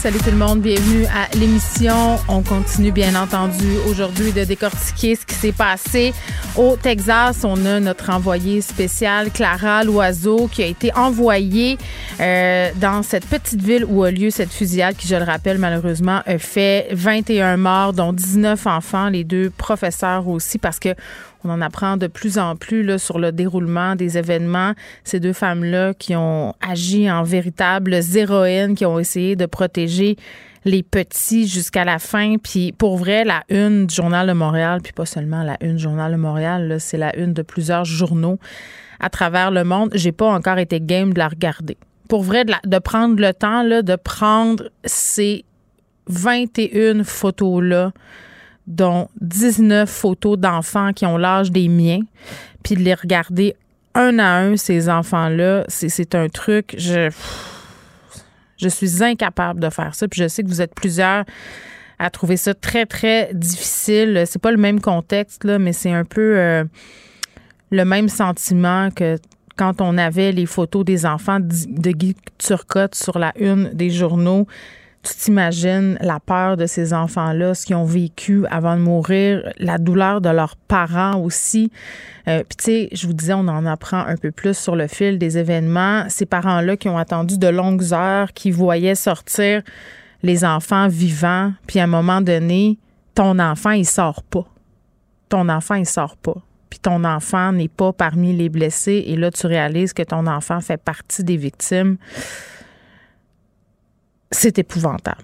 Salut 0.00 0.16
tout 0.20 0.30
le 0.30 0.38
monde, 0.38 0.62
bienvenue 0.62 1.04
à 1.14 1.28
l'émission. 1.36 2.16
On 2.26 2.40
continue 2.40 2.90
bien 2.90 3.14
entendu 3.22 3.76
aujourd'hui 3.86 4.32
de 4.32 4.44
décortiquer 4.44 5.14
ce 5.14 5.26
qui 5.26 5.34
s'est 5.34 5.52
passé 5.52 6.14
au 6.56 6.74
Texas. 6.76 7.44
On 7.44 7.66
a 7.66 7.80
notre 7.80 8.08
envoyée 8.08 8.62
spéciale 8.62 9.30
Clara 9.30 9.84
Loiseau 9.84 10.48
qui 10.50 10.62
a 10.62 10.66
été 10.66 10.90
envoyée 10.94 11.76
euh, 12.18 12.70
dans 12.76 13.02
cette 13.02 13.26
petite 13.26 13.60
ville 13.60 13.84
où 13.84 14.02
a 14.02 14.10
lieu 14.10 14.30
cette 14.30 14.50
fusillade 14.50 14.96
qui, 14.96 15.06
je 15.06 15.16
le 15.16 15.24
rappelle, 15.24 15.58
malheureusement 15.58 16.22
a 16.24 16.38
fait 16.38 16.88
21 16.92 17.58
morts, 17.58 17.92
dont 17.92 18.14
19 18.14 18.66
enfants, 18.68 19.10
les 19.10 19.24
deux 19.24 19.50
professeurs 19.50 20.26
aussi, 20.28 20.56
parce 20.56 20.78
que 20.78 20.94
on 21.44 21.50
en 21.50 21.60
apprend 21.60 21.96
de 21.96 22.06
plus 22.06 22.38
en 22.38 22.56
plus 22.56 22.82
là, 22.82 22.98
sur 22.98 23.18
le 23.18 23.32
déroulement 23.32 23.96
des 23.96 24.18
événements. 24.18 24.72
Ces 25.04 25.20
deux 25.20 25.32
femmes-là 25.32 25.94
qui 25.94 26.14
ont 26.16 26.54
agi 26.60 27.10
en 27.10 27.22
véritables 27.22 27.94
héroïnes, 28.14 28.74
qui 28.74 28.84
ont 28.86 28.98
essayé 28.98 29.36
de 29.36 29.46
protéger 29.46 30.16
les 30.64 30.82
petits 30.82 31.48
jusqu'à 31.48 31.84
la 31.84 31.98
fin. 31.98 32.36
Puis 32.36 32.72
pour 32.72 32.96
vrai, 32.96 33.24
la 33.24 33.42
une 33.48 33.86
du 33.86 33.94
Journal 33.94 34.26
de 34.26 34.32
Montréal, 34.32 34.80
puis 34.82 34.92
pas 34.92 35.06
seulement 35.06 35.42
la 35.42 35.56
une 35.60 35.76
du 35.76 35.82
Journal 35.82 36.12
de 36.12 36.16
Montréal, 36.16 36.76
c'est 36.78 36.98
la 36.98 37.16
une 37.16 37.32
de 37.32 37.42
plusieurs 37.42 37.84
journaux 37.84 38.38
à 39.00 39.08
travers 39.08 39.50
le 39.50 39.64
monde. 39.64 39.90
J'ai 39.94 40.12
pas 40.12 40.30
encore 40.30 40.58
été 40.58 40.80
game 40.80 41.12
de 41.14 41.18
la 41.18 41.28
regarder. 41.28 41.76
Pour 42.08 42.22
vrai, 42.22 42.44
de, 42.44 42.52
de 42.66 42.78
prendre 42.78 43.20
le 43.20 43.32
temps 43.32 43.64
de 43.64 43.96
prendre 43.96 44.70
ces 44.84 45.44
21 46.08 47.04
photos-là 47.04 47.92
dont 48.66 49.08
19 49.20 49.88
photos 49.88 50.38
d'enfants 50.38 50.92
qui 50.92 51.06
ont 51.06 51.16
l'âge 51.16 51.50
des 51.50 51.68
miens, 51.68 52.00
puis 52.62 52.74
de 52.74 52.80
les 52.80 52.94
regarder 52.94 53.56
un 53.94 54.18
à 54.18 54.38
un, 54.38 54.56
ces 54.56 54.88
enfants-là, 54.88 55.64
c'est 55.68 56.14
un 56.14 56.28
truc, 56.28 56.74
je, 56.78 57.10
suis 58.68 59.02
incapable 59.02 59.60
de 59.60 59.70
faire 59.70 59.94
ça. 59.94 60.06
Puis 60.06 60.20
je 60.22 60.28
sais 60.28 60.42
que 60.42 60.48
vous 60.48 60.60
êtes 60.60 60.74
plusieurs 60.74 61.24
à 61.98 62.10
trouver 62.10 62.36
ça 62.36 62.54
très, 62.54 62.86
très 62.86 63.30
difficile. 63.34 64.24
C'est 64.26 64.40
pas 64.40 64.52
le 64.52 64.56
même 64.56 64.80
contexte, 64.80 65.44
mais 65.44 65.72
c'est 65.72 65.92
un 65.92 66.04
peu 66.04 66.38
euh, 66.38 66.64
le 67.70 67.84
même 67.84 68.08
sentiment 68.08 68.90
que 68.90 69.16
quand 69.56 69.80
on 69.82 69.98
avait 69.98 70.32
les 70.32 70.46
photos 70.46 70.84
des 70.84 71.04
enfants 71.04 71.38
de 71.40 71.90
Guy 71.90 72.16
Turcotte 72.38 72.94
sur 72.94 73.18
la 73.18 73.32
une 73.38 73.70
des 73.74 73.90
journaux 73.90 74.46
tu 75.02 75.14
t'imagines 75.14 75.96
la 76.00 76.20
peur 76.20 76.56
de 76.56 76.66
ces 76.66 76.92
enfants-là, 76.92 77.54
ce 77.54 77.64
qu'ils 77.64 77.76
ont 77.76 77.84
vécu 77.84 78.44
avant 78.50 78.76
de 78.76 78.82
mourir, 78.82 79.50
la 79.58 79.78
douleur 79.78 80.20
de 80.20 80.28
leurs 80.28 80.56
parents 80.56 81.18
aussi. 81.20 81.70
Euh, 82.28 82.42
Puis 82.46 82.56
tu 82.56 82.64
sais, 82.64 82.88
je 82.92 83.06
vous 83.06 83.14
disais, 83.14 83.32
on 83.32 83.48
en 83.48 83.64
apprend 83.64 84.00
un 84.00 84.16
peu 84.16 84.30
plus 84.30 84.56
sur 84.56 84.76
le 84.76 84.86
fil 84.88 85.18
des 85.18 85.38
événements. 85.38 86.04
Ces 86.08 86.26
parents-là 86.26 86.76
qui 86.76 86.88
ont 86.88 86.98
attendu 86.98 87.38
de 87.38 87.48
longues 87.48 87.94
heures, 87.94 88.32
qui 88.34 88.50
voyaient 88.50 88.94
sortir 88.94 89.62
les 90.22 90.44
enfants 90.44 90.88
vivants, 90.88 91.52
puis 91.66 91.80
à 91.80 91.84
un 91.84 91.86
moment 91.86 92.20
donné, 92.20 92.78
ton 93.14 93.38
enfant, 93.38 93.70
il 93.70 93.86
sort 93.86 94.22
pas. 94.22 94.44
Ton 95.30 95.48
enfant, 95.48 95.76
il 95.76 95.86
sort 95.86 96.16
pas. 96.16 96.36
Puis 96.68 96.78
ton 96.78 97.04
enfant 97.04 97.52
n'est 97.52 97.68
pas 97.68 97.92
parmi 97.92 98.34
les 98.34 98.48
blessés. 98.48 99.04
Et 99.06 99.16
là, 99.16 99.30
tu 99.30 99.46
réalises 99.46 99.92
que 99.92 100.02
ton 100.02 100.26
enfant 100.26 100.60
fait 100.60 100.76
partie 100.76 101.24
des 101.24 101.36
victimes 101.36 101.96
c'est 104.30 104.58
épouvantable. 104.58 105.22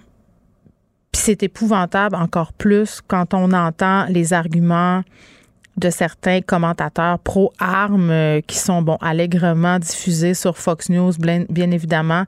Puis 1.12 1.22
c'est 1.22 1.42
épouvantable 1.42 2.16
encore 2.16 2.52
plus 2.52 3.00
quand 3.06 3.34
on 3.34 3.52
entend 3.52 4.06
les 4.06 4.32
arguments 4.32 5.02
de 5.76 5.90
certains 5.90 6.40
commentateurs 6.40 7.18
pro-armes 7.18 8.10
euh, 8.10 8.40
qui 8.40 8.56
sont, 8.56 8.82
bon, 8.82 8.96
allègrement 9.00 9.78
diffusés 9.78 10.34
sur 10.34 10.56
Fox 10.56 10.88
News, 10.88 11.12
bien, 11.18 11.70
évidemment. 11.70 12.24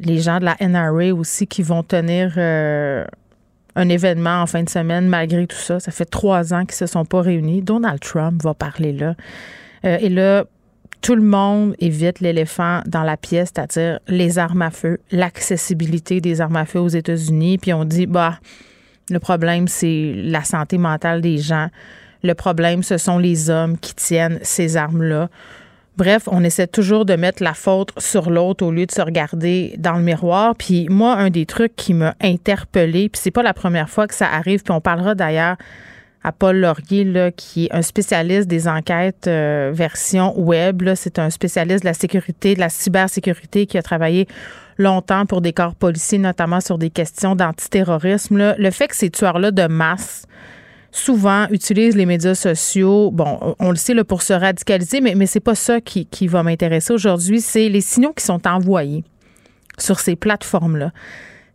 Les 0.00 0.20
gens 0.20 0.38
de 0.38 0.44
la 0.44 0.56
NRA 0.60 1.14
aussi 1.14 1.46
qui 1.46 1.62
vont 1.62 1.82
tenir 1.82 2.34
euh, 2.36 3.04
un 3.74 3.88
événement 3.88 4.42
en 4.42 4.46
fin 4.46 4.62
de 4.62 4.68
semaine 4.68 5.08
malgré 5.08 5.46
tout 5.46 5.56
ça. 5.56 5.80
Ça 5.80 5.90
fait 5.90 6.04
trois 6.04 6.54
ans 6.54 6.64
qu'ils 6.66 6.76
se 6.76 6.86
sont 6.86 7.04
pas 7.04 7.22
réunis. 7.22 7.62
Donald 7.62 8.00
Trump 8.00 8.42
va 8.42 8.54
parler 8.54 8.92
là. 8.92 9.14
Euh, 9.84 9.98
et 10.00 10.08
là, 10.08 10.44
tout 11.00 11.14
le 11.14 11.22
monde 11.22 11.74
évite 11.78 12.20
l'éléphant 12.20 12.82
dans 12.86 13.02
la 13.02 13.16
pièce, 13.16 13.50
c'est-à-dire 13.54 14.00
les 14.08 14.38
armes 14.38 14.62
à 14.62 14.70
feu, 14.70 14.98
l'accessibilité 15.10 16.20
des 16.20 16.40
armes 16.40 16.56
à 16.56 16.64
feu 16.64 16.80
aux 16.80 16.88
États-Unis. 16.88 17.58
Puis 17.58 17.72
on 17.72 17.84
dit, 17.84 18.06
bah, 18.06 18.38
le 19.10 19.18
problème, 19.18 19.68
c'est 19.68 20.12
la 20.16 20.44
santé 20.44 20.78
mentale 20.78 21.20
des 21.20 21.38
gens. 21.38 21.68
Le 22.22 22.34
problème, 22.34 22.82
ce 22.82 22.98
sont 22.98 23.18
les 23.18 23.48
hommes 23.48 23.78
qui 23.78 23.94
tiennent 23.94 24.38
ces 24.42 24.76
armes-là. 24.76 25.28
Bref, 25.96 26.28
on 26.30 26.44
essaie 26.44 26.68
toujours 26.68 27.04
de 27.04 27.16
mettre 27.16 27.42
la 27.42 27.54
faute 27.54 27.90
sur 27.98 28.30
l'autre 28.30 28.64
au 28.64 28.70
lieu 28.70 28.86
de 28.86 28.92
se 28.92 29.00
regarder 29.00 29.74
dans 29.78 29.94
le 29.94 30.02
miroir. 30.02 30.54
Puis 30.54 30.86
moi, 30.88 31.14
un 31.14 31.30
des 31.30 31.44
trucs 31.44 31.74
qui 31.74 31.92
m'a 31.92 32.14
interpellée, 32.20 33.08
puis 33.08 33.20
c'est 33.20 33.32
pas 33.32 33.42
la 33.42 33.54
première 33.54 33.90
fois 33.90 34.06
que 34.06 34.14
ça 34.14 34.28
arrive, 34.28 34.62
puis 34.62 34.72
on 34.72 34.80
parlera 34.80 35.14
d'ailleurs 35.14 35.56
à 36.28 36.32
Paul 36.32 36.58
Laurier, 36.58 37.04
là, 37.04 37.32
qui 37.32 37.64
est 37.64 37.74
un 37.74 37.80
spécialiste 37.80 38.48
des 38.48 38.68
enquêtes 38.68 39.26
euh, 39.28 39.70
version 39.72 40.38
web. 40.38 40.86
C'est 40.94 41.18
un 41.18 41.30
spécialiste 41.30 41.84
de 41.84 41.88
la 41.88 41.94
sécurité, 41.94 42.54
de 42.54 42.60
la 42.60 42.68
cybersécurité 42.68 43.64
qui 43.64 43.78
a 43.78 43.82
travaillé 43.82 44.28
longtemps 44.76 45.24
pour 45.24 45.40
des 45.40 45.54
corps 45.54 45.74
policiers, 45.74 46.18
notamment 46.18 46.60
sur 46.60 46.76
des 46.76 46.90
questions 46.90 47.34
d'antiterrorisme. 47.34 48.54
Le 48.58 48.70
fait 48.70 48.88
que 48.88 48.96
ces 48.96 49.08
tueurs-là 49.08 49.52
de 49.52 49.66
masse 49.68 50.26
souvent 50.92 51.46
utilisent 51.48 51.96
les 51.96 52.04
médias 52.04 52.34
sociaux, 52.34 53.10
bon, 53.10 53.54
on 53.58 53.70
le 53.70 53.76
sait 53.76 53.94
là, 53.94 54.04
pour 54.04 54.20
se 54.20 54.34
radicaliser, 54.34 55.00
mais, 55.00 55.14
mais 55.14 55.26
c'est 55.26 55.40
pas 55.40 55.54
ça 55.54 55.80
qui, 55.80 56.04
qui 56.04 56.26
va 56.26 56.42
m'intéresser 56.42 56.92
aujourd'hui, 56.92 57.40
c'est 57.40 57.70
les 57.70 57.80
signaux 57.80 58.12
qui 58.12 58.24
sont 58.24 58.46
envoyés 58.46 59.02
sur 59.78 59.98
ces 59.98 60.14
plateformes-là. 60.14 60.92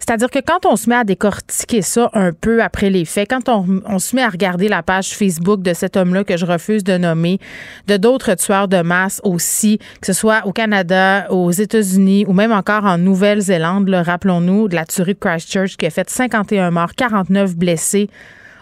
C'est-à-dire 0.05 0.29
que 0.29 0.39
quand 0.39 0.65
on 0.65 0.75
se 0.75 0.89
met 0.89 0.97
à 0.97 1.05
décortiquer 1.05 1.81
ça 1.81 2.09
un 2.11 2.33
peu 2.33 2.61
après 2.61 2.89
les 2.89 3.05
faits, 3.05 3.29
quand 3.29 3.47
on, 3.47 3.99
se 3.99 4.17
met 4.17 4.21
à 4.21 4.27
regarder 4.27 4.67
la 4.67 4.83
page 4.83 5.15
Facebook 5.15 5.61
de 5.61 5.73
cet 5.73 5.95
homme-là 5.95 6.25
que 6.25 6.35
je 6.35 6.45
refuse 6.45 6.83
de 6.83 6.97
nommer, 6.97 7.39
de 7.87 7.95
d'autres 7.95 8.33
tueurs 8.35 8.67
de 8.67 8.81
masse 8.81 9.21
aussi, 9.23 9.77
que 10.01 10.07
ce 10.07 10.11
soit 10.11 10.45
au 10.45 10.51
Canada, 10.51 11.27
aux 11.29 11.51
États-Unis 11.51 12.25
ou 12.27 12.33
même 12.33 12.51
encore 12.51 12.83
en 12.83 12.97
Nouvelle-Zélande, 12.97 13.89
rappelons-nous, 13.89 14.67
de 14.67 14.75
la 14.75 14.85
tuerie 14.85 15.13
de 15.13 15.19
Christchurch 15.19 15.77
qui 15.77 15.85
a 15.85 15.89
fait 15.89 16.09
51 16.09 16.69
morts, 16.71 16.95
49 16.95 17.55
blessés 17.55 18.09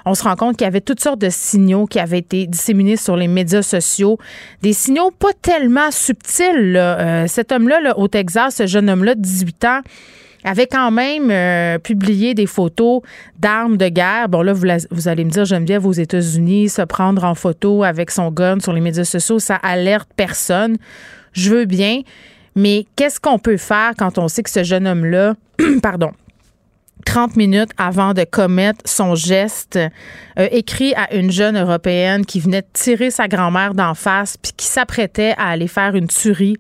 on 0.06 0.16
se 0.16 0.24
rend 0.24 0.36
compte 0.36 0.58
qu'il 0.58 0.66
y 0.66 0.68
avait 0.68 0.82
toutes 0.82 1.00
sortes 1.00 1.22
de 1.22 1.30
signaux 1.30 1.86
qui 1.86 2.00
avaient 2.00 2.20
été 2.20 2.48
disséminés 2.48 2.98
sur 2.98 3.16
les 3.16 3.28
médias 3.28 3.62
sociaux, 3.62 4.18
des 4.64 4.74
signaux 4.74 5.12
pas 5.12 5.34
tellement 5.44 5.92
subtils. 5.92 6.76
Euh, 6.76 7.28
cet 7.28 7.52
homme-là, 7.52 7.98
au 7.98 8.08
Texas, 8.08 8.56
ce 8.56 8.66
jeune 8.66 8.90
homme-là 8.90 9.14
de 9.14 9.22
18 9.22 9.66
ans, 9.66 9.82
avait 10.44 10.68
quand 10.68 10.92
même 10.92 11.30
euh, 11.30 11.78
publié 11.78 12.34
des 12.34 12.46
photos 12.46 13.02
d'armes 13.40 13.78
de 13.78 13.88
guerre. 13.88 14.30
Bon, 14.30 14.42
là, 14.42 14.54
vous, 14.54 15.08
allez 15.08 15.24
me 15.24 15.30
dire, 15.30 15.46
Geneviève, 15.46 15.86
aux 15.86 15.92
États-Unis, 15.92 16.70
se 16.70 16.82
prendre 16.82 17.24
en 17.24 17.36
photo 17.36 17.84
avec 17.84 18.12
son 18.12 18.32
gun 18.32 18.60
sur 18.60 18.74
les 18.74 18.82
médias 18.82 19.04
sociaux, 19.04 19.40
ça 19.40 19.56
alerte 19.56 20.10
personne. 20.16 20.78
Je 21.34 21.50
veux 21.50 21.66
bien. 21.66 22.02
Mais 22.56 22.86
qu'est-ce 22.96 23.20
qu'on 23.20 23.40
peut 23.40 23.58
faire 23.58 23.94
quand 23.98 24.18
on 24.18 24.28
sait 24.28 24.44
que 24.44 24.50
ce 24.50 24.64
jeune 24.64 24.88
homme-là, 24.88 25.36
pardon, 25.82 26.12
30 27.06 27.36
minutes 27.36 27.72
avant 27.78 28.14
de 28.14 28.24
commettre 28.24 28.82
son 28.86 29.16
geste, 29.16 29.78
euh, 29.78 30.48
écrit 30.52 30.94
à 30.96 31.14
une 31.16 31.32
jeune 31.32 31.58
européenne 31.58 32.26
qui 32.26 32.40
venait 32.40 32.62
de 32.62 32.68
tirer 32.74 33.12
sa 33.12 33.28
grand-mère 33.28 33.74
d'en 33.74 33.94
face 33.94 34.38
puis 34.38 34.52
qui 34.56 34.68
s'apprêtait 34.68 35.34
à 35.38 35.50
aller 35.50 35.68
faire 35.68 35.96
une 35.96 36.08
tuerie 36.08 36.58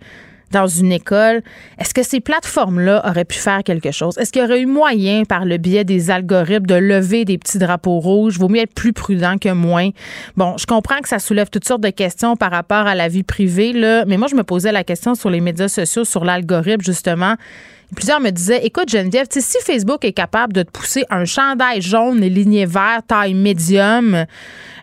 dans 0.51 0.68
une 0.68 0.92
école, 0.92 1.42
est-ce 1.80 1.94
que 1.94 2.03
ces 2.03 2.19
plateformes-là 2.19 3.03
auraient 3.07 3.25
pu 3.25 3.38
faire 3.38 3.63
quelque 3.63 3.92
chose? 3.92 4.18
Est-ce 4.18 4.31
qu'il 4.31 4.42
y 4.42 4.45
aurait 4.45 4.62
eu 4.62 4.65
moyen, 4.65 5.24
par 5.24 5.45
le 5.45 5.57
biais 5.57 5.83
des 5.83 6.12
algorithmes, 6.12 6.65
de 6.65 6.75
lever 6.75 7.25
des 7.25 7.38
petits 7.38 7.57
drapeaux 7.57 8.00
rouges? 8.00 8.38
Vaut 8.38 8.50
mieux 8.50 8.62
être 8.62 8.74
plus 8.74 8.94
prudent 8.94 9.38
que 9.38 9.50
moins. 9.50 9.89
Bon, 10.38 10.56
je 10.57 10.65
comprends 10.65 11.00
que 11.00 11.09
ça 11.09 11.19
soulève 11.19 11.50
toutes 11.50 11.68
sortes 11.68 11.81
de 11.81 11.89
questions 11.89 12.36
par 12.36 12.51
rapport 12.51 12.88
à 12.88 12.95
la 12.95 13.07
vie 13.07 13.24
privée, 13.24 13.74
là, 13.74 14.06
mais 14.06 14.18
moi, 14.18 14.27
je 14.27 14.36
me 14.36 14.44
posais 14.44 14.71
la 14.71 14.83
question 14.83 15.15
sur 15.15 15.30
les 15.30 15.42
médias 15.42 15.68
sociaux, 15.68 16.06
sur 16.06 16.25
l'algorithme, 16.25 16.83
justement. 16.83 17.36
Plusieurs 17.96 18.22
me 18.22 18.30
disaient, 18.30 18.66
écoute 18.66 18.90
Geneviève, 18.90 19.28
si 19.30 19.58
Facebook 19.62 20.06
est 20.06 20.14
capable 20.14 20.54
de 20.54 20.64
te 20.64 20.72
pousser 20.72 21.04
un 21.10 21.26
chandail 21.26 21.82
jaune 21.82 22.24
et 22.24 22.30
ligné 22.30 22.66
vert, 22.66 23.02
taille 23.06 23.34
médium, 23.34 24.26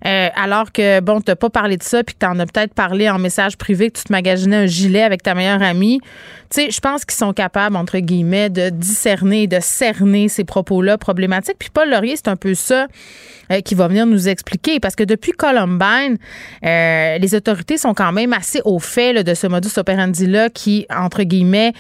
euh, 0.05 0.29
alors 0.37 0.73
que, 0.73 1.01
bon, 1.01 1.21
tu 1.21 1.31
n'as 1.31 1.37
pas 1.37 1.49
parlé 1.49 1.79
de 1.79 1.83
ça, 1.83 2.05
puis 2.05 2.15
que 2.15 2.21
tu 2.21 2.27
en 2.27 2.39
as 2.39 2.47
peut-être 2.47 2.75
parlé 2.75 3.09
en 3.09 3.19
message 3.19 3.57
privé, 3.57 3.91
que 3.91 3.99
tu 3.99 4.05
te 4.05 4.13
magasinais 4.13 4.57
un 4.57 4.67
gilet 4.67 5.03
avec 5.03 5.23
ta 5.23 5.35
meilleure 5.35 5.63
amie, 5.63 6.01
tu 6.51 6.63
sais, 6.63 6.71
je 6.71 6.81
pense 6.81 7.05
qu'ils 7.07 7.17
sont 7.17 7.33
capables, 7.33 7.77
entre 7.77 7.99
guillemets, 7.99 8.51
de 8.51 8.69
discerner, 8.69 9.47
de 9.47 9.59
cerner 9.61 10.29
ces 10.29 10.45
propos-là 10.45 10.99
problématiques. 10.99 11.57
Puis 11.59 11.71
Paul 11.73 11.91
Laurier, 11.91 12.17
c'est 12.17 12.29
un 12.29 12.37
peu 12.37 12.55
ça 12.55 12.89
euh, 13.51 13.61
qui 13.61 13.75
va 13.75 13.89
venir 13.89 14.07
nous 14.07 14.29
expliquer. 14.29 14.81
Parce 14.81 14.97
que 14.97 15.05
depuis 15.05 15.33
Columbine, 15.33 16.19
euh, 16.65 17.19
les 17.19 17.35
autorités 17.35 17.79
sont 17.79 17.95
quand 17.95 18.13
même 18.13 18.33
assez 18.33 18.61
au 18.65 18.79
fait 18.79 19.23
de 19.23 19.35
ce 19.35 19.47
modus 19.47 19.79
operandi-là 19.79 20.51
qui, 20.51 20.87
entre 20.95 21.23
guillemets, 21.23 21.73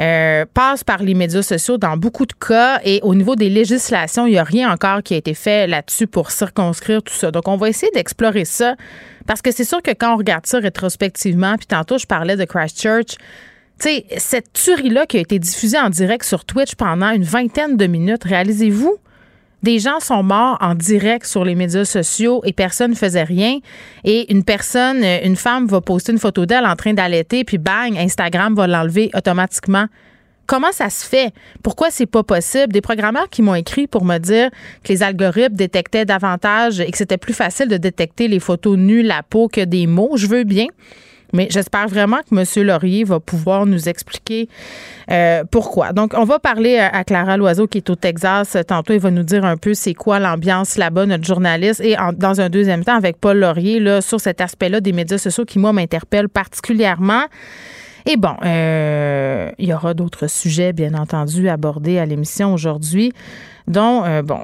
euh, 0.00 0.44
passe 0.52 0.84
par 0.84 1.02
les 1.02 1.14
médias 1.14 1.42
sociaux 1.42 1.78
dans 1.78 1.96
beaucoup 1.96 2.26
de 2.26 2.34
cas. 2.34 2.80
Et 2.84 3.00
au 3.02 3.14
niveau 3.14 3.36
des 3.36 3.48
législations, 3.48 4.26
il 4.26 4.32
n'y 4.32 4.38
a 4.38 4.44
rien 4.44 4.72
encore 4.72 5.02
qui 5.02 5.14
a 5.14 5.16
été 5.16 5.34
fait 5.34 5.66
là-dessus 5.66 6.06
pour 6.06 6.30
circonscrire 6.30 7.02
tout 7.02 7.14
ça. 7.14 7.30
Donc, 7.30 7.48
on 7.48 7.56
va 7.56 7.68
essayer 7.68 7.90
d'explorer 7.92 8.44
ça. 8.44 8.76
Parce 9.26 9.40
que 9.40 9.50
c'est 9.50 9.64
sûr 9.64 9.80
que 9.82 9.90
quand 9.92 10.14
on 10.14 10.16
regarde 10.18 10.46
ça 10.46 10.58
rétrospectivement, 10.58 11.56
puis 11.56 11.66
tantôt, 11.66 11.98
je 11.98 12.06
parlais 12.06 12.36
de 12.36 12.44
Christchurch, 12.44 13.16
tu 13.78 13.88
sais, 13.88 14.06
cette 14.18 14.52
tuerie-là 14.52 15.06
qui 15.06 15.16
a 15.16 15.20
été 15.20 15.38
diffusée 15.38 15.78
en 15.78 15.90
direct 15.90 16.24
sur 16.24 16.44
Twitch 16.44 16.74
pendant 16.74 17.10
une 17.10 17.24
vingtaine 17.24 17.76
de 17.76 17.86
minutes, 17.86 18.24
réalisez-vous? 18.24 18.98
Des 19.64 19.78
gens 19.78 19.98
sont 19.98 20.22
morts 20.22 20.58
en 20.60 20.74
direct 20.74 21.24
sur 21.24 21.42
les 21.42 21.54
médias 21.54 21.86
sociaux 21.86 22.42
et 22.44 22.52
personne 22.52 22.90
ne 22.90 22.96
faisait 22.96 23.24
rien. 23.24 23.60
Et 24.04 24.30
une 24.30 24.44
personne, 24.44 25.02
une 25.02 25.36
femme 25.36 25.66
va 25.66 25.80
poster 25.80 26.12
une 26.12 26.18
photo 26.18 26.44
d'elle 26.44 26.66
en 26.66 26.76
train 26.76 26.92
d'allaiter, 26.92 27.44
puis 27.44 27.56
bang, 27.56 27.96
Instagram 27.96 28.54
va 28.54 28.66
l'enlever 28.66 29.10
automatiquement. 29.14 29.86
Comment 30.46 30.72
ça 30.72 30.90
se 30.90 31.06
fait? 31.06 31.32
Pourquoi 31.62 31.90
c'est 31.90 32.04
pas 32.04 32.22
possible? 32.22 32.74
Des 32.74 32.82
programmeurs 32.82 33.30
qui 33.30 33.40
m'ont 33.40 33.54
écrit 33.54 33.86
pour 33.86 34.04
me 34.04 34.18
dire 34.18 34.50
que 34.82 34.92
les 34.92 35.02
algorithmes 35.02 35.56
détectaient 35.56 36.04
davantage 36.04 36.80
et 36.80 36.90
que 36.90 36.98
c'était 36.98 37.16
plus 37.16 37.32
facile 37.32 37.68
de 37.68 37.78
détecter 37.78 38.28
les 38.28 38.40
photos 38.40 38.76
nues, 38.76 39.02
la 39.02 39.22
peau 39.22 39.48
que 39.48 39.62
des 39.62 39.86
mots. 39.86 40.16
Je 40.16 40.26
veux 40.26 40.44
bien. 40.44 40.66
Mais 41.34 41.48
j'espère 41.50 41.88
vraiment 41.88 42.18
que 42.18 42.34
M. 42.34 42.66
Laurier 42.66 43.04
va 43.04 43.20
pouvoir 43.20 43.66
nous 43.66 43.88
expliquer 43.88 44.48
euh, 45.10 45.42
pourquoi. 45.50 45.92
Donc, 45.92 46.14
on 46.16 46.24
va 46.24 46.38
parler 46.38 46.78
à 46.78 47.04
Clara 47.04 47.36
Loiseau 47.36 47.66
qui 47.66 47.78
est 47.78 47.90
au 47.90 47.96
Texas. 47.96 48.56
Tantôt, 48.66 48.94
il 48.94 49.00
va 49.00 49.10
nous 49.10 49.24
dire 49.24 49.44
un 49.44 49.56
peu 49.56 49.74
c'est 49.74 49.94
quoi 49.94 50.20
l'ambiance 50.20 50.78
là-bas, 50.78 51.06
notre 51.06 51.24
journaliste. 51.24 51.80
Et 51.80 51.96
dans 52.16 52.40
un 52.40 52.48
deuxième 52.48 52.84
temps, 52.84 52.96
avec 52.96 53.18
Paul 53.18 53.38
Laurier, 53.38 53.80
là, 53.80 54.00
sur 54.00 54.20
cet 54.20 54.40
aspect-là 54.40 54.80
des 54.80 54.92
médias 54.92 55.18
sociaux 55.18 55.44
qui, 55.44 55.58
moi, 55.58 55.72
m'interpelle 55.72 56.28
particulièrement. 56.28 57.24
Et 58.06 58.16
bon, 58.16 58.36
euh, 58.44 59.50
il 59.58 59.68
y 59.68 59.72
aura 59.72 59.94
d'autres 59.94 60.28
sujets, 60.28 60.72
bien 60.72 60.94
entendu, 60.94 61.48
abordés 61.48 61.98
à 61.98 62.06
l'émission 62.06 62.52
aujourd'hui, 62.52 63.12
dont, 63.66 64.04
euh, 64.04 64.22
bon, 64.22 64.40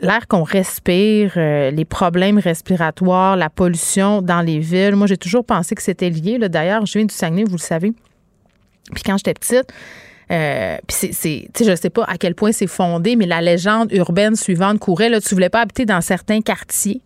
l'air 0.00 0.26
qu'on 0.28 0.42
respire, 0.42 1.32
euh, 1.36 1.70
les 1.70 1.84
problèmes 1.84 2.38
respiratoires, 2.38 3.36
la 3.36 3.50
pollution 3.50 4.22
dans 4.22 4.40
les 4.40 4.58
villes. 4.58 4.96
Moi, 4.96 5.06
j'ai 5.06 5.16
toujours 5.16 5.44
pensé 5.44 5.74
que 5.74 5.82
c'était 5.82 6.10
lié. 6.10 6.38
D'ailleurs, 6.48 6.86
je 6.86 6.98
viens 6.98 7.06
du 7.06 7.14
Saguenay, 7.14 7.44
vous 7.44 7.56
le 7.56 7.58
savez. 7.58 7.92
Puis 8.94 9.02
quand 9.02 9.16
j'étais 9.16 9.34
petite, 9.34 9.72
euh, 10.30 10.76
puis 10.86 11.12
c'est, 11.12 11.48
je 11.58 11.74
sais 11.74 11.90
pas 11.90 12.04
à 12.04 12.18
quel 12.18 12.34
point 12.34 12.52
c'est 12.52 12.66
fondé, 12.66 13.16
mais 13.16 13.26
la 13.26 13.40
légende 13.40 13.92
urbaine 13.92 14.36
suivante 14.36 14.78
courait. 14.78 15.08
Là, 15.08 15.20
tu 15.20 15.34
voulais 15.34 15.48
pas 15.48 15.62
habiter 15.62 15.86
dans 15.86 16.00
certains 16.00 16.42
quartiers 16.42 17.00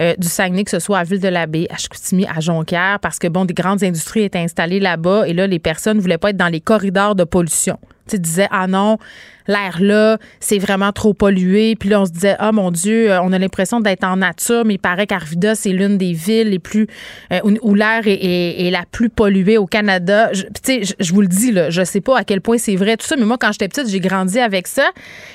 euh, 0.00 0.14
du 0.18 0.26
Saguenay, 0.26 0.64
que 0.64 0.70
ce 0.70 0.80
soit 0.80 0.98
à 0.98 1.04
Ville-de-la-Baie, 1.04 1.68
à 1.70 1.76
Chicoutimi, 1.76 2.26
à 2.26 2.40
Jonquière, 2.40 2.98
parce 3.00 3.18
que 3.18 3.28
bon, 3.28 3.44
des 3.44 3.54
grandes 3.54 3.84
industries 3.84 4.24
étaient 4.24 4.40
installées 4.40 4.80
là-bas, 4.80 5.28
et 5.28 5.32
là, 5.32 5.46
les 5.46 5.60
personnes 5.60 6.00
voulaient 6.00 6.18
pas 6.18 6.30
être 6.30 6.36
dans 6.36 6.48
les 6.48 6.60
corridors 6.60 7.14
de 7.14 7.24
pollution. 7.24 7.78
Tu 8.08 8.18
disais 8.18 8.48
ah 8.50 8.66
non, 8.66 8.98
l'air 9.48 9.78
là, 9.80 10.18
c'est 10.40 10.58
vraiment 10.58 10.92
trop 10.92 11.14
pollué. 11.14 11.76
Puis 11.76 11.88
là, 11.88 12.00
on 12.00 12.06
se 12.06 12.12
disait, 12.12 12.36
ah 12.38 12.52
mon 12.52 12.70
Dieu, 12.70 13.10
euh, 13.10 13.20
on 13.22 13.32
a 13.32 13.38
l'impression 13.38 13.80
d'être 13.80 14.04
en 14.04 14.16
nature, 14.16 14.64
mais 14.64 14.74
il 14.74 14.78
paraît 14.78 15.06
qu'Arvida, 15.06 15.54
c'est 15.54 15.70
l'une 15.70 15.98
des 15.98 16.12
villes 16.12 16.50
les 16.50 16.58
plus 16.58 16.86
euh, 17.32 17.40
où, 17.62 17.74
l'air 17.74 18.02
est, 18.06 18.70
la 18.70 18.84
plus 18.90 19.08
polluée 19.08 19.58
au 19.58 19.66
Canada. 19.66 20.30
Tu 20.32 20.44
sais, 20.62 20.96
je, 20.98 21.12
vous 21.12 21.20
le 21.20 21.28
dis, 21.28 21.52
là, 21.52 21.70
je 21.70 21.84
sais 21.84 22.00
pas 22.00 22.18
à 22.18 22.24
quel 22.24 22.40
point 22.40 22.58
c'est 22.58 22.76
vrai 22.76 22.96
tout 22.96 23.06
ça, 23.06 23.16
mais 23.16 23.24
moi, 23.24 23.38
quand 23.38 23.52
j'étais 23.52 23.68
petite, 23.68 23.88
j'ai 23.88 24.00
grandi 24.00 24.38
avec 24.38 24.66
ça. 24.66 24.90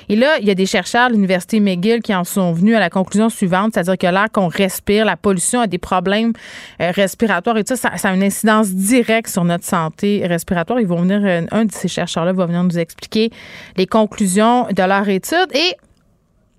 Et 0.10 0.16
là, 0.16 0.38
il 0.40 0.48
y 0.48 0.52
a 0.52 0.56
des 0.56 0.66
chercheurs 0.66 1.04
à 1.04 1.10
l'Université 1.10 1.60
McGill 1.60 2.02
qui 2.02 2.14
en 2.14 2.24
sont 2.24 2.52
venus 2.52 2.76
à 2.76 2.80
la 2.80 2.90
conclusion 2.90 3.30
suivante, 3.30 3.72
c'est-à-dire 3.74 3.98
que 3.98 4.08
l'air 4.08 4.28
qu'on 4.32 4.48
respire, 4.48 5.06
la 5.06 5.18
pollution 5.18 5.62
a 5.62 5.68
des 5.68 5.78
problèmes 5.78 6.34
euh, 6.82 6.92
respiratoires 6.92 7.58
et 7.58 7.64
tout 7.64 7.76
ça, 7.76 7.98
ça, 7.98 8.10
a 8.10 8.14
une 8.14 8.24
incidence 8.24 8.70
directe 8.70 9.30
sur 9.30 9.44
notre 9.44 9.66
santé 9.66 10.24
respiratoire. 10.26 10.80
Ils 10.80 10.88
vont 10.88 11.02
venir, 11.02 11.48
un 11.52 11.66
de 11.66 11.72
ces 11.72 11.88
chercheurs-là 11.88 12.34
va 12.34 12.46
venir 12.46 12.64
nous 12.64 12.78
expliquer 12.78 13.32
les 13.78 13.86
conclusions 14.02 14.68
de 14.68 14.84
leur 14.84 15.08
étude. 15.08 15.50
Et 15.54 15.76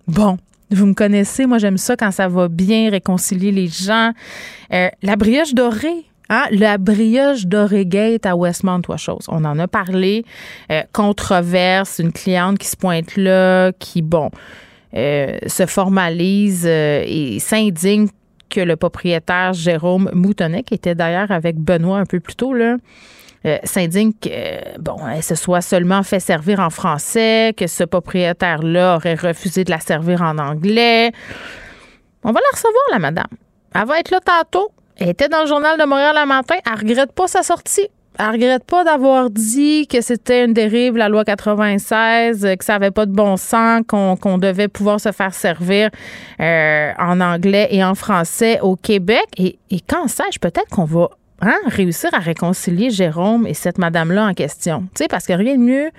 bon, 0.07 0.39
vous 0.71 0.87
me 0.87 0.95
connaissez, 0.95 1.47
moi 1.47 1.59
j'aime 1.59 1.77
ça 1.77 1.97
quand 1.97 2.11
ça 2.11 2.29
va 2.29 2.49
bien 2.49 2.91
réconcilier 2.91 3.53
les 3.53 3.67
gens. 3.67 4.13
Euh, 4.73 4.89
la 5.03 5.17
brioche 5.17 5.55
dorée. 5.55 6.05
Hein? 6.29 6.45
La 6.51 6.79
brioche 6.79 7.47
dorée 7.47 7.85
gate 7.85 8.27
à 8.27 8.37
Westmount, 8.37 8.83
toi 8.83 8.97
chose. 8.97 9.27
On 9.29 9.45
en 9.45 9.59
a 9.59 9.67
parlé. 9.67 10.25
Euh, 10.71 10.83
controverse, 10.93 11.99
une 11.99 12.13
cliente 12.13 12.59
qui 12.59 12.69
se 12.69 12.77
pointe 12.77 13.17
là, 13.17 13.73
qui, 13.79 14.03
bon, 14.03 14.31
euh, 14.95 15.37
se 15.47 15.67
formalise 15.67 16.65
et 16.67 17.39
s'indigne 17.41 18.09
que 18.49 18.61
le 18.61 18.77
propriétaire 18.77 19.53
Jérôme 19.53 20.11
Moutonnet, 20.13 20.63
qui 20.63 20.75
était 20.75 20.95
d'ailleurs 20.95 21.31
avec 21.31 21.57
Benoît 21.57 21.99
un 21.99 22.07
peu 22.07 22.21
plus 22.21 22.37
tôt, 22.37 22.53
là, 22.53 22.77
euh, 23.45 23.59
s'indigne 23.65 24.13
que, 24.13 24.79
bon, 24.79 24.97
elle 25.09 25.23
se 25.23 25.35
soit 25.35 25.61
seulement 25.61 26.03
fait 26.03 26.21
servir 26.21 26.61
en 26.61 26.71
français, 26.71 27.55
que 27.57 27.67
ce 27.67 27.85
propriétaire-là 27.85 28.97
aurait 28.97 29.15
refusé 29.15 29.65
de 29.65 29.71
la 29.71 29.81
servir 29.81 30.23
en 30.23 30.39
anglais. 30.39 31.13
On 32.25 32.31
va 32.31 32.41
la 32.41 32.57
recevoir, 32.57 32.85
la 32.93 32.99
madame. 32.99 33.27
Elle 33.75 33.87
va 33.87 33.99
être 33.99 34.11
là 34.11 34.21
tantôt. 34.21 34.71
Elle 34.97 35.09
était 35.09 35.29
dans 35.29 35.43
le 35.43 35.47
journal 35.47 35.79
de 35.79 35.85
Montréal 35.85 36.17
le 36.21 36.27
matin. 36.27 36.57
Elle 36.65 36.79
regrette 36.79 37.13
pas 37.13 37.27
sa 37.27 37.43
sortie. 37.43 37.89
Elle 38.19 38.31
regrette 38.31 38.65
pas 38.65 38.85
d'avoir 38.85 39.31
dit 39.31 39.87
que 39.87 40.03
c'était 40.03 40.45
une 40.45 40.53
dérive, 40.53 40.97
la 40.97 41.09
loi 41.09 41.25
96, 41.25 42.47
que 42.59 42.65
ça 42.65 42.75
avait 42.75 42.91
pas 42.91 43.07
de 43.07 43.13
bon 43.13 43.39
sens, 43.39 43.83
qu'on 43.89 44.39
devait 44.39 44.69
pouvoir 44.69 45.01
se 45.01 45.13
faire 45.13 45.33
servir 45.33 45.89
euh, 46.41 46.93
en 46.99 47.21
anglais 47.21 47.69
et 47.71 47.83
en 47.83 47.95
français 47.95 48.61
au 48.61 48.77
Québec. 48.77 49.25
Et, 49.39 49.59
et 49.71 49.81
quand 49.81 50.09
sais-je, 50.09 50.39
peut-être 50.39 50.69
qu'on 50.71 50.85
va 50.85 51.09
Hein, 51.45 51.59
réussir 51.67 52.11
à 52.15 52.21
réconcilier 52.21 52.91
Jérôme 52.91 53.49
et 53.49 53.55
cette 53.55 53.79
madame-là 53.79 54.27
en 54.27 54.33
question. 54.33 54.83
Tu 54.95 55.03
sais, 55.03 55.09
parce 55.09 55.27
que 55.27 55.33
rien 55.33 55.57
de 55.57 55.63
mieux. 55.63 55.91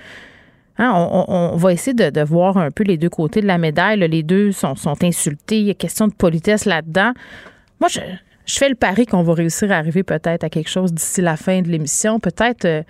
Hein, 0.78 0.92
on, 0.96 1.56
va 1.58 1.74
essayer 1.74 1.94
de, 1.94 2.24
voir 2.24 2.58
un 2.58 2.72
peu 2.72 2.84
les 2.84 2.98
deux 2.98 3.10
côtés 3.10 3.42
de 3.42 3.46
la 3.46 3.58
médaille. 3.58 4.00
Les 4.00 4.24
deux 4.24 4.54
sont, 4.54 4.74
insultés. 5.04 5.60
Il 5.60 5.66
y 5.66 5.70
a 5.70 5.74
question 5.74 6.08
de 6.08 6.14
politesse 6.14 6.64
là-dedans. 6.64 7.12
Moi, 7.82 7.90
je, 7.90 8.00
fais 8.48 8.70
le 8.70 8.76
pari 8.76 9.06
qu'on 9.06 9.22
va 9.22 9.34
réussir 9.34 9.70
à 9.74 9.76
arriver 9.76 10.04
peut-être 10.04 10.46
à 10.46 10.50
quelque 10.50 10.70
chose 10.70 10.94
d'ici 10.94 11.22
la 11.22 11.36
fin 11.36 11.62
de 11.62 11.68
l'émission. 11.68 12.22
Peut-être 12.22 12.64
euh, 12.64 12.84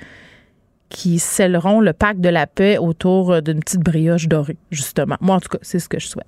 qui 0.89 1.17
scelleront 1.17 1.81
le 1.81 1.91
pacte 1.91 2.21
de 2.21 2.29
la 2.29 2.45
paix 2.45 2.77
autour 2.77 3.41
d'une 3.41 3.61
petite 3.61 3.81
brioche 3.81 4.27
dorée, 4.27 4.57
justement. 4.69 5.17
Moi, 5.21 5.37
en 5.37 5.39
tout 5.39 5.49
cas, 5.49 5.57
c'est 5.63 5.79
ce 5.79 5.89
que 5.89 5.99
je 5.99 6.05
souhaite. 6.05 6.27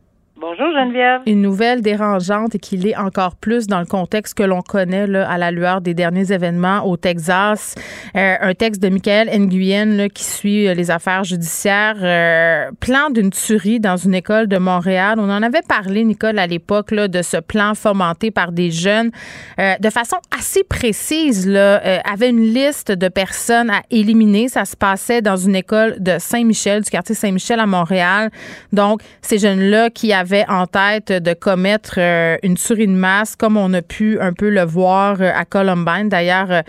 Bonjour. 0.41 0.71
Geneviève. 0.71 1.21
Une 1.25 1.41
nouvelle 1.41 1.81
dérangeante 1.81 2.55
et 2.55 2.59
qui 2.59 2.77
l'est 2.77 2.95
encore 2.95 3.35
plus 3.35 3.67
dans 3.67 3.79
le 3.79 3.85
contexte 3.85 4.33
que 4.33 4.43
l'on 4.43 4.61
connaît 4.61 5.07
là, 5.07 5.29
à 5.29 5.37
la 5.37 5.51
lueur 5.51 5.81
des 5.81 5.93
derniers 5.93 6.31
événements 6.31 6.87
au 6.87 6.97
Texas. 6.97 7.75
Euh, 8.15 8.35
un 8.39 8.53
texte 8.53 8.81
de 8.81 8.89
Michael 8.89 9.29
Nguyen 9.29 9.97
là, 9.97 10.09
qui 10.09 10.23
suit 10.23 10.67
euh, 10.67 10.73
les 10.73 10.91
affaires 10.91 11.23
judiciaires. 11.23 11.97
Euh, 12.01 12.71
plan 12.79 13.09
d'une 13.09 13.29
tuerie 13.29 13.79
dans 13.79 13.97
une 13.97 14.15
école 14.15 14.47
de 14.47 14.57
Montréal. 14.57 15.15
On 15.19 15.29
en 15.29 15.43
avait 15.43 15.61
parlé, 15.61 16.03
Nicole, 16.03 16.39
à 16.39 16.47
l'époque 16.47 16.93
de 16.93 17.21
ce 17.21 17.37
plan 17.37 17.75
fomenté 17.75 18.31
par 18.31 18.51
des 18.51 18.71
jeunes 18.71 19.11
de 19.57 19.89
façon 19.89 20.17
assez 20.37 20.63
précise. 20.63 21.47
Là, 21.47 21.81
avait 22.11 22.29
une 22.29 22.41
liste 22.41 22.91
de 22.91 23.07
personnes 23.07 23.69
à 23.69 23.81
éliminer. 23.91 24.47
Ça 24.47 24.65
se 24.65 24.75
passait 24.75 25.21
dans 25.21 25.37
une 25.37 25.55
école 25.55 25.95
de 25.99 26.17
Saint-Michel, 26.19 26.83
du 26.83 26.89
quartier 26.89 27.15
Saint-Michel 27.15 27.59
à 27.59 27.65
Montréal. 27.65 28.31
Donc, 28.71 29.01
ces 29.21 29.37
jeunes-là 29.37 29.89
qui 29.89 30.13
avaient 30.13 30.30
en 30.47 30.67
tête 30.67 31.11
de 31.11 31.33
commettre 31.33 31.95
euh, 31.97 32.37
une 32.43 32.55
tuerie 32.55 32.87
de 32.87 32.93
masse, 32.93 33.35
comme 33.35 33.57
on 33.57 33.73
a 33.73 33.81
pu 33.81 34.19
un 34.19 34.33
peu 34.33 34.49
le 34.49 34.63
voir 34.63 35.21
euh, 35.21 35.31
à 35.33 35.45
Columbine. 35.45 36.09
D'ailleurs, 36.09 36.51
euh, 36.51 36.61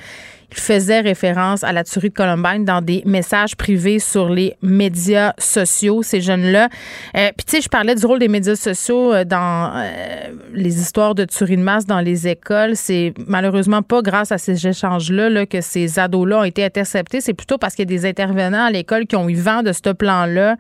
faisait 0.61 1.01
référence 1.01 1.65
à 1.65 1.73
la 1.73 1.85
tuerie 1.85 2.11
de 2.11 2.15
Columbine 2.15 2.65
dans 2.65 2.81
des 2.81 3.03
messages 3.07 3.57
privés 3.57 3.99
sur 3.99 4.29
les 4.29 4.55
médias 4.63 5.33
sociaux, 5.39 6.03
ces 6.03 6.21
jeunes-là. 6.21 6.69
Euh, 7.17 7.31
Puis 7.37 7.47
tu 7.47 7.57
sais, 7.57 7.61
je 7.63 7.69
parlais 7.69 7.95
du 7.95 8.05
rôle 8.07 8.19
des 8.19 8.29
médias 8.29 8.57
sociaux 8.57 9.13
euh, 9.13 9.25
dans 9.25 9.73
euh, 9.75 10.33
les 10.53 10.81
histoires 10.81 11.15
de 11.15 11.25
tuerie 11.25 11.57
de 11.57 11.63
masse 11.63 11.87
dans 11.87 12.01
les 12.01 12.29
écoles. 12.29 12.77
C'est 12.77 13.15
malheureusement 13.27 13.83
pas 13.83 14.03
grâce 14.03 14.33
à 14.33 14.39
ces 14.39 14.67
échanges-là 14.67 15.31
là, 15.31 15.47
que 15.47 15.61
ces 15.61 15.99
ados-là 15.99 16.41
ont 16.41 16.45
été 16.45 16.65
interceptés. 16.65 17.21
C'est 17.21 17.35
plutôt 17.35 17.59
parce 17.59 17.75
qu'il 17.75 17.91
y 17.91 17.95
a 17.95 17.99
des 17.99 18.07
intervenants 18.07 18.65
à 18.65 18.71
l'école 18.71 19.07
qui 19.07 19.17
ont 19.17 19.29
eu 19.29 19.35
vent 19.35 19.63
de 19.63 19.73
ce 19.73 19.93
plan-là. 19.93 20.57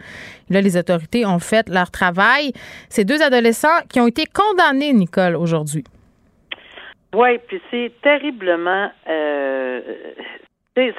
Là, 0.50 0.60
les 0.60 0.76
autorités 0.76 1.24
ont 1.24 1.38
fait 1.38 1.68
leur 1.68 1.90
travail. 1.90 2.52
Ces 2.88 3.04
deux 3.04 3.22
adolescents 3.22 3.68
qui 3.88 4.00
ont 4.00 4.06
été 4.06 4.24
condamnés, 4.26 4.92
Nicole, 4.92 5.36
aujourd'hui. 5.36 5.84
Oui, 7.14 7.38
puis 7.46 7.60
c'est 7.70 7.92
terriblement. 8.02 8.90
Euh, 9.08 9.80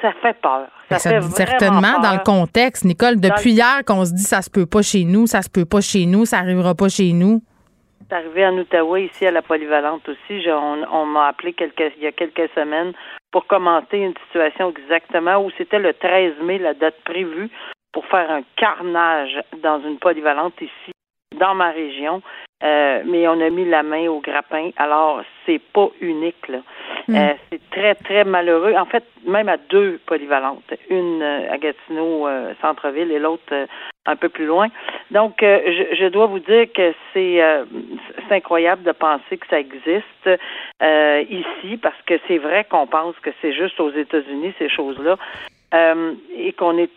ça 0.00 0.12
fait 0.22 0.40
peur. 0.40 0.68
Ça, 0.90 0.98
fait 0.98 1.22
certainement 1.22 1.98
dans 2.00 2.12
le 2.12 2.24
contexte, 2.24 2.84
Nicole. 2.84 3.20
Depuis 3.20 3.52
hier 3.52 3.84
qu'on 3.84 4.04
se 4.04 4.12
dit 4.12 4.22
ça 4.22 4.42
se 4.42 4.50
peut 4.50 4.66
pas 4.66 4.82
chez 4.82 5.04
nous, 5.04 5.26
ça 5.26 5.42
se 5.42 5.50
peut 5.50 5.64
pas 5.64 5.80
chez 5.80 6.06
nous, 6.06 6.24
ça 6.24 6.38
arrivera 6.38 6.74
pas 6.74 6.88
chez 6.88 7.12
nous. 7.12 7.40
C'est 8.08 8.14
arrivé 8.14 8.46
en 8.46 8.56
Outaouais, 8.58 9.06
ici 9.06 9.26
à 9.26 9.30
la 9.30 9.42
Polyvalente 9.42 10.08
aussi. 10.08 10.46
on, 10.48 11.06
m'a 11.06 11.28
appelé 11.28 11.52
quelques, 11.54 11.92
il 11.96 12.04
y 12.04 12.06
a 12.06 12.12
quelques 12.12 12.50
semaines 12.54 12.92
pour 13.32 13.46
commenter 13.46 13.98
une 13.98 14.14
situation 14.26 14.70
exactement 14.70 15.44
où 15.44 15.50
c'était 15.58 15.78
le 15.78 15.94
13 15.94 16.34
mai, 16.44 16.58
la 16.58 16.74
date 16.74 17.00
prévue, 17.04 17.50
pour 17.92 18.06
faire 18.06 18.30
un 18.30 18.42
carnage 18.56 19.40
dans 19.62 19.80
une 19.80 19.98
polyvalente 19.98 20.54
ici, 20.60 20.92
dans 21.40 21.54
ma 21.54 21.70
région. 21.70 22.22
Euh, 22.64 23.02
mais 23.04 23.28
on 23.28 23.40
a 23.40 23.50
mis 23.50 23.66
la 23.66 23.82
main 23.82 24.08
au 24.08 24.20
grappin. 24.20 24.70
Alors, 24.78 25.22
c'est 25.44 25.60
pas 25.60 25.88
unique, 26.00 26.48
là. 26.48 26.58
Hmm. 27.08 27.14
Euh, 27.14 27.34
c'est 27.50 27.60
très, 27.70 27.94
très 27.94 28.24
malheureux. 28.24 28.74
En 28.74 28.86
fait, 28.86 29.04
même 29.26 29.50
à 29.50 29.58
deux 29.58 30.00
polyvalentes. 30.06 30.72
Une 30.88 31.22
euh, 31.22 31.52
à 31.52 31.58
Gatineau, 31.58 32.26
centre-ville, 32.62 33.12
et 33.12 33.18
l'autre 33.18 33.52
un 34.06 34.16
peu 34.16 34.30
plus 34.30 34.46
loin. 34.46 34.68
Donc, 35.10 35.36
je, 35.40 35.94
je, 35.98 36.06
dois 36.08 36.26
vous 36.26 36.38
dire 36.38 36.66
que 36.74 36.92
c'est 37.12 37.40
incroyable 38.30 38.82
de 38.82 38.92
penser 38.92 39.38
que 39.38 39.46
ça 39.48 39.58
existe 39.58 40.28
ici, 40.82 41.76
parce 41.78 42.00
que 42.06 42.14
c'est 42.28 42.38
vrai 42.38 42.64
qu'on 42.64 42.86
pense 42.86 43.18
que 43.20 43.30
c'est 43.40 43.52
juste 43.52 43.80
aux 43.80 43.90
États-Unis, 43.90 44.54
ces 44.58 44.68
choses-là, 44.68 45.16
et 46.36 46.52
qu'on 46.52 46.76
est 46.78 46.90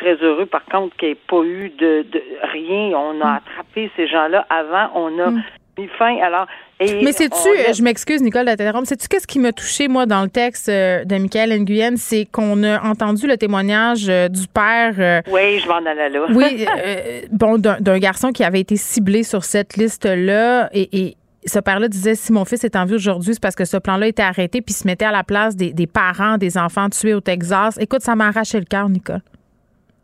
très 0.00 0.16
heureux, 0.16 0.46
par 0.46 0.64
contre, 0.64 0.96
qu'il 0.96 1.08
n'y 1.08 1.12
ait 1.12 1.18
pas 1.28 1.42
eu 1.42 1.70
de, 1.78 2.04
rien. 2.52 2.98
On 2.98 3.20
a 3.20 3.24
mm. 3.24 3.36
attrapé 3.36 3.90
ces 3.96 4.08
gens-là 4.08 4.46
avant. 4.48 4.90
On 4.94 5.18
a 5.18 5.30
mm. 5.30 5.42
mis 5.78 5.88
fin. 5.98 6.16
Alors, 6.22 6.46
mais 6.80 7.12
sais-tu, 7.12 7.74
je 7.74 7.82
m'excuse, 7.82 8.22
Nicole 8.22 8.46
d'interrompre, 8.46 8.88
sais-tu 8.88 9.06
qu'est-ce 9.06 9.26
qui 9.26 9.38
m'a 9.38 9.52
touché, 9.52 9.86
moi, 9.88 10.06
dans 10.06 10.22
le 10.22 10.30
texte 10.30 10.68
euh, 10.70 11.04
de 11.04 11.16
Michael 11.16 11.52
Nguyen? 11.60 11.96
C'est 11.96 12.24
qu'on 12.24 12.62
a 12.62 12.82
entendu 12.82 13.26
le 13.26 13.36
témoignage 13.36 14.08
euh, 14.08 14.28
du 14.28 14.46
père. 14.48 14.94
Euh, 14.98 15.20
oui, 15.30 15.58
je 15.58 15.68
m'en 15.68 15.76
allais 15.76 16.08
là. 16.08 16.20
oui, 16.30 16.66
bon, 17.30 17.58
d'un 17.58 17.98
garçon 17.98 18.32
qui 18.32 18.44
avait 18.44 18.60
été 18.60 18.76
ciblé 18.76 19.24
sur 19.24 19.44
cette 19.44 19.76
liste-là 19.76 20.70
et, 20.72 21.16
ce 21.46 21.58
père-là 21.58 21.88
disait 21.88 22.16
si 22.16 22.34
mon 22.34 22.44
fils 22.44 22.64
est 22.64 22.76
en 22.76 22.84
vie 22.84 22.96
aujourd'hui, 22.96 23.32
c'est 23.32 23.40
parce 23.40 23.54
que 23.54 23.64
ce 23.64 23.78
plan-là 23.78 24.08
était 24.08 24.22
arrêté, 24.22 24.60
puis 24.60 24.74
il 24.74 24.78
se 24.78 24.86
mettait 24.86 25.06
à 25.06 25.10
la 25.10 25.24
place 25.24 25.56
des, 25.56 25.72
des 25.72 25.86
parents 25.86 26.36
des 26.36 26.58
enfants 26.58 26.90
tués 26.90 27.14
au 27.14 27.22
Texas. 27.22 27.78
Écoute, 27.80 28.02
ça 28.02 28.14
m'a 28.14 28.26
arraché 28.26 28.58
le 28.58 28.66
cœur, 28.66 28.90
Nicole. 28.90 29.22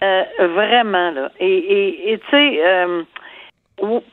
Euh, 0.02 0.24
vraiment, 0.38 1.10
là. 1.10 1.30
Et, 1.40 2.12
et, 2.12 2.18
tu 2.18 2.30
sais, 2.30 2.60
euh, 2.66 3.02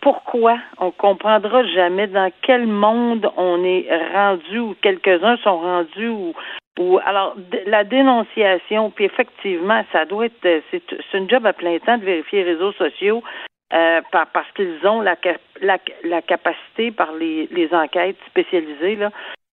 pourquoi? 0.02 0.58
On 0.78 0.92
comprendra 0.92 1.66
jamais 1.66 2.08
dans 2.08 2.32
quel 2.42 2.68
monde 2.68 3.30
on 3.38 3.64
est 3.64 3.88
rendu 4.14 4.60
ou 4.60 4.76
quelques-uns 4.82 5.38
sont 5.38 5.60
rendus 5.60 6.08
ou 6.08 6.34
ou 6.80 7.00
alors 7.06 7.36
la 7.68 7.84
dénonciation, 7.84 8.90
puis 8.90 9.06
effectivement, 9.06 9.86
ça 9.92 10.06
doit 10.06 10.26
être 10.26 10.42
c'est, 10.42 10.82
c'est 10.90 11.18
une 11.18 11.30
job 11.30 11.46
à 11.46 11.54
plein 11.54 11.78
temps 11.78 12.00
de 12.00 12.06
vérifier 12.06 12.44
les 12.44 12.54
réseaux 12.54 12.72
sociaux 12.74 13.22
euh, 13.74 14.02
par, 14.12 14.28
parce 14.28 14.52
qu'ils 14.54 14.80
ont 14.88 15.02
la, 15.02 15.16
la, 15.62 15.78
la 16.04 16.22
capacité 16.24 16.90
par 16.92 17.14
les, 17.14 17.48
les 17.52 17.72
enquêtes 17.74 18.18
spécialisées 18.28 18.96
là, 18.96 19.12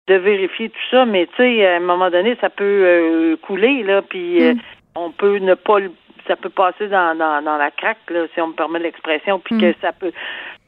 de 0.08 0.14
vérifier 0.14 0.70
tout 0.70 0.86
ça, 0.90 1.04
mais 1.04 1.26
tu 1.26 1.36
sais, 1.36 1.66
à 1.66 1.76
un 1.76 1.80
moment 1.80 2.10
donné, 2.10 2.36
ça 2.40 2.48
peut 2.48 2.64
euh, 2.64 3.36
couler, 3.36 3.82
là, 3.82 4.00
puis 4.02 4.40
mm. 4.40 4.58
on 4.94 5.10
peut 5.10 5.38
ne 5.38 5.54
pas 5.54 5.78
le 5.78 5.92
ça 6.30 6.36
peut 6.36 6.48
passer 6.48 6.86
dans, 6.86 7.18
dans, 7.18 7.42
dans 7.42 7.56
la 7.56 7.72
craque, 7.72 8.08
là, 8.08 8.26
si 8.32 8.40
on 8.40 8.48
me 8.48 8.52
permet 8.52 8.78
l'expression, 8.78 9.40
puis 9.40 9.58
que 9.58 9.70
mm. 9.70 9.74
ça 9.80 9.92
peut, 9.92 10.12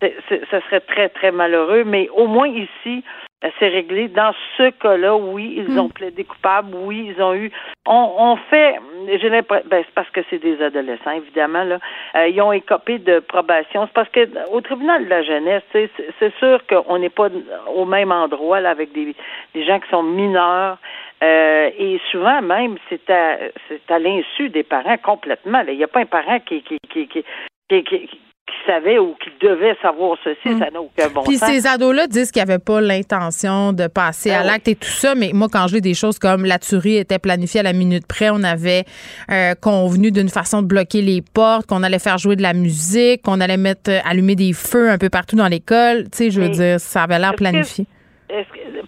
ça 0.01 0.61
serait 0.63 0.81
très, 0.81 1.09
très 1.09 1.31
malheureux. 1.31 1.85
Mais 1.85 2.09
au 2.17 2.27
moins 2.27 2.49
ici, 2.49 3.05
euh, 3.45 3.49
c'est 3.61 3.69
réglé. 3.69 4.09
Dans 4.09 4.35
ce 4.57 4.71
cas-là, 4.71 5.15
oui, 5.15 5.55
ils 5.57 5.73
mm. 5.73 5.79
ont 5.79 5.89
plaidé 5.89 6.25
coupables, 6.25 6.75
oui, 6.75 7.13
ils 7.15 7.23
ont 7.23 7.35
eu. 7.35 7.53
On, 7.87 8.11
on 8.19 8.37
fait, 8.51 8.75
j'ai 9.21 9.29
l'impression, 9.29 9.69
ben, 9.69 9.85
c'est 9.87 9.95
parce 9.95 10.11
que 10.11 10.21
c'est 10.31 10.39
des 10.39 10.61
adolescents, 10.61 11.13
évidemment 11.13 11.63
là. 11.63 11.79
Euh, 12.17 12.27
ils 12.27 12.41
ont 12.43 12.53
écopé 12.53 12.99
de 12.99 13.21
probation. 13.21 13.87
C'est 13.87 13.95
parce 13.95 14.09
que 14.09 14.29
au 14.51 14.61
tribunal 14.61 15.05
de 15.05 15.11
la 15.11 15.23
jeunesse, 15.23 15.63
c'est 15.73 16.35
sûr 16.39 16.61
qu'on 16.67 16.99
n'est 16.99 17.09
pas 17.09 17.29
au 17.73 17.85
même 17.85 18.11
endroit 18.11 18.59
là 18.59 18.71
avec 18.71 18.93
des, 18.93 19.15
des 19.55 19.65
gens 19.65 19.79
qui 19.79 19.89
sont 19.91 20.03
mineurs. 20.03 20.79
Euh, 21.23 21.71
et 21.79 22.01
souvent 22.11 22.43
même, 22.43 22.77
c'est 22.89 23.09
à, 23.11 23.39
à 23.89 23.99
l'insu 23.99 24.49
des 24.51 24.65
parents 24.65 24.97
complètement. 24.99 25.63
Il 25.69 25.77
n'y 25.77 25.85
a 25.85 25.89
pas 25.89 26.01
un 26.01 26.07
parent 26.07 26.41
qui, 26.41 26.63
qui, 26.63 26.79
qui, 26.91 27.07
qui, 27.07 28.09
qui 28.53 28.67
savait 28.67 28.99
ou 28.99 29.15
qui 29.23 29.31
devait 29.41 29.77
savoir 29.81 30.19
ceci, 30.25 30.49
hmm. 30.49 30.59
ça 30.59 30.71
n'a 30.71 30.81
aucun 30.81 31.09
bon 31.09 31.23
Puis 31.23 31.39
ces 31.39 31.67
ados-là 31.67 32.07
disent 32.07 32.33
qu'ils 32.33 32.43
n'avaient 32.43 32.59
pas 32.59 32.81
l'intention 32.81 33.73
de 33.73 33.87
passer 33.87 34.31
à 34.31 34.41
ben 34.41 34.47
l'acte 34.49 34.69
et 34.69 34.75
tout 34.75 34.89
ça, 34.89 35.15
mais 35.15 35.31
moi, 35.33 35.49
quand 35.51 35.69
je 35.69 35.77
lis 35.77 35.81
des 35.81 35.95
choses 35.95 36.19
comme 36.19 36.45
la 36.45 36.59
tuerie 36.59 36.97
était 36.97 37.19
planifiée 37.19 37.61
à 37.61 37.63
la 37.63 37.73
minute 37.73 38.07
près, 38.07 38.31
on 38.31 38.43
avait 38.43 38.85
euh, 39.31 39.55
convenu 39.55 40.11
d'une 40.11 40.29
façon 40.29 40.63
de 40.63 40.67
bloquer 40.67 41.03
les 41.03 41.23
portes, 41.23 41.67
qu'on 41.67 41.83
allait 41.83 41.99
faire 42.01 42.19
jouer 42.19 42.37
de 42.37 42.43
la 42.43 42.53
musique, 42.53 43.23
qu'on 43.23 43.41
allait 43.41 43.57
mettre 43.57 43.91
euh, 43.91 44.01
allumer 44.05 44.35
des 44.35 44.53
feux 44.53 44.91
un 44.91 44.99
peu 44.99 45.09
partout 45.09 45.37
dans 45.37 45.49
l'école, 45.49 46.05
tu 46.11 46.19
sais, 46.19 46.31
je 46.31 46.41
veux 46.41 46.49
dire, 46.49 46.81
ça 46.81 47.05
avait 47.05 47.19
l'air 47.19 47.35
planifié 47.35 47.87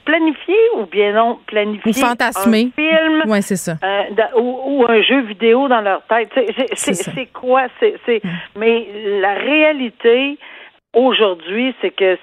planifié 0.05 0.57
ou 0.77 0.87
bien 0.87 1.13
non 1.13 1.39
planifié. 1.47 1.91
Ou 1.91 2.07
fantasmé. 2.07 2.71
Un 2.77 2.83
film. 2.83 3.23
Oui, 3.27 3.43
c'est 3.43 3.57
ça. 3.57 3.77
Euh, 3.83 4.41
ou, 4.41 4.85
un 4.89 5.03
jeu 5.03 5.21
vidéo 5.23 5.69
dans 5.69 5.81
leur 5.81 6.03
tête. 6.07 6.31
C'est 6.75 7.27
quoi? 7.33 7.67
C'est. 7.81 8.23
Mais 8.57 8.87
la 9.21 9.35
réalité 9.35 10.39
aujourd'hui, 10.95 11.75
c'est 11.81 11.91
que 11.91 12.19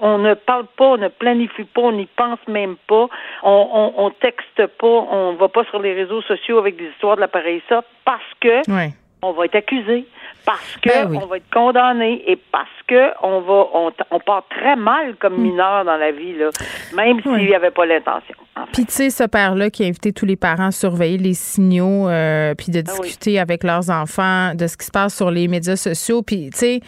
on 0.00 0.18
ne 0.18 0.34
parle 0.34 0.66
pas, 0.76 0.90
on 0.90 0.96
ne 0.96 1.08
planifie 1.08 1.64
pas, 1.64 1.82
on 1.82 1.92
n'y 1.92 2.06
pense 2.06 2.38
même 2.46 2.76
pas, 2.86 3.08
on, 3.42 3.92
on, 3.96 4.10
texte 4.10 4.66
pas, 4.78 4.86
on 4.86 5.32
va 5.34 5.48
pas 5.48 5.64
sur 5.64 5.80
les 5.80 5.94
réseaux 5.94 6.22
sociaux 6.22 6.58
avec 6.58 6.76
des 6.76 6.84
histoires 6.84 7.16
de 7.16 7.22
l'appareil 7.22 7.62
ça 7.68 7.82
parce 8.04 8.22
que 8.40 8.62
on 9.22 9.32
va 9.32 9.46
être 9.46 9.56
accusé 9.56 10.06
parce 10.44 10.76
que 10.80 11.06
ben 11.06 11.20
on 11.22 11.26
va 11.26 11.38
être 11.38 11.50
condamné 11.52 12.22
et 12.30 12.36
parce 12.36 12.68
que 12.86 13.10
on 13.22 13.40
va 13.40 13.90
on, 14.10 14.20
part 14.20 14.44
très 14.48 14.76
mal 14.76 15.16
comme 15.16 15.34
hmm. 15.34 15.42
mineur 15.42 15.84
dans 15.84 15.96
la 15.96 16.12
vie 16.12 16.34
là, 16.34 16.50
même 16.94 17.20
s'il 17.20 17.46
n'y 17.46 17.54
avait 17.54 17.70
pas 17.70 17.84
l'intention. 17.86 18.34
Puis 18.72 18.86
tu 18.86 18.92
sais 18.92 19.10
ce 19.10 19.24
père 19.24 19.54
là 19.54 19.70
qui 19.70 19.84
a 19.84 19.86
invité 19.86 20.12
tous 20.12 20.26
les 20.26 20.36
parents 20.36 20.68
à 20.68 20.70
surveiller 20.70 21.18
les 21.18 21.34
signaux 21.34 22.08
euh, 22.08 22.54
puis 22.54 22.70
de 22.70 22.78
ah 22.78 22.82
discuter 22.82 23.38
avec 23.38 23.64
leurs 23.64 23.90
enfants 23.90 24.54
de 24.54 24.66
ce 24.66 24.76
qui 24.76 24.86
se 24.86 24.92
passe 24.92 25.16
sur 25.16 25.30
les 25.30 25.48
médias 25.48 25.76
sociaux 25.76 26.22
puis 26.22 26.50
tu 26.50 26.58
sais 26.58 26.80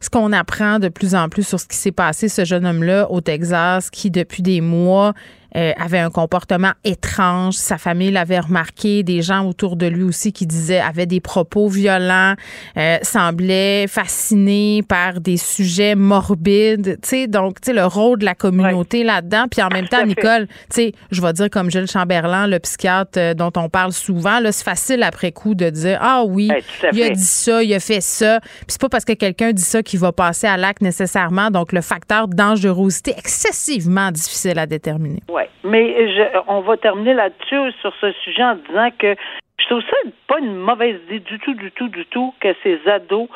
ce 0.00 0.10
qu'on 0.10 0.32
apprend 0.32 0.80
de 0.80 0.88
plus 0.88 1.14
en 1.14 1.28
plus 1.28 1.46
sur 1.46 1.60
ce 1.60 1.68
qui 1.68 1.76
s'est 1.76 1.92
passé, 1.92 2.28
ce 2.28 2.44
jeune 2.44 2.66
homme-là 2.66 3.08
au 3.10 3.20
Texas, 3.20 3.88
qui 3.88 4.10
depuis 4.10 4.42
des 4.42 4.60
mois 4.60 5.12
euh, 5.56 5.72
avait 5.78 5.98
un 5.98 6.10
comportement 6.10 6.72
étrange. 6.84 7.54
Sa 7.54 7.78
famille 7.78 8.10
l'avait 8.10 8.40
remarqué. 8.40 9.02
Des 9.02 9.22
gens 9.22 9.46
autour 9.46 9.76
de 9.76 9.86
lui 9.86 10.02
aussi 10.02 10.32
qui 10.32 10.46
disaient, 10.46 10.80
avaient 10.80 11.06
des 11.06 11.20
propos 11.20 11.68
violents, 11.68 12.34
euh, 12.76 12.98
semblaient 13.02 13.86
fascinés 13.86 14.82
par 14.86 15.20
des 15.20 15.36
sujets 15.36 15.94
morbides. 15.94 16.98
Tu 17.02 17.08
sais, 17.08 17.26
donc, 17.26 17.60
tu 17.60 17.66
sais, 17.66 17.72
le 17.72 17.84
rôle 17.84 18.18
de 18.18 18.24
la 18.24 18.34
communauté 18.34 19.04
là-dedans. 19.04 19.44
Puis 19.50 19.62
en 19.62 19.68
même 19.68 19.88
temps, 19.88 20.04
Nicole, 20.06 20.46
tu 20.46 20.54
sais, 20.70 20.92
je 21.10 21.20
vais 21.20 21.32
dire 21.32 21.50
comme 21.50 21.70
Gilles 21.70 21.90
Chamberlain, 21.90 22.46
le 22.46 22.58
psychiatre 22.58 23.18
euh, 23.18 23.34
dont 23.34 23.52
on 23.56 23.68
parle 23.68 23.92
souvent, 23.92 24.40
là, 24.40 24.52
c'est 24.52 24.64
facile 24.64 25.02
après 25.02 25.32
coup 25.32 25.54
de 25.54 25.70
dire, 25.70 25.98
ah 26.00 26.24
oui, 26.26 26.50
il 26.92 27.02
a 27.02 27.10
dit 27.10 27.20
ça, 27.20 27.62
il 27.62 27.72
a 27.74 27.80
fait 27.80 28.00
ça. 28.00 28.40
Puis 28.40 28.66
c'est 28.68 28.80
pas 28.80 28.88
parce 28.88 29.04
que 29.04 29.12
quelqu'un 29.12 29.52
dit 29.52 29.62
ça 29.62 29.82
qu'il 29.82 29.98
va 29.98 30.12
passer 30.12 30.46
à 30.46 30.56
l'acte 30.56 30.82
nécessairement. 30.82 31.50
Donc, 31.50 31.72
le 31.72 31.80
facteur 31.80 32.28
de 32.28 32.34
dangerosité 32.34 33.14
excessivement 33.16 34.10
difficile 34.10 34.58
à 34.58 34.66
déterminer. 34.66 35.22
Oui, 35.42 35.70
mais 35.70 36.32
on 36.48 36.60
va 36.60 36.76
terminer 36.76 37.14
là-dessus 37.14 37.72
sur 37.80 37.94
ce 38.00 38.12
sujet 38.24 38.44
en 38.44 38.56
disant 38.56 38.88
que 38.98 39.14
je 39.58 39.66
trouve 39.66 39.82
ça 39.82 39.96
pas 40.26 40.38
une 40.38 40.56
mauvaise 40.56 41.00
idée 41.06 41.20
du 41.20 41.38
tout, 41.38 41.54
du 41.54 41.70
tout, 41.70 41.88
du 41.88 42.04
tout 42.06 42.34
que 42.40 42.54
ces 42.62 42.80
ados, 42.86 43.28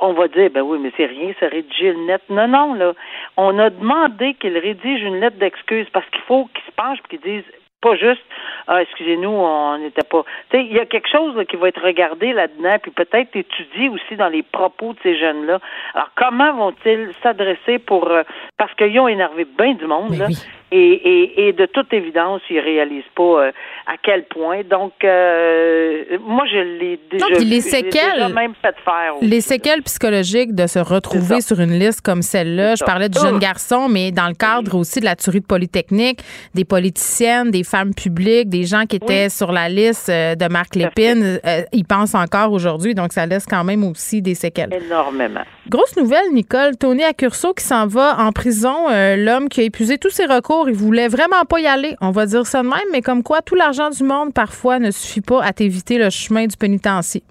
on 0.00 0.12
va 0.12 0.28
dire, 0.28 0.50
ben 0.50 0.62
oui, 0.62 0.78
mais 0.80 0.92
c'est 0.96 1.06
rien, 1.06 1.32
ça 1.38 1.46
rédiger 1.46 1.88
une 1.88 2.06
lettre. 2.06 2.24
Non, 2.28 2.48
non, 2.48 2.74
là. 2.74 2.92
On 3.36 3.58
a 3.58 3.70
demandé 3.70 4.34
qu'ils 4.34 4.58
rédigent 4.58 5.06
une 5.06 5.20
lettre 5.20 5.38
d'excuse 5.38 5.86
parce 5.92 6.08
qu'il 6.10 6.22
faut 6.22 6.46
qu'ils 6.46 6.64
se 6.64 6.72
penchent 6.72 6.98
et 6.98 7.16
qu'ils 7.16 7.20
disent, 7.20 7.52
pas 7.80 7.96
juste 7.96 8.22
ah 8.66 8.82
excusez-nous 8.82 9.30
on 9.30 9.78
n'était 9.78 10.06
pas 10.06 10.22
tu 10.50 10.58
sais 10.58 10.64
il 10.64 10.72
y 10.72 10.78
a 10.78 10.86
quelque 10.86 11.08
chose 11.08 11.34
qui 11.48 11.56
va 11.56 11.68
être 11.68 11.82
regardé 11.82 12.32
là-dedans 12.32 12.76
puis 12.82 12.90
peut-être 12.90 13.34
étudié 13.34 13.88
aussi 13.88 14.16
dans 14.16 14.28
les 14.28 14.42
propos 14.42 14.92
de 14.92 14.98
ces 15.02 15.18
jeunes 15.18 15.46
là 15.46 15.60
alors 15.94 16.10
comment 16.14 16.52
vont-ils 16.52 17.10
s'adresser 17.22 17.78
pour 17.78 18.10
euh, 18.10 18.22
parce 18.58 18.74
qu'ils 18.74 19.00
ont 19.00 19.08
énervé 19.08 19.46
bien 19.46 19.74
du 19.74 19.86
monde 19.86 20.14
là, 20.16 20.26
et, 20.72 20.78
et, 20.78 21.48
et, 21.48 21.52
de 21.52 21.66
toute 21.66 21.92
évidence, 21.92 22.40
ils 22.48 22.60
réalisent 22.60 23.02
pas 23.16 23.22
euh, 23.22 23.52
à 23.88 23.94
quel 24.00 24.24
point. 24.26 24.62
Donc, 24.62 24.92
euh, 25.02 26.04
moi, 26.24 26.44
je 26.46 26.58
l'ai 26.58 27.00
déjà, 27.10 27.26
non, 27.26 27.38
les 27.40 27.60
séquelles, 27.60 28.32
même 28.32 28.54
fait 28.62 28.76
faire. 28.84 29.14
Les 29.20 29.40
séquelles 29.40 29.82
psychologiques 29.82 30.54
de 30.54 30.68
se 30.68 30.78
retrouver 30.78 31.40
sur 31.40 31.58
une 31.58 31.76
liste 31.76 32.02
comme 32.02 32.22
celle-là. 32.22 32.76
Je 32.76 32.84
parlais 32.84 33.08
du 33.08 33.18
jeune 33.18 33.40
garçon, 33.40 33.88
mais 33.88 34.12
dans 34.12 34.28
le 34.28 34.34
cadre 34.34 34.76
aussi 34.78 35.00
de 35.00 35.06
la 35.06 35.16
tuerie 35.16 35.40
de 35.40 35.46
Polytechnique, 35.46 36.20
des 36.54 36.64
politiciennes, 36.64 37.50
des 37.50 37.64
femmes 37.64 37.92
publiques, 37.92 38.48
des 38.48 38.62
gens 38.62 38.84
qui 38.86 38.96
étaient 38.96 39.28
sur 39.28 39.50
la 39.50 39.68
liste 39.68 40.08
euh, 40.08 40.36
de 40.36 40.46
Marc 40.46 40.76
Lépine, 40.76 41.40
ils 41.72 41.84
pensent 41.84 42.14
encore 42.14 42.52
aujourd'hui. 42.52 42.94
Donc, 42.94 43.12
ça 43.12 43.26
laisse 43.26 43.46
quand 43.46 43.64
même 43.64 43.82
aussi 43.82 44.22
des 44.22 44.36
séquelles. 44.36 44.72
Énormément. 44.72 45.42
Grosse 45.68 45.96
nouvelle, 45.96 46.32
Nicole. 46.32 46.76
Tony 46.76 47.02
Accurso 47.02 47.54
qui 47.54 47.64
s'en 47.64 47.88
va 47.88 48.16
en 48.20 48.30
prison. 48.30 48.86
L'homme 49.16 49.48
qui 49.48 49.60
a 49.60 49.64
épuisé 49.64 49.98
tous 49.98 50.10
ses 50.10 50.26
recours 50.26 50.59
il 50.68 50.74
voulait 50.74 51.08
vraiment 51.08 51.44
pas 51.48 51.60
y 51.60 51.66
aller. 51.66 51.96
On 52.00 52.10
va 52.10 52.26
dire 52.26 52.46
ça 52.46 52.62
de 52.62 52.68
même, 52.68 52.78
mais 52.92 53.02
comme 53.02 53.22
quoi 53.22 53.42
tout 53.42 53.54
l'argent 53.54 53.90
du 53.90 54.04
monde, 54.04 54.34
parfois, 54.34 54.78
ne 54.78 54.90
suffit 54.90 55.20
pas 55.20 55.42
à 55.42 55.52
t'éviter 55.52 55.98
le 55.98 56.10
chemin 56.10 56.46
du 56.46 56.56
pénitencier. 56.56 57.22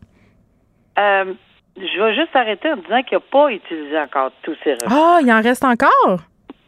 Euh, 0.98 1.34
je 1.78 2.02
vais 2.02 2.16
juste 2.16 2.36
arrêter 2.36 2.70
en 2.72 2.78
disant 2.78 3.02
qu'il 3.04 3.18
n'a 3.18 3.24
pas 3.32 3.50
utilisé 3.50 4.00
encore 4.00 4.32
tous 4.44 4.56
ses 4.64 4.74
recours. 4.74 4.92
Ah, 4.92 5.20
il 5.22 5.32
en 5.32 5.42
reste 5.42 5.64
encore? 5.64 6.20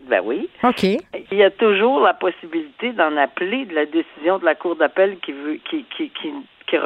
Ben 0.10 0.22
oui. 0.24 0.50
OK. 0.64 0.84
Il 0.84 1.38
y 1.38 1.44
a 1.44 1.52
toujours 1.52 2.02
la 2.02 2.14
possibilité 2.14 2.92
d'en 2.94 3.16
appeler 3.18 3.66
de 3.66 3.76
la 3.76 3.86
décision 3.86 4.40
de 4.40 4.46
la 4.46 4.56
Cour 4.56 4.76
d'appel 4.76 5.18
qui 5.20 5.32
veut 5.32 5.60
qui, 5.70 5.86
qui, 5.96 6.10
qui, 6.10 6.34
qui 6.72 6.78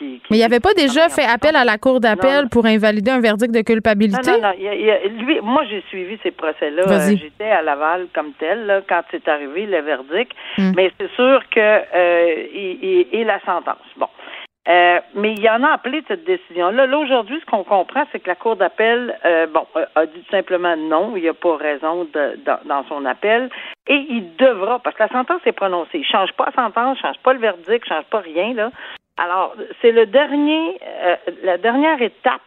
puis 0.00 0.22
mais 0.30 0.38
il 0.38 0.42
avait 0.42 0.60
pas 0.60 0.72
déjà 0.74 1.08
fait 1.08 1.24
appel 1.24 1.56
à 1.56 1.64
la 1.64 1.76
Cour 1.76 2.00
d'appel 2.00 2.48
pour 2.48 2.64
invalider 2.66 3.10
un 3.10 3.20
verdict 3.20 3.52
de 3.52 3.60
culpabilité? 3.60 4.30
Non, 4.30 4.40
non, 4.40 4.48
non. 4.48 5.24
lui, 5.26 5.40
moi, 5.42 5.62
j'ai 5.68 5.82
suivi 5.88 6.18
ces 6.22 6.30
procès-là. 6.30 6.84
Euh, 6.86 7.16
j'étais 7.16 7.50
à 7.50 7.62
Laval 7.62 8.06
comme 8.14 8.32
tel 8.38 8.66
là, 8.66 8.80
quand 8.88 9.02
c'est 9.10 9.28
arrivé 9.28 9.66
le 9.66 9.80
verdict. 9.80 10.32
Hmm. 10.56 10.72
Mais 10.74 10.90
c'est 10.98 11.10
sûr 11.12 11.42
que 11.50 11.60
euh, 11.60 13.06
et, 13.12 13.24
la 13.24 13.40
sentence. 13.40 13.76
Bon. 13.96 14.08
Euh, 14.68 15.00
mais 15.14 15.32
il 15.32 15.40
y 15.40 15.48
en 15.48 15.62
a 15.62 15.68
appelé 15.72 16.02
de 16.02 16.06
cette 16.08 16.24
décision-là. 16.24 16.86
Là, 16.86 16.98
aujourd'hui, 16.98 17.40
ce 17.40 17.46
qu'on 17.50 17.64
comprend, 17.64 18.04
c'est 18.12 18.20
que 18.20 18.28
la 18.28 18.34
Cour 18.34 18.56
d'appel, 18.56 19.16
euh, 19.24 19.46
bon, 19.46 19.66
a 19.94 20.06
dit 20.06 20.20
tout 20.20 20.30
simplement 20.30 20.76
non, 20.76 21.16
il 21.16 21.22
n'y 21.22 21.28
a 21.28 21.34
pas 21.34 21.56
raison 21.56 22.04
de, 22.04 22.38
dans, 22.66 22.84
son 22.88 23.04
appel, 23.04 23.48
et 23.86 24.06
il 24.08 24.36
devra, 24.36 24.78
parce 24.78 24.96
que 24.96 25.02
la 25.02 25.08
sentence 25.08 25.40
est 25.46 25.52
prononcée. 25.52 25.90
Il 25.94 26.00
ne 26.00 26.04
change 26.04 26.32
pas 26.34 26.46
la 26.54 26.62
sentence, 26.62 26.98
il 26.98 27.06
ne 27.06 27.12
change 27.12 27.22
pas 27.22 27.32
le 27.32 27.40
verdict, 27.40 27.86
il 27.86 27.90
ne 27.90 27.96
change 27.96 28.10
pas 28.10 28.20
rien, 28.20 28.54
là. 28.54 28.70
Alors, 29.22 29.54
c'est 29.82 29.92
le 29.92 30.06
dernier, 30.06 30.80
euh, 30.82 31.16
la 31.44 31.58
dernière 31.58 32.00
étape 32.00 32.40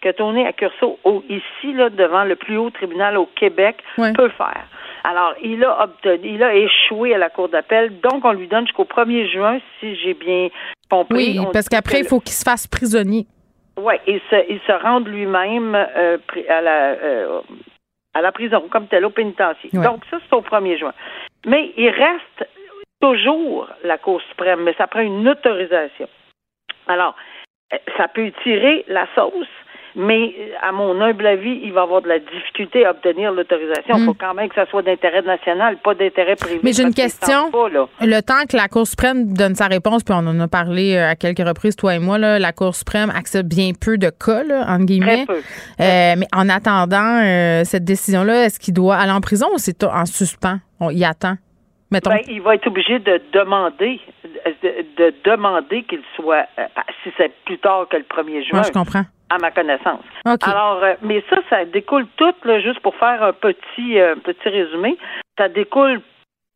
que 0.00 0.10
Tony 0.12 0.46
Accurso, 0.46 0.98
ici, 1.28 1.72
là, 1.74 1.90
devant 1.90 2.22
le 2.22 2.36
plus 2.36 2.56
haut 2.56 2.70
tribunal 2.70 3.18
au 3.18 3.26
Québec, 3.26 3.82
peut 3.96 4.30
faire. 4.30 4.64
Alors, 5.02 5.34
il 5.42 5.64
a 5.64 5.84
obtenu, 5.84 6.34
il 6.34 6.42
a 6.42 6.54
échoué 6.54 7.14
à 7.14 7.18
la 7.18 7.30
Cour 7.30 7.48
d'appel, 7.48 8.00
donc 8.00 8.24
on 8.24 8.32
lui 8.32 8.46
donne 8.46 8.64
jusqu'au 8.66 8.84
1er 8.84 9.28
juin, 9.30 9.58
si 9.80 9.96
j'ai 9.96 10.14
bien 10.14 10.48
compris. 10.88 11.38
Oui, 11.38 11.46
parce 11.52 11.68
qu'après, 11.68 12.00
il 12.00 12.06
faut 12.06 12.20
qu'il 12.20 12.32
se 12.32 12.44
fasse 12.44 12.68
prisonnier. 12.68 13.26
Oui, 13.76 13.94
il 14.06 14.20
se, 14.30 14.50
il 14.50 14.60
se 14.66 14.72
rende 14.72 15.08
lui-même 15.08 15.74
euh, 15.74 16.18
à 16.48 16.60
la 16.60 16.90
euh, 16.92 17.40
à 18.14 18.20
la 18.20 18.30
prison, 18.30 18.64
comme 18.70 18.86
tel 18.86 19.04
au 19.04 19.10
pénitencier. 19.10 19.70
Donc, 19.72 20.02
ça, 20.10 20.18
c'est 20.28 20.36
au 20.36 20.42
1er 20.42 20.78
juin. 20.78 20.92
Mais 21.46 21.72
il 21.76 21.88
reste 21.88 22.48
toujours 23.00 23.68
la 23.84 23.98
Cour 23.98 24.20
suprême, 24.28 24.62
mais 24.62 24.74
ça 24.74 24.86
prend 24.86 25.00
une 25.00 25.28
autorisation. 25.28 26.08
Alors, 26.90 27.14
euh, 27.72 27.76
ça 27.96 28.08
peut 28.08 28.32
tirer 28.42 28.84
la 28.88 29.06
sauce, 29.14 29.46
mais 29.94 30.34
euh, 30.38 30.52
à 30.60 30.72
mon 30.72 31.00
humble 31.00 31.24
avis, 31.24 31.60
il 31.62 31.72
va 31.72 31.82
avoir 31.82 32.02
de 32.02 32.08
la 32.08 32.18
difficulté 32.18 32.84
à 32.84 32.90
obtenir 32.90 33.30
l'autorisation. 33.32 33.96
Il 33.96 34.04
faut 34.04 34.12
hmm. 34.12 34.18
quand 34.18 34.34
même 34.34 34.48
que 34.48 34.56
ça 34.56 34.66
soit 34.66 34.82
d'intérêt 34.82 35.22
national, 35.22 35.76
pas 35.78 35.94
d'intérêt 35.94 36.34
privé. 36.34 36.60
Mais 36.64 36.72
j'ai 36.72 36.82
une 36.82 36.94
question. 36.94 37.50
le 38.00 38.20
temps 38.22 38.44
que 38.48 38.56
la 38.56 38.66
Cour 38.66 38.86
suprême 38.88 39.32
donne 39.32 39.54
sa 39.54 39.68
réponse, 39.68 40.02
puis 40.02 40.14
on 40.18 40.26
en 40.26 40.40
a 40.40 40.48
parlé 40.48 40.96
euh, 40.96 41.10
à 41.10 41.14
quelques 41.14 41.46
reprises, 41.46 41.76
toi 41.76 41.94
et 41.94 42.00
moi, 42.00 42.18
là, 42.18 42.40
la 42.40 42.52
Cour 42.52 42.74
suprême 42.74 43.10
accepte 43.10 43.48
bien 43.48 43.70
peu 43.80 43.96
de 43.96 44.10
cas, 44.10 44.42
là, 44.42 44.64
entre 44.68 44.86
guillemets. 44.86 45.26
Très 45.26 45.36
peu. 45.36 45.40
mais 45.78 46.26
en 46.34 46.48
attendant 46.48 47.64
cette 47.64 47.84
décision-là, 47.84 48.46
est-ce 48.46 48.58
qu'il 48.58 48.74
doit 48.74 48.96
aller 48.96 49.12
en 49.12 49.20
prison 49.20 49.46
ou 49.54 49.58
c'est 49.58 49.84
en 49.84 50.06
suspens? 50.06 50.58
On 50.80 50.90
y 50.90 51.04
attend? 51.04 51.36
Ben, 51.90 52.00
il 52.28 52.40
va 52.40 52.54
être 52.54 52.68
obligé 52.68 53.00
de 53.00 53.20
demander, 53.32 54.00
de, 54.62 55.14
demander 55.24 55.82
qu'il 55.82 56.02
soit, 56.14 56.46
euh, 56.58 56.66
si 57.02 57.10
c'est 57.16 57.32
plus 57.44 57.58
tard 57.58 57.88
que 57.88 57.96
le 57.96 58.04
1er 58.04 58.46
juin. 58.46 58.62
je 58.62 58.70
comprends. 58.70 59.04
À 59.28 59.38
ma 59.38 59.50
connaissance. 59.50 60.02
Alors, 60.24 60.82
euh, 60.82 60.94
mais 61.02 61.22
ça, 61.28 61.36
ça 61.48 61.64
découle 61.64 62.06
tout, 62.16 62.34
là, 62.44 62.60
juste 62.60 62.80
pour 62.80 62.94
faire 62.96 63.22
un 63.22 63.32
petit, 63.32 63.98
euh, 63.98 64.14
petit 64.16 64.48
résumé, 64.48 64.98
ça 65.36 65.48
découle 65.48 66.00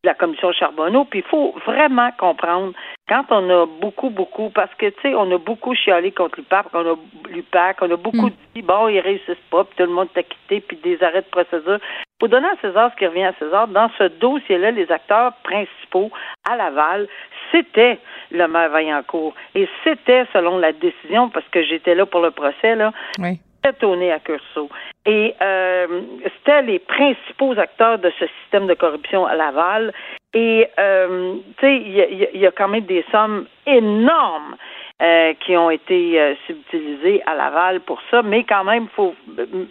la 0.04 0.14
commission 0.14 0.52
Charbonneau, 0.52 1.04
puis 1.04 1.20
il 1.20 1.24
faut 1.24 1.54
vraiment 1.66 2.10
comprendre 2.18 2.72
quand 3.08 3.24
on 3.30 3.50
a 3.50 3.66
beaucoup, 3.66 4.10
beaucoup, 4.10 4.50
parce 4.50 4.74
que, 4.74 4.86
tu 4.86 5.00
sais, 5.02 5.14
on 5.14 5.30
a 5.30 5.38
beaucoup 5.38 5.74
chialé 5.74 6.12
contre 6.12 6.38
l'UPAC, 6.38 6.66
on 6.72 6.92
a 6.92 6.94
l'UPAC, 7.30 7.76
on 7.82 7.90
a 7.90 7.96
beaucoup 7.96 8.28
hmm. 8.28 8.54
dit, 8.54 8.62
bon, 8.62 8.88
ils 8.88 9.00
réussissent 9.00 9.36
pas, 9.50 9.64
puis 9.64 9.74
tout 9.76 9.84
le 9.84 9.94
monde 9.94 10.08
t'a 10.14 10.22
quitté, 10.22 10.60
puis 10.60 10.78
des 10.78 11.02
arrêts 11.02 11.22
de 11.22 11.26
procédure 11.26 11.78
faut 12.24 12.28
donner 12.28 12.48
à 12.48 12.56
César 12.62 12.90
ce 12.92 12.96
qui 12.96 13.06
revient 13.06 13.24
à 13.24 13.34
César. 13.38 13.68
Dans 13.68 13.90
ce 13.98 14.04
dossier-là, 14.04 14.70
les 14.70 14.90
acteurs 14.90 15.34
principaux 15.42 16.10
à 16.48 16.56
Laval, 16.56 17.06
c'était 17.52 17.98
le 18.30 18.48
maire 18.48 18.70
Vaillancourt. 18.70 19.34
Et 19.54 19.68
c'était, 19.82 20.24
selon 20.32 20.56
la 20.56 20.72
décision, 20.72 21.28
parce 21.28 21.46
que 21.48 21.62
j'étais 21.62 21.94
là 21.94 22.06
pour 22.06 22.20
le 22.20 22.30
procès, 22.30 22.76
là, 22.76 22.92
oui. 23.18 23.40
C'était 23.64 24.10
à 24.10 24.18
Curso. 24.20 24.68
Et 25.06 25.34
euh, 25.40 26.02
c'était 26.24 26.62
les 26.62 26.78
principaux 26.78 27.58
acteurs 27.58 27.98
de 27.98 28.10
ce 28.18 28.26
système 28.40 28.66
de 28.66 28.74
corruption 28.74 29.26
à 29.26 29.34
Laval. 29.34 29.92
Et, 30.34 30.68
euh, 30.78 31.36
tu 31.58 31.66
sais, 31.66 31.76
il 31.76 32.40
y, 32.40 32.46
a 32.46 32.50
quand 32.50 32.68
même 32.68 32.84
des 32.84 33.04
sommes 33.12 33.46
énormes 33.66 34.56
euh, 35.00 35.32
qui 35.40 35.56
ont 35.56 35.70
été 35.70 36.36
subtilisés 36.46 37.22
à 37.26 37.34
Laval 37.34 37.80
pour 37.80 38.00
ça, 38.10 38.22
mais 38.22 38.44
quand 38.44 38.64
même, 38.64 38.88
faut 38.96 39.14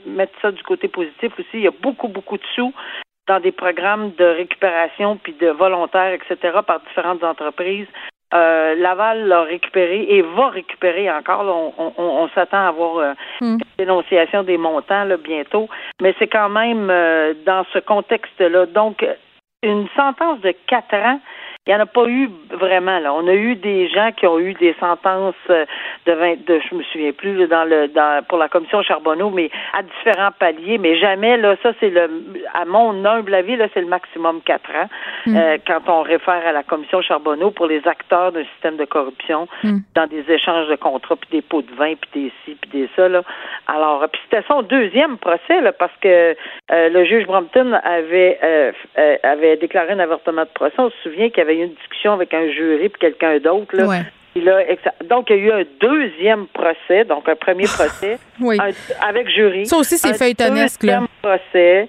mettre 0.06 0.34
ça 0.41 0.51
du 0.51 0.63
côté 0.63 0.88
positif 0.88 1.34
aussi. 1.38 1.49
Il 1.56 1.62
y 1.62 1.67
a 1.67 1.71
beaucoup, 1.71 2.08
beaucoup 2.08 2.38
de 2.38 2.45
sous 2.56 2.73
dans 3.27 3.39
des 3.39 3.51
programmes 3.51 4.12
de 4.17 4.25
récupération 4.25 5.17
puis 5.17 5.34
de 5.34 5.47
volontaires, 5.47 6.13
etc., 6.13 6.60
par 6.65 6.82
différentes 6.82 7.23
entreprises. 7.23 7.88
Euh, 8.34 8.76
Laval 8.76 9.28
l'a 9.28 9.43
récupéré 9.43 10.06
et 10.10 10.22
va 10.22 10.50
récupérer 10.50 11.12
encore. 11.12 11.74
on, 11.78 12.30
s'attend 12.34 12.65
à 12.65 12.67
avoir 12.69 13.15
hmm. 13.41 13.46
une 13.46 13.60
dénonciation 13.78 14.43
des 14.43 14.58
montants 14.58 15.04
là, 15.04 15.17
bientôt, 15.17 15.69
mais 16.02 16.15
c'est 16.17 16.28
quand 16.28 16.50
même 16.50 16.88
dans 17.46 17.65
ce 17.74 17.80
contexte-là. 17.80 18.65
Donc, 18.67 19.06
une 19.62 19.88
sentence 19.96 20.41
de 20.41 20.54
quatre 20.67 20.96
ans, 20.96 21.19
il 21.65 21.73
n'y 21.73 21.76
en 21.80 21.84
a 21.84 21.86
pas 21.86 22.06
eu 22.08 22.30
vraiment 22.52 22.99
là. 22.99 23.13
On 23.13 23.26
a 23.28 23.34
eu 23.34 23.56
des 23.56 23.88
gens 23.88 24.12
qui 24.12 24.28
ont 24.28 24.38
eu 24.38 24.54
des 24.54 24.76
sentences 24.82 25.36
euh, 25.49 25.65
de 26.06 26.12
20, 26.12 26.45
de, 26.45 26.60
je 26.60 26.76
me 26.76 26.84
souviens 26.84 27.13
plus 27.13 27.47
dans 27.47 27.63
le 27.63 27.88
dans 27.88 28.21
pour 28.28 28.38
la 28.38 28.49
commission 28.49 28.82
Charbonneau, 28.82 29.30
mais 29.30 29.49
à 29.71 29.82
différents 29.82 30.32
paliers, 30.38 30.78
mais 30.78 30.97
jamais 30.97 31.38
là. 31.38 31.56
Ça 31.63 31.71
c'est 31.80 31.89
le 31.89 32.10
à 32.54 32.65
mon 32.65 33.06
humble 33.06 33.34
avis 33.34 33.56
là, 33.56 33.67
c'est 33.73 33.82
le 33.82 33.88
maximum 33.88 34.41
quatre 34.41 34.71
ans 34.71 34.89
mm. 35.26 35.38
euh, 35.38 35.58
quand 35.65 35.82
on 35.88 36.02
réfère 36.02 36.45
à 36.45 36.52
la 36.52 36.63
commission 36.63 37.02
Charbonneau 37.02 37.52
pour 37.52 37.67
les 37.67 37.88
acteurs 37.88 38.34
d'un 38.34 38.43
système 38.54 38.76
de 38.76 38.86
corruption 38.86 39.47
mm. 39.63 39.78
dans 39.95 40.08
des 40.08 40.30
échanges 40.30 40.67
de 40.67 40.76
contrats 40.76 41.15
puis 41.15 41.30
des 41.32 41.41
pots 41.41 41.62
de 41.62 41.73
vin 41.76 41.93
puis 41.95 42.23
des 42.23 42.32
ci 42.43 42.58
puis 42.60 42.71
des 42.71 42.89
ça 42.97 43.08
là. 43.08 43.23
Alors, 43.67 44.06
puis 44.12 44.21
c'était 44.26 44.45
son 44.47 44.62
deuxième 44.62 45.17
procès, 45.17 45.62
là, 45.62 45.71
parce 45.71 45.93
que 46.02 46.36
euh, 46.71 46.89
le 46.89 47.06
juge 47.06 47.26
Brompton 47.26 47.73
avait 47.84 48.38
euh, 48.43 48.71
euh, 48.97 49.17
avait 49.23 49.56
déclaré 49.58 49.93
un 49.93 49.99
avortement 49.99 50.43
de 50.43 50.49
procès. 50.54 50.76
On 50.78 50.89
se 50.89 50.97
souvient 51.04 51.30
qu'il 51.30 51.39
y 51.39 51.41
avait 51.53 51.61
eu 51.61 51.65
une 51.65 51.73
discussion 51.75 52.13
avec 52.13 52.33
un 52.33 52.49
jury 52.51 52.89
puis 52.89 52.99
quelqu'un 52.99 53.39
d'autre. 53.39 53.75
Là. 53.75 54.03
donc, 55.05 55.29
il 55.29 55.37
y 55.37 55.39
a 55.39 55.43
eu 55.43 55.51
un 55.51 55.63
deuxième 55.79 56.47
procès, 56.47 57.05
donc 57.05 57.27
un 57.29 57.35
premier 57.35 57.65
procès 57.77 58.17
avec 59.01 59.29
jury. 59.29 59.65
Ça 59.65 59.77
aussi, 59.77 59.97
c'est 59.97 60.17
feuilletonesque. 60.17 60.83
Un 60.83 60.87
deuxième 60.87 61.07
procès. 61.21 61.87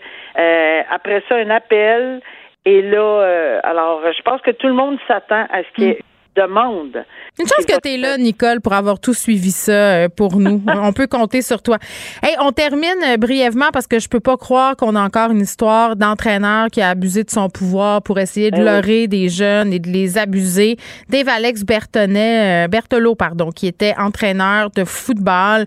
après 0.91 1.23
ça, 1.29 1.37
un 1.37 1.51
appel. 1.51 2.21
Et 2.67 2.81
là, 2.81 3.61
alors, 3.63 4.01
je 4.17 4.23
pense 4.23 4.41
que 4.41 4.51
tout 4.51 4.69
le 4.69 4.75
monde 4.75 4.99
s'attend 5.07 5.47
à 5.51 5.63
ce 5.63 5.75
qu'il 5.75 5.85
y 5.85 5.91
ait 5.91 5.99
mm. 6.01 6.14
Demande 6.37 7.05
une 7.37 7.49
chance 7.49 7.67
que 7.67 7.81
tu 7.81 7.89
es 7.89 7.97
là, 7.97 8.17
Nicole, 8.17 8.61
pour 8.61 8.75
avoir 8.75 9.01
tout 9.01 9.13
suivi 9.13 9.51
ça 9.51 9.73
euh, 9.73 10.09
pour 10.09 10.37
nous. 10.37 10.63
on 10.69 10.93
peut 10.93 11.09
compter 11.09 11.43
sur 11.43 11.63
toi. 11.63 11.79
Hey, 12.23 12.37
on 12.41 12.53
termine 12.53 13.03
euh, 13.05 13.17
brièvement 13.17 13.71
parce 13.73 13.89
que 13.89 13.99
je 13.99 14.09
peux 14.09 14.21
pas 14.21 14.37
croire 14.37 14.77
qu'on 14.77 14.95
a 14.95 15.03
encore 15.03 15.33
une 15.33 15.41
histoire 15.41 15.97
d'entraîneur 15.97 16.69
qui 16.71 16.81
a 16.81 16.91
abusé 16.91 17.25
de 17.25 17.31
son 17.31 17.49
pouvoir 17.49 18.03
pour 18.03 18.21
essayer 18.21 18.53
de 18.53 18.59
eh 18.59 18.65
leurrer 18.65 19.09
des 19.09 19.29
jeunes 19.29 19.73
et 19.73 19.81
de 19.81 19.91
les 19.91 20.17
abuser. 20.17 20.77
Dave 21.09 21.29
Alex 21.29 21.65
Bertonnet, 21.65 22.67
euh, 22.67 22.69
Berthelot, 22.69 23.17
pardon, 23.17 23.51
qui 23.51 23.67
était 23.67 23.95
entraîneur 23.99 24.71
de 24.71 24.85
football, 24.85 25.67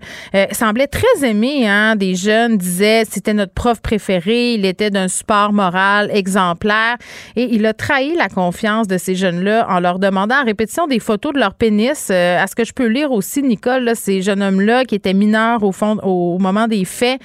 semblait 0.51 0.87
très 0.87 1.27
aimé 1.27 1.67
hein, 1.67 1.97
des 1.97 2.15
jeunes, 2.15 2.57
disait 2.57 3.03
c'était 3.09 3.33
notre 3.33 3.53
prof 3.53 3.81
préféré, 3.81 4.53
il 4.53 4.65
était 4.65 4.89
d'un 4.89 5.09
support 5.09 5.51
moral 5.51 6.09
exemplaire 6.13 6.95
et 7.35 7.43
il 7.51 7.65
a 7.65 7.73
trahi 7.73 8.15
la 8.15 8.29
confiance 8.29 8.87
de 8.87 8.97
ces 8.97 9.15
jeunes-là 9.15 9.67
en 9.69 9.79
leur 9.79 9.99
demandant 9.99 10.35
en 10.35 10.45
répétition 10.57 10.87
des 10.87 10.99
photos 10.99 11.33
de 11.33 11.39
leur 11.39 11.53
pénis. 11.53 12.07
Euh, 12.09 12.41
à 12.41 12.47
ce 12.47 12.55
que 12.55 12.63
je 12.63 12.73
peux 12.73 12.87
lire 12.87 13.11
aussi, 13.11 13.43
Nicole, 13.43 13.91
ces 13.93 14.23
jeunes 14.23 14.41
hommes-là 14.41 14.85
qui 14.85 14.95
étaient 14.95 15.13
mineurs 15.13 15.61
au 15.61 15.71
fond 15.71 15.97
au 16.01 16.39
moment 16.39 16.67
des 16.67 16.83
faits, 16.83 17.21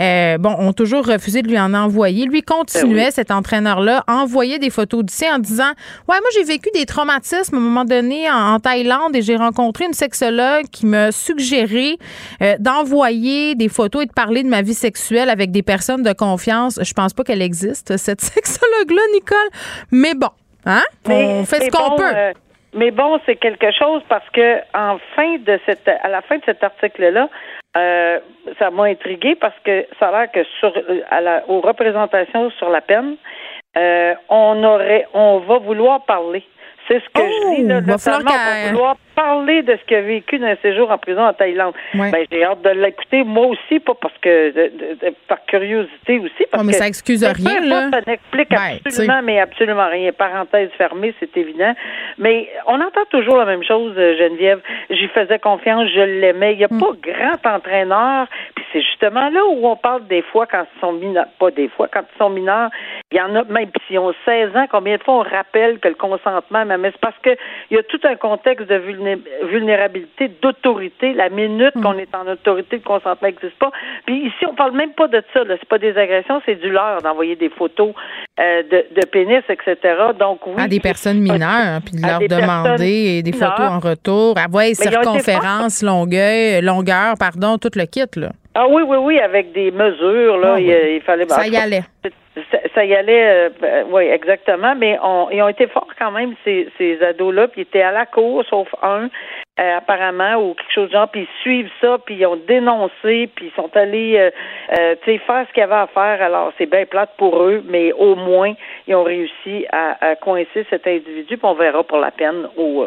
euh, 0.00 0.36
bon, 0.38 0.56
ont 0.58 0.72
toujours 0.72 1.06
refusé 1.06 1.42
de 1.42 1.48
lui 1.48 1.60
en 1.60 1.74
envoyer. 1.74 2.26
Lui 2.26 2.42
continuait, 2.42 3.04
ben 3.04 3.10
cet 3.12 3.30
entraîneur-là, 3.30 4.02
envoyer 4.08 4.58
des 4.58 4.70
photos 4.70 5.04
d'ici 5.04 5.26
en 5.30 5.38
disant 5.38 5.70
Ouais, 6.08 6.16
moi 6.18 6.28
j'ai 6.34 6.42
vécu 6.42 6.70
des 6.74 6.84
traumatismes 6.84 7.54
à 7.54 7.58
un 7.58 7.60
moment 7.60 7.84
donné 7.84 8.28
en, 8.28 8.58
Thaïlande 8.58 9.14
et 9.14 9.22
j'ai 9.22 9.36
rencontré 9.36 9.84
une 9.84 9.94
sexologue 9.94 10.66
qui 10.72 10.86
m'a 10.86 11.12
suggéré 11.12 11.98
euh, 12.42 12.56
d'envoyer 12.58 13.54
des 13.54 13.68
photos 13.68 14.02
et 14.02 14.06
de 14.06 14.12
parler 14.12 14.42
de 14.42 14.48
ma 14.48 14.62
vie 14.62 14.74
sexuelle 14.74 15.30
avec 15.30 15.52
des 15.52 15.62
personnes 15.62 16.02
de 16.02 16.12
confiance. 16.12 16.80
Je 16.82 16.92
pense 16.94 17.12
pas 17.12 17.22
qu'elle 17.22 17.42
existe, 17.42 17.96
cette 17.96 18.20
sexologue-là, 18.34 19.02
Nicole. 19.14 19.48
Mais 19.92 20.14
bon, 20.14 20.30
Hein? 20.64 20.82
on 21.06 21.44
fait 21.44 21.64
ce 21.64 21.70
qu'on 21.70 21.96
peut. 21.96 22.12
Mais 22.74 22.90
bon, 22.90 23.20
c'est 23.26 23.36
quelque 23.36 23.70
chose 23.72 24.02
parce 24.08 24.28
que 24.30 24.58
en 24.74 24.98
fin 25.14 25.36
de 25.38 25.60
cette, 25.66 25.88
à 25.88 26.08
la 26.08 26.22
fin 26.22 26.38
de 26.38 26.42
cet 26.46 26.64
article-là, 26.64 27.28
euh, 27.76 28.18
ça 28.58 28.70
m'a 28.70 28.84
intrigué 28.84 29.34
parce 29.34 29.58
que 29.64 29.86
ça 29.98 30.08
a 30.08 30.10
l'air 30.12 30.32
que 30.32 30.44
sur, 30.58 30.72
à 31.10 31.20
la, 31.20 31.48
aux 31.48 31.60
représentations 31.60 32.50
sur 32.52 32.70
la 32.70 32.80
peine, 32.80 33.16
euh, 33.76 34.14
on 34.28 34.62
aurait, 34.64 35.06
on 35.12 35.38
va 35.40 35.58
vouloir 35.58 36.04
parler. 36.04 36.44
C'est 36.88 37.00
ce 37.00 37.08
que 37.10 37.22
je 37.22 37.56
dis, 37.56 37.62
là, 37.62 37.78
oh, 37.78 37.90
notamment 37.90 38.30
pour 38.30 38.70
vouloir 38.70 38.96
parler 39.14 39.62
de 39.62 39.76
ce 39.76 39.86
qu'il 39.86 39.96
a 39.96 40.00
vécu 40.02 40.38
d'un 40.38 40.56
séjour 40.56 40.90
en 40.90 40.98
prison 40.98 41.22
en 41.22 41.32
Thaïlande. 41.32 41.74
Ben, 41.94 42.12
j'ai 42.30 42.44
hâte 42.44 42.62
de 42.62 42.70
l'écouter, 42.70 43.24
moi 43.24 43.46
aussi, 43.46 43.80
pas 43.80 43.94
parce 43.94 44.16
que 44.18 44.70
par 45.28 45.44
curiosité 45.46 46.18
aussi. 46.18 46.46
Parce 46.50 46.64
mais 46.64 46.72
ça 46.72 46.86
excuse 46.86 47.24
rien, 47.24 47.60
là. 47.60 47.90
ça 47.90 48.00
n'explique 48.06 48.50
ben, 48.50 48.78
absolument, 48.84 49.22
mais 49.22 49.40
absolument 49.40 49.88
rien. 49.88 50.12
Parenthèse 50.12 50.70
fermée, 50.78 51.14
c'est 51.20 51.36
évident. 51.36 51.74
Mais 52.18 52.48
on 52.66 52.80
entend 52.80 53.04
toujours 53.10 53.36
la 53.36 53.44
même 53.44 53.62
chose, 53.62 53.94
euh, 53.96 54.16
Geneviève. 54.16 54.60
J'y 54.90 55.08
faisais 55.08 55.38
confiance, 55.38 55.88
je 55.94 56.00
l'aimais. 56.00 56.54
Il 56.54 56.58
n'y 56.58 56.64
a 56.64 56.68
mm. 56.70 56.80
pas 56.80 56.92
grand 57.02 57.56
entraîneur. 57.56 58.26
Puis 58.54 58.64
c'est 58.72 58.82
justement 58.82 59.28
là 59.28 59.44
où 59.46 59.66
on 59.66 59.76
parle 59.76 60.06
des 60.06 60.22
fois 60.22 60.46
quand 60.46 60.64
ils 60.76 60.80
sont 60.80 60.92
mineurs, 60.92 61.26
pas 61.38 61.50
des 61.50 61.68
fois, 61.68 61.88
quand 61.92 62.02
ils 62.14 62.18
sont 62.18 62.30
mineurs, 62.30 62.70
il 63.10 63.18
y 63.18 63.20
en 63.20 63.34
a 63.34 63.44
même 63.44 63.70
s'ils 63.86 63.98
ont 63.98 64.14
16 64.24 64.56
ans, 64.56 64.66
combien 64.70 64.96
de 64.96 65.02
fois 65.02 65.14
on 65.14 65.22
rappelle 65.22 65.78
que 65.78 65.88
le 65.88 65.94
consentement, 65.94 66.64
même 66.64 66.82
c'est 66.84 67.00
parce 67.00 67.18
qu'il 67.22 67.36
y 67.70 67.76
a 67.76 67.82
tout 67.82 68.00
un 68.04 68.16
contexte 68.16 68.68
de 68.68 68.76
vulnérabilité, 68.76 69.01
d'autorité. 70.42 71.12
La 71.14 71.28
minute 71.28 71.74
qu'on 71.82 71.98
est 71.98 72.14
en 72.14 72.26
autorité, 72.30 72.76
le 72.76 72.82
consentement 72.82 73.28
n'existe 73.28 73.58
pas. 73.58 73.70
Puis 74.06 74.26
ici, 74.26 74.46
on 74.48 74.54
parle 74.54 74.76
même 74.76 74.92
pas 74.92 75.08
de 75.08 75.22
ça. 75.32 75.40
C'est 75.48 75.68
pas 75.68 75.78
des 75.78 75.96
agressions, 75.96 76.40
c'est 76.46 76.60
du 76.60 76.70
leurre 76.70 77.02
d'envoyer 77.02 77.36
des 77.36 77.50
photos 77.50 77.94
euh, 78.40 78.62
de, 78.62 79.06
pénis, 79.06 79.42
etc. 79.48 79.76
Donc 80.18 80.46
oui. 80.46 80.54
À 80.58 80.68
des 80.68 80.80
personnes 80.80 81.20
mineures, 81.20 81.80
puis 81.84 81.96
de 81.96 82.06
leur 82.06 82.20
demander 82.20 83.22
des 83.22 83.32
photos 83.32 83.60
en 83.60 83.78
retour. 83.78 84.38
Avoir 84.38 84.64
circonférence, 84.74 85.82
longueur, 85.82 86.62
longueur, 86.62 87.14
pardon, 87.18 87.58
tout 87.58 87.70
le 87.74 87.84
kit, 87.84 88.06
là. 88.16 88.30
Ah 88.54 88.66
oui, 88.68 88.82
oui, 88.86 88.98
oui, 88.98 89.18
avec 89.18 89.52
des 89.52 89.70
mesures, 89.70 90.36
là, 90.36 90.54
ah 90.56 90.60
il, 90.60 91.00
fallait... 91.02 91.26
Ça 91.28 91.46
y 91.46 91.56
allait. 91.56 91.82
Ça, 92.74 92.84
y 92.84 92.94
allait, 92.94 93.50
euh, 93.62 93.84
oui, 93.90 94.04
exactement, 94.04 94.74
mais 94.74 94.98
on, 95.02 95.28
ils 95.30 95.42
ont 95.42 95.48
été 95.48 95.66
forts 95.66 95.92
quand 95.98 96.10
même, 96.10 96.34
ces, 96.44 96.68
ces 96.78 97.02
ados-là, 97.02 97.48
puis 97.48 97.62
ils 97.62 97.64
étaient 97.64 97.82
à 97.82 97.92
la 97.92 98.06
cour, 98.06 98.44
sauf 98.48 98.68
un, 98.82 99.08
euh, 99.60 99.76
apparemment, 99.76 100.36
ou 100.36 100.54
quelque 100.54 100.72
chose 100.74 100.88
de 100.88 100.94
genre, 100.94 101.08
puis 101.10 101.28
ils 101.28 101.42
suivent 101.42 101.70
ça, 101.82 101.98
puis 101.98 102.14
ils 102.14 102.24
ont 102.24 102.38
dénoncé, 102.48 103.28
puis 103.34 103.46
ils 103.48 103.52
sont 103.54 103.68
allés, 103.74 104.16
euh, 104.16 104.30
euh 104.78 104.94
tu 105.04 105.12
sais, 105.12 105.18
faire 105.18 105.46
ce 105.46 105.52
qu'il 105.52 105.60
y 105.60 105.64
avait 105.64 105.74
à 105.74 105.86
faire. 105.88 106.22
Alors, 106.22 106.54
c'est 106.56 106.64
bien 106.64 106.86
plate 106.86 107.10
pour 107.18 107.38
eux, 107.42 107.62
mais 107.68 107.92
au 107.92 108.14
moins, 108.14 108.54
ils 108.86 108.94
ont 108.94 109.04
réussi 109.04 109.66
à, 109.70 110.12
à 110.12 110.16
coincer 110.16 110.66
cet 110.70 110.86
individu, 110.86 111.36
puis 111.36 111.40
on 111.42 111.52
verra 111.52 111.84
pour 111.84 111.98
la 111.98 112.10
peine 112.10 112.48
au, 112.56 112.86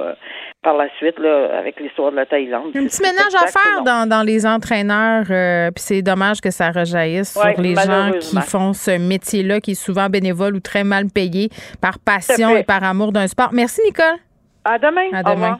par 0.64 0.76
la 0.76 0.88
suite, 0.98 1.20
là, 1.20 1.56
avec 1.56 1.80
l'histoire 1.80 2.10
de 2.10 2.16
la 2.16 2.26
Thaïlande. 2.26 2.72
Un 2.76 2.86
petit 2.86 3.04
ménage 3.04 3.36
à 3.36 3.46
faire 3.46 3.84
dans, 3.84 4.10
dans 4.10 4.24
les 4.24 4.48
entraîneurs, 4.48 5.26
puis 5.26 5.84
c'est 5.84 6.02
dommage 6.02 6.42
que 6.42 6.50
ça 6.50 6.72
rejaillisse 6.72 7.34
sur 7.34 7.62
les 7.62 7.76
gens 7.76 8.10
qui 8.20 8.42
font 8.42 8.74
ce 8.74 8.98
métier-là, 8.98 9.60
qui 9.60 9.72
est 9.72 9.76
souvent 9.76 10.10
bénévole 10.10 10.56
ou 10.56 10.60
très 10.62 10.84
mal 10.84 11.06
payé 11.14 11.50
par 11.80 12.00
passion 12.04 12.56
et 12.56 12.64
par 12.64 12.84
amour 12.84 13.12
d'un 13.12 13.28
sport. 13.28 13.50
Merci, 13.54 13.82
Nicole. 13.86 14.18
À 14.64 14.80
demain. 14.80 15.10
À 15.14 15.22
demain. 15.22 15.60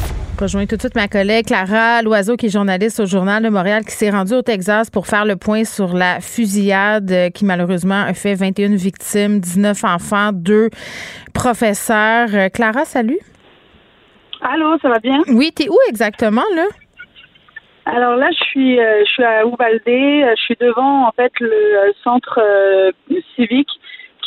rejoins 0.41 0.65
tout 0.65 0.75
de 0.75 0.81
suite 0.81 0.95
ma 0.95 1.07
collègue 1.07 1.45
Clara 1.45 2.01
Loiseau, 2.01 2.35
qui 2.35 2.47
est 2.47 2.49
journaliste 2.49 2.99
au 2.99 3.05
Journal 3.05 3.43
de 3.43 3.49
Montréal, 3.49 3.85
qui 3.85 3.91
s'est 3.91 4.09
rendue 4.09 4.33
au 4.33 4.41
Texas 4.41 4.89
pour 4.89 5.05
faire 5.05 5.23
le 5.23 5.35
point 5.35 5.63
sur 5.63 5.93
la 5.93 6.19
fusillade 6.19 7.31
qui, 7.33 7.45
malheureusement, 7.45 8.01
a 8.01 8.13
fait 8.13 8.33
21 8.33 8.75
victimes, 8.75 9.39
19 9.39 9.83
enfants, 9.83 10.31
deux 10.33 10.69
professeurs. 11.33 12.29
Euh, 12.33 12.49
Clara, 12.49 12.85
salut. 12.85 13.19
Allô, 14.41 14.77
ça 14.81 14.89
va 14.89 14.97
bien? 14.97 15.21
Oui, 15.27 15.51
t'es 15.55 15.69
où 15.69 15.77
exactement, 15.87 16.43
là? 16.55 16.65
Alors 17.85 18.15
là, 18.15 18.29
je 18.31 18.43
suis, 18.43 18.79
euh, 18.79 19.03
je 19.05 19.11
suis 19.11 19.23
à 19.23 19.43
Uvalde. 19.43 19.81
Je 19.85 20.41
suis 20.41 20.57
devant 20.59 21.07
en 21.07 21.11
fait 21.11 21.31
le 21.39 21.51
euh, 21.51 21.91
centre 22.03 22.39
euh, 22.41 22.91
civique 23.35 23.69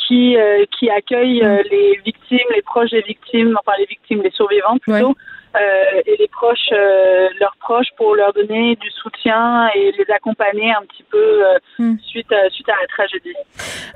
qui 0.06 0.36
euh, 0.36 0.64
qui 0.78 0.90
accueille 0.90 1.42
euh, 1.42 1.62
les 1.70 2.00
victimes, 2.04 2.48
les 2.54 2.62
proches 2.62 2.90
des 2.90 3.02
victimes, 3.02 3.56
enfin 3.58 3.76
les 3.78 3.86
victimes, 3.86 4.22
les 4.22 4.30
survivantes 4.30 4.80
plutôt, 4.82 5.16
euh, 5.56 6.02
et 6.06 6.16
les 6.18 6.28
proches, 6.28 6.58
euh, 6.72 7.28
leurs 7.40 7.56
proches 7.60 7.88
pour 7.96 8.14
leur 8.16 8.32
donner 8.32 8.76
du 8.76 8.90
soutien 8.90 9.68
et 9.74 9.92
les 9.98 10.12
accompagner 10.14 10.70
un 10.72 10.84
petit 10.86 11.04
peu 11.10 11.18
euh, 11.18 11.58
Hmm. 11.78 11.96
suite 12.06 12.30
à, 12.32 12.48
suite 12.50 12.68
à 12.68 12.72
la 12.80 12.86
tragédie. 12.86 13.34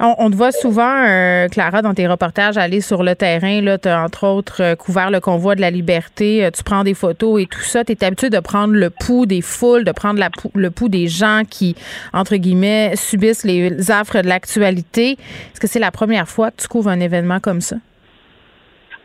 On, 0.01 0.14
on 0.18 0.31
te 0.31 0.37
voit 0.37 0.51
souvent, 0.53 1.05
Clara, 1.51 1.81
dans 1.83 1.94
tes 1.94 2.07
reportages, 2.09 2.57
aller 2.57 2.81
sur 2.81 3.03
le 3.05 3.14
terrain. 3.14 3.61
Tu 3.81 3.88
as 3.88 4.03
entre 4.03 4.27
autres 4.27 4.75
couvert 4.75 5.11
le 5.11 5.21
convoi 5.21 5.55
de 5.55 5.61
la 5.61 5.71
liberté. 5.71 6.49
Tu 6.57 6.62
prends 6.64 6.83
des 6.83 6.94
photos 6.94 7.40
et 7.42 7.47
tout 7.47 7.61
ça. 7.61 7.85
Tu 7.85 7.92
es 7.92 8.05
habitué 8.05 8.31
de 8.31 8.40
prendre 8.40 8.75
le 8.75 8.90
pouls 8.90 9.27
des 9.27 9.42
foules, 9.42 9.85
de 9.85 9.92
prendre 9.92 10.18
la 10.18 10.31
pou- 10.31 10.51
le 10.55 10.71
pouls 10.73 10.88
des 10.88 11.07
gens 11.07 11.42
qui, 11.49 11.77
entre 12.12 12.35
guillemets, 12.37 12.97
subissent 12.97 13.44
les 13.44 13.90
affres 13.92 14.21
de 14.23 14.29
l'actualité. 14.29 15.12
Est-ce 15.12 15.61
que 15.61 15.66
c'est 15.68 15.79
la 15.79 15.90
première 15.92 16.29
fois 16.29 16.51
que 16.51 16.62
tu 16.62 16.68
couvres 16.68 16.90
un 16.90 17.01
événement 17.01 17.38
comme 17.40 17.61
ça? 17.61 17.77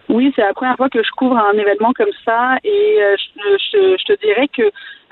Oui, 0.10 0.32
c'est 0.36 0.42
la 0.42 0.54
première 0.54 0.76
fois 0.76 0.90
que 0.90 1.02
je 1.02 1.10
couvre 1.12 1.38
un 1.38 1.54
événement 1.54 1.94
comme 1.94 2.12
ça 2.26 2.58
et 2.64 2.98
euh, 3.02 3.16
je, 3.18 3.58
je- 3.72 3.96
je 3.98 4.04
te 4.04 4.20
dirais 4.26 4.48
que 4.50 4.64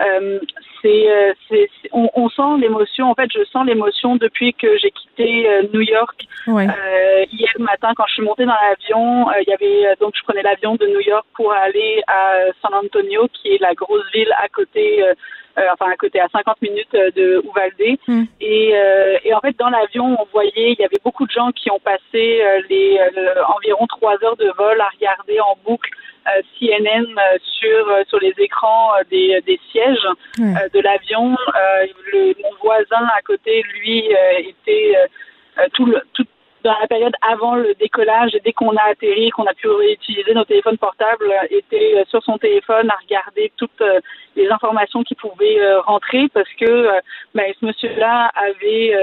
euh, 0.01 0.39
c'est, 0.81 1.09
euh, 1.11 1.33
c'est, 1.47 1.69
c'est- 1.81 1.89
on, 1.93 2.09
on 2.15 2.27
sent 2.29 2.59
l'émotion. 2.59 3.09
En 3.09 3.13
fait, 3.15 3.29
je 3.33 3.43
sens 3.45 3.65
l'émotion 3.65 4.15
depuis 4.17 4.53
que 4.53 4.77
j'ai 4.79 4.91
quitté 4.91 5.47
euh, 5.49 5.63
New 5.73 5.81
York 5.81 6.23
Ouais. 6.47 6.67
euh, 6.67 7.23
hier 7.31 7.49
matin 7.59 7.91
quand 7.95 8.05
je 8.07 8.13
suis 8.15 8.23
montée 8.23 8.45
dans 8.45 8.55
l'avion. 8.61 9.29
euh, 9.29 9.33
Il 9.45 9.49
y 9.49 9.53
avait 9.53 9.95
donc 10.01 10.13
je 10.17 10.23
prenais 10.23 10.41
l'avion 10.41 10.75
de 10.75 10.85
New 10.87 11.01
York 11.01 11.25
pour 11.35 11.53
aller 11.53 12.01
à 12.07 12.45
San 12.61 12.73
Antonio, 12.73 13.27
qui 13.33 13.53
est 13.55 13.61
la 13.61 13.73
grosse 13.75 14.05
ville 14.13 14.31
à 14.43 14.47
côté. 14.49 15.03
Euh, 15.57 15.61
enfin 15.73 15.91
à 15.91 15.95
côté 15.95 16.19
à 16.19 16.27
50 16.29 16.61
minutes 16.61 16.93
euh, 16.95 17.11
de 17.11 17.43
Uvalde. 17.45 17.97
Hmm. 18.07 18.23
et, 18.39 18.71
euh, 18.75 19.17
et 19.23 19.33
en 19.33 19.39
fait 19.39 19.57
dans 19.57 19.69
l'avion 19.69 20.17
on 20.19 20.25
voyait 20.31 20.73
il 20.73 20.79
y 20.79 20.85
avait 20.85 21.01
beaucoup 21.03 21.25
de 21.25 21.31
gens 21.31 21.51
qui 21.51 21.69
ont 21.71 21.79
passé 21.79 22.41
les 22.69 22.99
euh, 22.99 23.43
environ 23.55 23.85
trois 23.87 24.15
heures 24.23 24.37
de 24.37 24.51
vol 24.57 24.79
à 24.79 24.89
regarder 24.89 25.39
en 25.39 25.57
boucle 25.65 25.89
euh, 26.27 26.41
CNN 26.59 27.05
euh, 27.17 27.37
sur 27.59 27.89
euh, 27.89 28.03
sur 28.07 28.19
les 28.19 28.33
écrans 28.37 28.91
euh, 28.93 29.03
des, 29.09 29.41
des 29.45 29.59
sièges 29.71 30.07
euh, 30.39 30.69
de 30.73 30.79
l'avion. 30.79 31.35
Euh, 31.55 31.87
mon 32.43 32.55
voisin 32.61 33.07
à 33.17 33.21
côté 33.23 33.63
lui 33.73 34.13
euh, 34.13 34.39
était 34.39 34.95
tout 35.73 35.85
le 35.85 36.01
tout 36.13 36.25
dans 36.63 36.77
la 36.79 36.87
période 36.87 37.13
avant 37.21 37.55
le 37.55 37.73
décollage 37.75 38.31
dès 38.43 38.53
qu'on 38.53 38.75
a 38.75 38.83
atterri, 38.91 39.29
qu'on 39.31 39.45
a 39.45 39.53
pu 39.53 39.67
utiliser 39.91 40.33
nos 40.33 40.43
téléphones 40.43 40.77
portables, 40.77 41.31
euh, 41.31 41.47
était 41.57 41.95
euh, 41.95 42.03
sur 42.09 42.23
son 42.23 42.37
téléphone 42.37 42.89
à 42.89 42.97
regarder 43.01 43.51
toutes 43.57 43.81
euh, 43.81 43.99
les 44.35 44.49
informations 44.49 45.03
qui 45.03 45.15
pouvaient 45.15 45.59
rentrer 45.85 46.27
parce 46.33 46.49
que 46.59 46.89
ben, 47.35 47.51
ce 47.59 47.65
monsieur-là 47.65 48.31
avait 48.35 48.93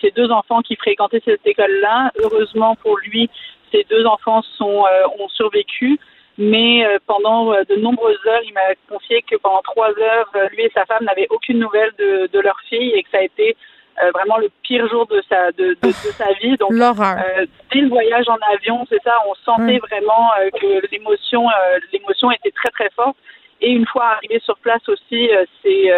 ses 0.00 0.10
deux 0.12 0.30
enfants 0.30 0.62
qui 0.62 0.76
fréquentaient 0.76 1.20
cette 1.24 1.46
école-là. 1.46 2.10
Heureusement 2.18 2.74
pour 2.76 2.96
lui, 2.98 3.28
ses 3.70 3.84
deux 3.90 4.06
enfants 4.06 4.42
sont 4.56 4.84
ont 5.18 5.28
survécu. 5.28 5.98
Mais 6.38 6.86
pendant 7.06 7.52
de 7.52 7.76
nombreuses 7.76 8.18
heures, 8.26 8.42
il 8.44 8.54
m'a 8.54 8.74
confié 8.88 9.22
que 9.22 9.36
pendant 9.36 9.60
trois 9.62 9.90
heures, 9.90 10.30
lui 10.52 10.64
et 10.64 10.70
sa 10.74 10.86
femme 10.86 11.04
n'avaient 11.04 11.28
aucune 11.30 11.58
nouvelle 11.58 11.92
de, 11.98 12.28
de 12.32 12.40
leur 12.40 12.58
fille 12.68 12.92
et 12.92 13.02
que 13.02 13.10
ça 13.10 13.18
a 13.18 13.22
été 13.22 13.56
euh, 14.02 14.10
vraiment 14.12 14.38
le 14.38 14.48
pire 14.62 14.86
jour 14.88 15.06
de 15.06 15.22
sa 15.28 15.52
de, 15.52 15.76
de, 15.82 15.88
de 15.88 16.12
sa 16.20 16.32
vie. 16.34 16.56
Donc 16.56 16.70
L'horreur. 16.72 17.16
euh, 17.18 17.46
dès 17.72 17.80
le 17.80 17.88
voyage 17.88 18.28
en 18.28 18.38
avion, 18.54 18.84
c'est 18.90 19.02
ça, 19.02 19.14
on 19.28 19.34
sentait 19.44 19.78
vraiment 19.78 20.30
euh, 20.40 20.50
que 20.50 20.86
l'émotion 20.92 21.48
euh, 21.48 21.78
l'émotion 21.92 22.30
était 22.30 22.50
très 22.52 22.70
très 22.70 22.90
forte. 22.90 23.16
Et 23.60 23.70
une 23.70 23.86
fois 23.86 24.06
arrivé 24.16 24.38
sur 24.44 24.56
place 24.58 24.86
aussi, 24.88 25.30
c'est 25.62 25.90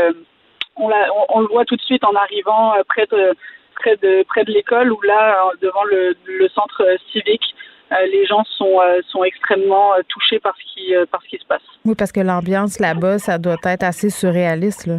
on, 0.77 0.89
l'a- 0.89 1.09
on, 1.13 1.39
on 1.39 1.41
le 1.41 1.49
voit 1.49 1.65
tout 1.65 1.75
de 1.77 1.83
suite 1.83 2.05
en 2.05 2.15
arrivant 2.15 2.75
près 2.89 3.07
de 3.11 3.35
près 3.75 3.97
de 3.97 4.23
près 4.25 4.45
de 4.45 4.53
l'école 4.53 4.93
où 4.93 5.01
là 5.03 5.51
devant 5.61 5.83
le, 5.85 6.17
le 6.25 6.49
centre 6.51 6.85
civique, 7.11 7.55
euh, 7.91 8.07
les 8.07 8.27
gens 8.27 8.45
sont 8.45 8.81
euh, 8.81 9.01
sont 9.09 9.25
extrêmement 9.25 9.95
euh, 9.95 10.03
touchés 10.09 10.39
par 10.39 10.55
ce 10.57 10.63
qui 10.73 10.95
par 11.11 11.21
ce 11.23 11.29
qui 11.29 11.39
se 11.39 11.47
passe. 11.47 11.63
Oui, 11.85 11.95
parce 11.97 12.13
que 12.13 12.21
l'ambiance 12.21 12.79
là-bas, 12.79 13.19
ça 13.19 13.39
doit 13.39 13.57
être 13.65 13.83
assez 13.83 14.09
surréaliste. 14.11 14.87
Là. 14.87 14.99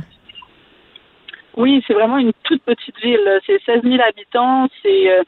Oui, 1.58 1.84
c'est 1.88 1.94
vraiment 1.94 2.18
une 2.18 2.34
toute 2.44 2.64
petite 2.64 2.98
ville. 3.00 3.40
C'est 3.46 3.62
16 3.64 3.84
000 3.84 4.02
habitants. 4.02 4.68
C'est 4.82 5.12
euh, 5.12 5.24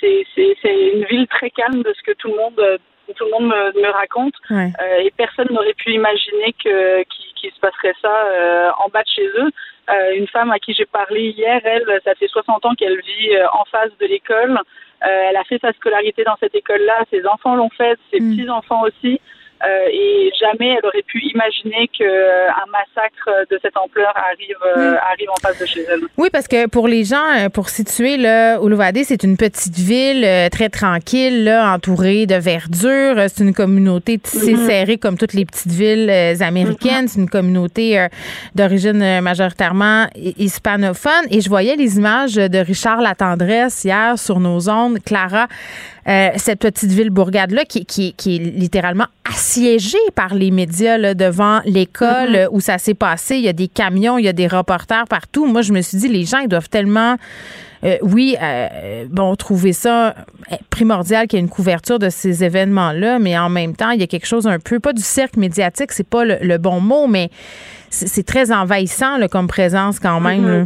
c'est 0.00 0.92
une 0.94 1.04
ville 1.04 1.26
très 1.26 1.50
calme 1.50 1.82
de 1.82 1.92
ce 1.96 2.02
que 2.02 2.12
tout 2.16 2.28
le 2.28 2.36
monde 2.36 2.58
euh, 2.58 2.78
tout 3.14 3.24
le 3.24 3.30
monde 3.30 3.48
me, 3.48 3.80
me 3.80 3.90
raconte. 3.90 4.34
Ouais. 4.50 4.72
Euh, 4.80 5.04
et 5.04 5.12
personne 5.16 5.48
n'aurait 5.50 5.74
pu 5.74 5.92
imaginer 5.92 6.54
que 6.64 7.02
qu'il 7.04 7.50
se 7.52 7.60
passerait 7.60 7.94
ça 8.02 8.10
euh, 8.10 8.70
en 8.84 8.88
bas 8.88 9.02
de 9.02 9.08
chez 9.08 9.26
eux. 9.26 9.50
Euh, 9.88 10.16
une 10.16 10.26
femme 10.26 10.50
à 10.50 10.58
qui 10.58 10.74
j'ai 10.74 10.86
parlé 10.86 11.30
hier, 11.30 11.60
elle, 11.64 11.84
ça 12.04 12.14
fait 12.16 12.26
60 12.26 12.64
ans 12.64 12.74
qu'elle 12.74 13.00
vit 13.00 13.30
en 13.52 13.64
face 13.66 13.92
de 14.00 14.06
l'école. 14.06 14.58
Elle 15.00 15.36
a 15.36 15.44
fait 15.44 15.60
sa 15.60 15.72
scolarité 15.74 16.24
dans 16.24 16.36
cette 16.40 16.54
école-là. 16.54 17.04
Ses 17.10 17.24
enfants 17.26 17.54
l'ont 17.54 17.70
fait, 17.70 17.98
ses 18.10 18.18
petits-enfants 18.18 18.82
aussi. 18.82 19.20
Euh, 19.64 19.88
et 19.90 20.30
jamais 20.38 20.76
elle 20.78 20.84
aurait 20.86 21.02
pu 21.06 21.18
imaginer 21.32 21.88
qu'un 21.88 22.66
massacre 22.70 23.30
de 23.50 23.58
cette 23.62 23.76
ampleur 23.76 24.12
arrive, 24.16 24.56
euh, 24.76 24.96
arrive 25.10 25.30
en 25.30 25.36
face 25.40 25.58
de 25.58 25.64
chez 25.66 25.80
elle. 25.90 26.00
Oui, 26.18 26.28
parce 26.30 26.46
que 26.46 26.66
pour 26.68 26.88
les 26.88 27.04
gens, 27.04 27.24
euh, 27.38 27.48
pour 27.48 27.70
situer, 27.70 28.18
là, 28.18 28.58
Ulovade, 28.62 28.98
c'est 29.04 29.22
une 29.24 29.38
petite 29.38 29.74
ville 29.78 30.24
euh, 30.24 30.48
très 30.50 30.68
tranquille, 30.68 31.44
là, 31.44 31.72
entourée 31.74 32.26
de 32.26 32.34
verdure. 32.34 33.18
Euh, 33.18 33.26
C'est 33.28 33.44
une 33.44 33.54
communauté 33.54 34.18
tissée 34.18 34.54
Mhm. 34.54 34.66
serrée 34.66 34.98
comme 34.98 35.16
toutes 35.16 35.32
les 35.32 35.46
petites 35.46 35.72
villes 35.72 36.10
euh, 36.10 36.34
américaines. 36.40 37.08
C'est 37.08 37.20
une 37.20 37.30
communauté 37.30 37.98
euh, 37.98 38.08
d'origine 38.54 39.02
euh, 39.02 39.20
majoritairement 39.22 40.06
hi- 40.16 40.34
hispanophone. 40.36 41.24
Et 41.30 41.40
je 41.40 41.48
voyais 41.48 41.76
les 41.76 41.96
images 41.96 42.34
de 42.34 42.58
Richard 42.58 43.00
Latendresse 43.00 43.84
hier 43.84 44.18
sur 44.18 44.38
nos 44.38 44.68
ondes. 44.68 44.98
Clara, 45.04 45.46
euh, 46.08 46.28
cette 46.36 46.60
petite 46.60 46.90
ville 46.90 47.10
bourgade-là 47.10 47.64
qui, 47.64 47.84
qui, 47.84 48.12
qui 48.14 48.36
est 48.36 48.38
littéralement 48.38 49.06
assiégée 49.28 49.98
par 50.14 50.34
les 50.34 50.50
médias 50.50 50.98
là, 50.98 51.14
devant 51.14 51.60
l'école 51.64 52.30
Mhm. 52.30 52.34
euh, 52.36 52.48
où 52.52 52.60
ça 52.60 52.78
s'est 52.78 52.94
passé. 52.94 53.36
Il 53.36 53.42
y 53.42 53.48
a 53.48 53.52
des 53.52 53.68
camions, 53.68 54.16
il 54.18 54.24
y 54.24 54.28
a 54.28 54.32
des 54.32 54.46
reporters 54.46 55.04
partout. 55.08 55.46
Moi, 55.46 55.62
je 55.62 55.72
me 55.72 55.80
suis 55.82 55.98
dit, 55.98 56.08
les 56.08 56.24
gens, 56.24 56.38
ils 56.38 56.48
doivent 56.48 56.68
tellement, 56.68 57.16
euh, 57.84 57.96
oui, 58.02 58.36
euh, 58.40 59.06
bon, 59.10 59.34
trouver 59.34 59.72
ça 59.72 60.14
primordial 60.70 61.26
qu'il 61.26 61.38
y 61.38 61.40
ait 61.40 61.44
une 61.44 61.50
couverture 61.50 61.98
de 61.98 62.08
ces 62.08 62.44
événements-là, 62.44 63.18
mais 63.18 63.36
en 63.36 63.48
même 63.48 63.74
temps, 63.74 63.90
il 63.90 64.00
y 64.00 64.04
a 64.04 64.06
quelque 64.06 64.26
chose 64.26 64.46
un 64.46 64.58
peu, 64.60 64.78
pas 64.78 64.92
du 64.92 65.02
cercle 65.02 65.40
médiatique, 65.40 65.90
c'est 65.92 66.08
pas 66.08 66.24
le, 66.24 66.36
le 66.40 66.58
bon 66.58 66.80
mot, 66.80 67.06
mais 67.08 67.30
c'est 67.90 68.24
très 68.26 68.52
envahissant 68.52 69.16
là, 69.16 69.26
comme 69.28 69.48
présence 69.48 69.98
quand 69.98 70.20
même. 70.20 70.42
Mhm. 70.42 70.48
là. 70.60 70.64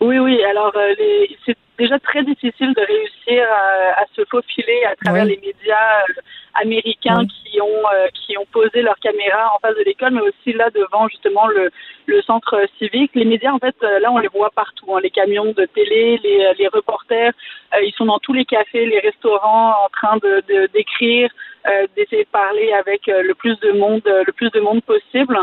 Oui, 0.00 0.18
oui. 0.18 0.38
Alors, 0.50 0.72
euh, 0.76 0.94
les- 0.98 1.54
déjà 1.84 1.98
très 2.10 2.22
difficile 2.30 2.72
de 2.80 2.84
réussir 2.94 3.40
à, 3.62 4.00
à 4.02 4.04
se 4.16 4.22
faufiler 4.32 4.80
à 4.92 4.94
travers 5.02 5.24
Oui. 5.24 5.30
les 5.32 5.40
médias 5.48 5.92
euh, 6.08 6.20
américains 6.64 7.24
qui 7.36 7.60
ont 7.60 7.82
euh, 7.94 8.08
qui 8.20 8.32
ont 8.40 8.46
posé 8.58 8.78
leur 8.88 8.98
caméra 9.06 9.42
en 9.54 9.58
face 9.62 9.76
de 9.80 9.84
l'école, 9.88 10.12
mais 10.16 10.20
aussi 10.30 10.50
là 10.60 10.66
devant 10.80 11.04
justement 11.08 11.46
le, 11.56 11.64
le 12.12 12.18
centre 12.22 12.54
civique. 12.78 13.12
Les 13.14 13.24
médias, 13.32 13.52
en 13.52 13.58
fait, 13.66 13.76
euh, 13.82 13.98
là, 14.02 14.08
on 14.12 14.18
les 14.18 14.32
voit 14.38 14.50
partout. 14.62 14.88
hein. 14.94 15.00
les 15.06 15.10
camions 15.20 15.52
de 15.60 15.64
télé, 15.76 16.02
les, 16.26 16.38
les 16.60 16.68
reporters, 16.78 17.32
euh, 17.74 17.82
ils 17.88 17.94
sont 17.98 18.06
dans 18.12 18.18
tous 18.26 18.34
les 18.40 18.44
cafés, 18.54 18.84
les 18.94 19.00
restaurants, 19.08 19.70
en 19.84 19.88
train 19.98 20.16
de 20.26 20.32
de- 20.50 20.66
d'écrire, 20.74 21.28
euh, 21.70 21.86
d'essayer 21.96 22.24
de 22.30 22.34
parler 22.42 22.68
avec 22.82 23.02
le 23.30 23.34
plus 23.42 23.56
de 23.66 23.70
monde, 23.82 24.02
le 24.30 24.32
plus 24.40 24.50
de 24.56 24.60
monde 24.68 24.82
possible. 24.94 25.36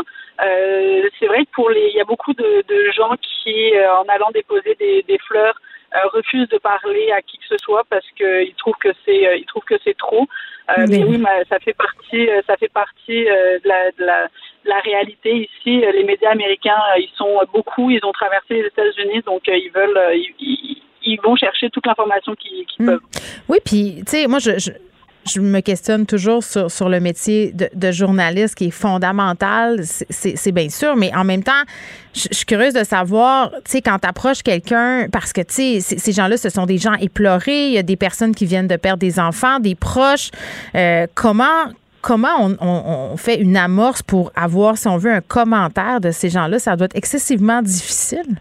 C'est 1.18 1.26
vrai 1.32 1.40
que 1.46 1.50
pour 1.58 1.68
les, 1.74 1.86
il 1.92 1.96
y 1.96 2.00
a 2.00 2.04
beaucoup 2.12 2.34
de, 2.42 2.50
de 2.72 2.78
gens 2.98 3.14
qui, 3.26 3.56
en 4.00 4.06
allant 4.14 4.30
déposer 4.40 4.74
des, 4.84 5.02
des 5.10 5.18
fleurs, 5.28 5.56
euh, 5.94 5.98
refusent 6.12 6.48
de 6.48 6.58
parler 6.58 7.10
à 7.12 7.22
qui 7.22 7.38
que 7.38 7.44
ce 7.48 7.56
soit 7.58 7.84
parce 7.88 8.06
qu'ils 8.16 8.54
trouvent 8.58 8.76
que 8.80 8.90
c'est, 9.04 9.26
euh, 9.26 9.36
ils 9.36 9.46
trouvent 9.46 9.64
que 9.64 9.78
c'est 9.84 9.96
trop. 9.96 10.26
Euh, 10.70 10.74
Oui. 10.80 10.86
mais 10.90 11.04
oui, 11.04 11.18
ma- 11.18 11.44
ça 11.46 11.58
fait 11.60 11.72
partie, 11.72 12.28
ça 12.46 12.56
fait 12.58 12.68
partie 12.72 13.24
de, 13.24 13.66
la, 13.68 13.90
de, 13.92 14.04
la, 14.04 14.24
de 14.64 14.68
la 14.68 14.78
réalité 14.80 15.34
ici. 15.48 15.82
Les 15.94 16.04
médias 16.04 16.30
américains, 16.30 16.76
ils 16.98 17.10
sont 17.16 17.38
beaucoup, 17.54 17.90
ils 17.90 18.04
ont 18.04 18.12
traversé 18.12 18.54
les 18.54 18.66
États-Unis, 18.66 19.22
donc 19.24 19.42
ils 19.46 19.70
veulent, 19.74 19.98
ils, 20.14 20.34
ils- 20.40 20.82
ils 21.04 21.20
vont 21.22 21.36
chercher 21.36 21.70
toute 21.70 21.86
l'information 21.86 22.34
qu'ils 22.34 22.66
qu'ils 22.66 22.84
peuvent. 22.84 23.00
Oui, 23.48 23.58
puis, 23.64 24.02
tu 24.04 24.10
sais, 24.10 24.26
moi, 24.26 24.40
je, 24.40 24.58
je, 24.58 24.70
je 25.28 25.40
me 25.40 25.60
questionne 25.60 26.06
toujours 26.06 26.42
sur, 26.42 26.70
sur 26.70 26.88
le 26.88 27.00
métier 27.00 27.52
de, 27.52 27.90
journaliste 27.92 28.54
qui 28.56 28.66
est 28.66 28.70
fondamental, 28.70 29.80
c'est- 29.82 30.52
bien 30.52 30.68
sûr, 30.68 30.96
mais 30.96 31.14
en 31.14 31.24
même 31.24 31.42
temps, 31.42 31.62
je, 32.14 32.28
suis 32.32 32.46
curieuse 32.46 32.74
de 32.74 32.84
savoir, 32.84 33.50
tu 33.64 33.72
sais, 33.72 33.82
quand 33.82 33.98
tu 33.98 34.08
approches 34.08 34.42
quelqu'un, 34.42 35.08
parce 35.12 35.32
que, 35.32 35.40
tu 35.40 35.80
sais, 35.80 35.80
ces 35.80 36.12
gens-là, 36.12 36.36
ce 36.36 36.48
sont 36.48 36.66
des 36.66 36.78
gens 36.78 36.94
éplorés, 36.94 37.66
il 37.66 37.72
y 37.72 37.78
a 37.78 37.82
des 37.82 37.96
personnes 37.96 38.34
qui 38.34 38.46
viennent 38.46 38.66
de 38.66 38.76
perdre 38.76 39.00
des 39.00 39.20
enfants, 39.20 39.60
des 39.60 39.74
proches, 39.74 40.30
euh, 40.74 41.06
comment 41.14 41.72
comment 42.00 42.48
on, 42.60 43.16
fait 43.16 43.40
une 43.40 43.56
amorce 43.56 44.02
pour 44.02 44.30
avoir, 44.34 44.78
si 44.78 44.88
on 44.88 44.96
veut, 44.96 45.12
un 45.12 45.20
commentaire 45.20 46.00
de 46.00 46.10
ces 46.10 46.30
gens-là? 46.30 46.58
Ça 46.58 46.76
doit 46.76 46.86
être 46.86 46.96
excessivement 46.96 47.60
difficile. 47.60 48.36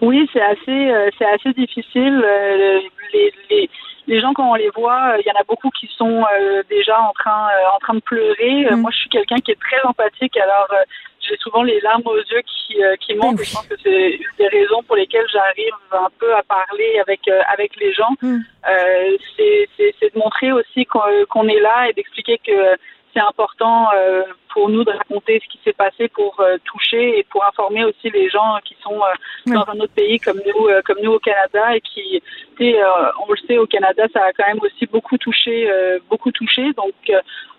Oui, 0.00 0.28
c'est 0.32 0.42
assez, 0.42 0.90
euh, 0.90 1.08
assez 1.34 1.52
difficile. 1.54 2.22
Euh, 2.24 2.80
les, 3.12 3.68
les 4.06 4.20
gens 4.20 4.32
quand 4.34 4.50
on 4.50 4.54
les 4.54 4.70
voit, 4.70 5.12
euh, 5.14 5.18
il 5.20 5.26
y 5.26 5.30
en 5.30 5.40
a 5.40 5.44
beaucoup 5.44 5.70
qui 5.70 5.88
sont 5.96 6.24
euh, 6.38 6.62
déjà 6.68 7.00
en 7.00 7.12
train, 7.12 7.48
euh, 7.48 7.76
en 7.76 7.78
train 7.78 7.94
de 7.94 8.00
pleurer. 8.00 8.66
Euh, 8.66 8.76
Moi, 8.76 8.90
je 8.92 8.98
suis 8.98 9.08
quelqu'un 9.08 9.36
qui 9.36 9.50
est 9.52 9.60
très 9.60 9.80
empathique, 9.84 10.36
alors 10.36 10.66
euh, 10.72 10.82
j'ai 11.20 11.36
souvent 11.38 11.62
les 11.62 11.80
larmes 11.80 12.02
aux 12.06 12.16
yeux 12.18 12.42
qui, 12.46 12.82
euh, 12.84 12.96
qui 12.96 13.14
montent. 13.14 13.40
Et 13.40 13.44
je 13.44 13.54
pense 13.54 13.66
que 13.66 13.76
c'est 13.82 14.10
une 14.10 14.36
des 14.38 14.48
raisons 14.48 14.82
pour 14.82 14.96
lesquelles 14.96 15.26
j'arrive 15.32 15.72
un 15.92 16.08
peu 16.18 16.34
à 16.34 16.42
parler 16.42 16.98
avec 17.00 17.20
euh, 17.28 17.40
avec 17.48 17.74
les 17.76 17.92
gens. 17.94 18.14
Hmm. 18.20 18.40
Euh, 18.68 19.16
c'est 19.36 19.68
c'est- 19.76 19.94
c'est 19.98 20.14
de 20.14 20.18
montrer 20.18 20.52
aussi 20.52 20.84
qu'on 20.84 21.00
qu'on 21.30 21.48
est 21.48 21.60
là 21.60 21.88
et 21.88 21.92
d'expliquer 21.94 22.38
que 22.46 22.76
c'est 23.14 23.20
important 23.20 23.88
euh, 23.94 24.22
pour 24.54 24.68
nous 24.70 24.84
de 24.84 24.92
raconter 24.92 25.42
ce 25.44 25.52
qui 25.52 25.58
s'est 25.64 25.72
passé 25.74 26.08
pour 26.08 26.38
euh, 26.38 26.56
toucher 26.64 27.18
et 27.18 27.24
pour 27.24 27.44
informer 27.44 27.84
aussi 27.84 28.08
les 28.10 28.30
gens 28.30 28.56
qui 28.64 28.76
sont 28.82 29.00
euh, 29.02 29.52
dans 29.52 29.66
un 29.68 29.80
autre 29.80 29.92
pays 29.94 30.20
comme 30.20 30.38
nous, 30.46 30.68
euh, 30.68 30.80
comme 30.86 30.98
nous 31.02 31.12
au 31.12 31.18
Canada 31.18 31.74
et 31.74 31.80
qui, 31.80 32.22
on 32.60 33.32
le 33.32 33.46
sait 33.48 33.58
au 33.58 33.66
Canada, 33.66 34.04
ça 34.12 34.20
a 34.20 34.32
quand 34.32 34.46
même 34.46 34.60
aussi 34.62 34.86
beaucoup 34.86 35.18
touché, 35.18 35.68
beaucoup 36.08 36.30
touché. 36.30 36.72
Donc, 36.74 36.94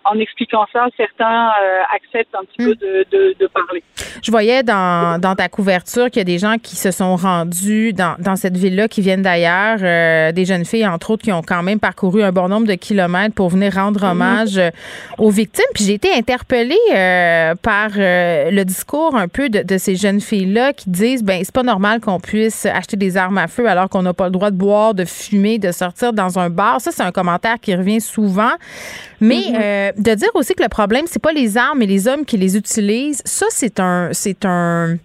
en 0.04 0.18
expliquant 0.18 0.64
ça, 0.72 0.86
certains 0.96 1.50
acceptent 1.94 2.34
un 2.34 2.44
petit 2.44 2.64
peu 2.64 2.74
de, 2.74 3.04
de, 3.10 3.36
de 3.38 3.46
parler. 3.48 3.82
Je 4.22 4.30
voyais 4.30 4.62
dans, 4.62 5.20
dans 5.20 5.34
ta 5.34 5.48
couverture 5.48 6.06
qu'il 6.06 6.18
y 6.18 6.20
a 6.20 6.24
des 6.24 6.38
gens 6.38 6.56
qui 6.60 6.76
se 6.76 6.90
sont 6.90 7.16
rendus 7.16 7.92
dans, 7.92 8.16
dans 8.18 8.36
cette 8.36 8.56
ville-là, 8.56 8.88
qui 8.88 9.00
viennent 9.00 9.22
d'ailleurs, 9.22 9.78
euh, 9.82 10.32
des 10.32 10.44
jeunes 10.44 10.64
filles, 10.64 10.86
entre 10.86 11.10
autres, 11.10 11.22
qui 11.22 11.32
ont 11.32 11.42
quand 11.42 11.62
même 11.62 11.78
parcouru 11.78 12.22
un 12.22 12.32
bon 12.32 12.48
nombre 12.48 12.66
de 12.66 12.74
kilomètres 12.74 13.34
pour 13.34 13.50
venir 13.50 13.74
rendre 13.74 14.02
hommage 14.02 14.58
euh, 14.58 14.70
aux 15.18 15.30
victimes. 15.30 15.64
Puis 15.74 15.84
j'ai 15.84 15.94
été 15.94 16.12
interpellée 16.12 16.74
euh, 16.92 17.54
par 17.56 17.90
euh, 17.96 18.50
le 18.50 18.64
discours 18.64 19.16
un 19.16 19.28
peu 19.28 19.48
de, 19.48 19.62
de 19.62 19.78
ces 19.78 19.96
jeunes 19.96 20.20
filles-là 20.20 20.72
qui 20.72 20.90
disent, 20.90 21.22
ben 21.22 21.40
c'est 21.44 21.54
pas 21.54 21.62
normal 21.62 22.00
qu'on 22.00 22.20
puisse 22.20 22.66
acheter 22.66 22.96
des 22.96 23.16
armes 23.16 23.38
à 23.38 23.48
feu 23.48 23.68
alors 23.68 23.88
qu'on 23.88 24.02
n'a 24.02 24.14
pas 24.14 24.26
le 24.26 24.30
droit 24.30 24.50
de 24.50 24.56
boire, 24.56 24.94
de 24.94 25.04
fumer, 25.04 25.58
de 25.58 25.72
sortir 25.72 26.12
dans 26.12 26.38
un 26.38 26.50
bar. 26.50 26.80
Ça, 26.80 26.90
c'est 26.92 27.02
un 27.02 27.12
commentaire 27.12 27.56
qui 27.60 27.74
revient 27.74 28.00
souvent. 28.00 28.52
Mais 29.20 29.44
euh, 29.54 29.92
de 29.96 30.14
dire 30.14 30.28
aussi 30.34 30.54
que 30.54 30.62
le 30.62 30.68
problème, 30.68 31.06
c'est 31.06 31.22
pas 31.22 31.32
les 31.32 31.56
armes 31.56 31.82
et 31.82 31.86
les 31.86 32.06
hommes 32.06 32.24
qui 32.24 32.36
les 32.36 32.56
utilisent, 32.56 33.22
ça, 33.24 33.46
c'est 33.50 33.80
un, 33.80 34.10
c'est 34.12 34.44
un, 34.44 34.96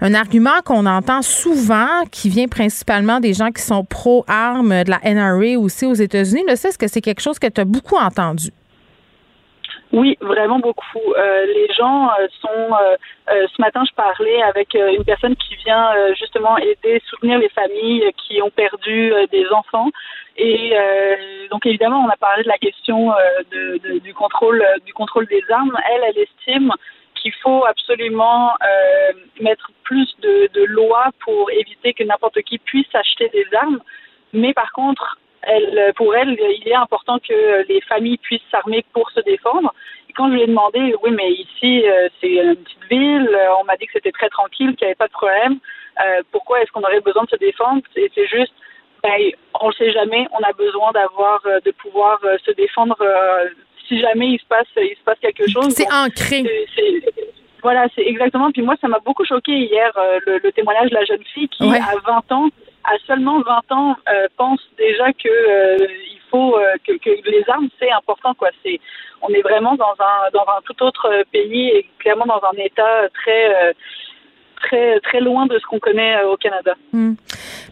un 0.00 0.14
argument 0.14 0.60
qu'on 0.64 0.86
entend 0.86 1.22
souvent, 1.22 2.04
qui 2.10 2.28
vient 2.28 2.48
principalement 2.48 3.20
des 3.20 3.32
gens 3.32 3.50
qui 3.50 3.62
sont 3.62 3.84
pro-armes, 3.84 4.84
de 4.84 4.90
la 4.90 5.00
NRA 5.04 5.58
aussi 5.58 5.86
aux 5.86 5.94
États-Unis. 5.94 6.42
Là, 6.46 6.56
ça, 6.56 6.68
est-ce 6.68 6.78
que 6.78 6.88
c'est 6.88 7.00
quelque 7.00 7.20
chose 7.20 7.38
que 7.38 7.46
tu 7.46 7.60
as 7.60 7.64
beaucoup 7.64 7.96
entendu? 7.96 8.50
Oui, 9.94 10.18
vraiment 10.20 10.58
beaucoup. 10.58 11.14
Euh, 11.16 11.46
les 11.46 11.72
gens 11.72 12.08
euh, 12.08 12.26
sont. 12.40 12.74
euh, 12.74 13.46
ce 13.46 13.62
matin, 13.62 13.84
je 13.88 13.94
parlais 13.94 14.42
avec 14.42 14.74
une 14.74 15.04
personne 15.04 15.36
qui 15.36 15.54
vient 15.54 15.92
justement 16.18 16.58
aider, 16.58 17.00
soutenir 17.06 17.38
les 17.38 17.48
familles 17.50 18.10
qui 18.16 18.42
ont 18.42 18.50
perdu 18.50 19.12
des 19.30 19.46
enfants. 19.50 19.88
Et 20.36 20.74
donc, 21.50 21.64
évidemment, 21.64 22.04
on 22.04 22.08
a 22.08 22.16
parlé 22.16 22.42
de 22.42 22.48
la 22.48 22.58
question 22.58 23.12
du 24.02 24.12
contrôle, 24.14 24.62
des 25.30 25.42
armes. 25.50 25.76
Elle, 25.90 26.02
elle 26.08 26.18
estime 26.18 26.70
qu'il 27.14 27.32
faut 27.42 27.64
absolument 27.64 28.52
mettre 29.40 29.70
plus 29.84 30.14
de 30.20 30.64
lois 30.64 31.06
pour 31.24 31.50
éviter 31.50 31.94
que 31.94 32.04
n'importe 32.04 32.42
qui 32.42 32.58
puisse 32.58 32.94
acheter 32.94 33.30
des 33.30 33.46
armes. 33.56 33.80
Mais 34.34 34.52
par 34.52 34.70
contre, 34.72 35.18
elle, 35.46 35.92
pour 35.96 36.14
elle, 36.14 36.30
il 36.38 36.68
est 36.68 36.74
important 36.74 37.18
que 37.18 37.66
les 37.68 37.80
familles 37.82 38.18
puissent 38.18 38.48
s'armer 38.50 38.84
pour 38.92 39.10
se 39.10 39.20
défendre. 39.20 39.72
Et 40.08 40.12
quand 40.12 40.28
je 40.28 40.34
lui 40.34 40.42
ai 40.42 40.46
demandé, 40.46 40.94
oui, 41.02 41.10
mais 41.12 41.30
ici, 41.32 41.82
euh, 41.88 42.08
c'est 42.20 42.30
une 42.34 42.56
petite 42.56 42.84
ville, 42.90 43.28
euh, 43.32 43.54
on 43.60 43.64
m'a 43.64 43.76
dit 43.76 43.86
que 43.86 43.92
c'était 43.94 44.12
très 44.12 44.28
tranquille, 44.28 44.74
qu'il 44.76 44.86
n'y 44.86 44.90
avait 44.90 44.94
pas 44.94 45.06
de 45.08 45.12
problème, 45.12 45.58
euh, 46.04 46.22
pourquoi 46.32 46.60
est-ce 46.62 46.70
qu'on 46.72 46.82
aurait 46.82 47.00
besoin 47.00 47.24
de 47.24 47.30
se 47.30 47.36
défendre? 47.36 47.82
Et 47.96 48.10
c'est 48.14 48.26
juste, 48.26 48.52
ben, 49.02 49.18
on 49.60 49.68
le 49.68 49.74
sait 49.74 49.92
jamais, 49.92 50.26
on 50.32 50.42
a 50.42 50.52
besoin 50.52 50.92
d'avoir, 50.92 51.40
euh, 51.46 51.60
de 51.64 51.70
pouvoir 51.72 52.18
euh, 52.24 52.36
se 52.44 52.50
défendre 52.52 52.96
euh, 53.00 53.48
si 53.88 54.00
jamais 54.00 54.28
il 54.28 54.38
se 54.40 54.46
passe, 54.46 54.66
il 54.76 54.96
se 54.96 55.02
passe 55.04 55.18
quelque 55.20 55.46
chose. 55.48 55.68
C'est 55.74 55.92
ancré. 55.92 56.42
c'est- 56.42 56.66
c'est- 56.74 57.12
voilà, 57.62 57.86
c'est 57.94 58.02
exactement. 58.06 58.50
Puis 58.50 58.60
moi, 58.62 58.74
ça 58.80 58.88
m'a 58.88 58.98
beaucoup 58.98 59.24
choqué 59.24 59.52
hier, 59.52 59.90
euh, 59.96 60.20
le, 60.26 60.38
le 60.42 60.52
témoignage 60.52 60.90
de 60.90 60.94
la 60.94 61.04
jeune 61.04 61.22
fille 61.32 61.48
qui, 61.48 61.64
Ouais. 61.64 61.78
à 61.78 61.94
20 62.04 62.32
ans, 62.32 62.48
à 62.84 62.98
seulement 63.06 63.40
20 63.40 63.72
ans, 63.72 63.96
euh, 64.08 64.26
pense 64.36 64.60
déjà 64.76 65.12
que 65.12 65.28
euh, 65.28 65.86
il 65.88 66.20
faut 66.30 66.56
euh, 66.56 66.74
que, 66.86 66.92
que 66.98 67.30
les 67.30 67.44
armes, 67.48 67.68
c'est 67.78 67.90
important. 67.90 68.34
quoi. 68.34 68.50
C'est, 68.62 68.78
on 69.22 69.28
est 69.28 69.42
vraiment 69.42 69.74
dans 69.74 69.94
un, 69.98 70.30
dans 70.32 70.46
un 70.52 70.60
tout 70.64 70.82
autre 70.82 71.08
euh, 71.10 71.22
pays 71.32 71.68
et 71.68 71.88
clairement 71.98 72.26
dans 72.26 72.42
un 72.44 72.56
état 72.58 73.08
très, 73.14 73.68
euh, 73.68 73.72
très, 74.54 75.00
très 75.00 75.20
loin 75.20 75.46
de 75.46 75.58
ce 75.58 75.66
qu'on 75.68 75.78
connaît 75.78 76.16
euh, 76.16 76.32
au 76.32 76.36
Canada. 76.36 76.74
Hmm. 76.92 77.14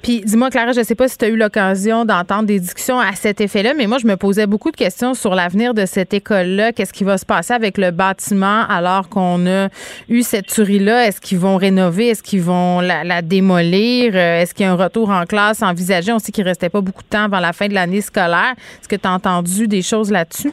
Puis 0.03 0.23
dis-moi, 0.25 0.51
Clara, 0.51 0.73
je 0.73 0.81
ne 0.81 0.85
sais 0.85 0.95
pas 0.95 1.09
si 1.09 1.17
tu 1.17 1.25
as 1.25 1.29
eu 1.29 1.37
l'occasion 1.37 2.05
d'entendre 2.05 2.45
des 2.45 2.59
discussions 2.59 2.99
à 2.99 3.13
cet 3.13 3.41
effet-là, 3.41 3.73
mais 3.77 3.87
moi, 3.87 3.99
je 3.99 4.07
me 4.07 4.17
posais 4.17 4.47
beaucoup 4.47 4.71
de 4.71 4.77
questions 4.77 5.15
sur 5.15 5.35
l'avenir 5.35 5.75
de 5.75 5.87
cette 5.87 6.13
école-là. 6.13 6.73
Qu'est-ce 6.73 6.93
qui 6.93 7.05
va 7.05 7.19
se 7.19 7.27
passer 7.27 7.55
avec 7.55 7.79
le 7.79 7.91
bâtiment 7.93 8.65
alors 8.69 9.09
qu'on 9.09 9.47
a 9.47 9.69
eu 10.09 10.23
cette 10.23 10.47
tuerie-là? 10.47 11.07
Est-ce 11.07 11.21
qu'ils 11.21 11.39
vont 11.39 11.57
rénover? 11.57 12.09
Est-ce 12.09 12.23
qu'ils 12.23 12.43
vont 12.43 12.81
la, 12.81 13.05
la 13.05 13.23
démolir? 13.23 14.13
Euh, 14.15 14.41
Est-ce 14.41 14.55
qu'il 14.55 14.67
y 14.67 14.69
a 14.69 14.73
un 14.73 14.77
retour 14.77 15.11
en 15.11 15.25
classe 15.25 15.63
envisagé? 15.63 16.13
On 16.13 16.19
sait 16.19 16.33
qu'il 16.33 16.45
restait 16.45 16.71
pas 16.71 16.81
beaucoup 16.81 17.03
de 17.03 17.09
temps 17.09 17.25
avant 17.25 17.41
la 17.41 17.53
fin 17.53 17.69
de 17.69 17.75
l'année 17.75 18.01
scolaire. 18.01 18.55
Est-ce 18.81 18.89
que 18.89 18.97
tu 18.97 19.07
as 19.07 19.13
entendu 19.13 19.69
des 19.69 19.83
choses 19.83 20.11
là-dessus? 20.11 20.53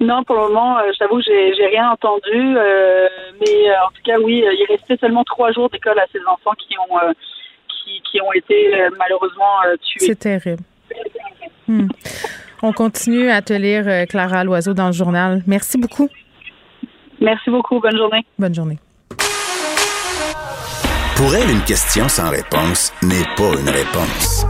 Non, 0.00 0.22
pour 0.24 0.36
le 0.36 0.42
moment, 0.48 0.78
euh, 0.78 0.90
je 0.92 0.98
t'avoue, 0.98 1.20
j'ai, 1.22 1.54
j'ai 1.54 1.66
rien 1.66 1.90
entendu. 1.90 2.30
euh, 2.34 3.08
mais 3.40 3.70
euh, 3.70 3.74
en 3.86 3.88
tout 3.88 4.02
cas, 4.04 4.18
oui, 4.18 4.44
euh, 4.44 4.52
il 4.52 4.66
restait 4.68 4.96
seulement 4.98 5.24
trois 5.24 5.52
jours 5.52 5.70
d'école 5.70 5.98
à 5.98 6.04
ces 6.12 6.20
enfants 6.26 6.52
qui 6.58 6.76
ont, 6.78 6.98
euh, 6.98 7.12
qui, 7.68 8.02
qui 8.10 8.20
ont 8.20 8.32
été 8.32 8.74
malheureusement 8.98 9.56
tués. 9.82 10.06
C'est 10.06 10.18
terrible. 10.18 10.62
Hmm. 11.66 11.88
On 12.62 12.72
continue 12.72 13.30
à 13.30 13.42
te 13.42 13.52
lire, 13.52 14.06
Clara 14.08 14.44
Loiseau, 14.44 14.74
dans 14.74 14.86
le 14.86 14.92
journal. 14.92 15.42
Merci 15.46 15.78
beaucoup. 15.78 16.08
Merci 17.20 17.50
beaucoup. 17.50 17.80
Bonne 17.80 17.96
journée. 17.96 18.24
Bonne 18.38 18.54
journée. 18.54 18.78
Pour 21.16 21.34
elle, 21.34 21.50
une 21.50 21.64
question 21.64 22.08
sans 22.08 22.30
réponse 22.30 22.92
n'est 23.02 23.24
pas 23.36 23.58
une 23.58 23.70
réponse. 23.70 24.44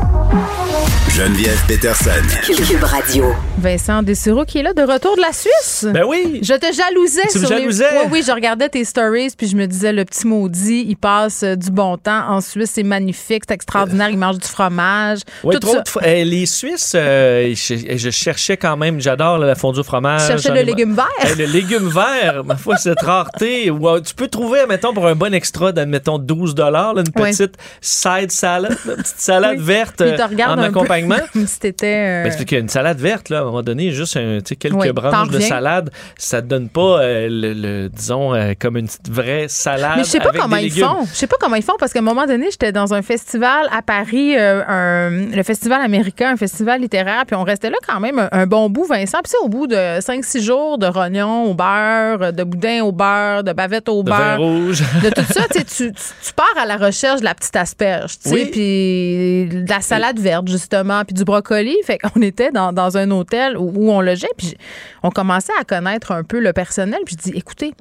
Geneviève 1.16 1.58
Peterson. 1.66 2.10
Cube 2.44 2.82
Radio. 2.84 3.34
Vincent 3.56 4.02
Dessureau 4.02 4.44
qui 4.44 4.58
est 4.58 4.62
là 4.62 4.74
de 4.74 4.82
retour 4.82 5.16
de 5.16 5.22
la 5.22 5.32
Suisse. 5.32 5.86
Ben 5.90 6.04
oui. 6.06 6.40
Je 6.42 6.52
te 6.52 6.66
jalousais. 6.74 7.22
Tu 7.32 7.38
me 7.38 7.46
sur 7.46 7.54
les- 7.54 7.60
jalousais? 7.62 7.86
Oui, 7.96 8.04
oui, 8.12 8.24
je 8.26 8.30
regardais 8.32 8.68
tes 8.68 8.84
stories 8.84 9.28
puis 9.34 9.46
je 9.46 9.56
me 9.56 9.66
disais, 9.66 9.94
le 9.94 10.04
petit 10.04 10.26
maudit, 10.26 10.84
il 10.86 10.96
passe 10.96 11.42
euh, 11.42 11.56
du 11.56 11.70
bon 11.70 11.96
temps 11.96 12.28
en 12.28 12.42
Suisse, 12.42 12.72
c'est 12.74 12.82
magnifique, 12.82 13.44
c'est 13.48 13.54
extraordinaire, 13.54 14.10
il 14.10 14.18
mange 14.18 14.36
du 14.36 14.46
fromage. 14.46 15.20
Oui, 15.42 15.54
tout 15.54 15.60
trop 15.60 15.76
ça. 15.76 16.00
de 16.00 16.06
eh, 16.06 16.24
les 16.26 16.44
Suisses, 16.44 16.92
euh, 16.94 17.54
je, 17.54 17.96
je 17.96 18.10
cherchais 18.10 18.58
quand 18.58 18.76
même, 18.76 19.00
j'adore 19.00 19.38
la 19.38 19.54
fondue 19.54 19.80
au 19.80 19.84
fromage. 19.84 20.20
Tu 20.20 20.26
cherchais 20.26 20.50
le 20.50 20.58
ai- 20.58 20.64
légume 20.64 20.94
vert? 20.94 21.06
Eh, 21.32 21.34
le 21.34 21.46
légume 21.46 21.88
vert, 21.88 22.42
ma 22.44 22.56
foi, 22.56 22.76
cette 22.76 23.00
rareté. 23.00 23.70
Euh, 23.70 24.00
tu 24.00 24.14
peux 24.14 24.28
trouver, 24.28 24.66
mettons, 24.68 24.92
pour 24.92 25.06
un 25.06 25.14
bon 25.14 25.32
extra 25.32 25.72
d'admettons 25.72 26.18
12 26.18 26.54
là, 26.58 26.92
une 26.94 27.10
petite 27.10 27.54
side 27.80 28.30
salad, 28.30 28.76
une 28.84 28.96
petite 28.96 29.18
salade 29.18 29.60
verte 29.60 29.96
Puis 30.02 30.10
il 30.10 30.16
te 30.16 30.20
euh, 30.20 30.26
regarde 30.26 30.58
en 30.58 30.62
un 30.62 30.72
accompagnement. 31.12 31.28
comme 31.32 31.46
si 31.46 31.58
t'étais. 31.60 31.86
euh, 31.86 32.24
Ben, 32.24 32.30
c'est 32.32 32.38
parce 32.38 32.48
qu'une 32.50 32.68
salade 32.68 32.98
verte, 32.98 33.28
là, 33.28 33.38
à 33.38 33.40
un 33.42 33.44
moment 33.44 33.62
donné, 33.62 33.90
juste 33.92 34.16
un, 34.16 34.38
quelques 34.40 34.74
Oui, 34.74 34.92
branches 34.92 35.28
de 35.30 35.40
salade, 35.40 35.90
ça 36.16 36.42
te 36.42 36.46
donne 36.46 36.68
pas, 36.68 37.00
euh, 37.02 37.28
le, 37.30 37.52
le- 37.52 37.88
disons, 37.88 38.34
euh, 38.34 38.52
comme 38.58 38.76
une 38.76 38.88
vraie 39.10 39.46
salade. 39.48 39.92
Mais 39.98 40.04
je 40.04 40.08
sais 40.08 40.18
pas 40.20 40.28
avec 40.30 40.40
comment 40.40 40.56
ils 40.56 40.70
font. 40.72 41.04
Je 41.10 41.14
sais 41.14 41.26
pas 41.26 41.36
comment 41.40 41.56
ils 41.56 41.62
font 41.62 41.76
parce 41.78 41.92
qu'à 41.92 41.98
un 41.98 42.02
moment 42.02 42.26
donné, 42.26 42.48
j'étais 42.50 42.72
dans 42.72 42.94
un 42.94 43.02
festival 43.02 43.66
à 43.72 43.82
Paris, 43.82 44.36
euh, 44.36 44.62
un- 44.66 45.10
le 45.34 45.42
festival 45.42 45.80
américain, 45.82 46.30
un 46.32 46.36
festival 46.36 46.80
littéraire, 46.80 47.24
puis 47.26 47.36
on 47.36 47.42
restait 47.44 47.70
là 47.70 47.76
quand 47.86 48.00
même 48.00 48.18
un, 48.18 48.28
un 48.32 48.46
bon 48.46 48.68
bout, 48.70 48.84
Vincent. 48.84 49.18
Puis 49.22 49.32
au 49.42 49.48
bout 49.48 49.66
de 49.66 50.00
5-6 50.00 50.40
jours 50.42 50.78
de 50.78 50.86
rognons 50.86 51.44
au 51.44 51.54
beurre, 51.54 52.32
de 52.32 52.44
boudin 52.44 52.82
au 52.84 52.92
beurre, 52.92 53.44
de 53.44 53.52
bavette 53.52 53.88
au 53.88 54.02
De 54.02 54.10
vin 54.10 54.36
beurre. 54.36 54.38
rouge. 54.38 54.82
de 55.02 55.10
tout 55.10 55.24
ça, 55.32 55.42
tu, 55.50 55.58
sais, 55.58 55.64
tu, 55.64 55.92
tu- 55.92 55.92
tu 55.92 56.32
pars 56.34 56.46
à 56.60 56.66
la 56.66 56.76
recherche 56.76 57.20
de 57.20 57.24
la 57.24 57.34
petite 57.34 57.56
asperge, 57.56 58.18
tu 58.18 58.28
sais, 58.30 58.34
Oui. 58.34 58.46
puis 58.50 59.60
de 59.64 59.68
la 59.68 59.80
salade 59.80 60.18
verte, 60.18 60.48
justement, 60.48 60.95
puis 61.04 61.14
du 61.14 61.24
brocoli. 61.24 61.76
Fait 61.84 61.98
qu'on 61.98 62.22
était 62.22 62.50
dans, 62.50 62.72
dans 62.72 62.96
un 62.96 63.10
hôtel 63.10 63.56
où, 63.56 63.72
où 63.74 63.90
on 63.90 64.00
logeait, 64.00 64.28
puis 64.36 64.54
on 65.02 65.10
commençait 65.10 65.52
à 65.60 65.64
connaître 65.64 66.12
un 66.12 66.22
peu 66.24 66.40
le 66.40 66.52
personnel, 66.52 67.00
puis 67.04 67.16
je 67.18 67.30
dis, 67.30 67.36
écoutez, 67.38 67.72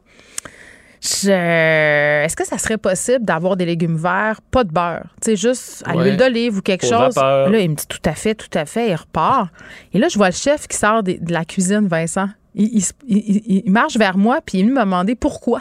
je- 1.01 2.23
est-ce 2.25 2.35
que 2.35 2.45
ça 2.45 2.57
serait 2.57 2.77
possible 2.77 3.23
d'avoir 3.25 3.55
des 3.57 3.65
légumes 3.65 3.97
verts, 3.97 4.39
pas 4.49 4.63
de 4.63 4.71
beurre, 4.71 5.03
tu 5.21 5.31
sais, 5.31 5.35
juste 5.35 5.83
à 5.85 5.95
Ouais. 5.95 6.03
l'huile 6.05 6.17
d'olive 6.17 6.57
ou 6.57 6.61
quelque 6.61 6.85
chose? 6.87 7.15
Là, 7.15 7.47
il 7.59 7.69
me 7.69 7.75
dit 7.75 7.87
tout 7.87 7.99
à 8.05 8.13
fait, 8.13 8.33
tout 8.35 8.49
à 8.57 8.65
fait, 8.65 8.89
il 8.89 8.95
repart. 8.95 9.49
Et 9.93 9.99
là, 9.99 10.07
je 10.09 10.17
vois 10.17 10.29
le 10.29 10.35
chef 10.35 10.67
qui 10.67 10.77
sort 10.77 11.03
de 11.03 11.17
la 11.29 11.45
cuisine, 11.45 11.87
Vincent. 11.87 12.29
Il, 12.57 12.77
il 12.77 12.85
il- 13.07 13.61
il- 13.65 13.71
marche 13.71 13.97
vers 13.97 14.17
moi, 14.17 14.39
puis 14.43 14.59
il 14.59 14.71
m'a 14.71 14.85
demandé 14.85 15.13
pourquoi. 15.15 15.59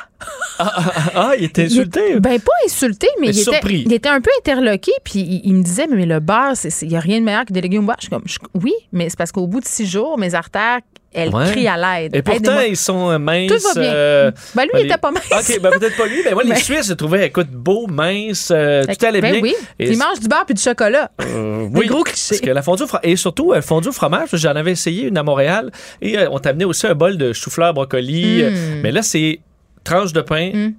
Ah, 0.59 1.33
il 1.39 1.45
était 1.45 1.65
insulté. 1.65 2.01
Il- 2.13 2.21
ben, 2.21 2.39
pas 2.41 2.53
insulté, 2.65 3.09
mais, 3.21 3.29
Mais 3.29 3.35
il, 3.35 3.41
était, 3.41 3.61
il 3.87 3.93
était 3.93 4.09
un 4.09 4.21
peu 4.21 4.31
interloqué, 4.39 4.93
puis 5.05 5.19
il, 5.21 5.41
il 5.45 5.55
me 5.55 5.63
disait, 5.63 5.87
mais, 5.89 5.97
mais 5.97 6.07
le 6.07 6.21
beurre, 6.21 6.55
il 6.83 6.89
n'y 6.89 6.97
a 6.97 7.01
rien 7.01 7.19
de 7.21 7.25
meilleur 7.25 7.45
que 7.45 7.53
des 7.53 7.61
légumes 7.61 7.87
verts. 7.87 7.97
Je 7.99 8.03
suis 8.03 8.11
comme, 8.11 8.23
je- 8.27 8.39
oui, 8.55 8.73
mais 8.93 9.09
c'est 9.11 9.19
parce 9.19 9.33
qu'au 9.33 9.47
bout 9.47 9.61
de 9.61 9.67
six 9.67 9.87
jours, 9.87 10.17
mes 10.19 10.35
artères, 10.35 10.79
elles 11.13 11.29
Ouais. 11.35 11.51
crient 11.51 11.69
à 11.69 11.77
l'aide. 11.77 12.15
Et 12.17 12.23
pourtant, 12.23 12.59
ils 12.61 12.77
sont 12.77 13.11
euh, 13.11 13.19
minces. 13.19 13.49
Tout 13.51 13.59
va 13.75 13.81
bien. 13.81 13.93
euh, 13.93 14.31
Ben, 14.55 14.63
lui, 14.65 14.71
ben, 14.73 14.79
il 14.79 14.83
les- 14.83 14.89
était 14.91 14.99
pas 14.99 15.11
mince. 15.13 15.23
OK, 15.31 15.61
ben 15.61 15.71
peut-être 15.79 15.97
pas 15.97 16.07
lui. 16.07 16.23
Ben 16.25 16.35
moi, 16.35 16.43
les 16.43 16.51
Mais- 16.51 16.57
Suisses, 16.61 16.89
je 16.89 16.95
trouvais, 16.95 17.27
écoute, 17.27 17.51
beau, 17.51 17.87
mince, 17.89 18.49
euh, 18.53 18.83
tout 18.85 19.07
allait 19.07 19.21
ben 19.21 19.33
bien. 19.33 19.41
oui, 19.43 19.55
Et 19.79 19.85
puis 19.87 19.95
il 19.95 19.99
mange 19.99 20.19
du 20.21 20.27
beurre 20.29 20.45
puis 20.45 20.55
du 20.55 20.63
chocolat. 20.63 21.11
Euh, 21.23 21.69
Des 21.69 21.79
oui, 21.79 21.87
gros 21.87 22.03
clichés. 22.03 22.27
Parce 22.31 22.41
que 22.41 22.51
la 22.51 22.63
fondue 22.63 22.83
et 23.05 23.15
surtout, 23.17 23.53
fondue 23.63 23.89
au 23.89 23.93
fromage, 23.93 24.29
j'en 24.33 24.57
avais 24.57 24.73
essayé 24.73 25.07
une 25.07 25.17
à 25.17 25.23
Montréal 25.23 25.71
et 26.03 26.17
on 26.31 26.39
t'a 26.41 26.51
amené 26.51 26.65
aussi 26.65 26.87
un 26.89 26.95
bol 26.95 27.17
de 27.17 27.33
chou-fleur 27.33 27.75
brocoli. 27.75 28.43
Mm. 28.43 28.47
euh, 28.47 28.81
mais 28.83 28.91
là, 28.93 29.03
c'est 29.03 29.39
tranche 29.85 30.13
de 30.13 30.21
pain, 30.23 30.51
Mm. 30.55 30.75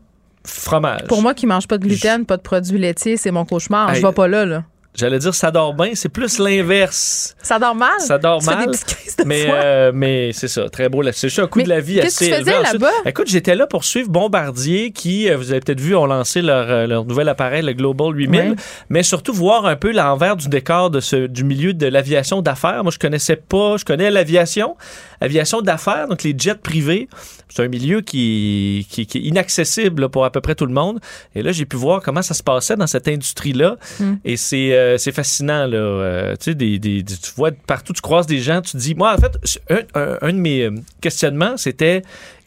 fromage. 0.45 1.03
Pour 1.07 1.21
moi 1.21 1.33
qui 1.33 1.45
mange 1.47 1.67
pas 1.67 1.77
de 1.77 1.83
gluten, 1.87 2.25
pas 2.25 2.37
de 2.37 2.41
produits 2.41 2.77
laitiers, 2.77 3.17
c'est 3.17 3.31
mon 3.31 3.45
cauchemar. 3.45 3.89
Hey. 3.91 4.01
Je 4.01 4.05
vais 4.05 4.13
pas 4.13 4.27
là, 4.27 4.45
là. 4.45 4.63
J'allais 4.97 5.19
dire 5.19 5.35
ça 5.35 5.51
dort 5.51 5.73
bien, 5.73 5.89
c'est 5.93 6.07
plus 6.07 6.39
l'inverse. 6.39 7.35
Ça 7.41 7.59
dort 7.59 7.75
mal? 7.75 7.89
Ça 7.99 8.17
dort 8.17 8.39
Tu 8.39 8.45
fais 8.45 8.55
mal. 8.55 8.65
des 8.67 8.71
petites 8.71 8.85
crises 8.85 9.15
de 9.17 9.23
Mais, 9.25 9.45
euh, 9.49 9.91
mais 9.93 10.31
c'est 10.31 10.47
ça, 10.47 10.69
très 10.69 10.87
beau. 10.87 11.03
C'est 11.11 11.27
juste 11.27 11.39
un 11.39 11.47
coup 11.47 11.59
Mais 11.59 11.65
de 11.65 11.69
la 11.69 11.81
vie 11.81 11.95
qu'est-ce 11.95 12.19
que 12.19 12.23
assez 12.25 12.31
tu 12.33 12.39
faisais 12.39 12.51
élevé. 12.55 12.71
Là-bas? 12.71 12.91
Écoute, 13.05 13.27
j'étais 13.27 13.55
là 13.55 13.67
pour 13.67 13.83
suivre 13.83 14.07
Bombardier 14.09 14.91
qui, 14.91 15.29
euh, 15.29 15.35
vous 15.35 15.51
avez 15.51 15.59
peut-être 15.59 15.81
vu, 15.81 15.97
ont 15.97 16.05
lancé 16.05 16.41
leur, 16.41 16.69
euh, 16.69 16.87
leur 16.87 17.03
nouvel 17.03 17.27
appareil, 17.27 17.61
le 17.63 17.73
Global 17.73 18.15
8000, 18.15 18.39
Ouais. 18.51 18.55
mais 18.87 19.03
surtout 19.03 19.33
voir 19.33 19.65
un 19.65 19.75
peu 19.75 19.91
l'envers 19.91 20.37
du 20.37 20.47
décor 20.47 20.89
de 20.91 21.01
ce, 21.01 21.27
du 21.27 21.43
milieu 21.43 21.73
de 21.73 21.87
l'aviation 21.87 22.41
d'affaires. 22.41 22.81
Moi, 22.83 22.93
je 22.93 22.99
connaissais 22.99 23.35
pas, 23.35 23.75
je 23.75 23.83
connais 23.83 24.09
l'aviation, 24.09 24.77
aviation 25.22 25.61
d'affaires, 25.61 26.07
donc 26.07 26.24
les 26.24 26.34
jets 26.38 26.55
privés. 26.55 27.07
C'est 27.49 27.63
un 27.63 27.68
milieu 27.68 28.01
qui, 28.01 28.86
qui, 28.89 29.05
qui 29.05 29.18
est 29.20 29.22
inaccessible 29.22 30.01
là, 30.03 30.09
pour 30.09 30.26
à 30.26 30.32
peu 30.32 30.41
près 30.41 30.55
tout 30.55 30.66
le 30.66 30.74
monde. 30.74 30.99
Et 31.36 31.41
là, 31.41 31.51
j'ai 31.51 31.66
pu 31.66 31.76
voir 31.78 32.01
comment 32.01 32.22
ça 32.22 32.34
se 32.34 32.43
passait 32.43 32.76
dans 32.76 32.88
cette 32.88 33.07
industrie-là. 33.07 33.78
Mm. 33.99 34.13
Et 34.26 34.36
c'est 34.38 34.74
euh, 34.74 34.97
c'est 34.97 35.11
fascinant. 35.11 35.66
Là. 35.68 35.78
Euh, 35.78 36.32
tu 36.36 36.51
sais, 36.51 36.55
des, 36.55 36.80
des- 36.80 37.03
des- 37.03 37.18
tu 37.18 37.32
vois 37.36 37.51
partout, 37.51 37.93
tu 37.93 38.01
croises 38.01 38.28
des 38.28 38.39
gens, 38.39 38.61
tu 38.61 38.72
te 38.74 38.78
dis... 38.78 38.95
Moi, 38.95 39.13
en 39.13 39.18
fait, 39.18 39.59
un, 39.70 39.99
un- 39.99 40.18
un 40.22 40.34
de 40.34 40.38
mes 40.39 40.63
euh, 40.63 40.72
questionnements, 41.01 41.55
c'était 41.57 42.01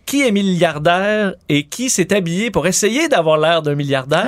qui 0.09 0.27
est 0.27 0.31
milliardaire 0.33 1.35
et 1.51 1.65
qui 1.65 1.91
s'est 1.91 2.15
habillé 2.15 2.51
pour 2.51 2.67
essayer 2.67 3.09
d'avoir 3.09 3.37
l'air 3.37 3.61
d'un 3.61 3.75
milliardaire? 3.75 4.27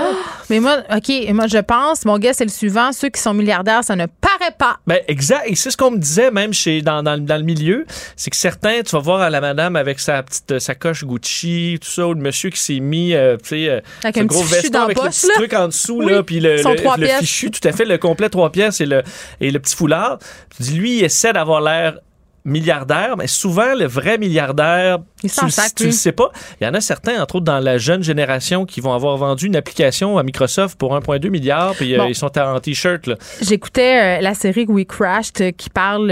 Mais 0.51 0.61
moi, 0.61 0.83
OK, 0.95 1.11
moi, 1.33 1.47
je 1.47 1.57
pense, 1.59 2.05
mon 2.05 2.19
gars, 2.19 2.35
c'est 2.35 2.45
le 2.45 2.51
suivant. 2.51 2.93
Ceux 2.93 3.09
qui 3.09 3.19
sont 3.21 3.33
milliardaires, 3.33 3.83
ça 3.83 3.97
ne 3.97 4.05
paraît 4.05 4.55
pas. 4.59 4.77
Ben, 4.87 4.99
exact. 5.09 5.45
Et 5.47 5.55
c'est 5.55 5.71
ce 5.71 5.79
qu'on 5.79 5.91
me 5.93 5.97
disait 5.99 6.31
même 6.31 6.53
chez, 6.53 6.83
dans, 6.83 7.03
dans, 7.03 7.19
dans 7.19 7.37
le 7.39 7.45
milieu. 7.45 7.87
C'est 8.15 8.29
que 8.29 8.37
certains, 8.37 8.83
tu 8.83 8.91
vas 8.95 8.99
voir 9.01 9.23
à 9.23 9.31
la 9.31 9.41
madame 9.41 9.75
avec 9.75 10.01
sa 10.01 10.23
petite 10.23 10.53
euh, 10.53 10.59
sacoche 10.59 11.05
Gucci, 11.05 11.79
tout 11.81 11.89
ça, 11.89 12.07
ou 12.07 12.13
le 12.13 12.21
monsieur 12.21 12.51
qui 12.51 12.61
s'est 12.61 12.81
mis, 12.81 13.15
euh, 13.15 13.39
tu 13.43 13.49
sais, 13.49 13.69
euh, 13.71 13.81
Avec 14.05 14.17
ce 14.17 14.21
un 14.21 14.25
gros 14.27 14.43
veston 14.43 14.81
avec 14.83 15.03
le 15.03 15.09
petit 15.09 15.27
là. 15.29 15.35
truc 15.37 15.55
en 15.55 15.69
dessous, 15.69 16.03
Oui. 16.05 16.13
là, 16.13 16.23
puis 16.23 16.41
le, 16.41 16.57
le, 16.57 16.97
le 17.01 17.07
fichu, 17.21 17.51
tout 17.51 17.67
à 17.67 17.73
fait, 17.73 17.87
le 17.87 17.97
complet 17.97 18.29
trois 18.29 18.53
pièces 18.53 18.83
et 18.83 18.87
le, 18.87 19.03
et 19.41 19.51
le 19.51 19.59
petit 19.59 19.75
foulard. 19.75 20.19
Tu 20.57 20.63
dis, 20.65 20.75
lui, 20.75 20.99
il 20.99 21.05
essaie 21.05 21.33
d'avoir 21.33 21.63
l'air 21.63 21.99
milliardaire, 22.45 23.17
mais 23.17 23.27
souvent, 23.27 23.75
le 23.75 23.87
vrai 23.87 24.19
milliardaire, 24.19 24.99
Il 25.23 25.31
tu, 25.31 25.37
le- 25.45 25.87
le 25.87 25.93
sais 25.93 26.13
pas. 26.13 26.31
Il 26.61 26.65
y 26.65 26.67
en 26.67 26.75
a 26.75 26.81
certains, 26.81 27.21
entre 27.23 27.37
autres 27.37 27.45
dans 27.45 27.59
la 27.59 27.77
jeune 27.79 28.03
génération, 28.03 28.65
qui 28.65 28.81
vont 28.81 28.93
avoir 28.95 29.17
vendu 29.19 29.47
une 29.47 29.57
application 29.57 30.17
à 30.19 30.23
Microsoft 30.23 30.79
pour 30.79 30.95
1,2 30.99 31.29
milliard, 31.29 31.75
puis 31.75 31.99
euh, 31.99 32.07
ils 32.09 32.15
sont 32.15 32.37
en 32.39 32.59
t-shirt. 32.61 33.11
J'écoutais 33.43 34.19
euh, 34.19 34.23
la 34.23 34.35
série 34.35 34.65
We 34.69 34.87
Crashed 34.87 35.41
euh, 35.41 35.51
qui 35.51 35.69
parle 35.71 36.09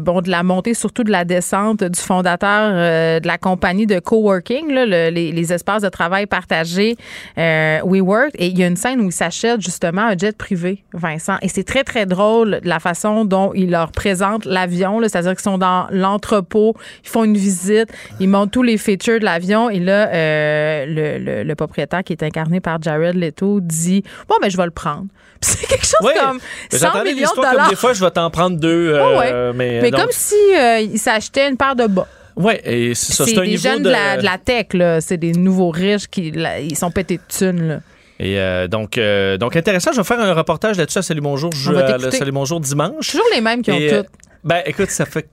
bon 0.00 0.20
de 0.22 0.30
la 0.30 0.42
montée, 0.42 0.74
surtout 0.74 1.04
de 1.04 1.10
la 1.10 1.24
descente 1.24 1.84
du 1.84 2.00
fondateur 2.00 2.72
de 3.20 3.26
la 3.26 3.38
compagnie 3.38 3.86
de 3.86 3.98
coworking, 3.98 4.72
là, 4.72 4.86
le- 4.86 5.10
les, 5.14 5.32
les 5.32 5.52
espaces 5.52 5.82
de 5.82 5.88
travail 5.88 6.26
partagés 6.26 6.96
WeWork. 7.84 8.30
Et 8.38 8.46
il 8.46 8.58
y 8.58 8.62
a 8.62 8.66
une 8.66 8.76
scène 8.76 9.00
où 9.00 9.06
il 9.06 9.12
s'achète 9.12 9.60
justement 9.60 10.02
un 10.02 10.16
jet 10.16 10.36
privé, 10.36 10.84
Vincent. 10.92 11.36
Et 11.42 11.48
c'est 11.48 11.64
très, 11.64 11.84
très 11.84 12.06
drôle 12.06 12.60
la 12.64 12.80
façon 12.80 13.24
dont 13.24 13.52
il 13.54 13.70
leur 13.70 13.92
présente 13.92 14.44
l'avion. 14.44 15.00
C'est-à-dire 15.02 15.32
qu'ils 15.32 15.40
sont 15.40 15.58
dans 15.58 15.65
l'entrepôt, 15.90 16.74
ils 17.04 17.08
font 17.08 17.24
une 17.24 17.36
visite, 17.36 17.88
ils 18.20 18.28
montrent 18.28 18.52
tous 18.52 18.62
les 18.62 18.78
features 18.78 19.20
de 19.20 19.24
l'avion. 19.24 19.70
Et 19.70 19.80
là, 19.80 20.08
euh, 20.12 20.86
le, 20.86 21.18
le- 21.18 21.42
le 21.44 21.54
propriétaire 21.54 22.02
qui 22.04 22.12
est 22.12 22.22
incarné 22.22 22.60
par 22.60 22.80
Jared 22.82 23.14
Leto 23.16 23.60
dit 23.60 24.02
Bon, 24.28 24.36
ben, 24.40 24.50
je 24.50 24.56
vais 24.56 24.64
le 24.64 24.70
prendre. 24.70 25.06
C'est 25.40 25.66
quelque 25.66 25.84
chose 25.86 26.10
comme 26.18 26.38
Mais 26.72 26.78
100 26.78 26.86
J'entendais 26.86 27.04
des 27.10 27.14
millions 27.14 27.20
de 27.22 27.26
histoires 27.26 27.46
comme 27.46 27.52
dollars. 27.54 27.68
des 27.70 27.76
fois, 27.76 27.92
je 27.92 28.04
vais 28.04 28.10
t'en 28.10 28.30
prendre 28.30 28.58
deux. 28.58 28.94
Euh, 28.94 29.18
ouais. 29.18 29.52
Mais, 29.54 29.80
Mais 29.82 29.90
donc- 29.90 30.00
comme 30.00 30.10
si 30.12 30.34
euh, 30.58 30.78
il 30.80 30.98
s'achetait 30.98 31.48
une 31.48 31.56
paire 31.56 31.76
de 31.76 31.86
bas. 31.86 32.08
Ouais, 32.36 32.60
et 32.64 32.94
c'est 32.94 33.24
des 33.34 33.40
niveau 33.46 33.62
jeunes 33.62 33.78
de. 33.82 33.84
de... 33.88 33.90
la, 33.90 34.16
de 34.18 34.24
la 34.24 34.36
tech, 34.38 34.66
là. 34.74 35.00
C'est 35.00 35.16
des 35.16 35.32
nouveaux 35.32 35.70
riches 35.70 36.06
qui 36.06 36.30
là, 36.32 36.58
ils 36.60 36.76
sont 36.76 36.90
pétés 36.90 37.16
de 37.16 37.22
thunes, 37.28 37.68
là. 37.68 37.80
Et 38.18 38.38
euh, 38.40 38.66
donc, 38.66 38.96
euh, 38.98 39.36
donc 39.38 39.56
intéressant. 39.56 39.92
Je 39.92 39.98
vais 39.98 40.04
faire 40.04 40.20
un 40.20 40.32
reportage 40.34 40.76
là-dessus 40.78 40.98
à 40.98 41.02
Salut 41.02 41.20
Bonjour. 41.20 41.50
Je, 41.52 41.72
à 41.72 41.96
le. 41.98 42.10
Salut 42.10 42.32
Bonjour 42.32 42.60
dimanche. 42.60 43.10
Toujours 43.10 43.26
les 43.34 43.40
mêmes 43.42 43.60
qui 43.62 43.70
ont 43.70 43.78
Et, 43.78 43.92
euh, 43.92 44.02
tout. 44.02 44.08
Ben, 44.44 44.62
écoute, 44.66 44.90
ça 44.90 45.04
fait. 45.06 45.28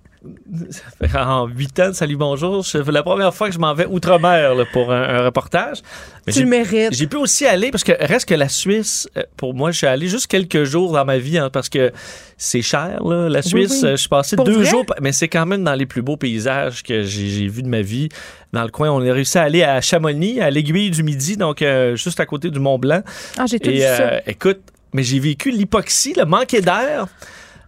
Ça 0.69 0.81
fait 1.07 1.17
en 1.17 1.47
huit 1.47 1.77
ans 1.79 1.89
de 1.89 1.93
Salut 1.93 2.15
Bonjour. 2.15 2.65
C'est 2.65 2.85
la 2.87 3.03
première 3.03 3.33
fois 3.33 3.49
que 3.49 3.53
je 3.53 3.59
m'en 3.59 3.73
vais 3.73 3.85
outre-mer 3.85 4.55
là, 4.55 4.63
pour 4.71 4.91
un, 4.91 5.01
un 5.01 5.25
reportage. 5.25 5.79
Mais 6.25 6.31
Tu 6.31 6.39
j'ai- 6.39 6.45
le 6.45 6.49
mérites. 6.49 6.93
J'ai 6.93 7.07
pu 7.07 7.17
aussi 7.17 7.45
aller, 7.45 7.71
parce 7.71 7.83
que 7.83 7.91
reste 7.99 8.27
que 8.29 8.33
la 8.35 8.47
Suisse, 8.47 9.09
euh, 9.17 9.23
pour 9.35 9.53
moi, 9.53 9.71
je 9.71 9.77
suis 9.79 9.87
allé 9.87 10.07
juste 10.07 10.27
quelques 10.27 10.63
jours 10.63 10.93
dans 10.93 11.03
ma 11.03 11.17
vie, 11.17 11.37
hein, 11.37 11.49
parce 11.51 11.67
que 11.67 11.91
c'est 12.37 12.61
cher, 12.61 13.03
là. 13.03 13.27
La 13.27 13.41
Suisse, 13.41 13.79
oui. 13.83 13.87
euh, 13.89 13.91
je 13.91 13.95
suis 13.97 14.09
passé 14.09 14.35
Pour 14.37 14.45
deux 14.45 14.53
vrai? 14.61 14.65
jours, 14.65 14.85
mais 15.01 15.11
c'est 15.11 15.27
quand 15.27 15.45
même 15.45 15.63
dans 15.63 15.75
les 15.75 15.85
plus 15.85 16.01
beaux 16.01 16.17
paysages 16.17 16.83
que 16.83 17.03
j'ai 17.03 17.27
j'ai 17.27 17.47
vus 17.47 17.63
de 17.63 17.67
ma 17.69 17.81
vie. 17.81 18.07
Dans 18.53 18.63
le 18.63 18.69
coin, 18.69 18.91
on 18.91 19.05
a 19.05 19.11
réussi 19.13 19.37
à 19.37 19.43
aller 19.43 19.63
à 19.63 19.81
Chamonix, 19.81 20.39
à 20.39 20.49
l'aiguille 20.49 20.89
du 20.91 21.03
Midi, 21.03 21.35
donc 21.37 21.61
euh, 21.61 21.95
juste 21.95 22.19
à 22.19 22.25
côté 22.25 22.49
du 22.49 22.59
Mont 22.59 22.79
Blanc. 22.79 23.01
Ah, 23.37 23.45
j'ai 23.45 23.59
tout 23.59 23.69
Et 23.69 23.73
vu 23.73 23.79
ça. 23.81 24.01
euh, 24.03 24.19
écoute, 24.27 24.59
mais 24.93 25.03
j'ai 25.03 25.19
vécu 25.19 25.51
l'hypoxie, 25.51 26.13
le 26.15 26.25
manquer 26.25 26.61
d'air. 26.61 27.07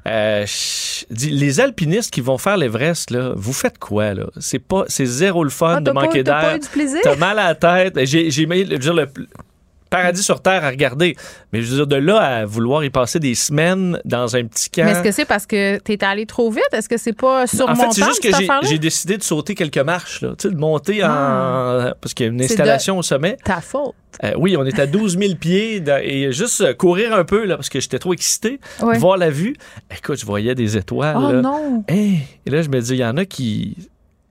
Euh, 0.08 0.46
les 1.20 1.60
alpinistes 1.60 2.12
qui 2.12 2.22
vont 2.22 2.38
faire 2.38 2.58
l'Everest, 2.58 3.10
là, 3.10 3.34
vous 3.36 3.54
faites 3.54 3.80
quoi, 3.80 4.14
là? 4.14 4.28
C'est 4.40 4.60
pas, 4.60 4.86
c'est 4.88 5.06
zéro 5.06 5.44
le 5.44 5.50
fun 5.50 5.76
Ah, 5.78 5.82
de 5.82 5.92
manquer 5.92 6.24
d'air. 6.24 6.60
T'as 7.02 7.16
mal 7.16 7.40
à 7.40 7.48
la 7.48 7.56
tête. 7.56 8.06
J'ai, 8.06 8.30
j'ai 8.30 8.46
le 8.46 8.78
paradis 9.96 10.24
sur 10.24 10.42
terre 10.42 10.64
à 10.66 10.70
regarder. 10.70 11.16
Mais 11.54 11.62
je 11.62 11.70
veux 11.70 11.76
dire, 11.78 11.88
de 11.88 11.96
là 11.96 12.18
à 12.18 12.46
vouloir 12.46 12.84
y 12.84 12.90
passer 12.90 13.20
des 13.20 13.36
semaines 13.36 14.00
dans 14.06 14.36
un 14.36 14.44
petit 14.46 14.70
camp. 14.70 14.84
Mais 14.86 14.92
est-ce 14.92 15.04
que 15.04 15.12
c'est 15.12 15.26
parce 15.26 15.46
que 15.46 15.78
t'es 15.80 16.04
allé 16.04 16.26
trop 16.26 16.50
vite? 16.52 16.64
Est-ce 16.74 16.90
que 16.90 16.98
c'est 16.98 17.14
pas 17.14 17.44
En 17.44 17.48
surmontable, 17.48 17.94
fait, 17.94 18.02
c'est 18.02 18.06
juste 18.08 18.24
que 18.62 18.68
j'ai, 18.68 18.78
décidé 18.80 19.18
de 19.18 19.24
sauter 19.24 19.56
quelques 19.56 19.78
marches, 19.78 20.22
là. 20.22 20.30
Tu 20.38 20.48
sais, 20.50 20.54
de 20.54 20.60
monter 20.60 21.04
en. 21.04 21.92
Parce 22.02 22.14
qu'il 22.14 22.26
y 22.26 22.30
a 22.30 22.32
une 22.32 22.42
Ah. 22.42 22.46
Installation 22.46 22.98
au 22.98 23.04
sommet. 23.04 23.38
Ta 23.44 23.62
faute. 23.62 23.94
Euh, 24.24 24.32
oui, 24.38 24.56
on 24.58 24.64
est 24.66 24.80
à 24.80 24.88
12 24.88 25.18
000 25.18 25.36
pieds 25.36 25.82
dans- 25.82 26.02
et 26.02 26.32
juste 26.32 26.62
euh, 26.62 26.74
courir 26.74 27.14
un 27.14 27.26
peu 27.26 27.44
là, 27.46 27.58
parce 27.58 27.68
que 27.68 27.82
j'étais 27.82 28.00
trop 28.00 28.14
excité, 28.14 28.62
Ouais. 28.82 28.98
voir 28.98 29.18
la 29.18 29.30
vue. 29.30 29.56
Écoute, 29.96 30.18
je 30.20 30.26
voyais 30.26 30.56
des 30.56 30.78
étoiles. 30.78 31.18
Oh 31.20 31.32
là. 31.34 31.42
non! 31.42 31.84
Hey! 31.90 32.20
Et 32.46 32.50
là, 32.50 32.62
je 32.62 32.70
me 32.70 32.80
dis, 32.80 32.92
il 32.94 32.98
y 33.00 33.06
en 33.06 33.18
a 33.18 33.26
qui. 33.26 33.76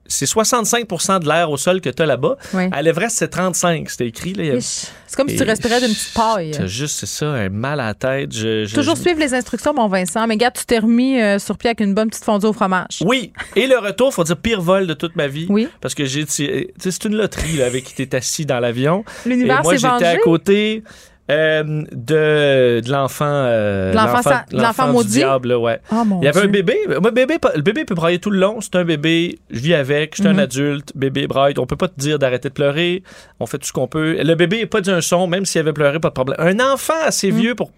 C'est 0.07 0.25
65% 0.27 1.19
de 1.19 1.27
l'air 1.27 1.49
au 1.49 1.57
sol 1.57 1.81
que 1.81 1.89
tu 1.89 2.01
as 2.01 2.05
là-bas. 2.05 2.37
À 2.71 2.81
l'Everest, 2.81 3.17
c'est 3.17 3.27
35. 3.27 3.89
C'était 3.89 4.07
écrit. 4.07 4.33
Là. 4.33 4.59
C'est 4.59 5.15
comme 5.17 5.29
si 5.29 5.35
tu 5.35 5.43
respirais 5.43 5.79
d'une 5.79 5.93
petite 5.93 6.13
paille. 6.13 6.51
T'as 6.51 6.67
juste, 6.67 6.97
c'est 6.99 7.05
ça, 7.05 7.25
un 7.27 7.49
mal 7.49 7.79
à 7.79 7.87
la 7.87 7.93
tête. 7.93 8.33
Je, 8.33 8.65
je- 8.65 8.75
Toujours 8.75 8.95
je- 8.95 9.01
suivre 9.01 9.19
les 9.19 9.33
instructions, 9.33 9.73
mon 9.73 9.87
Vincent. 9.87 10.27
Mais 10.27 10.35
regarde, 10.35 10.55
tu 10.55 10.65
t'es 10.65 10.79
remis 10.79 11.19
euh, 11.21 11.39
sur 11.39 11.57
pied 11.57 11.69
avec 11.69 11.79
une 11.81 11.93
bonne 11.93 12.09
petite 12.09 12.23
fondue 12.23 12.45
au 12.45 12.53
fromage. 12.53 12.99
Oui, 13.01 13.31
et 13.55 13.65
le 13.67 13.77
retour, 13.79 14.13
faut 14.13 14.23
dire 14.23 14.37
pire 14.37 14.61
vol 14.61 14.87
de 14.87 14.93
toute 14.93 15.15
ma 15.15 15.27
vie. 15.27 15.47
Oui. 15.49 15.67
Parce 15.81 15.95
que 15.95 16.05
j'ai 16.05 16.25
c'est 16.27 17.05
une 17.05 17.15
loterie 17.15 17.57
là, 17.57 17.65
avec 17.65 17.83
qui 17.85 17.93
t'es 17.93 18.15
assis 18.15 18.45
dans 18.45 18.59
l'avion. 18.59 19.03
L'univers 19.25 19.59
Et 19.59 19.63
moi, 19.63 19.75
j'étais 19.75 20.05
à 20.05 20.17
côté 20.17 20.83
euh, 21.31 21.63
de, 21.91 22.81
de 22.81 22.91
l'enfant. 22.91 23.25
euh, 23.27 23.93
l'enfant 23.93 24.31
l'enfant 24.51 24.85
du 24.87 24.91
maudit? 24.93 25.09
diable, 25.17 25.49
là, 25.49 25.59
ouais. 25.59 25.79
Oh 25.91 26.03
mon 26.05 26.21
Il 26.21 26.25
y 26.25 26.27
avait 26.27 26.39
Dieu. 26.41 26.49
un 26.49 26.51
bébé. 26.51 26.77
Moi, 27.01 27.11
bébé, 27.11 27.37
le 27.55 27.61
bébé 27.61 27.83
peut 27.85 27.95
brailler 27.95 28.19
tout 28.19 28.29
le 28.29 28.39
long. 28.39 28.59
C'est 28.61 28.75
un 28.75 28.83
bébé. 28.85 29.39
Je 29.49 29.59
vis 29.59 29.73
avec. 29.73 30.15
Je 30.15 30.21
suis 30.21 30.29
Mhm. 30.29 30.35
un 30.39 30.43
adulte. 30.43 30.91
Bébé 30.95 31.27
braille. 31.27 31.55
On 31.57 31.65
peut 31.65 31.75
pas 31.77 31.87
te 31.87 31.99
dire 31.99 32.19
d'arrêter 32.19 32.49
de 32.49 32.53
pleurer. 32.53 33.01
On 33.39 33.45
fait 33.47 33.57
tout 33.57 33.67
ce 33.67 33.73
qu'on 33.73 33.87
peut. 33.87 34.17
Le 34.21 34.35
bébé 34.35 34.61
n'a 34.61 34.67
pas 34.67 34.81
dit 34.81 34.91
un 34.91 35.01
son, 35.01 35.25
même 35.27 35.45
s'il 35.45 35.61
avait 35.61 35.73
pleuré, 35.73 35.99
pas 35.99 36.09
de 36.09 36.13
problème. 36.13 36.37
Un 36.39 36.59
enfant 36.59 36.93
assez 37.05 37.31
vieux 37.31 37.55
pour 37.55 37.71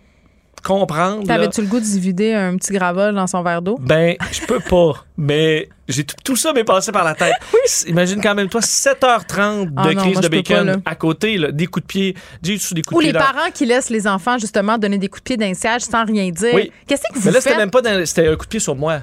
comprendre. 0.61 1.25
T'avais-tu 1.25 1.61
le 1.61 1.67
goût 1.67 1.79
d'y 1.79 1.99
vider 1.99 2.33
un 2.33 2.57
petit 2.57 2.73
gravol 2.73 3.13
dans 3.15 3.27
son 3.27 3.41
verre 3.43 3.61
d'eau? 3.61 3.77
ben, 3.81 4.15
je 4.31 4.41
peux 4.45 4.59
pas. 4.59 5.03
Mais 5.17 5.69
j'ai 5.87 6.03
tout, 6.03 6.15
tout 6.23 6.35
ça 6.35 6.53
m'est 6.53 6.63
passé 6.63 6.91
par 6.91 7.03
la 7.03 7.15
tête. 7.15 7.33
Imagine 7.87 8.21
quand 8.21 8.35
même, 8.35 8.49
toi, 8.49 8.61
7h30 8.61 9.65
de 9.65 9.71
Ah 9.77 9.93
non, 9.93 10.01
crise 10.01 10.13
moi, 10.13 10.21
de 10.21 10.27
bacon 10.27 10.81
pas, 10.83 10.91
à 10.91 10.95
côté, 10.95 11.37
là, 11.37 11.51
des 11.51 11.67
coups 11.67 11.83
de 11.83 11.87
pied. 11.87 12.15
Des 12.41 12.57
coups 12.57 12.71
Ou 12.71 12.73
de 12.73 12.81
pied. 12.99 13.07
les 13.07 13.11
dans- 13.13 13.19
parents 13.19 13.51
qui 13.53 13.65
laissent 13.65 13.89
les 13.89 14.07
enfants, 14.07 14.37
justement, 14.37 14.77
donner 14.77 14.97
des 14.97 15.07
coups 15.07 15.21
de 15.21 15.25
pied 15.25 15.37
d'un 15.37 15.53
siège 15.53 15.81
sans 15.81 16.05
rien 16.05 16.29
dire. 16.29 16.53
Oui. 16.53 16.71
Qu'est-ce 16.87 17.01
que 17.11 17.17
vous 17.19 17.25
Mais 17.25 17.31
là, 17.31 17.41
c'était 17.41 17.57
même 17.57 17.71
pas 17.71 17.81
dans- 17.81 18.05
C'était 18.05 18.27
un 18.27 18.35
coup 18.35 18.45
de 18.45 18.49
pied 18.49 18.59
sur 18.59 18.75
moi. 18.75 18.99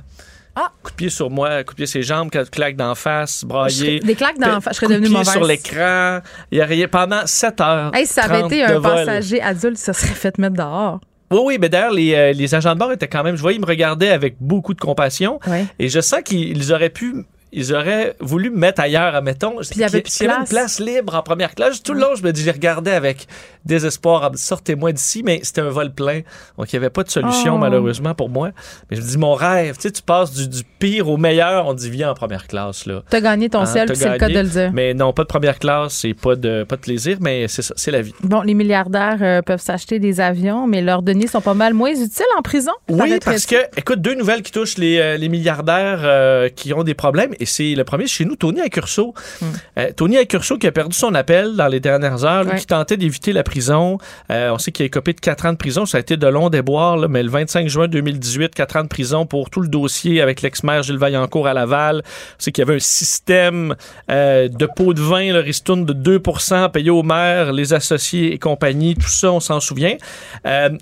Ah. 0.57 0.71
Coup 0.85 0.93
de 0.93 0.97
pied 0.97 1.09
sur 1.11 1.31
moi, 1.31 1.65
coup 1.65 1.73
de 1.73 1.79
pied 1.79 1.87
sur 1.87 1.99
les 1.99 2.05
jambes, 2.05 2.31
claque 2.31 2.77
d'en 2.77 2.95
face, 2.95 3.45
braillé. 3.45 3.99
Des 3.99 4.15
claques 4.15 4.39
dans 4.39 4.61
Je 4.61 4.73
serais 4.75 4.87
de 4.87 4.93
devenue 4.95 5.09
mauvaise. 5.09 5.29
sur 5.33 5.43
l'écran. 5.45 6.21
Il 6.53 6.59
y 6.59 6.61
a 6.61 6.65
rien. 6.65 6.87
Pendant 6.87 7.27
7 7.27 7.61
heures. 7.61 7.91
Hey, 7.93 8.07
si 8.07 8.13
ça 8.13 8.23
avait 8.23 8.39
30 8.39 8.53
été 8.53 8.65
de 8.65 8.73
un 8.75 8.81
passager 8.81 9.43
adulte, 9.43 9.79
ça 9.79 9.93
serait 9.93 10.15
fait 10.15 10.39
mettre 10.39 10.55
dehors. 10.55 11.01
Oui, 11.31 11.41
oui, 11.45 11.59
mais 11.61 11.69
d'ailleurs, 11.69 11.93
les, 11.93 12.15
euh, 12.15 12.33
les 12.33 12.55
agents 12.55 12.75
de 12.75 12.79
bord 12.79 12.93
étaient 12.93 13.09
quand 13.09 13.25
même, 13.25 13.37
je 13.37 13.41
voyais, 13.41 13.57
ils 13.57 13.61
me 13.61 13.67
regardaient 13.67 14.11
avec 14.11 14.37
beaucoup 14.41 14.75
de 14.75 14.81
compassion. 14.81 15.41
Ouais. 15.47 15.67
Et 15.79 15.89
je 15.89 16.01
sens 16.01 16.21
qu'ils 16.23 16.73
auraient 16.73 16.91
pu, 16.91 17.25
ils 17.55 17.73
auraient 17.75 18.15
voulu 18.21 18.51
me 18.51 18.59
mettre 18.59 18.81
ailleurs, 18.81 19.15
admettons. 19.15 19.55
il 19.73 19.79
y 19.79 19.85
avait 19.85 20.03
plus 20.03 20.19
de 20.19 20.25
avait 20.25 20.33
une 20.41 20.47
place. 20.47 20.77
place 20.77 20.81
libre 20.81 21.15
en 21.15 21.23
première 21.23 21.55
classe, 21.55 21.83
tout 21.83 21.95
le 21.95 22.01
long, 22.01 22.15
je 22.17 22.23
me 22.23 22.33
dis, 22.33 22.43
je 22.43 22.51
regardais 22.51 22.93
avec 22.93 23.27
désespoir, 23.65 24.31
sortez-moi 24.35 24.93
d'ici, 24.93 25.23
mais 25.25 25.41
c'était 25.43 25.61
un 25.63 25.71
vol 25.71 25.93
plein. 25.93 26.21
Donc, 26.59 26.73
il 26.73 26.77
n'y 26.77 26.79
avait 26.79 26.91
pas 26.91 27.03
de 27.03 27.11
solution, 27.11 27.55
Oh. 27.55 27.59
malheureusement, 27.59 28.15
pour 28.15 28.29
moi. 28.29 28.51
Mais 28.91 28.97
je 28.97 29.03
me 29.03 29.07
dis, 29.07 29.19
mon 29.19 29.35
rêve, 29.35 29.77
tu 29.77 29.83
sais, 29.83 29.91
tu 29.91 30.03
passes 30.03 30.33
du, 30.33 30.49
du 30.49 30.63
pire 30.79 31.09
au 31.09 31.17
meilleur, 31.17 31.67
on 31.67 31.75
dit, 31.75 31.89
viens 31.91 32.11
en 32.11 32.15
première 32.15 32.47
classe, 32.47 32.87
là. 32.87 33.03
T'as 33.09 33.21
gagné 33.21 33.49
ton 33.49 33.61
Hein, 33.61 33.67
ciel, 33.67 33.87
puis 33.87 33.97
c'est 33.97 34.11
le 34.11 34.19
cas 34.19 34.29
de 34.29 34.35
le 34.41 34.43
dire. 34.49 34.71
Mais 34.75 34.93
non, 34.93 35.13
pas 35.15 35.23
de 35.23 35.29
première 35.29 35.59
classe, 35.59 35.95
c'est 35.95 36.13
pas 36.15 36.37
de, 36.37 36.65
pas 36.65 36.77
de 36.77 36.81
plaisir, 36.83 37.17
mais 37.21 37.49
c'est 37.49 37.63
ça, 37.63 37.73
c'est 37.77 37.91
la 37.91 38.03
vie. 38.03 38.13
Bon, 38.23 38.43
les 38.43 38.53
milliardaires 38.55 39.19
euh, 39.23 39.41
peuvent 39.41 39.61
s'acheter 39.63 39.99
des 39.99 40.21
avions, 40.21 40.67
mais 40.67 40.83
leurs 40.83 41.03
deniers 41.03 41.27
sont 41.29 41.41
pas 41.41 41.55
mal 41.55 41.73
moins 41.73 41.91
utiles 41.93 42.25
en 42.39 42.43
prison. 42.43 42.73
Oui, 42.91 43.19
parce 43.25 43.47
que, 43.47 43.57
écoute, 43.79 44.01
deux 44.03 44.15
nouvelles 44.15 44.43
qui 44.43 44.53
touchent 44.53 44.77
les, 44.77 44.99
euh, 44.99 45.17
les 45.17 45.29
milliardaires 45.31 46.01
euh, 46.03 46.49
qui 46.51 46.73
ont 46.75 46.83
des 46.85 46.95
problèmes. 46.95 47.33
Et 47.45 47.47
c'est 47.47 47.75
le 47.75 47.85
premier 47.85 48.07
chez 48.07 48.25
nous, 48.25 48.37
Tony 48.37 48.63
Accurso. 48.63 49.13
Hmm. 49.43 49.45
Euh, 49.79 49.91
Tony 49.95 50.17
Accurso 50.17 50.57
qui 50.57 50.67
a 50.67 50.73
perdu 50.73 50.97
son 50.97 51.15
appel 51.15 51.57
dans 51.57 51.69
les 51.69 51.79
dernières 51.79 52.25
heures, 52.25 52.47
Ouais. 52.47 52.57
qui 52.57 52.65
tentait 52.67 52.97
d'éviter 52.97 53.35
la 53.35 53.43
prison. 53.43 53.99
Euh, 54.31 54.51
on 54.51 54.59
sait 54.59 54.73
qu'il 54.73 54.85
a 54.85 54.87
écopé 54.87 55.13
de 55.13 55.21
4 55.21 55.45
ans 55.45 55.53
de 55.53 55.59
prison. 55.59 55.85
Ça 55.85 55.99
a 55.99 56.01
été 56.01 56.17
de 56.17 56.27
long 56.27 56.49
déboire, 56.49 56.97
là, 56.97 57.07
mais 57.07 57.23
le 57.23 57.29
25 57.29 57.69
juin 57.69 57.87
2018, 57.87 58.55
4 58.55 58.77
ans 58.77 58.83
de 58.85 58.89
prison 58.89 59.27
pour 59.27 59.51
tout 59.51 59.61
le 59.61 59.69
dossier 59.69 60.23
avec 60.23 60.41
l'ex-maire 60.41 60.83
Gilles 60.83 60.97
Vaillancourt 60.97 61.47
à 61.47 61.53
Laval. 61.53 62.03
On 62.07 62.43
sait 62.43 62.51
qu'il 62.51 62.63
y 62.63 62.67
avait 62.67 62.77
un 62.77 62.81
système 62.81 63.75
euh, 64.11 64.49
de 64.49 64.67
pots 64.75 64.95
de 64.95 65.03
vin, 65.03 65.33
le 65.35 65.41
ristourne 65.41 65.85
de 65.85 65.93
2% 66.19 66.71
payé 66.71 66.89
au 66.91 67.03
maire, 67.03 67.53
les 67.53 67.75
associés 67.75 68.33
et 68.33 68.39
compagnie, 68.39 68.95
tout 68.95 69.09
ça, 69.09 69.31
on 69.33 69.41
s'en 69.41 69.61
souvient. 69.61 69.97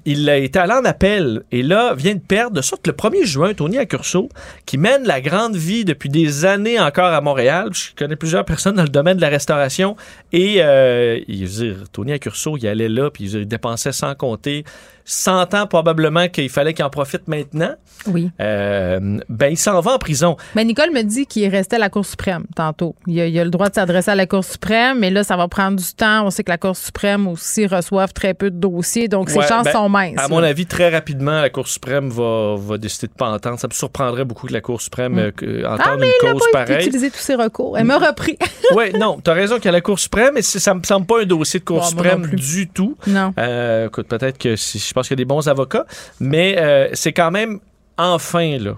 Il 0.05 0.29
a 0.31 0.37
été 0.37 0.59
allé 0.61 0.75
en 0.75 0.85
appel 0.85 1.43
et 1.51 1.63
là, 1.65 1.95
vient 1.95 2.15
de 2.15 2.21
perdre, 2.21 2.57
de 2.57 2.63
sorte 2.63 2.87
le 2.87 2.93
1er 2.93 3.25
juin, 3.25 3.53
Tony 3.55 3.79
Accurso, 3.79 4.29
qui 4.67 4.79
mène 4.79 5.05
la 5.05 5.21
grande 5.21 5.57
vie 5.57 5.85
depuis 5.85 6.09
des 6.09 6.45
années 6.45 6.52
encore 6.81 7.13
à 7.13 7.21
Montréal. 7.21 7.71
Je 7.73 7.95
connais 7.97 8.17
plusieurs 8.17 8.45
personnes 8.45 8.77
dans 8.77 8.83
le 8.83 8.89
domaine 8.89 9.17
de 9.17 9.23
la 9.23 9.29
restauration 9.29 9.97
et 10.33 10.57
euh, 10.59 11.21
il 11.29 11.47
veut 11.47 11.65
dire, 11.65 11.89
Tony 11.91 12.13
Accurso, 12.13 12.57
il 12.57 12.67
allait 12.67 12.89
là 12.89 13.11
puis 13.11 13.31
il 13.31 13.47
dépensait 13.47 13.93
sans 13.93 14.15
compter, 14.15 14.65
sentant 15.05 15.67
probablement 15.67 16.29
qu'il 16.29 16.49
fallait 16.49 16.75
qu'il 16.75 16.85
en 16.85 16.91
profite 16.91 17.29
maintenant. 17.29 17.73
Oui. 18.07 18.31
Euh, 18.41 18.99
ben, 19.29 19.49
il 19.49 19.57
s'en 19.57 19.81
va 19.81 19.93
en 19.95 19.99
prison. 19.99 20.37
Mais 20.55 20.65
Nicole 20.65 20.91
me 20.91 21.03
dit 21.03 21.27
qu'il 21.27 21.49
restait 21.49 21.77
à 21.77 21.79
la 21.79 21.89
Cour 21.89 22.05
suprême 22.05 22.45
tantôt. 22.57 22.97
Il 23.07 23.21
a, 23.21 23.27
il 23.27 23.39
a 23.39 23.45
le 23.45 23.51
droit 23.51 23.69
de 23.69 23.75
s'adresser 23.75 24.11
à 24.11 24.15
la 24.15 24.27
Cour 24.27 24.45
suprême, 24.45 24.99
mais 25.01 25.11
là, 25.11 25.23
ça 25.25 25.37
va 25.37 25.47
prendre 25.49 25.77
du 25.79 25.95
temps. 25.95 26.27
On 26.27 26.31
sait 26.31 26.43
que 26.45 26.51
la 26.51 26.59
Cour 26.59 26.77
suprême 26.77 27.29
aussi 27.29 27.67
reçoive 27.67 28.13
très 28.13 28.35
peu 28.35 28.51
de 28.51 28.57
dossiers, 28.57 29.09
donc 29.09 29.31
ses 29.31 29.39
Ouais, 29.39 29.47
chances 29.47 29.65
ben, 29.65 29.73
sont 29.73 29.89
minces. 29.89 30.19
À 30.19 30.23
là. 30.23 30.29
mon 30.29 30.43
avis, 30.43 30.67
très 30.67 30.89
rapidement, 30.91 31.41
la 31.41 31.51
Cour 31.51 31.69
suprême 31.69 32.09
va, 32.11 32.57
va 32.59 32.79
décider 32.79 33.07
de 33.09 33.13
pas 33.13 33.31
entendre. 33.31 33.59
Ça 33.61 33.69
me 33.69 33.73
surprendrait 33.73 34.25
beaucoup 34.25 34.47
que 34.47 34.53
la 34.53 34.61
Cour 34.61 34.81
suprême 34.81 35.19
euh, 35.19 35.31
que- 35.31 35.63
ah, 35.65 35.75
entende 35.75 36.01
mais 36.01 36.09
une 36.23 36.33
cause 36.33 36.43
pas 36.53 36.65
pareille. 36.65 36.87
utilisé 36.87 37.11
tous 37.11 37.19
ses 37.19 37.35
recours. 37.35 37.79
Elle 37.79 37.85
m'a 37.85 37.99
repris. 37.99 38.37
oui, 38.77 38.93
non, 38.99 39.21
tu 39.23 39.31
as 39.31 39.35
raison 39.35 39.57
qu'il 39.57 39.67
y 39.67 39.69
a 39.69 39.73
la 39.73 39.81
Cour 39.81 39.99
suprême, 39.99 40.33
mais 40.35 40.43
ça 40.43 40.75
me 40.75 40.83
semble 40.83 41.07
pas 41.07 41.23
un 41.23 41.27
dossier 41.27 41.61
de 41.61 41.65
Cour 41.65 41.79
Bon, 41.81 41.87
suprême 41.87 42.27
du 42.27 42.69
tout. 42.69 42.97
non. 43.07 43.33
Euh, 43.39 43.87
écoute, 43.87 44.09
peut-être 44.09 44.39
que 44.39 44.57
si- 44.57 44.79
je 44.79 44.92
pense 44.93 45.09
qu'il 45.09 45.15
y 45.15 45.21
a 45.21 45.23
des 45.23 45.25
bons 45.25 45.49
avocats, 45.49 45.87
mais 46.21 46.57
euh, 46.59 46.89
c'est 46.93 47.13
quand 47.13 47.31
même 47.31 47.61
enfin, 47.99 48.59
là. 48.59 48.77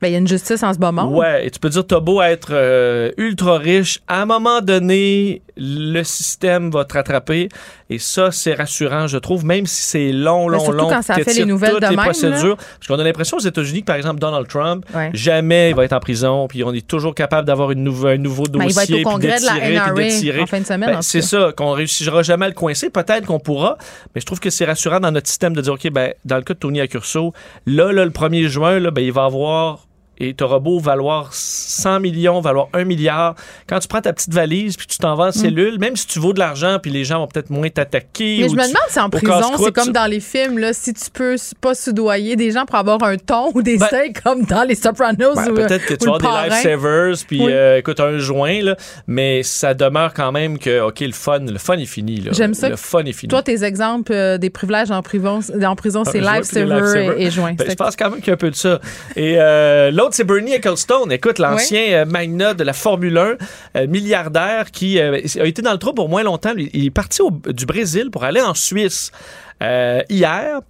Ben, 0.00 0.08
il 0.08 0.12
y 0.12 0.14
a 0.14 0.18
une 0.18 0.28
justice 0.28 0.62
en 0.62 0.72
ce 0.72 0.78
moment. 0.78 1.08
Ouais, 1.14 1.46
et 1.46 1.50
tu 1.50 1.58
peux 1.58 1.68
dire, 1.68 1.86
t'as 1.86 2.00
beau 2.00 2.22
être 2.22 2.48
euh, 2.52 3.10
ultra 3.18 3.58
riche, 3.58 4.00
à 4.08 4.22
un 4.22 4.26
moment 4.26 4.60
donné, 4.62 5.42
le 5.58 6.02
système 6.04 6.70
va 6.70 6.86
te 6.86 6.94
rattraper. 6.94 7.48
Et 7.90 7.98
ça, 7.98 8.30
c'est 8.30 8.54
rassurant, 8.54 9.06
je 9.08 9.18
trouve, 9.18 9.44
même 9.44 9.66
si 9.66 9.82
c'est 9.82 10.12
long, 10.12 10.46
Ben, 10.46 10.52
long, 10.54 10.60
surtout 10.60 10.76
long. 10.78 10.88
quand 10.88 11.02
ça 11.02 11.14
fait 11.16 11.34
les 11.34 11.44
nouvelles 11.44 11.72
toutes 11.72 11.82
de 11.82 11.88
les 11.88 11.96
même, 11.96 12.04
procédures. 12.04 12.56
Parce 12.56 12.86
qu'on 12.88 12.98
a 12.98 13.04
l'impression 13.04 13.36
aux 13.36 13.40
États-Unis 13.40 13.80
que, 13.80 13.86
par 13.86 13.96
exemple, 13.96 14.20
Donald 14.20 14.46
Trump, 14.48 14.86
Ouais. 14.94 15.10
jamais 15.12 15.70
il 15.70 15.76
va 15.76 15.84
être 15.84 15.92
en 15.92 16.00
prison, 16.00 16.46
puis 16.48 16.64
on 16.64 16.72
est 16.72 16.86
toujours 16.86 17.14
capable 17.14 17.46
d'avoir 17.46 17.70
une 17.72 17.88
un 18.06 18.16
nouveau 18.16 18.44
dossier. 18.46 18.58
Ben, 18.58 18.70
il 18.70 18.74
va 18.74 18.82
être 18.84 18.90
au 18.90 18.94
puis 18.94 19.04
congrès 19.04 19.40
de 19.40 19.44
la 19.44 19.52
d'étirer, 19.54 19.66
puis 19.68 19.74
NRA 19.76 19.92
d'étirer. 20.02 20.40
en 20.40 20.46
fin 20.46 20.60
de 20.60 20.66
semaine. 20.66 20.90
Ben, 20.94 21.02
c'est 21.02 21.22
ça, 21.22 21.52
qu'on 21.54 21.72
réussira 21.72 22.22
jamais 22.22 22.46
à 22.46 22.48
le 22.48 22.54
coincer. 22.54 22.88
Peut-être 22.88 23.26
qu'on 23.26 23.40
pourra, 23.40 23.76
mais 24.14 24.20
je 24.22 24.26
trouve 24.26 24.40
que 24.40 24.48
c'est 24.50 24.64
rassurant 24.64 25.00
dans 25.00 25.10
notre 25.10 25.28
système 25.28 25.54
de 25.54 25.60
dire, 25.60 25.72
OK, 25.74 25.90
ben, 25.90 26.14
dans 26.24 26.36
le 26.36 26.42
cas 26.42 26.54
de 26.54 26.58
Tony 26.58 26.80
Accurso, 26.80 27.34
là, 27.66 27.92
là, 27.92 28.04
le 28.04 28.10
1er 28.10 28.46
juin, 28.48 28.78
là, 28.78 28.90
ben, 28.90 29.02
il 29.04 29.12
va 29.12 29.24
avoir 29.24 29.86
et 30.20 30.34
t'auras 30.34 30.58
beau 30.58 30.78
valoir 30.78 31.30
100 31.32 32.00
millions, 32.00 32.40
valoir 32.40 32.68
1 32.74 32.84
milliard. 32.84 33.34
Quand 33.66 33.78
tu 33.80 33.88
prends 33.88 34.00
ta 34.00 34.12
petite 34.12 34.32
valise 34.32 34.76
puis 34.76 34.86
tu 34.86 34.98
t'en 34.98 35.14
vas 35.16 35.26
en 35.28 35.32
cellule, 35.32 35.78
même 35.78 35.96
si 35.96 36.06
tu 36.06 36.18
vaux 36.18 36.32
de 36.32 36.38
l'argent 36.38 36.78
puis 36.80 36.90
les 36.90 37.04
gens 37.04 37.18
vont 37.20 37.26
peut-être 37.26 37.50
moins 37.50 37.68
t'attaquer. 37.70 38.38
Mm. 38.38 38.42
Mais 38.42 38.48
je 38.48 38.54
me 38.54 38.62
demande 38.62 38.76
si 38.88 39.00
en 39.00 39.10
prison, 39.10 39.52
c'est 39.64 39.72
comme 39.72 39.84
tu- 39.86 39.92
dans 39.92 40.06
les 40.06 40.20
films, 40.20 40.58
là, 40.58 40.72
si 40.72 40.92
tu 40.94 41.10
peux 41.12 41.36
pas 41.60 41.74
soudoyer 41.74 42.36
des 42.36 42.50
gens 42.50 42.66
pour 42.66 42.76
avoir 42.76 43.02
un 43.02 43.16
ton 43.16 43.50
ou 43.54 43.62
des 43.62 43.78
Ben- 43.78 43.86
steaks 43.86 44.22
comme 44.22 44.42
dans 44.44 44.62
les 44.64 44.74
Sopranos 44.74 45.34
Ben, 45.34 45.54
peut-être 45.54 45.86
que 45.86 45.94
tu 45.94 46.08
avoir 46.08 46.20
des 46.44 46.50
lifesavers, 46.50 47.14
puis 47.26 47.40
Oui. 47.42 47.50
euh, 47.52 47.78
écoute, 47.78 48.00
un 48.00 48.18
joint, 48.18 48.60
là, 48.62 48.76
mais 49.06 49.42
ça 49.42 49.74
demeure 49.74 50.12
quand 50.14 50.32
même 50.32 50.58
que, 50.58 50.80
OK, 50.82 51.00
le 51.00 51.12
fun, 51.12 51.38
le 51.40 51.58
fun 51.58 51.78
est 51.78 51.86
fini. 51.86 52.24
J'aime 52.32 52.54
ça 52.54 52.68
Le 52.68 52.76
fun 52.76 53.04
est 53.04 53.12
fini. 53.12 53.28
Toi, 53.30 53.42
tes 53.42 53.64
exemples 53.64 54.12
euh, 54.12 54.36
des 54.38 54.50
privilèges 54.50 54.90
en 54.90 55.00
prison, 55.02 55.40
en 55.64 55.76
prison 55.76 56.04
c'est 56.04 56.18
Ah, 56.24 56.34
des 56.34 56.38
lifesaver 56.40 57.14
et, 57.18 57.26
et 57.26 57.30
joint. 57.30 57.52
Ben, 57.54 57.64
C'est- 57.64 57.70
je 57.72 57.76
pense 57.76 57.96
quand 57.96 58.10
même 58.10 58.18
qu'il 58.20 58.28
y 58.28 58.30
a 58.30 58.34
un 58.34 58.36
peu 58.36 58.50
de 58.50 58.56
ça. 58.56 58.80
Et 59.16 59.36
euh, 59.38 59.90
l'autre, 59.90 60.09
c'est 60.12 60.24
Bernie 60.24 60.52
Ecclestone. 60.52 61.10
Écoute, 61.12 61.38
l'ancien 61.38 61.80
euh, 61.92 62.04
magnat 62.04 62.54
de 62.54 62.64
la 62.64 62.72
Formule 62.72 63.16
1, 63.18 63.36
euh, 63.76 63.86
milliardaire, 63.86 64.70
qui 64.70 64.98
euh, 64.98 65.20
a 65.38 65.44
été 65.46 65.62
dans 65.62 65.72
le 65.72 65.78
trou 65.78 65.92
pour 65.92 66.08
moins 66.08 66.22
longtemps. 66.22 66.52
Il 66.56 66.86
est 66.86 66.90
parti 66.90 67.22
au- 67.22 67.30
du 67.30 67.66
Brésil 67.66 68.10
pour 68.10 68.24
aller 68.24 68.40
en 68.40 68.54
Suisse 68.54 69.10
euh, 69.62 70.02
hier. 70.08 70.60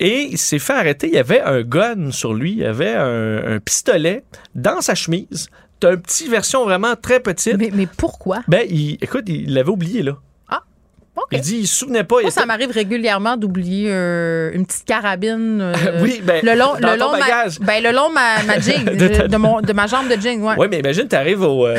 Et 0.00 0.28
il 0.30 0.38
s'est 0.38 0.58
fait 0.60 0.74
arrêter. 0.74 1.08
Il 1.08 1.14
y 1.14 1.18
avait 1.18 1.40
un 1.40 1.62
gun 1.62 2.12
sur 2.12 2.32
lui. 2.34 2.52
Il 2.52 2.58
y 2.58 2.64
avait 2.64 2.94
un, 2.94 3.54
un 3.54 3.58
pistolet 3.58 4.22
dans 4.54 4.80
sa 4.80 4.94
chemise. 4.94 5.48
T'as 5.80 5.94
une 5.94 6.00
petite 6.00 6.30
version 6.30 6.64
vraiment 6.64 6.94
très 6.96 7.20
petite. 7.20 7.56
mais, 7.58 7.70
mais 7.72 7.86
pourquoi? 7.96 8.40
Ben, 8.48 8.64
il, 8.68 8.98
écoute, 9.00 9.24
il 9.28 9.54
l'avait 9.54 9.70
oublié, 9.70 10.02
là. 10.02 10.16
Il 11.32 11.40
dit, 11.40 11.58
il 11.60 11.66
se 11.66 11.76
souvenait 11.76 12.04
pas. 12.04 12.20
Moi, 12.22 12.30
ça 12.30 12.46
m'arrive 12.46 12.70
régulièrement 12.70 13.36
d'oublier 13.36 13.88
euh, 13.90 14.50
une 14.52 14.66
petite 14.66 14.84
carabine. 14.84 15.60
euh, 15.60 15.74
Oui, 16.02 16.20
ben, 16.24 16.40
le 16.44 16.54
long, 16.54 16.74
dans 16.80 16.92
le 16.92 16.98
ton 16.98 17.06
long 17.06 17.12
de 17.14 17.18
ma, 17.18 17.66
ben, 17.66 17.82
le 17.82 17.92
long 17.92 18.08
de 18.08 18.14
ma, 18.14 18.42
ma 18.46 18.58
jean, 18.60 18.84
De 18.84 19.08
ta- 19.08 19.28
de, 19.28 19.36
mon, 19.36 19.60
de 19.60 19.72
ma 19.72 19.86
jambe 19.86 20.08
de 20.08 20.20
jean, 20.20 20.40
ouais. 20.42 20.54
Oui, 20.58 20.66
mais 20.70 20.80
imagine, 20.80 21.06
t'arrives 21.08 21.42
au, 21.42 21.66
euh, 21.66 21.76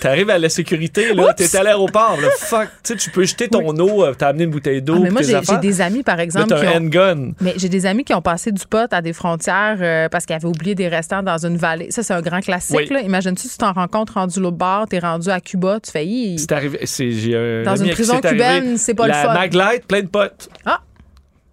t'arrives 0.00 0.30
à 0.30 0.38
la 0.38 0.48
sécurité, 0.48 1.12
là, 1.14 1.32
t'es 1.34 1.54
à 1.56 1.62
l'aéroport, 1.62 2.18
là, 2.20 2.28
fuck, 2.38 2.68
tu 2.82 2.92
sais, 2.92 2.96
tu 2.96 3.10
peux 3.10 3.24
jeter 3.24 3.48
ton 3.48 3.66
eau, 3.78 4.04
euh, 4.04 4.14
t'as 4.16 4.28
amené 4.28 4.44
une 4.44 4.50
bouteille 4.50 4.82
d'eau, 4.82 4.94
Ah, 4.98 5.00
mais 5.04 5.10
moi, 5.10 5.22
j'ai 5.22 5.58
des 5.58 5.80
amis, 5.80 6.02
par 6.02 6.16
Là, 6.16 6.22
exemple, 6.24 6.54
qui 6.54 6.66
un 6.66 6.72
ont, 6.72 6.76
handgun. 6.76 7.32
Mais 7.40 7.54
j'ai 7.56 7.68
des 7.68 7.86
amis 7.86 8.04
qui 8.04 8.14
ont 8.14 8.22
passé 8.22 8.52
du 8.52 8.64
pot 8.66 8.92
à 8.92 9.00
des 9.02 9.12
frontières 9.12 10.08
parce 10.10 10.26
qu'ils 10.26 10.36
avaient 10.36 10.46
oublié 10.48 10.74
des 10.74 10.88
restants 10.88 11.22
dans 11.22 11.44
une 11.46 11.56
vallée. 11.56 11.90
Ça, 11.90 12.02
c'est 12.02 12.14
un 12.14 12.20
grand 12.20 12.40
classique. 12.40 12.76
Oui. 12.76 12.88
là. 12.90 13.00
Imagine-tu, 13.00 13.48
tu 13.48 13.56
t'en 13.56 13.72
rencontres 13.72 14.14
rendu 14.14 14.40
l'autre 14.40 14.56
bord, 14.56 14.86
t'es 14.88 14.98
rendu 14.98 15.28
à 15.30 15.40
Cuba, 15.40 15.78
tu 15.82 15.90
fais 15.90 16.04
Hi, 16.06 16.38
C'est 16.38 16.52
arrivé, 16.52 16.80
j'ai 16.86 17.62
Dans 17.64 17.76
une 17.76 17.90
prison 17.90 18.20
cubaine, 18.20 18.76
c'est 18.82 18.94
pas 18.94 19.06
le 19.06 19.12
fun. 19.14 19.34
Maglite, 19.34 19.86
plein 19.86 20.02
de 20.02 20.08
potes. 20.08 20.48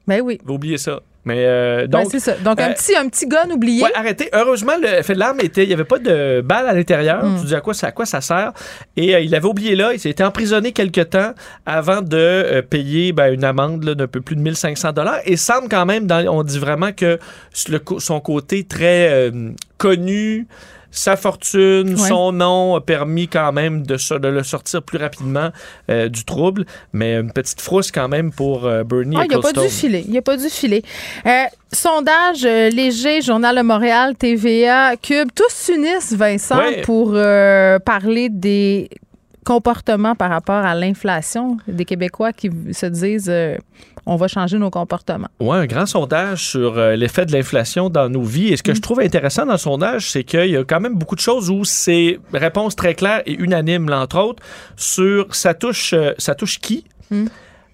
Ben 0.09 0.21
oui. 0.21 0.39
Faut 0.45 0.53
oublier 0.53 0.80
ça. 0.80 1.01
Mais, 1.25 1.45
euh, 1.45 1.86
Ben, 1.86 2.01
donc. 2.01 2.07
c'est 2.11 2.19
ça. 2.19 2.34
Donc, 2.43 2.59
un, 2.59 2.69
euh, 2.69 2.73
petit, 2.73 2.95
un 2.95 3.07
petit 3.07 3.27
gun 3.27 3.51
oublié. 3.51 3.84
Ouais, 3.84 3.91
arrêtez. 3.93 4.30
Heureusement, 4.34 4.73
le 4.82 5.03
fait 5.03 5.13
de 5.13 5.19
l'arme 5.19 5.39
était, 5.41 5.63
il 5.63 5.67
n'y 5.67 5.73
avait 5.73 5.84
pas 5.84 5.99
de 5.99 6.41
balle 6.41 6.67
à 6.67 6.73
l'intérieur. 6.73 7.23
Mm. 7.23 7.41
Tu 7.41 7.45
dis 7.47 7.55
à 7.55 7.61
quoi 7.61 7.75
ça, 7.75 7.88
à 7.88 7.91
quoi 7.91 8.07
ça 8.07 8.19
sert. 8.19 8.51
Et 8.97 9.13
euh, 9.13 9.19
il 9.19 9.36
avait 9.36 9.45
oublié 9.45 9.75
là. 9.75 9.93
Il 9.93 9.99
s'est 9.99 10.09
été 10.09 10.23
emprisonné 10.23 10.71
quelque 10.71 11.01
temps 11.01 11.34
avant 11.67 12.01
de 12.01 12.65
payer 12.69 13.11
ben, 13.11 13.32
une 13.32 13.43
amende 13.43 13.84
là, 13.84 13.93
d'un 13.93 14.07
peu 14.07 14.21
plus 14.21 14.36
de 14.36 14.41
1500 14.41 14.93
dollars. 14.93 15.19
Et 15.25 15.38
semble 15.38 15.69
quand 15.69 15.86
même, 15.86 16.07
dans, 16.07 16.25
on 16.27 16.41
dit 16.41 16.57
vraiment 16.57 16.93
que 16.93 17.19
le 17.67 17.80
son 17.99 18.19
côté 18.21 18.63
très 18.63 19.32
connu, 19.77 20.47
sa 20.92 21.16
fortune, 21.16 21.90
Ouais. 21.92 22.08
son 22.08 22.32
nom 22.32 22.76
a 22.76 22.82
permis 22.82 23.28
quand 23.28 23.52
même 23.52 23.84
de, 23.86 23.96
le 24.28 24.44
sortir 24.44 24.82
plus 24.82 24.98
rapidement 24.98 25.50
euh, 25.90 26.10
du 26.10 26.26
trouble. 26.26 26.66
Mais 26.94 27.16
une 27.16 27.32
petite 27.32 27.62
frousse 27.62 27.92
quand 27.92 28.08
même 28.08 28.32
pour 28.32 28.66
euh, 28.66 28.84
Bernie 28.84 29.16
Ah, 29.20 29.26
il 29.26 29.32
n'a 29.32 29.40
pas 29.40 29.52
dû 29.54 29.60
Ecclestone. 29.60 29.70
filer. 29.70 30.06
Il 30.08 30.18
a 30.18 30.22
pas 30.22 30.38
dû 30.38 30.50
filer. 30.50 30.84
Euh, 31.26 31.44
sondage 31.72 32.44
euh, 32.46 32.70
léger, 32.70 33.22
Journal 33.22 33.56
de 33.58 33.62
Montréal, 33.62 34.16
TVA, 34.16 34.96
Cube, 34.98 35.30
tous 35.36 35.52
s'unissent, 35.54 36.14
Vincent, 36.14 36.58
Ouais. 36.58 36.82
pour 36.82 37.12
parler 37.86 38.30
des 38.30 38.90
comportements 39.46 40.16
par 40.16 40.30
rapport 40.30 40.64
à 40.64 40.76
l'inflation 40.76 41.58
des 41.68 41.86
Québécois 41.86 42.34
qui 42.34 42.50
se 42.72 42.86
disent 42.86 43.32
on 44.10 44.16
va 44.16 44.28
changer 44.28 44.57
nos 44.57 44.70
comportements. 44.72 45.28
Oui, 45.39 45.55
un 45.57 45.66
grand 45.68 45.86
sondage 45.86 46.43
sur 46.47 46.78
euh, 46.78 46.95
l'effet 46.95 47.26
de 47.26 47.32
l'inflation 47.32 47.89
dans 47.89 48.10
nos 48.10 48.24
vies. 48.24 48.47
Et 48.51 48.57
ce 48.57 48.64
que 48.64 48.74
je 48.74 48.82
trouve 48.82 48.99
intéressant 48.99 49.45
dans 49.45 49.53
le 49.53 49.57
sondage, 49.60 50.10
c'est 50.10 50.24
qu'il 50.24 50.49
y 50.49 50.57
a 50.57 50.64
quand 50.64 50.80
même 50.80 50.95
beaucoup 50.95 51.16
de 51.16 51.22
choses 51.22 51.49
où 51.49 51.64
c'est 51.64 52.20
réponse 52.34 52.76
très 52.76 52.95
claire 52.95 53.22
et 53.26 53.34
unanime, 53.34 53.88
là, 53.88 53.99
entre 54.01 54.18
autres, 54.20 54.43
sur 54.76 55.34
ça 55.36 55.53
touche, 55.53 55.93
euh, 55.93 56.14
ça 56.18 56.34
touche 56.36 56.60
qui? 56.60 56.86
Mm. 57.12 57.26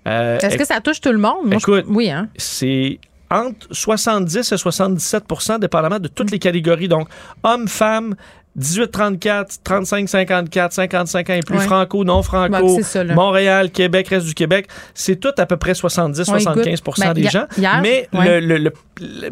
Euh, 0.08 0.38
Est-ce 0.40 0.58
que 0.58 0.66
ça 0.66 0.82
touche 0.82 1.00
tout 1.02 1.12
le 1.12 1.18
monde? 1.18 1.46
Moi, 1.46 1.52
je- 1.54 1.58
écoute, 1.58 1.86
oui, 1.88 2.12
hein? 2.12 2.28
c'est 2.36 3.00
entre 3.32 3.68
70 3.72 4.52
et 4.52 4.56
77% 4.58 5.60
dépendamment 5.60 6.00
de 6.00 6.08
toutes 6.08 6.32
les 6.32 6.40
catégories. 6.40 6.88
Donc, 6.88 7.08
hommes, 7.44 7.68
femmes, 7.68 8.16
18-34, 8.58 9.60
35-54, 9.66 10.72
55 10.72 11.30
ans 11.30 11.34
et 11.34 11.40
plus, 11.42 11.58
Ouais. 11.58 11.66
franco, 11.66 12.04
non 12.04 12.18
Ouais, 12.18 12.24
franco, 12.24 12.82
ça. 12.82 13.04
Montréal, 13.04 13.72
Québec, 13.72 14.08
reste 14.10 14.26
du 14.28 14.34
Québec. 14.34 14.68
C'est 14.94 15.18
tout 15.20 15.34
à 15.38 15.46
peu 15.46 15.58
près 15.58 15.74
70-75% 15.74 17.02
Ben, 17.08 17.14
des 17.14 17.24
gens. 17.30 17.46
hier, 17.58 17.80
Mais 17.82 18.08
ouais. 18.14 18.40
le, 18.42 18.58
le- 18.58 18.58
le- 18.58 18.74
le 19.02 19.30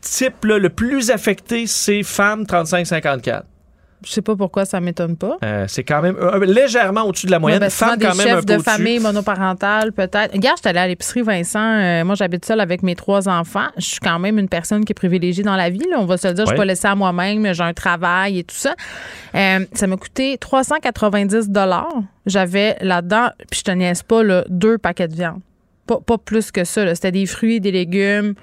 type 0.00 0.44
là, 0.44 0.58
le 0.58 0.68
plus 0.70 1.10
affecté, 1.10 1.66
c'est 1.66 2.02
femmes 2.02 2.44
35-54. 2.44 3.42
Je 4.04 4.10
sais 4.12 4.22
pas 4.22 4.34
pourquoi 4.34 4.64
ça 4.64 4.80
m'étonne 4.80 5.16
pas. 5.16 5.36
Euh, 5.44 5.66
c'est 5.68 5.84
quand 5.84 6.00
même 6.00 6.16
euh, 6.18 6.44
légèrement 6.46 7.02
au-dessus 7.02 7.26
de 7.26 7.30
la 7.32 7.36
Ouais, 7.36 7.42
moyenne. 7.42 7.60
ben, 7.60 7.68
souvent 7.70 7.90
femmes 7.90 7.98
des 7.98 8.06
quand 8.06 8.14
même 8.16 8.26
un 8.28 8.30
chefs 8.36 8.46
peu 8.46 8.56
de 8.56 8.62
famille 8.62 8.98
monoparentales, 8.98 9.92
peut-être. 9.92 10.32
Regarde, 10.32 10.56
je 10.56 10.60
suis 10.62 10.68
allée 10.68 10.78
à 10.78 10.88
l'épicerie, 10.88 11.22
Vincent. 11.22 11.60
Euh, 11.60 12.04
moi, 12.04 12.14
j'habite 12.14 12.44
seule 12.44 12.60
avec 12.60 12.82
mes 12.82 12.94
trois 12.94 13.28
enfants. 13.28 13.66
Je 13.76 13.84
suis 13.84 14.00
quand 14.00 14.18
même 14.18 14.38
une 14.38 14.48
personne 14.48 14.84
qui 14.84 14.92
est 14.92 14.94
privilégiée 14.94 15.44
dans 15.44 15.56
la 15.56 15.68
vie. 15.70 15.84
là. 15.90 15.96
On 15.98 16.06
va 16.06 16.16
se 16.16 16.28
le 16.28 16.34
dire, 16.34 16.44
je 16.46 16.50
Ouais. 16.50 16.56
suis 16.56 16.60
pas 16.60 16.64
laissée 16.64 16.88
à 16.88 16.94
moi-même. 16.94 17.52
J'ai 17.52 17.62
un 17.62 17.74
travail 17.74 18.38
et 18.38 18.44
tout 18.44 18.56
ça. 18.56 18.74
Ça 19.34 19.86
m'a 19.86 19.96
coûté 19.96 20.38
390 20.38 21.50
J'avais 22.26 22.76
là-dedans, 22.80 23.28
puis 23.50 23.60
je 23.60 23.64
te 23.64 23.70
niaise 23.70 24.02
pas, 24.02 24.22
là, 24.22 24.44
deux 24.48 24.78
paquets 24.78 25.08
de 25.08 25.14
viande. 25.14 25.40
Pas, 25.86 25.98
pas 26.00 26.18
plus 26.18 26.50
que 26.50 26.64
ça. 26.64 26.94
C'était 26.94 27.12
des 27.12 27.26
fruits, 27.26 27.60
des 27.60 27.72
légumes. 27.72 28.34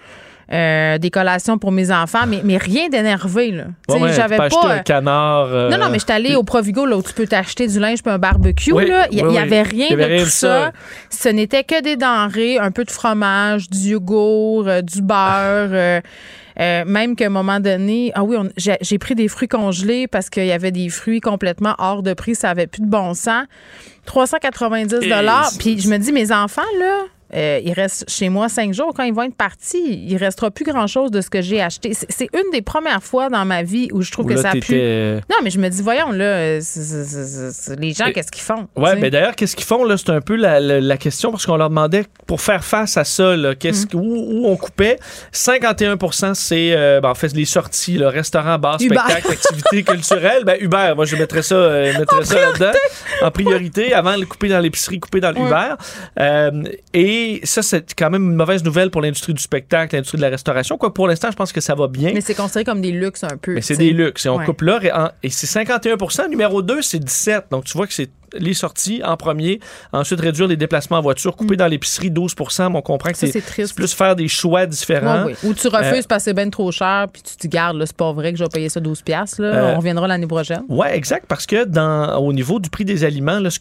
Euh, 0.51 0.97
des 0.97 1.09
collations 1.09 1.57
pour 1.57 1.71
mes 1.71 1.91
enfants, 1.91 2.25
mais, 2.27 2.41
mais 2.43 2.57
rien 2.57 2.87
d'énervé. 2.89 3.51
là. 3.51 3.65
Ouais, 3.89 3.99
ouais, 4.01 4.13
J'avais 4.13 4.37
pas. 4.37 4.49
un 4.65 4.79
canard. 4.79 5.47
euh, 5.51 5.69
Non, 5.69 5.77
non, 5.77 5.89
mais 5.89 5.99
je 5.99 6.05
suis 6.05 6.13
allée 6.13 6.35
au 6.35 6.43
Provigo, 6.43 6.85
là, 6.85 6.95
où 6.97 7.03
tu 7.03 7.13
peux 7.13 7.27
t'acheter 7.27 7.67
du 7.67 7.79
linge 7.79 8.01
puis 8.01 8.11
un 8.11 8.17
barbecue. 8.17 8.71
Oui, 8.71 8.87
là. 8.87 9.07
Il 9.11 9.17
n'y 9.17 9.23
oui, 9.29 9.37
avait 9.37 9.61
rien 9.63 9.87
avait 9.91 10.03
de 10.07 10.13
rien 10.13 10.23
tout 10.23 10.29
ça. 10.29 10.71
ça. 10.71 10.71
Ce 11.09 11.29
n'était 11.29 11.63
que 11.63 11.81
des 11.81 11.95
denrées, 11.97 12.57
un 12.59 12.71
peu 12.71 12.85
de 12.85 12.91
fromage, 12.91 13.69
du 13.69 13.77
yogourt, 13.89 14.67
euh, 14.67 14.81
du 14.81 15.01
beurre. 15.01 15.69
euh, 15.73 15.99
euh, 16.59 16.83
même 16.87 17.15
qu'à 17.15 17.27
un 17.27 17.29
moment 17.29 17.59
donné, 17.59 18.11
ah 18.15 18.23
oui, 18.23 18.35
on- 18.35 18.49
j'ai 18.57 18.77
j'ai 18.81 18.97
pris 18.97 19.13
des 19.13 19.27
fruits 19.27 19.47
congelés 19.47 20.07
parce 20.07 20.29
qu'il 20.31 20.45
y 20.47 20.51
avait 20.51 20.71
des 20.71 20.89
fruits 20.89 21.21
complètement 21.21 21.75
hors 21.77 22.01
de 22.01 22.13
prix, 22.15 22.33
ça 22.33 22.49
avait 22.49 22.65
plus 22.65 22.81
de 22.81 22.87
bon 22.87 23.13
sens. 23.13 23.45
390 24.05 25.07
dollars. 25.07 25.51
Puis 25.59 25.79
je 25.79 25.89
me 25.89 25.97
dis, 25.97 26.11
mes 26.11 26.31
enfants, 26.31 26.61
là, 26.79 26.99
euh, 27.33 27.59
ils 27.63 27.73
restent 27.73 28.05
chez 28.09 28.29
moi 28.29 28.49
cinq 28.49 28.73
jours. 28.73 28.93
Quand 28.95 29.03
ils 29.03 29.13
vont 29.13 29.23
être 29.23 29.35
partis, 29.35 30.05
il 30.07 30.15
restera 30.17 30.49
plus 30.51 30.65
grand-chose 30.65 31.11
de 31.11 31.21
ce 31.21 31.29
que 31.29 31.41
j'ai 31.41 31.61
acheté. 31.61 31.91
C'est 31.93 32.29
une 32.33 32.51
des 32.51 32.61
premières 32.61 33.03
fois 33.03 33.29
dans 33.29 33.45
ma 33.45 33.63
vie 33.63 33.89
où 33.93 34.01
je 34.01 34.11
trouve 34.11 34.25
Où 34.25 34.29
que 34.29 34.33
là, 34.35 34.41
ça 34.41 34.49
a 34.49 34.53
pu... 34.53 34.59
t'étais- 34.61 35.15
Non, 35.29 35.37
mais 35.43 35.49
je 35.49 35.59
me 35.59 35.69
dis, 35.69 35.81
voyons, 35.81 36.11
là, 36.11 36.23
euh, 36.25 36.61
les 37.77 37.93
gens, 37.93 38.11
qu'est-ce 38.13 38.31
qu'ils 38.31 38.41
font? 38.43 38.67
Sais? 38.77 38.95
mais 38.97 39.09
d'ailleurs, 39.09 39.35
qu'est-ce 39.35 39.55
qu'ils 39.55 39.65
font 39.65 39.85
C'est 39.97 40.09
un 40.09 40.21
peu 40.21 40.35
la, 40.35 40.59
la- 40.59 40.79
la 40.81 40.97
question 40.97 41.31
parce 41.31 41.45
qu'on 41.45 41.57
leur 41.57 41.69
demandait 41.69 42.05
pour 42.25 42.41
faire 42.41 42.63
face 42.63 42.97
à 42.97 43.03
ça, 43.03 43.35
là, 43.35 43.53
Mm. 43.67 43.95
où, 43.95 43.99
où 43.99 44.47
on 44.47 44.55
coupait. 44.55 44.97
51% 45.33 46.33
c'est 46.33 46.71
euh, 46.73 47.01
ben, 47.01 47.09
en 47.09 47.15
fait 47.15 47.33
les 47.33 47.45
sorties, 47.45 47.97
le 47.97 48.07
restaurant, 48.07 48.57
bar, 48.57 48.77
Uber. 48.79 48.95
spectacle, 48.97 49.31
activités 49.31 49.83
culturelles. 49.83 50.43
Ben 50.45 50.57
Uber, 50.61 50.93
moi 50.95 51.05
je 51.05 51.15
mettrais 51.15 51.41
ça, 51.41 51.55
euh, 51.55 51.93
ça 52.23 52.35
là-dedans 52.39 52.71
en 53.21 53.31
priorité 53.31 53.93
avant 53.93 54.15
de 54.15 54.21
le 54.21 54.25
couper 54.25 54.47
dans 54.49 54.59
l'épicerie, 54.59 54.99
couper 54.99 55.19
dans 55.19 55.31
l'Uber. 55.31 55.73
Euh, 56.19 56.63
et 56.93 57.16
ça, 57.43 57.61
c'est 57.61 57.93
quand 57.93 58.09
même 58.09 58.23
une 58.31 58.35
mauvaise 58.35 58.63
nouvelle 58.63 58.89
pour 58.91 59.01
l'industrie 59.01 59.33
du 59.33 59.41
spectacle, 59.41 59.95
l'industrie 59.95 60.17
de 60.17 60.21
la 60.23 60.29
restauration. 60.29 60.77
Quoi, 60.77 60.93
pour 60.93 61.07
l'instant, 61.07 61.29
je 61.31 61.35
pense 61.35 61.51
que 61.51 61.61
ça 61.61 61.75
va 61.75 61.87
bien. 61.87 62.11
Mais 62.13 62.21
c'est 62.21 62.33
considéré 62.35 62.63
comme 62.65 62.81
des 62.81 62.91
luxes 62.91 63.23
un 63.23 63.37
peu. 63.37 63.53
Mais 63.53 63.61
c'est 63.61 63.77
des 63.77 63.91
luxes. 63.91 64.25
Et 64.25 64.29
on 64.29 64.37
Ouais. 64.37 64.45
coupe 64.45 64.61
là. 64.61 64.79
Et, 65.23 65.27
et 65.27 65.29
c'est 65.29 65.47
51% 65.47 66.29
Numéro 66.29 66.61
2, 66.61 66.81
c'est 66.81 66.99
17 66.99 67.45
Donc, 67.51 67.65
tu 67.65 67.77
vois 67.77 67.87
que 67.87 67.93
c'est 67.93 68.09
les 68.33 68.53
sorties 68.53 69.01
en 69.03 69.17
premier. 69.17 69.59
Ensuite, 69.93 70.19
réduire 70.21 70.47
les 70.47 70.57
déplacements 70.57 70.97
en 70.97 71.01
voiture. 71.01 71.35
Couper 71.35 71.55
dans 71.57 71.67
l'épicerie 71.67 72.11
12 72.11 72.33
mais 72.59 72.65
on 72.75 72.81
comprend 72.81 73.11
que 73.11 73.17
Mm. 73.17 73.31
C'est 73.31 73.73
plus 73.75 73.93
faire 73.93 74.15
des 74.15 74.27
choix 74.27 74.65
différents. 74.65 75.25
Oui. 75.25 75.33
Ou 75.43 75.53
tu 75.53 75.67
refuses 75.67 75.99
Euh, 75.99 76.01
parce 76.07 76.23
que 76.23 76.29
c'est 76.29 76.33
bien 76.33 76.49
trop 76.49 76.71
cher, 76.71 77.07
puis 77.11 77.21
tu 77.21 77.35
te 77.35 77.41
dis, 77.41 77.47
garde, 77.49 77.77
là, 77.77 77.85
c'est 77.85 77.95
pas 77.95 78.11
vrai 78.13 78.31
que 78.33 78.37
je 78.39 78.43
vais 78.43 78.49
payer 78.49 78.69
ça 78.69 78.79
12$. 78.79 79.01
piastres, 79.03 79.41
Là. 79.41 79.47
Euh, 79.47 79.73
On 79.73 79.77
reviendra 79.77 80.07
l'année 80.07 80.27
prochaine. 80.27 80.63
Oui, 80.69 80.87
exact, 80.91 81.25
parce 81.27 81.45
que 81.45 81.63
dans, 81.65 82.17
au 82.17 82.33
niveau 82.33 82.59
du 82.59 82.69
prix 82.69 82.85
des 82.85 83.03
aliments, 83.03 83.39
là, 83.39 83.49
ce 83.49 83.59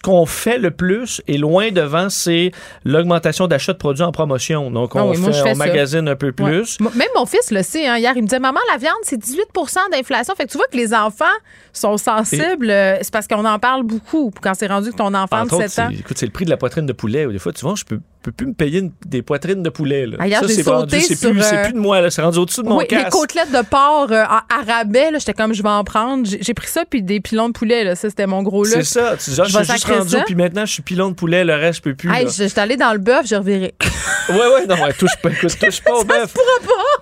qu'on 0.00 0.26
fait 0.26 0.58
le 0.58 0.70
plus 0.70 1.20
et 1.26 1.38
loin 1.38 1.70
devant, 1.70 2.08
c'est 2.08 2.52
l'augmentation 2.84 3.46
d'achat 3.46 3.72
de 3.72 3.78
produits 3.78 4.02
en 4.04 4.12
promotion. 4.12 4.70
Donc, 4.70 4.94
on, 4.94 5.00
Ah 5.00 5.06
oui, 5.06 5.16
fait, 5.16 5.28
on 5.28 5.32
ça. 5.32 5.54
magasine 5.54 6.08
un 6.08 6.16
peu 6.16 6.32
plus. 6.32 6.78
Même 6.80 7.08
mon 7.16 7.26
fils 7.26 7.50
le 7.50 7.62
sait. 7.62 7.86
Hein, 7.86 7.98
hier, 7.98 8.12
il 8.16 8.22
me 8.22 8.26
disait 8.26 8.38
Maman, 8.40 8.60
la 8.72 8.78
viande, 8.78 8.94
c'est 9.02 9.16
18% 9.18 9.90
d'inflation. 9.92 10.34
Fait 10.34 10.44
que 10.46 10.50
tu 10.50 10.56
vois 10.58 10.66
que 10.70 10.76
les 10.76 10.94
enfants 10.94 11.24
sont 11.72 11.96
sensibles. 11.96 12.70
euh, 12.70 12.96
C'est 13.02 13.12
parce 13.12 13.26
qu'on 13.26 13.44
en 13.44 13.58
parle 13.58 13.84
beaucoup. 13.88 14.32
Quand 14.40 14.54
c'est 14.54 14.66
rendu 14.68 14.92
que 14.92 14.96
ton 14.96 15.12
enfant 15.14 15.40
Entre 15.40 15.58
de 15.58 15.64
autres, 15.64 15.68
7 15.70 15.84
ans. 15.84 15.90
écoute, 15.90 16.16
c'est 16.18 16.26
le 16.26 16.32
prix 16.32 16.44
de 16.44 16.50
la 16.50 16.56
poitrine 16.56 16.86
de 16.86 16.92
poulet. 16.92 17.26
Des 17.26 17.38
fois, 17.38 17.52
tu 17.52 17.62
vois, 17.62 17.74
je 17.74 17.84
peux, 17.84 18.00
peux 18.22 18.32
plus 18.32 18.46
me 18.46 18.52
payer 18.54 18.80
une- 18.80 18.92
des 19.06 19.22
poitrines 19.22 19.62
de 19.62 19.70
poulet. 19.70 20.06
Là. 20.06 20.26
Hier, 20.26 20.40
ça, 20.40 20.46
j'ai 20.46 20.54
c'est 20.54 20.62
sauté 20.62 20.76
rendu, 20.76 21.00
c'est 21.00 21.30
plus, 21.30 21.42
c'est 21.42 21.56
euh, 21.58 21.64
plus 21.64 21.72
de 21.72 21.78
moi. 21.78 22.00
là. 22.00 22.10
C'est 22.10 22.22
rendu 22.22 22.38
au-dessus 22.38 22.62
de 22.62 22.68
mon 22.68 22.78
Oui, 22.78 22.86
les 22.90 23.04
côtelettes 23.10 23.50
de 23.52 23.62
porc 23.64 24.08
euh, 24.10 24.24
en 24.24 24.38
à 24.38 24.64
rabais, 24.66 25.10
là, 25.10 25.18
j'étais 25.18 25.34
comme 25.34 25.52
je 25.54 25.62
vais 25.62 25.68
en 25.68 25.84
prendre. 25.84 26.26
J'ai 26.40 26.54
pris 26.54 26.68
ça 26.68 26.84
puis 26.88 27.02
des 27.02 27.20
pilons 27.20 27.48
de 27.48 27.52
poulet, 27.54 27.84
là, 27.84 27.94
ça 27.94 28.08
c'était 28.10 28.26
mon 28.26 28.42
gros 28.42 28.64
C'est 28.64 28.76
luxe. 28.78 28.88
ça. 28.90 29.16
Tu 29.22 29.30
dis, 29.30 29.40
ah, 29.40 29.44
Je 29.44 29.50
je 29.58 29.62
suis 29.64 29.72
juste 29.72 29.84
rendu, 29.86 30.16
puis 30.26 30.34
maintenant, 30.34 30.66
je 30.66 30.72
suis 30.72 30.82
pilon 30.82 31.08
de 31.10 31.14
poulet, 31.14 31.44
le 31.44 31.54
reste, 31.54 31.78
je 31.78 31.82
peux 31.82 31.94
plus. 31.94 32.10
Hey, 32.12 32.24
là. 32.24 32.30
je- 32.30 32.42
j'étais 32.44 32.60
allée 32.60 32.76
dans 32.76 32.92
le 32.92 32.98
bœuf, 32.98 33.26
j'ai 33.26 33.36
reviré. 33.36 33.74
Ouais, 34.28 34.36
ouais, 34.36 34.66
non, 34.66 34.74
ouais, 34.82 34.92
touche 34.92 35.16
pas, 35.22 35.30
écoute, 35.30 35.56
touche 35.58 35.80
pas 35.80 35.94
au 35.94 36.04
bœuf. 36.04 36.34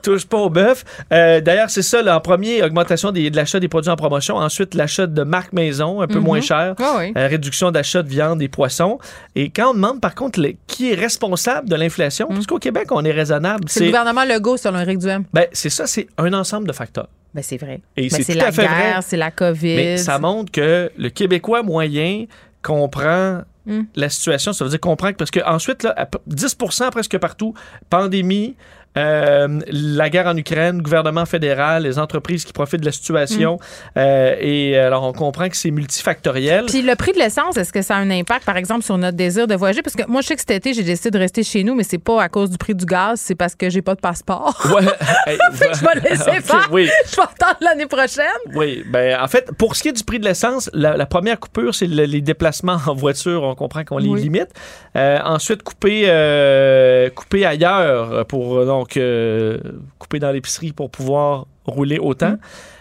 Touche 0.02 0.26
pas 0.26 0.36
au 0.38 0.48
bœuf. 0.48 0.84
Euh, 1.12 1.40
D'ailleurs, 1.40 1.70
c'est 1.70 1.82
ça, 1.82 2.00
là, 2.00 2.16
en 2.16 2.20
premier, 2.20 2.62
augmentation 2.62 3.10
des- 3.10 3.30
de 3.30 3.36
l'achat 3.36 3.58
des 3.58 3.66
produits 3.66 3.90
en 3.90 3.96
promotion. 3.96 4.36
Ensuite, 4.36 4.74
l'achat 4.74 5.08
de 5.08 5.22
marques 5.24 5.52
maison, 5.52 6.00
un 6.00 6.06
peu 6.06 6.18
Mhm. 6.20 6.24
moins 6.24 6.40
cher. 6.40 6.74
Ah 6.78 6.96
oui. 6.98 7.12
Euh, 7.16 7.26
réduction 7.26 7.72
d'achat 7.72 8.04
de 8.04 8.08
viande 8.08 8.40
et 8.42 8.48
poissons. 8.48 8.98
Et 9.34 9.50
quand 9.50 9.70
on 9.70 9.74
demande, 9.74 10.00
par 10.00 10.14
contre, 10.14 10.40
qui 10.68 10.92
est 10.92 10.94
responsable 11.20 11.68
de 11.68 11.76
l'inflation, 11.76 12.28
parce 12.28 12.46
qu'au 12.46 12.58
Québec, 12.58 12.88
on 12.90 13.04
est 13.04 13.10
raisonnable, 13.12 13.64
C'est 13.68 13.80
le 13.80 13.86
gouvernement 13.86 14.24
Legault, 14.24 14.56
selon 14.58 14.78
Éric 14.80 14.98
Duhem. 14.98 15.24
ben, 15.32 15.46
c'est 15.52 15.70
ça, 15.70 15.86
c'est 15.86 16.06
un 16.18 16.32
ensemble 16.34 16.68
de 16.68 16.72
facteurs. 16.72 17.08
Ben, 17.34 17.42
c'est 17.42 17.56
vrai. 17.56 17.80
Ben, 17.96 18.08
c'est 18.10 18.34
la 18.34 18.50
guerre, 18.50 19.02
c'est 19.02 19.16
la 19.16 19.30
COVID. 19.30 19.76
Mais 19.76 19.96
ça 19.96 20.18
montre 20.18 20.52
que 20.52 20.90
le 20.96 21.08
Québécois 21.10 21.62
moyen 21.62 22.26
comprend 22.62 23.42
Mm. 23.66 23.80
la 23.96 24.08
situation. 24.08 24.52
Ça 24.52 24.64
veut 24.64 24.70
dire 24.70 24.78
comprend 24.80 25.10
que, 25.10 25.16
parce 25.16 25.32
que 25.32 25.40
ensuite, 25.44 25.82
là, 25.82 25.92
à 25.96 26.06
peu- 26.06 26.20
10% 26.28 26.88
presque 26.92 27.18
partout, 27.18 27.52
pandémie, 27.90 28.54
euh, 28.96 29.60
la 29.68 30.10
guerre 30.10 30.26
en 30.26 30.36
Ukraine, 30.36 30.80
gouvernement 30.82 31.26
fédéral, 31.26 31.82
les 31.84 31.98
entreprises 31.98 32.44
qui 32.44 32.52
profitent 32.52 32.80
de 32.80 32.86
la 32.86 32.92
situation. 32.92 33.58
Euh, 33.96 34.36
et 34.40 34.76
alors, 34.78 35.04
on 35.04 35.12
comprend 35.12 35.48
que 35.48 35.56
c'est 35.56 35.70
multifactoriel. 35.70 36.66
Puis 36.66 36.82
le 36.82 36.94
prix 36.96 37.12
de 37.12 37.18
l'essence, 37.18 37.56
est-ce 37.56 37.72
que 37.72 37.82
ça 37.82 37.96
a 37.96 37.98
un 37.98 38.10
impact, 38.10 38.44
par 38.44 38.56
exemple, 38.56 38.84
sur 38.84 38.96
notre 38.98 39.16
désir 39.16 39.46
de 39.46 39.54
voyager? 39.54 39.82
Parce 39.82 39.96
que 39.96 40.02
moi, 40.08 40.20
je 40.22 40.28
sais 40.28 40.34
que 40.34 40.40
cet 40.40 40.50
été, 40.50 40.74
j'ai 40.74 40.82
décidé 40.82 41.10
de 41.10 41.18
rester 41.18 41.42
chez 41.42 41.64
nous, 41.64 41.74
mais 41.74 41.82
c'est 41.84 41.98
pas 41.98 42.22
à 42.22 42.28
cause 42.28 42.50
du 42.50 42.58
prix 42.58 42.74
du 42.74 42.84
gaz, 42.86 43.20
c'est 43.20 43.34
parce 43.34 43.54
que 43.54 43.68
j'ai 43.70 43.82
pas 43.82 43.94
de 43.94 44.00
passeport. 44.00 44.54
Ouais. 44.74 44.82
Hey, 45.26 45.38
fait 45.52 45.68
que 45.70 45.76
je 45.76 45.82
vais 45.84 46.08
laisser 46.10 46.40
faire. 46.40 46.68
Oui. 46.72 46.88
Je 47.10 47.16
vais 47.16 47.22
attendre 47.22 47.56
l'année 47.60 47.86
prochaine. 47.86 48.24
Oui, 48.54 48.84
ben 48.88 49.18
en 49.20 49.28
fait, 49.28 49.50
pour 49.58 49.76
ce 49.76 49.82
qui 49.82 49.88
est 49.88 49.92
du 49.92 50.04
prix 50.04 50.18
de 50.18 50.24
l'essence, 50.24 50.70
la, 50.72 50.96
la 50.96 51.06
première 51.06 51.38
coupure, 51.38 51.74
c'est 51.74 51.86
le- 51.86 52.04
les 52.04 52.20
déplacements 52.20 52.78
en 52.86 52.94
voiture. 52.94 53.42
On 53.42 53.54
comprend 53.54 53.84
qu'on 53.84 53.98
les 53.98 54.08
Oui. 54.08 54.22
limite. 54.22 54.48
Euh, 54.96 55.18
ensuite, 55.24 55.62
couper, 55.62 56.04
euh, 56.06 57.10
couper 57.10 57.44
ailleurs 57.46 58.26
pour 58.26 58.56
euh, 58.58 58.66
donc 58.86 58.96
euh, 58.96 59.58
couper 59.98 60.18
dans 60.18 60.30
l'épicerie 60.30 60.72
pour 60.72 60.90
pouvoir 60.90 61.46
rouler 61.64 61.98
autant. 61.98 62.30
Mm. 62.32 62.38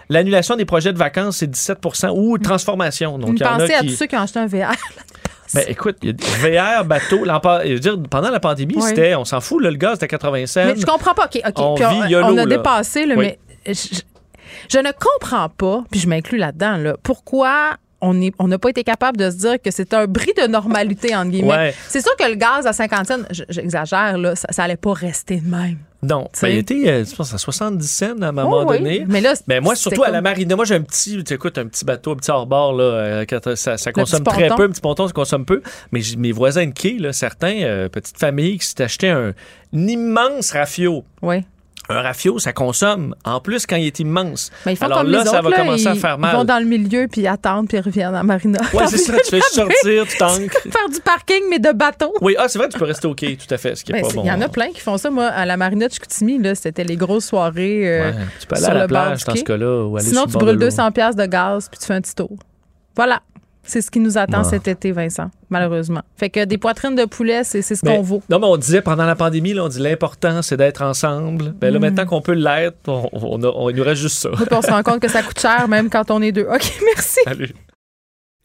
L'annulation 0.09 0.55
des 0.55 0.65
projets 0.65 0.93
de 0.93 0.97
vacances, 0.99 1.37
c'est 1.37 1.49
17% 1.49 2.11
ou 2.15 2.37
transformation. 2.37 3.17
Donc, 3.17 3.31
il 3.35 3.41
y 3.41 3.43
en 3.45 3.53
a 3.55 3.59
Pensez 3.59 3.73
à 3.73 3.79
qui- 3.79 3.87
tous 3.87 3.95
ceux 3.95 4.05
qui 4.05 4.15
ont 4.15 4.21
acheté 4.21 4.39
un 4.39 4.45
VR. 4.45 4.71
ben, 5.53 5.63
écoute, 5.67 5.97
il 6.03 6.07
y 6.07 6.11
a 6.11 6.13
des 6.13 6.57
VR, 6.57 6.85
bateau, 6.85 7.25
l'en 7.25 7.39
pa- 7.39 7.65
je 7.65 7.73
veux 7.73 7.79
dire, 7.79 7.97
pendant 8.09 8.29
la 8.29 8.39
pandémie, 8.39 8.75
Oui. 8.77 8.83
c'était, 8.83 9.15
on 9.15 9.25
s'en 9.25 9.41
fout, 9.41 9.63
là, 9.63 9.71
le 9.71 9.77
gaz 9.77 9.95
était 9.95 10.05
à 10.05 10.07
80 10.09 10.45
cents. 10.45 10.65
Mais 10.65 10.75
je 10.79 10.85
comprends 10.85 11.15
pas. 11.15 11.25
OK, 11.25 11.41
OK. 11.43 11.53
On 11.57 11.73
Puis 11.75 11.85
vit 12.03 12.11
YOLO, 12.11 12.27
on 12.27 12.37
a 12.37 12.45
là. 12.45 12.57
dépassé, 12.57 13.05
là, 13.07 13.15
Oui. 13.17 13.31
mais 13.65 13.73
je, 14.69 14.77
ne 14.79 14.91
comprends 14.91 15.49
pas, 15.49 15.83
puis 15.89 15.99
je 15.99 16.07
m'inclus 16.07 16.37
là-dedans, 16.37 16.77
là, 16.77 16.97
pourquoi 17.01 17.77
on 18.01 18.13
n'a 18.13 18.59
pas 18.59 18.69
été 18.69 18.83
capable 18.83 19.17
de 19.17 19.31
se 19.31 19.37
dire 19.37 19.59
que 19.59 19.71
c'est 19.71 19.91
un 19.95 20.05
bris 20.05 20.33
de 20.37 20.45
normalité, 20.45 21.15
entre 21.15 21.31
guillemets. 21.31 21.49
Ouais. 21.49 21.75
C'est 21.87 22.01
sûr 22.01 22.15
que 22.17 22.29
le 22.29 22.35
gaz 22.35 22.67
à 22.67 22.73
50 22.73 23.07
cents, 23.07 23.15
je- 23.31 23.43
j'exagère, 23.49 24.19
là, 24.19 24.35
ça, 24.35 24.47
ça 24.51 24.63
allait 24.65 24.75
pas 24.77 24.93
rester 24.93 25.37
de 25.37 25.49
même. 25.49 25.77
Non, 26.07 26.27
sais. 26.33 26.55
était, 26.57 26.83
euh, 26.87 27.05
je 27.05 27.15
pense, 27.15 27.33
à 27.33 27.37
70 27.37 27.87
cents 27.89 28.21
à 28.21 28.27
un 28.27 28.31
moment 28.31 28.63
Oh 28.65 28.69
oui. 28.69 28.77
donné. 28.79 29.05
Mais 29.07 29.21
là, 29.21 29.33
Ben 29.47 29.63
moi, 29.63 29.75
surtout 29.75 30.03
à 30.03 30.09
la 30.11 30.21
marina, 30.21 30.55
moi 30.55 30.65
j'ai 30.65 30.75
un 30.75 30.81
petit, 30.81 31.23
un 31.59 31.65
petit 31.67 31.85
bateau, 31.85 32.11
un 32.11 32.15
petit 32.15 32.31
hors-bord, 32.31 32.73
là, 32.73 32.83
euh, 32.83 33.25
ça, 33.55 33.77
ça 33.77 33.91
consomme 33.91 34.23
très 34.23 34.43
ponton. 34.49 34.55
peu, 34.57 34.63
un 34.63 34.69
petit 34.69 34.81
ponton, 34.81 35.07
ça 35.07 35.13
consomme 35.13 35.45
peu. 35.45 35.61
Mais 35.91 36.01
j'ai- 36.01 36.15
mes 36.17 36.31
voisins 36.31 36.65
de 36.67 36.71
quai, 36.73 36.97
là, 36.99 37.13
certains, 37.13 37.61
euh, 37.63 37.89
petites 37.89 38.17
familles 38.19 38.59
qui 38.59 38.67
s'étaient 38.67 38.83
acheté 38.83 39.09
un, 39.09 39.33
un 39.73 39.87
immense 39.87 40.51
rafio. 40.51 41.03
Oui. 41.21 41.43
Un 41.87 42.01
rafio, 42.01 42.39
ça 42.39 42.51
consomme. 42.51 43.13
En 43.25 43.39
plus, 43.39 43.67
quand 43.67 43.75
il 43.75 43.85
est 43.85 43.99
immense. 43.99 44.51
Mais 44.65 44.73
ils 44.73 44.75
font 44.75 44.85
Alors 44.85 44.99
comme 45.01 45.11
là, 45.11 45.19
les 45.23 45.29
ça 45.29 45.41
va 45.41 45.49
là, 45.51 45.57
commencer 45.57 45.85
à 45.85 45.93
faire 45.93 46.15
Ils 46.17 46.25
vont 46.25 46.37
mal. 46.37 46.45
dans 46.47 46.57
le 46.57 46.65
milieu, 46.65 47.07
puis 47.07 47.21
ils 47.21 47.27
attendent, 47.27 47.67
puis 47.67 47.77
ils 47.77 47.81
reviennent 47.81 48.15
à 48.15 48.23
Marina. 48.23 48.59
Ouais, 48.73 48.87
c'est 48.87 48.97
ça, 48.97 49.13
tu 49.19 49.29
fais 49.29 49.39
sortir, 49.51 50.07
tu 50.07 50.17
tankes. 50.17 50.51
Faire 50.63 50.89
du 50.91 50.99
parking, 51.01 51.43
mais 51.47 51.59
de 51.59 51.71
bateau. 51.73 52.11
Oui, 52.21 52.35
ah, 52.39 52.47
c'est 52.47 52.57
vrai, 52.57 52.69
tu 52.69 52.79
peux 52.79 52.85
rester 52.85 53.07
quai, 53.15 53.37
tout 53.37 53.53
à 53.53 53.57
fait, 53.59 53.75
ce 53.75 53.83
qui 53.83 53.91
est 53.91 54.01
Ben, 54.01 54.07
pas 54.07 54.13
bon. 54.13 54.23
Il 54.23 54.27
y 54.27 54.31
en 54.31 54.41
a 54.41 54.49
plein 54.49 54.69
qui 54.71 54.79
font 54.79 54.97
ça. 54.97 55.11
Moi, 55.11 55.25
à 55.25 55.45
la 55.45 55.57
marina 55.57 55.87
de 55.87 55.93
Chicoutimi, 55.93 56.39
là, 56.41 56.55
c'était 56.55 56.83
les 56.83 56.95
grosses 56.95 57.25
soirées. 57.25 57.81
euh, 57.87 58.11
Ouais, 58.11 58.15
tu 58.39 58.47
peux 58.47 58.55
aller 58.55 58.63
sur 58.65 58.73
à 58.73 58.77
la 58.77 58.87
plage 58.87 59.23
dans 59.23 59.35
ce 59.35 59.43
cas-là. 59.43 59.99
Sinon, 59.99 60.25
tu 60.25 60.31
brûles 60.37 60.53
l'eau. 60.55 60.61
200 60.65 60.91
pièces 60.91 61.15
de 61.15 61.25
gaz 61.27 61.69
puis 61.69 61.79
tu 61.79 61.85
fais 61.85 61.93
un 61.93 62.01
petit 62.01 62.15
tour. 62.15 62.35
Voilà. 62.95 63.21
C'est 63.67 63.81
ce 63.81 63.89
qui 63.89 63.99
nous 63.99 64.17
attend 64.17 64.41
Ah. 64.41 64.43
cet 64.43 64.67
été, 64.67 64.91
Vincent, 64.91 65.31
malheureusement. 65.49 66.01
Fait 66.15 66.29
que 66.29 66.45
des 66.45 66.57
poitrines 66.57 66.95
de 66.95 67.05
poulet, 67.05 67.43
c'est 67.43 67.61
c'est 67.61 67.75
ce 67.75 67.85
Mais- 67.85 67.95
qu'on 67.97 68.01
vaut. 68.03 68.21
Non, 68.29 68.39
mais 68.39 68.45
on 68.45 68.57
disait 68.57 68.81
pendant 68.81 69.05
la 69.05 69.15
pandémie, 69.15 69.53
là, 69.53 69.63
on 69.65 69.67
dit 69.67 69.79
l'important, 69.79 70.41
c'est 70.41 70.57
d'être 70.57 70.81
ensemble. 70.83 71.51
Ben 71.59 71.71
là, 71.73 71.79
Mm. 71.79 71.81
maintenant 71.81 72.05
qu'on 72.05 72.21
peut 72.21 72.33
l'être, 72.33 72.77
on, 72.87 73.09
on, 73.13 73.43
a- 73.43 73.47
on- 73.47 73.69
il 73.69 73.75
nous 73.75 73.83
reste 73.83 74.01
juste 74.01 74.17
ça. 74.17 74.29
Puis 74.29 74.45
on 74.51 74.61
se 74.61 74.69
rend 74.71 74.83
compte 74.83 74.99
que 75.01 75.09
ça 75.09 75.23
coûte 75.23 75.39
cher, 75.39 75.67
même 75.67 75.89
quand 75.89 76.11
on 76.11 76.21
est 76.21 76.31
deux. 76.31 76.47
OK, 76.47 76.73
merci. 76.95 77.19
Salut. 77.23 77.53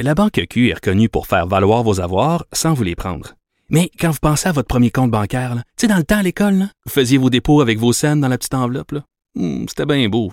La 0.01 0.15
Banque 0.15 0.41
Q 0.49 0.71
est 0.71 0.75
reconnue 0.75 1.09
pour 1.11 1.27
faire 1.27 1.47
valoir 1.47 1.83
vos 1.83 2.01
avoirs 2.01 2.47
sans 2.53 2.73
vous 2.73 2.85
les 2.85 2.95
prendre. 2.97 3.35
Mais 3.69 3.91
quand 4.01 4.11
vous 4.11 4.19
pensez 4.21 4.49
à 4.49 4.53
votre 4.53 4.67
premier 4.69 4.91
compte 4.91 5.11
bancaire, 5.11 5.55
tu 5.55 5.63
sais, 5.83 5.87
dans 5.87 5.97
le 5.99 6.03
temps 6.05 6.19
à 6.19 6.23
l'école, 6.23 6.55
là, 6.55 6.65
vous 6.87 6.91
faisiez 6.93 7.19
vos 7.19 7.31
dépôts 7.31 7.61
avec 7.61 7.79
vos 7.79 7.93
scènes 7.93 8.21
dans 8.21 8.29
la 8.29 8.39
petite 8.39 8.55
enveloppe. 8.55 8.93
là. 8.93 9.01
Hmm, 9.37 9.67
C'était 9.69 9.85
bien 9.87 10.09
beau. 10.09 10.33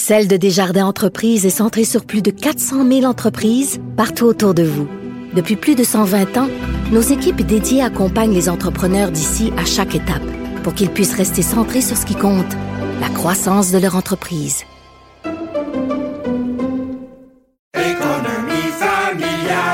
Celle 0.00 0.28
de 0.28 0.36
Desjardins 0.36 0.86
Entreprises 0.86 1.44
est 1.44 1.50
centrée 1.50 1.82
sur 1.82 2.04
plus 2.04 2.22
de 2.22 2.30
400 2.30 2.88
000 2.88 3.02
entreprises 3.02 3.80
partout 3.96 4.26
autour 4.26 4.54
de 4.54 4.62
vous. 4.62 4.88
Depuis 5.34 5.56
plus 5.56 5.74
de 5.74 5.82
120 5.82 6.36
ans, 6.36 6.48
nos 6.92 7.00
équipes 7.00 7.42
dédiées 7.44 7.82
accompagnent 7.82 8.32
les 8.32 8.48
entrepreneurs 8.48 9.10
d'ici 9.10 9.52
à 9.58 9.64
chaque 9.64 9.96
étape 9.96 10.22
pour 10.62 10.72
qu'ils 10.72 10.90
puissent 10.90 11.16
rester 11.16 11.42
centrés 11.42 11.80
sur 11.80 11.96
ce 11.96 12.06
qui 12.06 12.14
compte, 12.14 12.56
la 13.00 13.08
croissance 13.08 13.72
de 13.72 13.78
leur 13.78 13.96
entreprise. 13.96 14.62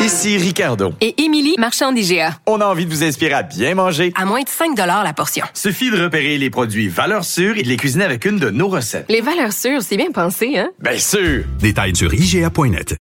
Ici 0.05 0.37
Ricardo. 0.37 0.93
Et 1.01 1.23
Émilie, 1.23 1.55
marchand 1.57 1.91
d'IGA. 1.91 2.39
On 2.45 2.61
a 2.61 2.67
envie 2.67 2.85
de 2.85 2.91
vous 2.91 3.03
inspirer 3.03 3.33
à 3.33 3.43
bien 3.43 3.75
manger. 3.75 4.13
À 4.15 4.27
moins 4.27 4.43
de 4.43 4.49
5 4.51 4.77
la 4.77 5.15
portion. 5.15 5.47
Suffit 5.55 5.91
de 5.91 5.99
repérer 5.99 6.37
les 6.37 6.51
produits 6.51 6.89
valeurs 6.89 7.25
sûres 7.25 7.57
et 7.57 7.63
de 7.63 7.69
les 7.69 7.79
cuisiner 7.79 8.05
avec 8.05 8.27
une 8.27 8.39
de 8.39 8.51
nos 8.51 8.69
recettes. 8.69 9.07
Les 9.09 9.23
valeurs 9.23 9.55
sûres, 9.55 9.81
c'est 9.81 9.97
bien 9.97 10.11
pensé, 10.13 10.59
hein? 10.59 10.69
Bien 10.79 10.99
sûr! 10.99 11.45
Détails 11.59 11.97
sur 11.97 12.13
IGA.net. 12.13 12.97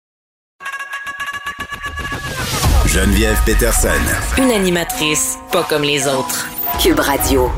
Geneviève 2.85 3.39
Peterson. 3.47 3.89
Une 4.37 4.51
animatrice 4.51 5.39
pas 5.51 5.63
comme 5.63 5.81
les 5.81 6.07
autres. 6.07 6.49
Cube 6.79 6.99
Radio. 6.99 7.49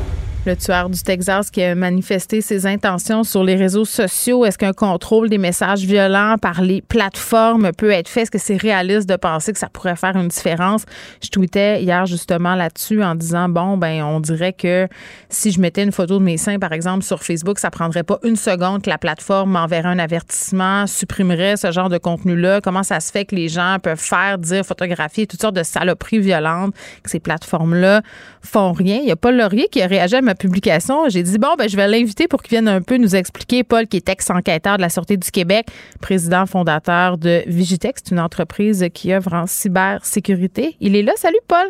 Le 0.45 0.57
tueur 0.57 0.89
du 0.89 1.01
Texas 1.01 1.49
qui 1.49 1.63
a 1.63 1.73
manifesté 1.73 2.41
ses 2.41 2.65
intentions 2.65 3.23
sur 3.23 3.45
les 3.45 3.55
réseaux 3.55 3.85
sociaux. 3.85 4.43
Est-ce 4.43 4.57
qu'un 4.57 4.73
contrôle 4.73 5.29
des 5.29 5.37
messages 5.37 5.85
violents 5.85 6.35
par 6.37 6.61
les 6.61 6.81
plateformes 6.81 7.71
peut 7.71 7.91
être 7.91 8.09
fait? 8.09 8.23
Est-ce 8.23 8.31
que 8.31 8.37
c'est 8.37 8.57
réaliste 8.57 9.07
de 9.07 9.15
penser 9.15 9.53
que 9.53 9.57
ça 9.57 9.69
pourrait 9.69 9.95
faire 9.95 10.17
une 10.17 10.27
différence? 10.27 10.83
Je 11.23 11.29
tweetais 11.29 11.81
hier 11.81 12.05
justement 12.07 12.55
là-dessus 12.55 13.01
en 13.01 13.15
disant, 13.15 13.47
bon, 13.47 13.77
ben, 13.77 14.03
on 14.03 14.19
dirait 14.19 14.51
que 14.51 14.89
si 15.29 15.53
je 15.53 15.61
mettais 15.61 15.83
une 15.83 15.93
photo 15.93 16.19
de 16.19 16.23
mes 16.25 16.35
seins, 16.35 16.59
par 16.59 16.73
exemple, 16.73 17.05
sur 17.05 17.23
Facebook, 17.23 17.57
ça 17.57 17.71
prendrait 17.71 18.03
pas 18.03 18.19
une 18.23 18.35
seconde 18.35 18.81
que 18.81 18.89
la 18.89 18.97
plateforme 18.97 19.51
m'enverrait 19.51 19.87
un 19.87 19.99
avertissement, 19.99 20.87
supprimerait 20.87 21.55
ce 21.55 21.71
genre 21.71 21.87
de 21.87 21.97
contenu-là. 21.97 22.59
Comment 22.59 22.83
ça 22.83 22.99
se 22.99 23.13
fait 23.13 23.23
que 23.23 23.33
les 23.33 23.47
gens 23.47 23.77
peuvent 23.81 23.97
faire, 23.97 24.39
dire, 24.39 24.65
photographier 24.65 25.25
toutes 25.25 25.41
sortes 25.41 25.55
de 25.55 25.63
saloperies 25.63 26.19
violentes, 26.19 26.75
que 27.01 27.09
ces 27.09 27.21
plateformes-là 27.21 28.01
font 28.41 28.73
rien? 28.73 28.99
Il 29.01 29.07
y 29.07 29.11
a 29.11 29.15
Paul 29.15 29.37
Laurier 29.37 29.69
qui 29.71 29.81
a 29.81 29.87
réagi 29.87 30.15
à 30.15 30.21
publication. 30.35 31.09
J'ai 31.09 31.23
dit, 31.23 31.37
bon, 31.37 31.55
ben, 31.57 31.69
je 31.69 31.75
vais 31.75 31.87
l'inviter 31.87 32.27
pour 32.27 32.41
qu'il 32.41 32.51
vienne 32.51 32.67
un 32.67 32.81
peu 32.81 32.97
nous 32.97 33.15
expliquer. 33.15 33.63
Paul, 33.63 33.87
qui 33.87 33.97
est 33.97 34.09
ex-enquêteur 34.09 34.77
de 34.77 34.81
la 34.81 34.89
Sûreté 34.89 35.17
du 35.17 35.31
Québec, 35.31 35.67
président 36.01 36.45
fondateur 36.45 37.17
de 37.17 37.43
Vigitex, 37.47 38.01
une 38.11 38.19
entreprise 38.19 38.85
qui 38.93 39.13
œuvre 39.13 39.33
en 39.33 39.47
cybersécurité. 39.47 40.75
Il 40.79 40.95
est 40.95 41.03
là. 41.03 41.13
Salut, 41.15 41.39
Paul. 41.47 41.67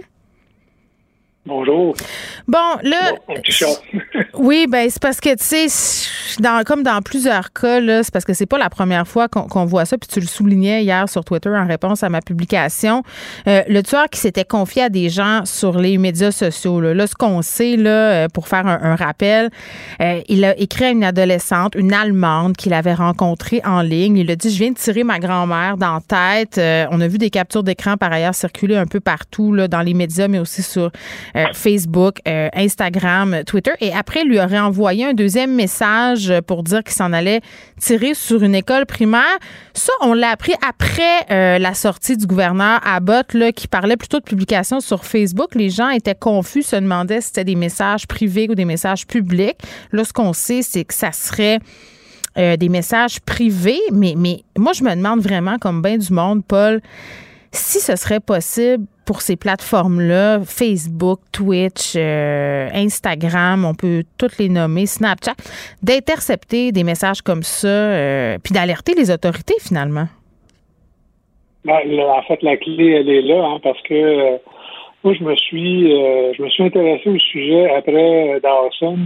Bonjour. 1.46 1.94
Bon, 2.48 2.78
là. 2.84 3.16
oui, 4.34 4.66
ben 4.70 4.90
c'est 4.90 5.02
parce 5.02 5.20
que, 5.20 5.36
tu 5.36 5.68
sais, 5.68 6.08
dans, 6.40 6.64
comme 6.64 6.84
dans 6.84 7.02
plusieurs 7.02 7.52
cas, 7.52 7.82
c'est 8.02 8.14
parce 8.14 8.24
que 8.24 8.34
c'est 8.34 8.46
pas 8.46 8.58
la 8.58 8.70
première 8.70 9.06
fois 9.06 9.28
qu'on 9.28 9.66
voit 9.66 9.84
ça. 9.84 9.98
Puis 9.98 10.08
tu 10.08 10.22
le 10.22 10.26
soulignais 10.26 10.84
hier 10.84 11.10
sur 11.10 11.26
Twitter 11.26 11.50
en 11.50 11.68
réponse 11.68 12.02
à 12.02 12.08
ma 12.08 12.22
publication. 12.22 13.04
Euh, 13.48 13.62
le 13.68 13.84
tueur 13.84 14.06
qui 14.10 14.20
s'était 14.20 14.46
confié 14.46 14.84
à 14.84 14.90
des 14.90 15.10
gens 15.10 15.42
sur 15.44 15.78
les 15.78 15.98
médias 15.98 16.32
sociaux. 16.32 16.80
Là, 16.80 16.94
là 16.94 17.08
ce 17.08 17.16
qu'on 17.16 17.42
sait, 17.42 17.76
là, 17.76 17.90
euh, 17.90 18.28
pour 18.30 18.48
faire 18.48 18.66
un, 18.66 18.80
un 18.82 18.96
rappel, 18.96 19.50
euh, 20.02 20.22
il 20.30 20.46
a 20.46 20.58
écrit 20.58 20.86
à 20.86 20.90
une 20.92 21.04
adolescente, 21.04 21.76
une 21.76 21.94
Allemande, 21.94 22.56
qu'il 22.56 22.74
avait 22.74 22.94
rencontrée 22.94 23.62
en 23.66 23.82
ligne. 23.82 24.18
Il 24.18 24.32
a 24.32 24.38
dit 24.38 24.50
Je 24.50 24.60
viens 24.60 24.72
de 24.72 24.78
tirer 24.78 25.04
ma 25.04 25.20
grand-mère 25.20 25.76
dans 25.76 25.96
la 25.96 26.02
tête. 26.42 26.58
Euh, 26.58 26.86
on 26.92 27.02
a 27.02 27.08
vu 27.08 27.18
des 27.18 27.30
captures 27.30 27.64
d'écran 27.64 27.98
par 27.98 28.14
ailleurs 28.14 28.36
circuler 28.36 28.78
un 28.78 28.88
peu 28.88 29.02
partout, 29.02 29.54
là, 29.54 29.68
dans 29.68 29.82
les 29.82 29.94
médias, 29.94 30.30
mais 30.30 30.40
aussi 30.40 30.64
sur 30.64 30.90
euh, 31.36 31.46
Facebook, 31.54 32.18
euh, 32.28 32.50
Instagram, 32.54 33.44
Twitter. 33.46 33.72
Et 33.82 33.92
après, 33.92 34.24
lui 34.24 34.40
aurait 34.40 34.60
envoyé 34.60 35.06
un 35.06 35.14
deuxième 35.14 35.54
message 35.56 36.32
pour 36.46 36.64
dire 36.64 36.84
qu'il 36.84 36.94
s'en 36.94 37.12
allait 37.12 37.42
tirer 37.80 38.14
sur 38.14 38.44
une 38.44 38.54
école 38.54 38.86
primaire. 38.86 39.38
Ça, 39.74 39.92
on 40.02 40.14
l'a 40.14 40.30
appris 40.30 40.54
après 40.68 41.26
euh, 41.32 41.58
la 41.58 41.74
sortie 41.74 42.18
du 42.18 42.28
gouverneur 42.28 42.80
Abbott, 42.86 43.34
là, 43.34 43.52
qui 43.52 43.68
parlait 43.68 43.98
plutôt 43.98 44.20
de 44.20 44.26
publications 44.26 44.80
sur 44.80 45.06
Facebook. 45.06 45.56
Les 45.56 45.70
gens 45.70 45.90
étaient 45.90 46.16
confus, 46.16 46.62
se 46.62 46.76
demandaient 46.76 47.22
si 47.22 47.28
c'était 47.28 47.46
des 47.46 47.56
messages 47.56 48.08
privés 48.08 48.48
ou 48.50 48.56
des 48.56 48.66
messages 48.66 49.08
publics. 49.08 49.58
Là, 49.92 50.04
ce 50.04 50.14
qu'on 50.14 50.34
sait, 50.34 50.62
c'est 50.62 50.84
que 50.84 50.94
ça 50.94 51.12
serait 51.12 51.60
des 52.36 52.68
messages 52.68 53.20
privés, 53.20 53.80
mais, 53.92 54.16
mais 54.18 54.44
moi, 54.58 54.74
je 54.74 54.84
me 54.84 54.90
demande 54.96 55.20
vraiment, 55.20 55.60
comme 55.60 55.84
bien 55.84 56.00
du 56.00 56.12
monde, 56.12 56.44
Paul, 56.44 56.82
si 57.52 57.80
ce 57.80 57.96
serait 57.96 58.20
possible 58.20 58.88
pour 59.06 59.22
ces 59.22 59.36
plateformes-là, 59.36 60.42
Facebook, 60.46 61.20
Twitch, 61.32 61.94
euh, 61.96 62.70
Instagram, 62.74 63.66
on 63.66 63.74
peut 63.74 64.04
toutes 64.18 64.38
les 64.38 64.50
nommer, 64.50 64.86
Snapchat, 64.86 65.36
d'intercepter 65.82 66.72
des 66.72 66.84
messages 66.84 67.22
comme 67.22 67.44
ça, 67.44 67.68
euh, 67.68 68.38
puis 68.44 68.54
d'alerter 68.54 68.94
les 68.96 69.12
autorités 69.12 69.56
finalement. 69.60 70.08
Ben, 71.66 71.80
là, 71.86 72.16
en 72.18 72.22
fait, 72.24 72.42
la 72.42 72.58
clé, 72.58 72.92
elle 72.92 73.10
est 73.10 73.22
là, 73.22 73.46
hein, 73.46 73.60
parce 73.64 73.82
que 73.84 73.94
euh, 73.94 74.38
moi, 75.04 75.14
je 75.14 75.24
me 75.24 75.36
suis 75.36 75.88
je 75.90 76.42
me 76.42 76.50
suis 76.50 76.64
intéressé 76.64 77.10
au 77.10 77.20
sujet 77.20 77.70
après 77.76 78.40
Dawson. 78.42 78.98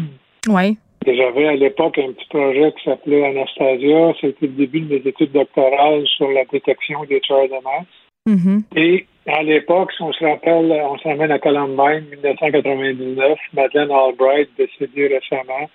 Oui. 0.48 0.78
J'avais 1.06 1.48
à 1.48 1.56
l'époque 1.56 1.98
un 2.00 2.12
petit 2.12 2.28
projet 2.30 2.74
qui 2.74 2.84
s'appelait 2.84 3.26
Anastasia. 3.26 4.14
C'était 4.20 4.48
le 4.48 4.54
début 4.54 4.82
de 4.82 4.96
mes 4.96 5.08
études 5.08 5.32
doctorales 5.32 6.06
sur 6.18 6.30
la 6.30 6.44
détection 6.46 7.06
des 7.06 7.20
tueurs 7.22 7.48
de 7.48 7.64
masse. 7.64 7.86
Mhm. 8.26 8.64
Et 8.76 9.06
à 9.28 9.44
l'époque, 9.44 9.92
si 9.92 10.02
on 10.02 10.14
se 10.14 10.24
rappelle, 10.24 10.72
on 10.72 10.98
se 10.98 11.08
ramène 11.08 11.32
à 11.32 11.40
Columbine, 11.40 12.06
1999, 12.12 13.38
Madeleine 13.54 13.92
Albright, 13.92 14.50
décédée 14.58 15.08
récemment, 15.08 15.70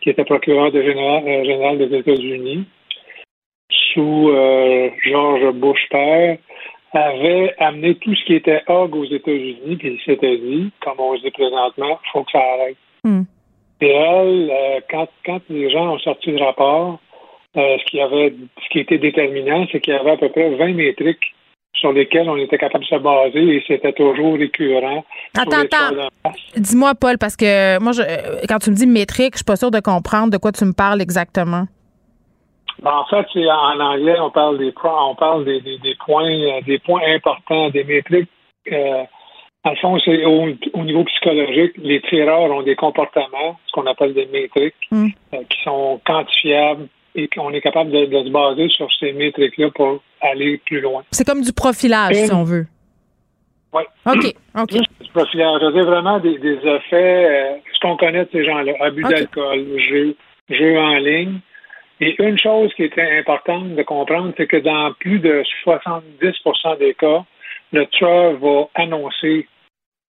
qui 0.00 0.10
était 0.10 0.24
procureur 0.24 0.72
de 0.72 0.82
général, 0.82 1.22
euh, 1.26 1.44
général 1.44 1.78
des 1.78 1.96
États-Unis, 1.96 2.64
sous 3.70 4.30
euh, 4.30 4.90
George 5.04 5.52
Bush 5.54 5.88
père, 5.90 6.38
avait 6.92 7.54
amené 7.58 7.94
tout 7.96 8.14
ce 8.14 8.24
qui 8.24 8.34
était 8.34 8.62
hog 8.66 8.96
aux 8.96 9.04
États-Unis, 9.04 9.76
puis 9.76 9.98
il 9.98 10.00
s'était 10.00 10.38
dit, 10.38 10.72
comme 10.80 10.98
on 10.98 11.16
se 11.16 11.22
dit 11.22 11.30
présentement, 11.30 12.00
faut 12.12 12.24
que 12.24 12.32
ça 12.32 12.40
arrête. 12.40 12.76
Hmm. 13.04 13.22
Et 13.80 13.90
elle, 13.90 14.50
euh, 14.50 14.80
quand, 14.90 15.08
quand 15.24 15.40
les 15.48 15.70
gens 15.70 15.94
ont 15.94 15.98
sorti 15.98 16.32
le 16.32 16.42
rapport, 16.42 16.98
ce 17.54 17.84
qui 17.86 18.00
avait 18.00 18.34
ce 18.62 18.68
qui 18.68 18.80
était 18.80 18.98
déterminant, 18.98 19.66
c'est 19.72 19.80
qu'il 19.80 19.94
y 19.94 19.96
avait 19.96 20.10
à 20.10 20.16
peu 20.18 20.28
près 20.28 20.50
20 20.50 20.74
métriques 20.74 21.35
sur 21.78 21.92
lesquelles 21.92 22.28
on 22.28 22.36
était 22.36 22.58
capable 22.58 22.84
de 22.84 22.88
se 22.88 22.96
baser 22.96 23.56
et 23.56 23.64
c'était 23.66 23.92
toujours 23.92 24.34
récurrent. 24.34 25.04
Attends, 25.36 25.60
attends. 25.60 26.32
Dis-moi, 26.56 26.94
Paul, 26.94 27.18
parce 27.18 27.36
que 27.36 27.78
moi, 27.78 27.92
je, 27.92 28.02
euh, 28.02 28.40
quand 28.48 28.58
tu 28.58 28.70
me 28.70 28.76
dis 28.76 28.86
métrique, 28.86 29.34
je 29.34 29.38
suis 29.38 29.44
pas 29.44 29.56
sûre 29.56 29.70
de 29.70 29.80
comprendre 29.80 30.30
de 30.30 30.38
quoi 30.38 30.52
tu 30.52 30.64
me 30.64 30.72
parles 30.72 31.00
exactement. 31.00 31.66
Ben, 32.82 32.92
en 32.92 33.04
fait, 33.06 33.26
en 33.48 33.80
anglais, 33.80 34.18
on 34.20 34.30
parle 34.30 34.58
des 34.58 34.72
on 34.84 35.14
parle 35.14 35.44
des, 35.44 35.60
des, 35.60 35.78
des 35.78 35.94
points 36.04 36.30
euh, 36.30 36.60
des 36.66 36.78
points 36.78 37.02
importants, 37.14 37.70
des 37.70 37.84
métriques. 37.84 38.28
Euh, 38.70 39.04
en 39.64 39.74
fond, 39.76 39.98
c'est 40.04 40.24
au, 40.24 40.48
au 40.74 40.84
niveau 40.84 41.04
psychologique, 41.04 41.72
les 41.78 42.00
tireurs 42.02 42.50
ont 42.50 42.62
des 42.62 42.76
comportements, 42.76 43.58
ce 43.66 43.72
qu'on 43.72 43.86
appelle 43.86 44.14
des 44.14 44.26
métriques, 44.26 44.74
euh, 44.92 45.08
qui 45.48 45.62
sont 45.64 46.00
quantifiables 46.06 46.88
et 47.16 47.28
qu'on 47.28 47.50
est 47.52 47.60
capable 47.60 47.90
de, 47.90 48.04
de 48.04 48.24
se 48.24 48.30
baser 48.30 48.68
sur 48.68 48.88
ces 49.00 49.12
métriques-là 49.12 49.70
pour 49.70 50.02
aller 50.20 50.58
plus 50.58 50.80
loin. 50.80 51.02
C'est 51.10 51.26
comme 51.26 51.42
du 51.42 51.52
profilage, 51.52 52.14
si 52.14 52.32
on 52.32 52.44
veut. 52.44 52.66
Oui. 53.72 53.82
OK, 54.06 54.34
OK. 54.56 54.72
Du 55.00 55.10
profilage. 55.12 55.60
Dire 55.60 55.84
vraiment 55.84 56.18
des, 56.20 56.38
des 56.38 56.56
effets, 56.56 57.26
euh, 57.26 57.56
ce 57.72 57.80
qu'on 57.80 57.96
connaît 57.96 58.24
de 58.24 58.28
ces 58.32 58.44
gens-là, 58.44 58.72
abus 58.80 59.02
d'alcool, 59.02 59.66
jeux, 59.78 60.16
jeux 60.50 60.78
en 60.78 60.96
ligne. 60.96 61.40
Et 62.00 62.14
une 62.22 62.38
chose 62.38 62.72
qui 62.74 62.84
était 62.84 63.18
importante 63.18 63.74
de 63.74 63.82
comprendre, 63.82 64.32
c'est 64.36 64.46
que 64.46 64.58
dans 64.58 64.92
plus 65.00 65.18
de 65.18 65.42
70% 65.64 66.78
des 66.78 66.94
cas, 66.94 67.24
le 67.72 67.86
tueur 67.86 68.36
va 68.36 68.68
annoncer 68.74 69.48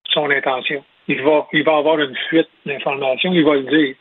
son 0.10 0.30
intention. 0.30 0.84
Il 1.08 1.22
va, 1.22 1.48
il 1.54 1.64
va 1.64 1.78
avoir 1.78 2.00
une 2.00 2.16
fuite 2.30 2.50
d'informations, 2.66 3.32
il 3.32 3.46
va 3.46 3.56
le 3.56 3.64
dire. 3.64 3.96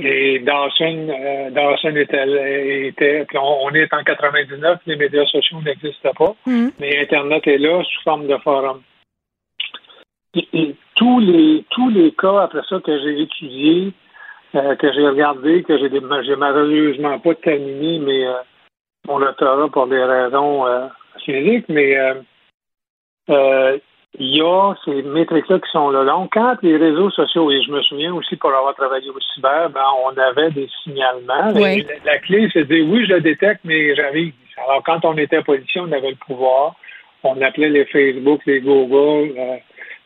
Et 0.00 0.38
Dawson, 0.38 1.08
euh, 1.10 1.50
Dawson 1.50 1.96
était, 1.96 2.86
était 2.86 3.24
puis 3.26 3.36
on, 3.36 3.64
on 3.64 3.70
est 3.70 3.92
en 3.92 4.04
99, 4.04 4.78
les 4.86 4.96
médias 4.96 5.26
sociaux 5.26 5.58
n'existent 5.64 6.12
pas, 6.16 6.34
Mhm. 6.46 6.70
mais 6.78 7.00
Internet 7.02 7.46
est 7.48 7.58
là 7.58 7.82
sous 7.82 8.02
forme 8.02 8.28
de 8.28 8.36
forum. 8.36 8.80
Et, 10.34 10.46
et 10.52 10.76
tous 10.94 11.18
les 11.18 11.64
tous 11.70 11.88
les 11.90 12.12
cas 12.12 12.42
après 12.42 12.62
ça 12.68 12.78
que 12.78 12.96
j'ai 13.00 13.22
étudiés, 13.22 13.92
euh, 14.54 14.76
que 14.76 14.92
j'ai 14.92 15.06
regardé, 15.06 15.62
que 15.64 15.76
j'ai 15.78 15.90
j'ai 15.90 16.36
malheureusement 16.36 17.18
pas 17.18 17.34
terminé, 17.34 17.98
mais 17.98 18.24
euh, 18.26 18.34
mon 19.08 19.18
doctorat 19.18 19.68
pour 19.68 19.88
des 19.88 20.04
raisons 20.04 20.64
euh, 20.66 20.86
physiques, 21.24 21.66
mais 21.68 21.98
euh, 21.98 22.14
euh, 23.30 23.78
il 24.18 24.36
y 24.36 24.40
a 24.40 24.74
ces 24.84 25.02
métriques-là 25.02 25.58
qui 25.58 25.70
sont 25.70 25.90
là. 25.90 26.04
Donc, 26.04 26.30
quand 26.32 26.56
les 26.62 26.76
réseaux 26.76 27.10
sociaux, 27.10 27.50
et 27.50 27.60
je 27.62 27.70
me 27.70 27.82
souviens 27.82 28.14
aussi 28.14 28.36
pour 28.36 28.50
avoir 28.52 28.74
travaillé 28.74 29.10
au 29.10 29.20
cyber, 29.34 29.70
ben, 29.70 29.84
on 30.04 30.16
avait 30.18 30.50
des 30.50 30.68
signalements. 30.82 31.52
Oui. 31.54 31.86
La, 32.04 32.12
la 32.12 32.18
clé, 32.18 32.48
c'est 32.52 32.64
de 32.64 32.74
dire 32.74 32.86
oui, 32.88 33.04
je 33.06 33.14
le 33.14 33.20
détecte, 33.20 33.60
mais 33.64 33.94
j'arrive. 33.94 34.32
Alors, 34.66 34.82
quand 34.84 35.04
on 35.04 35.16
était 35.18 35.42
policier, 35.42 35.80
on 35.80 35.92
avait 35.92 36.10
le 36.10 36.16
pouvoir. 36.26 36.74
On 37.22 37.40
appelait 37.42 37.68
les 37.68 37.84
Facebook, 37.84 38.40
les 38.46 38.60
Google, 38.60 39.34
euh, 39.38 39.56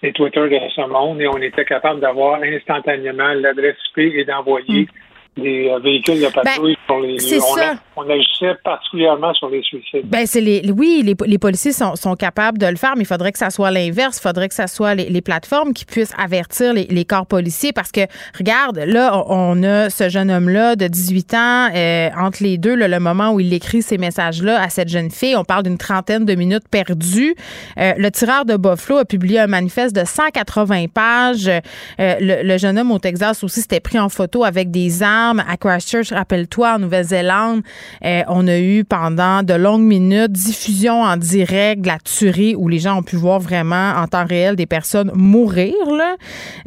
les 0.02 0.12
Twitter 0.12 0.48
de 0.48 0.58
ce 0.74 0.80
monde 0.88 1.20
et 1.20 1.28
on 1.28 1.36
était 1.36 1.64
capable 1.64 2.00
d'avoir 2.00 2.40
instantanément 2.42 3.28
l'adresse 3.34 3.76
IP 3.96 4.14
et 4.16 4.24
d'envoyer 4.24 4.88
des 5.36 5.68
euh, 5.70 5.78
véhicules 5.78 6.20
de 6.20 6.32
patrouille 6.32 6.76
sur 6.86 7.00
les 7.00 7.14
Hmm. 7.14 7.18
c'est 7.18 7.40
ça. 7.40 7.70
a- 7.72 7.91
on 7.96 8.08
agissait 8.08 8.54
particulièrement 8.64 9.34
sur 9.34 9.48
les 9.48 9.62
suicides. 9.62 10.04
Ben 10.04 10.26
c'est 10.26 10.40
les 10.40 10.70
oui, 10.70 11.02
les, 11.04 11.14
les 11.26 11.38
policiers 11.38 11.72
sont, 11.72 11.96
sont 11.96 12.16
capables 12.16 12.58
de 12.58 12.66
le 12.66 12.76
faire, 12.76 12.94
mais 12.96 13.02
il 13.02 13.06
faudrait 13.06 13.32
que 13.32 13.38
ça 13.38 13.50
soit 13.50 13.70
l'inverse. 13.70 14.18
Il 14.18 14.22
faudrait 14.22 14.48
que 14.48 14.54
ça 14.54 14.66
soit 14.66 14.94
les, 14.94 15.08
les 15.08 15.20
plateformes 15.20 15.72
qui 15.72 15.84
puissent 15.84 16.14
avertir 16.18 16.72
les, 16.72 16.84
les 16.84 17.04
corps 17.04 17.26
policiers 17.26 17.72
parce 17.72 17.92
que 17.92 18.00
regarde, 18.38 18.78
là 18.78 19.22
on 19.28 19.62
a 19.62 19.90
ce 19.90 20.08
jeune 20.08 20.30
homme-là 20.30 20.76
de 20.76 20.86
18 20.86 21.34
ans 21.34 21.68
euh, 21.74 22.10
entre 22.18 22.42
les 22.42 22.58
deux, 22.58 22.74
là, 22.74 22.88
le 22.88 23.00
moment 23.00 23.32
où 23.32 23.40
il 23.40 23.52
écrit 23.52 23.82
ces 23.82 23.98
messages-là 23.98 24.60
à 24.60 24.68
cette 24.68 24.88
jeune 24.88 25.10
fille, 25.10 25.36
on 25.36 25.44
parle 25.44 25.64
d'une 25.64 25.78
trentaine 25.78 26.24
de 26.24 26.34
minutes 26.34 26.68
perdues. 26.70 27.34
Euh, 27.78 27.92
le 27.96 28.10
tireur 28.10 28.44
de 28.44 28.56
Buffalo 28.56 29.00
a 29.00 29.04
publié 29.04 29.40
un 29.40 29.46
manifeste 29.46 29.94
de 29.94 30.04
180 30.04 30.86
pages. 30.92 31.48
Euh, 31.48 31.60
le, 31.98 32.42
le 32.42 32.58
jeune 32.58 32.78
homme 32.78 32.90
au 32.90 32.98
Texas 32.98 33.42
aussi 33.44 33.60
s'était 33.60 33.80
pris 33.80 33.98
en 33.98 34.08
photo 34.08 34.44
avec 34.44 34.70
des 34.70 35.02
armes 35.02 35.42
à 35.48 35.56
Christchurch. 35.56 36.12
Rappelle-toi, 36.12 36.74
en 36.74 36.78
Nouvelle-Zélande, 36.78 37.62
euh, 38.04 38.22
on 38.28 38.46
a 38.48 38.58
eu 38.58 38.84
pendant 38.84 39.42
de 39.42 39.54
longues 39.54 39.82
minutes 39.82 40.32
diffusion 40.32 41.02
en 41.02 41.16
direct 41.16 41.82
de 41.82 41.88
la 41.88 41.98
tuerie 41.98 42.54
où 42.56 42.68
les 42.68 42.78
gens 42.78 42.98
ont 42.98 43.02
pu 43.02 43.16
voir 43.16 43.40
vraiment 43.40 43.92
en 43.96 44.06
temps 44.06 44.26
réel 44.26 44.56
des 44.56 44.66
personnes 44.66 45.10
mourir. 45.14 45.74
Là. 45.90 46.16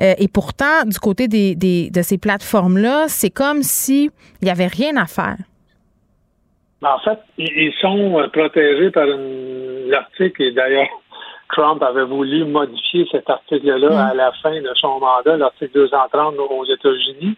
Euh, 0.02 0.14
et 0.18 0.28
pourtant, 0.28 0.86
du 0.86 1.00
côté 1.00 1.28
des, 1.28 1.56
des- 1.56 1.90
de 1.90 2.02
ces 2.02 2.18
plateformes-là, 2.18 3.06
c'est 3.08 3.30
comme 3.30 3.64
si 3.64 4.10
il 4.42 4.46
n'y 4.46 4.52
avait 4.52 4.68
rien 4.68 4.96
à 4.98 5.06
faire. 5.06 5.38
Mais 6.82 6.90
En 6.90 7.00
fait, 7.00 7.20
ils 7.38 7.74
sont 7.82 8.20
euh, 8.20 8.28
protégés 8.30 8.92
par 8.92 9.06
l'article 9.08 10.42
et 10.44 10.52
d'ailleurs, 10.52 10.88
Trump 11.56 11.82
avait 11.84 12.06
voulu 12.06 12.44
modifier 12.46 13.08
cet 13.12 13.30
article-là 13.30 14.08
à 14.08 14.14
la 14.14 14.32
fin 14.44 14.60
de 14.60 14.70
son 14.76 15.00
mandat, 15.00 15.38
l'article 15.38 15.72
230 15.76 16.36
aux 16.38 16.66
États-Unis, 16.66 17.36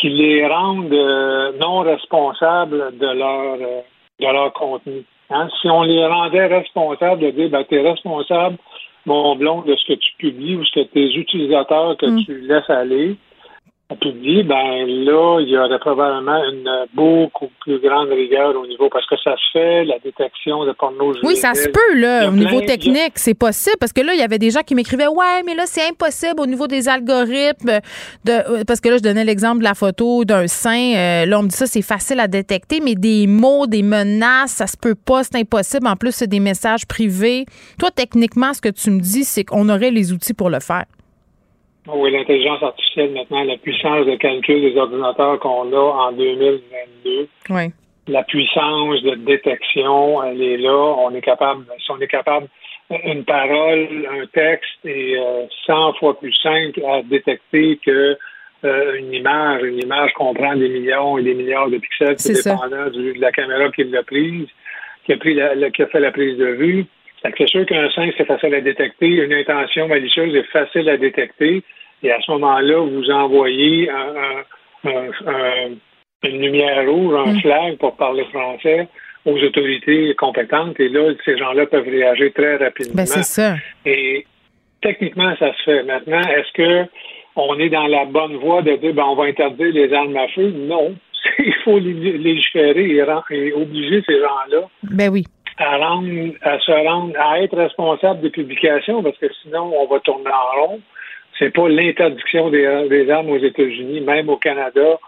qui 0.00 0.08
les 0.08 0.46
rende 0.46 0.92
euh, 0.92 1.52
non 1.60 1.80
responsables 1.80 2.96
de 2.98 3.06
leur 3.06 3.54
euh, 3.54 3.80
de 4.18 4.26
leur 4.26 4.52
contenu. 4.52 5.04
Hein? 5.30 5.48
Si 5.60 5.68
on 5.68 5.82
les 5.82 6.04
rendait 6.06 6.46
responsables 6.46 7.20
de 7.20 7.30
dire 7.30 7.50
ben, 7.50 7.64
tu 7.68 7.76
es 7.76 7.88
responsable, 7.88 8.56
mon 9.06 9.36
blond, 9.36 9.62
de 9.62 9.74
ce 9.76 9.92
que 9.92 9.98
tu 9.98 10.12
publies 10.18 10.56
ou 10.56 10.64
ce 10.64 10.80
que 10.80 10.84
tes 10.86 11.14
utilisateurs 11.14 11.96
que 11.96 12.24
tu 12.24 12.40
laisses 12.40 12.70
aller 12.70 13.16
publient, 13.96 14.42
ben 14.42 14.86
là, 14.86 15.40
il 15.40 15.48
y 15.48 15.58
aurait 15.58 15.78
probablement 15.78 16.42
une 16.44 16.86
beaucoup 16.94 17.48
plus 17.60 17.78
grande 17.80 18.08
rigueur 18.08 18.56
au 18.56 18.66
niveau 18.66 18.88
parce 18.88 19.06
que 19.06 19.16
ça 19.22 19.34
se 19.36 19.58
fait, 19.58 19.84
la 19.84 19.98
détection 19.98 20.64
de 20.64 20.72
porno 20.72 21.12
Oui, 21.22 21.36
ça 21.36 21.54
se 21.54 21.68
peut, 21.68 21.94
là, 21.98 22.28
au 22.28 22.32
niveau 22.32 22.60
technique, 22.60 23.12
c'est 23.16 23.34
possible. 23.34 23.76
Parce 23.80 23.92
que 23.92 24.00
là, 24.00 24.14
il 24.14 24.20
y 24.20 24.22
avait 24.22 24.38
des 24.38 24.50
gens 24.50 24.62
qui 24.62 24.74
m'écrivaient 24.74 25.08
Ouais, 25.08 25.42
mais 25.44 25.54
là, 25.54 25.64
c'est 25.66 25.88
impossible 25.88 26.40
au 26.40 26.46
niveau 26.46 26.66
des 26.66 26.88
algorithmes. 26.88 27.80
De, 28.24 28.64
parce 28.64 28.80
que 28.80 28.88
là, 28.88 28.98
je 28.98 29.02
donnais 29.02 29.24
l'exemple 29.24 29.58
de 29.58 29.64
la 29.64 29.74
photo 29.74 30.24
d'un 30.24 30.46
sein. 30.46 30.94
Euh, 30.94 31.26
là, 31.26 31.38
on 31.38 31.42
me 31.42 31.48
dit 31.48 31.56
ça, 31.56 31.66
c'est 31.66 31.82
facile 31.82 32.20
à 32.20 32.28
détecter, 32.28 32.80
mais 32.80 32.94
des 32.94 33.26
mots, 33.26 33.66
des 33.66 33.82
menaces, 33.82 34.52
ça 34.52 34.66
se 34.66 34.76
peut 34.76 34.94
pas, 34.94 35.24
c'est 35.24 35.36
impossible. 35.36 35.86
En 35.86 35.96
plus, 35.96 36.12
c'est 36.12 36.26
des 36.26 36.40
messages 36.40 36.86
privés. 36.86 37.46
Toi, 37.78 37.90
techniquement, 37.90 38.54
ce 38.54 38.60
que 38.60 38.68
tu 38.68 38.90
me 38.90 39.00
dis, 39.00 39.24
c'est 39.24 39.44
qu'on 39.44 39.68
aurait 39.68 39.90
les 39.90 40.12
outils 40.12 40.34
pour 40.34 40.50
le 40.50 40.60
faire. 40.60 40.84
Oui, 41.88 42.10
l'intelligence 42.12 42.62
artificielle, 42.62 43.12
maintenant, 43.12 43.42
la 43.44 43.56
puissance 43.56 44.06
de 44.06 44.14
calcul 44.16 44.60
des 44.60 44.76
ordinateurs 44.76 45.40
qu'on 45.40 45.72
a 45.72 45.76
en 46.08 46.12
2022, 46.12 47.28
Oui. 47.50 47.72
la 48.08 48.22
puissance 48.24 49.02
de 49.02 49.14
détection, 49.16 50.22
elle 50.22 50.42
est 50.42 50.56
là. 50.58 50.72
On 50.76 51.14
est 51.14 51.22
capable, 51.22 51.64
si 51.78 51.90
on 51.90 51.98
est 52.00 52.06
capable, 52.06 52.46
une 53.04 53.24
parole, 53.24 53.88
un 54.20 54.26
texte 54.26 54.84
est 54.84 55.16
euh, 55.16 55.46
100 55.66 55.94
fois 55.94 56.18
plus 56.18 56.34
simple 56.42 56.80
à 56.84 57.02
détecter 57.02 57.78
que 57.84 58.16
euh, 58.64 58.98
une 58.98 59.14
image. 59.14 59.62
Une 59.62 59.78
image 59.78 60.12
comprend 60.14 60.54
des 60.56 60.68
millions 60.68 61.16
et 61.16 61.22
des 61.22 61.34
milliards 61.34 61.70
de 61.70 61.78
pixels, 61.78 62.16
C'est 62.18 62.44
dépendant 62.44 62.90
du- 62.90 63.14
de 63.14 63.20
la 63.20 63.32
caméra 63.32 63.70
qui 63.70 63.84
l'a 63.84 64.02
prise, 64.02 64.48
qui 65.06 65.12
a, 65.12 65.16
pris 65.16 65.34
la- 65.34 65.54
la- 65.54 65.70
qui 65.70 65.82
a 65.82 65.86
fait 65.86 66.00
la 66.00 66.10
prise 66.12 66.36
de 66.36 66.46
vue. 66.46 66.84
C'est 67.22 67.48
sûr 67.48 67.66
qu'un 67.66 67.90
sein, 67.90 68.08
c'est 68.16 68.24
facile 68.26 68.54
à 68.54 68.60
détecter. 68.60 69.06
Une 69.08 69.32
intention 69.32 69.88
malicieuse 69.88 70.34
est 70.34 70.50
facile 70.50 70.88
à 70.88 70.96
détecter. 70.96 71.62
Et 72.02 72.10
à 72.10 72.20
ce 72.20 72.30
moment-là, 72.32 72.78
vous 72.78 73.10
envoyez 73.10 73.90
un- 73.90 74.14
un- 74.86 74.90
un- 74.90 75.10
un- 75.26 76.28
une 76.28 76.40
lumière 76.42 76.86
rouge, 76.88 77.14
un 77.26 77.32
Mm. 77.34 77.40
flag 77.40 77.76
pour 77.78 77.96
parler 77.96 78.24
français 78.32 78.88
aux 79.26 79.38
autorités 79.42 80.14
compétentes. 80.16 80.80
Et 80.80 80.88
là, 80.88 81.12
ces 81.24 81.36
gens-là 81.36 81.66
peuvent 81.66 81.88
réagir 81.88 82.32
très 82.34 82.56
rapidement. 82.56 82.94
Ben, 82.94 83.06
c'est 83.06 83.22
ça. 83.22 83.56
Et 83.84 84.24
techniquement, 84.80 85.34
ça 85.38 85.52
se 85.54 85.62
fait. 85.62 85.82
Maintenant, 85.82 86.20
est-ce 86.20 86.52
que 86.54 86.88
on 87.36 87.58
est 87.58 87.68
dans 87.68 87.86
la 87.86 88.06
bonne 88.06 88.36
voie 88.36 88.62
de 88.62 88.76
dire 88.76 88.94
ben, 88.94 89.04
on 89.04 89.14
va 89.14 89.24
interdire 89.24 89.72
les 89.72 89.92
armes 89.92 90.16
à 90.16 90.28
feu? 90.28 90.50
Non. 90.56 90.94
Il 91.38 91.54
faut 91.64 91.78
lég- 91.78 92.16
légiférer 92.22 92.86
et, 92.96 93.04
et 93.36 93.52
obliger 93.52 94.02
ces 94.06 94.18
gens-là 94.20 94.66
Ben 94.84 95.10
oui. 95.10 95.24
À, 95.60 95.76
rendre, 95.76 96.32
à 96.42 96.58
se 96.58 96.72
rendre, 96.72 97.14
à 97.18 97.40
être 97.40 97.56
responsable 97.56 98.20
des 98.22 98.30
publications, 98.30 99.02
parce 99.02 99.18
que 99.18 99.26
sinon, 99.42 99.72
on 99.78 99.86
va 99.86 100.00
tourner 100.00 100.30
en 100.30 100.66
rond. 100.66 100.80
C'est 101.38 101.50
pas 101.54 101.68
l'interdiction 101.68 102.50
des, 102.50 102.86
des 102.88 103.10
armes 103.10 103.30
aux 103.30 103.38
États-Unis, 103.38 104.00
même 104.00 104.28
au 104.28 104.36
Canada. 104.36 104.98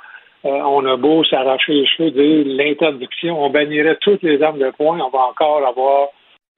euh, 0.45 0.51
on 0.77 0.85
a 0.87 0.97
beau 0.97 1.23
s'arracher 1.25 1.73
les 1.73 1.87
cheveux, 1.87 2.11
dire 2.11 2.45
l'interdiction, 2.47 3.43
on 3.45 3.51
bannirait 3.51 3.99
toutes 4.01 4.23
les 4.23 4.43
armes 4.43 4.59
de 4.59 4.71
poing, 4.71 4.99
on 5.01 5.11
va 5.11 5.25
encore 5.31 5.65
avoir 5.67 6.09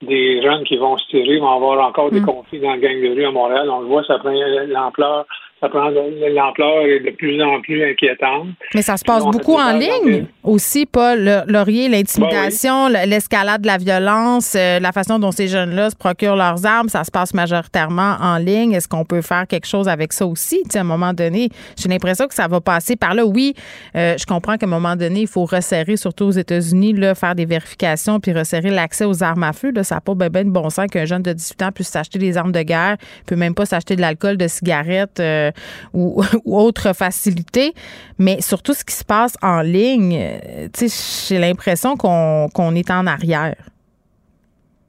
des 0.01 0.41
jeunes 0.41 0.63
qui 0.65 0.77
vont 0.77 0.97
se 0.97 1.07
tirer, 1.07 1.39
on 1.39 1.45
va 1.45 1.55
avoir 1.55 1.87
encore 1.87 2.11
des 2.11 2.19
Mm. 2.19 2.25
conflits 2.25 2.59
dans 2.59 2.73
le 2.73 2.79
gang 2.79 2.99
de 3.01 3.13
rue 3.15 3.25
à 3.25 3.31
Montréal. 3.31 3.69
On 3.69 3.79
le 3.81 3.87
voit, 3.87 4.03
ça 4.03 4.17
prend 4.19 4.31
l'ampleur, 4.67 5.25
ça 5.65 5.69
prend 5.69 5.89
l'ampleur 5.89 6.85
est 6.85 6.99
de 6.99 7.11
plus 7.15 7.41
en 7.41 7.61
plus 7.61 7.83
inquiétante. 7.83 8.47
Mais 8.73 8.81
ça 8.81 8.97
se 8.97 9.03
passe 9.03 9.23
beaucoup 9.23 9.55
en 9.55 9.71
ligne 9.77 10.25
aussi, 10.43 10.85
Paul. 10.85 11.19
Le- 11.19 11.41
Laurier, 11.51 11.89
l'intimidation, 11.89 12.87
l- 12.87 13.09
l'escalade 13.09 13.61
de 13.61 13.67
la 13.67 13.77
violence, 13.77 14.53
euh, 14.55 14.79
la 14.79 14.91
façon 14.91 15.19
dont 15.19 15.31
ces 15.31 15.47
jeunes-là 15.47 15.89
se 15.89 15.95
procurent 15.95 16.35
leurs 16.35 16.65
armes, 16.65 16.89
ça 16.89 17.03
se 17.03 17.11
passe 17.11 17.33
majoritairement 17.33 18.15
en 18.21 18.37
ligne. 18.37 18.73
Est-ce 18.73 18.87
qu'on 18.87 19.05
peut 19.05 19.21
faire 19.21 19.47
quelque 19.47 19.67
chose 19.67 19.87
avec 19.87 20.13
ça 20.13 20.25
aussi? 20.25 20.63
À 20.75 20.79
un 20.79 20.83
moment 20.83 21.13
donné, 21.13 21.49
j'ai 21.77 21.89
l'impression 21.89 22.27
que 22.27 22.33
ça 22.35 22.47
va 22.47 22.61
passer 22.61 22.95
par 22.95 23.13
là. 23.13 23.25
Oui, 23.25 23.53
euh, 23.95 24.15
je 24.19 24.25
comprends 24.25 24.57
qu'à 24.57 24.65
un 24.65 24.69
moment 24.69 24.95
donné, 24.95 25.21
il 25.21 25.27
faut 25.27 25.45
resserrer, 25.45 25.97
surtout 25.97 26.25
aux 26.25 26.31
États-Unis, 26.31 26.95
faire 27.15 27.35
des 27.35 27.45
vérifications 27.45 28.19
puis 28.19 28.31
resserrer 28.33 28.69
l'accès 28.69 29.05
aux 29.05 29.23
armes 29.23 29.43
à 29.43 29.53
feu. 29.53 29.71
Là, 29.73 29.83
ça 29.83 29.95
n'a 29.95 30.01
pas 30.01 30.13
ben, 30.15 30.29
ben 30.29 30.45
de 30.47 30.51
bon 30.51 30.69
sens 30.69 30.87
qu'un 30.91 31.05
jeune 31.05 31.21
de 31.23 31.33
18 31.33 31.61
ans 31.63 31.71
puisse 31.73 31.87
s'acheter 31.89 32.19
des 32.19 32.37
armes 32.37 32.51
de 32.51 32.61
guerre, 32.61 32.97
peut 33.25 33.35
même 33.35 33.55
pas 33.55 33.65
s'acheter 33.65 33.95
de 33.95 34.01
l'alcool, 34.01 34.37
de 34.37 34.47
cigarettes 34.47 35.19
euh, 35.19 35.51
ou, 35.93 36.21
ou 36.45 36.57
autre 36.59 36.93
facilité. 36.95 37.73
Mais 38.19 38.41
surtout 38.41 38.73
ce 38.73 38.83
qui 38.85 38.93
se 38.95 39.03
passe 39.05 39.35
en 39.41 39.61
ligne, 39.61 40.15
euh, 40.19 40.67
tu 40.73 40.87
sais, 40.89 41.33
j'ai 41.35 41.39
l'impression 41.41 41.95
qu'on 41.97 42.75
est 42.75 42.91
en 42.91 43.05
arrière. 43.07 43.55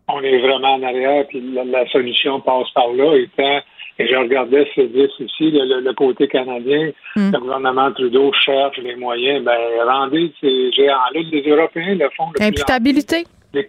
on 0.09 0.21
est 0.23 0.39
vraiment 0.39 0.75
en 0.75 0.83
arrière, 0.83 1.27
puis 1.29 1.41
la, 1.53 1.65
la 1.65 1.87
solution 1.89 2.41
passe 2.41 2.71
par 2.75 2.89
là, 2.93 3.17
étant, 3.17 3.59
et 3.99 4.07
je 4.07 4.15
regardais 4.15 4.67
ce 4.77 4.83
10 4.83 5.09
ici, 5.21 5.51
le, 5.51 5.65
le- 5.65 5.81
le 5.81 5.93
côté 5.95 6.29
canadien, 6.29 6.91
Mm. 7.17 7.31
le 7.33 7.39
gouvernement 7.41 7.91
Trudeau 7.93 8.31
cherche 8.35 8.77
les 8.79 8.95
moyens, 8.95 9.43
ben, 9.43 9.59
rendez 9.89 10.33
ces 10.41 10.71
géants-là, 10.73 11.21
les 11.33 11.43
Européens 11.51 11.95
le 11.95 12.09
font 12.17 12.25
en 12.25 12.45
Imputabilité. 12.45 13.25
plus. 13.53 13.69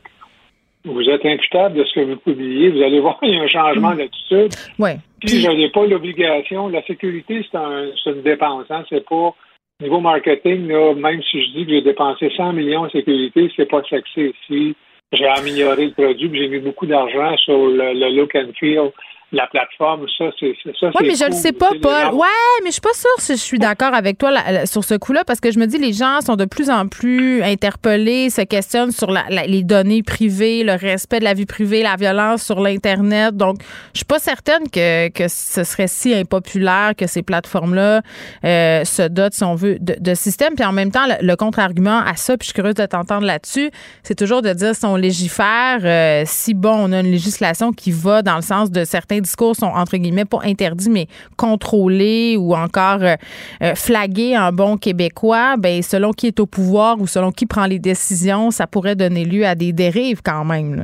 Vous 0.86 1.02
êtes 1.10 1.26
imputable 1.26 1.76
de 1.80 1.84
ce 1.86 1.94
que 1.96 2.00
vous 2.02 2.18
publiez, 2.18 2.70
vous 2.70 2.82
allez 2.82 3.00
voir, 3.00 3.18
il 3.24 3.34
y 3.34 3.38
a 3.40 3.42
un 3.44 3.48
changement 3.48 3.92
Mm. 3.94 3.98
d'attitude. 3.98 4.54
Oui. 4.80 4.92
Puis, 5.20 5.42
je 5.42 5.50
n'ai 5.50 5.70
pas 5.70 5.86
l'obligation. 5.86 6.68
La 6.68 6.84
sécurité, 6.84 7.46
c'est 7.50 7.58
un, 7.58 7.92
une 8.06 8.22
dépense. 8.22 8.66
Hein? 8.70 8.84
C'est 8.90 9.06
pas. 9.08 9.34
Niveau 9.80 10.00
marketing, 10.00 10.70
là, 10.70 10.96
même 10.96 11.22
si 11.22 11.40
je 11.40 11.52
dis 11.52 11.66
que 11.66 11.72
j'ai 11.72 11.82
dépensé 11.84 12.32
100 12.36 12.54
millions 12.54 12.86
en 12.86 12.90
sécurité, 12.90 13.52
c'est 13.56 13.70
pas 13.70 13.84
sexy. 13.88 14.34
Si 14.48 14.76
j'ai 15.12 15.28
amélioré 15.28 15.86
le 15.86 15.92
produit, 15.92 16.32
j'ai 16.34 16.48
mis 16.48 16.58
beaucoup 16.58 16.88
d'argent 16.88 17.38
sur 17.38 17.68
le, 17.68 17.94
le 17.94 18.10
look 18.16 18.34
and 18.34 18.54
feel, 18.60 18.92
la 19.34 19.46
plateforme, 19.48 20.06
ça, 20.18 20.26
c'est 20.40 20.54
ça. 20.80 20.88
Oui, 20.96 21.06
mais 21.08 21.16
je 21.16 21.26
le 21.26 21.32
cool. 21.32 21.40
sais 21.40 21.52
pas, 21.52 21.72
Paul. 21.82 22.14
Ouais, 22.16 22.28
mais 22.64 22.68
je 22.68 22.74
suis 22.74 22.82
pas 22.82 22.94
sûre 22.94 23.10
si 23.20 23.34
je 23.34 23.42
suis 23.42 23.60
d'accord 23.60 23.94
avec 23.94 24.18
toi 24.18 24.32
là- 24.32 24.66
sur 24.66 24.86
ce 24.86 24.94
coup-là 24.96 25.24
parce 25.28 25.42
que 25.42 25.52
je 25.52 25.60
me 25.60 25.68
dis 25.68 25.78
les 25.78 25.92
gens 25.92 26.22
sont 26.22 26.38
de 26.38 26.46
plus 26.46 26.70
en 26.70 26.88
plus 26.88 27.44
interpellés, 27.44 28.30
se 28.30 28.42
questionnent 28.42 28.94
sur 28.94 29.12
la- 29.12 29.26
la- 29.30 29.46
les 29.46 29.64
données 29.64 30.02
privées, 30.02 30.64
le 30.64 30.74
respect 30.76 31.20
de 31.20 31.26
la 31.26 31.34
vie 31.34 31.46
privée, 31.46 31.84
la 31.84 31.98
violence 31.98 32.44
sur 32.44 32.62
l'internet. 32.62 33.36
Donc, 33.36 33.58
je 33.94 33.98
suis 34.00 34.06
pas 34.06 34.20
certaine 34.20 34.70
que, 34.72 35.10
que 35.10 35.28
ce 35.28 35.66
serait 35.66 35.88
si 35.88 36.14
impopulaire 36.14 36.94
que 36.98 37.06
ces 37.08 37.22
plateformes-là 37.22 38.02
euh, 38.46 38.86
se 38.86 39.02
dotent, 39.10 39.34
si 39.34 39.44
on 39.44 39.56
veut, 39.56 39.78
de, 39.80 39.96
de 40.00 40.14
systèmes. 40.16 40.56
Puis 40.56 40.64
en 40.66 40.72
même 40.72 40.92
temps, 40.92 41.06
le, 41.06 41.26
le 41.26 41.36
contre-argument 41.36 42.00
à 42.00 42.16
ça, 42.16 42.38
puis 42.38 42.46
je 42.46 42.52
suis 42.52 42.54
curieuse 42.56 42.76
de 42.76 42.86
t'entendre 42.86 43.26
là-dessus, 43.26 43.72
c'est 44.04 44.16
toujours 44.16 44.42
de 44.42 44.54
dire 44.54 44.74
si 44.74 44.86
on 44.86 44.96
légifère, 44.96 45.80
euh, 45.84 46.24
si 46.26 46.54
bon, 46.54 46.76
on 46.78 46.94
a 46.94 47.02
une 47.02 47.12
législation 47.12 47.74
qui 47.74 47.92
va 47.92 48.22
dans 48.22 48.38
le 48.38 48.42
sens 48.42 48.72
de 48.72 48.86
certains 48.86 49.17
discours 49.22 49.56
sont 49.56 49.68
entre 49.68 49.98
guillemets 49.98 50.26
pas 50.26 50.40
interdits 50.44 50.90
mais 50.90 51.08
contrôlés 51.38 52.36
ou 52.38 52.56
encore 52.56 53.02
euh, 53.02 53.16
euh, 53.64 53.76
flagués 53.76 54.38
en 54.38 54.52
bon 54.52 54.78
québécois, 54.78 55.56
ben 55.58 55.82
selon 55.82 56.12
qui 56.12 56.28
est 56.28 56.40
au 56.40 56.46
pouvoir 56.46 57.00
ou 57.00 57.08
selon 57.08 57.32
qui 57.32 57.46
prend 57.46 57.66
les 57.66 57.80
décisions, 57.80 58.52
ça 58.52 58.68
pourrait 58.68 58.96
donner 58.96 59.26
lieu 59.26 59.46
à 59.46 59.56
des 59.56 59.74
dérives 59.74 60.22
quand 60.24 60.46
même. 60.46 60.76
là. 60.76 60.84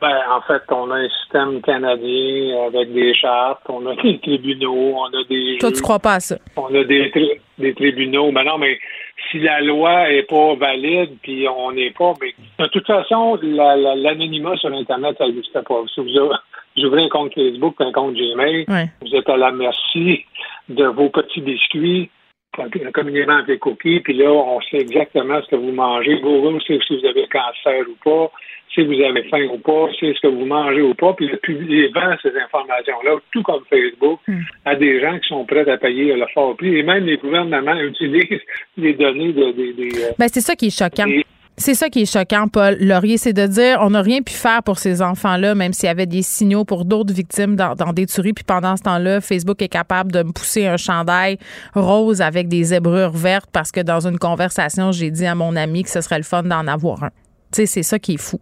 Ben, 0.00 0.18
en 0.36 0.40
fait, 0.42 0.62
on 0.72 0.90
a 0.90 0.96
un 0.96 1.08
système 1.20 1.62
canadien 1.62 2.66
avec 2.66 2.92
des 2.92 3.14
chartes, 3.14 3.60
on 3.68 3.86
a 3.86 3.94
des 4.02 4.18
tribunaux, 4.18 4.94
on 4.96 5.04
a 5.06 5.22
des. 5.28 5.58
Toi, 5.60 5.68
juges, 5.68 5.76
tu 5.78 5.82
crois 5.82 6.00
pas 6.00 6.14
à 6.14 6.20
ça? 6.20 6.36
On 6.56 6.74
a 6.74 6.82
des, 6.82 7.08
tri- 7.12 7.40
des 7.58 7.72
tribunaux. 7.72 8.32
Ben 8.32 8.42
non, 8.42 8.58
mais 8.58 8.78
si 9.30 9.38
la 9.38 9.60
loi 9.60 10.10
est 10.10 10.24
pas 10.24 10.56
valide, 10.56 11.10
puis 11.22 11.46
on 11.48 11.70
n'est 11.70 11.92
pas. 11.92 12.14
Mais 12.20 12.34
de 12.58 12.68
toute 12.70 12.86
façon, 12.86 13.38
la- 13.42 13.76
la- 13.76 13.94
l'anonymat 13.94 14.56
sur 14.56 14.72
Internet, 14.72 15.14
ça 15.18 15.26
n'existe 15.26 15.52
pas. 15.52 15.82
Si 15.94 16.00
vous, 16.00 16.18
avez- 16.18 16.34
vous 16.76 16.84
ouvrez 16.84 17.02
un 17.04 17.08
compte 17.08 17.34
Facebook, 17.34 17.74
un 17.80 17.92
compte 17.92 18.14
Gmail, 18.14 18.64
Ouais. 18.68 18.86
vous 19.02 19.14
êtes 19.14 19.28
à 19.28 19.36
la 19.36 19.50
merci 19.52 20.24
de 20.68 20.84
vos 20.86 21.08
petits 21.10 21.40
biscuits, 21.40 22.10
communément 22.92 23.38
appelés 23.38 23.58
cookies, 23.58 24.00
puis 24.00 24.14
là, 24.14 24.30
on 24.30 24.60
sait 24.62 24.78
exactement 24.78 25.40
ce 25.42 25.48
que 25.48 25.56
vous 25.56 25.72
mangez. 25.72 26.18
Google 26.20 26.60
sait 26.66 26.78
si 26.86 26.98
vous 26.98 27.06
avez 27.06 27.26
cancer 27.28 27.82
ou 27.88 27.96
pas, 28.04 28.30
si 28.74 28.82
vous 28.84 29.00
avez 29.02 29.22
faim 29.24 29.46
ou 29.52 29.58
pas, 29.58 29.88
c'est 29.98 30.14
ce 30.14 30.20
que 30.20 30.26
vous 30.28 30.44
mangez 30.46 30.82
ou 30.82 30.94
pas, 30.94 31.12
puis 31.14 31.28
le 31.28 31.36
public 31.38 31.94
vend 31.94 32.14
ces 32.22 32.34
informations-là, 32.36 33.16
tout 33.32 33.42
comme 33.42 33.62
Facebook, 33.68 34.20
à 34.64 34.74
des 34.76 35.00
gens 35.00 35.18
qui 35.18 35.28
sont 35.28 35.44
prêts 35.44 35.68
à 35.68 35.76
payer 35.78 36.14
le 36.14 36.26
fort 36.32 36.56
prix. 36.56 36.76
Et 36.78 36.82
même 36.82 37.04
les 37.04 37.16
gouvernements 37.18 37.78
utilisent 37.80 38.40
les 38.76 38.94
données 38.94 39.32
de, 39.32 39.52
des- 39.52 40.02
euh, 40.04 40.12
Ben, 40.18 40.28
c'est 40.28 40.40
ça 40.40 40.54
qui 40.54 40.66
est 40.66 40.78
choquant. 40.78 41.04
C'est 41.58 41.74
ça 41.74 41.90
qui 41.90 42.02
est 42.02 42.12
choquant, 42.12 42.48
Paul 42.48 42.76
Laurier, 42.80 43.18
c'est 43.18 43.34
de 43.34 43.46
dire 43.46 43.78
on 43.82 43.90
n'a 43.90 44.00
rien 44.00 44.22
pu 44.22 44.32
faire 44.32 44.62
pour 44.62 44.78
ces 44.78 45.02
enfants-là, 45.02 45.54
même 45.54 45.72
s'il 45.72 45.86
y 45.86 45.90
avait 45.90 46.06
des 46.06 46.22
signaux 46.22 46.64
pour 46.64 46.84
d'autres 46.84 47.12
victimes 47.12 47.56
dans, 47.56 47.74
dans 47.74 47.92
des 47.92 48.06
tueries. 48.06 48.32
Puis 48.32 48.44
pendant 48.44 48.76
ce 48.76 48.82
temps-là, 48.82 49.20
Facebook 49.20 49.60
est 49.60 49.68
capable 49.68 50.10
de 50.12 50.22
me 50.22 50.32
pousser 50.32 50.66
un 50.66 50.78
chandail 50.78 51.38
rose 51.74 52.22
avec 52.22 52.48
des 52.48 52.64
zébrures 52.64 53.10
vertes 53.12 53.50
parce 53.52 53.70
que 53.70 53.80
dans 53.80 54.06
une 54.06 54.18
conversation, 54.18 54.92
j'ai 54.92 55.10
dit 55.10 55.26
à 55.26 55.34
mon 55.34 55.54
ami 55.54 55.82
que 55.82 55.90
ce 55.90 56.00
serait 56.00 56.16
le 56.16 56.24
fun 56.24 56.42
d'en 56.42 56.66
avoir 56.66 57.04
un. 57.04 57.10
Tu 57.52 57.62
sais, 57.62 57.66
c'est 57.66 57.82
ça 57.82 57.98
qui 57.98 58.14
est 58.14 58.20
fou. 58.20 58.40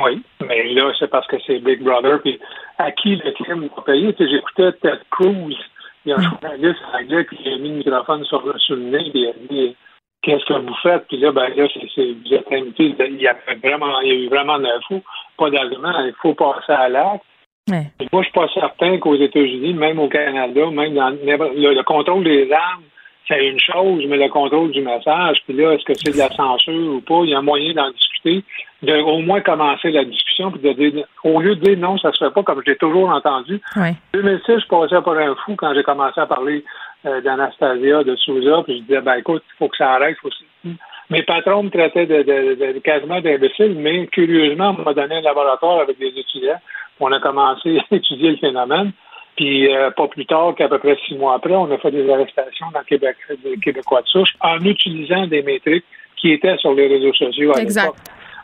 Oui, 0.00 0.22
mais 0.46 0.74
là, 0.74 0.92
c'est 0.98 1.10
parce 1.10 1.26
que 1.28 1.36
c'est 1.46 1.60
Big 1.60 1.82
Brother. 1.82 2.20
Puis 2.22 2.38
à 2.78 2.90
qui 2.92 3.16
le 3.16 3.32
crime 3.32 3.68
va 3.76 3.82
payer? 3.82 4.12
Tu 4.14 4.24
sais, 4.24 4.30
J'écoutais 4.30 4.72
Ted 4.80 5.00
Cruz, 5.10 5.56
il 6.04 6.10
y 6.10 6.12
a 6.12 6.16
un 6.16 6.22
journaliste 6.22 6.80
anglais 6.92 7.26
qui 7.26 7.48
a 7.48 7.58
mis 7.58 7.70
le 7.70 7.76
microphone 7.76 8.24
sur, 8.24 8.42
sur 8.60 8.76
le 8.76 8.82
nez 8.82 8.98
et 8.98 9.10
il 9.14 9.28
a 9.28 9.32
dit 9.50 9.76
Qu'est-ce 10.22 10.44
que 10.46 10.54
vous 10.54 10.74
faites? 10.82 11.06
Puis 11.06 11.18
là, 11.18 11.32
ben 11.32 11.48
là, 11.54 11.66
c'est, 11.72 11.86
c'est, 11.94 12.12
vous 12.12 12.34
êtes 12.34 12.52
invité. 12.52 12.94
Il 12.98 13.20
y 13.20 13.28
a 13.28 13.36
vraiment, 13.62 14.00
il 14.00 14.08
y 14.08 14.10
a 14.10 14.14
eu 14.14 14.28
vraiment 14.28 14.54
un 14.54 14.80
fou, 14.86 15.02
pas 15.36 15.50
d'argument, 15.50 15.92
il 16.04 16.14
faut 16.20 16.34
passer 16.34 16.72
à 16.72 16.88
l'acte. 16.88 17.24
Ouais. 17.70 17.86
Moi, 18.12 18.22
je 18.22 18.28
suis 18.28 18.32
pas 18.32 18.48
certain 18.52 18.98
qu'aux 18.98 19.16
États-Unis, 19.16 19.74
même 19.74 19.98
au 19.98 20.08
Canada, 20.08 20.70
même 20.70 20.94
dans 20.94 21.10
le, 21.10 21.74
le 21.74 21.82
contrôle 21.82 22.24
des 22.24 22.50
armes, 22.50 22.82
c'est 23.28 23.46
une 23.46 23.60
chose, 23.60 24.02
mais 24.08 24.16
le 24.16 24.28
contrôle 24.28 24.70
du 24.70 24.80
message, 24.80 25.42
puis 25.44 25.54
là, 25.54 25.72
est-ce 25.72 25.84
que 25.84 25.92
c'est 25.94 26.12
de 26.12 26.18
la 26.18 26.30
censure 26.30 26.94
ou 26.94 27.00
pas? 27.00 27.20
Il 27.24 27.30
y 27.30 27.34
a 27.34 27.42
moyen 27.42 27.74
d'en 27.74 27.90
discuter, 27.90 28.42
de 28.82 28.94
au 29.00 29.18
moins 29.18 29.40
commencer 29.42 29.90
la 29.90 30.04
discussion, 30.04 30.50
puis 30.50 30.62
de 30.62 30.72
dire, 30.72 31.04
au 31.24 31.40
lieu 31.40 31.54
de 31.54 31.60
dire 31.60 31.78
non, 31.78 31.98
ça 31.98 32.10
se 32.12 32.24
fait 32.24 32.32
pas, 32.32 32.42
comme 32.42 32.62
j'ai 32.66 32.76
toujours 32.76 33.10
entendu. 33.10 33.60
Ouais. 33.76 33.94
En 34.14 34.18
2006, 34.18 34.60
je 34.60 34.66
passais 34.66 35.02
par 35.02 35.18
un 35.18 35.34
fou 35.44 35.56
quand 35.56 35.74
j'ai 35.74 35.82
commencé 35.82 36.18
à 36.20 36.26
parler 36.26 36.64
d'Anastasia, 37.04 38.02
de 38.04 38.16
Souza, 38.16 38.62
puis 38.64 38.78
je 38.78 38.82
disais, 38.82 39.00
ben 39.00 39.14
écoute, 39.16 39.42
il 39.54 39.56
faut 39.58 39.68
que 39.68 39.76
ça 39.76 39.92
arrête. 39.92 40.16
Faut... 40.20 40.30
Mes 41.10 41.22
patrons 41.22 41.62
me 41.62 41.70
traitaient 41.70 42.06
de, 42.06 42.22
de, 42.22 42.54
de- 42.54 42.72
de- 42.74 42.78
quasiment 42.80 43.20
d'imbécile, 43.20 43.74
mais 43.76 44.06
curieusement, 44.08 44.74
on 44.78 44.82
m'a 44.82 44.94
donné 44.94 45.16
un 45.16 45.20
laboratoire 45.22 45.80
avec 45.80 45.98
des 45.98 46.08
étudiants. 46.16 46.60
On 47.00 47.10
a 47.12 47.20
commencé 47.20 47.78
à 47.78 47.94
étudier 47.94 48.30
le 48.32 48.36
phénomène. 48.36 48.92
Puis 49.36 49.72
euh, 49.72 49.90
pas 49.92 50.08
plus 50.08 50.26
tard 50.26 50.54
qu'à 50.56 50.68
peu 50.68 50.78
près 50.80 50.98
six 51.06 51.14
mois 51.14 51.34
après, 51.36 51.54
on 51.54 51.70
a 51.70 51.78
fait 51.78 51.92
des 51.92 52.10
arrestations 52.10 52.66
dans 52.74 52.80
le 52.80 52.84
Québec, 52.84 53.16
des 53.44 53.56
Québécois 53.58 54.02
de 54.02 54.08
souche 54.08 54.34
en 54.40 54.58
utilisant 54.64 55.28
des 55.28 55.42
métriques 55.42 55.84
qui 56.16 56.32
étaient 56.32 56.56
sur 56.56 56.74
les 56.74 56.88
réseaux 56.88 57.14
sociaux 57.14 57.52
à 57.56 57.60
Exact. 57.62 57.84
l'époque. 57.84 57.98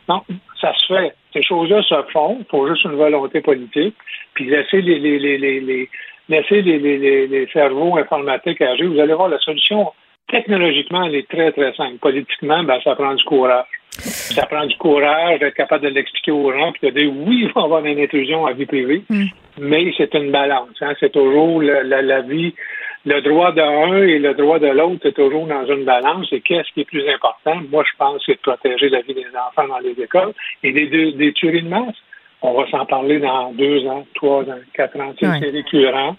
Non, 0.07 0.21
ça 0.61 0.71
se 0.77 0.85
fait. 0.85 1.13
Ces 1.33 1.41
choses-là 1.43 1.83
se 1.83 2.01
font. 2.13 2.37
Il 2.39 2.45
faut 2.49 2.65
juste 2.69 2.85
une 2.85 2.95
volonté 2.95 3.41
politique. 3.41 3.95
Puis 4.35 4.45
laisser 4.49 4.81
les, 4.81 4.97
les, 4.99 5.19
les, 5.19 5.37
les, 5.59 5.89
laisser 6.29 6.61
les, 6.61 6.79
les, 6.79 7.27
les, 7.27 7.47
cerveaux 7.47 7.97
informatiques 7.97 8.61
agir. 8.61 8.91
Vous 8.91 8.99
allez 8.99 9.13
voir, 9.13 9.29
la 9.29 9.39
solution, 9.39 9.91
technologiquement, 10.29 11.03
elle 11.03 11.15
est 11.15 11.29
très, 11.29 11.51
très 11.51 11.73
simple. 11.73 11.97
Politiquement, 11.97 12.63
ben, 12.63 12.79
ça 12.83 12.95
prend 12.95 13.13
du 13.13 13.23
courage. 13.23 13.65
Ça 13.91 14.45
prend 14.45 14.65
du 14.65 14.75
courage 14.77 15.39
d'être 15.39 15.55
capable 15.55 15.85
de 15.85 15.89
l'expliquer 15.89 16.31
aux 16.31 16.51
gens, 16.51 16.73
puis 16.73 16.91
de 16.91 16.99
dire 16.99 17.11
oui, 17.15 17.43
il 17.43 17.51
va 17.53 17.61
y 17.61 17.63
avoir 17.63 17.85
une 17.85 17.99
intrusion 17.99 18.45
à 18.45 18.51
vie 18.51 18.65
privée, 18.65 19.03
mais 19.57 19.93
c'est 19.95 20.13
une 20.13 20.31
balance. 20.31 20.75
Hein. 20.81 20.93
C'est 20.99 21.13
toujours 21.13 21.61
la, 21.61 21.81
la, 21.83 22.01
la 22.01 22.21
vie, 22.21 22.53
le 23.05 23.21
droit 23.21 23.53
de 23.53 23.61
un 23.61 24.03
et 24.03 24.19
le 24.19 24.33
droit 24.33 24.59
de 24.59 24.67
l'autre, 24.67 24.99
c'est 25.03 25.15
toujours 25.15 25.47
dans 25.47 25.65
une 25.65 25.85
balance. 25.85 26.27
Et 26.33 26.41
qu'est-ce 26.41 26.71
qui 26.73 26.81
est 26.81 26.85
plus 26.85 27.07
important? 27.07 27.61
Moi, 27.71 27.83
je 27.89 27.97
pense 27.97 28.17
que 28.17 28.23
c'est 28.25 28.35
de 28.35 28.41
protéger 28.41 28.89
la 28.89 29.01
vie 29.01 29.13
des 29.13 29.27
enfants 29.47 29.67
dans 29.67 29.79
les 29.79 29.95
écoles 30.01 30.33
et 30.63 30.71
des, 30.71 30.87
des, 30.87 31.11
des 31.13 31.31
tueries 31.31 31.61
de 31.61 31.69
masse. 31.69 31.95
On 32.41 32.53
va 32.53 32.69
s'en 32.69 32.85
parler 32.85 33.19
dans 33.19 33.51
deux 33.53 33.85
ans, 33.87 34.05
trois 34.13 34.43
ans, 34.43 34.59
quatre 34.73 34.99
ans. 34.99 35.13
Ouais. 35.21 35.39
C'est 35.39 35.49
récurrent. 35.49 36.15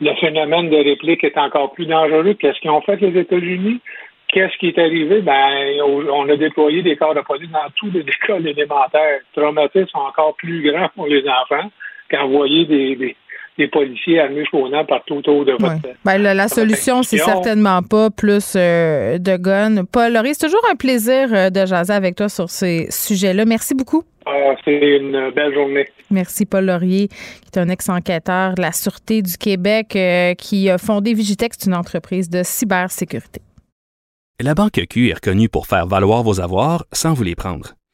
Le 0.00 0.12
phénomène 0.14 0.70
de 0.70 0.76
réplique 0.76 1.24
est 1.24 1.38
encore 1.38 1.72
plus 1.72 1.86
dangereux. 1.86 2.34
Qu'est-ce 2.34 2.58
qu'ils 2.60 2.70
ont 2.70 2.80
fait 2.82 3.00
les 3.00 3.18
États-Unis? 3.20 3.80
Qu'est-ce 4.28 4.56
qui 4.58 4.68
est 4.68 4.78
arrivé? 4.78 5.20
Ben, 5.22 5.80
on 5.80 6.28
a 6.28 6.36
déployé 6.36 6.82
des 6.82 6.96
corps 6.96 7.14
de 7.14 7.20
police 7.20 7.50
dans 7.50 7.70
toutes 7.76 7.94
les 7.94 8.00
écoles 8.22 8.46
élémentaires. 8.46 9.20
Le 9.34 9.40
traumatisme 9.40 9.96
encore 9.96 10.34
plus 10.36 10.70
grand 10.70 10.88
pour 10.96 11.06
les 11.06 11.24
enfants 11.28 11.70
qu'envoyer 12.10 12.66
des, 12.66 12.96
des, 12.96 13.16
des 13.56 13.68
policiers 13.68 14.20
armés 14.20 14.40
jusqu'au 14.40 14.68
nez 14.68 14.82
partout 14.88 15.14
autour 15.14 15.44
de 15.44 15.52
votre... 15.52 15.66
Ouais. 15.66 15.94
Ben, 16.04 16.18
la, 16.18 16.34
la 16.34 16.48
solution, 16.48 17.02
c'est 17.02 17.18
certainement 17.18 17.82
pas 17.82 18.10
plus 18.10 18.54
euh, 18.56 19.18
de 19.18 19.36
guns. 19.36 19.84
Paul 19.84 20.12
Laurier, 20.12 20.34
c'est 20.34 20.46
toujours 20.46 20.64
un 20.70 20.76
plaisir 20.76 21.28
euh, 21.32 21.50
de 21.50 21.64
jaser 21.64 21.92
avec 21.92 22.16
toi 22.16 22.28
sur 22.28 22.50
ces 22.50 22.86
sujets-là. 22.90 23.44
Merci 23.44 23.74
beaucoup. 23.74 24.02
Ah, 24.26 24.54
c'est 24.64 24.96
une 24.96 25.30
belle 25.30 25.54
journée. 25.54 25.86
Merci, 26.10 26.46
Paul 26.46 26.66
Laurier, 26.66 27.08
qui 27.08 27.50
est 27.54 27.58
un 27.58 27.68
ex-enquêteur 27.68 28.54
de 28.54 28.62
la 28.62 28.72
Sûreté 28.72 29.22
du 29.22 29.36
Québec, 29.36 29.94
euh, 29.96 30.34
qui 30.34 30.70
a 30.70 30.78
fondé 30.78 31.14
Vigitex, 31.14 31.56
c'est 31.60 31.68
une 31.68 31.76
entreprise 31.76 32.30
de 32.30 32.42
cybersécurité. 32.42 33.40
La 34.40 34.54
Banque 34.54 34.80
Q 34.90 35.10
est 35.10 35.14
reconnue 35.14 35.48
pour 35.48 35.66
faire 35.66 35.86
valoir 35.86 36.22
vos 36.22 36.40
avoirs 36.40 36.84
sans 36.92 37.12
vous 37.12 37.22
les 37.22 37.36
prendre. 37.36 37.74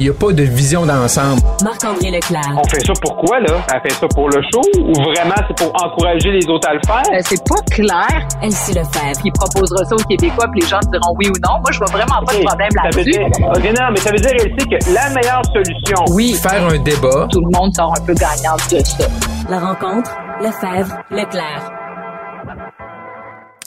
Il 0.00 0.04
n'y 0.04 0.10
a 0.10 0.14
pas 0.14 0.32
de 0.32 0.44
vision 0.44 0.86
d'ensemble. 0.86 1.42
Marc-André 1.64 2.12
Leclerc. 2.12 2.54
On 2.56 2.62
fait 2.68 2.78
ça 2.86 2.92
pourquoi, 3.02 3.40
là? 3.40 3.54
Elle 3.74 3.80
fait 3.90 3.96
ça 3.98 4.06
pour 4.14 4.28
le 4.28 4.40
show 4.42 4.62
ou 4.78 4.92
vraiment 4.92 5.34
c'est 5.48 5.56
pour 5.58 5.72
encourager 5.84 6.30
les 6.30 6.46
autres 6.48 6.68
à 6.68 6.74
le 6.74 6.80
faire? 6.86 7.02
c'est 7.22 7.42
pas 7.48 7.60
clair. 7.68 8.28
Elle 8.40 8.52
sait 8.52 8.74
le 8.74 8.84
faire. 8.84 9.10
Puis 9.18 9.24
il 9.26 9.32
proposera 9.32 9.84
ça 9.84 9.96
aux 9.96 10.08
Québécois, 10.08 10.46
puis 10.52 10.60
les 10.60 10.68
gens 10.68 10.78
diront 10.92 11.14
oui 11.18 11.26
ou 11.28 11.32
non. 11.44 11.58
Moi, 11.60 11.70
je 11.72 11.78
vois 11.78 11.88
vraiment 11.90 12.24
pas 12.24 12.32
de 12.34 12.44
problème 12.44 12.68
Ça 12.70 12.90
veut 12.96 13.02
là-dessus. 13.04 13.10
dire, 13.10 13.26
ok, 13.48 13.64
non, 13.80 13.86
mais 13.90 13.96
ça 14.00 14.10
veut 14.12 14.18
dire 14.18 14.34
aussi 14.36 14.68
que 14.68 14.94
la 14.94 15.10
meilleure 15.10 15.42
solution. 15.52 16.04
Oui, 16.14 16.34
Faire 16.40 16.64
un 16.68 16.78
débat. 16.78 17.26
tout 17.32 17.40
le 17.40 17.50
monde 17.58 17.74
sort 17.74 17.92
un 18.00 18.04
peu 18.04 18.14
gagnant 18.14 18.54
de 18.70 18.78
ça. 18.84 19.06
La 19.50 19.58
rencontre, 19.58 20.10
Lefebvre, 20.40 20.96
Leclerc. 21.10 21.72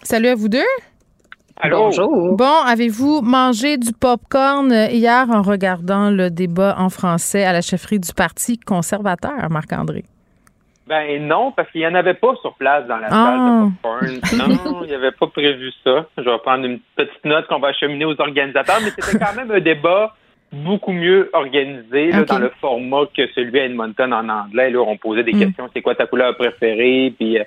Salut 0.04 0.30
à 0.30 0.36
vous 0.36 0.48
deux. 0.48 0.64
Bonjour. 1.70 2.36
Bon, 2.36 2.62
avez-vous 2.68 3.22
mangé 3.22 3.78
du 3.78 3.92
popcorn 3.94 4.72
hier 4.72 5.30
en 5.30 5.42
regardant 5.42 6.10
le 6.10 6.30
débat 6.30 6.76
en 6.80 6.90
français 6.90 7.44
à 7.44 7.54
la 7.54 7.62
chefferie 7.62 8.00
du 8.00 8.14
Parti 8.14 8.58
conservateur, 8.58 9.50
Marc-André? 9.50 10.04
Ben 10.88 11.26
non, 11.26 11.52
parce 11.52 11.70
qu'il 11.72 11.82
n'y 11.82 11.88
en 11.88 11.94
avait 11.96 12.16
pas 12.16 12.34
sur 12.42 12.54
place 12.56 12.86
dans 12.88 12.98
la 12.98 13.08
Ah. 13.12 13.26
salle 13.26 13.40
de 13.40 14.20
popcorn. 14.42 14.60
Non, 14.74 14.82
il 14.84 14.88
n'y 14.88 14.94
avait 14.96 15.12
pas 15.12 15.28
prévu 15.28 15.72
ça. 15.84 16.06
Je 16.18 16.24
vais 16.24 16.38
prendre 16.40 16.66
une 16.66 16.80
petite 16.96 17.24
note 17.26 17.48
qu'on 17.48 17.60
va 17.60 17.70
acheminer 17.70 18.06
aux 18.06 18.20
organisateurs, 18.20 18.80
mais 18.84 18.90
c'était 18.90 19.24
quand 19.24 19.36
même 19.36 19.52
un 19.52 19.60
débat 19.62 20.16
beaucoup 20.52 20.92
mieux 20.92 21.30
organisé 21.32 22.12
là, 22.12 22.24
dans 22.24 22.40
le 22.40 22.52
format 22.60 23.06
que 23.16 23.26
celui 23.36 23.58
à 23.60 23.66
Edmonton 23.66 24.12
en 24.12 24.28
anglais. 24.28 24.70
Là, 24.72 24.80
on 24.82 24.98
posait 24.98 25.24
des 25.24 25.34
Mm. 25.34 25.40
questions, 25.40 25.70
c'est 25.74 25.82
quoi 25.82 25.96
ta 25.96 26.08
couleur 26.08 26.36
préférée, 26.36 27.14
puis 27.18 27.40
euh, 27.40 27.44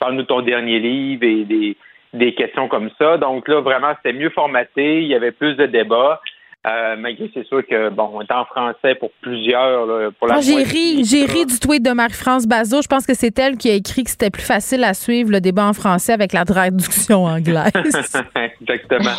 parle-nous 0.00 0.22
de 0.22 0.26
ton 0.26 0.40
dernier 0.42 0.80
livre 0.80 1.22
et 1.22 1.44
des, 1.44 1.76
des 2.12 2.34
questions 2.34 2.68
comme 2.68 2.90
ça. 2.98 3.16
Donc 3.18 3.48
là, 3.48 3.60
vraiment, 3.60 3.92
c'était 3.96 4.18
mieux 4.18 4.30
formaté, 4.30 5.02
il 5.02 5.08
y 5.08 5.14
avait 5.14 5.32
plus 5.32 5.54
de 5.54 5.66
débats. 5.66 6.20
Euh, 6.66 6.96
malgré 6.98 7.30
c'est 7.32 7.46
sûr 7.46 7.64
que 7.64 7.88
bon, 7.88 8.10
on 8.14 8.20
est 8.20 8.32
en 8.32 8.44
français 8.44 8.96
pour 8.96 9.10
plusieurs, 9.22 9.86
là, 9.86 10.10
pour 10.18 10.26
la 10.26 10.36
Ah, 10.36 10.40
j'ai 10.40 10.62
ri, 10.62 11.04
j'ai 11.04 11.24
ri 11.24 11.46
du 11.46 11.58
tweet 11.60 11.84
de 11.84 11.92
Marie-France 11.92 12.48
Bazot. 12.48 12.82
Je 12.82 12.88
pense 12.88 13.06
que 13.06 13.14
c'est 13.14 13.38
elle 13.38 13.56
qui 13.56 13.70
a 13.70 13.74
écrit 13.74 14.02
que 14.02 14.10
c'était 14.10 14.30
plus 14.30 14.42
facile 14.42 14.82
à 14.82 14.92
suivre 14.92 15.30
le 15.30 15.40
débat 15.40 15.66
en 15.66 15.72
français 15.72 16.12
avec 16.12 16.32
la 16.32 16.44
traduction 16.44 17.24
anglaise. 17.24 17.72
Exactement. 18.60 19.10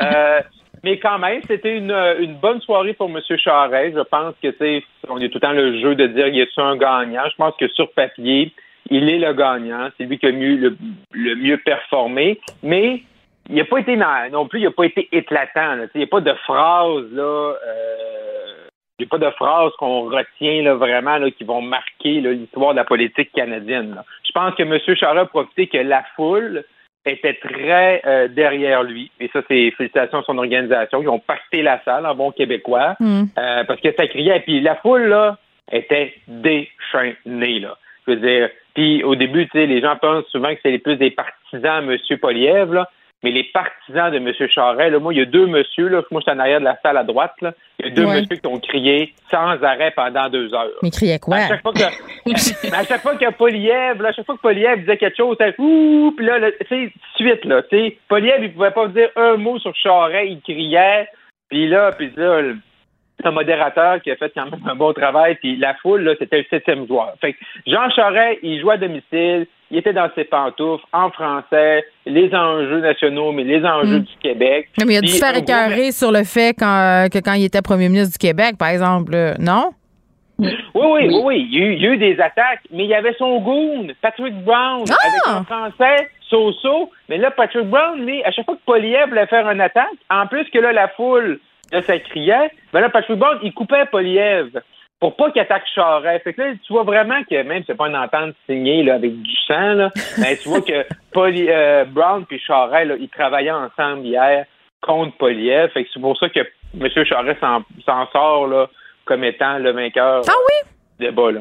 Euh, 0.00 0.40
mais 0.84 0.98
quand 0.98 1.18
même, 1.18 1.40
c'était 1.48 1.76
une, 1.76 1.90
une 2.20 2.36
bonne 2.36 2.60
soirée 2.60 2.92
pour 2.92 3.10
M. 3.10 3.20
Charest. 3.38 3.96
Je 3.96 4.02
pense 4.02 4.34
que, 4.40 4.48
tu 4.48 4.58
sais, 4.58 4.84
on 5.08 5.18
est 5.18 5.28
tout 5.28 5.38
le 5.38 5.40
temps 5.40 5.52
le 5.52 5.80
jeu 5.80 5.96
de 5.96 6.06
dire, 6.06 6.28
y 6.28 6.42
a-t-il 6.42 6.62
un 6.62 6.76
gagnant? 6.76 7.24
Je 7.28 7.36
pense 7.36 7.54
que 7.58 7.66
sur 7.68 7.90
papier, 7.92 8.52
il 8.90 9.08
est 9.08 9.18
le 9.18 9.32
gagnant. 9.32 9.88
C'est 9.96 10.04
lui 10.04 10.18
qui 10.18 10.26
a 10.26 10.32
mieux, 10.32 10.56
le, 10.56 10.76
le 11.12 11.34
mieux 11.36 11.58
performé. 11.58 12.40
Mais 12.62 13.02
il 13.48 13.56
n'a 13.56 13.64
pas 13.64 13.78
été 13.78 13.96
non 13.96 14.46
plus, 14.46 14.60
il 14.60 14.64
n'a 14.64 14.70
pas 14.70 14.84
été 14.84 15.08
éclatant. 15.12 15.74
là. 15.74 15.86
Il 15.94 15.98
n'y 15.98 16.04
a 16.04 16.06
pas 16.06 16.20
de 16.20 16.32
phrase, 16.44 17.04
là. 17.12 17.22
euh, 17.22 18.54
il 18.98 19.02
n'y 19.02 19.06
a 19.06 19.10
pas 19.10 19.18
de 19.18 19.30
phrases 19.32 19.72
qu'on 19.78 20.04
retient 20.04 20.62
là, 20.62 20.74
vraiment 20.74 21.18
là, 21.18 21.30
qui 21.30 21.44
vont 21.44 21.60
marquer 21.60 22.20
là, 22.20 22.30
l'histoire 22.30 22.72
de 22.72 22.78
la 22.78 22.84
politique 22.84 23.32
canadienne. 23.32 23.94
là. 23.94 24.04
Je 24.24 24.32
pense 24.32 24.54
que 24.54 24.62
M. 24.62 24.78
Charest 24.96 25.18
a 25.18 25.26
profité 25.26 25.66
que 25.66 25.78
la 25.78 26.04
foule 26.14 26.64
était 27.04 27.34
très 27.34 28.00
euh, 28.06 28.28
derrière 28.28 28.82
lui. 28.82 29.10
Et 29.20 29.28
ça, 29.32 29.42
c'est 29.48 29.72
félicitations 29.72 30.20
à 30.20 30.22
son 30.22 30.38
organisation. 30.38 31.02
Ils 31.02 31.08
ont 31.08 31.18
pacté 31.18 31.62
la 31.62 31.82
salle 31.84 32.06
en 32.06 32.14
bon 32.14 32.30
québécois. 32.30 32.96
Mm. 33.00 33.24
Euh, 33.36 33.64
parce 33.64 33.80
que 33.80 33.92
ça 33.92 34.06
criait. 34.06 34.40
Puis 34.40 34.60
la 34.60 34.76
foule, 34.76 35.08
là, 35.08 35.36
était 35.70 36.14
déchaînée, 36.28 37.60
là. 37.60 37.76
Je 38.06 38.12
veux 38.12 38.20
dire, 38.20 38.48
puis 38.74 39.02
au 39.04 39.14
début, 39.14 39.46
tu 39.46 39.58
sais, 39.58 39.66
les 39.66 39.80
gens 39.80 39.96
pensent 39.96 40.26
souvent 40.26 40.52
que 40.54 40.60
c'est 40.62 40.70
les 40.70 40.78
plus 40.78 40.96
des 40.96 41.10
partisans 41.10 41.86
de 41.86 41.92
M. 41.92 42.18
Poliev, 42.18 42.72
là. 42.72 42.88
Mais 43.22 43.30
les 43.30 43.44
partisans 43.44 44.10
de 44.12 44.18
M. 44.18 44.32
Charest, 44.50 44.92
là, 44.92 44.98
moi, 44.98 45.14
il 45.14 45.18
y 45.18 45.22
a 45.22 45.24
deux 45.24 45.46
monsieur, 45.46 45.88
là. 45.88 46.02
Moi, 46.10 46.20
je 46.20 46.30
suis 46.30 46.36
en 46.36 46.40
arrière 46.40 46.58
de 46.60 46.64
la 46.64 46.78
salle 46.82 46.98
à 46.98 47.04
droite, 47.04 47.32
là. 47.40 47.54
Il 47.78 47.86
y 47.86 47.88
a 47.90 47.94
deux 47.94 48.04
Ouais. 48.04 48.20
monsieur 48.20 48.36
qui 48.36 48.46
ont 48.46 48.58
crié 48.60 49.14
sans 49.30 49.62
arrêt 49.62 49.92
pendant 49.96 50.28
deux 50.28 50.52
heures. 50.52 50.68
Mais 50.82 50.88
il 50.90 50.92
criait 50.92 51.18
quoi? 51.18 51.36
À 51.36 51.48
chaque 51.48 51.62
fois 51.62 51.72
que, 51.72 51.84
à 52.74 52.84
chaque 52.84 53.00
fois 53.00 53.16
que 53.16 53.32
Poliev, 53.32 54.02
là, 54.02 54.10
à 54.10 54.12
chaque 54.12 54.26
fois 54.26 54.36
que 54.36 54.42
Poliev 54.42 54.80
disait 54.80 54.98
quelque 54.98 55.16
chose, 55.16 55.36
c'était 55.40 55.54
ouh, 55.58 56.12
puis 56.14 56.26
là, 56.26 56.38
tu 56.50 56.66
sais, 56.68 56.92
suite, 57.16 57.44
là, 57.46 57.62
tu 57.62 57.78
sais, 57.78 57.96
Poliev, 58.08 58.42
il 58.42 58.52
pouvait 58.52 58.72
pas 58.72 58.88
dire 58.88 59.08
un 59.16 59.36
mot 59.38 59.58
sur 59.58 59.74
Charest, 59.74 60.28
il 60.30 60.40
criait, 60.42 61.08
puis 61.48 61.66
là, 61.66 61.92
puis 61.92 62.12
là, 62.16 62.42
un 63.22 63.30
modérateur 63.30 64.00
qui 64.02 64.10
a 64.10 64.16
fait 64.16 64.32
quand 64.34 64.44
même 64.50 64.60
un 64.66 64.74
bon 64.74 64.92
travail, 64.92 65.36
puis 65.36 65.56
la 65.56 65.74
foule, 65.74 66.02
là, 66.02 66.14
c'était 66.18 66.38
le 66.38 66.44
septième 66.50 66.86
joueur. 66.86 67.14
Fait 67.20 67.32
que 67.34 67.38
Jean 67.66 67.88
Charest, 67.90 68.40
il 68.42 68.60
jouait 68.60 68.74
à 68.74 68.78
domicile, 68.78 69.46
il 69.70 69.78
était 69.78 69.92
dans 69.92 70.10
ses 70.14 70.24
pantoufles, 70.24 70.84
en 70.92 71.10
français, 71.10 71.84
les 72.06 72.34
enjeux 72.34 72.80
nationaux, 72.80 73.32
mais 73.32 73.44
les 73.44 73.64
enjeux 73.64 73.98
Mm. 74.00 74.02
du 74.04 74.12
Québec. 74.20 74.68
Non, 74.78 74.84
mais 74.86 74.94
il 74.94 74.98
a 74.98 75.00
dû 75.00 75.08
se 75.08 75.24
faire 75.24 75.36
écœurer 75.36 75.92
sur 75.92 76.12
le 76.12 76.24
fait 76.24 76.54
quand, 76.58 76.66
euh, 77.04 77.08
que 77.08 77.18
quand 77.18 77.32
il 77.34 77.44
était 77.44 77.62
premier 77.62 77.88
ministre 77.88 78.18
du 78.18 78.26
Québec, 78.26 78.56
par 78.58 78.68
exemple. 78.68 79.12
là. 79.12 79.34
Non? 79.38 79.70
Oui, 80.38 80.48
oui, 80.74 81.06
oui, 81.08 81.20
oui. 81.24 81.48
Il 81.50 81.58
y, 81.58 81.62
a 81.62 81.66
eu, 81.66 81.72
il 81.74 81.82
y 81.82 81.86
a 81.86 81.90
eu 81.92 81.96
des 81.96 82.20
attaques, 82.20 82.62
mais 82.72 82.84
il 82.84 82.90
y 82.90 82.94
avait 82.94 83.14
son 83.14 83.38
goon, 83.40 83.86
Patrick 84.02 84.34
Brown, 84.44 84.82
avec 84.82 85.26
un 85.26 85.44
français, 85.44 86.08
so-so. 86.28 86.90
Mais 87.08 87.18
là, 87.18 87.30
Patrick 87.30 87.66
Brown, 87.70 88.04
lui, 88.04 88.22
à 88.24 88.32
chaque 88.32 88.44
fois 88.44 88.56
que 88.56 88.60
Poliev 88.66 89.08
voulait 89.08 89.26
faire 89.28 89.48
une 89.48 89.60
attaque, 89.60 89.86
en 90.10 90.26
plus 90.26 90.44
que 90.50 90.58
là, 90.58 90.72
la 90.72 90.88
foule, 90.88 91.38
là, 91.74 91.82
ça 91.82 91.98
criait, 91.98 92.50
ben 92.72 92.80
là, 92.80 92.88
Patrick 92.88 93.18
Brown, 93.18 93.38
il 93.42 93.52
coupait 93.52 93.84
Poliev 93.86 94.50
pour 95.00 95.16
pas 95.16 95.30
qu'il 95.30 95.42
attaque 95.42 95.64
Charest. 95.74 96.24
Fait 96.24 96.32
que 96.32 96.40
là, 96.40 96.52
tu 96.64 96.72
vois 96.72 96.84
vraiment 96.84 97.22
que 97.24 97.42
même 97.42 97.60
si 97.60 97.66
c'est 97.66 97.76
pas 97.76 97.88
une 97.88 97.96
entente 97.96 98.34
signée 98.46 98.82
là, 98.82 98.94
avec 98.94 99.20
du 99.20 99.36
sang, 99.46 99.74
là, 99.74 99.90
ben, 100.18 100.36
tu 100.40 100.48
vois 100.48 100.62
que 100.62 100.84
euh, 101.16 101.84
Brown 101.84 102.24
puis 102.24 102.38
Charest, 102.38 102.88
là, 102.88 102.96
ils 102.98 103.08
travaillaient 103.08 103.50
ensemble 103.50 104.06
hier 104.06 104.46
contre 104.80 105.16
Poliev. 105.16 105.70
Fait 105.72 105.84
que 105.84 105.90
c'est 105.92 106.00
pour 106.00 106.16
ça 106.16 106.28
que 106.28 106.40
M. 106.40 107.04
Charest 107.04 107.40
s'en 107.40 108.06
sort 108.12 108.46
là, 108.46 108.68
comme 109.04 109.24
étant 109.24 109.58
le 109.58 109.72
vainqueur 109.72 110.22
Ah 110.28 110.32
oui? 110.32 110.70
du 110.98 111.06
débat. 111.06 111.32
Là. 111.32 111.40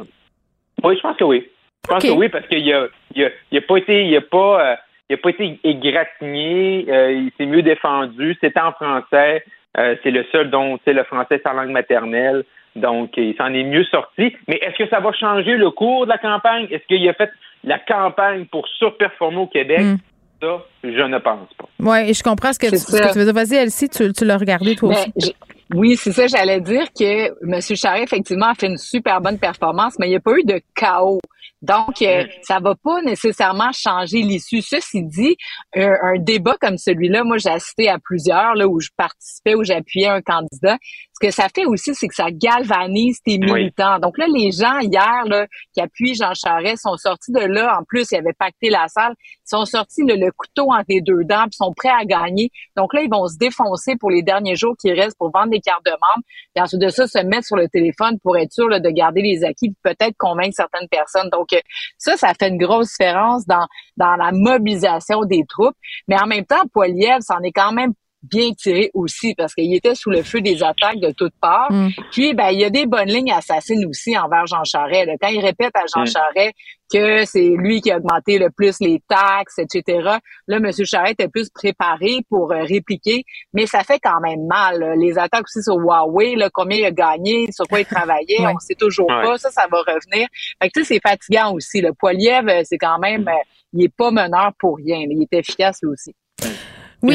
Oui, 0.83 0.95
je 0.97 1.01
pense 1.01 1.15
que 1.17 1.23
oui. 1.23 1.47
Je 1.85 1.89
pense 1.93 2.03
que 2.03 2.11
oui, 2.11 2.29
parce 2.29 2.47
qu'il 2.47 2.73
a, 2.73 2.87
il 3.13 3.25
a, 3.25 3.29
il 3.51 3.57
a 3.57 3.61
pas 3.61 3.77
été, 3.77 4.05
il 4.05 4.15
a 4.15 4.21
pas, 4.21 4.71
euh, 4.71 4.75
il 5.09 5.15
a 5.15 5.17
pas 5.17 5.29
été 5.29 5.59
égratigné, 5.63 6.85
euh, 6.89 7.11
il 7.11 7.31
s'est 7.37 7.45
mieux 7.45 7.61
défendu, 7.61 8.37
c'était 8.39 8.59
en 8.59 8.71
français, 8.71 9.43
euh, 9.77 9.95
c'est 10.03 10.11
le 10.11 10.25
seul 10.31 10.49
dont 10.49 10.79
c'est 10.85 10.93
le 10.93 11.03
français 11.03 11.41
sa 11.43 11.53
langue 11.53 11.71
maternelle, 11.71 12.43
donc 12.75 13.11
il 13.17 13.35
s'en 13.35 13.53
est 13.53 13.63
mieux 13.63 13.83
sorti. 13.85 14.35
Mais 14.47 14.57
est-ce 14.57 14.77
que 14.77 14.89
ça 14.89 14.99
va 14.99 15.11
changer 15.13 15.57
le 15.57 15.71
cours 15.71 16.05
de 16.05 16.11
la 16.11 16.17
campagne? 16.17 16.67
Est-ce 16.71 16.85
qu'il 16.87 17.07
a 17.07 17.13
fait 17.13 17.29
la 17.63 17.79
campagne 17.79 18.45
pour 18.45 18.67
surperformer 18.67 19.37
au 19.37 19.47
Québec? 19.47 19.81
Mm. 19.81 19.95
Ça, 20.41 20.65
je 20.83 21.01
ne 21.01 21.17
pense 21.19 21.47
pas. 21.57 21.65
Oui, 21.79 22.09
et 22.09 22.13
je 22.13 22.21
comprends 22.21 22.51
ce 22.51 22.59
que, 22.59 22.69
tu, 22.69 22.77
ce 22.77 22.91
que 22.91 23.13
tu 23.13 23.19
veux 23.19 23.25
dire. 23.25 23.33
Vas-y, 23.33 23.55
Elsie, 23.55 23.87
tu, 23.87 24.11
tu 24.11 24.25
l'as 24.25 24.37
regardé 24.37 24.75
toi 24.75 24.89
Ben, 24.89 25.11
aussi. 25.15 25.35
Oui, 25.73 25.95
c'est 25.95 26.11
ça, 26.11 26.27
j'allais 26.27 26.61
dire 26.61 26.87
que 26.97 27.27
M. 27.45 27.61
Charest, 27.61 28.03
effectivement, 28.13 28.47
a 28.47 28.55
fait 28.55 28.67
une 28.67 28.77
super 28.77 29.21
bonne 29.21 29.39
performance, 29.39 29.95
mais 29.99 30.07
il 30.07 30.11
n'y 30.11 30.15
a 30.15 30.19
pas 30.19 30.33
eu 30.37 30.43
de 30.43 30.61
chaos. 30.75 31.19
Donc, 31.61 32.01
euh, 32.01 32.25
ça 32.41 32.59
va 32.59 32.75
pas 32.75 33.01
nécessairement 33.03 33.71
changer 33.71 34.17
l'issue. 34.21 34.61
Ceci 34.61 35.01
dit, 35.03 35.37
un, 35.73 35.93
un 36.03 36.19
débat 36.19 36.57
comme 36.59 36.77
celui-là, 36.77 37.23
moi, 37.23 37.37
j'ai 37.37 37.51
assisté 37.51 37.87
à 37.87 37.99
plusieurs 37.99 38.55
là, 38.55 38.67
où 38.67 38.81
je 38.81 38.89
participais, 38.97 39.55
où 39.55 39.63
j'appuyais 39.63 40.07
un 40.09 40.21
candidat. 40.21 40.77
Ce 41.13 41.25
que 41.25 41.31
ça 41.31 41.47
fait 41.55 41.65
aussi, 41.65 41.95
c'est 41.95 42.09
que 42.09 42.15
ça 42.15 42.31
galvanise 42.31 43.21
tes 43.23 43.37
Oui. 43.39 43.53
militants. 43.53 43.97
Donc 43.99 44.17
là, 44.17 44.25
les 44.27 44.51
gens, 44.51 44.79
hier, 44.79 45.23
là, 45.25 45.47
qui 45.73 45.79
appuient 45.79 46.15
Jean 46.15 46.33
Charest, 46.33 46.83
sont 46.83 46.97
sortis 46.97 47.31
de 47.31 47.39
là. 47.39 47.77
En 47.79 47.83
plus, 47.85 48.11
ils 48.11 48.17
avaient 48.17 48.33
pacté 48.37 48.69
la 48.69 48.89
salle. 48.89 49.13
Ils 49.19 49.49
sont 49.49 49.63
sortis 49.63 50.03
là, 50.05 50.15
le 50.17 50.31
couteau 50.35 50.69
entre 50.69 50.85
les 50.89 50.99
deux 50.99 51.23
dents, 51.23 51.43
puis 51.43 51.53
sont 51.53 51.71
prêts 51.73 51.93
à 51.97 52.03
gagner. 52.03 52.49
Donc 52.75 52.93
là, 52.93 53.03
ils 53.03 53.09
vont 53.09 53.27
se 53.27 53.37
défoncer 53.37 53.95
pour 53.95 54.11
les 54.11 54.21
derniers 54.21 54.55
jours 54.55 54.75
qui 54.77 54.91
restent 54.91 55.17
pour 55.17 55.31
vendre 55.31 55.52
des 55.53 55.61
de 55.85 55.91
membres. 55.91 56.23
Et 56.55 56.61
ensuite 56.61 56.81
de 56.81 56.89
ça, 56.89 57.07
se 57.07 57.19
mettre 57.19 57.45
sur 57.45 57.55
le 57.55 57.67
téléphone 57.67 58.19
pour 58.21 58.37
être 58.37 58.51
sûr 58.51 58.67
de 58.67 58.89
garder 58.89 59.21
les 59.21 59.43
acquis, 59.43 59.73
peut-être 59.83 60.15
convaincre 60.17 60.53
certaines 60.55 60.87
personnes. 60.89 61.29
Donc 61.29 61.53
euh, 61.53 61.59
ça, 61.97 62.17
ça 62.17 62.33
fait 62.39 62.49
une 62.49 62.57
grosse 62.57 62.89
différence 62.89 63.45
dans, 63.45 63.67
dans 63.97 64.15
la 64.15 64.31
mobilisation 64.31 65.23
des 65.25 65.43
troupes. 65.47 65.75
Mais 66.07 66.19
en 66.19 66.27
même 66.27 66.45
temps, 66.45 66.63
Poiliev, 66.73 67.19
c'en 67.21 67.39
est 67.41 67.51
quand 67.51 67.71
même 67.71 67.93
bien 68.23 68.51
tiré 68.57 68.89
aussi 68.93 69.35
parce 69.35 69.53
qu'il 69.53 69.73
était 69.75 69.95
sous 69.95 70.09
le 70.09 70.23
feu 70.23 70.41
des 70.41 70.63
attaques 70.63 70.99
de 70.99 71.11
toutes 71.11 71.35
parts. 71.41 71.71
Mm. 71.71 71.89
Puis, 72.11 72.33
ben, 72.33 72.49
il 72.51 72.59
y 72.61 72.63
a 72.63 72.69
des 72.69 72.85
bonnes 72.85 73.07
lignes 73.09 73.31
assassines 73.33 73.85
aussi 73.85 74.17
envers 74.17 74.45
Jean 74.47 74.63
Charest. 74.63 75.07
là. 75.07 75.13
Quand 75.21 75.27
il 75.27 75.39
répète 75.41 75.71
à 75.75 75.83
Jean 75.93 76.03
Mm. 76.03 76.07
Charest 76.07 76.53
que 76.91 77.25
c'est 77.25 77.49
lui 77.57 77.81
qui 77.81 77.91
a 77.91 77.97
augmenté 77.97 78.37
le 78.37 78.49
plus 78.49 78.75
les 78.79 79.01
taxes, 79.07 79.57
etc., 79.57 79.99
là, 80.47 80.57
M. 80.57 80.71
Charest 80.85 81.13
était 81.13 81.27
plus 81.27 81.49
préparé 81.49 82.19
pour 82.29 82.51
euh, 82.51 82.63
répliquer, 82.63 83.23
mais 83.53 83.65
ça 83.65 83.83
fait 83.83 83.99
quand 84.01 84.19
même 84.21 84.45
mal. 84.47 84.79
là. 84.79 84.95
Les 84.95 85.17
attaques 85.17 85.43
aussi 85.45 85.63
sur 85.63 85.75
Huawei, 85.75 86.35
là, 86.35 86.49
combien 86.53 86.77
il 86.77 86.85
a 86.85 86.91
gagné, 86.91 87.51
sur 87.51 87.65
quoi 87.67 87.79
il 87.79 87.85
travaillait, 87.85 88.37
Ouais. 88.45 88.53
on 88.55 88.59
sait 88.59 88.75
toujours 88.75 89.07
Ouais. 89.09 89.23
pas. 89.23 89.37
Ça, 89.37 89.49
ça 89.49 89.65
va 89.71 89.79
revenir. 89.79 90.27
Fait 90.61 90.69
que, 90.69 90.79
tu 90.79 90.85
sais, 90.85 90.93
c'est 90.95 91.09
fatigant 91.09 91.53
aussi. 91.53 91.81
Le 91.81 91.93
Poiliev, 91.93 92.47
euh, 92.47 92.61
c'est 92.63 92.77
quand 92.77 92.99
même, 92.99 93.27
euh, 93.27 93.31
il 93.73 93.85
est 93.85 93.93
pas 93.95 94.11
meneur 94.11 94.51
pour 94.59 94.77
rien. 94.77 94.99
là. 94.99 95.07
Il 95.09 95.23
est 95.23 95.33
efficace, 95.37 95.79
lui 95.81 95.89
aussi. 95.91 96.13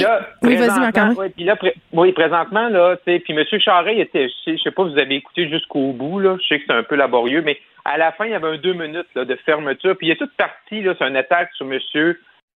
Là, 0.02 0.20
Oui, 0.42 0.56
vas-y, 0.56 0.68
ouais, 1.16 1.28
puis 1.30 1.44
là, 1.44 1.56
pré- 1.56 1.74
oui, 1.92 2.12
présentement, 2.12 2.68
là, 2.68 2.96
tu 2.98 3.12
sais, 3.12 3.20
puis 3.20 3.32
M. 3.32 3.44
Charest, 3.60 3.96
il 3.96 4.00
était, 4.00 4.28
je 4.46 4.56
sais, 4.62 4.70
pas, 4.70 4.82
vous 4.84 4.98
avez 4.98 5.14
écouté 5.16 5.48
jusqu'au 5.48 5.92
bout, 5.92 6.20
là, 6.20 6.36
je 6.40 6.46
sais 6.46 6.58
que 6.60 6.64
c'est 6.66 6.74
un 6.74 6.82
peu 6.82 6.94
laborieux, 6.94 7.42
mais 7.42 7.58
à 7.84 7.96
la 7.96 8.12
fin, 8.12 8.26
il 8.26 8.32
y 8.32 8.34
avait 8.34 8.48
un 8.48 8.58
deux 8.58 8.74
minutes 8.74 9.06
là, 9.14 9.24
de 9.24 9.34
fermeture, 9.46 9.96
puis 9.96 10.08
il 10.08 10.10
est 10.10 10.16
toute 10.16 10.34
partie, 10.36 10.82
là, 10.82 10.94
sur 10.94 11.06
une 11.06 11.16
attaque 11.16 11.50
sur 11.54 11.66
M. 11.72 11.78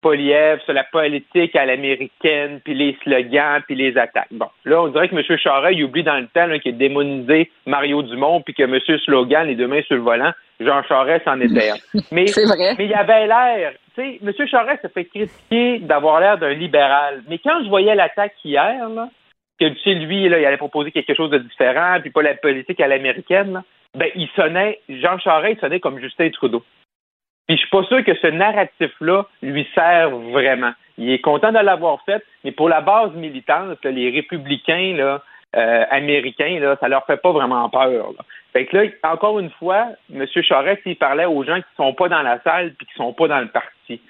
Poliev, 0.00 0.60
sur 0.64 0.72
la 0.72 0.84
politique 0.84 1.56
à 1.56 1.66
l'américaine, 1.66 2.60
puis 2.64 2.74
les 2.74 2.96
slogans, 3.02 3.62
puis 3.66 3.74
les 3.74 3.96
attaques. 3.98 4.28
Bon, 4.30 4.46
là, 4.64 4.82
on 4.82 4.88
dirait 4.88 5.08
que 5.08 5.16
M. 5.16 5.38
Charest, 5.38 5.76
il 5.76 5.84
oublie 5.84 6.04
dans 6.04 6.18
le 6.18 6.28
temps 6.28 6.46
qu'il 6.60 6.74
a 6.74 6.78
démonisé 6.78 7.50
Mario 7.66 8.02
Dumont, 8.02 8.40
puis 8.42 8.54
que 8.54 8.62
M. 8.62 8.78
Slogan, 9.04 9.46
les 9.46 9.56
deux 9.56 9.66
mains 9.66 9.82
sur 9.82 9.96
le 9.96 10.02
volant, 10.02 10.32
Jean 10.60 10.82
Charest 10.84 11.26
en 11.26 11.40
était 11.40 11.70
un. 11.70 11.76
Mais, 12.12 12.26
C'est 12.28 12.44
vrai. 12.44 12.74
mais 12.78 12.86
il 12.86 12.94
avait 12.94 13.26
l'air, 13.26 13.72
tu 13.94 14.02
sais, 14.02 14.18
M. 14.22 14.48
Charest 14.48 14.82
se 14.82 14.88
fait 14.88 15.04
critiquer 15.04 15.78
d'avoir 15.80 16.20
l'air 16.20 16.38
d'un 16.38 16.54
libéral. 16.54 17.22
Mais 17.28 17.38
quand 17.38 17.62
je 17.64 17.68
voyais 17.68 17.94
l'attaque 17.94 18.34
hier, 18.44 18.88
là, 18.88 19.08
que 19.60 19.68
tu 19.68 19.78
sais, 19.80 19.94
lui, 19.94 20.28
là, 20.28 20.38
il 20.38 20.46
allait 20.46 20.56
proposer 20.56 20.92
quelque 20.92 21.14
chose 21.14 21.30
de 21.30 21.38
différent, 21.38 21.98
puis 22.00 22.10
pas 22.10 22.22
la 22.22 22.34
politique 22.34 22.80
à 22.80 22.86
l'américaine, 22.86 23.62
ben, 23.96 24.08
il 24.14 24.28
sonnait, 24.36 24.80
Jean 24.88 25.18
Charest, 25.18 25.56
il 25.58 25.60
sonnait 25.60 25.80
comme 25.80 25.98
Justin 25.98 26.30
Trudeau. 26.30 26.62
Puis 27.48 27.56
je 27.56 27.62
suis 27.62 27.70
pas 27.70 27.82
sûr 27.84 28.04
que 28.04 28.14
ce 28.14 28.26
narratif-là 28.26 29.24
lui 29.42 29.66
sert 29.74 30.10
vraiment. 30.10 30.72
Il 30.98 31.10
est 31.10 31.20
content 31.20 31.50
de 31.50 31.58
l'avoir 31.58 32.02
fait, 32.04 32.22
mais 32.44 32.52
pour 32.52 32.68
la 32.68 32.82
base 32.82 33.12
militante, 33.14 33.82
les 33.84 34.10
républicains 34.10 34.94
là, 34.94 35.22
euh, 35.56 35.84
américains, 35.90 36.60
ça 36.78 36.88
leur 36.88 37.06
fait 37.06 37.16
pas 37.16 37.32
vraiment 37.32 37.68
peur. 37.70 38.12
Là. 38.12 38.24
Fait 38.52 38.66
que 38.66 38.76
là, 38.76 38.84
encore 39.04 39.38
une 39.38 39.50
fois, 39.52 39.86
M. 40.14 40.26
Charest, 40.42 40.82
il 40.84 40.96
parlait 40.96 41.24
aux 41.24 41.42
gens 41.42 41.56
qui 41.56 41.76
sont 41.76 41.94
pas 41.94 42.10
dans 42.10 42.22
la 42.22 42.38
salle 42.42 42.74
puis 42.74 42.86
qui 42.86 42.94
sont 42.94 43.14
pas 43.14 43.28
dans 43.28 43.40
le 43.40 43.48
parti. 43.48 44.00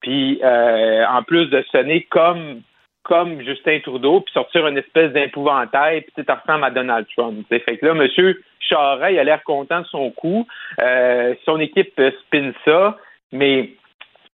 Puis 0.00 0.40
euh, 0.42 1.06
en 1.06 1.22
plus 1.22 1.46
de 1.46 1.64
sonner 1.70 2.02
comme 2.10 2.62
comme 3.08 3.42
Justin 3.42 3.80
Trudeau, 3.80 4.20
puis 4.20 4.32
sortir 4.32 4.66
une 4.66 4.78
espèce 4.78 5.12
d'épouvantail, 5.12 6.02
puis 6.02 6.24
tu 6.24 6.32
ressemble 6.32 6.64
à 6.64 6.70
Donald 6.70 7.06
Trump. 7.16 7.44
T'sais. 7.46 7.60
Fait 7.60 7.78
que 7.78 7.86
là, 7.86 7.92
M. 7.92 8.34
Charest, 8.60 9.12
il 9.14 9.18
a 9.18 9.24
l'air 9.24 9.42
content 9.44 9.80
de 9.80 9.86
son 9.86 10.10
coup. 10.10 10.46
Euh, 10.80 11.34
son 11.44 11.58
équipe 11.58 12.00
spin 12.20 12.52
ça, 12.64 12.96
mais 13.32 13.70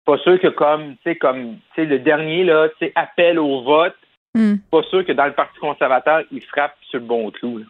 pas 0.05 0.19
sûr 0.19 0.39
que 0.41 0.49
comme, 0.49 0.97
tu 0.97 1.03
sais, 1.05 1.17
comme, 1.17 1.57
tu 1.75 1.83
sais, 1.83 1.85
le 1.87 2.01
dernier, 2.01 2.45
là, 2.45 2.69
appel 2.97 3.39
au 3.39 3.63
vote, 3.63 3.95
Hmm. 4.37 4.57
pas 4.69 4.83
sûr 4.91 5.07
que 5.07 5.13
dans 5.13 5.27
le 5.27 5.33
Parti 5.33 5.57
conservateur, 5.61 6.23
il 6.33 6.43
frappe 6.43 6.75
sur 6.91 6.99
le 6.99 7.07
bon 7.07 7.31
clou. 7.31 7.59
là. 7.59 7.65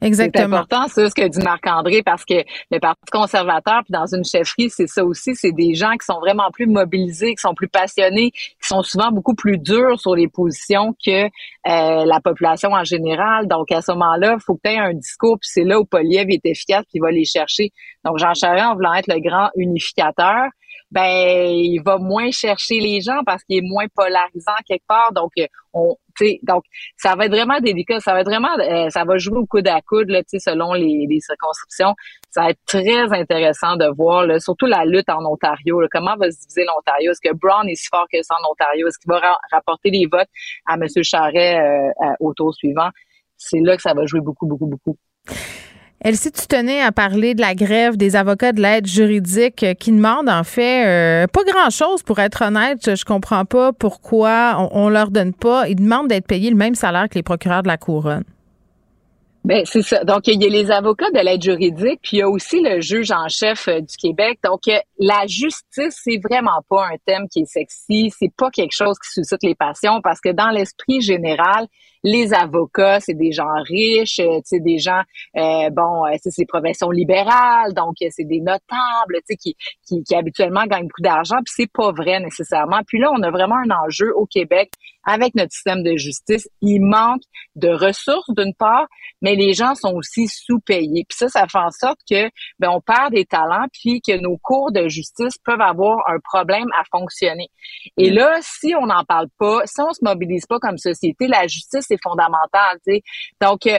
Exactement. 0.00 0.56
C'est 0.66 0.74
important, 0.74 0.88
ça, 0.88 1.08
ce 1.08 1.14
que 1.14 1.28
dit 1.28 1.42
Marc-André, 1.42 2.02
parce 2.02 2.24
que 2.24 2.42
le 2.70 2.78
Parti 2.78 3.02
conservateur, 3.12 3.82
puis 3.84 3.92
dans 3.92 4.06
une 4.06 4.24
chefferie, 4.24 4.70
c'est 4.70 4.86
ça 4.86 5.04
aussi, 5.04 5.34
c'est 5.34 5.52
des 5.52 5.74
gens 5.74 5.92
qui 5.92 6.06
sont 6.06 6.18
vraiment 6.20 6.50
plus 6.52 6.66
mobilisés, 6.66 7.34
qui 7.34 7.40
sont 7.40 7.54
plus 7.54 7.68
passionnés, 7.68 8.30
qui 8.30 8.68
sont 8.68 8.82
souvent 8.82 9.10
beaucoup 9.10 9.34
plus 9.34 9.58
durs 9.58 10.00
sur 10.00 10.14
les 10.14 10.28
positions 10.28 10.94
que 11.04 11.24
euh, 11.24 11.28
la 11.64 12.20
population 12.22 12.70
en 12.70 12.84
général. 12.84 13.46
Donc, 13.46 13.70
à 13.72 13.82
ce 13.82 13.92
moment-là, 13.92 14.36
il 14.38 14.42
faut 14.42 14.54
que 14.54 14.62
tu 14.64 14.70
aies 14.70 14.78
un 14.78 14.94
discours, 14.94 15.38
puis 15.38 15.50
c'est 15.52 15.64
là 15.64 15.78
où 15.78 15.84
Poliev 15.84 16.30
est 16.30 16.44
efficace, 16.44 16.84
puis 16.84 16.94
il 16.94 17.02
va 17.02 17.10
les 17.10 17.24
chercher. 17.24 17.70
Donc, 18.04 18.18
Jean 18.18 18.34
Charest, 18.34 18.64
en 18.64 18.74
voulant 18.74 18.94
être 18.94 19.08
le 19.08 19.20
grand 19.20 19.50
unificateur, 19.56 20.48
ben 20.90 21.46
il 21.48 21.80
va 21.84 21.98
moins 21.98 22.30
chercher 22.30 22.80
les 22.80 23.00
gens 23.00 23.22
parce 23.24 23.44
qu'il 23.44 23.58
est 23.58 23.68
moins 23.68 23.86
polarisant 23.94 24.52
quelque 24.66 24.86
part. 24.86 25.12
Donc 25.12 25.30
euh, 25.38 25.46
on, 25.72 25.96
donc 26.42 26.64
ça 26.96 27.14
va 27.16 27.26
être 27.26 27.32
vraiment 27.32 27.60
délicat. 27.60 28.00
Ça 28.00 28.12
va 28.12 28.20
être 28.20 28.26
vraiment, 28.26 28.56
euh, 28.58 28.88
ça 28.90 29.04
va 29.04 29.18
jouer 29.18 29.38
au 29.38 29.46
coude 29.46 29.68
à 29.68 29.80
coude 29.80 30.08
là, 30.10 30.22
tu 30.22 30.38
sais, 30.38 30.50
selon 30.50 30.72
les, 30.74 31.06
circonscriptions. 31.20 31.94
Ça 32.30 32.42
va 32.42 32.50
être 32.50 32.60
très 32.66 33.12
intéressant 33.12 33.76
de 33.76 33.86
voir, 33.96 34.26
là, 34.26 34.38
surtout 34.38 34.66
la 34.66 34.84
lutte 34.84 35.08
en 35.08 35.24
Ontario. 35.24 35.80
là. 35.80 35.88
comment 35.90 36.16
va 36.16 36.30
se 36.30 36.38
diviser 36.40 36.64
l'Ontario? 36.64 37.12
Est-ce 37.12 37.20
que 37.20 37.34
Brown 37.34 37.68
est 37.68 37.74
si 37.74 37.88
fort 37.90 38.06
que 38.12 38.22
ça 38.22 38.34
en 38.42 38.50
Ontario? 38.50 38.86
Est-ce 38.86 38.98
qu'il 38.98 39.10
va 39.10 39.18
ra- 39.18 39.38
rapporter 39.52 39.90
les 39.90 40.06
votes 40.10 40.28
à 40.66 40.74
M. 40.74 40.86
Charret 41.02 41.58
euh, 41.58 42.12
au 42.20 42.32
tour 42.34 42.54
suivant? 42.54 42.90
C'est 43.36 43.60
là 43.60 43.76
que 43.76 43.82
ça 43.82 43.94
va 43.94 44.04
jouer 44.06 44.20
beaucoup, 44.20 44.46
beaucoup, 44.46 44.66
beaucoup. 44.66 44.96
Elsie, 46.02 46.32
tu 46.32 46.46
tenais 46.46 46.80
à 46.80 46.92
parler 46.92 47.34
de 47.34 47.42
la 47.42 47.54
grève 47.54 47.98
des 47.98 48.16
avocats 48.16 48.52
de 48.52 48.62
l'aide 48.62 48.86
juridique 48.86 49.62
euh, 49.62 49.74
qui 49.74 49.92
demandent 49.92 50.30
en 50.30 50.44
fait 50.44 50.86
euh, 50.86 51.26
pas 51.26 51.44
grand-chose 51.44 52.02
pour 52.02 52.20
être 52.20 52.42
honnête. 52.42 52.96
Je, 52.96 53.04
comprends 53.04 53.44
pas 53.44 53.74
pourquoi 53.74 54.56
on, 54.58 54.84
on 54.84 54.88
leur 54.88 55.10
donne 55.10 55.34
pas. 55.34 55.68
Ils 55.68 55.76
demandent 55.76 56.08
d'être 56.08 56.26
payés 56.26 56.48
le 56.48 56.56
même 56.56 56.74
salaire 56.74 57.06
que 57.10 57.16
les 57.16 57.22
procureurs 57.22 57.62
de 57.62 57.68
la 57.68 57.76
couronne. 57.76 58.24
Ben 59.44 59.62
c'est 59.64 59.82
ça. 59.82 60.04
Donc 60.04 60.26
il 60.26 60.42
y 60.42 60.46
a 60.46 60.48
les 60.48 60.70
avocats 60.70 61.10
de 61.14 61.18
l'aide 61.18 61.42
juridique, 61.42 62.00
puis 62.02 62.16
il 62.16 62.20
y 62.20 62.22
a 62.22 62.28
aussi 62.28 62.60
le 62.60 62.80
juge 62.80 63.10
en 63.10 63.28
chef 63.28 63.68
euh, 63.68 63.80
du 63.80 63.96
Québec. 63.96 64.38
Donc 64.44 64.60
la 64.98 65.26
justice, 65.26 65.98
c'est 66.02 66.20
vraiment 66.22 66.62
pas 66.68 66.86
un 66.86 66.96
thème 67.06 67.26
qui 67.28 67.40
est 67.40 67.46
sexy, 67.46 68.10
c'est 68.18 68.32
pas 68.36 68.50
quelque 68.50 68.74
chose 68.74 68.98
qui 68.98 69.10
suscite 69.10 69.42
les 69.42 69.54
passions 69.54 70.00
parce 70.02 70.20
que 70.20 70.30
dans 70.30 70.50
l'esprit 70.50 71.00
général, 71.00 71.66
les 72.02 72.32
avocats, 72.32 73.00
c'est 73.00 73.14
des 73.14 73.32
gens 73.32 73.52
riches, 73.68 74.20
euh, 74.20 74.38
tu 74.38 74.42
sais 74.44 74.60
des 74.60 74.78
gens 74.78 75.02
euh, 75.36 75.70
bon, 75.70 76.06
euh, 76.06 76.16
c'est 76.22 76.30
des 76.38 76.46
professions 76.46 76.90
libérales, 76.90 77.74
donc 77.74 77.96
euh, 78.02 78.08
c'est 78.10 78.24
des 78.24 78.40
notables, 78.40 79.16
tu 79.16 79.22
sais 79.26 79.36
qui, 79.36 79.56
qui 79.86 80.02
qui 80.02 80.14
habituellement 80.14 80.64
gagnent 80.66 80.88
beaucoup 80.88 81.02
d'argent, 81.02 81.36
puis 81.44 81.52
c'est 81.54 81.70
pas 81.72 81.92
vrai 81.92 82.20
nécessairement. 82.20 82.80
Puis 82.86 82.98
là, 82.98 83.10
on 83.12 83.22
a 83.22 83.30
vraiment 83.30 83.56
un 83.56 83.70
enjeu 83.84 84.12
au 84.16 84.26
Québec 84.26 84.70
avec 85.04 85.34
notre 85.34 85.52
système 85.52 85.82
de 85.82 85.96
justice, 85.96 86.48
il 86.60 86.80
manque 86.80 87.22
de 87.56 87.68
ressources 87.68 88.30
d'une 88.36 88.54
part, 88.54 88.86
mais 89.22 89.34
les 89.34 89.54
gens 89.54 89.74
sont 89.74 89.94
aussi 89.94 90.28
sous-payés. 90.28 91.04
Puis 91.08 91.16
ça, 91.16 91.28
ça 91.28 91.46
fait 91.48 91.58
en 91.58 91.70
sorte 91.70 91.98
que 92.08 92.28
ben, 92.58 92.68
on 92.70 92.80
perd 92.80 93.12
des 93.12 93.24
talents, 93.24 93.66
puis 93.72 94.00
que 94.00 94.18
nos 94.20 94.36
cours 94.36 94.72
de 94.72 94.88
justice 94.88 95.36
peuvent 95.44 95.60
avoir 95.60 95.98
un 96.08 96.18
problème 96.22 96.68
à 96.78 96.82
fonctionner. 96.90 97.48
Et 97.96 98.10
là, 98.10 98.38
si 98.42 98.74
on 98.74 98.86
n'en 98.86 99.04
parle 99.04 99.28
pas, 99.38 99.62
si 99.64 99.80
on 99.80 99.92
se 99.92 100.04
mobilise 100.04 100.46
pas 100.46 100.58
comme 100.58 100.78
société, 100.78 101.26
la 101.26 101.46
justice 101.46 101.89
est 101.94 102.02
fondamentale. 102.02 102.78
tu 102.86 102.94
sais. 102.94 103.02
Donc, 103.40 103.66
euh, 103.66 103.78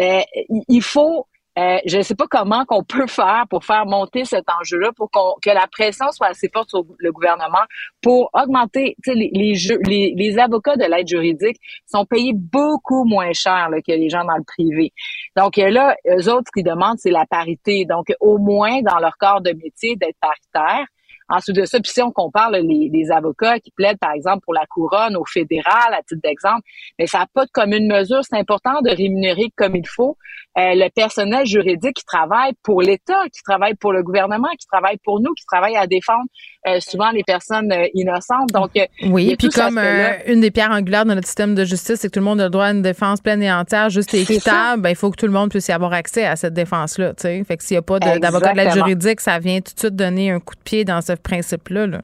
euh, 0.00 0.22
il 0.68 0.82
faut 0.82 1.26
euh, 1.56 1.78
je 1.86 1.98
ne 1.98 2.02
sais 2.02 2.16
pas 2.16 2.26
comment 2.28 2.64
qu'on 2.64 2.82
peut 2.82 3.06
faire 3.06 3.44
pour 3.48 3.64
faire 3.64 3.86
monter 3.86 4.24
cet 4.24 4.44
enjeu-là, 4.60 4.90
pour 4.96 5.08
que 5.10 5.50
la 5.50 5.68
pression 5.68 6.10
soit 6.10 6.28
assez 6.28 6.50
forte 6.52 6.70
sur 6.70 6.84
le 6.98 7.12
gouvernement 7.12 7.62
pour 8.02 8.28
augmenter 8.32 8.96
tu 9.04 9.12
sais, 9.12 9.14
les, 9.14 10.14
les, 10.16 10.38
avocats 10.38 10.74
de 10.74 10.84
l'aide 10.84 11.06
juridique 11.06 11.58
sont 11.86 12.06
payés 12.06 12.32
beaucoup 12.34 13.04
moins 13.04 13.32
cher 13.32 13.68
que 13.86 13.92
les 13.92 14.08
gens 14.08 14.24
dans 14.24 14.36
le 14.36 14.42
privé. 14.42 14.92
Donc 15.36 15.56
là, 15.56 15.94
eux 16.08 16.28
autres, 16.28 16.48
ce 16.48 16.52
qu'ils 16.60 16.64
demandent, 16.68 16.98
c'est 16.98 17.12
la 17.12 17.24
parité. 17.24 17.84
Donc, 17.84 18.12
au 18.18 18.38
moins 18.38 18.82
dans 18.82 18.98
leur 18.98 19.16
corps 19.16 19.40
de 19.40 19.52
métier, 19.52 19.94
d'être 19.94 20.18
paritaire. 20.20 20.86
Ensuite 21.28 21.56
de 21.56 21.64
ça, 21.64 21.80
puis 21.80 21.90
si 21.90 22.02
on 22.02 22.10
compare 22.10 22.50
là, 22.50 22.60
les, 22.60 22.90
les 22.92 23.10
avocats 23.10 23.58
qui 23.58 23.70
plaident, 23.70 23.98
par 23.98 24.12
exemple, 24.12 24.40
pour 24.44 24.52
la 24.54 24.66
couronne 24.66 25.16
au 25.16 25.24
fédéral, 25.24 25.92
à 25.92 26.02
titre 26.02 26.20
d'exemple, 26.22 26.60
mais 26.98 27.06
ça 27.06 27.20
n'a 27.20 27.26
pas 27.32 27.44
de 27.46 27.50
commune 27.50 27.86
mesure. 27.86 28.20
C'est 28.28 28.38
important 28.38 28.82
de 28.82 28.90
rémunérer 28.90 29.46
comme 29.56 29.74
il 29.74 29.88
faut 29.88 30.16
euh, 30.58 30.74
le 30.74 30.88
personnel 30.90 31.46
juridique 31.46 31.96
qui 31.96 32.04
travaille 32.04 32.52
pour 32.62 32.82
l'État, 32.82 33.22
qui 33.32 33.42
travaille 33.42 33.74
pour 33.74 33.92
le 33.92 34.02
gouvernement, 34.02 34.48
qui 34.58 34.66
travaille 34.66 34.98
pour 35.02 35.20
nous, 35.20 35.32
qui 35.34 35.44
travaille 35.46 35.76
à 35.76 35.86
défendre 35.86 36.24
euh, 36.68 36.78
souvent 36.80 37.10
les 37.10 37.24
personnes 37.24 37.72
euh, 37.72 37.86
innocentes. 37.94 38.50
Donc, 38.52 38.70
Oui, 39.04 39.34
puis 39.36 39.48
comme 39.48 39.78
une 40.26 40.40
des 40.40 40.50
pierres 40.50 40.70
angulaires 40.70 41.04
de 41.06 41.14
notre 41.14 41.26
système 41.26 41.54
de 41.54 41.64
justice, 41.64 41.96
c'est 42.00 42.08
que 42.08 42.12
tout 42.12 42.20
le 42.20 42.24
monde 42.26 42.40
a 42.40 42.44
le 42.44 42.50
droit 42.50 42.66
à 42.66 42.70
une 42.72 42.82
défense 42.82 43.20
pleine 43.20 43.42
et 43.42 43.50
entière, 43.50 43.88
juste 43.90 44.14
et 44.14 44.20
équitable, 44.20 44.82
ben, 44.82 44.90
il 44.90 44.96
faut 44.96 45.10
que 45.10 45.16
tout 45.16 45.26
le 45.26 45.32
monde 45.32 45.50
puisse 45.50 45.68
y 45.68 45.72
avoir 45.72 45.92
accès 45.92 46.24
à 46.24 46.36
cette 46.36 46.54
défense-là. 46.54 47.14
tu 47.14 47.22
sais. 47.22 47.42
Fait 47.44 47.56
que 47.56 47.64
s'il 47.64 47.74
n'y 47.74 47.78
a 47.78 47.82
pas 47.82 47.98
de- 47.98 48.18
d'avocat 48.18 48.52
de 48.52 48.56
l'aide 48.56 48.66
Exactement. 48.66 48.86
juridique, 48.86 49.20
ça 49.20 49.38
vient 49.38 49.60
tout 49.60 49.74
de 49.74 49.78
suite 49.78 49.96
donner 49.96 50.30
un 50.30 50.38
coup 50.40 50.54
de 50.54 50.60
pied 50.62 50.84
dans 50.84 51.00
ce 51.00 51.14
principe-là. 51.24 51.86
là. 51.88 52.02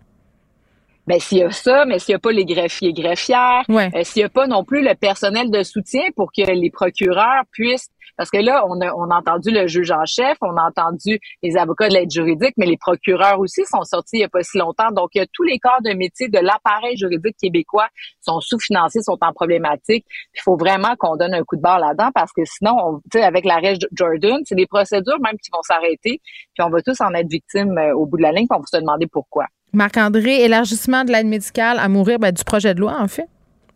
Ben, 1.06 1.18
s'il 1.18 1.38
y 1.38 1.42
a 1.42 1.50
ça, 1.50 1.84
mais 1.86 1.98
s'il 1.98 2.12
n'y 2.12 2.16
a 2.16 2.18
pas 2.20 2.30
les 2.30 2.44
greffiers 2.44 2.92
greffières, 2.92 3.62
Ouais. 3.68 3.90
euh, 3.94 4.04
s'il 4.04 4.20
n'y 4.20 4.26
a 4.26 4.28
pas 4.28 4.46
non 4.46 4.64
plus 4.64 4.82
le 4.82 4.94
personnel 4.94 5.50
de 5.50 5.62
soutien 5.62 6.02
pour 6.14 6.30
que 6.32 6.42
les 6.42 6.70
procureurs 6.70 7.44
puissent, 7.52 7.90
parce 8.20 8.28
que 8.28 8.36
là, 8.36 8.66
on 8.68 8.78
a, 8.82 8.92
on 8.92 9.10
a 9.10 9.16
entendu 9.16 9.50
le 9.50 9.66
juge 9.66 9.90
en 9.90 10.04
chef, 10.04 10.36
on 10.42 10.54
a 10.58 10.68
entendu 10.68 11.18
les 11.42 11.56
avocats 11.56 11.88
de 11.88 11.94
l'aide 11.94 12.10
juridique, 12.10 12.52
mais 12.58 12.66
les 12.66 12.76
procureurs 12.76 13.40
aussi 13.40 13.62
sont 13.64 13.82
sortis 13.82 14.16
il 14.16 14.18
n'y 14.18 14.24
a 14.24 14.28
pas 14.28 14.42
si 14.42 14.58
longtemps. 14.58 14.90
Donc, 14.90 15.12
euh, 15.16 15.24
tous 15.32 15.42
les 15.42 15.58
corps 15.58 15.80
de 15.82 15.94
métier 15.94 16.28
de 16.28 16.38
l'appareil 16.38 16.98
juridique 16.98 17.34
québécois 17.40 17.88
sont 18.20 18.40
sous-financés, 18.40 19.00
sont 19.00 19.16
en 19.22 19.32
problématique. 19.32 20.04
Il 20.34 20.42
faut 20.42 20.58
vraiment 20.58 20.96
qu'on 20.98 21.16
donne 21.16 21.32
un 21.32 21.42
coup 21.44 21.56
de 21.56 21.62
barre 21.62 21.78
là-dedans 21.78 22.10
parce 22.14 22.30
que 22.34 22.42
sinon, 22.44 22.76
on, 22.84 22.98
tu 23.10 23.18
sais, 23.18 23.22
avec 23.22 23.46
l'arrêt 23.46 23.76
Jordan, 23.92 24.36
c'est 24.44 24.54
des 24.54 24.66
procédures 24.66 25.18
même 25.20 25.38
qui 25.42 25.48
vont 25.50 25.62
s'arrêter, 25.62 26.20
puis 26.52 26.62
on 26.62 26.68
va 26.68 26.82
tous 26.82 27.00
en 27.00 27.14
être 27.14 27.30
victimes 27.30 27.78
euh, 27.78 27.94
au 27.94 28.04
bout 28.04 28.18
de 28.18 28.22
la 28.22 28.32
ligne, 28.32 28.46
puis 28.46 28.54
on 28.54 28.60
va 28.60 28.66
se 28.70 28.76
demander 28.76 29.06
pourquoi. 29.06 29.46
Marc-André, 29.72 30.42
élargissement 30.44 31.04
de 31.04 31.12
l'aide 31.12 31.26
médicale 31.26 31.78
à 31.78 31.88
mourir 31.88 32.18
ben, 32.18 32.32
du 32.32 32.44
projet 32.44 32.74
de 32.74 32.80
loi, 32.80 32.98
en 33.00 33.08
fait. 33.08 33.28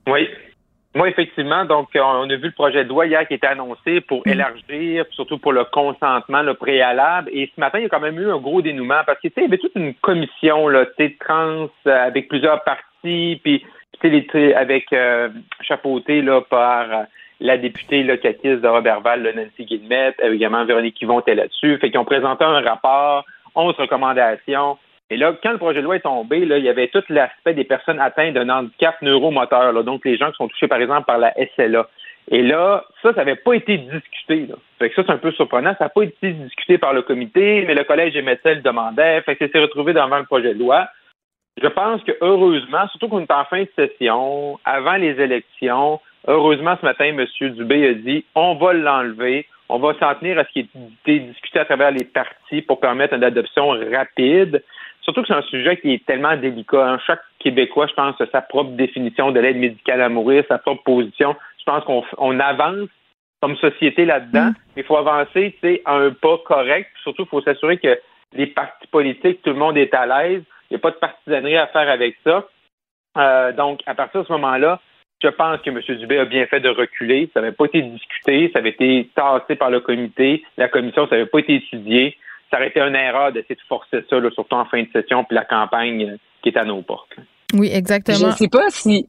Oui. 0.07 0.29
Moi, 0.95 1.09
effectivement, 1.09 1.65
donc, 1.65 1.97
euh, 1.97 2.01
on 2.01 2.31
a 2.31 2.37
vu 2.37 2.47
le 2.47 2.51
projet 2.53 2.85
de 2.85 2.89
loi 2.89 3.07
hier 3.07 3.27
qui 3.27 3.35
était 3.35 3.49
annoncé 3.49 4.01
pour 4.01 4.23
élargir, 4.27 5.05
surtout 5.11 5.39
pour 5.39 5.53
le 5.53 5.65
consentement, 5.65 6.43
le 6.43 6.55
préalable. 6.55 7.31
Et 7.33 7.51
ce 7.53 7.61
matin, 7.61 7.81
il 7.81 7.83
y 7.83 7.87
a 7.87 7.89
quand 7.89 8.01
même 8.01 8.19
eu 8.21 8.31
un 8.31 8.39
gros 8.39 8.63
dénouement 8.63 9.03
parce 9.05 9.19
que, 9.21 9.27
tu 9.27 9.35
sais, 9.35 9.41
il 9.41 9.45
y 9.45 9.47
avait 9.47 9.59
toute 9.59 9.75
une 9.75 9.95
commission, 9.95 10.69
là, 10.69 10.87
tu 10.87 10.93
sais, 10.99 11.17
trans, 11.19 11.69
euh, 11.89 12.07
avec 12.07 12.29
plusieurs 12.29 12.63
partis, 12.63 13.41
puis, 13.43 13.65
tu 14.01 14.27
sais, 14.31 14.55
avec, 14.55 14.93
euh, 14.93 15.31
chapeauté, 15.63 16.23
là, 16.23 16.43
par 16.43 16.83
euh, 16.93 17.03
la 17.41 17.59
députée, 17.59 18.05
là, 18.05 18.17
catiste 18.17 18.61
de 18.61 18.69
Robertval, 18.69 19.23
Nancy 19.35 19.65
Guillemette, 19.65 20.15
également 20.23 20.65
Véronique 20.65 21.03
Yvon 21.03 21.19
était 21.21 21.35
là-dessus. 21.35 21.77
Fait 21.79 21.91
qu'ils 21.91 21.99
ont 21.99 22.05
présenté 22.05 22.45
un 22.45 22.61
rapport, 22.61 23.25
11 23.57 23.75
recommandations. 23.77 24.79
Et 25.15 25.17
là, 25.17 25.33
quand 25.41 25.53
le 25.53 25.59
projet 25.59 25.79
de 25.79 25.85
loi 25.85 25.95
est 25.95 26.01
tombé, 26.01 26.45
là, 26.45 26.59
il 26.59 26.65
y 26.65 26.69
avait 26.69 26.89
tout 26.89 27.05
l'aspect 27.09 27.55
des 27.55 27.63
personnes 27.63 28.01
atteintes 28.01 28.35
d'un 28.35 28.49
handicap 28.49 29.01
neuromoteur, 29.01 29.73
là, 29.73 29.85
donc 29.85 30.05
les 30.05 30.17
gens 30.17 30.29
qui 30.33 30.37
sont 30.39 30.49
touchés, 30.49 30.67
par 30.67 30.81
exemple, 30.81 31.07
par 31.07 31.19
la 31.19 31.33
SLA. 31.55 31.89
Et 32.33 32.43
là, 32.43 32.85
ça, 33.01 33.13
ça 33.13 33.19
n'avait 33.19 33.37
pas 33.37 33.53
été 33.53 33.79
discuté. 33.79 34.47
Là. 34.49 34.57
Fait 34.81 34.91
que 34.91 34.97
ça, 34.97 35.05
c'est 35.07 35.13
un 35.13 35.19
peu 35.19 35.31
surprenant. 35.31 35.73
Ça 35.79 35.85
n'a 35.85 35.91
pas 35.91 36.03
été 36.03 36.33
discuté 36.33 36.79
par 36.79 36.93
le 36.95 37.03
comité, 37.03 37.63
mais 37.65 37.75
le 37.75 37.85
collège 37.85 38.15
des 38.15 38.23
médecins 38.23 38.55
le 38.55 38.63
demandait. 38.63 39.21
Fait 39.21 39.39
retrouvé 39.55 39.93
devant 39.93 40.19
le 40.19 40.25
projet 40.25 40.53
de 40.53 40.59
loi. 40.59 40.89
Je 41.63 41.69
pense 41.69 42.03
que 42.03 42.13
heureusement, 42.21 42.89
surtout 42.89 43.07
qu'on 43.07 43.21
est 43.21 43.31
en 43.31 43.45
fin 43.45 43.63
de 43.63 43.71
session, 43.77 44.59
avant 44.65 44.97
les 44.97 45.21
élections, 45.21 46.01
heureusement, 46.27 46.77
ce 46.81 46.85
matin, 46.85 47.05
M. 47.05 47.25
Dubé 47.53 47.87
a 47.87 47.95
dit 47.95 48.25
on 48.35 48.57
va 48.57 48.73
l'enlever, 48.73 49.47
on 49.69 49.79
va 49.79 49.95
s'en 50.01 50.13
tenir 50.17 50.41
à 50.41 50.45
ce 50.45 50.51
qui 50.51 50.61
a 50.61 50.63
été 51.07 51.21
discuté 51.21 51.61
à 51.61 51.67
travers 51.67 51.93
les 51.93 52.05
partis 52.05 52.63
pour 52.63 52.81
permettre 52.81 53.15
une 53.15 53.23
adoption 53.23 53.69
rapide. 53.93 54.65
Surtout 55.05 55.21
que 55.23 55.29
c'est 55.29 55.35
un 55.35 55.43
sujet 55.43 55.77
qui 55.77 55.93
est 55.95 56.07
tellement 56.07 56.37
délicat. 56.37 56.93
hein. 56.93 56.99
Chaque 57.07 57.23
Québécois, 57.39 57.87
je 57.87 57.95
pense, 57.95 58.19
a 58.21 58.27
sa 58.33 58.41
propre 58.41 58.71
définition 58.71 59.31
de 59.33 59.41
l'aide 59.41 59.59
médicale 59.59 60.01
à 60.01 60.09
mourir, 60.09 60.45
sa 60.49 60.59
propre 60.59 60.83
position. 60.83 61.37
Je 61.59 61.65
pense 61.65 61.85
qu'on 61.85 62.03
on 62.19 62.41
avance 62.41 62.89
comme 63.43 63.57
société 63.57 64.07
là-dedans, 64.07 64.53
mais 64.75 64.83
il 64.83 64.85
faut 64.85 64.97
avancer 64.97 65.55
à 65.85 65.97
un 65.97 66.11
pas 66.11 66.39
correct. 66.39 66.91
Surtout, 67.03 67.25
il 67.25 67.29
faut 67.29 67.43
s'assurer 67.43 67.77
que 67.77 67.99
les 68.33 68.47
partis 68.47 68.87
politiques, 68.89 69.43
tout 69.43 69.51
le 69.51 69.57
monde 69.59 69.77
est 69.77 69.93
à 69.93 70.07
l'aise. 70.07 70.43
Il 70.71 70.75
n'y 70.75 70.77
a 70.77 70.81
pas 70.81 70.91
de 70.91 70.97
partisanerie 70.97 71.59
à 71.59 71.67
faire 71.67 71.89
avec 71.89 72.17
ça. 72.25 72.49
Euh, 73.19 73.53
donc, 73.53 73.81
à 73.87 73.95
partir 73.95 74.23
de 74.23 74.27
ce 74.27 74.33
moment-là, 74.33 74.81
je 75.23 75.29
pense 75.29 75.61
que 75.61 75.71
M. 75.71 75.81
Dubé 75.99 76.19
a 76.19 76.25
bien 76.25 76.47
fait 76.47 76.61
de 76.61 76.69
reculer. 76.71 77.31
Ça 77.35 77.41
n'avait 77.41 77.53
pas 77.53 77.67
été 77.67 77.83
discuté, 77.83 78.51
ça 78.53 78.59
avait 78.61 78.71
été 78.71 79.11
tassé 79.15 79.57
par 79.57 79.71
le 79.71 79.81
comité. 79.81 80.43
La 80.57 80.69
commission, 80.69 81.07
ça 81.07 81.17
n'avait 81.17 81.29
pas 81.29 81.41
été 81.41 81.57
étudié. 81.57 82.17
Ça 82.55 82.61
aurait 82.61 82.69
été 82.69 82.81
une 82.81 82.95
erreur 82.95 83.33
d'essayer 83.33 83.57
de 83.57 83.61
forcer 83.69 84.05
ça, 84.09 84.21
là, 84.21 84.31
surtout 84.31 84.55
en 84.55 84.65
fin 84.67 84.81
de 84.81 84.89
session, 84.93 85.25
puis 85.25 85.35
la 85.35 85.45
campagne 85.45 86.09
euh, 86.09 86.17
qui 86.41 86.51
est 86.51 86.57
à 86.57 86.65
nos 86.65 86.83
portes. 86.83 87.11
Oui, 87.53 87.69
exactement. 87.73 88.17
Je 88.17 88.27
ne 88.27 88.31
sais 88.31 88.49
pas 88.49 88.69
si. 88.69 89.09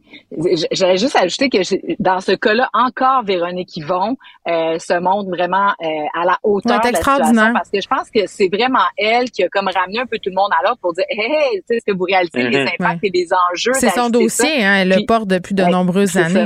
J'allais 0.71 0.97
juste 0.97 1.15
ajouter 1.15 1.49
que 1.49 1.59
dans 2.01 2.21
ce 2.21 2.31
cas-là, 2.31 2.69
encore 2.73 3.23
Véronique 3.23 3.77
Yvon 3.77 4.17
euh, 4.47 4.79
se 4.79 4.99
montre 4.99 5.29
vraiment 5.29 5.69
euh, 5.81 5.85
à 6.19 6.25
la 6.25 6.37
hauteur 6.41 6.79
de 6.79 6.91
la 6.91 6.95
situation 6.95 7.53
parce 7.53 7.69
que 7.69 7.81
je 7.81 7.87
pense 7.87 8.09
que 8.09 8.25
c'est 8.25 8.49
vraiment 8.51 8.85
elle 8.97 9.29
qui 9.29 9.43
a 9.43 9.49
comme 9.49 9.67
ramené 9.67 9.99
un 9.99 10.05
peu 10.07 10.17
tout 10.17 10.29
le 10.31 10.35
monde 10.35 10.51
à 10.59 10.67
l'autre 10.67 10.79
pour 10.81 10.93
dire 10.93 11.05
Hey, 11.09 11.57
tu 11.57 11.63
sais, 11.67 11.75
est-ce 11.77 11.85
que 11.85 11.95
vous 11.95 12.05
réalisez 12.05 12.49
les 12.49 12.63
impacts 12.63 13.03
et 13.03 13.11
les 13.13 13.27
enjeux 13.51 13.73
C'est 13.73 13.89
son 13.89 14.09
dossier, 14.09 14.29
ça? 14.61 14.67
hein, 14.69 14.75
elle 14.81 14.89
le 14.89 15.05
porte 15.05 15.27
depuis 15.27 15.53
de 15.53 15.63
Ouais, 15.63 15.69
nombreuses 15.69 16.09
ça. 16.11 16.45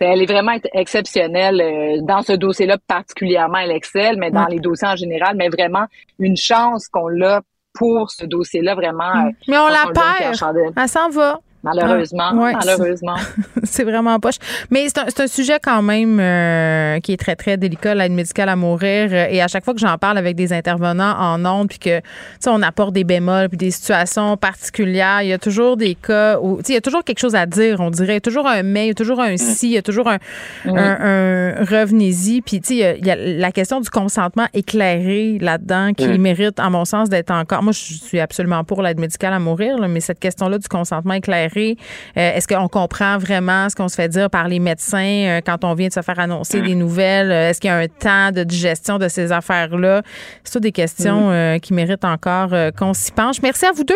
Elle 0.00 0.22
est 0.22 0.26
vraiment 0.32 0.52
ex- 0.52 0.68
exceptionnelle 0.72 1.60
euh, 1.60 2.00
dans 2.02 2.22
ce 2.22 2.32
dossier-là, 2.32 2.76
particulièrement 2.86 3.58
elle 3.58 3.70
excelle, 3.72 4.16
mais 4.18 4.30
dans 4.30 4.44
Ouais. 4.44 4.52
les 4.52 4.60
dossiers 4.60 4.88
en 4.88 4.96
général, 4.96 5.36
mais 5.36 5.48
vraiment 5.48 5.86
une 6.18 6.36
chance 6.36 6.88
qu'on 6.88 7.08
l'a 7.08 7.42
pour 7.74 8.10
ce 8.10 8.24
dossier-là, 8.26 8.74
vraiment. 8.74 9.26
euh, 9.26 9.30
Mais 9.46 9.58
on 9.58 9.68
pense 9.68 9.72
la 9.86 9.92
perd. 9.92 10.72
Elle 10.76 10.88
s'en 10.88 11.08
va. 11.10 11.40
Malheureusement, 11.62 12.32
Ouais, 12.34 12.52
malheureusement. 12.54 13.16
c'est 13.64 13.82
vraiment 13.84 14.18
poche. 14.20 14.36
Mais 14.70 14.86
c'est 14.88 14.98
un, 14.98 15.24
un 15.24 15.26
sujet 15.26 15.58
quand 15.62 15.82
même 15.82 16.18
euh, 16.20 17.00
qui 17.00 17.12
est 17.12 17.16
très, 17.16 17.34
très 17.34 17.56
délicat, 17.56 17.94
l'aide 17.96 18.12
médicale 18.12 18.48
à 18.48 18.54
mourir. 18.56 19.08
Euh, 19.12 19.26
Et 19.30 19.42
à 19.42 19.48
chaque 19.48 19.64
fois 19.64 19.74
que 19.74 19.80
j'en 19.80 19.98
parle 19.98 20.18
avec 20.18 20.36
des 20.36 20.52
intervenants 20.52 21.14
en 21.18 21.44
ondes, 21.44 21.68
puis 21.68 21.78
que, 21.80 21.98
tu 21.98 22.04
sais, 22.40 22.50
on 22.50 22.62
apporte 22.62 22.92
des 22.92 23.02
bémols, 23.04 23.48
puis 23.48 23.58
des 23.58 23.70
situations 23.72 24.36
particulières, 24.36 25.22
il 25.22 25.28
y 25.28 25.32
a 25.32 25.38
toujours 25.38 25.76
des 25.76 25.94
cas 25.96 26.38
où, 26.40 26.58
tu 26.58 26.66
sais, 26.66 26.72
il 26.72 26.74
y 26.76 26.78
a 26.78 26.80
toujours 26.80 27.02
quelque 27.02 27.18
chose 27.18 27.34
à 27.34 27.44
dire, 27.46 27.80
on 27.80 27.90
dirait. 27.90 28.12
Il 28.12 28.14
y 28.14 28.18
a 28.18 28.20
toujours 28.20 28.46
un 28.46 28.62
mais, 28.62 28.84
il 28.86 28.88
y 28.88 28.92
a 28.92 28.94
toujours 28.94 29.20
un 29.20 29.36
si, 29.36 29.68
il 29.70 29.72
y 29.74 29.78
a 29.78 29.82
toujours 29.82 30.08
un, 30.08 30.18
Mm. 30.64 30.76
un, 30.76 30.96
un 31.00 31.64
revenez-y. 31.64 32.40
Puis, 32.42 32.60
tu 32.60 32.68
sais, 32.68 32.74
il 32.74 32.78
y 32.78 32.84
a- 32.84 32.96
il 32.96 33.06
y, 33.06 33.10
a 33.10 33.16
la 33.16 33.50
question 33.52 33.80
du 33.80 33.90
consentement 33.90 34.46
éclairé 34.54 35.38
là-dedans 35.40 35.92
qui 35.96 36.06
Mm. 36.06 36.16
mérite, 36.18 36.60
à 36.60 36.70
mon 36.70 36.84
sens, 36.84 37.08
d'être 37.08 37.30
encore. 37.32 37.62
Moi, 37.62 37.72
je 37.72 37.94
suis 37.94 38.20
absolument 38.20 38.62
pour 38.64 38.82
l'aide 38.82 38.98
médicale 39.00 39.32
à 39.32 39.38
mourir, 39.38 39.76
là, 39.78 39.88
mais 39.88 40.00
cette 40.00 40.20
question-là 40.20 40.58
du 40.58 40.68
consentement 40.68 41.14
éclairé, 41.14 41.47
euh, 41.56 41.74
est-ce 42.14 42.46
qu'on 42.48 42.68
comprend 42.68 43.18
vraiment 43.18 43.68
ce 43.68 43.74
qu'on 43.76 43.88
se 43.88 43.94
fait 43.96 44.08
dire 44.08 44.28
par 44.30 44.48
les 44.48 44.58
médecins 44.58 44.98
euh, 45.26 45.40
quand 45.44 45.64
on 45.64 45.74
vient 45.74 45.88
de 45.88 45.92
se 45.92 46.02
faire 46.02 46.18
annoncer 46.18 46.60
des 46.60 46.74
nouvelles? 46.74 47.30
Euh, 47.30 47.50
Est-ce 47.50 47.60
qu'il 47.60 47.68
y 47.68 47.72
a 47.72 47.76
un 47.76 47.86
temps 47.88 48.30
de 48.32 48.44
digestion 48.44 48.98
de 48.98 49.08
ces 49.08 49.32
affaires-là? 49.32 50.02
C'est 50.44 50.52
toutes 50.52 50.62
des 50.62 50.72
questions 50.72 51.28
Mm. 51.28 51.32
euh, 51.32 51.58
qui 51.58 51.72
méritent 51.74 52.04
encore 52.04 52.52
euh, 52.52 52.70
qu'on 52.70 52.94
s'y 52.94 53.12
penche. 53.12 53.36
Merci 53.42 53.66
à 53.66 53.72
vous 53.72 53.84
deux. 53.84 53.94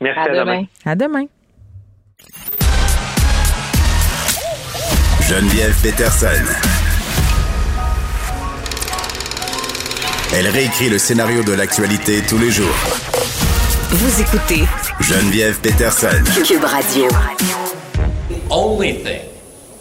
Merci 0.00 0.18
À 0.20 0.22
à, 0.22 0.28
demain. 0.28 0.44
demain. 0.44 0.66
À 0.86 0.94
demain. 0.96 1.24
Geneviève 5.28 5.74
Peterson. 5.82 6.26
Elle 10.34 10.48
réécrit 10.48 10.88
le 10.88 10.98
scénario 10.98 11.42
de 11.42 11.52
l'actualité 11.52 12.22
tous 12.22 12.38
les 12.38 12.50
jours. 12.50 12.74
Vous 13.92 14.20
écoutez 14.20 14.62
Geneviève 15.00 15.58
Peterson. 15.60 16.22
Cube 16.44 16.62
Radio. 16.62 17.08
only 18.48 18.92
thing 18.92 19.28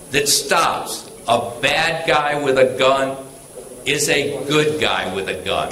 that 0.10 0.28
stops 0.28 1.12
a 1.28 1.52
bad 1.62 2.08
guy 2.08 2.42
with 2.44 2.58
a 2.58 2.76
gun 2.80 3.16
is 3.86 4.10
a 4.10 4.44
good 4.48 4.82
guy 4.82 5.14
with 5.14 5.30
a 5.30 5.36
gun. 5.46 5.70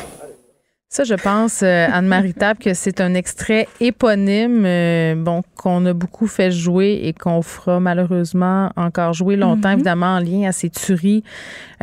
Ça, 0.97 1.03
je 1.03 1.13
pense, 1.13 1.61
euh, 1.61 1.87
Anne-Marie 1.93 2.33
Table, 2.33 2.57
que 2.59 2.73
c'est 2.73 3.01
un 3.01 3.13
extrait 3.13 3.67
éponyme, 3.79 4.63
euh, 4.65 5.13
bon, 5.15 5.43
qu'on 5.55 5.85
a 5.85 5.93
beaucoup 5.93 6.25
fait 6.25 6.49
jouer 6.49 7.01
et 7.03 7.13
qu'on 7.13 7.43
fera 7.43 7.79
malheureusement 7.79 8.71
encore 8.75 9.13
jouer 9.13 9.35
longtemps, 9.35 9.69
Mhm. 9.69 9.75
évidemment, 9.75 10.15
en 10.15 10.19
lien 10.19 10.49
à 10.49 10.51
ces 10.51 10.71
tueries 10.71 11.23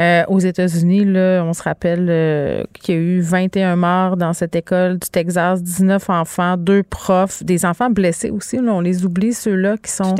euh, 0.01 0.24
aux 0.27 0.41
États-Unis. 0.41 1.05
Là, 1.05 1.45
on 1.45 1.53
se 1.53 1.62
rappelle 1.62 2.66
qu'il 2.73 2.95
y 2.97 2.99
a 2.99 3.01
eu 3.01 3.20
21 3.20 3.77
morts 3.77 4.16
dans 4.16 4.32
cette 4.32 4.57
école 4.57 4.99
du 4.99 5.09
Texas, 5.09 5.62
19 5.62 6.11
enfants, 6.11 6.57
deux 6.57 6.82
profs, 6.82 7.45
des 7.45 7.65
enfants 7.65 7.91
blessés 7.91 8.31
aussi. 8.31 8.57
Là, 8.57 8.73
on 8.73 8.81
les 8.81 9.05
oublie, 9.05 9.32
ceux-là 9.32 9.77
qui 9.77 9.93
sont 9.93 10.16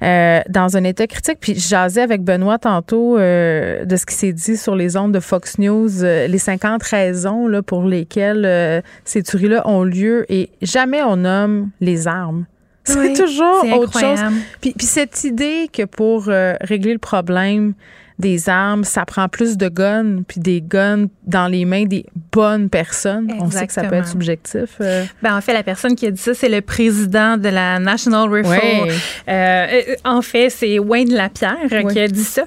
dans 0.00 0.76
un 0.78 0.84
état 0.84 1.06
critique. 1.06 1.36
Puis 1.40 1.58
jasais 1.58 2.00
avec 2.00 2.22
Benoît 2.22 2.56
tantôt 2.58 3.18
de 3.18 3.96
ce 3.96 4.06
qui 4.06 4.14
s'est 4.14 4.32
dit 4.32 4.56
sur 4.56 4.74
les 4.74 4.96
ondes 4.96 5.12
de 5.12 5.20
Fox 5.20 5.58
News, 5.58 5.90
les 6.02 6.38
50 6.38 6.82
raisons 6.84 7.46
là, 7.46 7.62
pour 7.62 7.84
euh, 8.20 8.80
ces 9.04 9.22
tueries-là 9.22 9.66
ont 9.68 9.84
lieu 9.84 10.24
et 10.28 10.50
jamais 10.62 11.02
on 11.02 11.16
nomme 11.16 11.70
les 11.80 12.06
armes. 12.08 12.46
C'est 12.84 12.98
Oui, 12.98 13.14
toujours 13.14 13.64
autre 13.78 13.98
chose. 13.98 14.20
Puis, 14.60 14.74
puis 14.76 14.86
cette 14.86 15.24
idée 15.24 15.70
que 15.72 15.84
pour 15.84 16.28
euh, 16.28 16.54
régler 16.60 16.92
le 16.92 16.98
problème 16.98 17.74
des 18.18 18.48
armes, 18.48 18.84
ça 18.84 19.04
prend 19.04 19.28
plus 19.28 19.56
de 19.56 19.68
guns, 19.68 20.22
puis 20.28 20.38
des 20.40 20.60
guns 20.62 21.06
dans 21.26 21.48
les 21.48 21.64
mains 21.64 21.84
des 21.84 22.06
bonnes 22.32 22.68
personnes. 22.70 23.28
On 23.40 23.50
sait 23.50 23.66
que 23.66 23.72
ça 23.72 23.84
peut 23.84 23.96
être 23.96 24.06
subjectif. 24.08 24.76
euh. 24.80 25.04
Ben, 25.22 25.36
en 25.36 25.40
fait, 25.40 25.52
la 25.52 25.62
personne 25.64 25.96
qui 25.96 26.06
a 26.06 26.10
dit 26.10 26.20
ça, 26.20 26.32
c'est 26.34 26.48
le 26.48 26.60
président 26.60 27.36
de 27.36 27.48
la 27.48 27.78
National 27.80 28.28
Rifle. 28.32 28.48
Ouais. 28.48 28.88
Euh, 29.28 29.66
euh, 29.90 29.94
en 30.04 30.22
fait, 30.22 30.50
c'est 30.50 30.78
Wayne 30.78 31.12
Lapierre 31.12 31.56
Ouais. 31.70 31.84
qui 31.92 31.98
a 32.00 32.06
dit 32.08 32.22
ça. 32.24 32.42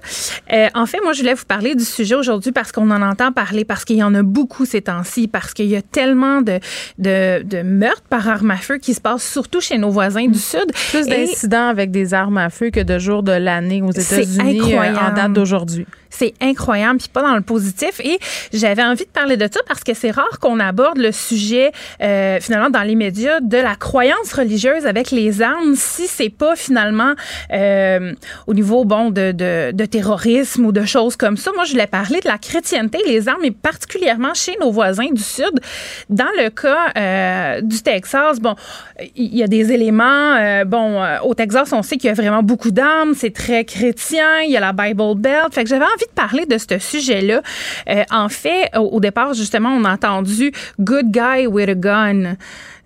Euh, 0.54 0.68
en 0.74 0.86
fait, 0.86 1.00
moi, 1.04 1.12
je 1.14 1.20
voulais 1.20 1.34
vous 1.34 1.46
parler 1.46 1.76
du 1.76 1.84
sujet 1.84 2.16
aujourd'hui 2.16 2.52
parce 2.54 2.72
qu'on 2.72 2.90
en 2.92 3.02
entend 3.02 3.32
parler, 3.34 3.66
parce 3.66 3.84
qu'il 3.84 3.98
y 3.98 4.04
en 4.04 4.14
a 4.16 4.24
beaucoup 4.24 4.66
ces 4.66 4.82
temps-ci, 4.84 5.28
parce 5.28 5.54
qu'il 5.54 5.66
y 5.68 5.76
a 5.76 5.82
tellement 5.82 6.42
de, 6.42 6.60
de, 6.98 7.44
de 7.44 7.62
meurtres 7.62 8.04
par 8.10 8.28
arme 8.30 8.52
à 8.52 8.58
feu 8.58 8.78
qui 8.78 8.94
se 8.94 9.02
passent 9.02 9.30
surtout 9.30 9.60
chez 9.60 9.78
nos 9.78 9.90
voisins 9.90 10.28
du 10.28 10.40
Sud. 10.40 10.66
Plus 10.92 11.08
d'incidents 11.08 11.68
avec 11.68 11.92
des 11.92 12.14
armes 12.14 12.38
à 12.38 12.50
feu 12.50 12.70
que 12.70 12.80
de 12.80 12.98
jours 13.00 13.24
de 13.24 13.34
l'année 13.34 13.82
aux 13.82 13.92
États-Unis 13.92 14.74
euh, 14.76 14.96
en 14.96 15.14
date 15.14 15.34
d'aujourd'hui 15.34 15.57
aujourd'hui. 15.58 15.86
C'est 16.10 16.34
incroyable, 16.42 17.00
puis 17.00 17.10
pas 17.10 17.22
dans 17.22 17.36
le 17.36 17.42
positif. 17.42 18.00
Et 18.04 18.20
j'avais 18.54 18.84
envie 18.84 19.06
de 19.06 19.10
parler 19.10 19.38
de 19.38 19.48
ça 19.52 19.60
parce 19.68 19.84
que 19.84 19.94
c'est 19.94 20.12
rare 20.12 20.40
qu'on 20.40 20.60
aborde 20.60 20.98
le 20.98 21.12
sujet, 21.12 21.72
euh, 22.02 22.40
finalement, 22.40 22.70
dans 22.70 22.84
les 22.84 22.96
médias, 22.96 23.40
de 23.40 23.58
la 23.58 23.76
croyance 23.76 24.34
religieuse 24.34 24.86
avec 24.86 25.12
les 25.12 25.42
armes, 25.42 25.76
si 25.76 26.08
c'est 26.08 26.30
pas 26.30 26.56
finalement 26.56 27.14
euh, 27.54 28.14
au 28.48 28.54
niveau, 28.54 28.86
bon, 28.86 29.10
de, 29.10 29.32
de, 29.32 29.86
terrorisme 29.86 30.66
ou 30.66 30.72
de 30.72 30.86
choses 30.86 31.16
comme 31.16 31.38
ça. 31.38 31.52
Moi, 31.56 31.64
je 31.64 31.72
voulais 31.72 31.88
parler 31.88 32.20
de 32.20 32.28
la 32.28 32.38
chrétienté, 32.38 33.00
les 33.06 33.28
armes, 33.30 33.44
et 33.44 33.52
particulièrement 33.52 34.34
chez 34.34 34.58
nos 34.60 34.72
voisins 34.72 35.10
du 35.12 35.22
Sud. 35.22 35.62
Dans 36.10 36.26
le 36.38 36.50
cas 36.50 36.92
euh, 36.98 37.62
du 37.62 37.82
Texas, 37.82 38.40
bon, 38.40 38.56
il 39.16 39.36
y 39.36 39.44
a 39.44 39.48
des 39.48 39.72
éléments, 39.72 40.64
bon, 40.66 41.02
au 41.24 41.34
Texas, 41.34 41.72
on 41.72 41.84
sait 41.84 41.98
qu'il 41.98 42.08
y 42.08 42.12
a 42.12 42.14
vraiment 42.14 42.44
beaucoup 42.44 42.72
d'armes, 42.72 43.14
c'est 43.16 43.34
très 43.34 43.64
chrétien, 43.66 44.42
il 44.42 44.52
y 44.52 44.58
a 44.58 44.60
la 44.60 44.74
Bible 44.74 45.16
Belt. 45.16 45.54
Fait 45.54 45.64
que 45.64 45.70
j'avais 45.70 45.86
envie 45.98 46.06
de 46.06 46.14
parler 46.14 46.46
de 46.46 46.58
ce 46.58 46.78
sujet-là. 46.78 47.42
Euh, 47.90 48.04
en 48.12 48.30
fait, 48.30 48.70
au, 48.76 48.82
au 48.82 49.00
départ, 49.00 49.34
justement, 49.34 49.70
on 49.70 49.84
a 49.84 49.94
entendu 49.94 50.52
Good 50.80 51.12
Guy 51.12 51.48
with 51.48 51.70
a 51.70 51.76
Gun. 51.76 52.36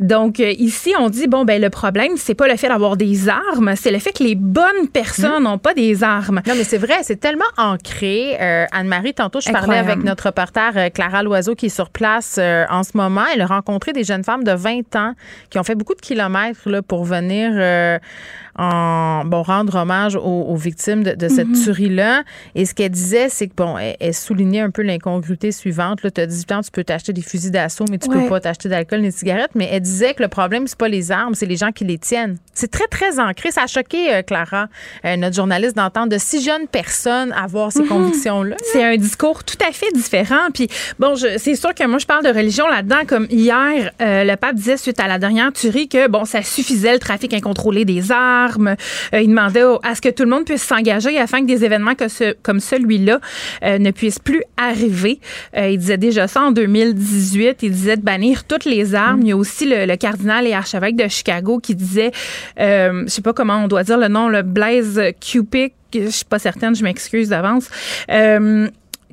Donc, 0.02 0.40
euh, 0.40 0.52
ici, 0.58 0.94
on 1.00 1.10
dit, 1.10 1.28
bon, 1.28 1.46
ben, 1.46 1.62
le 1.62 1.70
problème, 1.70 2.14
c'est 2.18 2.34
pas 2.36 2.48
le 2.48 2.58
fait 2.58 2.68
d'avoir 2.68 2.98
des 2.98 3.30
armes, 3.30 3.74
c'est 3.76 3.92
le 3.92 4.00
fait 4.00 4.12
que 4.12 4.24
les 4.24 4.36
bonnes 4.36 4.88
personnes 4.92 5.44
n'ont 5.44 5.60
pas 5.60 5.74
des 5.76 6.04
armes. 6.04 6.42
Non, 6.48 6.54
mais 6.58 6.64
c'est 6.64 6.80
vrai, 6.80 6.96
c'est 7.04 7.20
tellement 7.20 7.46
ancré. 7.58 8.36
Euh, 8.42 8.66
Anne-Marie, 8.72 9.14
tantôt, 9.14 9.40
je 9.42 9.52
parlais 9.52 9.78
avec 9.78 10.04
notre 10.04 10.26
reporter 10.26 10.72
euh, 10.76 10.90
Clara 10.90 11.22
Loiseau 11.24 11.54
qui 11.56 11.68
est 11.68 11.70
sur 11.70 11.90
place 11.92 12.38
euh, 12.40 12.66
en 12.72 12.82
ce 12.84 12.92
moment. 12.96 13.22
Elle 13.34 13.42
a 13.42 13.46
rencontré 13.46 13.94
des 13.94 14.04
jeunes 14.04 14.24
femmes 14.24 14.44
de 14.44 14.52
20 14.52 14.96
ans 14.96 15.14
qui 15.52 15.60
ont 15.60 15.64
fait 15.64 15.76
beaucoup 15.76 15.94
de 15.96 16.02
kilomètres 16.02 16.68
là, 16.68 16.82
pour 16.82 17.06
venir 17.06 17.52
en, 18.58 19.24
bon, 19.26 19.44
rendre 19.44 19.76
hommage 19.76 20.16
aux, 20.16 20.20
aux 20.22 20.56
victimes 20.56 21.04
de, 21.04 21.12
de 21.16 21.28
cette 21.30 21.48
Mhm. 21.48 21.64
tuerie-là. 21.64 22.24
Et 22.56 22.66
ce 22.66 22.74
qu'elle 22.74 22.92
disait, 22.92 23.30
c'est 23.30 23.48
que, 23.48 23.54
bon, 23.56 23.78
elle, 23.78 23.96
elle 24.00 24.14
soulignait 24.14 24.60
un 24.62 24.72
peu 24.72 24.82
l'incongruité 24.82 25.52
suivante. 25.52 26.00
Tu 26.14 26.22
as 26.22 26.26
18 26.26 26.52
ans, 26.52 26.62
tu 26.62 26.72
peux 26.72 26.84
t'acheter 26.84 27.14
des 27.14 27.22
fusils 27.22 27.52
d'assaut, 27.52 27.86
mais 27.90 27.98
tu 27.98 28.10
Ouais. 28.10 28.24
peux 28.24 28.30
pas 28.30 28.40
t'acheter 28.40 28.68
d'alcool 28.70 29.02
ni 29.02 29.10
de 29.10 29.14
cigarettes. 29.14 29.52
Mais 29.56 29.70
elle 29.72 29.82
disait 29.92 30.14
que 30.14 30.24
le 30.24 30.30
problème, 30.30 30.68
c'est 30.68 30.78
pas 30.78 30.88
les 30.88 31.12
armes, 31.12 31.36
c'est 31.36 31.46
les 31.46 31.56
gens 31.58 31.72
qui 31.72 31.84
les 31.86 31.98
tiennent. 31.98 32.38
C'est 32.54 32.70
très, 32.72 32.88
très 32.88 33.20
ancré. 33.20 33.52
Ça 33.52 33.64
a 33.64 33.68
choqué 33.68 34.14
euh, 34.14 34.22
Clara, 34.22 34.68
euh, 35.06 35.16
notre 35.18 35.36
journaliste, 35.36 35.76
d'entendre 35.76 36.10
de 36.10 36.18
si 36.18 36.42
jeunes 36.44 36.68
personnes 36.68 37.32
avoir 37.34 37.72
ces 37.72 37.82
Mhm. 37.82 37.88
convictions-là. 37.88 38.56
C'est 38.72 38.84
un 38.84 38.98
discours 38.98 39.44
tout 39.44 39.58
à 39.68 39.72
fait 39.72 39.92
différent. 39.94 40.50
Puis 40.54 40.68
bon, 41.00 41.16
c'est 41.16 41.56
sûr 41.56 41.74
que 41.74 41.86
moi 41.88 41.98
je 42.00 42.06
parle 42.06 42.24
de 42.24 42.30
religion 42.30 42.68
là-dedans. 42.68 43.02
Comme 43.08 43.28
hier, 43.30 43.92
euh, 44.02 44.24
le 44.24 44.36
pape 44.36 44.56
disait 44.56 44.78
suite 44.78 45.00
à 45.00 45.08
la 45.08 45.18
dernière 45.20 45.52
tuerie 45.54 45.88
que 45.88 46.08
bon, 46.08 46.26
ça 46.26 46.42
suffisait 46.44 46.94
le 46.94 47.00
trafic 47.00 47.34
incontrôlé 47.34 47.86
des 47.86 48.12
armes. 48.12 48.76
Il 49.14 49.28
demandait 49.30 49.64
à 49.84 49.96
ce 49.96 50.02
que 50.02 50.10
tout 50.10 50.24
le 50.24 50.30
monde 50.30 50.46
puisse 50.46 50.64
s'engager 50.64 51.18
afin 51.20 51.42
que 51.42 51.46
des 51.48 51.64
événements 51.66 51.96
que 51.96 52.08
ce- 52.08 52.36
comme 52.44 52.60
celui-là 52.60 53.20
ne 53.64 53.92
puissent 53.92 54.20
plus 54.20 54.44
arriver. 54.58 55.20
Il 55.58 55.78
disait 55.78 55.98
déjà 55.98 56.28
ça 56.28 56.42
en 56.42 56.52
2018. 56.52 57.58
Il 57.64 57.72
disait 57.72 57.98
de 57.98 58.02
bannir 58.02 58.44
toutes 58.46 58.66
les 58.66 58.96
armes. 58.96 59.22
Il 59.22 59.28
y 59.30 59.32
a 59.32 59.38
aussi 59.38 59.66
le, 59.66 59.81
le 59.86 59.96
cardinal 59.98 60.48
et 60.48 60.54
archevêque 60.54 60.96
de 60.96 61.08
Chicago 61.08 61.60
qui 61.60 61.76
disait, 61.76 62.12
euh, 62.60 63.04
je 63.06 63.10
sais 63.10 63.22
pas 63.22 63.34
comment 63.34 63.64
on 63.64 63.68
doit 63.68 63.84
dire 63.84 63.98
le 63.98 64.08
nom, 64.08 64.30
le 64.30 64.42
Blaise 64.42 65.02
Cupid. 65.20 65.72
Je 65.94 66.08
suis 66.08 66.26
pas 66.26 66.40
certaine, 66.40 66.76
je 66.76 66.84
m'excuse 66.84 67.30
d'avance. 67.30 67.68
Euh, 68.10 68.68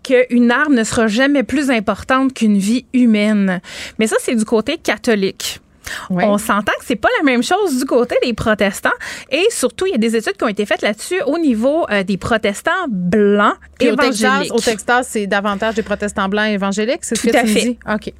qu'une 0.04 0.50
arme 0.50 0.74
ne 0.74 0.84
sera 0.84 1.06
jamais 1.08 1.42
plus 1.42 1.70
importante 1.70 2.32
qu'une 2.32 2.56
vie 2.56 2.86
humaine. 2.94 3.60
Mais 3.98 4.06
ça, 4.06 4.16
c'est 4.20 4.34
du 4.34 4.44
côté 4.44 4.76
catholique. 4.78 5.60
On 6.10 6.38
s'entend 6.38 6.72
que 6.78 6.84
c'est 6.84 6.96
pas 6.96 7.08
la 7.18 7.24
même 7.24 7.42
chose 7.42 7.78
du 7.78 7.84
côté 7.84 8.16
des 8.22 8.32
protestants. 8.34 8.90
Et 9.30 9.44
surtout, 9.50 9.86
il 9.86 9.92
y 9.92 9.94
a 9.94 9.98
des 9.98 10.16
études 10.16 10.36
qui 10.36 10.44
ont 10.44 10.48
été 10.48 10.66
faites 10.66 10.82
là-dessus 10.82 11.20
au 11.26 11.38
niveau 11.38 11.86
euh, 11.90 12.02
des 12.02 12.16
protestants 12.16 12.86
blancs 12.88 13.54
Puis 13.78 13.88
évangéliques. 13.88 14.52
Au 14.54 14.60
Texas, 14.60 15.08
c'est 15.10 15.26
davantage 15.26 15.74
des 15.74 15.82
protestants 15.82 16.28
blancs 16.28 16.48
évangéliques, 16.48 17.00
c'est 17.02 17.16
ce 17.16 17.22
Tout 17.26 17.32
que 17.32 17.36
à 17.38 17.42
tu 17.42 17.48
fait. 17.48 17.60
dis? 17.60 17.78
OK. 17.90 18.12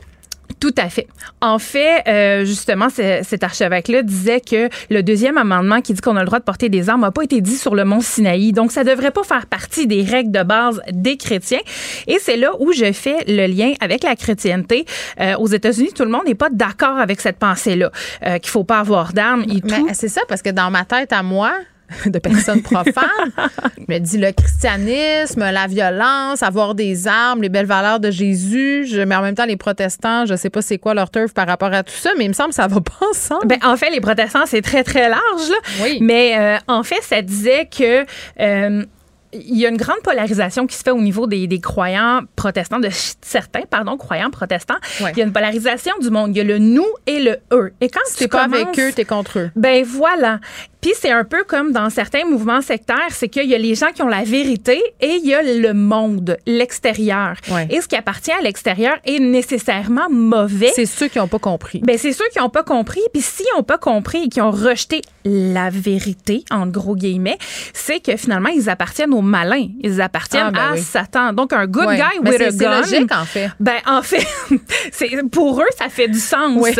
Tout 0.60 0.74
à 0.76 0.88
fait. 0.88 1.06
En 1.40 1.58
fait, 1.58 2.02
euh, 2.08 2.44
justement, 2.44 2.88
ce- 2.88 3.20
cet 3.22 3.44
archevêque-là 3.44 4.02
disait 4.02 4.40
que 4.40 4.68
le 4.90 5.02
deuxième 5.02 5.38
amendement 5.38 5.80
qui 5.80 5.92
dit 5.92 6.00
qu'on 6.00 6.16
a 6.16 6.20
le 6.20 6.26
droit 6.26 6.40
de 6.40 6.44
porter 6.44 6.68
des 6.68 6.88
armes 6.88 7.02
n'a 7.02 7.12
pas 7.12 7.22
été 7.22 7.40
dit 7.40 7.56
sur 7.56 7.74
le 7.76 7.84
mont 7.84 8.00
Sinaï. 8.00 8.52
Donc, 8.52 8.72
ça 8.72 8.82
devrait 8.82 9.12
pas 9.12 9.22
faire 9.22 9.46
partie 9.46 9.86
des 9.86 10.02
règles 10.02 10.32
de 10.32 10.42
base 10.42 10.80
des 10.90 11.16
chrétiens. 11.16 11.60
Et 12.08 12.18
c'est 12.20 12.36
là 12.36 12.50
où 12.58 12.72
je 12.72 12.92
fais 12.92 13.18
le 13.28 13.46
lien 13.46 13.72
avec 13.80 14.02
la 14.02 14.16
chrétienté. 14.16 14.84
Euh, 15.20 15.36
aux 15.36 15.46
États-Unis, 15.46 15.92
tout 15.94 16.04
le 16.04 16.10
monde 16.10 16.24
n'est 16.26 16.34
pas 16.34 16.50
d'accord 16.50 16.98
avec 16.98 17.20
cette 17.20 17.38
pensée-là, 17.38 17.92
euh, 18.26 18.38
qu'il 18.38 18.50
faut 18.50 18.64
pas 18.64 18.80
avoir 18.80 19.12
d'armes 19.12 19.44
et 19.48 19.60
tout. 19.60 19.88
C'est 19.92 20.08
ça, 20.08 20.22
parce 20.28 20.42
que 20.42 20.50
dans 20.50 20.70
ma 20.70 20.84
tête 20.84 21.12
à 21.12 21.22
moi, 21.22 21.52
de 22.06 22.18
personnes 22.18 22.62
profanes, 22.62 23.32
je 23.76 23.84
me 23.92 23.98
dis 23.98 24.18
le 24.18 24.32
christianisme, 24.32 25.40
la 25.40 25.66
violence, 25.66 26.42
avoir 26.42 26.74
des 26.74 27.06
armes, 27.08 27.42
les 27.42 27.48
belles 27.48 27.66
valeurs 27.66 28.00
de 28.00 28.10
Jésus, 28.10 28.86
je, 28.86 29.00
mais 29.00 29.16
en 29.16 29.22
même 29.22 29.34
temps, 29.34 29.46
les 29.46 29.56
protestants, 29.56 30.26
je 30.26 30.34
sais 30.34 30.50
pas 30.50 30.62
c'est 30.62 30.78
quoi 30.78 30.94
leur 30.94 31.10
turf 31.10 31.32
par 31.32 31.46
rapport 31.46 31.72
à 31.72 31.82
tout 31.82 31.92
ça, 31.92 32.10
mais 32.18 32.24
il 32.24 32.28
me 32.28 32.34
semble 32.34 32.50
que 32.50 32.56
ça 32.56 32.66
va 32.66 32.80
pas 32.80 33.06
ensemble. 33.10 33.46
Ben, 33.46 33.58
en 33.64 33.76
fait, 33.76 33.90
les 33.90 34.00
protestants, 34.00 34.46
c'est 34.46 34.62
très, 34.62 34.84
très 34.84 35.08
large. 35.08 35.48
Là. 35.48 35.56
Oui. 35.82 35.98
Mais 36.00 36.36
euh, 36.38 36.58
en 36.68 36.82
fait, 36.82 37.02
ça 37.02 37.22
disait 37.22 37.66
que... 37.66 38.04
euh, 38.40 38.84
il 39.32 39.58
y 39.58 39.66
a 39.66 39.68
une 39.68 39.76
grande 39.76 40.00
polarisation 40.02 40.66
qui 40.66 40.76
se 40.76 40.82
fait 40.82 40.90
au 40.90 41.00
niveau 41.00 41.26
des, 41.26 41.46
des 41.46 41.60
croyants 41.60 42.20
protestants, 42.36 42.78
de 42.80 42.88
certains, 43.20 43.62
pardon, 43.68 43.96
croyants 43.96 44.30
protestants. 44.30 44.74
Ouais. 45.00 45.12
Il 45.12 45.18
y 45.18 45.22
a 45.22 45.24
une 45.26 45.32
polarisation 45.32 45.92
du 46.00 46.10
monde. 46.10 46.30
Il 46.34 46.38
y 46.38 46.40
a 46.40 46.44
le 46.44 46.58
nous 46.58 46.86
et 47.06 47.20
le 47.20 47.36
eux. 47.52 47.72
Et 47.80 47.88
quand 47.88 48.00
si 48.06 48.14
tu 48.14 48.18
t'es 48.20 48.28
pas 48.28 48.44
commences- 48.44 48.62
avec 48.62 48.78
eux, 48.80 48.92
t'es 48.94 49.04
contre 49.04 49.38
eux. 49.38 49.50
ben 49.56 49.84
voilà. 49.84 50.40
Puis 50.80 50.92
c'est 50.96 51.10
un 51.10 51.24
peu 51.24 51.42
comme 51.42 51.72
dans 51.72 51.90
certains 51.90 52.24
mouvements 52.24 52.60
sectaires, 52.62 53.10
c'est 53.10 53.28
qu'il 53.28 53.46
y 53.48 53.54
a 53.54 53.58
les 53.58 53.74
gens 53.74 53.90
qui 53.92 54.00
ont 54.02 54.06
la 54.08 54.22
vérité 54.22 54.80
et 55.00 55.18
il 55.22 55.26
y 55.26 55.34
a 55.34 55.42
le 55.42 55.74
monde, 55.74 56.36
l'extérieur. 56.46 57.34
Ouais. 57.50 57.66
Et 57.70 57.80
ce 57.80 57.88
qui 57.88 57.96
appartient 57.96 58.30
à 58.30 58.40
l'extérieur 58.40 58.96
est 59.04 59.18
nécessairement 59.18 60.08
mauvais. 60.08 60.70
C'est 60.74 60.86
ceux 60.86 61.08
qui 61.08 61.18
ont 61.18 61.26
pas 61.26 61.40
compris. 61.40 61.80
Ben, 61.84 61.98
c'est 61.98 62.12
ceux 62.12 62.28
qui 62.32 62.38
n'ont 62.38 62.48
pas 62.48 62.62
compris. 62.62 63.00
Puis 63.12 63.22
s'ils 63.22 63.46
n'ont 63.56 63.64
pas 63.64 63.78
compris 63.78 64.24
et 64.24 64.28
qui 64.28 64.40
ont 64.40 64.52
rejeté 64.52 65.02
la 65.24 65.68
vérité, 65.70 66.44
en 66.50 66.66
gros 66.68 66.94
guillemets, 66.94 67.38
c'est 67.74 67.98
que 68.00 68.16
finalement, 68.16 68.50
ils 68.50 68.70
appartiennent 68.70 69.14
aux 69.18 69.22
malins. 69.22 69.68
Ils 69.82 70.00
appartiennent 70.00 70.46
Ah, 70.48 70.50
ben 70.50 70.60
à 70.70 70.72
oui. 70.74 70.80
Satan. 70.80 71.32
Donc, 71.32 71.52
un 71.52 71.66
good 71.66 71.88
guy 71.90 72.02
Mais 72.22 72.30
with 72.30 72.38
c'est- 72.38 72.44
a 72.46 72.50
c'est 72.50 72.58
gun. 72.58 72.80
logique, 72.80 73.12
en 73.14 73.24
fait. 73.24 73.50
Ben, 73.60 73.76
en 73.86 74.02
fait, 74.02 74.26
c'est, 74.92 75.10
pour 75.30 75.60
eux, 75.60 75.66
ça 75.76 75.88
fait 75.88 76.08
du 76.08 76.18
sens. 76.18 76.52
Oui. 76.56 76.70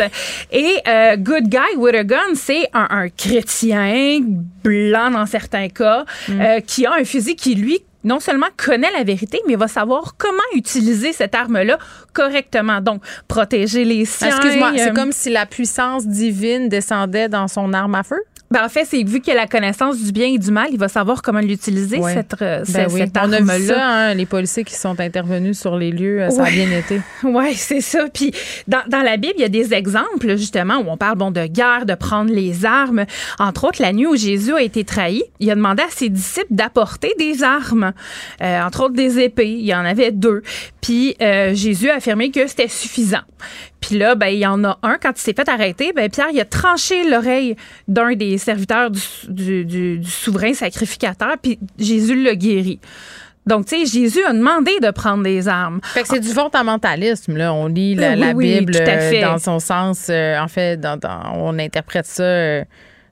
Et 0.51 0.75
euh, 0.87 1.15
good 1.17 1.47
guy 1.47 1.75
with 1.77 1.95
a 1.95 2.03
gun, 2.03 2.33
c'est 2.35 2.67
un, 2.73 2.87
un 2.89 3.09
chrétien 3.09 4.19
blanc 4.63 5.11
dans 5.11 5.25
certains 5.25 5.67
cas, 5.69 6.05
Mm. 6.27 6.41
euh, 6.41 6.59
qui 6.61 6.85
a 6.85 6.93
un 6.93 7.03
fusil 7.03 7.35
qui, 7.35 7.55
lui, 7.55 7.79
non 8.03 8.19
seulement 8.19 8.47
connaît 8.55 8.91
la 8.97 9.03
vérité, 9.03 9.41
mais 9.47 9.55
va 9.55 9.67
savoir 9.67 10.15
comment 10.17 10.37
utiliser 10.55 11.11
cette 11.11 11.35
arme-là 11.35 11.77
correctement. 12.13 12.79
Donc, 12.81 13.01
protéger 13.27 13.83
les 13.83 14.05
siens. 14.05 14.27
Excuse-moi, 14.29 14.71
c'est 14.75 14.89
euh, 14.91 14.93
comme 14.93 15.11
si 15.11 15.29
la 15.29 15.45
puissance 15.45 16.07
divine 16.07 16.69
descendait 16.69 17.27
dans 17.29 17.47
son 17.47 17.73
arme 17.73 17.95
à 17.95 18.03
feu? 18.03 18.19
Ben, 18.51 18.63
en 18.65 18.69
fait, 18.69 18.85
c'est 18.85 19.03
vu 19.03 19.19
qu'il 19.21 19.33
a 19.33 19.35
la 19.35 19.47
connaissance 19.47 20.01
du 20.01 20.11
bien 20.11 20.27
et 20.27 20.37
du 20.39 20.49
mal, 20.51 20.69
il 20.71 20.79
va 20.79 20.87
savoir 20.87 21.21
comment 21.21 21.39
l'utiliser, 21.39 21.99
Ouais. 21.99 22.13
cette, 22.13 22.35
Ben 22.39 22.65
cette, 22.65 22.91
oui. 22.91 23.01
cette 23.01 23.15
On 23.17 23.31
a 23.31 23.39
vu 23.41 23.49
arme-là. 23.49 23.59
ça, 23.75 23.85
hein, 23.87 24.13
les 24.15 24.25
policiers 24.25 24.63
qui 24.63 24.73
sont 24.73 24.99
intervenus 24.99 25.59
sur 25.59 25.77
les 25.77 25.91
lieux, 25.91 26.21
euh, 26.23 26.29
ça 26.31 26.45
a 26.45 26.49
bien 26.49 26.69
été. 26.71 26.99
Oui, 27.23 27.53
c'est 27.53 27.81
ça. 27.81 28.05
Puis 28.11 28.31
dans, 28.67 28.81
dans 28.87 29.01
la 29.01 29.17
Bible, 29.17 29.33
il 29.37 29.41
y 29.41 29.45
a 29.45 29.49
des 29.49 29.73
exemples, 29.73 30.35
justement, 30.37 30.77
où 30.77 30.85
on 30.89 30.97
parle 30.97 31.17
bon, 31.17 31.29
de 31.31 31.45
guerre, 31.45 31.85
de 31.85 31.93
prendre 31.93 32.31
les 32.33 32.65
armes. 32.65 33.05
Entre 33.37 33.65
autres, 33.65 33.81
la 33.81 33.93
nuit 33.93 34.07
où 34.07 34.15
Jésus 34.15 34.53
a 34.53 34.61
été 34.61 34.83
trahi, 34.83 35.23
il 35.39 35.51
a 35.51 35.55
demandé 35.55 35.83
à 35.83 35.89
ses 35.89 36.09
disciples 36.09 36.47
d'apporter 36.51 37.13
des 37.19 37.43
armes, 37.43 37.93
Euh, 38.41 38.61
entre 38.63 38.83
autres 38.85 38.95
des 38.95 39.19
épées. 39.19 39.51
Il 39.51 39.65
y 39.65 39.75
en 39.75 39.85
avait 39.85 40.11
deux. 40.11 40.41
Puis 40.81 41.15
euh, 41.21 41.53
Jésus 41.53 41.89
a 41.89 41.95
affirmé 41.97 42.31
que 42.31 42.47
c'était 42.47 42.67
suffisant. 42.67 43.21
Puis 43.81 43.97
là, 43.97 44.15
ben, 44.15 44.27
il 44.27 44.39
y 44.39 44.45
en 44.45 44.63
a 44.65 44.77
un, 44.83 44.97
quand 45.01 45.11
il 45.15 45.21
s'est 45.21 45.33
fait 45.33 45.47
arrêter, 45.47 45.93
ben, 45.95 46.09
Pierre, 46.09 46.27
il 46.33 46.39
a 46.39 46.45
tranché 46.45 47.09
l'oreille 47.09 47.55
d'un 47.87 48.13
des 48.13 48.37
serviteurs 48.37 48.91
du, 48.91 48.99
du- 49.29 49.65
du- 49.65 49.99
du 49.99 50.09
souverain 50.09 50.53
sacrificateur, 50.53 51.35
puis 51.41 51.57
Jésus 51.77 52.21
l'a 52.21 52.35
guéri. 52.35 52.79
Donc, 53.45 53.65
tu 53.65 53.77
sais, 53.79 53.85
Jésus 53.99 54.23
a 54.25 54.33
demandé 54.33 54.71
de 54.81 54.91
prendre 54.91 55.23
des 55.23 55.47
armes. 55.47 55.79
Fait 55.81 56.01
que 56.03 56.07
c'est 56.09 56.19
du 56.19 56.27
fondamentalisme, 56.27 57.35
là. 57.37 57.53
On 57.53 57.67
lit 57.67 57.95
la, 57.95 58.09
Euh, 58.11 58.13
oui, 58.13 58.19
la 58.19 58.31
oui, 58.33 58.59
Bible 58.59 58.75
euh, 58.75 59.09
fait. 59.09 59.21
dans 59.21 59.37
son 59.39 59.59
sens, 59.59 60.07
euh, 60.09 60.37
en 60.39 60.47
fait, 60.47 60.77
dans, 60.79 60.97
dans- 60.97 61.31
on 61.35 61.57
interprète 61.57 62.05
ça 62.05 62.21
euh, 62.23 62.63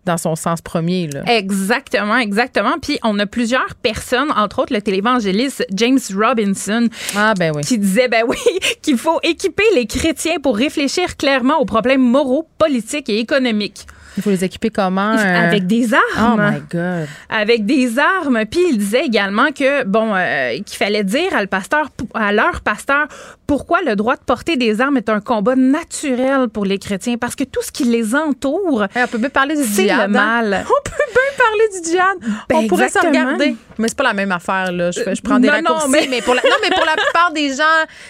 dans 0.08 0.18
son 0.18 0.36
sens 0.36 0.62
premier, 0.62 1.08
là. 1.08 1.22
Exactement, 1.28 2.18
exactement. 2.18 2.78
Puis 2.82 2.98
on 3.04 3.20
a 3.20 3.26
plusieurs 3.26 3.76
personnes, 3.76 4.32
entre 4.36 4.60
autres 4.60 4.74
le 4.74 4.82
télévangéliste 4.82 5.66
James 5.74 6.00
Robinson, 6.16 6.88
Ah, 7.16 7.34
ben 7.38 7.52
oui. 7.56 7.62
qui 7.64 7.78
disait, 7.78 8.08
ben 8.08 8.24
oui, 8.28 8.38
qu'il 8.82 8.98
faut 8.98 9.20
équiper 9.24 9.64
les 9.76 9.86
chrétiens 9.86 10.40
pour 10.42 10.58
réfléchir 10.58 11.18
clairement 11.18 11.60
aux 11.60 11.66
problèmes 11.66 12.02
moraux, 12.02 12.48
politiques 12.58 13.10
et 13.10 13.20
économiques. 13.20 13.86
Il 14.18 14.24
faut 14.24 14.30
les 14.32 14.44
équiper 14.44 14.70
comment? 14.72 15.16
euh? 15.16 15.48
Avec 15.48 15.68
des 15.68 15.88
Oh 15.94 16.20
armes. 16.20 16.52
my 16.54 16.62
God. 16.72 17.08
avec 17.30 17.66
des 17.66 18.00
armes. 18.00 18.44
Puis 18.50 18.62
il 18.72 18.78
disait 18.80 19.06
également 19.06 19.52
que 19.52 19.84
bon 19.84 20.12
euh, 20.16 20.58
qu'il 20.66 20.78
fallait 20.78 21.04
dire 21.04 21.36
à 21.36 21.42
le 21.42 21.48
pasteur, 21.48 21.90
à 22.14 22.32
leur 22.34 22.62
pasteur, 22.62 23.08
pourquoi 23.46 23.82
le 23.86 23.96
droit 23.96 24.16
de 24.16 24.22
porter 24.26 24.58
des 24.58 24.82
armes 24.82 24.98
est 24.98 25.10
un 25.10 25.20
combat 25.22 25.56
naturel 25.56 26.48
pour 26.50 26.66
les 26.66 26.80
chrétiens, 26.80 27.18
parce 27.18 27.36
que 27.36 27.44
tout 27.44 27.62
ce 27.62 27.72
qui 27.72 27.84
les 27.86 28.16
entoure, 28.16 28.84
Hey, 28.96 29.04
on 29.04 29.08
peut 29.08 29.18
bien 29.20 29.30
parler 29.30 29.56
du 29.56 29.64
c'est 29.64 29.84
le 29.86 29.92
hein? 29.92 30.08
mal. 30.08 30.66
On 30.66 30.84
peut 30.84 30.92
bien 30.98 31.38
parler 31.38 31.82
du 31.82 31.90
djihad. 31.90 32.18
Ben, 32.50 32.56
on 32.58 32.68
pourrait 32.68 32.86
exactement. 32.88 33.14
se 33.14 33.18
regarder. 33.20 33.56
Mais 33.80 33.88
c'est 33.88 33.98
pas 33.98 34.04
la 34.04 34.14
même 34.14 34.32
affaire, 34.32 34.72
là. 34.72 34.92
Je, 34.92 35.22
prends 35.22 35.40
des 35.40 35.48
Non, 35.48 35.54
non, 35.64 35.74
raccourcis. 35.76 35.90
mais- 35.92 36.08
mais... 36.10 36.22
pour 36.22 36.34
la, 36.36 36.42
non, 36.42 36.56
mais 36.62 36.70
pour 36.76 36.86
la 36.86 36.94
plupart 36.96 37.32
des 37.34 37.50
gens, 37.50 37.64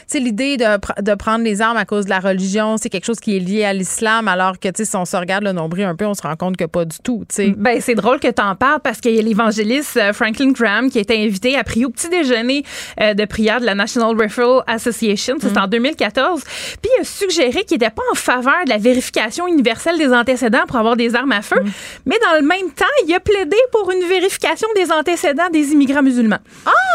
c'est 0.05 0.19
l'idée 0.19 0.57
de, 0.57 1.01
de 1.01 1.15
prendre 1.15 1.43
les 1.43 1.61
armes 1.61 1.77
à 1.77 1.85
cause 1.85 2.05
de 2.05 2.09
la 2.09 2.19
religion. 2.19 2.77
C'est 2.77 2.89
quelque 2.89 3.05
chose 3.05 3.19
qui 3.19 3.35
est 3.35 3.39
lié 3.39 3.63
à 3.65 3.73
l'islam, 3.73 4.27
alors 4.27 4.59
que, 4.59 4.67
tu 4.69 4.73
sais, 4.77 4.85
si 4.85 4.95
on 4.95 5.05
se 5.05 5.15
regarde 5.17 5.43
le 5.43 5.51
nombril 5.51 5.85
un 5.85 5.95
peu, 5.95 6.05
on 6.05 6.13
se 6.13 6.21
rend 6.21 6.35
compte 6.35 6.57
que 6.57 6.65
pas 6.65 6.85
du 6.85 6.97
tout, 7.03 7.23
tu 7.29 7.35
sais. 7.35 7.53
Ben, 7.57 7.79
c'est 7.81 7.95
drôle 7.95 8.19
que 8.19 8.27
tu 8.29 8.41
en 8.41 8.55
parles 8.55 8.79
parce 8.83 8.99
qu'il 9.01 9.15
y 9.15 9.19
a 9.19 9.21
l'évangéliste 9.21 9.97
euh, 9.97 10.13
Franklin 10.13 10.51
Graham 10.51 10.89
qui 10.89 10.97
a 10.97 11.01
été 11.01 11.23
invité 11.23 11.57
à 11.57 11.63
prier 11.63 11.85
au 11.85 11.89
petit 11.89 12.09
déjeuner 12.09 12.63
euh, 13.01 13.13
de 13.13 13.25
prière 13.25 13.59
de 13.59 13.65
la 13.65 13.75
National 13.75 14.15
Referral 14.19 14.63
Association. 14.67 15.35
Mm. 15.35 15.39
C'était 15.41 15.59
en 15.59 15.67
2014. 15.67 16.41
Puis 16.81 16.91
il 16.97 17.01
a 17.01 17.03
suggéré 17.03 17.63
qu'il 17.63 17.77
n'était 17.79 17.89
pas 17.89 18.03
en 18.11 18.15
faveur 18.15 18.63
de 18.65 18.69
la 18.69 18.77
vérification 18.77 19.47
universelle 19.47 19.97
des 19.97 20.11
antécédents 20.13 20.65
pour 20.67 20.77
avoir 20.77 20.95
des 20.95 21.15
armes 21.15 21.31
à 21.31 21.41
feu. 21.41 21.59
Mm. 21.61 21.69
Mais 22.05 22.15
dans 22.25 22.39
le 22.39 22.45
même 22.45 22.71
temps, 22.75 22.85
il 23.05 23.13
a 23.13 23.19
plaidé 23.19 23.57
pour 23.71 23.91
une 23.91 24.07
vérification 24.07 24.67
des 24.75 24.91
antécédents 24.91 25.49
des 25.51 25.56
immigrants 25.61 26.03
musulmans. 26.03 26.39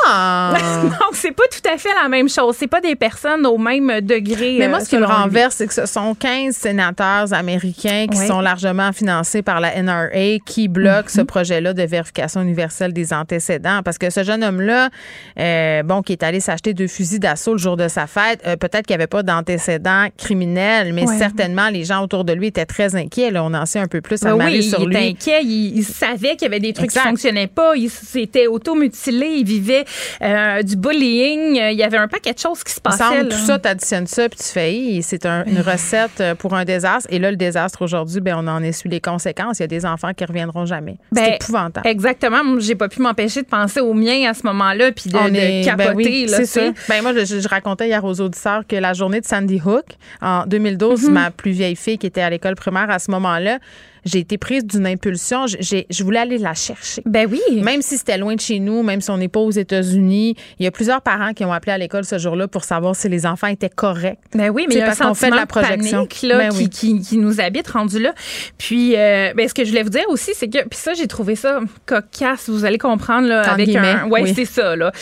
Ah! 0.06 0.54
Donc, 0.82 1.12
c'est 1.14 1.32
pas 1.32 1.44
tout 1.50 1.68
à 1.72 1.76
fait 1.78 1.88
la 2.02 2.08
même 2.08 2.28
chose. 2.28 2.56
C'est 2.58 2.66
pas 2.66 2.80
des 2.80 2.96
personnes 2.96 3.46
au 3.46 3.56
même 3.58 4.00
degré. 4.00 4.56
Mais 4.58 4.66
euh, 4.66 4.68
moi, 4.68 4.80
ce 4.80 4.88
qui 4.88 4.96
me 4.98 5.04
renverse, 5.06 5.56
c'est 5.56 5.66
que 5.66 5.74
ce 5.74 5.86
sont 5.86 6.14
15 6.14 6.54
sénateurs 6.54 7.32
américains 7.32 8.06
qui 8.10 8.18
sont 8.18 8.40
largement 8.40 8.92
financés 8.92 9.42
par 9.42 9.60
la 9.60 9.80
NRA 9.82 10.38
qui 10.44 10.68
bloquent 10.68 11.02
Mhm. 11.02 11.08
ce 11.08 11.20
projet-là 11.22 11.72
de 11.72 11.82
vérification 11.82 12.42
universelle 12.42 12.92
des 12.92 13.12
antécédents. 13.12 13.80
Parce 13.84 13.98
que 13.98 14.10
ce 14.10 14.24
jeune 14.24 14.42
homme-là, 14.44 14.90
euh, 15.38 15.82
bon, 15.82 16.02
qui 16.02 16.12
est 16.12 16.22
allé 16.22 16.40
s'acheter 16.40 16.74
deux 16.74 16.86
fusils 16.88 17.20
d'assaut 17.20 17.52
le 17.52 17.58
jour 17.58 17.76
de 17.76 17.88
sa 17.88 18.06
fête, 18.06 18.40
euh, 18.46 18.56
peut-être 18.56 18.86
qu'il 18.86 18.94
n'y 18.96 19.02
avait 19.02 19.06
pas 19.06 19.22
d'antécédents 19.22 20.06
criminels, 20.18 20.92
mais 20.92 21.06
certainement, 21.06 21.68
les 21.68 21.84
gens 21.84 22.02
autour 22.02 22.24
de 22.24 22.32
lui 22.32 22.48
étaient 22.48 22.66
très 22.66 22.94
inquiets. 22.96 23.30
Là. 23.30 23.44
On 23.44 23.54
en 23.54 23.66
sait 23.66 23.78
un 23.78 23.86
peu 23.86 24.00
plus 24.00 24.22
à 24.24 24.34
Ben 24.36 24.46
oui, 24.46 24.62
sur 24.62 24.80
il 24.80 24.88
lui. 24.88 24.96
était 24.96 25.08
inquiet. 25.08 25.40
Il, 25.44 25.78
il 25.78 25.84
savait 25.84 26.30
qu'il 26.36 26.42
y 26.42 26.46
avait 26.46 26.60
des 26.60 26.72
trucs 26.72 26.86
Exact. 26.86 27.02
qui 27.02 27.08
fonctionnaient 27.08 27.46
pas. 27.46 27.74
Il 27.76 27.90
s'était 27.90 28.46
automutilé. 28.52 29.26
Il 29.38 29.44
vivait 29.46 29.84
euh, 30.22 30.62
du 30.62 30.76
bullying. 30.76 31.56
Il 31.56 31.76
y 31.76 31.82
avait 31.82 31.96
un 31.98 32.08
paquet 32.08 32.32
de 32.32 32.38
choses 32.38 32.62
qui 32.62 32.72
se 32.72 32.80
passaient. 32.80 33.02
semble, 33.04 33.28
tout 33.28 33.36
ça, 33.36 33.58
tu 33.58 33.68
additionnes 33.68 34.06
ça, 34.06 34.28
puis 34.28 34.38
tu 34.38 34.44
fais, 34.44 35.00
c'est 35.02 35.26
un- 35.26 35.44
une 35.44 35.60
recette 35.60 36.20
euh, 36.20 36.34
pour 36.34 36.54
un 36.54 36.64
désastre. 36.64 37.08
Et 37.12 37.18
là, 37.18 37.30
le 37.30 37.36
désastre 37.36 37.82
aujourd'hui, 37.82 38.20
ben, 38.20 38.36
on 38.38 38.46
en 38.48 38.62
essuie 38.62 38.88
les 38.90 39.00
conséquences. 39.00 39.58
Il 39.58 39.62
y 39.62 39.64
a 39.64 39.68
des 39.68 39.84
enfants 39.86 40.12
qui 40.14 40.24
reviendront 40.24 40.66
jamais. 40.66 40.96
Ben, 41.12 41.24
c'est 41.24 41.34
épouvantable. 41.36 41.86
Exactement. 41.86 42.44
Moi, 42.44 42.60
J'ai 42.60 42.74
pas 42.74 42.88
pu 42.88 43.00
m'empêcher 43.02 43.42
de 43.42 43.46
penser 43.46 43.80
aux 43.80 43.94
miens 43.94 44.30
à 44.30 44.34
ce 44.34 44.46
moment-là 44.46 44.92
puis 44.92 45.10
de, 45.10 45.16
On 45.16 45.28
de 45.28 45.34
est- 45.34 45.64
ben 45.64 45.76
capoter. 45.76 45.94
oui, 45.96 46.26
là, 46.26 46.36
c'est 46.38 46.46
ça. 46.46 46.60
Ben 46.88 47.02
moi, 47.02 47.12
je, 47.14 47.24
je 47.40 47.48
racontais 47.48 47.88
hier 47.88 48.04
aux 48.04 48.20
auditeurs 48.20 48.62
que 48.66 48.76
la 48.76 48.92
journée 48.92 49.20
de 49.20 49.26
Sandy 49.26 49.60
Hook, 49.64 49.84
en 50.20 50.44
2012, 50.46 51.04
Mhm. 51.08 51.12
ma 51.12 51.30
plus 51.30 51.50
vieille 51.52 51.76
fille 51.76 51.98
qui 51.98 52.06
était 52.06 52.20
à 52.22 52.30
l'école 52.30 52.54
primaire 52.54 52.90
à 52.90 52.98
ce 52.98 53.10
moment-là, 53.10 53.58
j'ai 54.04 54.18
été 54.18 54.38
prise 54.38 54.64
d'une 54.64 54.86
impulsion. 54.86 55.46
Je 55.46 56.04
voulais 56.04 56.18
aller 56.18 56.38
la 56.38 56.54
chercher. 56.54 57.02
Ben 57.06 57.28
oui. 57.30 57.40
Même 57.62 57.82
si 57.82 57.98
c'était 57.98 58.18
loin 58.18 58.34
de 58.34 58.40
chez 58.40 58.58
nous, 58.58 58.82
même 58.82 59.00
si 59.00 59.10
on 59.10 59.16
n'est 59.16 59.28
pas 59.28 59.40
aux 59.40 59.50
États-Unis, 59.50 60.36
il 60.58 60.64
y 60.64 60.66
a 60.66 60.70
plusieurs 60.70 61.02
parents 61.02 61.32
qui 61.32 61.44
ont 61.44 61.52
appelé 61.52 61.72
à 61.72 61.78
l'école 61.78 62.04
ce 62.04 62.18
jour-là 62.18 62.48
pour 62.48 62.64
savoir 62.64 62.96
si 62.96 63.08
les 63.08 63.26
enfants 63.26 63.46
étaient 63.46 63.68
corrects. 63.68 64.18
Ben 64.34 64.50
oui, 64.50 64.66
mais 64.68 64.74
il 64.74 64.78
y 64.78 64.82
a 64.82 64.86
parce 64.86 64.98
qu'on 64.98 65.14
fait 65.14 65.30
de 65.30 65.36
la 65.36 65.46
projection. 65.46 66.06
panique, 66.06 66.22
là, 66.22 66.38
Ben 66.38 66.50
qui, 66.50 66.58
oui. 66.58 66.68
qui, 66.68 67.00
qui 67.00 67.18
nous 67.18 67.40
habite 67.40 67.68
rendu 67.68 67.98
là. 67.98 68.14
Puis, 68.58 68.96
euh, 68.96 69.32
ben, 69.34 69.48
ce 69.48 69.54
que 69.54 69.64
je 69.64 69.70
voulais 69.70 69.82
vous 69.82 69.90
dire 69.90 70.04
aussi, 70.08 70.32
c'est 70.34 70.48
que, 70.48 70.58
puis 70.68 70.78
ça, 70.78 70.94
j'ai 70.94 71.06
trouvé 71.06 71.36
ça 71.36 71.60
cocasse, 71.86 72.48
vous 72.48 72.64
allez 72.64 72.78
comprendre, 72.78 73.28
là, 73.28 73.42
avec 73.42 73.74
un. 73.74 74.08
Ouais, 74.08 74.22
oui. 74.22 74.32
c'est 74.34 74.44
ça, 74.44 74.76
là. 74.76 74.92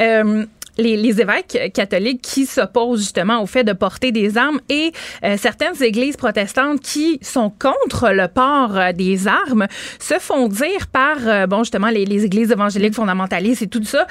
Euh, 0.00 0.44
les, 0.78 0.96
les 0.96 1.20
évêques 1.20 1.72
catholiques 1.74 2.22
qui 2.22 2.46
s'opposent 2.46 3.00
justement 3.00 3.42
au 3.42 3.46
fait 3.46 3.64
de 3.64 3.72
porter 3.72 4.12
des 4.12 4.38
armes 4.38 4.60
et 4.68 4.92
euh, 5.24 5.36
certaines 5.36 5.82
églises 5.82 6.16
protestantes 6.16 6.80
qui 6.80 7.18
sont 7.22 7.50
contre 7.50 8.10
le 8.10 8.28
port 8.28 8.76
euh, 8.76 8.92
des 8.92 9.26
armes 9.26 9.66
se 9.98 10.14
font 10.18 10.48
dire 10.48 10.86
par, 10.92 11.16
euh, 11.26 11.46
bon, 11.46 11.64
justement, 11.64 11.88
les, 11.88 12.04
les, 12.04 12.24
églises 12.24 12.50
évangéliques 12.50 12.94
fondamentalistes 12.94 13.62
et 13.62 13.68
tout 13.68 13.84
ça, 13.84 14.06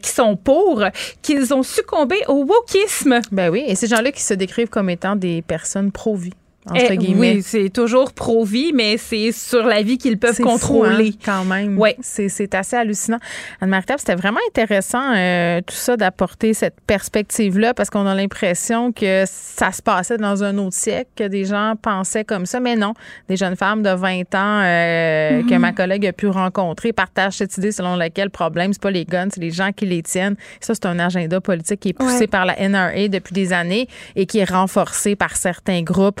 qui 0.00 0.10
sont 0.10 0.36
pour, 0.36 0.84
qu'ils 1.22 1.52
ont 1.52 1.62
succombé 1.62 2.16
au 2.28 2.44
wokisme. 2.44 3.20
Ben 3.32 3.50
oui, 3.50 3.64
et 3.66 3.74
ces 3.74 3.86
gens-là 3.86 4.12
qui 4.12 4.22
se 4.22 4.34
décrivent 4.34 4.68
comme 4.68 4.90
étant 4.90 5.16
des 5.16 5.42
personnes 5.42 5.92
pro-vie. 5.92 6.32
Eh, 6.74 6.98
oui, 7.14 7.42
c'est 7.42 7.70
toujours 7.70 8.12
pro-vie, 8.12 8.72
mais 8.74 8.96
c'est 8.96 9.32
sur 9.32 9.64
la 9.64 9.82
vie 9.82 9.98
qu'ils 9.98 10.18
peuvent 10.18 10.40
contrôler. 10.40 11.12
Fou, 11.12 11.18
hein, 11.18 11.22
quand 11.24 11.44
même. 11.44 11.78
Oui. 11.78 11.90
C'est 12.00 12.54
assez 12.54 12.76
hallucinant. 12.76 13.18
Anne-Marie 13.60 13.84
c'était 13.98 14.14
vraiment 14.14 14.40
intéressant 14.48 15.14
euh, 15.14 15.60
tout 15.60 15.74
ça 15.74 15.96
d'apporter 15.96 16.54
cette 16.54 16.80
perspective-là 16.86 17.74
parce 17.74 17.90
qu'on 17.90 18.06
a 18.06 18.14
l'impression 18.14 18.92
que 18.92 19.24
ça 19.26 19.72
se 19.72 19.82
passait 19.82 20.18
dans 20.18 20.44
un 20.44 20.58
autre 20.58 20.76
siècle, 20.76 21.10
que 21.16 21.24
des 21.24 21.44
gens 21.44 21.74
pensaient 21.80 22.24
comme 22.24 22.46
ça, 22.46 22.60
mais 22.60 22.76
non. 22.76 22.94
Des 23.28 23.36
jeunes 23.36 23.56
femmes 23.56 23.82
de 23.82 23.90
20 23.90 24.34
ans 24.34 24.60
euh, 24.62 25.42
que 25.42 25.48
mm-hmm. 25.48 25.58
ma 25.58 25.72
collègue 25.72 26.06
a 26.06 26.12
pu 26.12 26.28
rencontrer 26.28 26.92
partagent 26.92 27.36
cette 27.36 27.56
idée 27.56 27.72
selon 27.72 27.96
laquelle 27.96 28.26
le 28.26 28.30
problème, 28.30 28.72
c'est 28.72 28.82
pas 28.82 28.90
les 28.90 29.04
guns, 29.04 29.28
c'est 29.32 29.40
les 29.40 29.50
gens 29.50 29.72
qui 29.72 29.86
les 29.86 30.02
tiennent. 30.02 30.36
Ça, 30.60 30.74
c'est 30.74 30.86
un 30.86 30.98
agenda 30.98 31.40
politique 31.40 31.80
qui 31.80 31.88
est 31.90 31.92
poussé 31.92 32.26
par 32.26 32.44
la 32.44 32.56
NRA 32.68 33.08
depuis 33.08 33.32
des 33.32 33.52
années 33.52 33.88
et 34.16 34.26
qui 34.26 34.38
est 34.38 34.50
renforcé 34.50 35.16
par 35.16 35.36
certains 35.36 35.82
groupes 35.82 36.20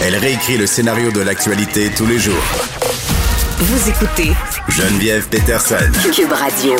Elle 0.00 0.14
réécrit 0.14 0.56
le 0.56 0.66
scénario 0.66 1.10
de 1.10 1.20
l'actualité 1.20 1.90
tous 1.90 2.06
les 2.06 2.20
jours. 2.20 2.34
Vous 3.58 3.90
écoutez 3.90 4.30
Geneviève 4.68 5.28
Peterson. 5.28 5.90
Cube 6.14 6.30
Radio. 6.30 6.76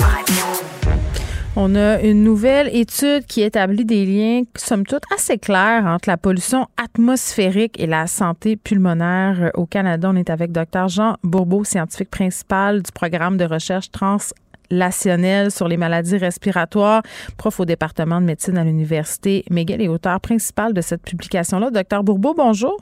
On 1.56 1.74
a 1.74 2.00
une 2.00 2.22
nouvelle 2.22 2.68
étude 2.72 3.26
qui 3.26 3.42
établit 3.42 3.84
des 3.84 4.06
liens, 4.06 4.42
somme 4.54 4.86
toute, 4.86 5.02
assez 5.12 5.36
clairs 5.36 5.84
entre 5.84 6.08
la 6.08 6.16
pollution 6.16 6.68
atmosphérique 6.76 7.80
et 7.80 7.88
la 7.88 8.06
santé 8.06 8.54
pulmonaire 8.54 9.50
au 9.54 9.66
Canada. 9.66 10.10
On 10.12 10.16
est 10.16 10.30
avec 10.30 10.52
Dr. 10.52 10.86
Jean 10.86 11.16
Bourbeau, 11.24 11.64
scientifique 11.64 12.10
principal 12.10 12.82
du 12.82 12.92
programme 12.92 13.36
de 13.36 13.44
recherche 13.44 13.90
translationnelle 13.90 15.50
sur 15.50 15.66
les 15.66 15.76
maladies 15.76 16.18
respiratoires, 16.18 17.02
prof 17.36 17.58
au 17.58 17.64
département 17.64 18.20
de 18.20 18.26
médecine 18.26 18.56
à 18.58 18.62
l'Université 18.62 19.44
McGill 19.50 19.82
et 19.82 19.88
auteur 19.88 20.20
principal 20.20 20.72
de 20.72 20.80
cette 20.80 21.02
publication-là. 21.02 21.72
Docteur 21.72 22.04
Bourbeau, 22.04 22.32
bonjour. 22.32 22.78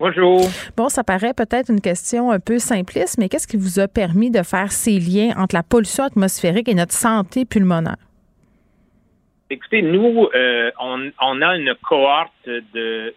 Bonjour. 0.00 0.40
Bon, 0.78 0.88
ça 0.88 1.04
paraît 1.04 1.34
peut-être 1.34 1.70
une 1.70 1.82
question 1.82 2.30
un 2.30 2.40
peu 2.40 2.58
simpliste, 2.58 3.18
mais 3.18 3.28
qu'est-ce 3.28 3.46
qui 3.46 3.58
vous 3.58 3.80
a 3.80 3.86
permis 3.86 4.30
de 4.30 4.42
faire 4.42 4.72
ces 4.72 4.98
liens 4.98 5.34
entre 5.36 5.54
la 5.54 5.62
pollution 5.62 6.04
atmosphérique 6.04 6.70
et 6.70 6.74
notre 6.74 6.94
santé 6.94 7.44
pulmonaire? 7.44 7.98
Écoutez, 9.50 9.82
nous, 9.82 10.26
euh, 10.34 10.70
on, 10.80 11.42
a 11.42 11.54
une 11.54 11.74
cohorte 11.86 12.32
de, 12.46 13.12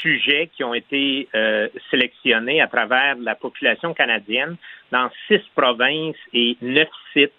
sujets 0.00 0.48
qui 0.54 0.62
ont 0.62 0.74
été 0.74 1.26
euh, 1.34 1.66
sélectionnés 1.90 2.60
à 2.60 2.68
travers 2.68 3.16
la 3.16 3.34
population 3.34 3.92
canadienne 3.92 4.56
dans 4.92 5.10
six 5.26 5.40
provinces 5.56 6.14
et 6.32 6.56
neuf 6.62 6.88
sites, 7.14 7.32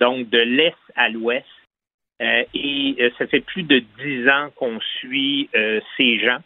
donc 0.00 0.28
de 0.28 0.38
l'est 0.38 0.74
à 0.96 1.08
l'ouest. 1.08 1.46
Euh, 2.20 2.42
et 2.52 3.12
ça 3.16 3.28
fait 3.28 3.40
plus 3.42 3.62
de 3.62 3.78
dix 4.02 4.28
ans 4.28 4.48
qu'on 4.56 4.80
suit 4.98 5.48
ces 5.96 6.18
gens. 6.18 6.40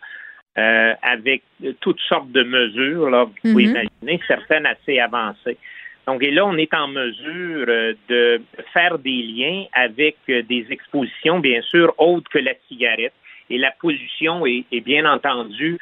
Euh, 0.57 0.95
avec 1.03 1.43
toutes 1.81 2.01
sortes 2.09 2.31
de 2.31 2.45
mesures, 2.45 3.11
là, 3.11 3.25
vous 3.25 3.35
pouvez 3.43 3.67
mhm. 3.67 3.71
imaginer, 4.03 4.21
certaines 4.29 4.67
assez 4.67 5.01
avancées. 5.01 5.59
Donc, 6.07 6.23
et 6.23 6.31
là, 6.31 6.47
on 6.47 6.57
est 6.57 6.73
en 6.75 6.87
mesure 6.87 7.67
euh, 7.69 7.95
de 8.09 8.41
faire 8.73 8.99
des 8.99 9.23
liens 9.23 9.65
avec 9.73 10.17
euh, 10.29 10.43
des 10.43 10.67
expositions, 10.71 11.41
bien 11.41 11.61
sûr, 11.63 11.93
autres 11.99 12.31
que 12.31 12.39
la 12.39 12.53
cigarette. 12.69 13.15
Et 13.51 13.59
la 13.59 13.73
pollution 13.73 14.47
est, 14.47 14.65
est 14.71 14.81
bien 14.81 15.11
entendu 15.11 15.79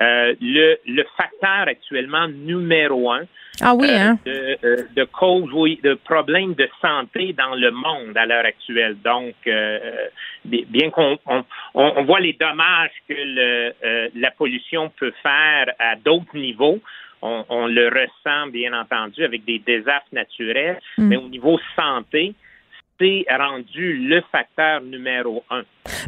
euh, 0.00 0.34
le, 0.40 0.78
le, 0.86 1.04
facteur 1.16 1.68
actuellement 1.68 2.26
numéro 2.26 3.10
un 3.10 3.24
ah 3.60 3.74
oui, 3.74 3.90
euh, 3.90 3.98
hein? 3.98 4.18
de, 4.24 4.58
euh, 4.64 4.76
de 4.96 5.04
cause, 5.04 5.50
oui, 5.52 5.78
de 5.82 5.92
problèmes 5.94 6.54
de 6.54 6.66
santé 6.80 7.34
dans 7.34 7.54
le 7.54 7.70
monde 7.70 8.16
à 8.16 8.24
l'heure 8.24 8.46
actuelle. 8.46 8.96
Donc, 9.04 9.34
bien 10.44 10.90
qu'on 10.90 11.18
on, 11.26 11.44
on, 11.74 12.04
voit 12.04 12.20
les 12.20 12.32
dommages 12.32 12.90
que 13.06 13.14
le, 13.14 13.72
la 14.14 14.30
pollution 14.30 14.90
peut 14.98 15.12
faire 15.22 15.66
à 15.78 15.96
d'autres 15.96 16.36
niveaux, 16.36 16.80
on, 17.20 17.44
on, 17.50 17.66
le 17.66 17.88
ressent 17.88 18.46
bien 18.48 18.72
entendu 18.72 19.22
avec 19.24 19.44
des 19.44 19.58
désastres 19.58 20.12
naturels, 20.12 20.80
mm. 20.96 21.06
mais 21.06 21.16
au 21.16 21.28
niveau 21.28 21.60
santé, 21.76 22.34
rendu 23.30 23.94
le 24.08 24.22
facteur 24.30 24.80
numéro 24.82 25.42
un. 25.50 25.62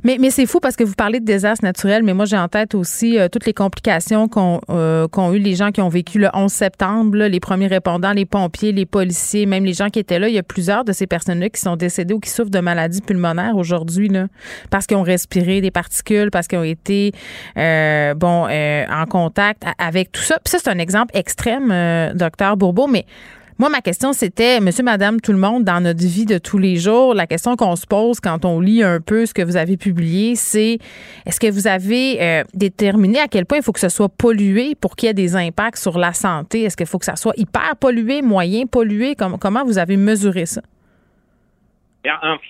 Mais, 0.05 0.19
mais 0.21 0.31
c'est 0.31 0.47
fou 0.47 0.61
parce 0.61 0.77
que 0.77 0.85
vous 0.85 0.95
parlez 0.95 1.21
de 1.21 1.25
désastres 1.25 1.65
naturels, 1.65 2.03
mais 2.05 2.15
moi 2.15 2.27
j'ai 2.27 2.37
en 2.37 2.49
tête 2.49 2.75
aussi 2.75 3.19
euh, 3.19 3.29
toutes 3.29 3.47
les 3.47 3.53
complications 3.53 4.29
euh, 4.71 5.09
qu'ont 5.09 5.33
eu 5.33 5.39
les 5.39 5.55
gens 5.57 5.73
qui 5.73 5.81
ont 5.81 5.89
vécu 5.89 6.19
le 6.19 6.29
11 6.33 6.51
septembre, 6.51 7.17
les 7.17 7.41
premiers 7.41 7.67
répondants, 7.67 8.13
les 8.13 8.25
pompiers, 8.25 8.73
les 8.73 8.87
policiers, 8.87 9.47
même 9.47 9.65
les 9.65 9.73
gens 9.73 9.89
qui 9.89 9.99
étaient 9.99 10.19
là. 10.19 10.29
Il 10.29 10.35
y 10.35 10.39
a 10.39 10.43
plusieurs 10.43 10.85
de 10.85 10.93
ces 10.93 11.07
personnes-là 11.07 11.49
qui 11.49 11.61
sont 11.61 11.77
décédées 11.77 12.15
ou 12.15 12.21
qui 12.21 12.31
souffrent 12.31 12.51
de 12.51 12.61
maladies 12.61 13.01
pulmonaires 13.01 13.57
aujourd'hui, 13.57 14.11
parce 14.71 14.87
qu'ils 14.87 14.97
ont 14.97 15.03
respiré 15.03 15.61
des 15.61 15.71
particules, 15.71 16.31
parce 16.31 16.47
qu'ils 16.47 16.59
ont 16.59 16.65
été 16.65 17.13
euh, 17.57 18.15
bon 18.15 18.47
en 18.47 19.07
contact 19.07 19.65
avec 19.79 20.13
tout 20.13 20.21
ça. 20.21 20.37
Puis 20.45 20.53
ça, 20.53 20.59
c'est 20.59 20.71
un 20.71 20.79
exemple 20.79 21.17
extrême, 21.17 21.73
docteur 22.15 22.57
Bourbeau, 22.57 22.87
mais 22.87 23.07
moi, 23.59 23.69
ma 23.69 23.81
question, 23.81 24.13
c'était, 24.13 24.61
monsieur, 24.61 24.83
madame, 24.83 25.21
tout 25.21 25.31
le 25.31 25.39
monde, 25.39 25.63
dans 25.63 25.81
notre 25.81 26.05
vie 26.05 26.27
de 26.27 26.39
tous 26.39 26.59
les 26.59 26.77
jours, 26.77 27.15
la 27.15 27.27
question 27.27 27.55
qu'on 27.55 27.77
se 27.77 27.87
pose 27.87 28.19
quand 28.19 28.45
on 28.45 28.61
lit 28.61 28.83
un 28.83 29.01
peu 29.01 29.27
ce 29.27 29.35
que 29.35 29.43
vous 29.43 29.57
avez 29.57 29.77
publié, 29.77 30.35
c'est 30.35 30.79
est-ce 31.25 31.39
que 31.39 31.51
vous 31.51 31.69
avez 31.69 32.21
euh, 32.21 32.43
déterminé 32.53 33.21
à 33.21 33.29
quel 33.29 33.47
point 33.47 33.59
il 33.59 33.65
faut 33.65 33.73
que 33.73 33.81
ce 33.81 33.89
soit 33.89 34.09
pollué 34.09 34.75
pour 34.75 34.97
qu'il 34.97 35.07
y 35.07 35.11
ait 35.11 35.15
des 35.15 35.37
impacts 35.37 35.79
sur 35.79 35.99
la 35.99 36.13
santé? 36.13 36.63
Est-ce 36.63 36.77
qu'il 36.77 36.87
faut 36.87 36.99
que 36.99 37.05
ça 37.05 37.15
soit 37.15 37.35
hyper 37.37 37.77
pollué, 37.81 38.23
moyen 38.23 38.67
pollué? 38.67 39.15
comment 39.17 39.65
vous 39.65 39.79
avez 39.79 39.97
mesuré 39.97 40.47
ça? 40.47 40.63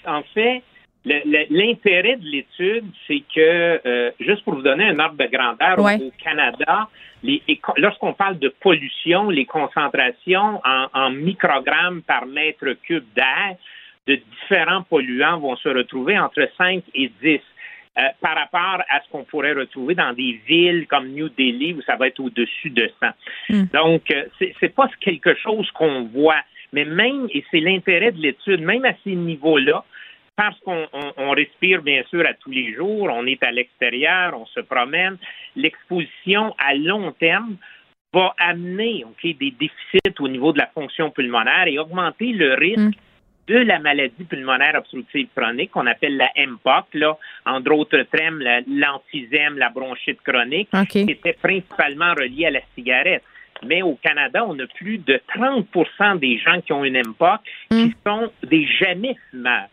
En, 0.07 0.23
fait, 0.35 0.63
l'intérêt 1.05 2.17
de 2.17 2.25
l'étude, 2.25 2.87
c'est 3.07 3.23
que, 3.35 3.81
euh, 3.87 4.11
juste 4.21 4.43
pour 4.45 4.55
vous 4.55 4.63
donner 4.63 4.85
un 4.85 4.99
ordre 4.99 5.17
de 5.17 5.27
grandeur, 5.27 5.79
au 5.79 6.11
Canada, 6.23 6.89
lorsqu'on 7.77 8.13
parle 8.13 8.39
de 8.39 8.49
pollution, 8.61 9.31
les 9.31 9.47
concentrations 9.47 10.61
en, 10.65 11.11
microgrammes 11.11 12.03
par 12.03 12.27
mètre 12.27 12.73
cube 12.83 13.05
d'air 13.15 13.57
de 14.07 14.17
différents 14.17 14.83
polluants 14.83 15.39
vont 15.39 15.57
se 15.57 15.69
retrouver 15.69 16.19
entre 16.19 16.47
5 16.59 16.83
et 16.95 17.11
10. 17.23 17.41
euh, 17.97 18.03
par 18.21 18.35
rapport 18.35 18.85
à 18.91 19.01
ce 19.03 19.09
qu'on 19.11 19.23
pourrait 19.23 19.53
retrouver 19.53 19.95
dans 19.95 20.13
des 20.13 20.41
villes 20.47 20.87
comme 20.89 21.09
New 21.09 21.29
Delhi 21.29 21.75
où 21.75 21.83
ça 21.83 21.95
va 21.97 22.09
être 22.09 22.21
au-dessus 22.21 22.71
de 22.71 22.91
100. 23.49 23.63
Donc, 23.73 24.11
euh, 24.11 24.25
c'est 24.39 24.53
c'est 24.59 24.75
pas 24.75 24.89
quelque 25.01 25.35
chose 25.37 25.71
qu'on 25.71 26.03
voit. 26.05 26.43
Mais 26.73 26.85
même, 26.85 27.29
et 27.33 27.45
c'est 27.53 27.61
l'intérêt 27.61 28.11
de 28.11 28.21
l'étude, 28.21 28.61
même 28.61 28.85
à 28.85 28.95
ces 29.05 29.15
niveaux-là, 29.15 29.85
parce 30.37 30.59
qu'on 30.61 30.87
on- 30.93 31.13
on 31.17 31.31
respire 31.31 31.83
bien 31.83 32.03
sûr 32.11 32.27
à 32.27 32.35
tous 32.35 32.51
les 32.51 32.73
jours, 32.75 33.09
on 33.13 33.27
est 33.27 33.43
à 33.43 33.51
l'extérieur, 33.53 34.35
on 34.39 34.47
se 34.47 34.61
promène, 34.61 35.17
l'exposition 35.57 36.55
à 36.59 36.75
long 36.75 37.13
terme 37.13 37.57
va 38.13 38.35
amener 38.39 39.05
ok, 39.05 39.23
des 39.39 39.51
déficits 39.53 40.21
au 40.21 40.29
niveau 40.29 40.53
de 40.53 40.59
la 40.59 40.67
fonction 40.69 41.11
pulmonaire 41.11 41.67
et 41.67 41.79
augmenter 41.79 42.33
le 42.33 42.55
risque 42.55 42.97
de 43.47 43.57
la 43.59 43.79
maladie 43.79 44.25
pulmonaire 44.25 44.75
obstructive 44.77 45.29
chronique 45.37 45.71
qu'on 45.73 45.87
appelle 45.87 46.17
la 46.17 46.31
MPOC, 46.35 46.87
là, 46.95 47.19
entre 47.45 47.73
autres 47.73 48.03
termes, 48.11 48.41
la- 48.41 48.63
l'emphysème, 48.67 49.59
la 49.59 49.69
bronchite 49.69 50.21
chronique, 50.23 50.69
OK. 50.73 50.89
qui 50.89 51.01
était 51.11 51.35
principalement 51.35 52.15
reliée 52.15 52.47
à 52.47 52.51
la 52.53 52.61
cigarette. 52.75 53.23
Mais 53.67 53.83
au 53.83 53.97
Canada, 53.97 54.45
on 54.49 54.59
a 54.59 54.67
plus 54.67 54.99
de 54.99 55.21
30% 55.35 56.15
des 56.17 56.39
gens 56.39 56.61
qui 56.63 56.73
ont 56.73 56.85
une 56.85 56.97
MPOC 56.97 57.41
qui 57.71 57.95
sont 58.07 58.33
des 58.45 58.67
jamais 58.81 59.15
fumeurs. 59.31 59.69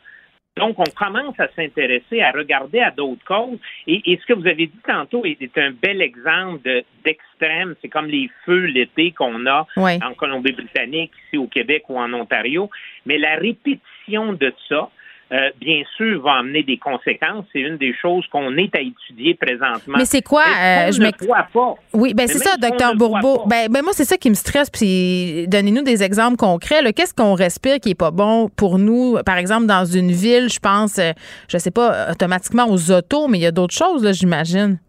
Donc, 0.58 0.78
on 0.80 0.84
commence 0.96 1.40
à 1.40 1.48
s'intéresser, 1.56 2.22
à 2.22 2.32
regarder 2.32 2.82
à 2.82 2.92
d'autres 2.92 3.24
causes. 3.24 3.58
Et, 3.88 4.12
et 4.12 4.18
ce 4.18 4.26
que 4.26 4.34
vous 4.34 4.48
avez 4.48 4.68
dit 4.68 4.82
tantôt 4.86 5.24
est, 5.26 5.42
est 5.42 5.58
un 5.58 5.72
bel 5.72 6.02
exemple 6.02 6.62
de- 6.64 6.84
d'extrême. 7.06 7.74
C'est 7.82 7.88
comme 7.88 8.08
les 8.08 8.30
feux 8.46 8.66
l'été 8.66 9.12
qu'on 9.12 9.46
a 9.46 9.66
en 10.04 10.14
Colombie-Britannique, 10.14 11.12
ici 11.28 11.38
au 11.38 11.48
Québec 11.48 11.84
ou 11.88 11.98
en 11.98 12.12
Ontario. 12.14 12.70
Mais 13.06 13.18
la 13.18 13.36
répétition 13.36 14.34
de 14.34 14.54
ça, 14.68 14.90
euh, 15.32 15.50
bien 15.60 15.84
sûr, 15.96 16.22
va 16.22 16.34
amener 16.40 16.64
des 16.64 16.78
conséquences. 16.78 17.46
C'est 17.54 17.62
une 17.62 17.78
des 17.78 17.94
choses 18.02 18.26
qu'on 18.28 18.58
est 18.58 18.76
à 18.76 18.82
étudier 18.82 19.34
présentement. 19.36 19.98
Mais 19.98 20.06
c'est 20.06 20.22
quoi, 20.22 20.44
euh, 20.44 20.92
je 20.92 21.02
ne 21.02 21.26
voit 21.26 21.48
pas? 21.54 21.76
Oui, 21.94 22.14
ben 22.14 22.28
c'est 22.28 22.40
ça, 22.40 22.58
docteur 22.58 22.96
Bourbeau. 22.96 23.46
Ben, 23.48 23.68
ben 23.70 23.82
moi, 23.82 23.94
c'est 23.94 24.04
ça 24.04 24.18
qui 24.18 24.30
me 24.30 24.36
stresse. 24.36 24.70
Puis 24.70 25.48
donnez-nous 25.48 25.84
des 25.84 26.04
exemples 26.04 26.36
concrets. 26.36 26.82
Qu'est-ce 26.94 27.14
qu'on 27.14 27.34
respire 27.34 27.80
qui 27.80 27.92
est 27.92 27.96
pas 27.96 28.12
bon 28.12 28.50
pour 28.50 28.78
nous? 28.78 29.18
Par 29.26 29.38
exemple, 29.38 29.68
dans 29.68 29.86
une 29.86 30.12
ville, 30.12 30.50
je 30.50 30.60
pense, 30.60 31.00
euh, 31.00 31.12
je 31.48 31.58
sais 31.58 31.72
pas, 31.72 32.12
automatiquement 32.12 32.68
aux 32.70 32.92
autos, 32.92 33.28
mais 33.30 33.38
il 33.38 33.42
y 33.44 33.48
a 33.48 33.52
d'autres 33.52 33.76
choses, 33.76 34.12
j'imagine. 34.12 34.80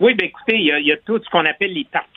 Oui, 0.00 0.14
ben 0.14 0.26
écoutez, 0.26 0.56
il 0.56 0.64
y 0.64 0.72
a, 0.72 0.78
il 0.78 0.86
y 0.86 0.92
a 0.92 0.96
tout 0.98 1.18
ce 1.24 1.30
qu'on 1.30 1.46
appelle 1.46 1.72
les 1.72 1.84
particules 1.84 2.15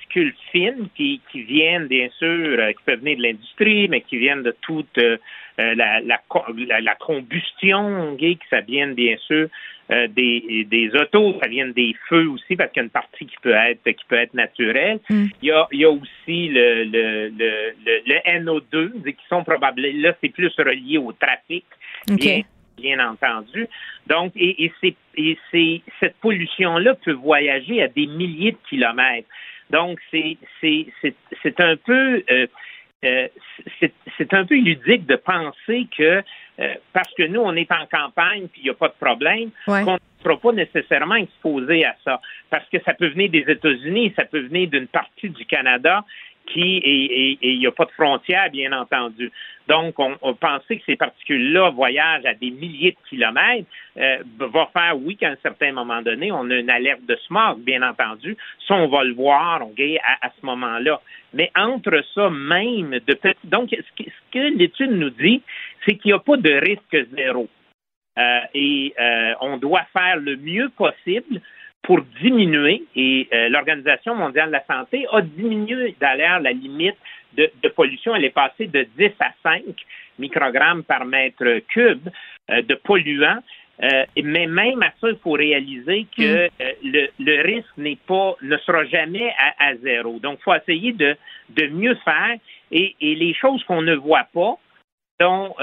fines 0.52 0.88
qui, 0.95 1.22
qui 1.31 1.41
viennent, 1.44 1.88
bien 1.88 2.10
sûr, 2.18 2.27
euh, 2.60 2.72
qui 2.72 2.84
peuvent 2.86 2.99
venir 2.99 3.18
de 3.18 3.23
l'industrie, 3.23 3.88
mais 3.88 4.02
qui 4.02 4.18
viennent 4.18 4.44
de 4.44 4.56
toute 4.61 4.98
euh, 4.98 5.18
euh, 5.60 5.76
la, 5.76 5.99
la, 6.02 6.19
co- 6.27 6.45
la, 6.68 6.80
la 6.81 6.95
combustion, 6.95 8.14
ok, 8.14 8.19
que 8.19 8.45
ça 8.49 8.61
vienne, 8.61 8.94
bien 8.94 9.15
sûr, 9.18 9.48
euh, 9.91 10.07
des, 10.07 10.65
des 10.69 10.90
autos, 10.95 11.38
ça 11.41 11.48
vient 11.48 11.68
des 11.68 11.95
feux 12.07 12.27
aussi, 12.30 12.56
parce 12.56 12.72
qu'il 12.72 12.80
y 12.80 12.84
a 12.84 12.86
une 12.86 12.90
partie 12.91 13.26
qui 13.26 13.36
peut 13.41 13.53
être 13.53 13.84
qui 13.84 14.06
peut 14.07 14.15
être 14.18 14.34
naturelle. 14.34 14.99
Il, 15.41 15.49
y 15.49 15.52
a, 15.52 15.68
il 15.72 15.80
y 15.80 15.86
a 15.86 15.90
aussi 15.90 16.48
le, 16.49 16.84
le, 16.86 17.30
le, 17.30 17.73
le, 17.86 18.02
le 18.06 18.40
NO2, 18.44 19.03
qui 19.03 19.26
sont 19.27 19.44
probablement, 19.44 20.02
là, 20.02 20.14
c'est 20.22 20.30
plus 20.30 20.52
relié 20.57 20.98
au 20.98 21.11
trafic. 21.14 21.65
Bien, 22.07 22.41
bien 22.77 23.10
entendu. 23.11 23.68
Donc, 24.07 24.31
et, 24.36 24.64
et, 24.64 24.72
c'est, 24.80 24.95
et 25.18 25.38
c'est, 25.52 25.81
cette 25.99 26.15
pollution-là 26.18 26.95
peut 27.03 27.11
voyager 27.14 27.81
à 27.81 27.88
des 27.88 28.06
milliers 28.07 28.52
de 28.52 28.57
kilomètres. 28.69 29.27
Donc, 29.70 30.00
c'est, 30.12 30.38
c'est, 30.62 30.88
c'est, 31.02 31.16
c'est 31.44 31.60
un 31.62 31.76
peu 31.78 32.24
euh, 32.32 32.48
euh, 33.06 33.28
c'est, 33.80 33.94
c'est 34.18 34.34
un 34.34 34.46
peu 34.46 34.56
ludique 34.56 35.06
de 35.06 35.16
penser 35.16 35.88
que 35.98 36.22
euh, 36.60 36.74
parce 36.91 37.14
que 37.14 37.24
nous, 37.24 37.40
on 37.40 37.56
est 37.56 37.72
en 37.72 37.86
campagne 37.86 38.48
puis 38.50 38.62
il 38.62 38.64
n'y 38.66 38.70
a 38.70 38.74
pas 38.74 38.90
de 38.90 38.96
problème, 39.00 39.52
Ouais. 39.68 39.84
qu'on 39.84 39.94
ne 39.94 40.24
sera 40.24 40.38
pas 40.38 40.52
nécessairement 40.52 41.16
exposé 41.16 41.86
à 41.86 41.96
ça. 42.04 42.20
Parce 42.50 42.68
que 42.70 42.78
ça 42.84 42.94
peut 42.94 43.08
venir 43.08 43.30
des 43.30 43.46
États-Unis, 43.48 44.14
ça 44.18 44.26
peut 44.26 44.41
venir 44.41 44.70
d'une 44.70 44.88
partie 44.88 45.30
du 45.30 45.46
Canada 45.46 46.04
et 46.58 47.38
il 47.42 47.60
n'y 47.60 47.68
a 47.68 47.72
pas 47.72 47.86
de 47.86 47.92
frontières, 47.92 48.50
bien 48.52 48.72
entendu. 48.72 49.32
Donc, 49.68 50.00
on, 50.00 50.18
on 50.22 50.34
pensait 50.34 50.78
que 50.78 50.84
ces 50.86 50.96
particules-là 50.96 51.70
voyagent 51.70 52.26
à 52.26 52.34
des 52.34 52.50
milliers 52.50 52.92
de 52.92 53.10
kilomètres, 53.10 53.68
euh, 53.98 54.18
va 54.38 54.70
faire, 54.74 54.98
oui, 54.98 55.16
qu'à 55.16 55.30
un 55.30 55.38
certain 55.44 55.72
moment 55.72 56.02
donné, 56.02 56.32
on 56.32 56.50
a 56.50 56.56
une 56.56 56.70
alerte 56.72 57.06
de 57.06 57.16
smog, 57.28 57.60
bien 57.60 57.82
entendu. 57.82 58.36
Ça, 58.68 58.76
on 58.76 58.88
va 58.88 59.04
le 59.04 59.14
voir 59.14 59.62
ok, 59.68 59.80
à, 60.04 60.28
à 60.28 60.32
ce 60.40 60.46
moment-là. 60.46 61.00
Mais 61.34 61.52
entre 61.56 62.04
ça 62.16 62.30
même, 62.30 62.92
de 62.92 63.14
petit- 63.14 63.38
donc, 63.44 63.70
ce 63.70 64.04
que, 64.04 64.10
que 64.32 64.58
l'étude 64.58 64.92
nous 64.92 65.12
dit, 65.12 65.44
c'est 65.86 65.96
qu'il 65.98 66.10
n'y 66.10 66.14
a 66.16 66.20
pas 66.20 66.38
de 66.38 66.52
risque 66.54 67.08
zéro. 67.16 67.48
Euh, 68.18 68.40
et 68.54 68.94
euh, 69.00 69.34
on 69.42 69.58
doit 69.58 69.86
faire 69.94 70.18
le 70.18 70.36
mieux 70.36 70.70
possible 70.70 71.42
pour 71.84 72.02
diminuer, 72.22 72.84
et 72.96 73.28
euh, 73.34 73.50
l'Organisation 73.50 74.16
mondiale 74.16 74.48
de 74.48 74.54
la 74.54 74.66
santé 74.66 75.06
a 75.12 75.22
diminué 75.22 75.96
d'ailleurs 76.00 76.40
la 76.40 76.52
limite 76.52 76.98
de, 77.34 77.50
de 77.64 77.70
pollution. 77.70 78.16
Elle 78.16 78.26
est 78.26 78.30
passée 78.30 78.68
de 78.68 78.88
10 78.98 79.12
à 79.20 79.32
5 79.44 79.64
microgrammes 80.18 80.84
par 80.84 81.06
mètre 81.06 81.60
cube 81.70 82.10
euh, 82.52 82.62
de 82.62 82.76
polluants. 82.76 83.42
Euh, 83.82 84.06
mais 84.22 84.46
même 84.46 84.84
à 84.84 84.92
ça, 85.00 85.10
il 85.10 85.18
faut 85.24 85.32
réaliser 85.32 86.06
que 86.16 86.22
euh, 86.22 86.50
le, 86.84 87.08
le 87.18 87.42
risque 87.44 87.78
n'est 87.78 87.98
pas, 88.08 88.36
ne 88.42 88.58
sera 88.58 88.84
jamais 88.86 89.34
à, 89.40 89.70
à 89.70 89.76
zéro. 89.78 90.20
Donc, 90.20 90.40
il 90.42 90.44
faut 90.44 90.54
essayer 90.54 90.92
de, 90.92 91.16
de 91.50 91.68
mieux 91.68 91.96
faire 92.04 92.36
et, 92.72 92.96
et 93.00 93.16
les 93.16 93.34
choses 93.34 93.64
qu'on 93.64 93.82
ne 93.82 93.96
voit 93.96 94.28
pas, 94.34 94.58
dont 95.22 95.56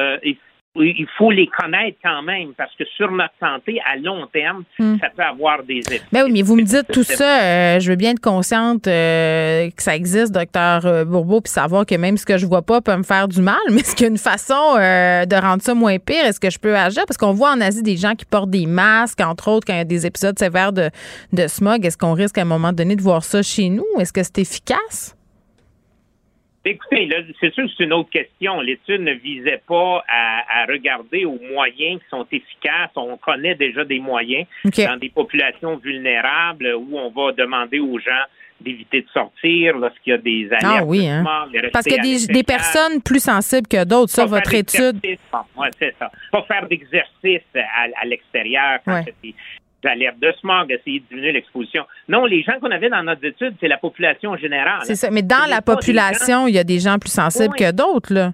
il, 0.79 1.07
faut 1.17 1.31
les 1.31 1.47
connaître 1.47 1.99
quand 2.03 2.23
même 2.23 2.53
parce 2.57 2.75
que 2.77 2.85
sur 2.97 3.11
notre 3.11 3.35
santé 3.41 3.81
à 3.85 3.97
long 3.97 4.27
terme, 4.27 4.65
Hmm. 4.79 4.97
ça 5.01 5.09
peut 5.15 5.23
avoir 5.23 5.63
des 5.63 5.79
effets. 5.79 6.03
Ben 6.13 6.25
oui, 6.25 6.33
mais 6.33 6.43
vous 6.43 6.57
me 6.57 6.63
dites 6.63 6.87
tout 6.93 7.03
ça, 7.03 7.43
euh, 7.43 7.81
je 7.81 7.91
veux 7.91 7.97
bien 7.97 8.11
être 8.11 8.21
consciente 8.21 8.87
euh, 8.87 9.71
que 9.71 9.83
ça 9.83 9.97
existe, 9.97 10.33
docteur 10.33 10.85
euh, 10.85 11.05
Bourbeau, 11.05 11.41
puis 11.41 11.51
savoir 11.51 11.87
que 11.87 11.95
même 11.95 12.19
ce 12.19 12.27
que 12.27 12.37
je 12.37 12.47
vois 12.47 12.63
pas 12.63 12.81
peut 12.81 12.97
me 12.97 13.03
faire 13.03 13.27
du 13.29 13.41
mal, 13.41 13.57
mais 13.71 13.81
est-ce 13.81 13.95
qu'il 13.97 14.05
y 14.05 14.09
a 14.09 14.11
une 14.11 14.19
façon 14.19 14.77
euh, 14.79 15.25
de 15.25 15.37
rendre 15.37 15.63
ça 15.63 15.75
moins 15.75 15.99
pire? 15.99 16.25
Est-ce 16.27 16.41
que 16.41 16.51
je 16.51 16.59
peux 16.59 16.77
agir? 16.77 17.05
Parce 17.07 17.17
qu'on 17.17 17.33
voit 17.33 17.53
en 17.53 17.61
Asie 17.61 17.83
des 17.83 17.97
gens 17.97 18.15
qui 18.15 18.27
portent 18.27 18.51
des 18.51 18.67
masques, 18.67 19.21
entre 19.21 19.49
autres, 19.49 19.67
quand 19.67 19.75
il 19.75 19.79
y 19.79 19.81
a 19.81 19.85
des 19.85 20.07
épisodes 20.07 20.39
sévères 20.39 20.73
de, 20.73 20.91
de 21.33 21.47
smog. 21.47 21.85
Est-ce 21.87 21.97
qu'on 21.97 22.13
risque 22.13 22.37
à 22.37 22.43
un 22.43 22.47
moment 22.47 22.73
donné 22.73 22.97
de 22.97 23.03
voir 23.03 23.25
ça 23.25 23.43
chez 23.43 23.71
nous? 23.71 23.87
Est-ce 23.99 24.13
que 24.13 24.23
c'est 24.23 24.39
efficace? 24.39 25.16
Écoutez, 26.69 27.09
c'est 27.41 27.55
sûr 27.55 27.65
que 27.65 27.71
c'est 27.77 27.85
une 27.85 27.93
autre 27.93 28.11
question. 28.11 28.61
L'étude 28.61 29.01
ne 29.01 29.13
visait 29.13 29.63
pas 29.69 30.05
à, 30.09 30.63
à 30.63 30.67
regarder 30.67 31.25
aux 31.25 31.39
moyens 31.39 32.01
qui 32.01 32.09
sont 32.11 32.27
efficaces. 32.33 32.91
On 32.97 33.17
connaît 33.17 33.55
déjà 33.55 33.85
des 33.85 34.01
moyens 34.01 34.47
dans 34.65 34.97
des 34.99 35.11
populations 35.11 35.77
vulnérables 35.77 36.75
où 36.77 36.99
on 36.99 37.11
va 37.11 37.33
demander 37.33 37.79
aux 37.79 37.99
gens 38.01 38.25
d'éviter 38.61 39.03
de 39.03 39.09
sortir 39.11 39.77
lorsqu'il 39.77 40.13
y 40.13 40.15
a 40.15 40.19
des 40.19 40.47
alertes. 40.47 40.65
Ah 40.65 40.85
oui, 40.85 41.07
hein? 41.07 41.23
de 41.53 41.69
Parce 41.69 41.85
qu'il 41.85 41.97
y 42.05 42.25
a 42.25 42.27
des, 42.33 42.43
personnes 42.43 43.03
plus 43.03 43.23
sensibles 43.23 43.69
que 43.69 43.85
d'autres. 43.85 44.11
Ça, 44.11 44.23
Pas 44.23 44.31
votre 44.39 44.55
étude. 44.55 44.99
Bon, 45.31 45.63
ouais, 45.63 45.69
c'est 45.79 45.95
ça. 45.99 46.11
Pas 46.33 46.43
faire 46.43 46.67
d'exercice 46.67 47.43
à, 47.55 47.87
à 48.01 48.05
l'extérieur 48.07 48.81
quand 48.85 48.95
Ouais. 48.95 49.15
il 49.23 49.35
alertes 49.87 50.19
de 50.21 50.33
smog, 50.41 50.71
essayer 50.73 51.01
de 51.01 51.05
diminuer 51.09 51.33
l'exposition. 51.33 51.85
Non, 52.09 52.25
les 52.25 52.43
gens 52.43 52.59
qu'on 52.61 52.71
avait 52.71 52.89
dans 52.89 53.03
notre 53.03 53.25
étude, 53.25 53.55
c'est 53.61 53.69
la 53.69 53.79
population 53.79 54.37
générale. 54.37 54.81
C'est 54.85 54.95
ça. 54.97 55.11
Mais 55.11 55.23
dans 55.23 55.47
la 55.49 55.63
population, 55.63 56.47
il 56.49 56.55
y 56.55 56.59
a 56.59 56.65
des 56.65 56.79
gens 56.79 56.99
plus 56.99 57.13
sensibles 57.13 57.55
Oui. 57.59 57.65
que 57.67 57.73
d'autres, 57.73 58.13
là. 58.13 58.33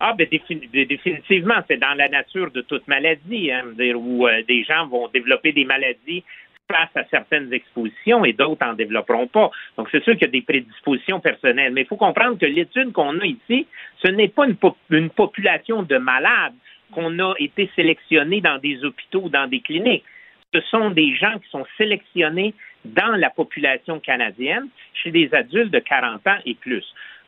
Ah, 0.00 0.14
ben 0.16 0.28
défini- 0.30 0.68
dé- 0.70 0.84
définitivement, 0.86 1.56
c'est 1.66 1.78
dans 1.78 1.94
la 1.94 2.08
nature 2.08 2.50
de 2.52 2.60
toute 2.60 2.86
maladie, 2.86 3.50
hein, 3.50 3.64
où 3.96 4.28
euh, 4.28 4.42
des 4.46 4.62
gens 4.62 4.86
vont 4.86 5.08
développer 5.08 5.52
des 5.52 5.64
maladies 5.64 6.22
face 6.70 6.90
à 6.94 7.02
certaines 7.10 7.52
expositions 7.52 8.24
et 8.24 8.32
d'autres 8.32 8.64
en 8.64 8.74
développeront 8.74 9.26
pas. 9.26 9.50
Donc, 9.76 9.88
c'est 9.90 10.04
sûr 10.04 10.12
qu'il 10.12 10.22
y 10.22 10.24
a 10.26 10.30
des 10.30 10.42
prédispositions 10.42 11.18
personnelles. 11.18 11.72
Mais 11.72 11.80
il 11.80 11.86
faut 11.86 11.96
comprendre 11.96 12.38
que 12.38 12.46
l'étude 12.46 12.92
qu'on 12.92 13.18
a 13.18 13.24
ici, 13.24 13.66
ce 14.04 14.08
n'est 14.08 14.28
pas 14.28 14.46
une, 14.46 14.56
une 14.90 15.10
population 15.10 15.82
de 15.82 15.96
malades 15.96 16.52
qu'on 16.92 17.18
a 17.18 17.34
été 17.38 17.68
sélectionnés 17.74 18.40
dans 18.40 18.58
des 18.58 18.84
hôpitaux 18.84 19.22
ou 19.24 19.28
dans 19.30 19.48
des 19.48 19.60
cliniques. 19.60 20.04
Ce 20.54 20.60
sont 20.62 20.90
des 20.90 21.14
gens 21.16 21.38
qui 21.38 21.48
sont 21.50 21.66
sélectionnés 21.76 22.54
dans 22.84 23.16
la 23.16 23.30
population 23.30 24.00
canadienne 24.00 24.68
chez 24.94 25.10
des 25.10 25.32
adultes 25.34 25.72
de 25.72 25.78
40 25.78 26.26
ans 26.26 26.38
et 26.46 26.54
plus. 26.54 26.84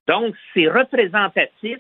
Donc, 0.09 0.35
c'est 0.55 0.69
représentatif 0.69 1.79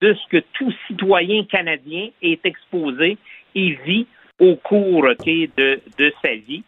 de 0.00 0.14
ce 0.14 0.28
que 0.28 0.44
tout 0.54 0.72
citoyen 0.86 1.44
canadien 1.44 2.08
est 2.22 2.44
exposé 2.44 3.18
et 3.54 3.70
vit 3.84 4.06
au 4.40 4.56
cours 4.56 5.02
de, 5.04 5.80
de 5.98 6.12
sa 6.22 6.34
vie, 6.34 6.64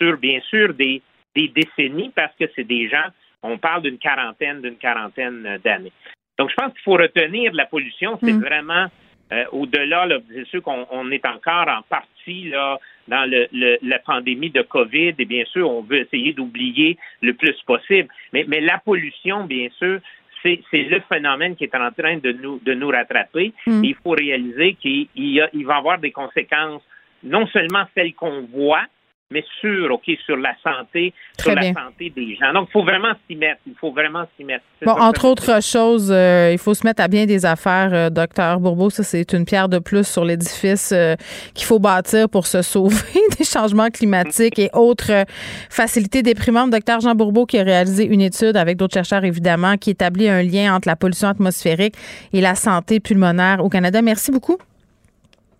sur 0.00 0.16
bien 0.16 0.40
sûr 0.48 0.72
des, 0.74 1.02
des 1.34 1.48
décennies, 1.48 2.10
parce 2.14 2.34
que 2.36 2.44
c'est 2.56 2.64
des 2.64 2.88
gens, 2.88 3.08
on 3.42 3.58
parle 3.58 3.82
d'une 3.82 3.98
quarantaine, 3.98 4.62
d'une 4.62 4.76
quarantaine 4.76 5.58
d'années. 5.62 5.92
Donc, 6.38 6.50
je 6.50 6.54
pense 6.54 6.72
qu'il 6.72 6.82
faut 6.82 6.96
retenir 6.96 7.52
la 7.52 7.66
pollution, 7.66 8.18
c'est 8.22 8.32
Mm. 8.32 8.40
vraiment 8.40 8.86
euh, 9.32 9.44
au-delà, 9.52 10.06
là, 10.06 10.18
c'est 10.34 10.46
sûr 10.46 10.62
qu'on 10.62 10.86
on 10.90 11.10
est 11.10 11.24
encore 11.26 11.68
en 11.68 11.82
partie 11.88 12.48
là, 12.50 12.78
dans 13.08 13.28
le, 13.28 13.46
le- 13.52 13.78
la 13.82 13.98
pandémie 13.98 14.50
de 14.50 14.62
COVID, 14.62 15.14
et 15.18 15.24
bien 15.24 15.44
sûr, 15.46 15.70
on 15.70 15.82
veut 15.82 16.00
essayer 16.00 16.32
d'oublier 16.32 16.96
le 17.22 17.34
plus 17.34 17.56
possible. 17.66 18.08
Mais, 18.32 18.44
mais 18.48 18.60
la 18.60 18.78
pollution, 18.78 19.44
bien 19.44 19.68
sûr, 19.78 20.00
c'est 20.42 20.60
c'est 20.70 20.84
le 20.84 21.00
phénomène 21.08 21.54
qui 21.56 21.64
est 21.64 21.74
en 21.74 21.90
train 21.92 22.16
de 22.16 22.32
nous, 22.32 22.58
de 22.64 22.72
nous 22.74 22.88
rattraper. 22.88 23.52
Mm. 23.66 23.84
Il 23.84 23.94
faut 24.02 24.10
réaliser 24.12 24.74
qu'il 24.74 25.06
il 25.14 25.32
y 25.34 25.40
a- 25.40 25.50
il 25.52 25.66
va 25.66 25.74
y 25.74 25.78
avoir 25.78 25.98
des 25.98 26.12
conséquences 26.12 26.82
non 27.22 27.46
seulement 27.48 27.84
celle 27.94 28.14
qu'on 28.14 28.42
voit, 28.52 28.84
mais 29.30 29.44
sur, 29.60 29.92
OK, 29.92 30.10
sur 30.24 30.36
la 30.36 30.54
santé, 30.62 31.14
Très 31.38 31.52
sur 31.52 31.60
bien. 31.60 31.72
la 31.72 31.82
santé 31.84 32.10
des 32.10 32.34
gens. 32.34 32.52
Donc, 32.52 32.68
il 32.68 32.72
faut 32.72 32.82
vraiment 32.82 33.12
s'y 33.28 33.36
mettre. 33.36 33.60
Il 33.66 33.74
faut 33.80 33.92
vraiment 33.92 34.24
s'y 34.36 34.44
mettre. 34.44 34.64
Bon, 34.84 34.92
entre 34.92 35.26
autres 35.26 35.62
choses, 35.62 36.10
euh, 36.12 36.50
il 36.52 36.58
faut 36.58 36.74
se 36.74 36.84
mettre 36.84 37.02
à 37.02 37.08
bien 37.08 37.26
des 37.26 37.46
affaires, 37.46 37.90
euh, 37.92 38.10
docteur 38.10 38.58
Bourbeau. 38.58 38.90
Ça, 38.90 39.04
c'est 39.04 39.32
une 39.32 39.44
pierre 39.44 39.68
de 39.68 39.78
plus 39.78 40.06
sur 40.06 40.24
l'édifice 40.24 40.90
euh, 40.92 41.14
qu'il 41.54 41.66
faut 41.66 41.78
bâtir 41.78 42.28
pour 42.28 42.46
se 42.46 42.62
sauver 42.70 42.96
des 43.38 43.44
changements 43.44 43.90
climatiques 43.90 44.58
et 44.58 44.70
autres 44.72 45.12
euh, 45.12 45.24
facilités 45.70 46.22
déprimantes. 46.22 46.70
Docteur 46.70 47.00
Jean 47.00 47.14
Bourbeau 47.14 47.46
qui 47.46 47.58
a 47.58 47.62
réalisé 47.62 48.04
une 48.06 48.20
étude 48.20 48.56
avec 48.56 48.76
d'autres 48.76 48.94
chercheurs, 48.94 49.24
évidemment, 49.24 49.76
qui 49.76 49.90
établit 49.90 50.28
un 50.28 50.42
lien 50.42 50.74
entre 50.74 50.88
la 50.88 50.96
pollution 50.96 51.28
atmosphérique 51.28 51.94
et 52.32 52.40
la 52.40 52.56
santé 52.56 52.98
pulmonaire 52.98 53.64
au 53.64 53.68
Canada. 53.68 54.02
Merci 54.02 54.32
beaucoup. 54.32 54.58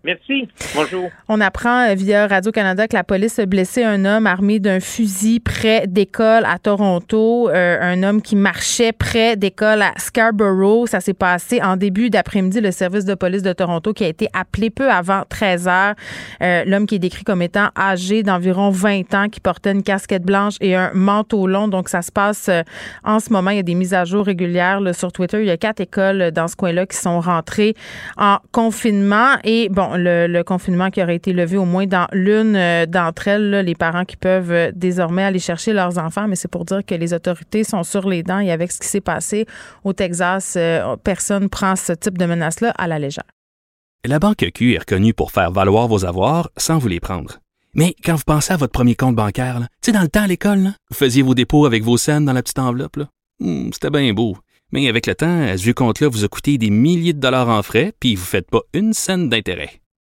Merci. 0.03 0.47
Bonjour. 0.73 1.11
On 1.27 1.39
apprend 1.41 1.87
euh, 1.87 1.93
via 1.93 2.25
Radio-Canada 2.25 2.87
que 2.87 2.95
la 2.95 3.03
police 3.03 3.37
a 3.37 3.45
blessé 3.45 3.83
un 3.83 4.03
homme 4.03 4.25
armé 4.25 4.59
d'un 4.59 4.79
fusil 4.79 5.39
près 5.39 5.85
d'école 5.85 6.43
à 6.45 6.57
Toronto. 6.57 7.49
Euh, 7.49 7.77
un 7.79 8.01
homme 8.01 8.23
qui 8.23 8.35
marchait 8.35 8.93
près 8.93 9.35
d'école 9.35 9.83
à 9.83 9.91
Scarborough. 9.97 10.87
Ça 10.87 11.01
s'est 11.01 11.13
passé 11.13 11.61
en 11.61 11.77
début 11.77 12.09
d'après-midi. 12.09 12.61
Le 12.61 12.71
service 12.71 13.05
de 13.05 13.13
police 13.13 13.43
de 13.43 13.53
Toronto 13.53 13.93
qui 13.93 14.03
a 14.03 14.07
été 14.07 14.27
appelé 14.33 14.71
peu 14.71 14.89
avant 14.89 15.21
13 15.29 15.67
heures. 15.67 15.93
Euh, 16.41 16.63
L'homme 16.65 16.87
qui 16.87 16.95
est 16.95 16.99
décrit 16.99 17.23
comme 17.23 17.43
étant 17.43 17.69
âgé 17.77 18.23
d'environ 18.23 18.71
20 18.71 19.13
ans, 19.13 19.29
qui 19.29 19.39
portait 19.39 19.71
une 19.71 19.83
casquette 19.83 20.23
blanche 20.23 20.55
et 20.61 20.75
un 20.75 20.89
manteau 20.95 21.45
long. 21.45 21.67
Donc, 21.67 21.89
ça 21.89 22.01
se 22.01 22.11
passe 22.11 22.49
en 23.03 23.19
ce 23.19 23.31
moment. 23.31 23.51
Il 23.51 23.57
y 23.57 23.59
a 23.59 23.63
des 23.63 23.75
mises 23.75 23.93
à 23.93 24.05
jour 24.05 24.25
régulières 24.25 24.79
sur 24.93 25.11
Twitter. 25.11 25.41
Il 25.41 25.47
y 25.47 25.51
a 25.51 25.57
quatre 25.57 25.79
écoles 25.79 26.31
dans 26.31 26.47
ce 26.47 26.55
coin-là 26.55 26.87
qui 26.87 26.97
sont 26.97 27.19
rentrées 27.19 27.75
en 28.17 28.37
confinement. 28.51 29.35
Et 29.43 29.69
bon, 29.69 29.90
le, 29.97 30.41
confinement 30.43 30.89
qui 30.89 31.01
aurait 31.01 31.15
été 31.15 31.33
levé 31.33 31.57
au 31.57 31.65
moins 31.65 31.85
dans 31.85 32.07
l'une 32.11 32.55
euh, 32.55 32.85
d'entre 32.85 33.27
elles, 33.27 33.51
les 33.51 33.75
parents 33.75 34.05
qui 34.05 34.17
peuvent 34.17 34.51
euh, 34.51 34.71
désormais 34.73 35.23
aller 35.23 35.39
chercher 35.39 35.73
leurs 35.73 35.97
enfants, 35.97 36.27
mais 36.27 36.35
c'est 36.35 36.47
pour 36.47 36.65
dire 36.65 36.81
que 36.85 36.95
les 36.95 37.13
autorités 37.13 37.63
sont 37.63 37.83
sur 37.83 38.07
les 38.07 38.23
dents 38.23 38.39
et 38.39 38.51
avec 38.51 38.71
ce 38.71 38.79
qui 38.79 38.87
s'est 38.87 39.01
passé 39.01 39.45
au 39.83 39.93
Texas, 39.93 40.55
euh, 40.57 40.95
personne 41.03 41.49
prend 41.49 41.75
ce 41.75 41.93
type 41.93 42.17
de 42.17 42.25
menace-là 42.25 42.73
à 42.77 42.87
la 42.87 42.99
légère. 42.99 43.25
La 44.05 44.19
Banque 44.19 44.45
Q 44.53 44.73
est 44.73 44.79
reconnue 44.79 45.13
pour 45.13 45.31
faire 45.31 45.51
valoir 45.51 45.87
vos 45.87 46.05
avoirs 46.05 46.49
sans 46.57 46.79
vous 46.79 46.87
les 46.87 46.99
prendre. 46.99 47.39
Mais 47.73 47.95
quand 48.03 48.15
vous 48.15 48.23
pensez 48.25 48.51
à 48.51 48.57
votre 48.57 48.73
premier 48.73 48.95
compte 48.95 49.15
bancaire, 49.15 49.59
tu 49.59 49.67
sais, 49.87 49.91
dans 49.91 50.01
le 50.01 50.09
temps 50.09 50.23
à 50.23 50.27
l'école, 50.27 50.71
vous 50.89 50.97
faisiez 50.97 51.21
vos 51.21 51.35
dépôts 51.35 51.65
avec 51.65 51.83
vos 51.83 51.97
scènes 51.97 52.25
dans 52.25 52.33
la 52.33 52.41
petite 52.41 52.59
enveloppe. 52.59 52.99
Hmm, 53.39 53.69
c'était 53.71 53.89
bien 53.89 54.11
beau. 54.13 54.37
Mais 54.71 54.87
avec 54.87 55.05
le 55.05 55.15
temps, 55.15 55.41
à 55.41 55.57
ce 55.57 55.71
compte-là 55.71 56.07
vous 56.07 56.23
a 56.23 56.27
coûté 56.27 56.57
des 56.57 56.69
milliers 56.69 57.13
de 57.13 57.19
dollars 57.19 57.49
en 57.49 57.61
frais, 57.61 57.93
puis 57.99 58.15
vous 58.15 58.21
ne 58.21 58.27
faites 58.27 58.49
pas 58.49 58.61
une 58.73 58.93
scène 58.93 59.29
d'intérêt. 59.29 59.80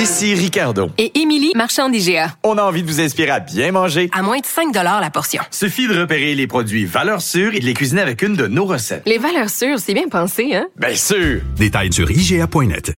Ici 0.00 0.34
Ricardo. 0.34 0.88
Et 0.96 1.20
Émilie, 1.20 1.52
marchand 1.54 1.90
d'IGA. 1.90 2.34
On 2.42 2.56
a 2.56 2.62
envie 2.62 2.82
de 2.82 2.88
vous 2.88 3.02
inspirer 3.02 3.32
à 3.32 3.40
bien 3.40 3.70
manger. 3.70 4.08
À 4.14 4.22
moins 4.22 4.38
de 4.38 4.46
5 4.46 4.74
la 4.74 5.10
portion. 5.10 5.42
Suffit 5.50 5.88
de 5.88 6.00
repérer 6.00 6.34
les 6.34 6.46
produits 6.46 6.86
valeurs 6.86 7.20
sûres 7.20 7.54
et 7.54 7.60
de 7.60 7.66
les 7.66 7.74
cuisiner 7.74 8.00
avec 8.00 8.22
une 8.22 8.34
de 8.34 8.46
nos 8.46 8.64
recettes. 8.64 9.02
Les 9.04 9.18
valeurs 9.18 9.50
sûres, 9.50 9.78
c'est 9.78 9.92
bien 9.92 10.08
pensé, 10.08 10.54
hein? 10.54 10.68
Bien 10.78 10.94
sûr! 10.94 11.42
Détails 11.56 11.92
sur 11.92 12.10
IGA.net. 12.10 12.94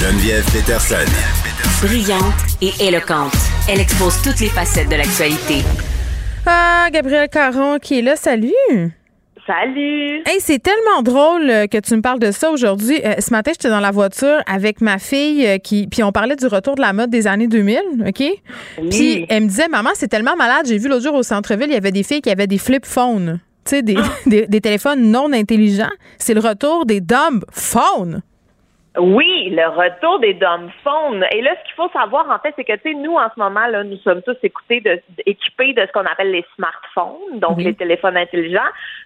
Geneviève 0.00 0.50
Peterson. 0.50 0.96
Brillante 1.82 2.22
et 2.62 2.72
éloquente. 2.80 3.36
Elle 3.68 3.80
expose 3.80 4.22
toutes 4.22 4.40
les 4.40 4.48
facettes 4.48 4.88
de 4.88 4.96
l'actualité. 4.96 5.62
Ah, 6.46 6.88
Gabriel 6.90 7.28
Caron 7.28 7.78
qui 7.78 7.98
est 7.98 8.02
là, 8.02 8.16
salut! 8.16 8.94
Salut! 9.46 10.22
Hey, 10.26 10.40
c'est 10.40 10.58
tellement 10.58 11.02
drôle 11.02 11.48
euh, 11.48 11.66
que 11.68 11.78
tu 11.78 11.94
me 11.94 12.02
parles 12.02 12.18
de 12.18 12.32
ça 12.32 12.50
aujourd'hui. 12.50 13.00
Euh, 13.04 13.14
ce 13.20 13.30
matin, 13.30 13.52
j'étais 13.52 13.68
dans 13.68 13.78
la 13.78 13.92
voiture 13.92 14.42
avec 14.46 14.80
ma 14.80 14.98
fille, 14.98 15.46
euh, 15.46 15.58
qui, 15.58 15.86
puis 15.86 16.02
on 16.02 16.10
parlait 16.10 16.34
du 16.34 16.46
retour 16.46 16.74
de 16.74 16.80
la 16.80 16.92
mode 16.92 17.10
des 17.10 17.28
années 17.28 17.46
2000, 17.46 17.78
OK? 18.08 18.24
Puis 18.90 19.24
elle 19.28 19.44
me 19.44 19.48
disait, 19.48 19.68
maman, 19.68 19.90
c'est 19.94 20.08
tellement 20.08 20.34
malade. 20.34 20.66
J'ai 20.66 20.78
vu 20.78 20.88
l'autre 20.88 21.04
jour 21.04 21.14
au 21.14 21.22
centre-ville, 21.22 21.68
il 21.68 21.74
y 21.74 21.76
avait 21.76 21.92
des 21.92 22.02
filles 22.02 22.22
qui 22.22 22.30
avaient 22.30 22.48
des 22.48 22.58
flip 22.58 22.84
phones. 22.84 23.38
Tu 23.64 23.70
sais, 23.70 23.82
des, 23.82 23.96
des, 24.26 24.48
des 24.48 24.60
téléphones 24.60 25.12
non 25.12 25.32
intelligents. 25.32 25.92
C'est 26.18 26.34
le 26.34 26.40
retour 26.40 26.84
des 26.84 27.00
dumb 27.00 27.44
phones. 27.52 28.22
Oui, 28.98 29.50
le 29.50 29.66
retour 29.68 30.18
des 30.20 30.34
dumb 30.34 30.70
phones. 30.82 31.24
Et 31.32 31.42
là, 31.42 31.54
ce 31.60 31.64
qu'il 31.66 31.74
faut 31.74 31.90
savoir, 31.90 32.28
en 32.30 32.38
fait, 32.38 32.54
c'est 32.56 32.64
que, 32.64 32.72
tu 32.76 32.82
sais, 32.82 32.94
nous, 32.94 33.14
en 33.14 33.28
ce 33.34 33.38
moment, 33.38 33.66
là, 33.66 33.84
nous 33.84 33.98
sommes 33.98 34.22
tous 34.22 34.36
écoutés 34.42 34.80
de, 34.80 35.00
équipés 35.26 35.74
de 35.74 35.82
ce 35.86 35.92
qu'on 35.92 36.06
appelle 36.06 36.30
les 36.30 36.44
smartphones, 36.54 37.38
donc 37.40 37.58
Oui. 37.58 37.64
les 37.64 37.74
téléphones 37.74 38.16
intelligents. 38.16 38.60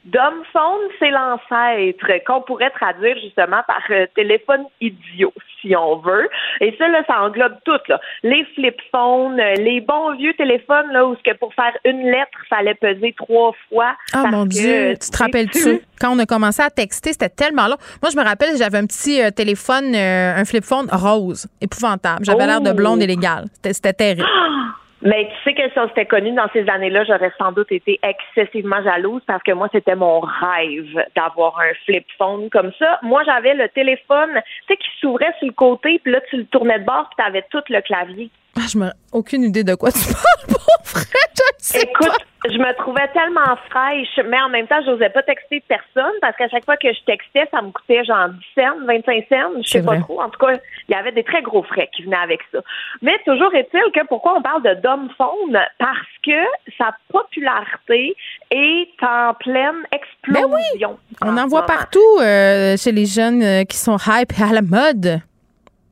Dumb 0.04 0.42
phone, 0.52 0.80
c'est 0.98 1.10
l'ancêtre 1.10 2.24
qu'on 2.24 2.42
pourrait 2.42 2.70
traduire 2.70 3.16
justement 3.18 3.62
par 3.66 3.82
euh, 3.90 4.06
téléphone 4.14 4.64
idiot, 4.80 5.32
si 5.60 5.74
on 5.76 5.96
veut. 5.98 6.28
Et 6.60 6.74
ça, 6.78 6.88
là, 6.88 7.02
ça 7.06 7.22
englobe 7.22 7.54
tout, 7.64 7.78
là. 7.88 8.00
Les 8.22 8.44
flip 8.54 8.76
phones, 8.90 9.38
euh, 9.40 9.54
les 9.54 9.80
bons 9.80 10.14
vieux 10.16 10.34
téléphones, 10.34 10.90
là, 10.92 11.06
où 11.06 11.14
ce 11.16 11.22
que 11.30 11.36
pour 11.36 11.52
faire 11.54 11.72
une 11.84 12.02
lettre, 12.02 12.38
fallait 12.48 12.74
peser 12.74 13.14
trois 13.16 13.52
fois. 13.68 13.94
Ah 14.12 14.24
mon 14.30 14.44
que, 14.44 14.48
Dieu, 14.50 14.94
tu 15.00 15.10
te 15.10 15.16
rappelles-tu? 15.18 15.80
Quand 16.00 16.14
on 16.14 16.18
a 16.18 16.26
commencé 16.26 16.62
à 16.62 16.70
texter, 16.70 17.12
c'était 17.12 17.28
tellement 17.28 17.66
long. 17.66 17.76
Moi, 18.02 18.10
je 18.12 18.16
me 18.18 18.24
rappelle, 18.24 18.56
j'avais 18.58 18.78
un 18.78 18.86
petit 18.86 19.20
euh, 19.22 19.30
téléphone, 19.30 19.94
euh, 19.94 20.34
un 20.36 20.44
flip 20.44 20.64
phone 20.64 20.86
rose, 20.90 21.46
épouvantable. 21.60 22.24
J'avais 22.24 22.46
l'air 22.46 22.60
de 22.60 22.70
Oh! 22.70 22.74
blonde 22.74 23.02
illégale. 23.02 23.44
C'était- 23.54 23.72
C'était 23.74 23.92
terrible. 23.92 24.26
Mais 25.02 25.28
tu 25.28 25.42
sais 25.44 25.54
que 25.54 25.72
ça 25.74 25.86
c'était 25.88 26.04
connu 26.04 26.32
dans 26.32 26.48
ces 26.52 26.68
années-là, 26.68 27.04
j'aurais 27.04 27.32
sans 27.38 27.52
doute 27.52 27.72
été 27.72 27.98
excessivement 28.02 28.82
jalouse 28.82 29.22
parce 29.26 29.42
que 29.42 29.52
moi, 29.52 29.68
c'était 29.72 29.96
mon 29.96 30.20
rêve 30.20 31.06
d'avoir 31.16 31.58
un 31.58 31.72
flip 31.86 32.06
phone 32.18 32.50
comme 32.50 32.72
ça. 32.78 32.98
Moi, 33.02 33.22
j'avais 33.24 33.54
le 33.54 33.68
téléphone, 33.70 34.30
tu 34.34 34.74
sais, 34.74 34.76
qui 34.76 34.88
s'ouvrait 35.00 35.34
sur 35.38 35.48
le 35.48 35.54
côté, 35.54 36.00
puis 36.02 36.12
là, 36.12 36.20
tu 36.28 36.36
le 36.36 36.44
tournais 36.44 36.78
de 36.78 36.84
bord, 36.84 37.08
puis 37.08 37.16
tu 37.18 37.24
avais 37.24 37.44
tout 37.50 37.62
le 37.70 37.80
clavier. 37.80 38.30
Ah, 38.60 38.66
je 38.70 38.78
me 38.78 38.90
aucune 39.12 39.44
idée 39.44 39.64
de 39.64 39.74
quoi 39.74 39.90
tu 39.92 40.00
parles, 40.12 40.46
pour 40.48 40.60
vrai. 40.84 41.04
Je 41.34 41.42
ne 41.42 41.80
sais 41.80 41.82
Écoute, 41.82 42.16
je 42.46 42.58
me 42.58 42.74
trouvais 42.78 43.06
tellement 43.12 43.56
fraîche, 43.70 44.18
mais 44.28 44.40
en 44.40 44.48
même 44.48 44.66
temps, 44.66 44.80
j'osais 44.84 45.08
pas 45.10 45.22
texter 45.22 45.62
personne 45.68 46.12
parce 46.20 46.36
qu'à 46.36 46.48
chaque 46.48 46.64
fois 46.64 46.76
que 46.76 46.88
je 46.92 46.98
textais, 47.06 47.46
ça 47.50 47.60
me 47.62 47.70
coûtait 47.70 48.02
genre 48.04 48.28
10 48.28 48.36
cents, 48.54 48.86
25 48.86 49.26
cents, 49.28 49.36
je 49.62 49.68
sais 49.68 49.78
C'est 49.78 49.84
pas 49.84 49.92
vrai. 49.92 50.00
trop. 50.00 50.20
En 50.22 50.30
tout 50.30 50.38
cas, 50.44 50.54
il 50.88 50.92
y 50.92 50.94
avait 50.94 51.12
des 51.12 51.22
très 51.22 51.42
gros 51.42 51.62
frais 51.62 51.88
qui 51.94 52.02
venaient 52.04 52.16
avec 52.16 52.40
ça. 52.52 52.58
Mais 53.02 53.16
toujours 53.26 53.54
est-il 53.54 53.80
que 53.94 54.06
pourquoi 54.08 54.36
on 54.38 54.42
parle 54.42 54.62
de 54.62 54.74
dumb 54.82 55.08
phone? 55.16 55.58
Parce 55.78 55.98
que 56.24 56.40
sa 56.78 56.90
popularité 57.12 58.14
est 58.50 59.02
en 59.02 59.34
pleine 59.34 59.84
explosion. 59.92 60.98
On 61.22 61.36
en 61.36 61.46
voit 61.46 61.66
partout 61.66 62.00
euh, 62.20 62.76
chez 62.76 62.92
les 62.92 63.06
jeunes 63.06 63.42
euh, 63.42 63.64
qui 63.64 63.76
sont 63.76 63.96
hype 64.06 64.32
et 64.38 64.42
à 64.42 64.52
la 64.52 64.62
mode. 64.62 65.20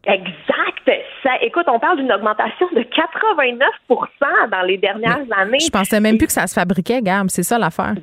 Exact. 0.04 0.67
Écoute, 1.42 1.64
on 1.68 1.78
parle 1.78 1.98
d'une 1.98 2.12
augmentation 2.12 2.66
de 2.74 2.80
89% 2.80 4.50
dans 4.50 4.62
les 4.62 4.78
dernières 4.78 5.24
années. 5.36 5.58
Je 5.60 5.70
pensais 5.70 6.00
même 6.00 6.18
plus 6.18 6.26
que 6.26 6.32
ça 6.32 6.46
se 6.46 6.54
fabriquait, 6.54 7.00
Gab. 7.02 7.28
C'est 7.28 7.42
ça 7.42 7.58
l'affaire. 7.58 7.94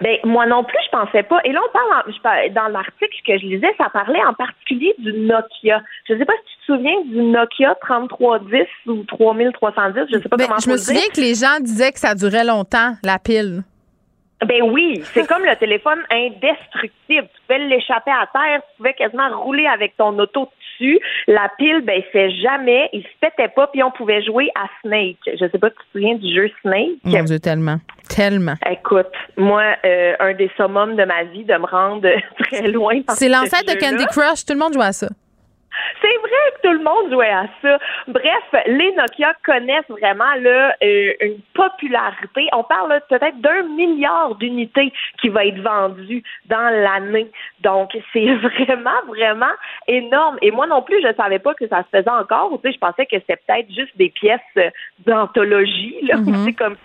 Ben, 0.00 0.16
moi 0.24 0.46
non 0.46 0.64
plus, 0.64 0.76
je 0.84 0.90
pensais 0.98 1.22
pas. 1.22 1.40
Et 1.44 1.52
là, 1.52 1.60
on 1.66 1.72
parle, 1.72 1.86
en- 2.08 2.12
je 2.12 2.20
par- 2.20 2.50
dans 2.50 2.68
l'article 2.68 3.16
que 3.26 3.38
je 3.38 3.46
lisais, 3.46 3.72
ça 3.78 3.88
parlait 3.88 4.22
en 4.24 4.34
particulier 4.34 4.94
du 4.98 5.12
Nokia. 5.12 5.80
Je 6.08 6.18
sais 6.18 6.24
pas 6.24 6.32
si 6.44 6.52
tu 6.52 6.66
te 6.66 6.76
souviens 6.76 7.00
du 7.06 7.22
Nokia 7.22 7.76
3310 7.80 8.66
ou 8.86 9.04
3310, 9.04 10.00
je 10.12 10.18
sais 10.20 10.28
pas 10.28 10.36
Ben, 10.36 10.46
comment 10.48 10.58
je 10.58 10.70
me 10.70 10.76
souviens 10.76 11.08
que 11.14 11.20
les 11.20 11.34
gens 11.34 11.60
disaient 11.60 11.92
que 11.92 12.00
ça 12.00 12.14
durait 12.14 12.44
longtemps, 12.44 12.94
la 13.04 13.18
pile. 13.18 13.62
Ben 14.44 14.62
oui, 14.62 15.00
c'est 15.14 15.26
comme 15.26 15.44
le 15.44 15.56
téléphone 15.56 15.98
indestructible. 16.10 17.28
Tu 17.34 17.40
pouvais 17.46 17.58
l'échapper 17.58 18.10
à 18.10 18.28
terre, 18.32 18.60
tu 18.68 18.76
pouvais 18.76 18.92
quasiment 18.92 19.30
rouler 19.42 19.66
avec 19.66 19.96
ton 19.96 20.18
auto 20.18 20.50
dessus. 20.60 21.00
La 21.26 21.50
pile, 21.56 21.80
ben, 21.80 22.02
c'est 22.12 22.30
jamais, 22.32 22.90
il 22.92 23.02
se 23.02 23.08
pétait 23.18 23.48
pas, 23.48 23.66
puis 23.68 23.82
on 23.82 23.90
pouvait 23.90 24.22
jouer 24.22 24.50
à 24.54 24.66
Snake. 24.82 25.16
Je 25.26 25.48
sais 25.50 25.58
pas 25.58 25.70
si 25.70 25.76
tu 25.76 25.84
te 25.84 25.92
souviens 25.92 26.14
du 26.16 26.34
jeu 26.34 26.50
Snake. 26.60 26.98
Mon 27.04 27.22
Dieu, 27.22 27.40
tellement. 27.40 27.78
Tellement. 28.08 28.54
Écoute, 28.70 29.06
moi, 29.38 29.74
euh, 29.84 30.14
un 30.20 30.34
des 30.34 30.50
summums 30.56 30.96
de 30.96 31.04
ma 31.04 31.24
vie, 31.24 31.44
de 31.44 31.54
me 31.54 31.66
rendre 31.66 32.08
très 32.50 32.68
loin. 32.68 33.00
C'est 33.08 33.26
ce 33.26 33.30
l'ancêtre 33.30 33.74
de. 33.74 33.80
Candy 33.80 34.06
Crush. 34.06 34.44
Tout 34.44 34.52
le 34.52 34.58
monde 34.58 34.74
joue 34.74 34.82
à 34.82 34.92
ça. 34.92 35.08
C'est 36.00 36.16
vrai 36.18 36.52
que 36.54 36.68
tout 36.68 36.72
le 36.72 36.82
monde 36.82 37.12
jouait 37.12 37.30
à 37.30 37.46
ça. 37.62 37.78
Bref, 38.08 38.64
les 38.66 38.92
Nokia 38.92 39.34
connaissent 39.44 39.88
vraiment 39.88 40.34
là, 40.40 40.74
euh, 40.82 41.12
une 41.20 41.40
popularité. 41.54 42.48
On 42.52 42.64
parle 42.64 43.00
peut-être 43.08 43.40
d'un 43.40 43.62
milliard 43.62 44.34
d'unités 44.36 44.92
qui 45.20 45.28
va 45.28 45.44
être 45.46 45.60
vendues 45.60 46.22
dans 46.46 46.70
l'année. 46.82 47.30
Donc, 47.60 47.96
c'est 48.12 48.34
vraiment, 48.34 49.00
vraiment 49.08 49.54
énorme. 49.88 50.38
Et 50.42 50.50
moi 50.50 50.66
non 50.66 50.82
plus, 50.82 51.00
je 51.02 51.14
savais 51.14 51.38
pas 51.38 51.54
que 51.54 51.66
ça 51.68 51.84
se 51.84 51.96
faisait 51.96 52.10
encore. 52.10 52.50
Tu 52.62 52.68
sais, 52.68 52.74
je 52.74 52.78
pensais 52.78 53.06
que 53.06 53.16
c'était 53.18 53.36
peut-être 53.46 53.68
juste 53.72 53.96
des 53.96 54.10
pièces 54.10 54.40
d'anthologie. 55.06 55.96
Là, 56.02 56.16
Mhm. 56.16 56.34
C'est 56.46 56.52
comme 56.52 56.76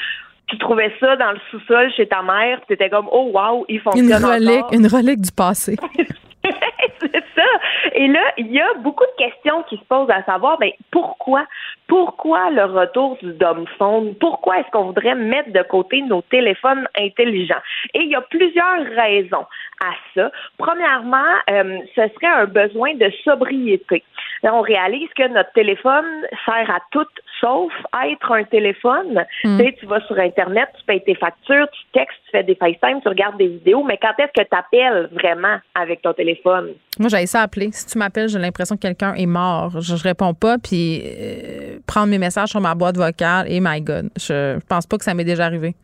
tu 0.52 0.58
trouvais 0.58 0.94
ça 1.00 1.16
dans 1.16 1.32
le 1.32 1.40
sous-sol 1.50 1.92
chez 1.96 2.08
ta 2.08 2.22
mère, 2.22 2.60
tu 2.68 2.74
étais 2.74 2.90
comme 2.90 3.08
oh 3.12 3.32
wow, 3.34 3.66
il 3.70 3.80
fonctionne 3.80 4.06
Une 4.06 4.14
relique, 4.14 4.66
encore. 4.66 4.74
une 4.74 4.88
relique 4.88 5.22
du 5.22 5.32
passé. 5.32 5.78
c'est 7.00 7.24
ça. 7.36 7.48
Et 7.94 8.08
là, 8.08 8.22
il 8.38 8.52
y 8.52 8.60
a 8.60 8.74
beaucoup 8.80 9.06
de 9.06 9.24
questions 9.24 9.64
qui 9.64 9.78
se 9.78 9.84
posent 9.86 10.10
à 10.10 10.24
savoir, 10.24 10.58
ben, 10.58 10.72
pourquoi? 10.92 11.46
Pourquoi 11.88 12.50
le 12.52 12.66
retour 12.66 13.18
du 13.22 13.34
dumb 13.34 13.66
phone? 13.78 14.16
Pourquoi 14.16 14.60
est-ce 14.60 14.72
qu'on 14.72 14.86
voudrait 14.86 15.16
mettre 15.16 15.52
de 15.52 15.62
côté 15.64 16.02
nos 16.02 16.22
téléphones 16.22 16.88
intelligents? 16.98 17.62
Et 17.94 18.04
il 18.04 18.10
y 18.10 18.16
a 18.16 18.22
plusieurs 18.22 18.84
raisons 18.96 19.46
à 19.84 19.94
ça. 20.16 20.32
Premièrement, 20.58 21.32
euh, 21.50 21.80
ce 21.96 22.02
serait 22.16 22.34
un 22.34 22.46
besoin 22.46 22.94
de 22.96 23.12
sobriété. 23.24 24.04
Là, 24.44 24.56
on 24.56 24.62
réalise 24.62 25.10
que 25.16 25.28
notre 25.28 25.52
téléphone 25.54 26.06
sert 26.46 26.70
à 26.70 26.80
tout 26.92 27.08
sauf 27.40 27.72
être 28.06 28.32
un 28.32 28.44
téléphone. 28.44 29.26
Mm. 29.44 29.58
Tu 29.58 29.66
sais, 29.66 29.76
tu 29.80 29.86
vas 29.86 30.00
sur 30.02 30.18
Internet, 30.18 30.41
tu 30.46 30.86
payes 30.86 31.04
tes 31.04 31.16
factures, 31.16 31.68
tu 31.72 31.82
textes, 31.94 32.18
tu 32.26 32.32
fais 32.32 32.44
des 32.44 32.56
FaceTime, 32.56 33.02
tu 33.02 33.10
regardes 33.10 33.38
des 33.38 33.48
vidéos, 33.48 33.84
mais 33.84 33.98
quand 34.02 34.14
est-ce 34.18 34.42
que 34.42 34.48
tu 34.48 34.58
appelles 34.58 35.10
vraiment 35.14 35.58
avec 35.76 36.02
ton 36.02 36.14
téléphone? 36.14 36.72
Moi, 37.00 37.10
j'avais 37.10 37.26
ça 37.26 37.42
appeler. 37.42 37.70
Si 37.72 37.86
tu 37.86 37.98
m'appelles, 37.98 38.30
j'ai 38.30 38.40
l'impression 38.40 38.76
que 38.76 38.82
quelqu'un 38.82 39.14
est 39.16 39.26
mort. 39.26 39.82
Je, 39.82 39.96
je 39.96 40.04
réponds 40.04 40.34
pas, 40.34 40.58
puis 40.58 41.02
euh, 41.04 41.80
prendre 41.88 42.08
mes 42.08 42.20
messages 42.20 42.50
sur 42.50 42.62
ma 42.62 42.76
boîte 42.76 42.98
vocale, 42.98 43.52
et 43.52 43.60
my 43.62 43.82
God, 43.82 44.10
je 44.18 44.60
pense 44.68 44.86
pas 44.86 44.98
que 44.98 45.04
ça 45.04 45.14
m'est 45.14 45.24
déjà 45.24 45.46
arrivé. 45.46 45.76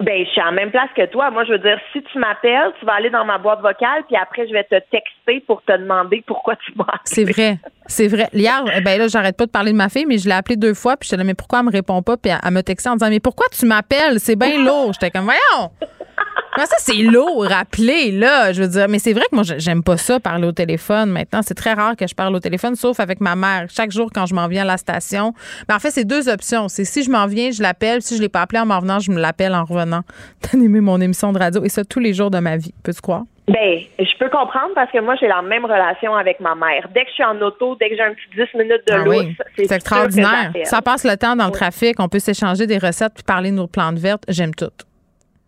Ben, 0.00 0.24
je 0.24 0.30
suis 0.30 0.40
à 0.40 0.46
la 0.46 0.52
même 0.52 0.70
place 0.70 0.90
que 0.96 1.06
toi. 1.06 1.30
Moi, 1.30 1.44
je 1.44 1.52
veux 1.52 1.58
dire, 1.58 1.78
si 1.92 2.00
tu 2.02 2.18
m'appelles, 2.18 2.70
tu 2.78 2.86
vas 2.86 2.94
aller 2.94 3.10
dans 3.10 3.24
ma 3.24 3.38
boîte 3.38 3.60
vocale, 3.60 4.04
puis 4.06 4.16
après, 4.16 4.46
je 4.46 4.52
vais 4.52 4.62
te 4.62 4.78
texter 4.90 5.40
pour 5.46 5.60
te 5.64 5.72
demander 5.72 6.22
pourquoi 6.24 6.54
tu 6.56 6.72
m'as 6.76 6.84
appelé. 6.84 7.00
C'est 7.04 7.24
vrai. 7.24 7.58
C'est 7.86 8.06
vrai. 8.06 8.28
Hier, 8.32 8.62
eh 8.76 8.80
ben 8.80 8.98
là, 8.98 9.08
j'arrête 9.08 9.36
pas 9.36 9.46
de 9.46 9.50
parler 9.50 9.72
de 9.72 9.76
ma 9.76 9.88
fille, 9.88 10.06
mais 10.06 10.18
je 10.18 10.28
l'ai 10.28 10.34
appelée 10.34 10.56
deux 10.56 10.74
fois, 10.74 10.96
puis 10.96 11.08
je 11.10 11.16
là, 11.16 11.24
mais 11.24 11.34
pourquoi 11.34 11.60
elle 11.60 11.66
me 11.66 11.72
répond 11.72 12.00
pas? 12.02 12.16
Puis 12.16 12.30
elle, 12.30 12.38
elle 12.44 12.52
me 12.52 12.62
textait 12.62 12.90
en 12.90 12.94
disant, 12.94 13.10
mais 13.10 13.18
pourquoi 13.18 13.46
tu 13.50 13.66
m'appelles? 13.66 14.20
C'est 14.20 14.36
bien 14.36 14.62
lourd. 14.64 14.92
J'étais 14.92 15.10
comme, 15.10 15.24
voyons! 15.24 15.70
Comment 16.58 16.66
ça, 16.66 16.76
c'est 16.80 17.04
lourd, 17.04 17.44
rappeler, 17.44 18.10
là? 18.10 18.52
Je 18.52 18.62
veux 18.62 18.66
dire, 18.66 18.88
mais 18.88 18.98
c'est 18.98 19.12
vrai 19.12 19.22
que 19.30 19.36
moi, 19.36 19.44
j'aime 19.44 19.84
pas 19.84 19.96
ça, 19.96 20.18
parler 20.18 20.44
au 20.44 20.50
téléphone 20.50 21.08
maintenant. 21.08 21.40
C'est 21.40 21.54
très 21.54 21.72
rare 21.72 21.94
que 21.94 22.08
je 22.08 22.16
parle 22.16 22.34
au 22.34 22.40
téléphone, 22.40 22.74
sauf 22.74 22.98
avec 22.98 23.20
ma 23.20 23.36
mère. 23.36 23.66
Chaque 23.70 23.92
jour, 23.92 24.10
quand 24.12 24.26
je 24.26 24.34
m'en 24.34 24.48
viens 24.48 24.62
à 24.62 24.64
la 24.64 24.76
station. 24.76 25.34
Ben, 25.68 25.76
en 25.76 25.78
fait, 25.78 25.92
c'est 25.92 26.04
deux 26.04 26.28
options. 26.28 26.66
C'est 26.66 26.84
si 26.84 27.04
je 27.04 27.12
m'en 27.12 27.28
viens, 27.28 27.52
je 27.52 27.62
l'appelle. 27.62 28.02
Si 28.02 28.16
je 28.16 28.20
l'ai 28.20 28.28
pas 28.28 28.40
appelé 28.40 28.58
en 28.58 28.66
m'en 28.66 28.80
venant, 28.80 28.98
je 28.98 29.12
me 29.12 29.20
l'appelle 29.20 29.54
en 29.54 29.64
revenant. 29.64 30.00
T'as 30.40 30.58
aimé 30.58 30.80
mon 30.80 31.00
émission 31.00 31.32
de 31.32 31.38
radio. 31.38 31.62
Et 31.62 31.68
ça, 31.68 31.84
tous 31.84 32.00
les 32.00 32.12
jours 32.12 32.32
de 32.32 32.40
ma 32.40 32.56
vie. 32.56 32.74
Peux-tu 32.82 33.02
croire? 33.02 33.22
Ben, 33.46 33.78
je 33.96 34.18
peux 34.18 34.28
comprendre 34.28 34.74
parce 34.74 34.90
que 34.90 34.98
moi, 34.98 35.14
j'ai 35.20 35.28
la 35.28 35.42
même 35.42 35.64
relation 35.64 36.16
avec 36.16 36.40
ma 36.40 36.56
mère. 36.56 36.88
Dès 36.92 37.04
que 37.04 37.10
je 37.10 37.14
suis 37.14 37.24
en 37.24 37.40
auto, 37.40 37.76
dès 37.76 37.88
que 37.88 37.94
j'ai 37.94 38.02
un 38.02 38.14
petit 38.14 38.46
10 38.52 38.58
minutes 38.58 38.82
de 38.84 38.94
Ah 38.94 39.04
oui, 39.06 39.36
c'est 39.56 39.70
extraordinaire. 39.70 40.50
Ça 40.64 40.82
passe 40.82 41.04
le 41.04 41.16
temps 41.16 41.36
dans 41.36 41.46
le 41.46 41.52
trafic. 41.52 42.00
On 42.00 42.08
peut 42.08 42.18
s'échanger 42.18 42.66
des 42.66 42.78
recettes 42.78 43.14
puis 43.14 43.22
parler 43.22 43.52
de 43.52 43.56
nos 43.56 43.68
plantes 43.68 43.98
vertes. 43.98 44.24
J'aime 44.26 44.56
tout. 44.56 44.72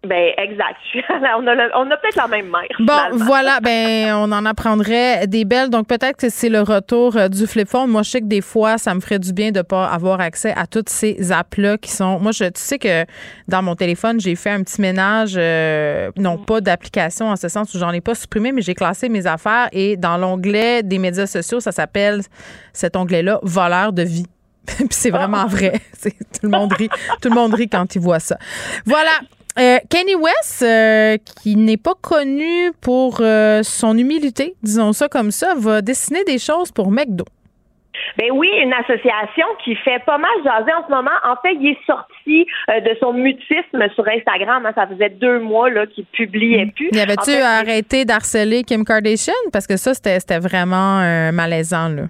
Ben, 0.02 0.32
exact. 0.38 0.78
on 1.10 1.46
a, 1.46 1.54
le- 1.54 1.70
on 1.76 1.90
a 1.90 1.96
peut-être 1.98 2.16
la 2.16 2.26
même 2.26 2.46
mère. 2.46 2.62
Bon, 2.78 2.86
finalement. 2.94 3.24
voilà, 3.26 3.60
ben 3.62 4.14
on 4.14 4.32
en 4.32 4.46
apprendrait 4.46 5.26
des 5.26 5.44
belles. 5.44 5.68
Donc 5.68 5.86
peut-être 5.88 6.16
que 6.16 6.30
c'est 6.30 6.48
le 6.48 6.62
retour 6.62 7.16
euh, 7.18 7.28
du 7.28 7.46
flip 7.46 7.68
phone. 7.68 7.90
Moi, 7.90 8.02
je 8.02 8.10
sais 8.10 8.20
que 8.22 8.26
des 8.26 8.40
fois, 8.40 8.78
ça 8.78 8.94
me 8.94 9.00
ferait 9.00 9.18
du 9.18 9.34
bien 9.34 9.50
de 9.50 9.60
pas 9.60 9.86
avoir 9.88 10.20
accès 10.20 10.54
à 10.56 10.66
toutes 10.66 10.88
ces 10.88 11.32
apps-là 11.32 11.76
qui 11.76 11.90
sont. 11.90 12.18
Moi, 12.18 12.32
je, 12.32 12.44
tu 12.44 12.52
sais 12.62 12.78
que 12.78 13.04
dans 13.46 13.62
mon 13.62 13.76
téléphone, 13.76 14.18
j'ai 14.20 14.36
fait 14.36 14.50
un 14.50 14.62
petit 14.62 14.80
ménage, 14.80 15.34
euh, 15.36 16.10
non 16.16 16.38
pas 16.38 16.62
d'application 16.62 17.28
en 17.28 17.36
ce 17.36 17.48
sens 17.48 17.74
où 17.74 17.78
j'en 17.78 17.92
ai 17.92 18.00
pas 18.00 18.14
supprimé, 18.14 18.52
mais 18.52 18.62
j'ai 18.62 18.74
classé 18.74 19.10
mes 19.10 19.26
affaires 19.26 19.68
et 19.72 19.98
dans 19.98 20.16
l'onglet 20.16 20.82
des 20.82 20.98
médias 20.98 21.26
sociaux, 21.26 21.60
ça 21.60 21.72
s'appelle 21.72 22.22
cet 22.72 22.96
onglet-là 22.96 23.38
voleur 23.42 23.92
de 23.92 24.02
vie. 24.02 24.26
Puis 24.66 24.86
c'est 24.92 25.10
vraiment 25.10 25.46
vrai. 25.46 25.72
Tout 26.02 26.10
le 26.44 26.48
monde 26.48 26.72
rit. 26.72 26.88
Tout 27.20 27.28
le 27.28 27.34
monde 27.34 27.52
rit 27.52 27.68
quand 27.68 27.94
il 27.94 28.00
voit 28.00 28.20
ça. 28.20 28.38
Voilà. 28.86 29.10
Euh, 29.58 29.78
Kanye 29.90 30.14
West, 30.14 30.62
euh, 30.62 31.16
qui 31.42 31.56
n'est 31.56 31.76
pas 31.76 31.94
connu 32.00 32.70
pour 32.80 33.18
euh, 33.20 33.62
son 33.62 33.96
humilité, 33.98 34.54
disons 34.62 34.92
ça 34.92 35.08
comme 35.08 35.30
ça, 35.30 35.54
va 35.56 35.82
dessiner 35.82 36.24
des 36.24 36.38
choses 36.38 36.70
pour 36.70 36.90
McDo. 36.90 37.24
Ben 38.16 38.30
oui, 38.32 38.48
une 38.62 38.72
association 38.72 39.46
qui 39.64 39.74
fait 39.76 39.98
pas 40.06 40.16
mal 40.16 40.30
jaser 40.44 40.72
en 40.72 40.86
ce 40.86 40.90
moment. 40.92 41.10
En 41.24 41.34
fait, 41.42 41.54
il 41.60 41.70
est 41.70 41.78
sorti 41.86 42.46
euh, 42.70 42.80
de 42.80 42.96
son 43.00 43.12
mutisme 43.12 43.82
sur 43.94 44.06
Instagram. 44.08 44.64
hein. 44.64 44.72
Ça 44.74 44.86
faisait 44.86 45.10
deux 45.10 45.40
mois 45.40 45.68
là 45.68 45.86
qu'il 45.86 46.04
publiait 46.06 46.66
plus. 46.74 46.88
Y 46.92 47.00
avait-tu 47.00 47.20
En 47.20 47.24
fait, 47.24 47.38
il- 47.38 47.42
arrêté 47.42 48.04
d'harceler 48.04 48.62
Kim 48.62 48.84
Kardashian? 48.84 49.34
Parce 49.52 49.66
que 49.66 49.76
ça, 49.76 49.92
c'était 49.94 50.18
c'était 50.20 50.38
vraiment 50.38 51.00
euh, 51.00 51.32
malaisant, 51.32 51.88
là. 51.88 52.02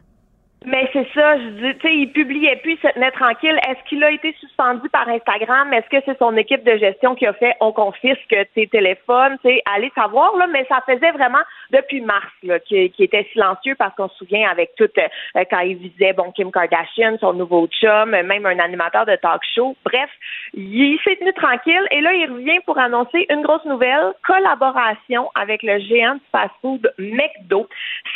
Mais 0.66 0.90
c'est 0.92 1.08
ça, 1.14 1.38
je 1.38 1.48
dis, 1.48 1.78
tu 1.78 1.88
sais, 1.88 1.94
il 1.94 2.12
publiait 2.12 2.56
plus, 2.56 2.72
il 2.72 2.78
se 2.78 2.92
tenait 2.92 3.10
tranquille. 3.12 3.58
Est-ce 3.66 3.82
qu'il 3.88 4.04
a 4.04 4.10
été 4.10 4.34
suspendu 4.40 4.90
par 4.90 5.08
Instagram? 5.08 5.72
Est-ce 5.72 5.88
que 5.88 6.02
c'est 6.04 6.18
son 6.18 6.36
équipe 6.36 6.64
de 6.64 6.76
gestion 6.76 7.14
qui 7.14 7.26
a 7.26 7.32
fait 7.32 7.54
on 7.60 7.72
confisque 7.72 8.36
tes 8.54 8.66
téléphones? 8.66 9.38
Tu 9.42 9.48
sais, 9.48 9.62
allez 9.74 9.90
savoir, 9.94 10.36
là, 10.36 10.46
mais 10.48 10.66
ça 10.68 10.82
faisait 10.86 11.12
vraiment 11.12 11.40
depuis 11.70 12.02
mars, 12.02 12.30
là, 12.42 12.58
qui, 12.60 12.92
était 12.98 13.26
silencieux 13.32 13.74
parce 13.78 13.94
qu'on 13.94 14.10
se 14.10 14.16
souvient 14.16 14.50
avec 14.50 14.74
tout, 14.76 14.90
euh, 14.98 15.44
quand 15.50 15.60
il 15.60 15.76
visait, 15.76 16.12
bon, 16.12 16.30
Kim 16.32 16.52
Kardashian, 16.52 17.16
son 17.20 17.32
nouveau 17.32 17.66
chum, 17.68 18.12
euh, 18.12 18.22
même 18.22 18.44
un 18.44 18.58
animateur 18.58 19.06
de 19.06 19.16
talk 19.16 19.40
show. 19.54 19.74
Bref, 19.86 20.10
il 20.52 20.98
s'est 21.02 21.16
tenu 21.16 21.32
tranquille 21.32 21.86
et 21.90 22.02
là, 22.02 22.12
il 22.12 22.30
revient 22.30 22.60
pour 22.66 22.76
annoncer 22.76 23.24
une 23.30 23.40
grosse 23.40 23.64
nouvelle, 23.64 24.12
collaboration 24.26 25.30
avec 25.34 25.62
le 25.62 25.78
géant 25.80 26.16
de 26.16 26.20
fast-food 26.32 26.92
McDo. 26.98 27.66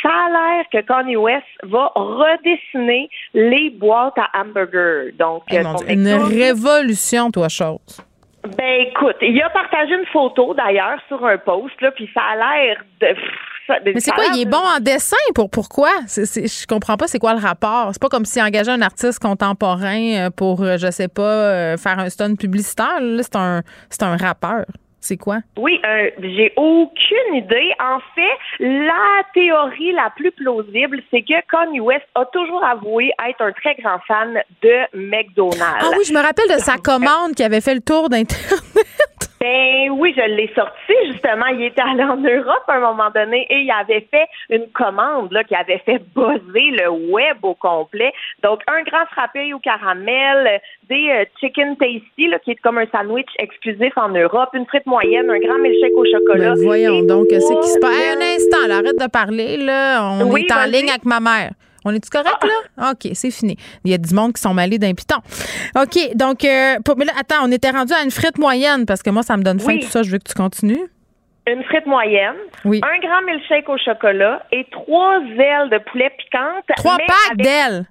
Ça 0.03 0.11
a 0.11 0.29
l'air 0.29 0.65
que 0.71 0.81
Kanye 0.81 1.15
West 1.15 1.45
va 1.63 1.91
redessiner 2.37 3.09
les 3.33 3.69
boîtes 3.71 4.17
à 4.17 4.39
hamburgers. 4.41 5.11
Donc, 5.17 5.43
Eh, 5.51 5.57
euh, 5.59 5.63
une 5.89 6.07
révolution, 6.13 7.31
toi, 7.31 7.49
chose. 7.49 8.01
ben 8.57 8.81
écoute, 8.87 9.15
il 9.21 9.41
a 9.41 9.49
partagé 9.49 9.93
une 9.93 10.05
photo 10.13 10.53
d'ailleurs 10.53 10.99
sur 11.07 11.23
un 11.25 11.37
post, 11.37 11.79
là, 11.81 11.91
puis 11.91 12.09
ça 12.13 12.21
a 12.33 12.35
l'air 12.35 12.83
de. 13.01 13.07
Mais 13.83 13.99
c'est 13.99 14.11
quoi? 14.11 14.25
Il 14.35 14.41
est 14.43 14.45
bon 14.45 14.59
en 14.59 14.79
dessin. 14.79 15.17
Pour, 15.33 15.49
pourquoi? 15.49 15.89
Je 16.05 16.67
comprends 16.67 16.97
pas 16.97 17.07
c'est 17.07 17.17
quoi 17.17 17.33
le 17.33 17.39
rapport. 17.39 17.89
C'est 17.93 18.01
pas 18.01 18.09
comme 18.09 18.23
s'il 18.25 18.43
engageait 18.43 18.69
un 18.71 18.81
artiste 18.83 19.17
contemporain 19.17 20.27
euh, 20.27 20.29
pour, 20.29 20.61
euh, 20.61 20.77
je 20.77 20.91
sais 20.91 21.07
pas, 21.07 21.75
faire 21.75 21.97
un 21.97 22.09
stun 22.09 22.35
publicitaire. 22.35 22.99
Là, 23.01 23.23
c'est 23.23 23.35
un, 23.35 23.63
c'est 23.89 24.03
un 24.03 24.17
rappeur. 24.17 24.65
C'est 25.05 25.17
quoi? 25.17 25.37
Oui, 25.55 25.79
euh, 25.85 26.09
j'ai 26.17 26.51
aucune 26.55 27.35
idée. 27.35 27.71
En 27.79 27.99
fait, 28.15 28.39
la 28.59 29.21
théorie 29.35 29.91
la 29.91 30.09
plus 30.15 30.31
plausible, 30.31 30.99
c'est 31.11 31.21
que 31.21 31.39
Kanye 31.47 31.79
West 31.79 32.05
a 32.15 32.25
toujours 32.25 32.65
avoué 32.65 33.11
être 33.29 33.39
un 33.39 33.51
très 33.51 33.75
grand 33.75 33.99
fan 34.07 34.41
de 34.63 34.97
McDonald's. 34.97 35.61
Ah 35.61 35.91
oui, 35.95 36.05
je 36.07 36.11
me 36.11 36.19
rappelle 36.19 36.49
de 36.49 36.59
sa 36.59 36.77
commande 36.77 37.35
qui 37.35 37.43
avait 37.43 37.61
fait 37.61 37.75
le 37.75 37.81
tour 37.81 38.09
d'Internet. 38.09 39.24
Ben 39.45 39.91
oui, 39.91 40.11
je 40.17 40.23
l'ai 40.23 40.51
sorti 40.55 40.93
justement. 41.11 41.45
Il 41.53 41.61
était 41.65 41.81
allé 41.81 42.03
en 42.03 42.17
Europe 42.17 42.63
à 42.67 42.77
un 42.77 42.79
moment 42.79 43.11
donné 43.13 43.45
et 43.51 43.59
il 43.59 43.71
avait 43.71 44.07
fait 44.09 44.27
une 44.49 44.67
commande 44.71 45.31
là, 45.31 45.43
qui 45.43 45.53
avait 45.53 45.81
fait 45.85 46.01
buzzer 46.15 46.71
le 46.71 46.89
web 47.11 47.37
au 47.43 47.53
complet. 47.53 48.11
Donc 48.41 48.61
un 48.67 48.81
grand 48.81 49.05
frappé 49.11 49.53
au 49.53 49.59
caramel, 49.59 50.59
des 50.89 51.09
euh, 51.11 51.25
chicken 51.39 51.77
tasty 51.77 52.27
là, 52.27 52.39
qui 52.39 52.51
est 52.51 52.55
comme 52.55 52.79
un 52.79 52.87
sandwich 52.87 53.29
exclusif 53.37 53.93
en 53.97 54.09
Europe, 54.09 54.49
une 54.53 54.65
frite 54.65 54.87
moyenne, 54.87 55.29
un 55.29 55.39
grand 55.39 55.59
milkshake 55.59 55.95
au 55.95 56.05
chocolat. 56.05 56.55
Ben 56.55 56.63
voyons 56.63 57.03
donc, 57.03 57.27
qu'est-ce 57.27 57.53
qui 57.61 57.67
se 57.67 57.79
passe? 57.79 57.91
Hey, 57.91 58.17
un 58.17 58.21
instant, 58.21 58.67
là, 58.67 58.75
arrête 58.77 58.99
de 58.99 59.09
parler, 59.11 59.57
là. 59.57 60.09
On 60.21 60.31
Oui, 60.31 60.47
est 60.49 60.53
en 60.53 60.65
ligne 60.65 60.89
avec 60.89 61.05
ma 61.05 61.19
mère. 61.19 61.51
On 61.85 61.93
est-tu 61.93 62.09
correct, 62.09 62.43
là? 62.43 62.91
OK, 62.91 63.11
c'est 63.13 63.31
fini. 63.31 63.55
Il 63.83 63.91
y 63.91 63.93
a 63.93 63.97
du 63.97 64.13
monde 64.13 64.33
qui 64.33 64.41
sont 64.41 64.53
mêlés 64.53 64.79
d'un 64.79 64.93
piton. 64.93 65.17
OK, 65.79 66.15
donc, 66.15 66.43
euh, 66.43 66.79
pour- 66.83 66.97
mais 66.97 67.05
là, 67.05 67.13
attends, 67.19 67.43
on 67.43 67.51
était 67.51 67.69
rendu 67.69 67.93
à 67.93 68.03
une 68.03 68.11
frite 68.11 68.37
moyenne 68.39 68.85
parce 68.85 69.03
que 69.03 69.09
moi, 69.11 69.21
ça 69.23 69.37
me 69.37 69.43
donne 69.43 69.59
faim, 69.59 69.73
Oui. 69.73 69.79
tout 69.81 69.87
ça. 69.87 70.01
Je 70.03 70.09
veux 70.11 70.17
que 70.17 70.27
tu 70.27 70.33
continues. 70.33 70.81
Une 71.47 71.63
frite 71.65 71.85
moyenne, 71.85 72.33
Oui. 72.65 72.81
un 72.83 72.99
grand 73.07 73.21
milkshake 73.21 73.69
au 73.69 73.77
chocolat 73.77 74.41
et 74.51 74.65
trois 74.71 75.19
ailes 75.19 75.69
de 75.69 75.77
poulet 75.91 76.09
piquantes. 76.17 76.63
Trois 76.75 76.97
packs 76.97 77.31
avec 77.31 77.45
d'ailes. 77.45 77.85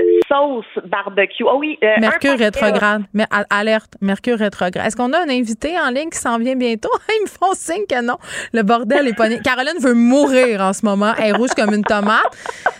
Six 0.00 0.28
sauces 0.28 0.84
barbecue. 0.86 1.44
Ah 1.48 1.54
oui, 1.56 1.78
euh, 1.82 1.94
Mercure 2.00 2.38
rétrograde. 2.38 3.02
Mais 3.14 3.26
alerte, 3.50 3.92
Mercure 4.00 4.38
rétrograde. 4.38 4.86
Est-ce 4.86 4.96
qu'on 4.96 5.12
a 5.12 5.18
un 5.20 5.28
invité 5.28 5.78
en 5.78 5.90
ligne 5.90 6.10
qui 6.10 6.18
s'en 6.18 6.38
vient 6.38 6.56
bientôt? 6.56 6.90
Ils 7.18 7.22
me 7.22 7.28
font 7.28 7.54
signe 7.54 7.84
que 7.88 8.02
non. 8.02 8.16
Le 8.52 8.62
bordel 8.62 9.08
est 9.08 9.16
pas. 9.16 9.28
Caroline 9.38 9.78
veut 9.80 9.94
mourir 9.94 10.60
en 10.60 10.72
ce 10.72 10.84
moment. 10.84 11.12
Elle 11.18 11.28
est 11.28 11.32
rouge 11.32 11.50
comme 11.56 11.72
une 11.74 11.84
tomate. 11.84 12.22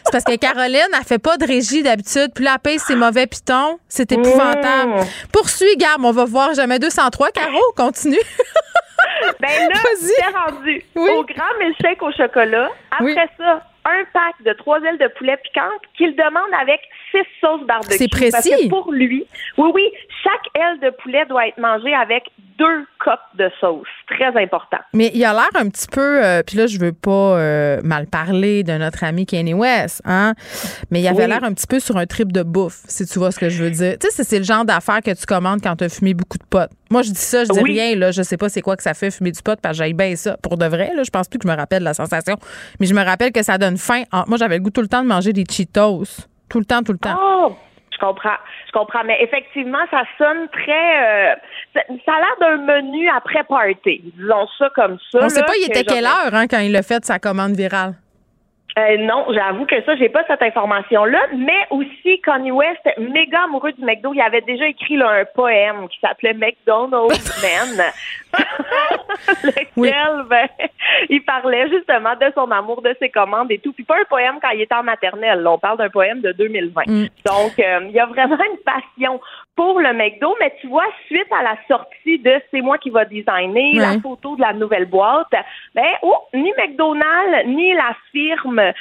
C'est 0.04 0.12
parce 0.12 0.24
que 0.24 0.36
Caroline, 0.36 0.80
elle 0.96 1.06
fait 1.06 1.18
pas 1.18 1.36
de 1.36 1.46
régie 1.46 1.82
d'habitude. 1.82 2.30
Puis 2.34 2.46
elle 2.46 2.58
paye 2.60 2.78
ses 2.78 2.96
mauvais 2.96 3.26
pitons. 3.26 3.78
C'est 3.88 4.10
épouvantable. 4.12 4.92
Mmh. 4.92 5.04
Poursuis, 5.32 5.76
Gab. 5.76 6.04
On 6.04 6.12
va 6.12 6.24
voir 6.24 6.54
jamais 6.54 6.78
203. 6.78 7.30
Caro, 7.30 7.58
continue. 7.76 8.16
Ben 9.40 9.48
là, 9.68 9.80
c'est 10.00 10.24
rendu 10.36 10.82
au 10.96 11.24
grand 11.24 11.58
milkshake 11.58 12.02
au 12.02 12.10
chocolat. 12.12 12.68
Après 12.90 13.04
Oui. 13.04 13.14
ça, 13.36 13.62
un 13.88 14.04
pack 14.12 14.34
de 14.44 14.52
trois 14.54 14.78
ailes 14.82 14.98
de 14.98 15.08
poulet 15.18 15.36
piquantes 15.42 15.82
qu'il 15.96 16.10
demande 16.16 16.52
avec 16.60 16.80
six 17.10 17.24
sauces 17.40 17.66
barbecue. 17.66 17.96
C'est 17.96 18.08
Parce 18.30 18.46
précis. 18.48 18.50
que 18.64 18.68
pour 18.68 18.92
lui, 18.92 19.24
oui, 19.56 19.70
oui, 19.74 19.82
chaque 20.22 20.46
aile 20.62 20.80
de 20.80 20.90
poulet 21.02 21.24
doit 21.26 21.48
être 21.48 21.58
mangée 21.58 21.94
avec 21.94 22.24
deux 22.58 22.84
copes 22.98 23.20
de 23.34 23.48
sauce. 23.60 23.86
Très 24.08 24.36
important. 24.42 24.78
Mais 24.92 25.10
il 25.14 25.24
a 25.24 25.32
l'air 25.32 25.48
un 25.54 25.68
petit 25.68 25.86
peu, 25.86 26.24
euh, 26.24 26.42
puis 26.44 26.56
là 26.56 26.66
je 26.66 26.78
veux 26.78 26.92
pas 26.92 27.38
euh, 27.38 27.80
mal 27.84 28.06
parler 28.08 28.64
de 28.64 28.72
notre 28.72 29.04
ami 29.04 29.26
Kanye 29.26 29.54
West, 29.54 30.02
hein, 30.04 30.34
mais 30.90 31.00
il 31.00 31.06
avait 31.06 31.22
Oui. 31.24 31.28
l'air 31.28 31.44
un 31.44 31.52
petit 31.52 31.66
peu 31.68 31.78
sur 31.78 31.96
un 31.96 32.06
trip 32.06 32.32
de 32.32 32.42
bouffe, 32.42 32.80
si 32.88 33.06
tu 33.06 33.18
vois 33.20 33.30
ce 33.30 33.38
que 33.38 33.48
je 33.48 33.62
veux 33.62 33.70
dire. 33.70 33.96
Tu 34.00 34.10
sais, 34.10 34.24
c'est- 34.24 34.38
le 34.38 34.44
genre 34.44 34.64
d'affaire 34.64 35.00
que 35.04 35.12
tu 35.14 35.24
commandes 35.26 35.60
quand 35.62 35.76
tu 35.76 35.84
as 35.84 35.88
fumé 35.88 36.14
beaucoup 36.14 36.38
de 36.38 36.44
pot. 36.50 36.68
Moi 36.90 37.02
je 37.02 37.10
dis 37.10 37.16
ça, 37.20 37.44
je 37.44 37.50
dis 37.52 37.60
Oui. 37.62 37.72
rien 37.72 37.96
là, 37.96 38.10
je 38.10 38.22
sais 38.22 38.36
pas 38.36 38.48
c'est 38.48 38.62
quoi 38.62 38.76
que 38.76 38.82
ça 38.82 38.94
fait 38.94 39.10
fumer 39.10 39.30
du 39.32 39.42
pot, 39.42 39.58
parce 39.60 39.76
que 39.76 39.78
j'aille 39.84 39.92
bien 39.94 40.16
ça. 40.16 40.36
Pour 40.42 40.56
de 40.56 40.66
vrai, 40.66 40.90
là, 40.94 41.02
je 41.02 41.10
pense 41.10 41.28
plus 41.28 41.38
que 41.38 41.46
je 41.46 41.52
me 41.52 41.56
rappelle 41.56 41.82
la 41.82 41.94
sensation, 41.94 42.36
mais 42.80 42.86
je 42.86 42.94
me 42.94 43.04
rappelle 43.04 43.32
que 43.32 43.42
ça 43.42 43.58
donne 43.58 43.76
faim. 43.76 44.02
Moi 44.26 44.38
j'avais 44.38 44.56
le 44.56 44.62
goût 44.62 44.70
tout 44.70 44.80
le 44.82 44.88
temps 44.88 45.02
de 45.02 45.08
manger 45.08 45.32
des 45.32 45.44
Cheetos, 45.48 46.04
tout 46.48 46.58
le 46.58 46.64
temps, 46.64 46.82
tout 46.82 46.92
le 46.92 46.98
temps. 46.98 47.16
Oh, 47.20 47.56
je 47.92 47.98
comprends, 47.98 48.38
je 48.66 48.72
comprends. 48.72 49.04
Mais 49.04 49.18
effectivement, 49.22 49.78
ça 49.90 50.02
sonne 50.16 50.48
très. 50.52 51.32
euh, 51.32 51.34
ça, 51.74 51.80
ça 52.06 52.12
a 52.12 52.20
l'air 52.20 52.36
d'un 52.40 52.56
menu 52.64 53.08
après 53.10 53.44
party. 53.44 54.12
Disons 54.16 54.46
ça 54.58 54.70
comme 54.74 54.96
ça. 55.12 55.18
On 55.22 55.28
sait 55.28 55.40
là, 55.40 55.46
pas 55.46 55.52
il 55.60 55.64
était 55.66 55.84
quelle 55.84 56.04
heure 56.06 56.32
hein, 56.32 56.46
quand 56.48 56.60
il 56.60 56.74
a 56.76 56.82
fait 56.82 57.04
sa 57.04 57.18
commande 57.18 57.52
virale. 57.54 57.94
Euh, 58.78 58.96
non, 58.98 59.26
j'avoue 59.32 59.66
que 59.66 59.82
ça, 59.82 59.96
j'ai 59.96 60.08
pas 60.08 60.24
cette 60.26 60.42
information-là. 60.42 61.18
Mais 61.36 61.66
aussi, 61.70 62.20
Kanye 62.20 62.52
West, 62.52 62.80
méga 62.98 63.44
amoureux 63.44 63.72
du 63.72 63.84
McDo, 63.84 64.12
il 64.14 64.20
avait 64.20 64.42
déjà 64.42 64.68
écrit 64.68 64.96
là, 64.96 65.10
un 65.10 65.24
poème 65.24 65.88
qui 65.88 65.98
s'appelait 66.00 66.34
McDonald's 66.34 67.42
Man. 67.42 67.86
lequel, 69.42 70.24
ben, 70.28 70.48
il 71.08 71.24
parlait 71.24 71.68
justement 71.70 72.14
de 72.14 72.30
son 72.34 72.50
amour, 72.50 72.82
de 72.82 72.94
ses 73.00 73.08
commandes 73.08 73.50
et 73.50 73.58
tout. 73.58 73.72
Puis 73.72 73.84
pas 73.84 73.96
un 73.96 74.04
poème 74.08 74.38
quand 74.40 74.50
il 74.50 74.60
était 74.60 74.74
en 74.74 74.82
maternelle. 74.82 75.40
là. 75.40 75.52
on 75.52 75.58
parle 75.58 75.78
d'un 75.78 75.88
poème 75.88 76.20
de 76.20 76.32
2020. 76.32 76.82
Mm. 76.86 77.06
Donc, 77.24 77.58
euh, 77.58 77.80
il 77.84 77.92
y 77.92 78.00
a 78.00 78.06
vraiment 78.06 78.36
une 78.36 78.58
passion 78.58 79.20
pour 79.58 79.80
le 79.80 79.92
McDo. 79.92 80.34
Mais 80.40 80.54
tu 80.60 80.68
vois, 80.68 80.84
suite 81.06 81.26
à 81.36 81.42
la 81.42 81.56
sortie 81.66 82.18
de 82.20 82.34
C'est 82.50 82.60
moi 82.60 82.78
qui 82.78 82.90
va 82.90 83.04
designer, 83.04 83.74
la 83.74 83.98
photo 84.00 84.36
de 84.36 84.40
la 84.40 84.52
nouvelle 84.52 84.86
boîte, 84.86 85.26
ben, 85.74 85.84
oh, 86.02 86.14
ni 86.32 86.52
McDonald's, 86.56 87.46
ni 87.48 87.74
la 87.74 87.92
firme 88.12 88.60
euh, 88.60 88.72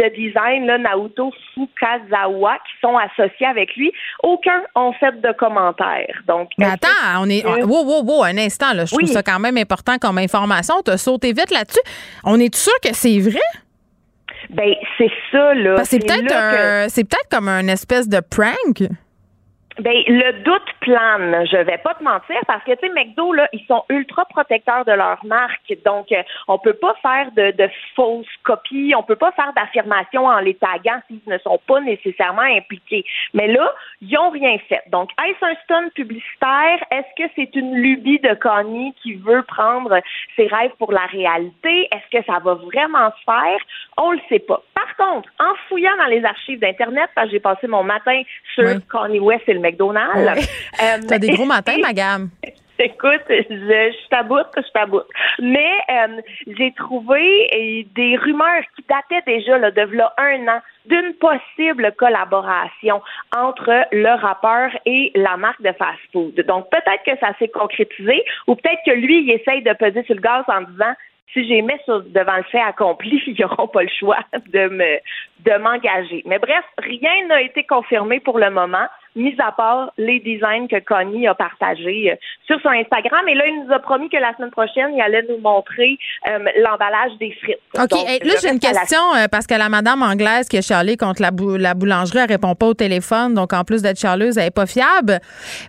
de 0.00 0.14
design, 0.14 0.66
là, 0.66 0.78
Naoto 0.78 1.32
Fukazawa, 1.54 2.54
qui 2.58 2.72
sont 2.80 2.96
associés 2.96 3.46
avec 3.46 3.74
lui, 3.76 3.92
aucun 4.22 4.62
ont 4.76 4.92
fait 4.92 5.20
de 5.20 5.32
commentaires. 5.32 6.22
Donc, 6.28 6.50
Mais 6.58 6.66
attends, 6.66 7.20
on 7.20 7.28
est. 7.28 7.42
que- 7.42 7.64
Wow, 7.66 7.84
wow, 7.84 8.02
wow, 8.04 8.22
un 8.24 8.38
instant, 8.38 8.72
là. 8.74 8.84
Je 8.84 8.94
Oui. 8.94 9.04
trouve 9.04 9.14
ça 9.14 9.22
quand 9.24 9.40
même 9.40 9.56
important 9.56 9.98
comme 9.98 10.18
information. 10.18 10.74
T'as 10.84 10.96
sauté 10.98 11.32
vite 11.32 11.50
là-dessus. 11.50 11.80
On 12.24 12.38
est 12.38 12.54
sûr 12.54 12.72
que 12.82 12.94
c'est 12.94 13.18
vrai? 13.18 13.40
Ben, 14.50 14.72
c'est 14.98 15.10
ça, 15.32 15.54
là. 15.54 15.74
Peut-être 15.74 16.06
que- 16.28 16.88
c'est 16.90 17.02
peut-être 17.04 17.28
comme 17.30 17.48
un 17.48 17.66
espèce 17.66 18.08
de 18.08 18.20
prank. 18.20 18.88
Ben, 19.78 19.94
le 20.06 20.42
doute 20.42 20.72
plane, 20.80 21.46
je 21.50 21.58
vais 21.58 21.76
pas 21.76 21.92
te 21.94 22.02
mentir, 22.02 22.36
parce 22.46 22.64
que, 22.64 22.72
tu 22.72 22.86
sais, 22.86 22.92
McDo, 22.94 23.34
là, 23.34 23.46
ils 23.52 23.64
sont 23.66 23.84
ultra 23.90 24.24
protecteurs 24.24 24.86
de 24.86 24.92
leur 24.92 25.22
marque. 25.24 25.74
Donc, 25.84 26.10
euh, 26.12 26.22
on 26.48 26.58
peut 26.58 26.72
pas 26.72 26.94
faire 27.02 27.30
de, 27.32 27.50
de 27.50 27.68
fausses 27.94 28.26
copies, 28.42 28.94
on 28.96 29.02
peut 29.02 29.16
pas 29.16 29.32
faire 29.32 29.52
d'affirmations 29.54 30.26
en 30.26 30.38
les 30.38 30.54
taguant 30.54 31.00
s'ils 31.06 31.20
ne 31.26 31.36
sont 31.38 31.60
pas 31.66 31.80
nécessairement 31.80 32.42
impliqués. 32.42 33.04
Mais 33.34 33.48
là, 33.48 33.70
ils 34.00 34.16
ont 34.16 34.30
rien 34.30 34.56
fait. 34.66 34.80
Donc, 34.88 35.10
est-ce 35.22 35.44
un 35.44 35.54
stunt 35.64 35.90
publicitaire? 35.94 36.82
Est-ce 36.90 37.22
que 37.22 37.30
c'est 37.36 37.54
une 37.54 37.74
lubie 37.74 38.20
de 38.20 38.32
Kanye 38.34 38.94
qui 39.02 39.14
veut 39.14 39.42
prendre 39.42 40.00
ses 40.36 40.46
rêves 40.46 40.72
pour 40.78 40.92
la 40.92 41.04
réalité? 41.06 41.88
Est-ce 41.92 42.18
que 42.18 42.24
ça 42.24 42.38
va 42.38 42.54
vraiment 42.54 43.10
se 43.10 43.24
faire? 43.24 43.58
On 43.98 44.12
le 44.12 44.20
sait 44.30 44.38
pas. 44.38 44.62
Par 44.74 44.96
contre, 44.96 45.28
en 45.38 45.54
fouillant 45.68 45.96
dans 45.98 46.06
les 46.06 46.24
archives 46.24 46.60
d'Internet, 46.60 47.10
parce 47.14 47.26
que 47.26 47.32
j'ai 47.32 47.40
passé 47.40 47.66
mon 47.66 47.82
matin 47.82 48.22
sur 48.54 48.64
Oui. 48.64 48.82
Kanye 48.90 49.20
West 49.20 49.42
et 49.48 49.54
le 49.54 49.65
McDonald's. 49.66 50.48
euh, 50.82 50.98
T'as 51.08 51.18
des 51.18 51.30
gros 51.30 51.44
matins, 51.44 51.76
ma 51.80 51.92
gamme. 51.92 52.30
Écoute, 52.78 53.22
je, 53.28 53.44
je 53.48 54.08
t'aboute, 54.10 54.48
je 54.54 54.70
t'aboute. 54.72 55.06
Mais 55.40 55.72
euh, 55.88 56.20
j'ai 56.58 56.72
trouvé 56.72 57.86
des 57.94 58.16
rumeurs 58.16 58.62
qui 58.76 58.84
dataient 58.86 59.24
déjà 59.26 59.56
là, 59.56 59.70
de 59.70 59.80
là, 59.96 60.12
un 60.18 60.46
an 60.46 60.60
d'une 60.84 61.14
possible 61.14 61.92
collaboration 61.96 63.00
entre 63.34 63.86
le 63.92 64.20
rappeur 64.20 64.70
et 64.84 65.10
la 65.14 65.38
marque 65.38 65.62
de 65.62 65.72
fast-food. 65.72 66.34
Donc 66.46 66.68
peut-être 66.70 67.02
que 67.04 67.18
ça 67.18 67.32
s'est 67.38 67.48
concrétisé 67.48 68.22
ou 68.46 68.54
peut-être 68.54 68.82
que 68.84 68.92
lui, 68.92 69.22
il 69.22 69.30
essaye 69.30 69.62
de 69.62 69.72
peser 69.72 70.02
sur 70.04 70.14
le 70.14 70.20
gaz 70.20 70.44
en 70.48 70.60
disant 70.60 70.92
si 71.32 71.46
j'ai 71.46 71.60
mis 71.62 71.74
sur, 71.84 72.02
devant 72.02 72.36
le 72.36 72.42
fait 72.44 72.60
accompli, 72.60 73.20
ils 73.26 73.36
n'auront 73.40 73.68
pas 73.68 73.82
le 73.82 73.88
choix 73.98 74.18
de 74.52 74.68
me 74.68 74.98
de 75.44 75.58
m'engager. 75.58 76.22
Mais 76.26 76.38
bref, 76.38 76.64
rien 76.78 77.26
n'a 77.28 77.42
été 77.42 77.62
confirmé 77.64 78.20
pour 78.20 78.38
le 78.38 78.50
moment, 78.50 78.86
mis 79.14 79.34
à 79.38 79.52
part 79.52 79.92
les 79.98 80.18
designs 80.20 80.66
que 80.66 80.80
Connie 80.80 81.26
a 81.28 81.34
partagés 81.34 82.12
euh, 82.12 82.16
sur 82.46 82.60
son 82.62 82.70
Instagram. 82.70 83.28
Et 83.28 83.34
là, 83.34 83.46
il 83.46 83.64
nous 83.64 83.72
a 83.72 83.78
promis 83.78 84.08
que 84.08 84.16
la 84.16 84.34
semaine 84.36 84.50
prochaine, 84.50 84.94
il 84.94 85.00
allait 85.00 85.24
nous 85.28 85.38
montrer 85.38 85.98
euh, 86.28 86.38
l'emballage 86.58 87.12
des 87.20 87.32
frites. 87.42 87.58
OK, 87.78 87.88
Donc, 87.90 88.08
hey, 88.08 88.18
là, 88.20 88.34
j'ai 88.40 88.48
une 88.48 88.58
la- 88.62 88.70
question 88.80 88.98
euh, 89.14 89.26
parce 89.30 89.46
que 89.46 89.54
la 89.54 89.68
madame 89.68 90.02
anglaise 90.02 90.48
qui 90.48 90.56
a 90.56 90.62
chialé 90.62 90.96
contre 90.96 91.20
la, 91.22 91.30
bou- 91.30 91.56
la 91.56 91.74
boulangerie, 91.74 92.18
elle 92.20 92.28
répond 92.32 92.54
pas 92.54 92.66
au 92.66 92.74
téléphone. 92.74 93.34
Donc, 93.34 93.52
en 93.52 93.62
plus 93.62 93.82
d'être 93.82 93.98
chialeuse, 94.00 94.38
elle 94.38 94.46
est 94.46 94.50
pas 94.54 94.66
fiable. 94.66 95.20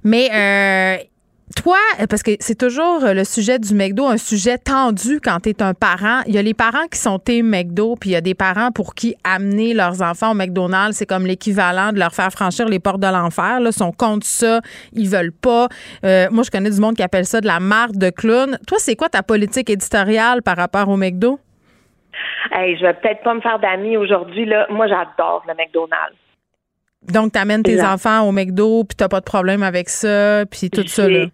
Mais 0.04 0.30
euh, 0.34 0.96
toi, 1.56 1.78
parce 2.10 2.24
que 2.24 2.32
c'est 2.40 2.58
toujours 2.58 3.04
euh, 3.06 3.14
le 3.14 3.24
sujet 3.24 3.58
du 3.58 3.74
McDo, 3.74 4.06
un 4.06 4.18
sujet 4.18 4.58
tendu 4.58 5.22
quand 5.22 5.40
tu 5.42 5.50
es 5.50 5.64
un 5.64 5.74
parent. 5.74 6.22
Il 6.28 6.36
y 6.36 6.38
a 6.38 6.42
les 6.42 6.54
parents 6.54 6.88
qui 6.92 7.00
sont 7.00 7.20
team 7.20 7.48
McDo, 7.48 7.96
puis 7.96 8.10
il 8.10 8.14
y 8.14 8.16
a 8.18 8.22
des 8.22 8.36
parents 8.36 8.72
pour 8.72 8.96
qui 8.96 9.16
amener 9.24 9.74
leurs 9.74 10.02
enfants 10.02 10.32
au 10.32 10.34
McDonald's, 10.34 10.98
c'est 10.98 11.06
comme 11.06 11.26
l'équivalent 11.26 11.94
de 11.94 12.00
leur 12.00 12.14
faire 12.14 12.32
franchir 12.32 12.68
les 12.68 12.80
portes 12.80 13.00
de 13.00 13.08
l'enfer. 13.08 13.62
Là, 13.62 13.70
Ils 13.70 13.74
sont 13.74 13.94
contre 13.94 14.26
ça, 14.26 14.60
ils 14.92 15.08
veulent 15.08 15.32
pas. 15.32 15.68
Euh, 16.04 16.28
moi, 16.32 16.44
je 16.44 16.52
connais 16.52 16.70
du 16.70 16.82
monde 16.82 16.96
qui 16.96 17.04
appelle 17.04 17.26
ça 17.26 17.40
de 17.40 17.48
la 17.48 17.62
marque 17.62 17.96
de 17.96 18.10
clown. 18.10 18.58
Toi, 18.68 18.78
c'est 18.80 18.96
quoi 18.96 19.08
ta 19.08 19.24
politique 19.24 19.70
éditoriale 19.70 20.42
par 20.42 20.58
rapport 20.58 20.90
au 20.90 20.98
McDo? 20.98 21.40
Hey, 22.52 22.76
je 22.78 22.82
vais 22.82 22.94
peut-être 22.94 23.24
pas 23.24 23.34
me 23.34 23.42
faire 23.42 23.60
d'amis 23.60 23.96
aujourd'hui. 23.96 24.50
Moi, 24.70 24.88
j'adore 24.88 25.44
le 25.48 25.54
McDonald's. 25.54 26.18
Donc, 27.12 27.34
tu 27.34 27.40
amènes 27.40 27.64
tes 27.64 27.82
enfants 27.82 28.28
au 28.28 28.32
McDo, 28.32 28.84
puis 28.84 28.96
t'as 28.96 29.08
pas 29.08 29.20
de 29.20 29.26
problème 29.26 29.64
avec 29.64 29.90
ça, 29.90 30.46
puis 30.50 30.70
tout 30.70 30.88
ça. 30.88 31.08
Là. 31.08 31.28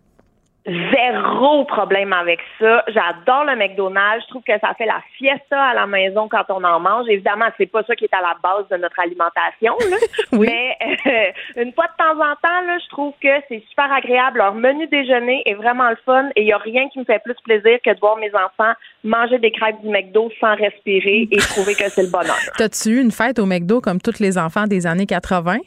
Zéro 0.65 1.65
problème 1.65 2.13
avec 2.13 2.39
ça. 2.57 2.85
J'adore 2.87 3.43
le 3.43 3.57
McDonald's. 3.57 4.23
Je 4.23 4.29
trouve 4.29 4.43
que 4.43 4.57
ça 4.61 4.73
fait 4.77 4.85
la 4.85 5.01
fiesta 5.17 5.61
à 5.61 5.73
la 5.73 5.85
maison 5.85 6.29
quand 6.29 6.45
on 6.49 6.63
en 6.63 6.79
mange. 6.79 7.05
Évidemment, 7.09 7.47
c'est 7.57 7.65
pas 7.65 7.83
ça 7.83 7.95
qui 7.97 8.05
est 8.05 8.13
à 8.13 8.21
la 8.21 8.35
base 8.41 8.69
de 8.69 8.77
notre 8.77 8.97
alimentation. 8.97 9.75
Là. 9.89 9.97
Mais 10.39 10.77
euh, 10.81 11.61
une 11.61 11.73
fois 11.73 11.87
de 11.87 11.97
temps 11.97 12.17
en 12.17 12.35
temps, 12.35 12.65
là, 12.65 12.77
je 12.81 12.87
trouve 12.89 13.13
que 13.21 13.27
c'est 13.49 13.61
super 13.67 13.91
agréable. 13.91 14.37
Leur 14.37 14.53
menu 14.53 14.87
déjeuner 14.87 15.43
est 15.45 15.55
vraiment 15.55 15.89
le 15.89 15.97
fun 16.05 16.29
et 16.37 16.43
il 16.43 16.45
n'y 16.45 16.53
a 16.53 16.57
rien 16.57 16.87
qui 16.89 16.99
me 16.99 17.03
fait 17.03 17.21
plus 17.21 17.35
plaisir 17.43 17.79
que 17.83 17.93
de 17.93 17.99
voir 17.99 18.15
mes 18.15 18.31
enfants 18.33 18.73
manger 19.03 19.39
des 19.39 19.51
crêpes 19.51 19.81
du 19.81 19.89
McDo 19.89 20.31
sans 20.39 20.55
respirer 20.55 21.27
et 21.29 21.37
trouver 21.55 21.75
que 21.75 21.89
c'est 21.89 22.03
le 22.03 22.09
bonheur. 22.09 22.37
T'as-tu 22.57 22.91
eu 22.91 23.01
une 23.01 23.11
fête 23.11 23.37
au 23.37 23.45
McDo 23.45 23.81
comme 23.81 23.99
tous 23.99 24.19
les 24.21 24.37
enfants 24.37 24.65
des 24.65 24.87
années 24.87 25.07
80? 25.07 25.57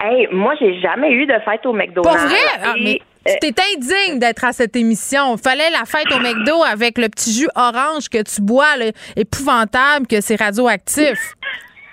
Hey, 0.00 0.28
moi, 0.32 0.54
j'ai 0.60 0.78
jamais 0.80 1.12
eu 1.12 1.24
de 1.26 1.38
fête 1.44 1.64
au 1.64 1.72
Pas 1.72 1.78
McDonald's. 1.78 2.24
vrai? 2.24 2.60
Ah, 2.62 2.74
mais 2.82 3.00
euh, 3.28 3.34
tu 3.42 3.52
t'es 3.52 3.62
indigne 3.76 4.18
d'être 4.18 4.44
à 4.44 4.52
cette 4.52 4.76
émission. 4.76 5.36
Fallait 5.36 5.70
la 5.70 5.84
fête 5.84 6.10
au 6.12 6.18
McDo 6.20 6.62
avec 6.62 6.98
le 6.98 7.08
petit 7.08 7.32
jus 7.32 7.48
orange 7.54 8.08
que 8.08 8.22
tu 8.22 8.40
bois, 8.42 8.76
là, 8.76 8.86
épouvantable, 9.16 10.06
que 10.06 10.20
c'est 10.20 10.36
radioactif. 10.40 11.34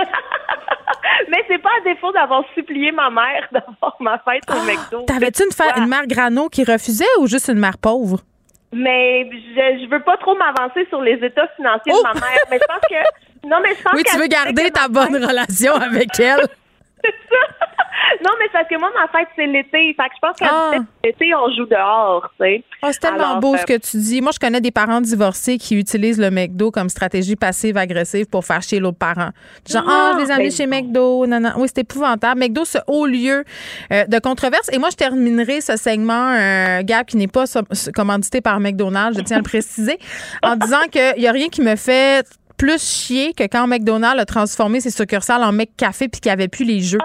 Mais 1.28 1.44
c'est 1.48 1.58
pas 1.58 1.68
à 1.80 1.84
défaut 1.84 2.12
d'avoir 2.12 2.42
supplié 2.54 2.90
ma 2.92 3.10
mère 3.10 3.46
d'avoir 3.52 3.96
ma 4.00 4.18
fête 4.18 4.42
au 4.50 4.62
McDo. 4.64 5.04
Ah, 5.08 5.12
T'avais-tu 5.12 5.44
une, 5.44 5.52
fa- 5.52 5.76
une 5.78 5.86
mère 5.88 6.06
grano 6.06 6.48
qui 6.48 6.64
refusait 6.64 7.04
ou 7.20 7.26
juste 7.26 7.48
une 7.48 7.58
mère 7.58 7.78
pauvre? 7.78 8.20
Mais 8.72 9.28
je, 9.30 9.84
je 9.84 9.90
veux 9.90 10.02
pas 10.02 10.16
trop 10.16 10.36
m'avancer 10.36 10.86
sur 10.88 11.00
les 11.02 11.14
états 11.14 11.48
financiers 11.56 11.92
de 11.92 12.02
ma 12.02 12.14
mère. 12.14 12.38
Mais 12.50 12.58
je 12.58 12.66
pense 12.66 12.82
que. 12.88 13.48
Non, 13.48 13.58
mais 13.62 13.70
je 13.76 13.82
pense 13.82 13.92
Oh! 13.92 13.96
Oui, 13.96 14.02
tu 14.04 14.16
veux 14.18 14.26
garder 14.26 14.70
ta 14.70 14.88
bonne 14.88 15.16
relation 15.24 15.74
avec 15.74 16.18
elle. 16.20 16.46
Non, 18.24 18.30
mais 18.38 18.46
c'est 18.46 18.52
parce 18.52 18.68
que 18.68 18.78
moi, 18.78 18.90
ma 18.94 19.06
fête, 19.08 19.28
c'est 19.36 19.46
l'été. 19.46 19.94
Fait 19.94 20.08
que 20.08 20.14
je 20.16 20.20
pense 20.20 20.36
qu'à 20.36 20.48
Ah. 20.50 20.70
l'été, 21.04 21.32
on 21.34 21.48
joue 21.54 21.64
dehors, 21.66 22.28
tu 22.40 22.44
sais. 22.44 22.64
Oh, 22.82 22.88
c'est 22.90 22.98
tellement 22.98 23.18
Alors, 23.30 23.40
beau 23.40 23.54
euh, 23.54 23.58
ce 23.58 23.66
que 23.66 23.76
tu 23.78 23.96
dis. 23.98 24.20
Moi, 24.20 24.32
je 24.34 24.38
connais 24.38 24.60
des 24.60 24.70
parents 24.72 25.00
divorcés 25.00 25.58
qui 25.58 25.78
utilisent 25.78 26.18
le 26.20 26.30
McDo 26.30 26.70
comme 26.70 26.88
stratégie 26.88 27.36
passive-agressive 27.36 28.26
pour 28.26 28.44
faire 28.44 28.62
chier 28.62 28.80
l'autre 28.80 28.98
parent. 28.98 29.30
Genre, 29.68 29.84
ah, 29.86 30.10
Ah, 30.12 30.12
je 30.16 30.22
les 30.24 30.28
ai 30.28 30.32
amenés 30.32 30.48
ben 30.48 30.54
chez 30.54 30.66
McDo. 30.66 31.26
Non, 31.26 31.40
non. 31.40 31.50
Oui, 31.56 31.68
c'est 31.68 31.82
épouvantable. 31.82 32.40
McDo, 32.40 32.64
ce 32.64 32.78
haut 32.88 33.06
lieu 33.06 33.44
euh, 33.92 34.04
de 34.06 34.18
controverse. 34.18 34.68
Et 34.72 34.78
moi, 34.78 34.88
je 34.90 34.96
terminerai 34.96 35.60
ce 35.60 35.76
segment, 35.76 36.32
euh, 36.32 36.82
Gab, 36.82 37.06
qui 37.06 37.16
n'est 37.16 37.28
pas 37.28 37.44
commandité 37.94 38.40
par 38.40 38.58
McDonald's, 38.60 39.18
je 39.18 39.22
tiens 39.22 39.36
à 39.36 39.40
le 39.40 39.44
préciser, 39.44 39.98
en 40.42 40.56
disant 40.56 40.82
qu'il 40.90 41.14
n'y 41.18 41.28
a 41.28 41.32
rien 41.32 41.48
qui 41.48 41.62
me 41.62 41.76
fait 41.76 42.26
plus 42.60 42.82
chier 42.82 43.32
que 43.32 43.44
quand 43.44 43.66
McDonald's 43.66 44.20
a 44.20 44.26
transformé 44.26 44.80
ses 44.80 44.90
succursales 44.90 45.42
en 45.42 45.50
McCafé 45.50 46.08
puis 46.08 46.20
qu'il 46.20 46.28
n'y 46.28 46.34
avait 46.34 46.48
plus 46.48 46.66
les 46.66 46.80
jeux. 46.80 46.98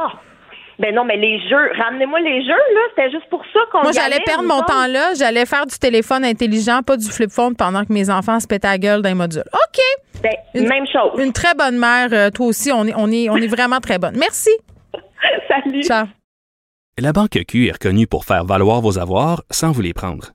Ben 0.80 0.94
non, 0.94 1.06
mais 1.06 1.16
les 1.16 1.40
jeux, 1.48 1.72
ramenez-moi 1.82 2.20
les 2.20 2.42
jeux, 2.42 2.50
là. 2.50 2.82
C'était 2.90 3.10
juste 3.10 3.30
pour 3.30 3.42
ça 3.54 3.62
qu'on 3.72 3.84
Moi, 3.84 3.94
j'allais 3.94 4.20
perdre 4.26 4.44
mon 4.44 4.62
temps 4.64 4.88
là. 4.88 5.14
J'allais 5.18 5.46
faire 5.46 5.66
du 5.66 5.78
téléphone 5.80 6.26
intelligent, 6.26 6.82
pas 6.82 6.98
du 6.98 7.10
flip 7.10 7.32
phone 7.32 7.56
pendant 7.56 7.86
que 7.86 7.94
mes 7.94 8.10
enfants 8.10 8.42
se 8.42 8.48
pétaient 8.48 8.68
la 8.68 8.78
gueule 8.78 9.02
dans 9.02 9.08
les 9.08 9.16
modules. 9.16 9.46
OK. 9.54 9.82
Ben, 10.22 10.68
même 10.68 10.86
chose. 10.88 11.18
Une 11.24 11.32
très 11.32 11.54
bonne 11.54 11.78
mère. 11.78 12.10
euh, 12.12 12.30
toi 12.32 12.48
aussi, 12.48 12.74
on 12.74 12.86
est, 12.86 12.94
on 12.98 13.10
est, 13.10 13.30
on 13.30 13.38
est 13.38 13.48
vraiment 13.48 13.80
très 13.80 13.98
bonne. 13.98 14.18
Merci. 14.18 14.50
Salut. 15.48 15.84
Ciao. 15.84 16.08
La 16.98 17.14
Banque 17.14 17.40
Q 17.48 17.68
est 17.68 17.72
reconnue 17.72 18.08
pour 18.08 18.26
faire 18.26 18.44
valoir 18.44 18.82
vos 18.82 19.00
avoirs 19.00 19.44
sans 19.50 19.72
vous 19.72 19.82
les 19.82 19.94
prendre. 19.94 20.35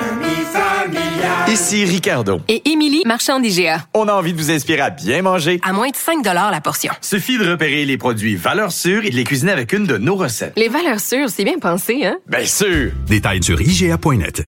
Ici 1.51 1.83
Ricardo. 1.83 2.39
Et 2.47 2.61
Émilie, 2.69 3.03
marchand 3.05 3.41
d'IGA. 3.41 3.85
On 3.93 4.07
a 4.07 4.13
envie 4.13 4.31
de 4.31 4.37
vous 4.37 4.51
inspirer 4.51 4.79
à 4.79 4.89
bien 4.89 5.21
manger. 5.21 5.59
À 5.63 5.73
moins 5.73 5.89
de 5.89 5.95
5 5.97 6.23
la 6.23 6.61
portion. 6.61 6.93
Suffit 7.01 7.37
de 7.37 7.51
repérer 7.51 7.83
les 7.83 7.97
produits 7.97 8.37
valeurs 8.37 8.71
sûres 8.71 9.03
et 9.03 9.09
de 9.09 9.17
les 9.17 9.25
cuisiner 9.25 9.51
avec 9.51 9.73
une 9.73 9.85
de 9.85 9.97
nos 9.97 10.15
recettes. 10.15 10.53
Les 10.55 10.69
valeurs 10.69 11.01
sûres, 11.01 11.29
c'est 11.29 11.43
bien 11.43 11.59
pensé, 11.59 12.05
hein? 12.05 12.19
Bien 12.25 12.45
sûr! 12.45 12.93
Détails 13.05 13.43
sur 13.43 13.59
IGA.net. 13.59 14.45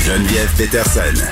Geneviève 0.00 0.52
Peterson. 0.58 1.24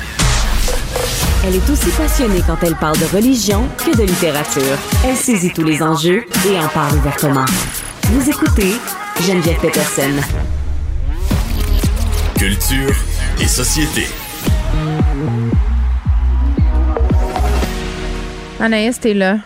Elle 1.46 1.56
est 1.56 1.70
aussi 1.70 1.90
passionnée 1.90 2.40
quand 2.46 2.56
elle 2.62 2.76
parle 2.76 2.96
de 3.00 3.14
religion 3.14 3.68
que 3.84 3.94
de 3.94 4.02
littérature. 4.02 4.78
Elle 5.06 5.16
saisit 5.16 5.52
tous 5.52 5.64
les 5.64 5.82
enjeux 5.82 6.24
et 6.48 6.58
en 6.58 6.68
parle 6.68 6.96
ouvertement. 6.96 7.44
Vous 8.04 8.30
écoutez 8.30 8.72
Geneviève 9.20 9.60
Peterson. 9.60 10.22
Culture 12.38 12.94
et 13.40 13.46
société. 13.46 14.06
Anaïs, 18.60 18.98
t'es 19.00 19.14
là. 19.14 19.38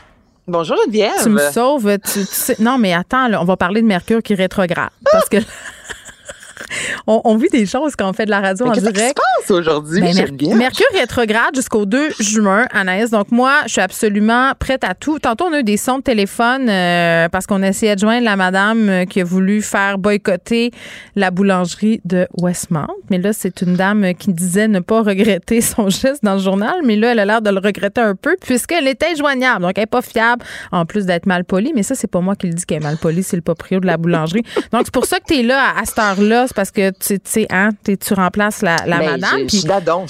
Bonjour 0.46 0.76
Geneviève. 0.84 1.12
Tu 1.22 1.28
me 1.28 1.50
sauves. 1.50 1.98
Tu, 2.04 2.20
tu 2.20 2.24
sais- 2.24 2.56
non, 2.60 2.78
mais 2.78 2.94
attends, 2.94 3.28
là, 3.28 3.40
on 3.40 3.44
va 3.44 3.56
parler 3.56 3.82
de 3.82 3.86
Mercure 3.86 4.22
qui 4.22 4.34
rétrograde. 4.34 4.90
Parce 5.12 5.28
que 5.28 5.36
on, 7.06 7.20
on 7.24 7.36
vit 7.36 7.48
des 7.48 7.66
choses 7.66 7.94
quand 7.96 8.08
on 8.08 8.12
fait 8.12 8.24
de 8.26 8.30
la 8.30 8.40
radio 8.40 8.64
Mais 8.66 8.70
en 8.70 8.74
qu'est-ce 8.74 8.86
qui 8.86 8.92
direct. 8.92 9.18
se 9.18 9.46
passe 9.46 9.50
aujourd'hui, 9.58 10.00
Ben, 10.00 10.14
Mer-? 10.14 10.56
Mercure 10.56 10.86
rétrograde 10.94 11.54
jusqu'au 11.54 11.86
2 11.86 12.10
juin, 12.20 12.66
Anaïs. 12.72 13.10
Donc, 13.10 13.30
moi, 13.30 13.52
je 13.66 13.72
suis 13.72 13.80
absolument 13.80 14.52
prête 14.58 14.84
à 14.84 14.94
tout. 14.94 15.18
Tantôt, 15.18 15.46
on 15.48 15.52
a 15.52 15.60
eu 15.60 15.64
des 15.64 15.76
sons 15.76 15.98
de 15.98 16.02
téléphone 16.02 16.68
euh, 16.68 17.28
parce 17.28 17.46
qu'on 17.46 17.62
essayait 17.62 17.94
de 17.94 18.00
joindre 18.00 18.24
la 18.24 18.36
madame 18.36 18.88
euh, 18.88 19.04
qui 19.04 19.20
a 19.20 19.24
voulu 19.24 19.62
faire 19.62 19.98
boycotter 19.98 20.70
la 21.16 21.30
boulangerie 21.30 22.00
de 22.04 22.26
Westmount. 22.40 22.86
Mais 23.10 23.18
là, 23.18 23.32
c'est 23.32 23.62
une 23.62 23.74
dame 23.74 24.14
qui 24.14 24.32
disait 24.32 24.68
ne 24.68 24.80
pas 24.80 25.02
regretter 25.02 25.60
son 25.60 25.88
geste 25.88 26.22
dans 26.24 26.34
le 26.34 26.40
journal. 26.40 26.74
Mais 26.84 26.96
là, 26.96 27.12
elle 27.12 27.18
a 27.20 27.24
l'air 27.24 27.42
de 27.42 27.50
le 27.50 27.58
regretter 27.60 28.00
un 28.00 28.14
peu 28.14 28.36
puisqu'elle 28.40 28.86
était 28.88 29.14
joignable. 29.16 29.62
Donc, 29.62 29.72
elle 29.76 29.82
n'est 29.82 29.86
pas 29.86 30.02
fiable 30.02 30.44
en 30.72 30.84
plus 30.86 31.06
d'être 31.06 31.26
mal 31.26 31.44
polie. 31.44 31.72
Mais 31.74 31.82
ça, 31.82 31.94
c'est 31.94 32.10
pas 32.10 32.20
moi 32.20 32.34
qui 32.36 32.46
le 32.48 32.54
dis 32.54 32.64
qu'elle 32.66 32.78
est 32.82 32.84
mal 32.84 32.96
polie, 32.96 33.22
c'est 33.22 33.36
le 33.36 33.42
proprio 33.42 33.80
de 33.80 33.86
la 33.86 33.96
boulangerie. 33.96 34.42
Donc, 34.72 34.82
c'est 34.84 34.94
pour 34.94 35.06
ça 35.06 35.18
que 35.20 35.24
tu 35.28 35.40
es 35.40 35.42
là 35.42 35.72
à, 35.76 35.80
à 35.80 35.84
cette 35.84 35.98
heure-là. 35.98 36.46
C'est 36.48 36.56
parce 36.56 36.70
que 36.70 36.90
tu 36.90 37.18
sais, 37.24 37.46
hein, 37.50 37.70
tu 37.84 38.14
remplaces 38.14 38.62
la, 38.62 38.76
la 38.86 38.98
madame. 38.98 39.46
Puis 39.46 39.62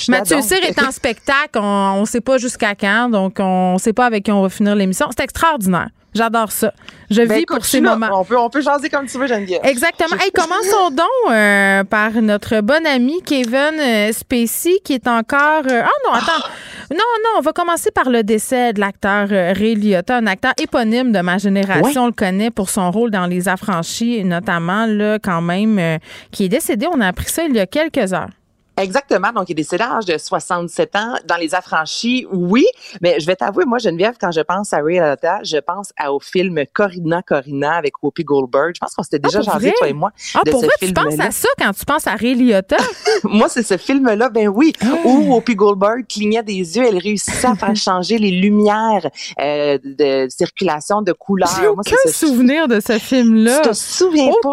Mathieu. 0.08 0.40
Cyr 0.42 0.58
est 0.64 0.80
en 0.82 0.90
spectacle. 0.92 1.58
On 1.58 2.00
ne 2.00 2.06
sait 2.06 2.20
pas 2.20 2.38
jusqu'à 2.38 2.74
quand. 2.74 3.10
Donc, 3.10 3.36
on 3.38 3.74
ne 3.74 3.78
sait 3.78 3.92
pas 3.92 4.06
avec 4.06 4.24
qui 4.24 4.32
on 4.32 4.42
va 4.42 4.48
finir 4.48 4.74
l'émission. 4.74 5.06
C'est 5.16 5.24
extraordinaire. 5.24 5.88
J'adore 6.14 6.50
ça. 6.50 6.72
Je 7.10 7.22
Ben, 7.22 7.34
vis 7.36 7.42
écoute, 7.42 7.56
pour 7.58 7.64
ces 7.66 7.80
là. 7.80 7.90
moments. 7.94 8.20
On 8.20 8.24
peut, 8.24 8.36
on 8.38 8.48
peut 8.48 8.62
jaser 8.62 8.88
comme 8.88 9.06
tu 9.06 9.18
veux, 9.18 9.26
Geneviève. 9.26 9.60
Exactement. 9.62 10.16
Hey, 10.20 10.30
commençons 10.32 10.90
donc 10.90 11.30
euh, 11.32 11.84
par 11.84 12.12
notre 12.22 12.60
bon 12.62 12.84
ami 12.86 13.20
Kevin 13.24 13.78
euh, 13.78 14.10
Spacey 14.12 14.78
qui 14.82 14.94
est 14.94 15.06
encore. 15.06 15.62
euh, 15.70 15.82
Ah 15.84 15.90
non, 16.06 16.12
attends. 16.14 16.46
Non, 16.90 16.96
non, 17.22 17.30
on 17.38 17.40
va 17.40 17.52
commencer 17.52 17.90
par 17.90 18.08
le 18.08 18.22
décès 18.22 18.72
de 18.72 18.80
l'acteur 18.80 19.28
euh, 19.30 19.52
Ray 19.54 19.74
Liotta, 19.74 20.16
un 20.16 20.26
acteur 20.26 20.52
éponyme 20.58 21.12
de 21.12 21.20
ma 21.20 21.36
génération. 21.36 21.84
Ouais. 21.84 21.98
On 21.98 22.06
le 22.06 22.12
connaît 22.12 22.50
pour 22.50 22.70
son 22.70 22.90
rôle 22.90 23.10
dans 23.10 23.26
Les 23.26 23.48
Affranchis, 23.48 24.24
notamment, 24.24 24.86
là, 24.86 25.18
quand 25.22 25.42
même, 25.42 25.78
euh, 25.78 25.98
qui 26.30 26.44
est 26.44 26.48
décédé. 26.48 26.86
On 26.90 27.00
a 27.00 27.08
appris 27.08 27.28
ça 27.28 27.44
il 27.44 27.54
y 27.54 27.60
a 27.60 27.66
quelques 27.66 28.12
heures. 28.14 28.30
Exactement. 28.78 29.32
Donc, 29.32 29.48
il 29.48 29.52
est 29.52 29.54
décédé 29.56 29.82
à 29.84 29.94
l'âge 29.94 30.04
de 30.06 30.16
67 30.18 30.96
ans 30.96 31.14
dans 31.26 31.36
les 31.36 31.54
affranchis. 31.54 32.26
Oui, 32.32 32.66
mais 33.00 33.20
je 33.20 33.26
vais 33.26 33.36
t'avouer, 33.36 33.64
moi, 33.64 33.78
Geneviève, 33.78 34.14
quand 34.20 34.30
je 34.30 34.40
pense 34.40 34.72
à 34.72 34.78
Ray 34.78 34.98
Liotta, 34.98 35.40
je 35.44 35.58
pense 35.58 35.92
à, 35.96 36.12
au 36.12 36.20
film 36.20 36.62
Corina 36.72 37.22
Corina 37.22 37.74
avec 37.74 38.02
Whoopi 38.02 38.24
Goldberg. 38.24 38.72
Je 38.74 38.80
pense 38.80 38.94
qu'on 38.94 39.02
s'était 39.02 39.18
déjà 39.18 39.40
vrai? 39.40 39.72
toi 39.78 39.88
et 39.88 39.92
moi, 39.92 40.10
Ah, 40.34 40.40
de 40.44 40.50
pour 40.50 40.60
ce 40.60 40.66
vrai, 40.66 40.74
tu 40.80 40.92
penses 40.92 41.18
à 41.20 41.30
ça 41.30 41.48
quand 41.58 41.72
tu 41.72 41.84
penses 41.84 42.06
à 42.06 42.14
Ray 42.14 42.34
Liotta? 42.34 42.76
Moi, 43.24 43.48
c'est 43.48 43.62
ce 43.62 43.76
film-là, 43.76 44.28
ben 44.28 44.48
oui, 44.48 44.72
Ah. 44.82 44.86
où 45.04 45.34
Whoopi 45.34 45.54
Goldberg 45.56 46.06
clignait 46.08 46.42
des 46.42 46.54
yeux, 46.76 46.84
elle 46.86 46.98
réussissait 46.98 47.46
à 47.48 47.54
faire 47.54 47.74
changer 47.76 48.18
les 48.18 48.30
lumières 48.30 49.08
euh, 49.40 49.78
de 49.82 50.28
circulation 50.28 51.02
de 51.02 51.12
couleurs. 51.12 51.48
J'ai 51.56 51.62
Moi, 51.66 51.74
aucun 51.78 51.96
ce- 52.04 52.12
souvenir 52.12 52.68
de 52.68 52.80
ce 52.80 52.98
film-là. 52.98 53.60
Tu 53.62 53.68
te 53.70 53.74
souviens 53.74 54.30
pas? 54.42 54.50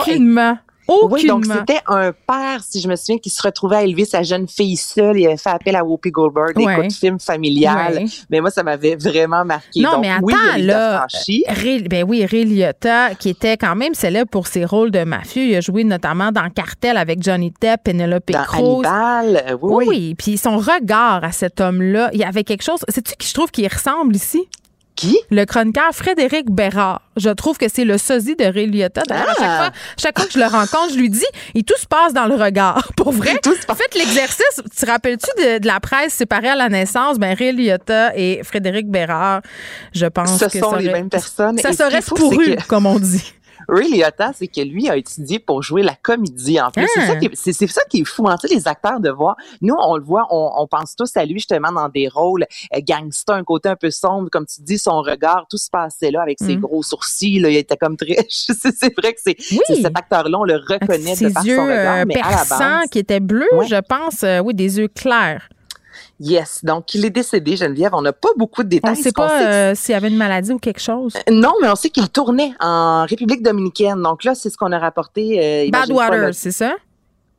Aucunement. 0.88 1.14
Oui, 1.16 1.26
donc 1.28 1.46
c'était 1.46 1.80
un 1.88 2.12
père, 2.12 2.62
si 2.64 2.80
je 2.80 2.88
me 2.88 2.96
souviens, 2.96 3.18
qui 3.18 3.30
se 3.30 3.42
retrouvait 3.42 3.78
à 3.78 3.84
élever 3.84 4.06
sa 4.06 4.22
jeune 4.24 4.48
fille 4.48 4.78
seule. 4.78 5.18
Il 5.20 5.26
avait 5.26 5.38
fait 5.38 5.50
appel 5.50 5.76
à 5.76 5.84
Whoopi 5.84 6.12
Goldberg. 6.12 6.58
Ouais. 6.58 6.78
Écoute, 6.80 6.94
film 6.94 7.20
familial. 7.20 7.94
Ouais. 7.96 8.06
Mais 8.30 8.40
moi, 8.42 8.52
ça 8.52 8.62
m'avait 8.64 8.96
vraiment 8.96 9.44
marqué. 9.46 9.82
Non, 9.82 9.94
Donc, 9.94 10.02
mais 10.02 10.12
attends, 10.12 10.24
oui, 10.24 10.62
là. 10.64 11.08
Ray- 11.48 11.84
ben 11.88 12.06
oui, 12.08 12.26
Ray 12.26 12.46
Liotta, 12.46 13.16
qui 13.16 13.30
était 13.30 13.58
quand 13.58 13.76
même 13.76 13.94
célèbre 13.96 14.30
pour 14.30 14.48
ses 14.48 14.64
rôles 14.66 14.92
de 14.92 15.04
mafieux. 15.04 15.44
Il 15.44 15.56
a 15.56 15.62
joué 15.62 15.84
notamment 15.84 16.32
dans 16.32 16.50
Cartel 16.50 16.98
avec 16.98 17.24
Johnny 17.24 17.52
Depp, 17.62 17.84
Penelope 17.84 18.32
Dans 18.32 18.44
Cruz. 18.44 18.86
Hannibal, 18.86 19.44
euh, 19.50 19.58
oui, 19.62 19.74
Oui, 19.74 19.74
oui. 19.76 19.86
oui. 19.88 20.16
Puis 20.16 20.38
son 20.38 20.58
regard 20.58 21.24
à 21.24 21.32
cet 21.32 21.62
homme-là, 21.62 22.10
il 22.14 22.20
y 22.20 22.24
avait 22.24 22.44
quelque 22.44 22.64
chose. 22.64 22.80
Sais-tu 22.90 23.14
qui 23.18 23.28
je 23.28 23.34
trouve 23.34 23.50
qui 23.52 23.68
ressemble 23.68 24.16
ici? 24.16 24.48
Qui? 24.96 25.18
Le 25.30 25.44
chroniqueur 25.46 25.92
Frédéric 25.94 26.50
Bérard. 26.50 27.02
Je 27.18 27.30
trouve 27.30 27.58
que 27.58 27.66
c'est 27.68 27.84
le 27.86 27.98
sosie 27.98 28.36
de 28.36 28.46
Ray 28.46 28.68
Liotta. 28.68 29.02
D'ailleurs, 29.08 29.30
à 29.30 29.34
chaque 29.34 29.44
Ah! 29.44 29.58
fois, 29.58 29.72
chaque 29.98 30.18
fois 30.18 30.28
que 30.28 30.34
je 30.34 30.40
le 30.40 30.46
rencontre, 30.46 30.94
je 30.94 30.98
lui 30.98 31.10
dis, 31.10 31.26
et 31.54 31.64
tout 31.64 31.78
se 31.78 31.86
passe 31.86 32.14
dans 32.14 32.26
le 32.28 32.36
regard. 32.36 32.92
Pour 32.98 33.12
vrai. 33.12 33.32
Faites 33.44 33.96
l'exercice. 33.96 34.62
Tu 34.64 34.86
te 34.86 34.90
rappelles-tu 34.90 35.30
de, 35.44 35.58
de 35.60 35.68
la 35.68 35.80
presse 35.80 36.14
séparée 36.14 36.50
à 36.50 36.56
la 36.56 36.70
naissance? 36.70 37.18
Ben, 37.20 37.36
Ray 37.38 37.52
Liotta 37.52 38.16
et 38.16 38.42
Frédéric 38.44 38.88
Bérard, 38.90 39.42
je 39.94 40.06
pense 40.06 40.38
Ce 40.40 40.46
que 40.46 40.60
sont 40.60 40.72
ça 40.72 40.78
les 40.80 40.92
mêmes 40.92 41.10
personnes. 41.10 41.58
Ça 41.58 41.74
serait 41.74 42.02
pourru, 42.02 42.56
que- 42.56 42.64
comme 42.68 42.86
on 42.86 43.00
dit. 43.00 43.34
Ray 43.68 43.90
Liotta, 43.92 44.32
c'est 44.34 44.48
que 44.48 44.62
lui 44.62 44.90
a 44.90 44.98
étudié 44.98 45.40
pour 45.40 45.62
jouer 45.64 45.84
la 45.84 45.96
comédie 45.96 46.60
en 46.60 46.72
plus. 46.72 46.88
C'est 46.94 47.02
Ah. 47.02 47.08
ça 47.08 47.16
qui 47.18 47.26
est- 47.26 47.36
C'est 47.36 47.54
c'est 47.54 47.68
ça 47.68 47.82
qui 47.90 48.02
est 48.02 48.06
fou, 48.06 48.28
hein, 48.28 48.36
les 48.50 48.68
acteurs 48.68 49.00
de 49.00 49.10
voir. 49.10 49.36
Nous, 49.62 49.76
on 49.80 49.98
le 49.98 50.04
voit, 50.04 50.28
on, 50.32 50.52
on 50.58 50.68
pense 50.68 50.96
tous 50.96 51.16
à 51.18 51.26
lui 51.26 51.36
justement 51.36 51.72
dans 51.72 51.90
des 51.90 52.08
rôles 52.08 52.46
euh, 52.74 52.80
gangster, 52.88 53.36
un 53.36 53.44
côté 53.44 53.70
un 53.70 53.76
peu 53.76 53.92
sombre, 53.92 54.30
comme 54.32 54.46
tu 54.46 54.62
dis, 54.62 54.78
son 54.78 55.02
regard, 55.02 55.46
tout 55.50 55.58
se 55.58 55.70
passait 55.70 56.12
là 56.12 56.22
avec 56.22 56.38
ses 56.40 56.58
Mm. 56.58 56.62
gros 56.62 56.84
sourcils. 56.84 57.40
Là, 57.40 57.50
il 57.50 57.58
était 57.58 57.78
comme 57.78 57.98
très. 57.98 58.16
C'est 58.30 58.96
vrai 58.98 59.14
que 59.14 59.20
c'est 59.24 59.36
c'est 59.40 59.76
cet 59.82 59.86
acteur-là, 59.98 60.38
on 60.40 60.44
le 60.44 60.56
reconnaît 60.56 61.16
Ses 61.16 61.30
de 61.30 61.34
par 61.34 61.46
yeux 61.46 61.56
son 61.58 61.64
regard, 61.64 61.98
euh, 61.98 62.04
mais 62.08 62.16
à 62.22 62.32
la 62.32 62.46
base. 62.46 62.90
qui 62.92 63.00
étaient 63.00 63.20
bleus, 63.20 63.48
Ouais. 63.54 63.68
je 63.68 63.76
pense. 63.88 64.24
euh, 64.24 64.40
oui, 64.40 64.54
des 64.54 64.78
yeux 64.80 64.88
clairs. 64.88 65.50
Yes, 66.20 66.64
donc 66.64 66.94
il 66.94 67.04
est 67.06 67.10
décédé, 67.10 67.58
Geneviève. 67.58 67.92
On 67.94 68.02
n'a 68.02 68.14
pas 68.14 68.30
beaucoup 68.38 68.64
de 68.64 68.70
détails. 68.70 68.94
On 68.94 68.98
ne 68.98 69.04
sait 69.04 69.12
pas 69.12 69.42
euh, 69.42 69.76
s'il 69.76 69.94
y 69.94 69.96
avait 69.96 70.08
une 70.08 70.16
maladie 70.18 70.52
ou 70.54 70.60
quelque 70.60 70.80
chose. 70.80 71.14
Non, 71.30 71.54
mais 71.62 71.68
on 71.70 71.76
sait 71.76 71.90
qu'il 71.90 72.08
tournait 72.10 72.54
en 72.62 73.06
République 73.06 73.44
dominicaine. 73.44 74.02
Donc 74.02 74.24
là, 74.24 74.34
c'est 74.34 74.50
ce 74.50 74.58
qu'on 74.58 74.72
a 74.72 74.80
rapporté. 74.80 75.68
euh, 75.68 75.70
Badwater, 75.70 76.18
là. 76.18 76.34
c'est 76.34 76.52
ça? 76.52 76.76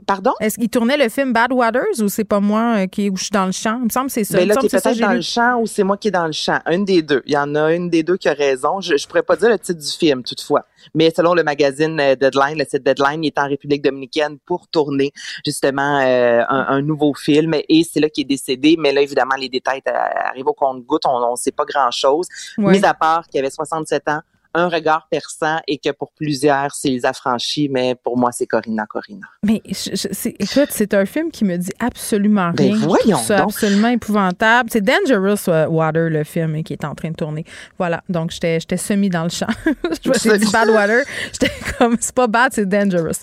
Pardon? 0.07 0.33
Est-ce 0.41 0.59
qu'il 0.59 0.69
tournait 0.69 0.97
le 0.97 1.09
film 1.09 1.33
Bad 1.33 1.53
Waters 1.53 2.01
ou 2.01 2.09
c'est 2.09 2.25
pas 2.25 2.41
moi 2.41 2.77
euh, 2.77 2.87
qui 2.87 3.09
où 3.09 3.17
je 3.17 3.25
suis 3.25 3.31
dans 3.31 3.47
le 3.47 3.53
champ? 3.53 3.79
Il 3.81 3.85
me 3.85 3.89
semble 3.89 4.07
que 4.07 4.13
c'est 4.13 4.25
ça. 4.25 4.37
Mais 4.37 4.45
me 4.45 4.49
là, 4.51 4.57
t'es 4.57 4.69
peut-être 4.69 4.99
dans 4.99 5.11
lu. 5.11 5.17
le 5.17 5.23
champ 5.23 5.59
ou 5.61 5.67
c'est 5.67 5.85
moi 5.85 5.97
qui 5.97 6.09
est 6.09 6.13
dans 6.13 6.27
le 6.27 6.33
champ. 6.33 6.59
Une 6.71 6.85
des 6.85 7.03
deux. 7.03 7.23
Il 7.27 7.33
y 7.33 7.39
en 7.39 7.55
a 7.55 7.73
une 7.73 7.89
des 7.89 8.03
deux 8.03 8.17
qui 8.17 8.29
a 8.29 8.35
raison. 8.35 8.81
Je, 8.81 8.97
je 8.97 9.07
pourrais 9.09 9.23
pas 9.23 9.37
dire 9.37 9.49
le 9.49 9.59
titre 9.59 9.81
du 9.81 9.91
film, 9.91 10.23
toutefois. 10.23 10.67
Mais 10.95 11.11
selon 11.17 11.35
le 11.35 11.43
magazine 11.43 11.99
euh, 11.99 12.15
Deadline, 12.15 12.59
le 12.59 12.65
site 12.65 12.85
Deadline, 12.85 13.25
il 13.25 13.29
est 13.29 13.39
en 13.39 13.49
République 13.49 13.83
dominicaine 13.83 14.39
pour 14.45 14.69
tourner 14.69 15.13
justement 15.45 16.01
euh, 16.01 16.43
un, 16.49 16.67
un 16.69 16.83
nouveau 16.83 17.15
film. 17.15 17.55
Et 17.69 17.83
c'est 17.91 18.01
là 18.01 18.11
qu'il 18.11 18.23
est 18.23 18.29
décédé. 18.29 18.77
Mais 18.79 18.93
là, 18.93 19.01
évidemment, 19.01 19.37
les 19.37 19.49
détails 19.49 19.83
euh, 19.89 19.93
arrivent 19.93 20.49
au 20.49 20.53
compte-goutte. 20.55 21.07
On 21.07 21.31
ne 21.31 21.37
sait 21.37 21.53
pas 21.53 21.65
grand-chose. 21.65 22.27
Mis 22.59 22.85
à 22.85 22.95
part 22.95 23.27
qu'il 23.29 23.41
avait 23.41 23.51
67 23.51 24.09
ans, 24.09 24.21
un 24.57 24.69
regard 24.69 25.07
perçant 25.11 25.59
et 25.69 25.79
que 25.79 25.91
pour 25.91 26.13
plusieurs, 26.13 26.75
c'est 26.75 26.89
les 26.89 27.07
affranchis. 27.07 27.69
Mais 27.69 27.95
pour 27.95 28.17
moi, 28.19 28.31
c'est 28.33 28.47
Corinna 28.47 28.87
Corinna. 28.87 29.27
Mais 29.43 29.63
je- 29.67 29.95
je- 29.95 30.29
écoute, 30.39 30.69
c'est 30.71 30.95
un 30.95 31.07
film 31.07 31.31
qui 31.31 31.45
me 31.45 31.57
dit 31.57 31.71
absolument 31.79 32.51
Ben, 32.51 32.73
rien. 32.73 32.77
Trouve 32.81 32.99
voyons 33.03 33.19
ça 33.19 33.39
donc. 33.39 33.51
absolument 33.51 33.89
épouvantable. 33.89 34.71
C'est 34.73 34.81
Dangerous 34.83 35.49
Water, 35.71 36.09
le 36.11 36.25
film, 36.25 36.63
qui 36.63 36.73
est 36.73 36.85
en 36.85 36.95
train 36.95 37.11
de 37.11 37.17
tourner. 37.17 37.45
Voilà, 37.79 38.03
donc 38.09 38.31
j'étais 38.31 38.59
semi 38.77 39.09
dans 39.11 39.25
le 39.25 39.31
champ. 39.31 39.47
suis 40.19 40.39
dit 40.39 40.51
Bad 40.53 40.69
Water. 40.71 41.03
J'étais 41.33 41.53
comme, 41.79 41.97
c'est 42.01 42.15
pas 42.15 42.27
bad, 42.27 42.53
c'est 42.53 42.67
Dangerous. 42.69 43.21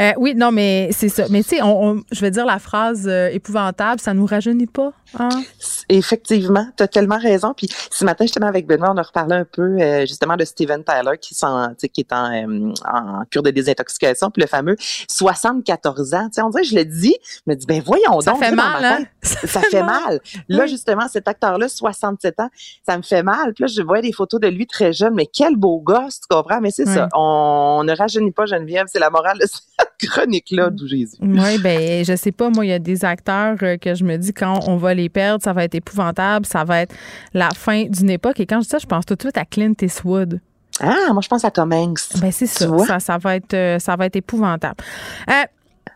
Euh, 0.00 0.12
oui, 0.18 0.34
non, 0.34 0.50
mais 0.52 0.90
c'est 0.92 1.08
ça. 1.08 1.24
Mais 1.30 1.42
tu 1.42 1.50
sais, 1.50 1.58
je 1.58 2.20
vais 2.20 2.30
dire 2.30 2.44
la 2.46 2.58
phrase 2.58 3.06
euh, 3.08 3.28
épouvantable, 3.30 4.00
ça 4.00 4.14
nous 4.14 4.26
rajeunit 4.26 4.66
pas. 4.66 4.92
Hein? 5.18 5.28
Effectivement, 5.88 6.66
tu 6.76 6.82
as 6.82 6.88
tellement 6.88 7.18
raison. 7.18 7.52
Puis 7.54 7.68
ce 7.90 8.04
matin, 8.04 8.24
justement, 8.24 8.46
avec 8.46 8.66
Benoît, 8.66 8.92
on 8.92 8.96
a 8.96 9.02
reparlé 9.02 9.36
un 9.36 9.44
peu 9.44 9.62
euh, 9.80 10.00
justement 10.06 10.36
de 10.36 10.44
Steven 10.44 10.71
Tyler 10.80 11.18
qui, 11.20 11.34
est 11.34 12.12
en, 12.12 12.32
euh, 12.32 12.72
en 12.90 13.24
cure 13.30 13.42
de 13.42 13.50
désintoxication, 13.50 14.30
puis 14.30 14.42
le 14.42 14.48
fameux 14.48 14.76
74 15.08 16.14
ans. 16.14 16.24
Tu 16.26 16.34
sais, 16.34 16.42
on 16.42 16.50
dirait, 16.50 16.64
je 16.64 16.74
le 16.74 16.84
dis, 16.84 17.14
je 17.22 17.50
me 17.50 17.54
dis, 17.56 17.66
ben 17.66 17.82
voyons 17.84 18.20
Ça 18.20 18.32
donc. 18.32 18.40
fait 18.40 18.52
mal, 18.52 18.80
ma 18.82 18.88
hein? 18.88 18.98
tête, 18.98 19.08
Ça, 19.48 19.60
fait 19.60 19.82
mal. 19.82 20.20
Là, 20.48 20.64
Oui. 20.64 20.68
justement, 20.68 21.08
cet 21.08 21.28
acteur-là, 21.28 21.68
67 21.68 22.40
ans, 22.40 22.48
ça 22.86 22.96
me 22.96 23.02
fait 23.02 23.22
mal. 23.22 23.52
Puis 23.54 23.62
là, 23.62 23.66
je 23.68 23.82
vois 23.82 24.00
des 24.00 24.12
photos 24.12 24.40
de 24.40 24.48
lui 24.48 24.66
très 24.66 24.92
jeune, 24.92 25.14
mais 25.14 25.26
quel 25.26 25.56
beau 25.56 25.80
gosse, 25.80 26.20
tu 26.20 26.26
comprends? 26.28 26.60
Mais 26.60 26.70
c'est 26.70 26.86
ça, 26.86 27.08
on, 27.14 27.82
ne 27.84 27.94
rajeunit 27.96 28.32
pas 28.32 28.46
Geneviève, 28.46 28.86
c'est 28.88 28.98
la 28.98 29.10
morale 29.10 29.38
de 29.38 29.46
cette 29.46 29.88
chronique-là 30.10 30.70
d'où 30.70 30.86
Jésus. 30.86 31.16
Oui, 31.20 31.58
ben 31.58 32.04
je 32.04 32.16
sais 32.16 32.32
pas, 32.32 32.50
moi, 32.50 32.64
il 32.64 32.68
y 32.68 32.72
a 32.72 32.78
des 32.78 33.04
acteurs 33.04 33.56
euh, 33.62 33.76
que 33.76 33.94
je 33.94 34.04
me 34.04 34.16
dis 34.16 34.32
quand 34.32 34.60
on 34.66 34.76
va 34.76 34.94
les 34.94 35.08
perdre, 35.08 35.42
ça 35.42 35.52
va 35.52 35.64
être 35.64 35.74
épouvantable, 35.74 36.46
ça 36.46 36.64
va 36.64 36.80
être 36.82 36.94
la 37.34 37.50
fin 37.50 37.84
d'une 37.84 38.10
époque. 38.10 38.40
Et 38.40 38.46
quand 38.46 38.56
je 38.60 38.64
dis 38.64 38.70
ça, 38.70 38.78
je 38.78 38.86
pense 38.86 39.04
tout 39.06 39.14
de 39.14 39.22
suite 39.22 39.36
à 39.38 39.44
Clint 39.44 39.74
Eastwood. 39.80 40.40
Ah, 40.82 41.12
moi, 41.12 41.22
je 41.22 41.28
pense 41.28 41.44
à 41.44 41.50
Tom 41.50 41.72
Hanks. 41.72 42.00
Ben 42.20 42.30
c'est 42.32 42.46
ça, 42.46 42.66
ça, 42.86 43.00
ça 43.00 43.18
va 43.18 43.36
être, 43.36 43.54
euh, 43.54 43.78
ça 43.78 43.96
va 43.96 44.06
être 44.06 44.16
épouvantable. 44.16 44.76
Euh, 45.30 45.32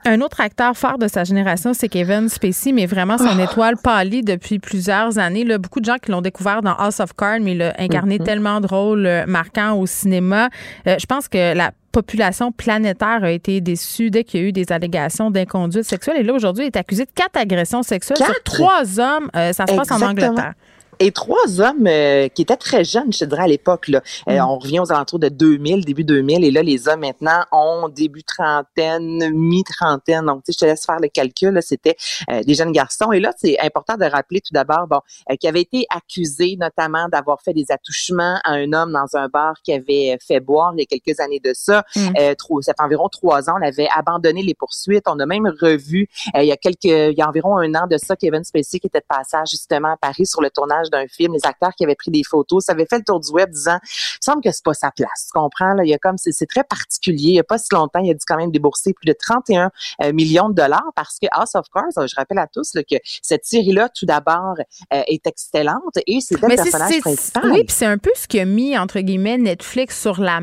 un 0.08 0.20
autre 0.20 0.40
acteur 0.40 0.76
phare 0.76 0.98
de 0.98 1.08
sa 1.08 1.24
génération, 1.24 1.74
c'est 1.74 1.88
Kevin 1.88 2.28
Spacey, 2.28 2.70
mais 2.72 2.86
vraiment 2.86 3.18
son 3.18 3.38
étoile 3.40 3.76
pâlit 3.76 4.22
depuis 4.22 4.60
plusieurs 4.60 5.18
années. 5.18 5.42
Là, 5.44 5.58
beaucoup 5.58 5.80
de 5.80 5.84
gens 5.84 5.96
qui 6.00 6.12
l'ont 6.12 6.20
découvert 6.20 6.62
dans 6.62 6.74
House 6.74 7.00
of 7.00 7.12
Cards, 7.14 7.40
mais 7.40 7.52
il 7.52 7.62
a 7.62 7.74
incarné 7.78 8.18
Mhm. 8.20 8.24
tellement 8.24 8.60
de 8.60 8.68
rôles 8.68 9.04
euh, 9.06 9.26
marquants 9.26 9.72
au 9.74 9.86
cinéma. 9.86 10.48
Euh, 10.86 10.94
je 11.00 11.06
pense 11.06 11.26
que 11.26 11.54
la 11.56 11.72
population 11.90 12.52
planétaire 12.52 13.24
a 13.24 13.30
été 13.30 13.60
déçue 13.60 14.10
dès 14.10 14.22
qu'il 14.22 14.40
y 14.40 14.44
a 14.44 14.46
eu 14.46 14.52
des 14.52 14.70
allégations 14.70 15.30
d'inconduite 15.32 15.84
sexuelle. 15.84 16.18
Et 16.18 16.22
là, 16.22 16.34
aujourd'hui, 16.34 16.64
il 16.64 16.66
est 16.68 16.76
accusé 16.76 17.04
de 17.04 17.10
quatre 17.12 17.36
agressions 17.36 17.82
sexuelles 17.82 18.18
sur 18.18 18.42
trois 18.44 19.00
hommes. 19.00 19.28
Euh, 19.34 19.52
ça 19.52 19.66
se 19.66 19.74
passe 19.74 19.90
en. 19.90 20.02
Angleterre. 20.02 20.52
Et 20.98 21.12
trois 21.12 21.60
hommes 21.60 21.86
euh, 21.86 22.28
qui 22.28 22.43
étaient 22.43 22.56
très 22.56 22.82
jeunes, 22.85 23.12
je 23.12 23.18
te 23.20 23.24
dirais, 23.27 23.43
à 23.43 23.47
l'époque. 23.48 23.89
Là. 23.89 24.01
Euh, 24.28 24.36
Mm. 24.39 24.48
on 24.48 24.59
revient 24.59 24.81
aux 24.81 24.90
alentours 24.93 25.18
de 25.18 25.28
2000, 25.28 25.85
début 25.85 26.05
2000. 26.05 26.44
Et 26.44 26.51
là, 26.51 26.62
les 26.62 26.89
hommes, 26.89 27.01
maintenant, 27.01 27.44
ont 27.52 27.89
début 27.89 28.23
trentaine, 28.24 29.31
mi-trentaine. 29.35 30.24
Donc, 30.27 30.43
tu 30.44 30.52
sais, 30.52 30.56
je 30.56 30.59
te 30.59 30.64
laisse 30.64 30.86
faire 30.86 30.98
le 31.01 31.09
calcul. 31.09 31.51
là, 31.51 31.60
C'était 31.62 31.97
euh, 32.31 32.43
des 32.43 32.55
jeunes 32.55 32.73
garçons. 32.73 33.12
Et 33.12 33.20
là, 33.20 33.32
c'est 33.36 33.59
important 33.60 33.97
de 33.97 34.05
rappeler 34.05 34.40
tout 34.40 34.52
d'abord, 34.52 34.86
bon, 34.89 35.01
euh, 35.31 35.36
qui 35.36 35.47
avait 35.48 35.60
été 35.60 35.86
accusé 35.94 36.56
notamment 36.59 37.09
d'avoir 37.09 37.40
fait 37.43 37.52
des 37.52 37.66
attouchements 37.70 38.39
à 38.44 38.52
un 38.52 38.73
homme 38.73 38.93
dans 38.93 39.18
un 39.18 39.28
bar 39.28 39.55
qui 39.62 39.73
avait 39.73 40.16
fait 40.27 40.40
boire 40.40 40.73
il 40.77 40.81
y 40.81 40.82
a 40.82 40.86
quelques 40.98 41.20
années 41.20 41.40
de 41.44 41.52
ça. 41.55 41.85
Mm. 41.94 42.01
Euh, 42.18 42.35
trop- 42.35 42.62
ça 42.62 42.73
fait 42.78 42.82
environ 42.85 43.09
trois 43.09 43.51
ans. 43.51 43.55
On 43.60 43.66
avait 43.66 43.89
abandonné 43.94 44.43
les 44.43 44.55
poursuites. 44.55 45.05
On 45.06 45.18
a 45.20 45.27
même 45.27 45.47
revu, 45.60 46.09
euh, 46.36 46.43
il 46.43 46.47
y 46.48 46.52
a 46.52 46.56
quelques, 46.56 46.85
il 46.85 47.14
y 47.16 47.23
a 47.23 47.28
environ 47.28 47.59
un 47.59 47.74
an 47.74 47.86
de 47.86 47.98
ça, 47.98 48.16
Kevin 48.16 48.44
Spacey 48.44 48.78
qui 48.81 48.86
était 48.86 49.01
de 49.01 49.05
passage 49.09 49.51
justement 49.51 49.93
à 49.93 49.97
Paris 49.97 50.27
sur 50.27 50.40
le 50.40 50.51
tournage 50.51 50.85
d'un 50.90 51.06
film. 51.08 51.34
Les 51.34 51.46
acteurs 51.46 51.72
qui 51.76 51.84
avaient 51.84 51.94
pris 51.94 52.10
des 52.10 52.22
photos, 52.24 52.64
ça 52.64 52.72
avait 52.72 52.86
fait 52.86 52.98
le 52.98 53.04
tour 53.04 53.20
du 53.20 53.30
web 53.30 53.50
disant, 53.50 53.78
il 53.82 53.86
me 53.86 54.20
semble 54.20 54.42
que 54.42 54.50
c'est 54.50 54.64
pas 54.64 54.74
sa 54.74 54.90
place. 54.90 55.28
Tu 55.32 55.38
comprends? 55.38 55.74
Là, 55.74 55.84
il 55.84 55.90
y 55.90 55.94
a 55.94 55.98
comme, 55.98 56.16
c'est 56.18 56.46
très 56.46 56.64
particulier. 56.64 57.28
Il 57.28 57.34
y 57.34 57.40
a 57.40 57.44
pas 57.44 57.58
si 57.58 57.68
longtemps, 57.72 58.00
il 58.00 58.10
a 58.10 58.14
dû 58.14 58.24
quand 58.26 58.36
même 58.36 58.50
débourser 58.50 58.92
plus 58.92 59.06
de 59.06 59.12
31 59.12 59.70
euh, 60.02 60.12
millions 60.12 60.48
de 60.48 60.54
dollars 60.54 60.92
parce 60.94 61.18
que 61.18 61.26
House 61.32 61.54
of 61.54 61.66
Cards, 61.72 61.98
euh, 61.98 62.06
je 62.06 62.14
rappelle 62.16 62.38
à 62.38 62.46
tous 62.46 62.74
là, 62.74 62.82
que 62.82 62.96
cette 63.22 63.44
série-là, 63.44 63.88
tout 63.88 64.06
d'abord, 64.06 64.56
euh, 64.92 65.02
est 65.06 65.26
excellente 65.26 65.98
et 66.06 66.20
c'était 66.20 66.48
le 66.48 66.56
personnage 66.56 67.00
principal. 67.00 67.50
Oui, 67.52 67.64
puis 67.64 67.74
c'est 67.74 67.86
un 67.86 67.98
peu 67.98 68.10
ce 68.14 68.26
qui 68.26 68.40
a 68.40 68.44
mis, 68.44 68.76
entre 68.76 69.00
guillemets, 69.00 69.38
Netflix 69.38 70.00
sur 70.00 70.20
la 70.20 70.40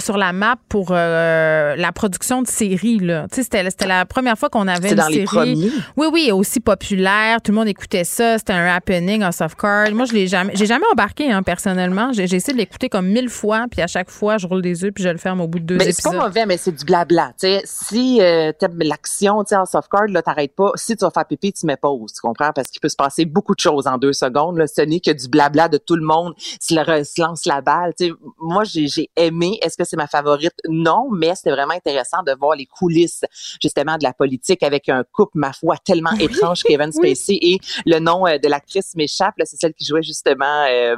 sur 0.00 0.16
la 0.16 0.32
map 0.32 0.56
pour 0.68 0.88
euh, 0.90 1.76
la 1.76 1.92
production 1.92 2.42
de 2.42 2.46
séries. 2.48 2.98
Là. 2.98 3.26
C'était, 3.32 3.68
c'était 3.70 3.86
la 3.86 4.04
première 4.06 4.36
fois 4.38 4.48
qu'on 4.48 4.66
avait 4.68 4.88
C'est 4.88 4.90
une 4.90 4.96
dans 4.96 5.06
les 5.08 5.14
série. 5.14 5.24
premiers. 5.24 5.70
Oui, 5.96 6.06
oui, 6.12 6.30
aussi 6.32 6.60
populaire. 6.60 7.40
Tout 7.42 7.52
le 7.52 7.58
monde 7.58 7.68
écoutait 7.68 8.04
ça. 8.04 8.38
C'était 8.38 8.52
un 8.52 8.66
happening, 8.66 9.22
House 9.22 9.40
of 9.40 9.54
Cards. 9.56 9.92
Moi, 9.92 10.06
je 10.06 10.12
l'ai 10.12 10.26
jamais, 10.26 10.52
j'ai 10.56 10.66
jamais 10.66 10.84
embarqué, 10.92 11.30
hein, 11.30 11.42
personnellement. 11.42 12.12
J'ai, 12.12 12.26
j'ai 12.26 12.36
essayé 12.36 12.52
de 12.54 12.58
l'écouter 12.58 12.88
comme 12.88 13.06
mille 13.08 13.28
fois, 13.28 13.66
puis 13.70 13.82
à 13.82 13.86
chaque 13.86 14.10
fois, 14.10 14.38
je 14.38 14.46
roule 14.46 14.62
des 14.62 14.82
yeux, 14.82 14.92
puis 14.92 15.04
je 15.04 15.08
le 15.08 15.18
ferme 15.18 15.40
au 15.40 15.48
bout 15.48 15.58
de 15.58 15.64
deux 15.64 15.76
Mais 15.76 15.84
c'est 15.84 15.90
épisodes. 15.90 16.16
pas 16.16 16.24
mauvais, 16.26 16.46
mais 16.46 16.56
c'est 16.56 16.72
du 16.72 16.84
blabla. 16.84 17.32
Si 17.64 18.18
euh, 18.20 18.52
t'aimes 18.58 18.78
l'action, 18.80 19.38
en 19.38 19.66
soft 19.66 19.88
card, 19.90 20.06
là, 20.08 20.22
t'arrêtes 20.22 20.54
pas. 20.54 20.70
Si 20.74 20.96
tu 20.96 21.04
vas 21.04 21.10
faire 21.10 21.24
pipi, 21.26 21.52
tu 21.52 21.66
mets 21.66 21.76
pause, 21.76 22.12
tu 22.12 22.20
comprends? 22.20 22.52
Parce 22.54 22.68
qu'il 22.68 22.80
peut 22.80 22.88
se 22.88 22.96
passer 22.96 23.24
beaucoup 23.24 23.54
de 23.54 23.60
choses 23.60 23.86
en 23.86 23.98
deux 23.98 24.12
secondes. 24.12 24.56
Là. 24.58 24.66
Ce 24.66 24.80
n'est 24.82 25.00
que 25.00 25.10
du 25.10 25.28
blabla 25.28 25.68
de 25.68 25.78
tout 25.78 25.96
le 25.96 26.04
monde. 26.04 26.34
Se, 26.60 26.74
le 26.74 27.04
se 27.04 27.20
lance 27.20 27.46
la 27.46 27.60
balle. 27.60 27.92
Moi, 28.40 28.64
j'ai, 28.64 28.86
j'ai 28.86 29.10
aimé. 29.16 29.58
Est-ce 29.62 29.76
que 29.76 29.84
c'est 29.90 29.96
ma 29.96 30.06
favorite? 30.06 30.54
Non, 30.68 31.08
mais 31.10 31.34
c'était 31.34 31.50
vraiment 31.50 31.74
intéressant 31.74 32.22
de 32.26 32.32
voir 32.38 32.56
les 32.56 32.66
coulisses, 32.66 33.22
justement, 33.62 33.96
de 33.98 34.04
la 34.04 34.12
politique 34.12 34.62
avec 34.62 34.88
un 34.88 35.04
couple, 35.12 35.32
ma 35.38 35.52
foi, 35.52 35.76
tellement 35.84 36.12
étrange, 36.18 36.62
Kevin 36.62 36.90
oui. 36.96 37.14
Spacey. 37.16 37.38
Et 37.42 37.58
le 37.86 37.98
nom 37.98 38.26
euh, 38.26 38.38
de 38.38 38.48
l'actrice 38.48 38.94
m'échappe. 38.96 39.34
C'est 39.44 39.58
celle 39.60 39.74
qui 39.74 39.84
jouait 39.84 40.02
justement, 40.02 40.64
euh, 40.70 40.96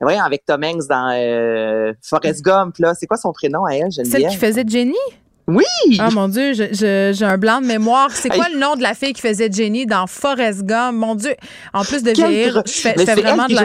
ouais, 0.00 0.18
avec 0.18 0.44
Tom 0.44 0.62
Hanks 0.64 0.86
dans 0.88 1.12
euh, 1.14 1.92
Forrest 2.02 2.42
Gump. 2.42 2.76
C'est 2.98 3.06
quoi 3.06 3.16
son 3.16 3.32
prénom 3.32 3.64
à 3.64 3.74
elle, 3.74 3.92
Celle 3.92 4.06
Geneviève? 4.06 4.30
qui 4.30 4.36
faisait 4.36 4.64
Jenny? 4.66 4.94
Oui! 5.46 5.64
Ah 5.98 6.08
mon 6.10 6.26
Dieu, 6.28 6.54
je- 6.54 6.72
je- 6.72 7.12
j'ai 7.14 7.24
un 7.26 7.36
blanc 7.36 7.60
de 7.60 7.66
mémoire. 7.66 8.10
C'est 8.10 8.30
quoi 8.30 8.48
le 8.48 8.58
nom 8.58 8.76
de 8.76 8.82
la 8.82 8.94
fille 8.94 9.12
qui 9.12 9.20
faisait 9.20 9.50
Jenny 9.52 9.84
dans 9.84 10.06
Forrest 10.06 10.62
Gump? 10.62 10.94
Mon 10.96 11.14
Dieu, 11.14 11.34
en 11.74 11.84
plus 11.84 12.02
de 12.02 12.12
vieillir, 12.12 12.62
je 12.64 12.72
fais, 12.72 12.94
je 12.96 13.04
fais 13.04 13.14
vraiment 13.14 13.44
elle 13.44 13.54
de 13.54 13.60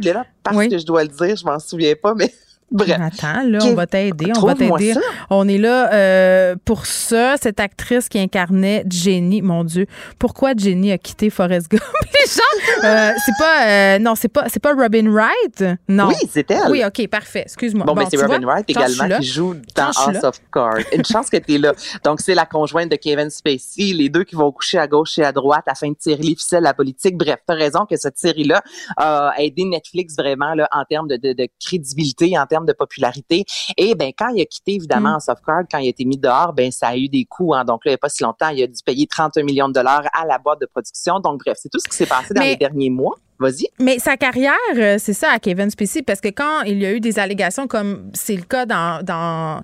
qui 0.00 0.08
la- 0.12 0.24
parce 0.42 0.56
Oui. 0.56 0.68
que 0.68 0.76
je 0.76 0.84
dois 0.84 1.04
le 1.04 1.08
dire, 1.10 1.36
je 1.36 1.44
m'en 1.44 1.60
souviens 1.60 1.94
pas, 1.94 2.14
mais 2.14 2.34
bref. 2.70 2.98
Attends, 3.00 3.42
là, 3.44 3.58
on 3.62 3.74
va 3.74 3.86
t'aider. 3.86 4.32
On 4.36 4.46
va 4.46 4.54
t'aider. 4.54 4.94
On 5.30 5.48
est 5.48 5.58
là 5.58 5.92
euh, 5.92 6.56
pour 6.64 6.86
ça. 6.86 7.36
Cette 7.40 7.60
actrice 7.60 8.08
qui 8.08 8.18
incarnait 8.18 8.84
Jenny, 8.88 9.42
mon 9.42 9.64
Dieu, 9.64 9.86
pourquoi 10.18 10.52
Jenny 10.56 10.92
a 10.92 10.98
quitté 10.98 11.30
Forrest 11.30 11.70
Gump? 11.70 11.82
Les 12.02 12.30
gens, 12.30 12.84
euh, 12.84 13.12
c'est 13.24 13.38
pas, 13.38 13.66
euh, 13.66 13.98
non, 13.98 14.14
c'est 14.14 14.28
pas, 14.28 14.48
c'est 14.48 14.60
pas 14.60 14.74
Robin 14.74 15.10
Wright? 15.10 15.64
Non. 15.88 16.08
Oui, 16.08 16.14
c'est 16.30 16.50
elle. 16.50 16.70
Oui, 16.70 16.82
OK, 16.84 17.06
parfait. 17.08 17.42
Excuse-moi. 17.42 17.86
Bon, 17.86 17.94
ben, 17.94 18.06
c'est 18.10 18.16
tu 18.16 18.22
Robin 18.22 18.40
vois, 18.40 18.54
Wright 18.54 18.68
également 18.68 19.18
qui 19.18 19.26
joue 19.26 19.54
dans 19.74 19.90
House 19.90 20.24
of 20.24 20.40
Cards. 20.52 20.78
Une 20.92 21.04
chance 21.04 21.30
que 21.30 21.36
tu 21.36 21.54
es 21.54 21.58
là. 21.58 21.72
Donc, 22.04 22.20
c'est 22.20 22.34
la 22.34 22.46
conjointe 22.46 22.90
de 22.90 22.96
Kevin 22.96 23.30
Spacey, 23.30 23.92
les 23.94 24.08
deux 24.08 24.24
qui 24.24 24.34
vont 24.34 24.50
coucher 24.52 24.78
à 24.78 24.86
gauche 24.86 25.18
et 25.18 25.24
à 25.24 25.32
droite 25.32 25.64
afin 25.66 25.90
de 25.90 25.96
tirer 25.96 26.22
les 26.22 26.34
ficelles 26.34 26.58
à 26.66 26.70
la 26.70 26.74
politique. 26.74 27.16
Bref, 27.16 27.38
tu 27.46 27.52
as 27.52 27.56
raison 27.56 27.86
que 27.86 27.96
cette 27.96 28.18
série-là 28.18 28.62
a 28.96 29.32
aidé 29.38 29.64
Netflix 29.64 30.16
vraiment 30.16 30.54
là, 30.54 30.68
en 30.72 30.84
termes 30.84 31.08
de, 31.08 31.16
de, 31.16 31.32
de 31.32 31.48
crédibilité, 31.64 32.38
en 32.38 32.46
termes 32.46 32.57
de 32.66 32.72
popularité. 32.72 33.44
Et 33.76 33.94
ben 33.94 34.12
quand 34.16 34.28
il 34.28 34.40
a 34.42 34.44
quitté 34.46 34.74
évidemment 34.74 35.10
Mm. 35.10 35.14
House 35.14 35.28
of 35.28 35.38
Cards, 35.46 35.64
quand 35.70 35.78
il 35.78 35.86
a 35.86 35.90
été 35.90 36.04
mis 36.04 36.18
dehors, 36.18 36.52
ben 36.52 36.70
ça 36.70 36.88
a 36.88 36.96
eu 36.96 37.08
des 37.08 37.24
coûts. 37.24 37.54
Hein. 37.54 37.64
Donc 37.64 37.84
là, 37.84 37.90
il 37.90 37.92
n'y 37.92 37.96
a 37.96 37.98
pas 37.98 38.08
si 38.08 38.22
longtemps, 38.24 38.48
il 38.48 38.62
a 38.62 38.66
dû 38.66 38.82
payer 38.84 39.06
31 39.06 39.44
millions 39.44 39.68
de 39.68 39.74
dollars 39.74 40.02
à 40.12 40.26
la 40.26 40.38
boîte 40.38 40.60
de 40.60 40.66
production. 40.66 41.20
Donc 41.20 41.40
bref, 41.44 41.56
c'est 41.60 41.68
tout 41.68 41.78
ce 41.78 41.88
qui 41.88 41.96
s'est 41.96 42.06
passé 42.06 42.34
dans 42.34 42.40
Mais- 42.40 42.50
les 42.50 42.56
derniers 42.56 42.90
mois. 42.90 43.14
Vas-y. 43.40 43.68
Mais 43.78 44.00
sa 44.00 44.16
carrière, 44.16 44.52
euh, 44.74 44.96
c'est 44.98 45.12
ça 45.12 45.28
à 45.30 45.38
Kevin 45.38 45.70
Spacey, 45.70 46.02
parce 46.02 46.20
que 46.20 46.26
quand 46.26 46.62
il 46.62 46.82
y 46.82 46.86
a 46.86 46.90
eu 46.92 46.98
des 46.98 47.20
allégations, 47.20 47.68
comme 47.68 48.10
c'est 48.12 48.34
le 48.34 48.42
cas 48.42 48.66
dans, 48.66 49.00
dans, 49.04 49.62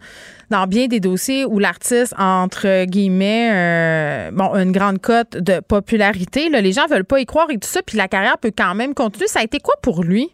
dans 0.48 0.66
bien 0.68 0.86
des 0.86 1.00
dossiers 1.00 1.44
où 1.44 1.58
l'artiste, 1.58 2.14
entre 2.16 2.84
guillemets, 2.84 3.50
euh, 3.52 4.30
bon, 4.30 4.54
une 4.54 4.70
grande 4.70 5.00
cote 5.00 5.36
de 5.38 5.58
popularité, 5.58 6.50
là, 6.50 6.60
les 6.60 6.70
gens 6.70 6.86
veulent 6.86 7.04
pas 7.04 7.18
y 7.18 7.26
croire 7.26 7.50
et 7.50 7.58
tout 7.58 7.66
ça, 7.68 7.82
puis 7.82 7.98
la 7.98 8.06
carrière 8.06 8.38
peut 8.38 8.52
quand 8.56 8.76
même 8.76 8.94
continuer. 8.94 9.26
Ça 9.26 9.40
a 9.40 9.42
été 9.42 9.58
quoi 9.58 9.74
pour 9.82 10.04
lui? 10.04 10.30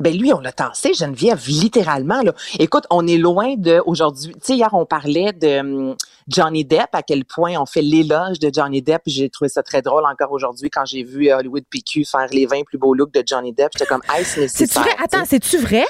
Ben 0.00 0.16
lui, 0.16 0.32
on 0.32 0.40
l'a 0.40 0.52
tassé, 0.52 0.92
Geneviève, 0.94 1.42
littéralement. 1.46 2.22
Là. 2.22 2.34
Écoute, 2.58 2.84
on 2.90 3.06
est 3.06 3.16
loin 3.18 3.54
de 3.56 3.82
aujourd'hui. 3.86 4.32
Tu 4.34 4.38
sais, 4.42 4.54
hier, 4.56 4.68
on 4.72 4.86
parlait 4.86 5.32
de 5.32 5.60
hum, 5.60 5.96
Johnny 6.28 6.64
Depp, 6.64 6.88
à 6.92 7.02
quel 7.02 7.24
point 7.24 7.54
on 7.58 7.66
fait 7.66 7.82
l'éloge 7.82 8.38
de 8.38 8.50
Johnny 8.52 8.82
Depp. 8.82 9.02
J'ai 9.06 9.28
trouvé 9.30 9.48
ça 9.48 9.62
très 9.62 9.82
drôle 9.82 10.04
encore 10.04 10.32
aujourd'hui 10.32 10.70
quand 10.70 10.84
j'ai 10.84 11.02
vu 11.04 11.30
euh, 11.30 11.38
Hollywood 11.38 11.64
PQ 11.68 12.04
faire 12.04 12.26
les 12.32 12.46
20 12.46 12.64
plus 12.64 12.78
beaux 12.78 12.94
looks 12.94 13.12
de 13.12 13.22
Johnny 13.26 13.52
Depp. 13.52 13.70
J'étais 13.74 13.86
comme, 13.86 14.02
hey, 14.14 14.24
c'est 14.24 14.48
C'est-tu 14.48 14.78
vrai? 14.78 14.90
Attends, 15.02 15.24
c'est-tu 15.24 15.58
vrai? 15.58 15.84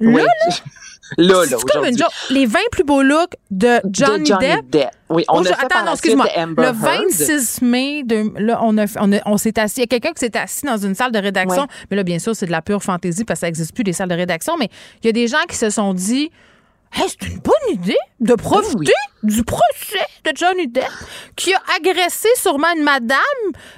Là, 0.00 0.10
Oui. 0.12 0.22
là, 0.22 0.32
là, 1.18 1.34
là, 1.34 1.42
c'est 1.44 1.54
comme 1.56 1.62
aujourd'hui. 1.82 1.90
une 1.92 1.98
joke. 1.98 2.10
Les 2.30 2.46
20 2.46 2.58
plus 2.72 2.84
beaux 2.84 3.02
looks 3.02 3.34
de 3.50 3.80
Johnny, 3.90 4.20
De 4.20 4.26
Johnny 4.26 4.40
Depp. 4.40 4.70
Depp. 4.70 4.90
Oui, 5.08 5.24
on 5.28 5.40
a 5.40 5.44
fait 5.44 5.50
par 5.54 5.64
attends, 5.64 5.84
non, 5.86 5.92
excuse-moi. 5.92 6.26
Le 6.36 6.62
Heard. 6.64 6.76
26 6.76 7.62
mai, 7.62 8.02
de, 8.04 8.32
là, 8.40 8.58
on, 8.62 8.76
a, 8.78 8.86
fait- 8.86 8.98
on, 9.00 9.12
a- 9.12 9.20
on 9.26 9.36
s'est 9.36 9.58
assis. 9.58 9.76
Il 9.78 9.80
y 9.80 9.84
a 9.84 9.86
quelqu'un 9.86 10.12
qui 10.12 10.20
s'est 10.20 10.36
assis 10.36 10.66
dans 10.66 10.76
une 10.78 10.94
salle 10.94 11.12
de 11.12 11.18
rédaction. 11.18 11.62
Ouais. 11.62 11.68
Mais 11.90 11.96
là, 11.96 12.02
bien 12.02 12.18
sûr, 12.18 12.34
c'est 12.34 12.46
de 12.46 12.50
la 12.50 12.62
pure 12.62 12.82
fantaisie 12.82 13.24
parce 13.24 13.38
que 13.38 13.40
ça 13.42 13.46
n'existe 13.46 13.74
plus, 13.74 13.84
des 13.84 13.92
salles 13.92 14.08
de 14.08 14.14
rédaction. 14.14 14.56
Mais 14.58 14.68
il 15.02 15.06
y 15.06 15.10
a 15.10 15.12
des 15.12 15.28
gens 15.28 15.42
qui 15.48 15.56
se 15.56 15.70
sont 15.70 15.94
dit 15.94 16.30
Hey, 16.92 17.02
c'est 17.08 17.28
une 17.28 17.38
bonne 17.40 17.72
idée 17.74 17.96
de 18.20 18.34
profiter 18.34 18.92
du 19.22 19.42
procès 19.44 19.62
de 20.24 20.32
Johnny 20.34 20.66
Depp 20.68 20.84
qui 21.36 21.52
a 21.52 21.60
agressé 21.76 22.28
sûrement 22.36 22.68
une 22.76 22.82
madame, 22.84 23.18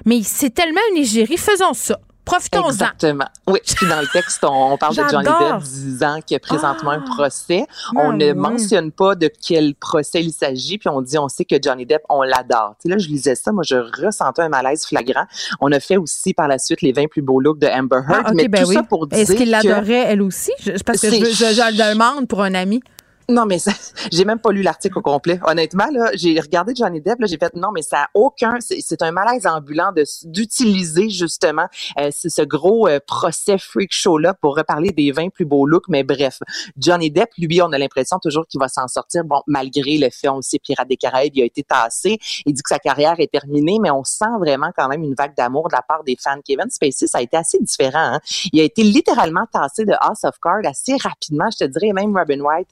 mais 0.05 0.21
c'est 0.23 0.51
tellement 0.51 0.81
une 0.93 0.99
égérie. 0.99 1.37
Faisons 1.37 1.73
ça. 1.75 1.99
Profitons-en. 2.29 2.69
Exactement. 2.69 3.25
Oui, 3.47 3.59
puis 3.65 3.89
dans 3.89 4.01
le 4.01 4.07
texte, 4.07 4.45
on, 4.45 4.73
on 4.73 4.77
parle 4.77 4.95
de 4.97 5.03
Johnny. 5.11 5.25
Depp 5.25 5.63
disant 5.63 6.21
qu'il 6.21 6.35
y 6.35 6.37
a 6.37 6.41
présentement 6.41 6.91
un 6.91 7.01
procès. 7.01 7.67
Ah, 7.69 7.91
on 7.97 8.13
ne 8.13 8.33
mentionne 8.33 8.93
pas 8.93 9.15
de 9.15 9.31
quel 9.47 9.75
procès 9.75 10.23
il 10.23 10.33
s'agit, 10.33 10.79
puis 10.79 10.89
on 10.89 11.01
dit 11.01 11.19
on 11.19 11.29
sait 11.29 11.45
que 11.45 11.57
Johnny 11.63 11.87
Depp, 11.87 12.03
on 12.09 12.23
l'adore. 12.23 12.75
Tu 12.81 12.83
sais, 12.83 12.89
là, 12.95 12.99
je 12.99 13.09
lisais 13.09 13.35
ça, 13.35 13.51
moi, 13.53 13.63
je 13.67 13.77
ressentais 14.05 14.43
un 14.43 14.49
malaise 14.49 14.85
flagrant. 14.87 15.25
On 15.61 15.73
a 15.73 15.81
fait 15.81 15.97
aussi 15.97 16.35
par 16.35 16.49
la 16.49 16.59
suite 16.59 16.83
les 16.83 16.93
20 16.93 17.07
plus 17.09 17.23
beaux 17.23 17.41
looks 17.41 17.59
de 17.59 17.67
Amber 17.67 18.01
Heard, 18.09 18.23
Ah, 18.27 18.31
ok, 18.31 18.35
mais 18.37 18.49
ben 18.49 18.63
tout 18.63 18.69
oui. 18.69 18.75
ça 18.75 18.83
pour 18.83 19.07
dire 19.07 19.19
Est-ce 19.19 19.33
qu'il 19.33 19.51
l'adorait, 19.51 20.05
elle 20.09 20.23
aussi? 20.23 20.53
Je- 20.61 20.73
parce 20.85 21.01
que 21.01 21.09
je 21.11 21.15
le 21.17 21.93
demande 21.93 22.29
pour 22.29 22.43
un 22.43 22.55
ami. 22.55 22.83
Non, 23.31 23.45
mais 23.45 23.59
ça- 23.59 23.73
j'ai 24.13 24.25
même 24.25 24.39
pas 24.39 24.53
lu 24.53 24.63
l'article 24.63 24.99
au 24.99 25.03
complet. 25.03 25.39
Honnêtement, 25.47 25.87
là, 25.93 26.11
j'ai 26.15 26.41
regardé 26.41 26.73
Johnny 26.75 27.03
Depp, 27.03 27.21
là, 27.21 27.27
j'ai 27.27 27.37
fait 27.37 27.55
non, 27.55 27.71
mais 27.75 27.83
ça 27.83 28.05
a 28.05 28.09
aucun, 28.15 28.57
c'est 28.61 29.03
un 29.03 29.13
malaise 29.13 29.47
ambulant 29.47 29.93
de 29.93 30.05
d'utiliser 30.25 31.11
justement 31.11 31.67
euh, 31.99 32.11
ce 32.11 32.43
gros 32.43 32.89
euh, 32.89 33.01
procès 33.07 33.59
freak 33.59 33.91
show 33.93 34.17
là 34.17 34.33
pour 34.33 34.57
reparler 34.57 34.93
des 34.93 35.13
20 35.13 35.29
plus 35.29 35.45
beaux 35.45 35.67
looks. 35.67 35.89
Mais 35.89 36.05
bref, 36.05 36.39
Johnny 36.79 37.11
Depp, 37.11 37.29
lui, 37.37 37.61
on 37.61 37.71
a 37.73 37.79
l'impression 37.79 38.19
toujours 38.19 38.47
qu'il 38.47 38.61
va 38.61 38.69
s'en 38.69 38.89
sortir. 38.89 39.25
Bon, 39.25 39.43
malgré 39.47 39.99
le 39.99 40.09
fait, 40.11 40.29
on 40.31 40.41
sait, 40.41 40.59
Pirates 40.59 40.89
des 40.89 40.97
Caraïbes, 40.97 41.37
il 41.37 41.43
a 41.43 41.45
été 41.47 41.63
tassé. 41.63 42.19
Il 42.47 42.55
dit 42.55 42.63
que 42.63 42.69
sa 42.71 42.79
carrière 42.79 43.17
est 43.19 43.31
terminée, 43.31 43.79
mais 43.83 43.91
on 43.91 44.05
sent 44.05 44.25
vraiment 44.41 44.71
quand 44.75 44.89
même 44.89 45.03
une 45.05 45.15
vague 45.15 45.37
d'amour 45.37 45.69
de 45.69 45.75
la 45.75 45.83
part 45.83 46.03
des 46.03 46.17
fans. 46.19 46.41
Kevin 46.47 46.71
Spacey, 46.71 47.07
ça 47.07 47.19
a 47.19 47.21
été 47.21 47.37
assez 47.37 47.59
différent. 47.61 48.15
hein. 48.15 48.21
Il 48.55 48.61
a 48.61 48.65
été 48.65 48.83
littéralement 48.83 49.45
tassé 49.53 49.85
de 49.85 49.93
House 50.01 50.25
of 50.25 50.37
Cards 50.43 50.65
assez 50.65 50.97
rapidement, 50.97 51.49
je 51.53 51.67
te 51.67 51.71
dirais. 51.71 51.93
Même 51.93 52.17
Robin 52.17 52.41
White, 52.41 52.69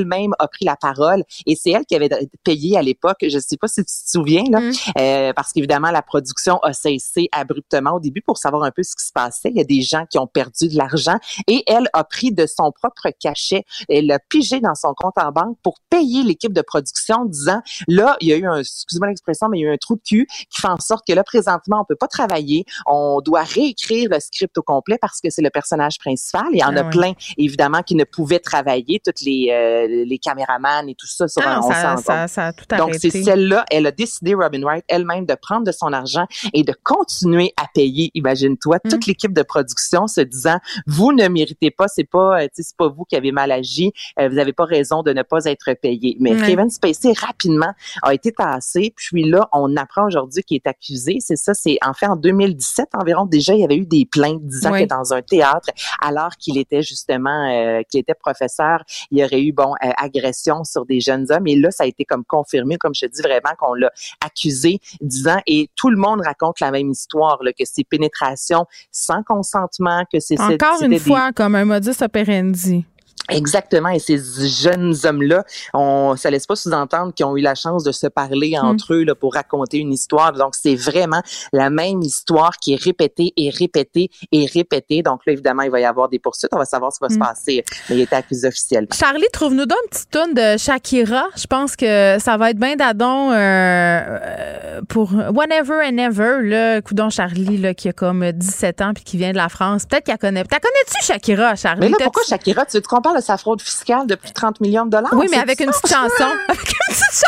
elle-même 0.00 0.34
a 0.38 0.48
pris 0.48 0.64
la 0.64 0.76
parole 0.76 1.22
et 1.46 1.56
c'est 1.56 1.70
elle 1.70 1.84
qui 1.84 1.94
avait 1.94 2.08
payé 2.44 2.76
à 2.76 2.82
l'époque. 2.82 3.18
Je 3.22 3.38
sais 3.38 3.56
pas 3.56 3.68
si 3.68 3.84
tu 3.84 3.84
te 3.84 4.10
souviens 4.10 4.44
là, 4.50 4.60
euh, 4.98 5.32
parce 5.32 5.52
qu'évidemment 5.52 5.90
la 5.90 6.02
production 6.02 6.58
a 6.58 6.72
cessé 6.72 7.28
abruptement 7.32 7.92
au 7.92 8.00
début 8.00 8.22
pour 8.22 8.38
savoir 8.38 8.64
un 8.64 8.70
peu 8.70 8.82
ce 8.82 8.94
qui 8.96 9.04
se 9.04 9.12
passait. 9.12 9.50
Il 9.50 9.56
y 9.56 9.60
a 9.60 9.64
des 9.64 9.82
gens 9.82 10.04
qui 10.06 10.18
ont 10.18 10.26
perdu 10.26 10.68
de 10.68 10.76
l'argent 10.76 11.18
et 11.46 11.62
elle 11.66 11.88
a 11.92 12.04
pris 12.04 12.32
de 12.32 12.46
son 12.46 12.72
propre 12.72 13.08
cachet, 13.18 13.64
elle 13.88 14.10
a 14.10 14.18
pigé 14.18 14.60
dans 14.60 14.74
son 14.74 14.94
compte 14.94 15.18
en 15.18 15.32
banque 15.32 15.56
pour 15.62 15.76
payer 15.90 16.22
l'équipe 16.22 16.52
de 16.52 16.62
production, 16.62 17.24
disant 17.24 17.60
là 17.88 18.16
il 18.20 18.28
y 18.28 18.32
a 18.32 18.36
eu 18.36 18.46
un, 18.46 18.58
excusez-moi 18.58 19.08
l'expression, 19.08 19.48
mais 19.48 19.58
il 19.58 19.62
y 19.62 19.66
a 19.66 19.70
eu 19.70 19.74
un 19.74 19.78
trou 19.78 19.96
de 19.96 20.02
cul 20.02 20.26
qui 20.50 20.60
fait 20.60 20.68
en 20.68 20.78
sorte 20.78 21.06
que 21.06 21.12
là 21.12 21.24
présentement 21.24 21.80
on 21.80 21.84
peut 21.84 21.96
pas 21.96 22.08
travailler, 22.08 22.64
on 22.86 23.20
doit 23.20 23.42
réécrire 23.42 24.08
le 24.10 24.20
script 24.20 24.56
au 24.58 24.62
complet 24.62 24.98
parce 25.00 25.20
que 25.20 25.30
c'est 25.30 25.42
le 25.42 25.50
personnage 25.50 25.98
principal. 25.98 26.46
Il 26.52 26.58
y 26.58 26.64
en 26.64 26.76
Ah 26.76 26.80
a 26.80 26.84
plein 26.84 27.12
évidemment 27.36 27.82
qui 27.82 27.94
ne 27.94 28.04
pouvaient 28.04 28.38
travailler, 28.38 29.00
toutes 29.04 29.20
les 29.22 29.48
euh, 29.50 29.86
les 30.06 30.18
caméramans 30.18 30.88
et 30.88 30.94
tout 30.94 31.06
ça. 31.06 31.28
sur 31.28 31.42
Ah 31.44 31.50
un- 31.56 31.60
non, 31.60 31.66
on 31.66 31.96
ça- 31.98 32.26
ça- 32.28 32.46
a 32.46 32.52
tout 32.52 32.64
Donc 32.76 32.94
c'est 32.94 33.10
celle-là, 33.10 33.64
elle 33.70 33.86
a 33.86 33.90
décidé 33.92 34.34
Robin 34.34 34.62
Wright 34.62 34.84
elle-même 34.88 35.26
de 35.26 35.34
prendre 35.34 35.64
de 35.66 35.72
son 35.72 35.92
argent 35.92 36.26
et 36.52 36.62
de 36.62 36.74
continuer 36.82 37.52
à 37.56 37.66
payer. 37.72 38.10
Imagine-toi 38.14 38.78
Mm. 38.84 38.88
toute 38.88 39.06
l'équipe 39.06 39.32
de 39.32 39.42
production 39.42 40.06
se 40.06 40.20
disant 40.20 40.58
vous 40.86 41.12
ne 41.12 41.28
méritez 41.28 41.70
pas, 41.70 41.88
c'est 41.88 42.04
pas, 42.04 42.42
euh, 42.42 42.48
c'est 42.54 42.76
pas 42.76 42.88
vous 42.88 43.04
qui 43.04 43.16
avez 43.16 43.32
mal 43.32 43.50
agi, 43.52 43.92
euh, 44.18 44.28
vous 44.28 44.34
n'avez 44.36 44.52
pas 44.52 44.64
raison 44.64 45.02
de 45.02 45.12
ne 45.12 45.22
pas 45.22 45.44
être 45.44 45.72
payé. 45.74 46.16
Mais. 46.20 46.30
Kevin 46.40 46.70
Spacey 46.70 47.12
rapidement 47.12 47.72
a 48.02 48.14
été 48.14 48.32
tassé, 48.32 48.92
puis 48.96 49.24
là 49.28 49.48
on 49.52 49.76
apprend 49.76 50.06
aujourd'hui 50.06 50.42
qu'il 50.42 50.56
est 50.56 50.66
accusé. 50.66 51.18
C'est 51.20 51.36
ça, 51.36 51.54
c'est 51.54 51.78
en 51.84 51.92
fait 51.92 52.06
en 52.06 52.16
2017 52.16 52.88
environ 52.94 53.24
déjà 53.26 53.54
il 53.54 53.60
y 53.60 53.64
avait 53.64 53.76
eu 53.76 53.86
des 53.86 54.06
plaintes 54.06 54.44
disant 54.46 54.72
Oui. 54.72 54.84
que 54.84 54.88
dans 54.88 55.12
un 55.12 55.22
théâtre, 55.22 55.68
alors 56.02 56.36
qu'il 56.38 56.58
était 56.58 56.82
justement 56.82 57.48
euh, 57.50 57.82
qu'il 57.90 58.00
était 58.00 58.14
professeur, 58.14 58.82
il 59.10 59.18
y 59.18 59.24
aurait 59.24 59.42
eu 59.42 59.52
bon 59.52 59.69
euh, 59.84 59.90
agression 59.96 60.64
sur 60.64 60.84
des 60.86 61.00
jeunes 61.00 61.26
hommes 61.30 61.46
et 61.46 61.56
là 61.56 61.70
ça 61.70 61.84
a 61.84 61.86
été 61.86 62.04
comme 62.04 62.24
confirmé 62.24 62.76
comme 62.76 62.94
je 62.94 63.06
te 63.06 63.10
dis 63.12 63.22
vraiment 63.22 63.54
qu'on 63.58 63.74
l'a 63.74 63.90
accusé 64.24 64.80
disant 65.00 65.40
et 65.46 65.68
tout 65.76 65.90
le 65.90 65.96
monde 65.96 66.20
raconte 66.24 66.60
la 66.60 66.70
même 66.70 66.90
histoire 66.90 67.38
là, 67.42 67.52
que 67.52 67.64
c'est 67.64 67.84
pénétration 67.84 68.66
sans 68.90 69.22
consentement 69.22 70.04
que 70.12 70.20
c'est 70.20 70.40
Encore 70.40 70.82
une 70.82 70.90
des- 70.90 70.98
fois, 70.98 71.32
comme 71.32 71.54
un 71.54 71.64
modus 71.64 72.00
operandi. 72.02 72.84
Exactement. 73.30 73.88
Et 73.90 73.98
ces 73.98 74.18
jeunes 74.48 74.94
hommes-là, 75.04 75.44
on, 75.74 76.16
ça 76.16 76.30
laisse 76.30 76.46
pas 76.46 76.56
sous-entendre 76.56 77.12
qu'ils 77.14 77.26
ont 77.26 77.36
eu 77.36 77.40
la 77.40 77.54
chance 77.54 77.84
de 77.84 77.92
se 77.92 78.06
parler 78.06 78.54
Hmm. 78.60 78.66
entre 78.66 78.94
eux 78.94 79.04
là, 79.04 79.14
pour 79.14 79.34
raconter 79.34 79.78
une 79.78 79.92
histoire. 79.92 80.32
Donc, 80.32 80.54
c'est 80.54 80.74
vraiment 80.74 81.22
la 81.52 81.70
même 81.70 82.00
histoire 82.02 82.56
qui 82.58 82.74
est 82.74 82.82
répétée 82.82 83.32
et 83.36 83.50
répétée 83.50 84.10
et 84.32 84.46
répétée. 84.46 85.02
Donc 85.02 85.20
là, 85.26 85.32
évidemment, 85.32 85.62
il 85.62 85.70
va 85.70 85.80
y 85.80 85.84
avoir 85.84 86.08
des 86.08 86.18
poursuites. 86.18 86.50
On 86.52 86.58
va 86.58 86.64
savoir 86.64 86.92
ce 86.92 86.98
qui 86.98 87.04
va 87.04 87.08
se 87.10 87.14
Hmm. 87.16 87.18
passer. 87.20 87.64
Mais 87.88 87.96
il 87.96 88.00
était 88.02 88.16
accusé 88.16 88.48
officiellement. 88.48 88.88
Charlie, 88.92 89.26
trouve-nous 89.32 89.66
donc 89.66 89.78
un 89.84 89.88
petit 89.88 90.06
tune 90.10 90.34
de 90.34 90.56
Shakira. 90.58 91.24
Je 91.36 91.46
pense 91.46 91.76
que 91.76 92.16
ça 92.18 92.36
va 92.36 92.50
être 92.50 92.58
bien 92.58 92.76
d'adon 92.76 93.30
euh, 93.30 93.34
euh, 93.36 94.80
pour 94.88 95.12
Whenever 95.12 95.80
and 95.86 95.98
Ever, 95.98 96.38
là, 96.42 96.80
coudon 96.82 97.10
Charlie, 97.10 97.58
là, 97.58 97.74
qui 97.74 97.88
a 97.88 97.92
comme 97.92 98.30
17 98.32 98.80
ans 98.82 98.92
puis 98.94 99.04
qui 99.04 99.16
vient 99.16 99.32
de 99.32 99.36
la 99.36 99.48
France. 99.48 99.86
Peut-être 99.86 100.04
qu'elle 100.04 100.18
connaît. 100.18 100.44
T'as 100.44 100.58
connais-tu 100.58 101.04
Shakira, 101.04 101.54
Charlie? 101.56 101.80
Mais 101.82 101.88
là, 101.90 101.96
pourquoi 102.04 102.22
Shakira? 102.28 102.64
Tu 102.66 102.76
veux 102.76 102.82
qu'on 102.82 103.00
parle 103.00 103.19
sa 103.20 103.36
fraude 103.36 103.60
fiscale 103.62 104.06
de 104.06 104.14
plus 104.14 104.30
de 104.30 104.34
30 104.34 104.60
millions 104.60 104.84
de 104.84 104.90
dollars? 104.90 105.12
Oui, 105.14 105.26
mais 105.30 105.38
avec 105.42 105.60
une 105.60 105.70
petite 105.70 105.88
chanson. 105.88 106.30
Avec 106.48 106.68
une 106.68 106.94
petite 106.94 107.04
chanson! 107.12 107.26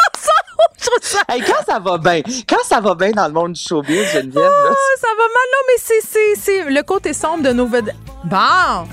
Ça... 1.01 1.21
Hey, 1.29 1.43
quand 1.43 1.65
ça 1.73 1.79
va 1.79 1.97
bien, 1.97 2.23
quand 2.49 2.63
ça 2.65 2.81
va 2.81 2.95
bien 2.95 3.13
dans 3.13 3.27
le 3.27 3.33
monde 3.33 3.53
du 3.53 3.61
showbiz, 3.61 4.11
Geneviève, 4.13 4.43
là, 4.43 4.71
Ah, 4.71 4.75
ça 5.01 5.09
va 5.17 5.23
mal, 5.23 5.49
non, 5.53 5.59
mais 5.69 5.75
c'est, 5.79 6.01
c'est, 6.07 6.35
c'est 6.41 6.71
le 6.71 6.83
côté 6.83 7.13
sombre 7.13 7.43
de 7.45 7.53
nos 7.53 7.67
vedettes. 7.67 7.95
Bon! 8.25 8.87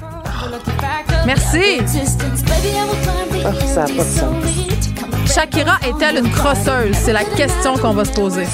Merci! 1.25 1.81
oh, 1.81 3.67
ça 3.67 3.81
n'a 3.81 3.87
pas 3.87 3.93
de 3.93 3.99
sens. 3.99 5.33
Shakira 5.33 5.77
est-elle 5.87 6.17
une 6.25 6.31
crosseuse? 6.31 6.95
C'est 6.95 7.13
la 7.13 7.23
question 7.23 7.77
qu'on 7.77 7.93
va 7.93 8.05
se 8.05 8.11
poser. 8.13 8.45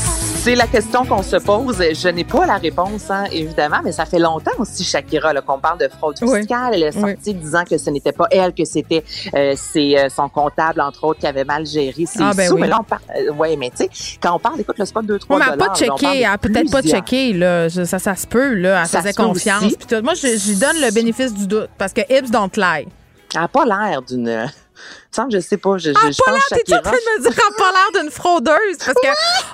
C'est 0.45 0.53
la 0.53 0.67
question 0.67 1.03
qu'on 1.05 1.23
se 1.23 1.37
pose. 1.37 1.77
Je 1.79 2.07
n'ai 2.09 2.23
pas 2.23 2.45
la 2.45 2.57
réponse, 2.57 3.09
hein, 3.09 3.23
évidemment, 3.31 3.77
mais 3.83 3.91
ça 3.91 4.05
fait 4.05 4.19
longtemps 4.19 4.51
aussi, 4.59 4.83
Shakira, 4.83 5.33
qu'on 5.41 5.57
parle 5.57 5.79
de 5.79 5.87
fraude 5.87 6.15
Oui. 6.21 6.37
fiscale. 6.37 6.69
Elle 6.75 6.83
est 6.83 6.91
sortie 6.91 7.33
disant 7.33 7.63
que 7.63 7.79
ce 7.79 7.89
n'était 7.89 8.11
pas 8.11 8.27
elle, 8.29 8.53
que 8.53 8.63
c'était 8.63 9.03
euh, 9.33 9.55
euh, 9.75 10.09
son 10.09 10.29
comptable, 10.29 10.81
entre 10.81 11.03
autres, 11.05 11.19
qui 11.21 11.25
avait 11.25 11.45
mal 11.45 11.65
géré 11.65 12.05
ses 12.05 12.19
Ah, 12.21 12.31
ben 12.37 12.47
sous. 12.47 12.53
oui. 12.53 12.61
Mais 12.61 12.67
là, 12.67 12.77
on 12.79 12.83
parle... 12.83 13.01
euh, 13.27 13.31
ouais, 13.33 13.55
mais 13.55 13.71
tu 13.71 13.85
sais, 13.85 14.17
quand 14.21 14.35
on 14.35 14.39
parle, 14.39 14.59
écoute, 14.59 14.75
c'est 14.77 14.93
pas 14.93 15.01
2 15.01 15.17
3 15.17 15.35
Oui, 15.35 15.39
mais 15.43 15.51
elle 15.51 15.57
n'a 15.57 15.65
pas 15.65 15.73
dollars, 15.73 15.99
parle 15.99 16.11
checké. 16.13 16.23
de 16.23 16.37
peut-être 16.37 16.71
pas 16.71 16.81
checké. 16.83 17.33
Là. 17.33 17.67
Je- 17.67 17.83
ça, 17.83 17.97
ça 17.97 18.15
se 18.15 18.27
peut. 18.27 18.53
Là. 18.53 18.81
Elle 18.81 18.87
Ça 18.87 18.99
faisait 19.01 19.13
confiance. 19.13 19.63
tout. 19.89 19.95
Moi, 20.03 20.13
lui 20.21 20.55
donne 20.57 20.77
le 20.79 20.93
bénéfice 20.93 21.33
du 21.33 21.47
doute 21.47 21.69
parce 21.79 21.91
que 21.91 22.01
Hips 22.01 22.29
don't 22.29 22.51
lie. 22.55 22.85
Elle 23.33 23.41
n'a 23.41 23.47
pas 23.47 23.65
l'air 23.65 24.03
d'une... 24.03 24.47
semble, 25.15 25.31
je 25.31 25.39
sais 25.39 25.57
pas, 25.57 25.77
je, 25.77 25.91
Ah, 25.95 26.11
je 26.11 26.17
pense 26.25 26.45
t'es-tu 26.49 26.73
en 26.75 26.81
train 26.81 26.91
de 26.91 26.95
me 27.17 27.21
dire 27.21 27.35
qu'elle 27.35 27.53
a 27.53 27.57
pas 27.57 27.71
l'air 27.71 28.01
d'une 28.01 28.11
fraudeuse? 28.11 28.77
Parce 28.79 28.93
que 29.01 29.07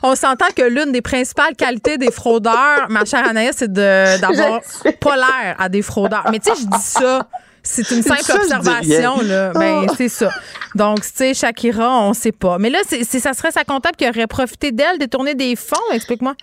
on 0.03 0.15
s'entend 0.15 0.47
que 0.55 0.63
l'une 0.63 0.91
des 0.91 1.01
principales 1.01 1.55
qualités 1.55 1.97
des 1.97 2.11
fraudeurs, 2.11 2.88
ma 2.89 3.05
chère 3.05 3.27
Anaïs, 3.27 3.55
c'est 3.57 3.71
de, 3.71 4.19
d'avoir 4.19 4.61
pas 4.99 5.15
l'air 5.15 5.55
à 5.59 5.69
des 5.69 5.81
fraudeurs. 5.81 6.25
Mais 6.31 6.39
tu 6.39 6.49
sais, 6.53 6.61
je 6.61 6.65
dis 6.67 6.83
ça. 6.83 7.27
C'est 7.63 7.91
une 7.91 8.01
simple 8.01 8.23
Ça, 8.23 8.38
observation, 8.38 9.21
là. 9.21 9.51
Ben, 9.53 9.85
Oh. 9.88 9.93
c'est 9.95 10.09
ça. 10.09 10.31
Donc, 10.73 11.01
tu 11.03 11.09
sais, 11.13 11.33
Shakira, 11.35 11.95
on 12.01 12.13
sait 12.13 12.31
pas. 12.31 12.57
Mais 12.57 12.71
là, 12.71 12.79
c'est, 12.88 13.03
ça 13.03 13.33
serait 13.33 13.51
sa 13.51 13.63
comptable 13.63 13.95
qui 13.95 14.09
aurait 14.09 14.25
profité 14.25 14.71
d'elle, 14.71 14.97
détourner 14.97 15.35
des 15.35 15.55
fonds. 15.55 15.75
Explique-moi. 15.93 16.33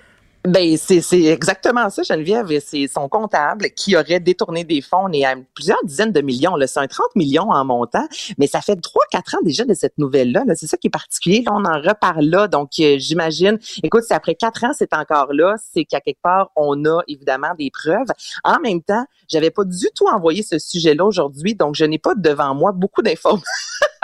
Ben, 0.49 0.79
c'est 0.79 1.03
c'est 1.03 1.25
exactement 1.25 1.91
ça, 1.91 2.03
Geneviève. 2.03 2.47
C'est 2.65 2.87
son 2.89 3.07
comptable 3.11 3.69
qui 3.73 3.97
aurait 3.97 4.19
détourné 4.19 4.65
des 4.65 4.81
fonds. 4.81 5.05
On 5.05 5.13
est 5.13 5.23
à 5.23 5.35
plusieurs 5.53 5.85
dizaines 5.85 6.11
de 6.11 6.23
millions. 6.23 6.55
C'est 6.67 6.81
un 6.81 6.87
30 6.87 7.17
millions 7.17 7.51
en 7.51 7.65
montant. 7.67 8.09
Mais 8.39 8.47
ça 8.47 8.63
fait 8.63 8.81
3-4 8.81 9.37
ans 9.37 9.41
déjà 9.43 9.67
de 9.67 9.75
cette 9.75 9.99
nouvelle-là. 9.99 10.45
là. 10.47 10.55
C'est 10.57 10.67
ça 10.67 10.79
qui 10.79 10.87
est 10.87 10.91
particulier. 10.91 11.43
Là, 11.45 11.53
on 11.55 11.67
en 11.67 11.79
reparle 11.83 12.25
là. 12.25 12.49
Donc, 12.49 12.71
euh, 12.81 12.97
j'imagine, 12.99 13.59
écoute, 13.83 14.05
si 14.05 14.15
après 14.15 14.37
4 14.37 14.65
ans, 14.65 14.71
c'est 14.73 14.95
encore 14.95 15.35
là, 15.35 15.57
c'est 15.71 15.85
qu'à 15.85 16.01
quelque 16.01 16.23
part, 16.23 16.51
on 16.57 16.83
a 16.87 17.03
évidemment 17.09 17.55
des 17.59 17.71
preuves. 17.71 18.09
En 18.43 18.59
même 18.61 18.81
temps, 18.81 19.05
j'avais 19.29 19.51
pas 19.51 19.65
du 19.65 19.89
tout 19.95 20.07
envoyé 20.07 20.43
ce 20.43 20.59
sujet-là 20.59 21.05
aujourd'hui. 21.05 21.57
Donc, 21.57 21.75
je 21.75 21.85
n'ai 21.85 21.99
pas 21.99 22.15
devant 22.15 22.55
moi 22.55 22.73
beaucoup 22.73 23.03
d'informations 23.03 23.43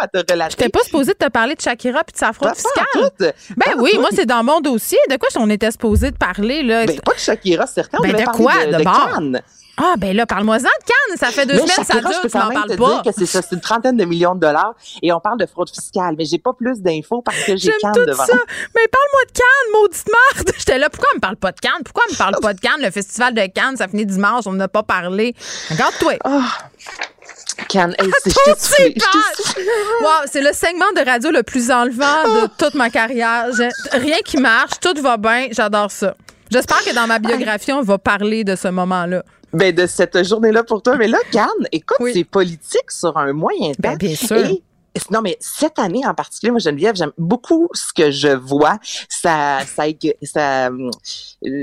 à 0.00 0.08
te 0.08 0.18
relater. 0.32 0.50
J'étais 0.58 0.68
pas 0.70 0.82
supposée 0.84 1.12
de 1.12 1.18
te 1.18 1.28
parler 1.30 1.54
de 1.54 1.60
Shakira 1.60 2.04
puis 2.04 2.12
de 2.12 2.18
sa 2.18 2.32
fraude 2.32 2.54
fiscale. 2.54 3.10
Ben 3.18 3.34
Pas 3.58 3.72
oui, 3.78 3.90
moi, 3.98 4.08
c'est 4.14 4.26
dans 4.26 4.42
mon 4.44 4.60
dossier. 4.60 4.98
De 5.10 5.16
quoi 5.16 5.28
on 5.36 5.48
était 5.50 5.70
supposé 5.70 6.10
de 6.10 6.16
parler, 6.16 6.62
là? 6.62 6.86
Ben, 6.86 7.00
pas 7.00 7.14
de 7.14 7.18
Shakira, 7.18 7.66
certain. 7.66 7.98
Ben, 8.00 8.12
de 8.12 8.24
quoi, 8.36 8.66
de? 8.66 8.82
Cannes. 8.82 9.42
Ah, 9.78 9.94
ben 9.96 10.14
là, 10.14 10.26
parle-moi-en 10.26 10.58
de 10.58 10.62
Cannes. 10.64 11.16
Ça 11.18 11.28
fait 11.28 11.46
deux 11.46 11.54
Mais 11.54 11.60
semaines, 11.60 11.74
ça 11.86 11.94
Shakira, 11.94 12.10
dure, 12.10 12.18
je 12.18 12.22
peux 12.22 12.28
tu 12.30 12.36
m'en 12.36 12.50
parles 12.50 12.76
pas. 12.76 12.88
dire 12.94 13.02
que 13.04 13.18
c'est 13.18 13.26
ça, 13.26 13.40
c'est 13.40 13.54
une 13.54 13.60
trentaine 13.62 13.96
de 13.96 14.04
millions 14.04 14.34
de 14.34 14.40
dollars 14.40 14.74
et 15.02 15.10
on 15.12 15.18
parle 15.20 15.38
de 15.38 15.46
fraude 15.46 15.70
fiscale, 15.70 16.14
mais 16.18 16.26
j'ai 16.26 16.38
pas 16.38 16.52
plus 16.52 16.82
d'infos 16.82 17.22
parce 17.22 17.38
que 17.38 17.56
j'ai 17.56 17.70
J'aime 17.70 17.74
Cannes 17.80 17.92
tout 17.94 18.04
devant. 18.04 18.24
ça. 18.26 18.34
Mais 18.74 18.86
parle-moi 18.86 19.24
de 19.26 19.32
Cannes, 19.32 19.80
maudite 19.80 20.06
merde. 20.36 20.52
J'étais 20.58 20.78
là. 20.78 20.90
Pourquoi 20.90 21.08
on 21.14 21.16
me 21.16 21.20
parle 21.20 21.36
pas 21.36 21.52
de 21.52 21.58
Cannes? 21.60 21.82
Pourquoi 21.84 22.04
on 22.08 22.12
me 22.12 22.18
parle 22.18 22.36
pas 22.42 22.52
de 22.52 22.60
Cannes? 22.60 22.82
Le 22.82 22.90
festival 22.90 23.32
de 23.32 23.46
Cannes, 23.46 23.78
ça 23.78 23.88
finit 23.88 24.04
dimanche. 24.04 24.44
On 24.46 24.52
n'a 24.52 24.68
pas 24.68 24.82
parlé. 24.82 25.34
Regarde-toi. 25.70 26.12
Ah. 26.24 26.42
Cannes. 27.72 27.94
Hey, 27.98 28.10
c'est- 28.22 28.30
je 28.30 28.34
Toutes 28.34 28.44
t'ai 28.44 28.60
soufflé, 28.60 28.76
ces 28.76 28.84
je 28.90 28.92
t'ai 28.94 29.00
pages! 29.00 29.64
Wow, 30.02 30.08
c'est 30.30 30.40
le 30.42 30.52
segment 30.52 30.92
de 30.94 31.04
radio 31.08 31.30
le 31.30 31.42
plus 31.42 31.70
enlevant 31.70 32.22
de 32.42 32.48
toute 32.58 32.74
ma 32.74 32.90
carrière. 32.90 33.46
J'ai- 33.56 33.70
Rien 33.98 34.18
qui 34.24 34.36
marche, 34.36 34.72
tout 34.80 35.00
va 35.00 35.16
bien, 35.16 35.48
j'adore 35.50 35.90
ça. 35.90 36.14
J'espère 36.50 36.84
que 36.84 36.94
dans 36.94 37.06
ma 37.06 37.18
biographie, 37.18 37.72
on 37.72 37.80
va 37.82 37.96
parler 37.98 38.44
de 38.44 38.56
ce 38.56 38.68
moment-là. 38.68 39.22
Ben, 39.54 39.74
de 39.74 39.86
cette 39.86 40.22
journée-là 40.24 40.64
pour 40.64 40.82
toi. 40.82 40.96
Mais 40.96 41.08
là, 41.08 41.18
Cannes, 41.30 41.48
écoute, 41.72 41.96
c'est 42.12 42.24
politique 42.24 42.90
sur 42.90 43.16
un 43.16 43.32
moyen 43.32 43.70
temps. 43.70 43.76
Ben, 43.80 43.96
bien 43.96 44.14
sûr. 44.16 44.36
Et- 44.36 44.62
non, 45.10 45.20
mais 45.22 45.36
cette 45.40 45.78
année 45.78 46.06
en 46.06 46.14
particulier, 46.14 46.50
moi, 46.50 46.60
Geneviève, 46.60 46.94
j'aime 46.96 47.12
beaucoup 47.18 47.68
ce 47.72 47.92
que 47.94 48.10
je 48.10 48.28
vois. 48.28 48.78
Ça, 49.08 49.60
ça, 49.66 49.84
ça, 50.22 50.68
euh, 50.68 50.90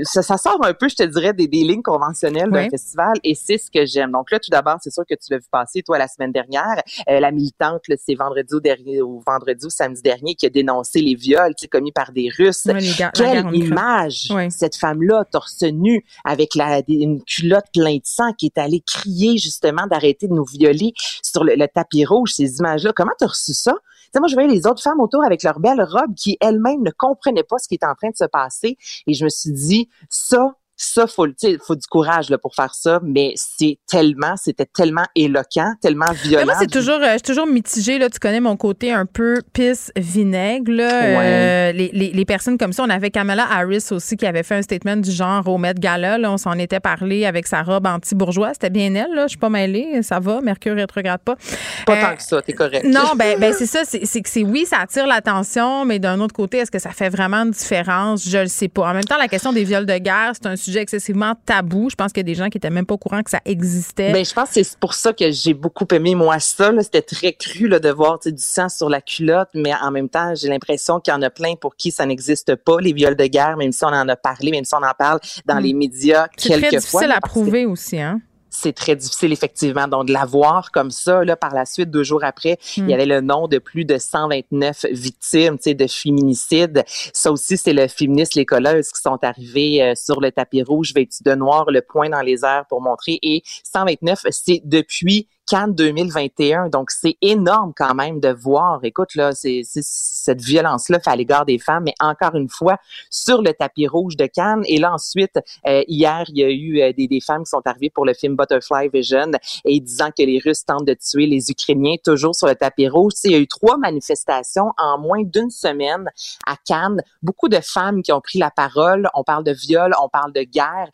ça, 0.04 0.22
ça 0.22 0.36
sort 0.36 0.58
un 0.64 0.74
peu, 0.74 0.88
je 0.88 0.96
te 0.96 1.02
dirais, 1.02 1.32
des, 1.32 1.46
des 1.48 1.62
lignes 1.64 1.82
conventionnelles 1.82 2.50
d'un 2.50 2.64
Oui. 2.64 2.70
festival 2.70 3.14
et 3.24 3.34
c'est 3.34 3.58
ce 3.58 3.70
que 3.70 3.84
j'aime. 3.86 4.12
Donc 4.12 4.30
là, 4.30 4.38
tout 4.38 4.50
d'abord, 4.50 4.76
c'est 4.82 4.92
sûr 4.92 5.04
que 5.08 5.14
tu 5.14 5.26
l'as 5.30 5.38
vu 5.38 5.46
passer, 5.50 5.82
toi, 5.82 5.98
la 5.98 6.08
semaine 6.08 6.32
dernière. 6.32 6.82
Euh, 7.08 7.20
la 7.20 7.30
militante, 7.30 7.82
c'est 8.04 8.14
vendredi 8.14 8.54
ou, 8.54 8.60
dernier, 8.60 9.02
ou 9.02 9.22
vendredi 9.26 9.66
ou 9.66 9.70
samedi 9.70 10.02
dernier 10.02 10.34
qui 10.34 10.46
a 10.46 10.50
dénoncé 10.50 11.00
les 11.00 11.14
viols 11.14 11.54
tu 11.56 11.62
sais, 11.62 11.68
commis 11.68 11.92
par 11.92 12.12
des 12.12 12.30
Russes. 12.36 12.66
Guerre 12.66 13.12
Quelle 13.14 13.54
image! 13.54 14.28
Oui. 14.30 14.50
Cette 14.50 14.76
femme-là, 14.76 15.24
torse 15.30 15.62
nu, 15.62 16.04
avec 16.24 16.54
la, 16.54 16.82
une 16.88 17.22
culotte 17.24 17.66
pleine 17.72 17.98
de 17.98 18.02
sang, 18.04 18.32
qui 18.32 18.46
est 18.46 18.58
allée 18.58 18.82
crier 18.86 19.38
justement 19.38 19.86
d'arrêter 19.86 20.28
de 20.28 20.34
nous 20.34 20.44
violer 20.44 20.92
sur 21.22 21.44
le, 21.44 21.54
le 21.54 21.66
tapis 21.68 22.04
rouge, 22.04 22.32
ces 22.32 22.58
images-là. 22.58 22.92
Comment 22.94 23.12
t'as 23.20 23.28
reçu 23.28 23.54
ça? 23.54 23.74
Moi, 24.18 24.28
je 24.28 24.34
voyais 24.34 24.48
les 24.48 24.66
autres 24.66 24.82
femmes 24.82 25.00
autour 25.00 25.24
avec 25.24 25.42
leurs 25.42 25.60
belles 25.60 25.82
robes 25.82 26.14
qui 26.16 26.36
elles-mêmes 26.40 26.82
ne 26.82 26.90
comprenaient 26.90 27.44
pas 27.44 27.58
ce 27.58 27.68
qui 27.68 27.74
était 27.76 27.86
en 27.86 27.94
train 27.94 28.10
de 28.10 28.16
se 28.16 28.24
passer. 28.24 28.76
Et 29.06 29.14
je 29.14 29.24
me 29.24 29.28
suis 29.28 29.52
dit, 29.52 29.88
ça, 30.08 30.54
ça, 30.82 31.06
faut, 31.06 31.26
faut 31.66 31.76
du 31.76 31.86
courage 31.86 32.30
là, 32.30 32.38
pour 32.38 32.54
faire 32.54 32.74
ça, 32.74 33.00
mais 33.02 33.34
c'est 33.36 33.78
tellement, 33.86 34.34
c'était 34.36 34.64
tellement 34.64 35.04
éloquent, 35.14 35.72
tellement 35.82 36.06
Mais 36.08 36.28
violent. 36.28 36.44
moi, 36.46 36.54
c'est 36.58 36.70
toujours, 36.70 36.96
euh, 37.00 37.12
je 37.12 37.18
suis 37.18 37.20
toujours 37.22 37.46
mitigée. 37.46 37.98
Là, 37.98 38.08
tu 38.08 38.18
connais 38.18 38.40
mon 38.40 38.56
côté 38.56 38.90
un 38.90 39.04
peu 39.04 39.42
pisse 39.52 39.92
vinaigre. 39.94 40.72
Là. 40.72 40.88
Ouais. 40.88 41.16
Euh, 41.20 41.72
les, 41.72 41.90
les, 41.92 42.12
les 42.12 42.24
personnes 42.24 42.56
comme 42.56 42.72
ça, 42.72 42.82
on 42.82 42.88
avait 42.88 43.10
Kamala 43.10 43.46
Harris 43.50 43.88
aussi 43.90 44.16
qui 44.16 44.24
avait 44.26 44.42
fait 44.42 44.54
un 44.54 44.62
statement 44.62 44.96
du 44.96 45.10
genre 45.10 45.46
au 45.48 45.58
Met 45.58 45.74
Gala. 45.74 46.16
Là, 46.16 46.32
on 46.32 46.38
s'en 46.38 46.54
était 46.54 46.80
parlé 46.80 47.26
avec 47.26 47.46
sa 47.46 47.62
robe 47.62 47.86
anti-bourgeois. 47.86 48.54
C'était 48.54 48.70
bien 48.70 48.94
elle. 48.94 49.12
Là. 49.14 49.24
Je 49.24 49.30
suis 49.30 49.38
pas 49.38 49.50
mêlée. 49.50 50.02
Ça 50.02 50.18
va. 50.18 50.40
Mercure 50.40 50.76
rétrograde 50.76 51.20
pas. 51.22 51.36
Pas 51.84 51.96
Euh, 51.96 52.00
tant 52.00 52.16
que 52.16 52.22
ça, 52.22 52.40
t'es 52.40 52.54
correct. 52.54 52.84
Non, 52.86 53.12
ben, 53.16 53.38
ben 53.38 53.52
c'est 53.52 53.66
ça. 53.66 53.82
C'est 53.84 54.06
c'est 54.06 54.22
que 54.22 54.30
c'est 54.30 54.44
oui, 54.44 54.64
ça 54.64 54.78
attire 54.78 55.06
l'attention, 55.06 55.84
mais 55.84 55.98
d'un 55.98 56.20
autre 56.20 56.34
côté, 56.34 56.56
est-ce 56.58 56.70
que 56.70 56.78
ça 56.78 56.90
fait 56.90 57.10
vraiment 57.10 57.42
une 57.42 57.50
différence? 57.50 58.26
Je 58.26 58.38
le 58.38 58.46
sais 58.46 58.68
pas. 58.68 58.88
En 58.88 58.94
même 58.94 59.04
temps, 59.04 59.18
la 59.18 59.28
question 59.28 59.52
des 59.52 59.64
viols 59.64 59.84
de 59.84 59.98
guerre, 59.98 60.32
c'est 60.32 60.46
un 60.46 60.56
sujet 60.56 60.69
excessivement 60.78 61.34
tabou. 61.44 61.90
Je 61.90 61.96
pense 61.96 62.12
qu'il 62.12 62.20
y 62.20 62.26
a 62.26 62.32
des 62.32 62.34
gens 62.34 62.48
qui 62.48 62.58
étaient 62.58 62.70
même 62.70 62.86
pas 62.86 62.94
au 62.94 62.98
courant 62.98 63.22
que 63.22 63.30
ça 63.30 63.40
existait. 63.44 64.12
Ben, 64.12 64.24
je 64.24 64.32
pense 64.32 64.50
que 64.50 64.62
c'est 64.62 64.78
pour 64.78 64.94
ça 64.94 65.12
que 65.12 65.30
j'ai 65.30 65.54
beaucoup 65.54 65.86
aimé, 65.92 66.14
moi, 66.14 66.38
ça. 66.38 66.70
C'était 66.82 67.02
très 67.02 67.32
cru 67.32 67.68
là, 67.68 67.78
de 67.78 67.90
voir 67.90 68.18
du 68.18 68.32
sang 68.36 68.68
sur 68.68 68.88
la 68.88 69.00
culotte, 69.00 69.48
mais 69.54 69.72
en 69.74 69.90
même 69.90 70.08
temps, 70.08 70.34
j'ai 70.34 70.48
l'impression 70.48 71.00
qu'il 71.00 71.12
y 71.12 71.16
en 71.16 71.22
a 71.22 71.30
plein 71.30 71.54
pour 71.56 71.76
qui 71.76 71.90
ça 71.90 72.06
n'existe 72.06 72.54
pas, 72.56 72.80
les 72.80 72.92
viols 72.92 73.16
de 73.16 73.26
guerre, 73.26 73.56
même 73.56 73.72
si 73.72 73.84
on 73.84 73.88
en 73.88 74.08
a 74.08 74.16
parlé, 74.16 74.50
même 74.50 74.64
si 74.64 74.74
on 74.74 74.82
en 74.82 74.94
parle 74.96 75.20
dans 75.46 75.56
Mm. 75.56 75.64
les 75.64 75.72
médias 75.74 76.26
c'est 76.36 76.58
très 76.58 76.70
difficile 76.70 77.12
à 77.12 77.20
prouver 77.20 77.66
aussi, 77.66 78.00
hein? 78.00 78.20
C'est 78.50 78.74
très 78.74 78.96
difficile 78.96 79.32
effectivement. 79.32 79.88
Donc 79.88 80.06
de 80.06 80.12
la 80.12 80.24
voir 80.24 80.70
comme 80.72 80.90
ça, 80.90 81.24
là, 81.24 81.36
par 81.36 81.54
la 81.54 81.64
suite, 81.64 81.90
deux 81.90 82.04
jours 82.04 82.24
après, 82.24 82.58
Mm. 82.76 82.82
il 82.82 82.90
y 82.90 82.94
avait 82.94 83.06
le 83.06 83.20
nom 83.20 83.48
de 83.48 83.58
plus 83.58 83.84
de 83.84 83.98
129 83.98 84.86
victimes, 84.90 85.56
tu 85.56 85.64
sais, 85.64 85.74
de 85.74 85.86
féminicide. 85.86 86.84
Ça 87.12 87.32
aussi, 87.32 87.56
c'est 87.56 87.72
le 87.72 87.88
féministe, 87.88 88.34
les 88.34 88.46
colleuses 88.46 88.90
qui 88.90 89.00
sont 89.00 89.18
arrivées 89.22 89.82
euh, 89.82 89.94
sur 89.94 90.20
le 90.20 90.30
tapis 90.30 90.62
rouge 90.62 90.92
vêtues 90.94 91.22
de 91.24 91.34
noir, 91.34 91.70
le 91.70 91.80
poing 91.82 92.08
dans 92.10 92.22
les 92.22 92.44
airs 92.44 92.64
pour 92.68 92.80
montrer. 92.80 93.18
Et 93.22 93.42
129, 93.72 94.26
c'est 94.30 94.60
depuis 94.64 95.28
Cannes 95.50 95.74
2021. 95.74 96.68
Donc, 96.68 96.92
c'est 96.92 97.16
énorme 97.20 97.72
quand 97.76 97.92
même 97.94 98.20
de 98.20 98.28
voir. 98.28 98.78
Écoute, 98.84 99.16
là, 99.16 99.32
c'est 99.32 99.62
c'est 99.64 99.82
cette 99.82 100.40
violence-là 100.40 101.00
fait 101.00 101.10
à 101.10 101.16
l'égard 101.16 101.44
des 101.44 101.58
femmes, 101.58 101.84
mais 101.86 101.94
encore 101.98 102.36
une 102.36 102.48
fois, 102.48 102.76
sur 103.10 103.42
le 103.42 103.52
tapis 103.52 103.88
rouge 103.88 104.16
de 104.16 104.26
Cannes. 104.26 104.62
Et 104.66 104.78
là, 104.78 104.92
ensuite, 104.92 105.40
euh, 105.66 105.82
hier, 105.88 106.24
il 106.28 106.38
y 106.38 106.44
a 106.44 106.50
eu 106.50 106.80
euh, 106.80 106.92
des, 106.92 107.08
des 107.08 107.20
femmes 107.20 107.42
qui 107.42 107.50
sont 107.50 107.62
arrivées 107.64 107.90
pour 107.90 108.06
le 108.06 108.14
film 108.14 108.36
Butterfly 108.36 108.90
Vision 108.94 109.32
et 109.64 109.80
disant 109.80 110.10
que 110.16 110.22
les 110.22 110.38
Russes 110.38 110.64
tentent 110.64 110.86
de 110.86 110.94
tuer 110.94 111.26
les 111.26 111.50
Ukrainiens, 111.50 111.96
toujours 112.04 112.36
sur 112.36 112.46
le 112.46 112.54
tapis 112.54 112.86
rouge. 112.86 113.14
Il 113.24 113.32
y 113.32 113.34
a 113.34 113.38
eu 113.38 113.48
trois 113.48 113.76
manifestations 113.76 114.70
en 114.78 114.98
moins 114.98 115.24
d'une 115.24 115.50
semaine 115.50 116.08
à 116.46 116.54
Cannes. 116.64 117.02
Beaucoup 117.24 117.48
de 117.48 117.58
femmes 117.60 118.02
qui 118.02 118.12
ont 118.12 118.20
pris 118.20 118.38
la 118.38 118.52
parole. 118.52 119.08
On 119.14 119.24
parle 119.24 119.42
de 119.42 119.52
viol, 119.52 119.92
on 120.00 120.08
parle 120.08 120.32
de 120.32 120.42
guerre. 120.42 120.90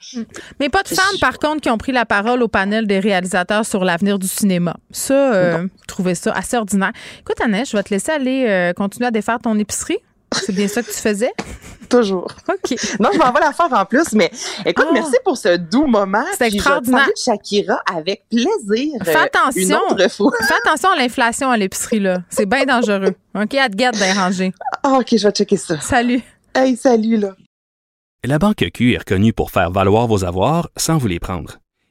Mais 0.60 0.70
pas 0.70 0.82
de 0.82 0.88
femmes, 0.88 1.18
par 1.20 1.38
contre, 1.38 1.60
qui 1.60 1.68
ont 1.68 1.78
pris 1.78 1.92
la 1.92 2.06
parole 2.06 2.42
au 2.42 2.48
panel 2.48 2.86
des 2.86 3.00
réalisateurs 3.00 3.66
sur 3.66 3.84
l'avenir 3.84 4.18
du 4.18 4.26
cinéma. 4.26 4.45
Ça, 4.90 5.34
euh, 5.34 5.66
je 5.82 5.86
trouvais 5.86 6.14
ça 6.14 6.32
assez 6.32 6.56
ordinaire. 6.56 6.92
Écoute, 7.20 7.40
Annette, 7.40 7.68
je 7.70 7.76
vais 7.76 7.82
te 7.82 7.90
laisser 7.92 8.12
aller 8.12 8.46
euh, 8.48 8.72
continuer 8.72 9.06
à 9.06 9.10
défaire 9.10 9.38
ton 9.42 9.58
épicerie. 9.58 9.98
C'est 10.32 10.52
bien 10.52 10.66
ça 10.68 10.82
que 10.82 10.88
tu 10.90 10.96
faisais? 10.98 11.30
Toujours. 11.88 12.26
OK. 12.48 12.76
Non, 12.98 13.10
je 13.12 13.18
m'en 13.18 13.30
vais 13.32 13.40
la 13.40 13.52
faire 13.52 13.72
en 13.72 13.84
plus, 13.84 14.12
mais 14.12 14.28
écoute, 14.64 14.86
Ah. 14.88 14.92
merci 14.92 15.14
pour 15.24 15.36
ce 15.36 15.56
doux 15.56 15.86
moment. 15.86 16.24
C'est 16.36 16.48
Puis 16.48 16.58
je 16.58 16.64
vais 16.64 16.70
te 16.70 16.78
extraordinaire. 16.78 17.06
de 17.06 17.12
Shakira 17.16 17.80
avec 17.94 18.24
plaisir. 18.28 18.92
Fais 19.04 19.16
euh, 19.16 19.20
attention. 19.22 19.60
Une 19.90 19.92
autre 19.92 20.10
fois. 20.10 20.32
Fais 20.48 20.54
attention 20.64 20.90
à 20.90 20.96
l'inflation 20.96 21.48
à 21.50 21.56
l'épicerie, 21.56 22.00
là. 22.00 22.18
C'est 22.28 22.46
bien 22.46 22.64
dangereux. 22.64 23.14
OK, 23.36 23.54
à 23.54 23.68
te 23.68 23.76
garde 23.76 23.96
déranger. 23.96 24.52
Ah, 24.82 24.98
OK, 24.98 25.14
je 25.16 25.26
vais 25.28 25.32
checker 25.32 25.56
ça. 25.56 25.80
Salut. 25.80 26.20
Hey, 26.54 26.76
salut, 26.76 27.18
là. 27.18 27.36
La 28.24 28.40
Banque 28.40 28.64
Q 28.74 28.94
est 28.94 28.98
reconnue 28.98 29.32
pour 29.32 29.52
faire 29.52 29.70
valoir 29.70 30.08
vos 30.08 30.24
avoirs 30.24 30.68
sans 30.76 30.98
vous 30.98 31.06
les 31.06 31.20
prendre. 31.20 31.58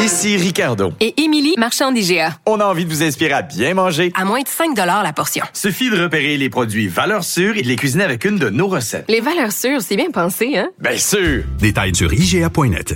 Ici 0.00 0.36
Ricardo. 0.36 0.92
Et 1.00 1.20
Émilie, 1.20 1.54
marchand 1.58 1.90
d'IGA. 1.90 2.38
On 2.46 2.60
a 2.60 2.64
envie 2.64 2.84
de 2.84 2.90
vous 2.90 3.02
inspirer 3.02 3.32
à 3.32 3.42
bien 3.42 3.74
manger. 3.74 4.12
À 4.14 4.24
moins 4.24 4.42
de 4.42 4.48
5 4.48 4.76
la 4.76 5.12
portion. 5.12 5.44
Suffit 5.52 5.90
de 5.90 6.00
repérer 6.00 6.36
les 6.36 6.48
produits 6.48 6.86
valeurs 6.86 7.24
sûres 7.24 7.56
et 7.56 7.62
de 7.62 7.68
les 7.68 7.74
cuisiner 7.74 8.04
avec 8.04 8.24
une 8.24 8.38
de 8.38 8.48
nos 8.48 8.68
recettes. 8.68 9.06
Les 9.08 9.20
valeurs 9.20 9.50
sûres, 9.50 9.82
c'est 9.82 9.96
bien 9.96 10.10
pensé, 10.12 10.56
hein? 10.56 10.68
Bien 10.78 10.96
sûr! 10.96 11.42
Détails 11.58 11.96
sur 11.96 12.12
IGA.net. 12.12 12.94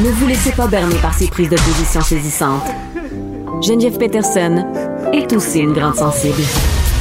Ne 0.00 0.10
vous 0.10 0.26
laissez 0.26 0.50
pas 0.50 0.66
berner 0.66 0.96
par 0.96 1.14
ces 1.14 1.28
prises 1.28 1.50
de 1.50 1.56
position 1.56 2.00
saisissantes. 2.00 2.66
Geneviève 3.62 3.96
Peterson 3.96 4.64
est 5.12 5.32
aussi 5.32 5.60
une 5.60 5.72
grande 5.72 5.94
sensible. 5.94 6.42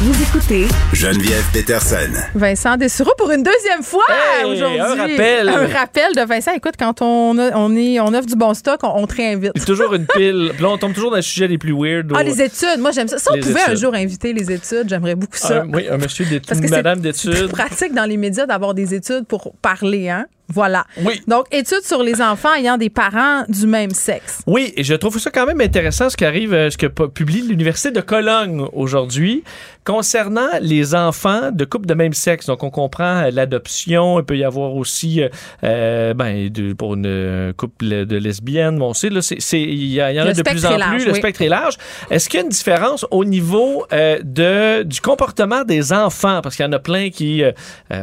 Vous 0.01 0.21
écoutez 0.21 0.65
Geneviève 0.91 1.45
Peterson. 1.53 2.11
Vincent 2.35 2.75
Dessureau 2.75 3.11
pour 3.17 3.31
une 3.31 3.43
deuxième 3.43 3.83
fois 3.83 4.03
Hey, 4.09 4.43
aujourd'hui. 4.51 4.79
un 4.79 4.95
rappel. 4.95 5.47
Un 5.49 5.67
rappel 5.67 6.13
de 6.15 6.21
Vincent. 6.27 6.51
Écoute, 6.53 6.73
quand 6.77 7.01
on, 7.01 7.37
a- 7.37 7.55
on, 7.55 7.73
est, 7.75 7.99
on 8.01 8.07
offre 8.13 8.25
du 8.25 8.35
bon 8.35 8.53
stock, 8.53 8.79
on, 8.83 8.91
on 8.95 9.07
te 9.07 9.15
réinvite. 9.15 9.51
C'est 9.55 9.65
toujours 9.65 9.93
une 9.93 10.05
pile. 10.07 10.51
Puis 10.55 10.63
là, 10.63 10.69
on 10.71 10.77
tombe 10.77 10.93
toujours 10.93 11.11
dans 11.11 11.17
les 11.17 11.21
sujets 11.21 11.47
les 11.47 11.57
plus 11.57 11.73
weird. 11.73 12.11
Ah, 12.15 12.23
les 12.23 12.41
études. 12.41 12.79
Moi, 12.79 12.91
j'aime 12.91 13.07
ça. 13.07 13.17
Si 13.17 13.27
on 13.31 13.35
Les 13.35 13.41
pouvait 13.41 13.61
un 13.65 13.75
jour 13.75 13.93
inviter 13.93 14.33
les 14.33 14.51
études, 14.51 14.87
j'aimerais 14.89 15.15
beaucoup 15.15 15.37
ça. 15.37 15.61
Un- 15.61 15.69
oui, 15.69 15.87
un 15.89 15.97
monsieur 15.97 16.25
d'études, 16.25 16.47
Parce 16.47 16.59
que 16.59 16.65
une 16.65 16.69
c'est- 16.71 16.75
madame 16.75 16.99
C'est 17.13 17.29
d'études. 17.29 17.51
pratique 17.51 17.93
dans 17.93 18.05
les 18.05 18.17
médias 18.17 18.45
d'avoir 18.45 18.73
des 18.73 18.93
études 18.93 19.25
pour 19.25 19.53
parler, 19.61 20.09
hein? 20.09 20.25
Voilà. 20.49 20.85
Oui. 21.03 21.21
Donc, 21.27 21.45
études 21.51 21.83
sur 21.83 22.03
les 22.03 22.21
enfants 22.21 22.53
ayant 22.53 22.77
des 22.77 22.89
parents 22.89 23.43
du 23.47 23.65
même 23.65 23.91
sexe. 23.91 24.41
Oui, 24.45 24.73
et 24.75 24.83
je 24.83 24.93
trouve 24.93 25.17
ça 25.19 25.31
quand 25.31 25.45
même 25.45 25.61
intéressant 25.61 26.09
ce 26.09 26.17
qui 26.17 26.25
arrive, 26.25 26.53
euh, 26.53 26.69
ce 26.69 26.77
que 26.77 26.87
pu- 26.87 27.09
publie 27.09 27.41
l'Université 27.41 27.91
de 27.91 28.01
Cologne 28.01 28.65
aujourd'hui 28.73 29.43
concernant 29.85 30.47
les 30.61 30.95
enfants 30.95 31.51
de 31.51 31.65
couples 31.65 31.87
de 31.87 31.93
même 31.93 32.13
sexe. 32.13 32.45
Donc, 32.45 32.63
on 32.63 32.69
comprend 32.69 33.23
euh, 33.23 33.31
l'adoption. 33.31 34.19
Il 34.19 34.25
peut 34.25 34.37
y 34.37 34.43
avoir 34.43 34.75
aussi, 34.75 35.21
euh, 35.21 35.29
euh, 35.63 36.13
ben, 36.13 36.49
de- 36.49 36.73
pour 36.73 36.93
une 36.95 37.53
couple 37.57 38.05
de 38.05 38.17
lesbiennes, 38.17 38.77
bon, 38.79 38.89
on 38.89 38.93
sait, 38.93 39.07
il 39.09 39.85
y, 39.93 40.01
en 40.01 40.07
Le 40.25 40.29
a 40.29 40.33
de 40.33 40.41
plus 40.41 40.65
en 40.65 40.77
large, 40.77 40.95
plus. 40.97 41.05
Le 41.07 41.13
spectre 41.15 41.41
est 41.41 41.49
large. 41.49 41.75
Est-ce 42.09 42.29
qu'il 42.29 42.39
y 42.39 42.43
a 42.43 42.45
une 42.45 42.49
différence 42.51 43.05
au 43.11 43.25
niveau 43.25 43.85
euh, 43.93 44.19
de, 44.23 44.83
du 44.83 45.01
comportement 45.01 45.63
des 45.63 45.91
enfants? 45.93 46.41
Parce 46.41 46.55
qu'il 46.55 46.65
y 46.65 46.67
en 46.67 46.73
a 46.73 46.79
plein 46.79 47.09
qui 47.09 47.43
euh, 47.43 47.51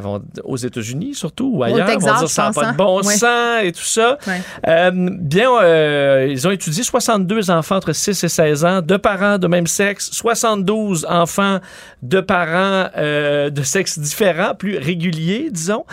vont 0.00 0.22
aux 0.44 0.56
États-Unis, 0.56 1.14
surtout, 1.14 1.50
ou 1.54 1.62
ailleurs, 1.62 1.86
Texas, 1.86 2.29
ça 2.30 2.44
n'a 2.44 2.52
pas 2.52 2.72
de 2.72 2.76
bon 2.76 3.02
Ouais. 3.02 3.14
sens 3.14 3.62
et 3.62 3.72
tout 3.72 3.84
ça. 3.84 4.18
Ouais. 4.26 4.40
Euh, 4.68 4.90
bien, 4.92 5.50
euh, 5.62 6.26
ils 6.30 6.46
ont 6.46 6.50
étudié 6.50 6.82
62 6.82 7.50
enfants 7.50 7.76
entre 7.76 7.92
6 7.92 8.24
et 8.24 8.28
16 8.28 8.64
ans, 8.64 8.80
de 8.82 8.96
parents 8.96 9.38
de 9.38 9.46
même 9.46 9.66
sexe, 9.66 10.10
72 10.12 11.06
enfants 11.08 11.58
de 12.02 12.20
parents 12.20 12.88
euh, 12.96 13.50
de 13.50 13.62
sexe 13.62 13.98
différent, 13.98 14.54
plus 14.54 14.78
réguliers, 14.78 15.48
disons. 15.50 15.84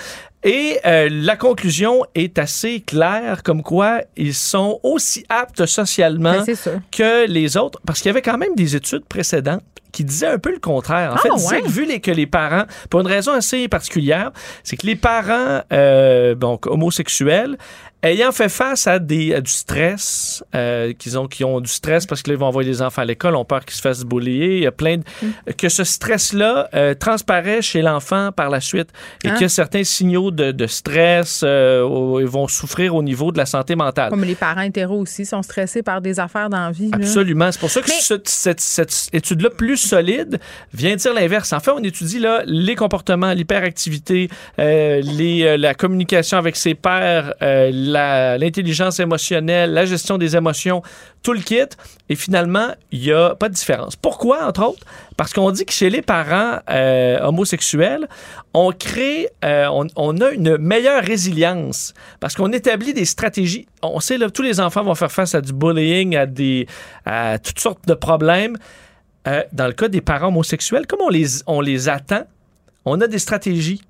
Et 0.44 0.78
euh, 0.86 1.10
la 1.12 1.36
conclusion 1.36 2.06
est 2.16 2.38
assez 2.40 2.80
claire, 2.82 3.42
comme 3.44 3.64
quoi 3.64 4.02
ils 4.16 4.34
sont 4.36 4.80
aussi 4.84 5.26
aptes 5.30 5.66
socialement 5.66 6.44
Ben, 6.46 6.82
que 6.92 7.28
les 7.28 7.58
autres, 7.58 7.80
parce 7.86 8.00
qu'il 8.00 8.10
y 8.10 8.12
avait 8.12 8.22
quand 8.22 8.38
même 8.38 8.56
des 8.56 8.76
études 8.76 9.04
précédentes 9.06 9.64
qui 9.92 10.04
disaient 10.04 10.28
un 10.28 10.38
peu 10.40 10.52
le 10.52 10.60
contraire. 10.60 11.12
En 11.14 11.16
Ah, 11.16 11.20
fait, 11.20 11.30
ouais? 11.56 11.62
que 11.62 11.68
vu 11.70 11.86
les, 11.86 12.00
que 12.00 12.12
les 12.12 12.28
parents, 12.28 12.66
pour 12.90 13.02
une 13.02 13.08
raison 13.08 13.32
assez 13.34 13.68
particulière, 13.68 14.32
c'est 14.64 14.78
que 14.78 14.86
les 14.86 14.96
parents 14.96 15.62
euh, 15.74 16.36
donc 16.36 16.66
homosexuels 16.68 17.58
ayant 18.04 18.32
fait 18.32 18.48
face 18.48 18.86
à, 18.86 19.00
des, 19.00 19.34
à 19.34 19.42
du 19.42 19.52
stress, 19.52 20.44
euh, 20.56 20.94
qu'ils 20.94 21.18
ont, 21.18 21.28
qui 21.28 21.44
ont 21.44 21.60
du 21.60 21.70
stress 21.70 22.06
parce 22.06 22.22
qu'ils 22.22 22.36
vont 22.38 22.46
envoyer 22.46 22.70
les 22.70 22.82
enfants 22.84 23.02
à 23.02 23.06
l'école, 23.06 23.36
ont 23.36 23.44
peur 23.44 23.66
qu'ils 23.66 23.76
se 23.76 23.82
fassent 23.82 24.06
bullier, 24.06 24.58
il 24.58 24.64
y 24.64 24.68
a 24.68 24.72
plein 24.72 24.98
de, 24.98 25.04
Mm. 25.22 25.54
que 25.58 25.68
ce 25.68 25.84
stress-là 25.84 26.70
euh, 26.76 26.94
transparaît 26.94 27.62
chez 27.62 27.82
l'enfant 27.82 28.32
par 28.32 28.50
la 28.50 28.62
suite 28.62 28.90
et 29.24 29.30
Hein? 29.30 29.34
qu'il 29.34 29.42
y 29.42 29.46
a 29.46 29.50
certains 29.50 29.84
signaux 29.84 30.30
de, 30.32 30.52
de 30.52 30.68
stress 30.68 31.42
euh, 31.44 32.18
ils 32.22 32.28
vont 32.28 32.48
souffrir 32.48 32.94
au 32.96 33.02
niveau 33.04 33.32
de 33.32 33.38
la 33.38 33.46
santé 33.46 33.76
mentale. 33.76 34.10
Comme 34.12 34.24
les 34.24 34.36
parents 34.36 34.62
hétéros 34.62 35.00
aussi 35.02 35.26
sont 35.26 35.42
stressés 35.42 35.82
par 35.84 36.00
des 36.02 36.20
affaires 36.20 36.50
dans 36.50 36.66
la 36.66 36.72
vie. 36.72 36.92
Absolument. 36.94 37.52
C'est 37.52 37.60
pour 37.60 37.72
ça 37.72 37.82
que 37.82 37.88
Mais- 37.90 37.94
ce- 38.00 38.14
cette, 38.26 38.60
cette 38.60 39.10
étude-là 39.14 39.50
plus 39.50 39.77
solide 39.78 40.40
vient 40.74 40.96
dire 40.96 41.14
l'inverse. 41.14 41.54
En 41.54 41.60
fait, 41.60 41.72
on 41.72 41.84
étudie 41.84 42.20
là, 42.20 42.44
les 42.46 42.76
comportements, 42.76 43.34
l'hyperactivité, 43.34 44.30
euh, 44.60 45.02
euh, 45.02 45.58
la 45.58 45.74
communication 45.74 46.38
avec 46.38 46.56
ses 46.56 46.76
pairs, 46.76 47.34
euh, 47.42 48.38
l'intelligence 48.38 49.00
émotionnelle, 49.00 49.74
la 49.74 49.86
gestion 49.86 50.18
des 50.18 50.36
émotions, 50.36 50.82
tout 51.24 51.34
le 51.34 51.40
kit. 51.40 51.58
Et 52.10 52.16
finalement, 52.16 52.70
il 52.92 53.02
n'y 53.02 53.12
a 53.12 53.36
pas 53.36 53.50
de 53.50 53.54
différence. 53.54 53.96
Pourquoi, 53.96 54.46
entre 54.48 54.64
autres? 54.64 54.86
Parce 55.18 55.34
qu'on 55.34 55.52
dit 55.52 55.66
que 55.66 55.74
chez 55.74 55.90
les 55.90 56.02
parents 56.02 56.60
homosexuels, 57.22 58.08
on 58.54 58.72
crée, 58.72 59.30
on, 59.44 59.88
on 59.96 60.22
a 60.22 60.30
une 60.30 60.58
meilleure 60.58 61.04
résilience 61.04 61.94
parce 62.20 62.36
qu'on 62.36 62.52
établit 62.52 62.94
des 62.94 63.06
stratégies. 63.06 63.68
On 63.82 64.00
sait, 64.00 64.18
là, 64.18 64.30
tous 64.30 64.44
les 64.44 64.60
enfants 64.60 64.84
vont 64.84 64.96
faire 64.96 65.12
face 65.12 65.36
à 65.36 65.42
du 65.42 65.54
bullying, 65.54 66.16
à, 66.16 66.26
des, 66.26 66.68
à 67.06 67.40
toutes 67.40 67.60
sortes 67.60 67.88
de 67.88 67.94
problèmes. 67.94 68.58
Euh, 69.28 69.44
dans 69.52 69.68
le 69.68 69.74
cas 69.74 69.88
des 69.88 70.02
parents 70.02 70.28
homosexuels, 70.28 70.88
comme 70.88 71.02
on 71.02 71.10
les, 71.10 71.28
on 71.48 71.62
les 71.62 71.90
attend, 71.90 72.24
on 72.86 73.00
a 73.02 73.08
des 73.08 73.20
stratégies. 73.20 73.82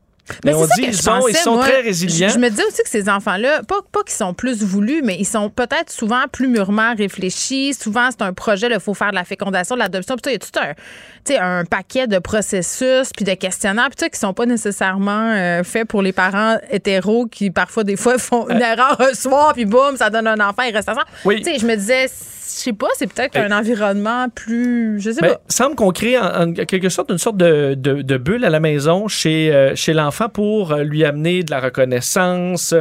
Mais 0.44 0.54
on 0.54 0.66
dit 0.66 0.72
ils 0.84 0.96
sont, 0.96 1.12
pensais, 1.12 1.32
ils 1.32 1.38
sont 1.38 1.56
moi. 1.56 1.64
très 1.64 1.82
résilients. 1.82 2.28
Je, 2.28 2.34
je 2.34 2.40
me 2.40 2.50
disais 2.50 2.66
aussi 2.66 2.84
que 2.84 2.90
ces 2.90 3.10
enfants-là, 3.10 3.64
pas, 3.64 3.80
pas 3.92 4.04
qu'ils 4.04 4.16
sont 4.16 4.34
plus 4.34 4.62
voulus, 4.64 5.02
mais 5.04 5.16
ils 5.18 5.26
sont 5.26 5.50
peut-être 5.50 5.90
souvent 5.92 6.24
plus 6.32 6.48
mûrement 6.48 6.94
réfléchis. 6.96 7.74
Souvent, 7.74 8.10
c'est 8.12 8.24
un 8.24 8.34
projet, 8.34 8.68
il 8.70 8.80
faut 8.80 8.94
faire 8.94 9.12
de 9.12 9.16
la 9.16 9.24
fécondation, 9.24 9.76
de 9.76 9.80
l'adoption. 9.80 10.16
Puis 10.16 10.34
il 10.34 10.34
y 10.34 10.36
a 10.36 10.40
tout 10.40 11.42
un, 11.42 11.66
paquet 11.66 12.08
de 12.08 12.20
processus 12.20 13.12
puis 13.16 13.26
de 13.26 13.34
questionnaires, 13.34 13.90
puis 13.96 14.10
qui 14.10 14.20
sont 14.20 14.34
pas 14.34 14.46
nécessairement 14.46 15.32
euh, 15.32 15.64
faits 15.64 15.88
pour 15.88 16.02
les 16.02 16.12
parents 16.12 16.58
hétéros 16.72 17.28
qui, 17.28 17.50
parfois, 17.50 17.84
des 17.84 17.96
fois, 17.96 18.18
font 18.18 18.50
une 18.50 18.62
erreur 18.62 19.00
un 19.00 19.14
soir, 19.14 19.54
puis 19.54 19.66
boum, 19.66 19.96
ça 19.98 20.10
donne 20.10 20.28
un 20.28 20.40
enfant, 20.40 20.64
il 20.64 20.74
reste 20.74 20.90
ensemble. 20.90 21.08
Euh. 21.08 21.26
Oui. 21.26 21.44
Je 21.46 21.66
me 21.66 21.76
disais, 21.76 22.08
sais 22.50 22.74
pas, 22.74 22.88
c'est 22.98 23.08
peut-être 23.12 23.38
un 23.38 23.52
environnement 23.58 24.28
plus. 24.34 25.00
Je 25.00 25.12
sais 25.12 25.20
Mais 25.22 25.30
pas. 25.30 25.42
semble 25.50 25.76
qu'on 25.76 25.92
crée 25.92 26.18
en, 26.18 26.50
en 26.50 26.54
quelque 26.54 26.90
sorte 26.90 27.10
une 27.12 27.18
sorte 27.18 27.38
de, 27.38 27.74
de- 27.76 28.02
de 28.02 28.18
bulle 28.18 28.46
à 28.46 28.50
la 28.50 28.60
maison 28.60 29.08
chez, 29.08 29.54
euh, 29.54 29.76
chez 29.76 29.94
l'enfant 29.94 30.30
pour 30.30 30.72
euh, 30.72 30.84
lui 30.84 31.04
amener 31.06 31.44
de 31.44 31.52
la 31.52 31.60
reconnaissance, 31.60 32.74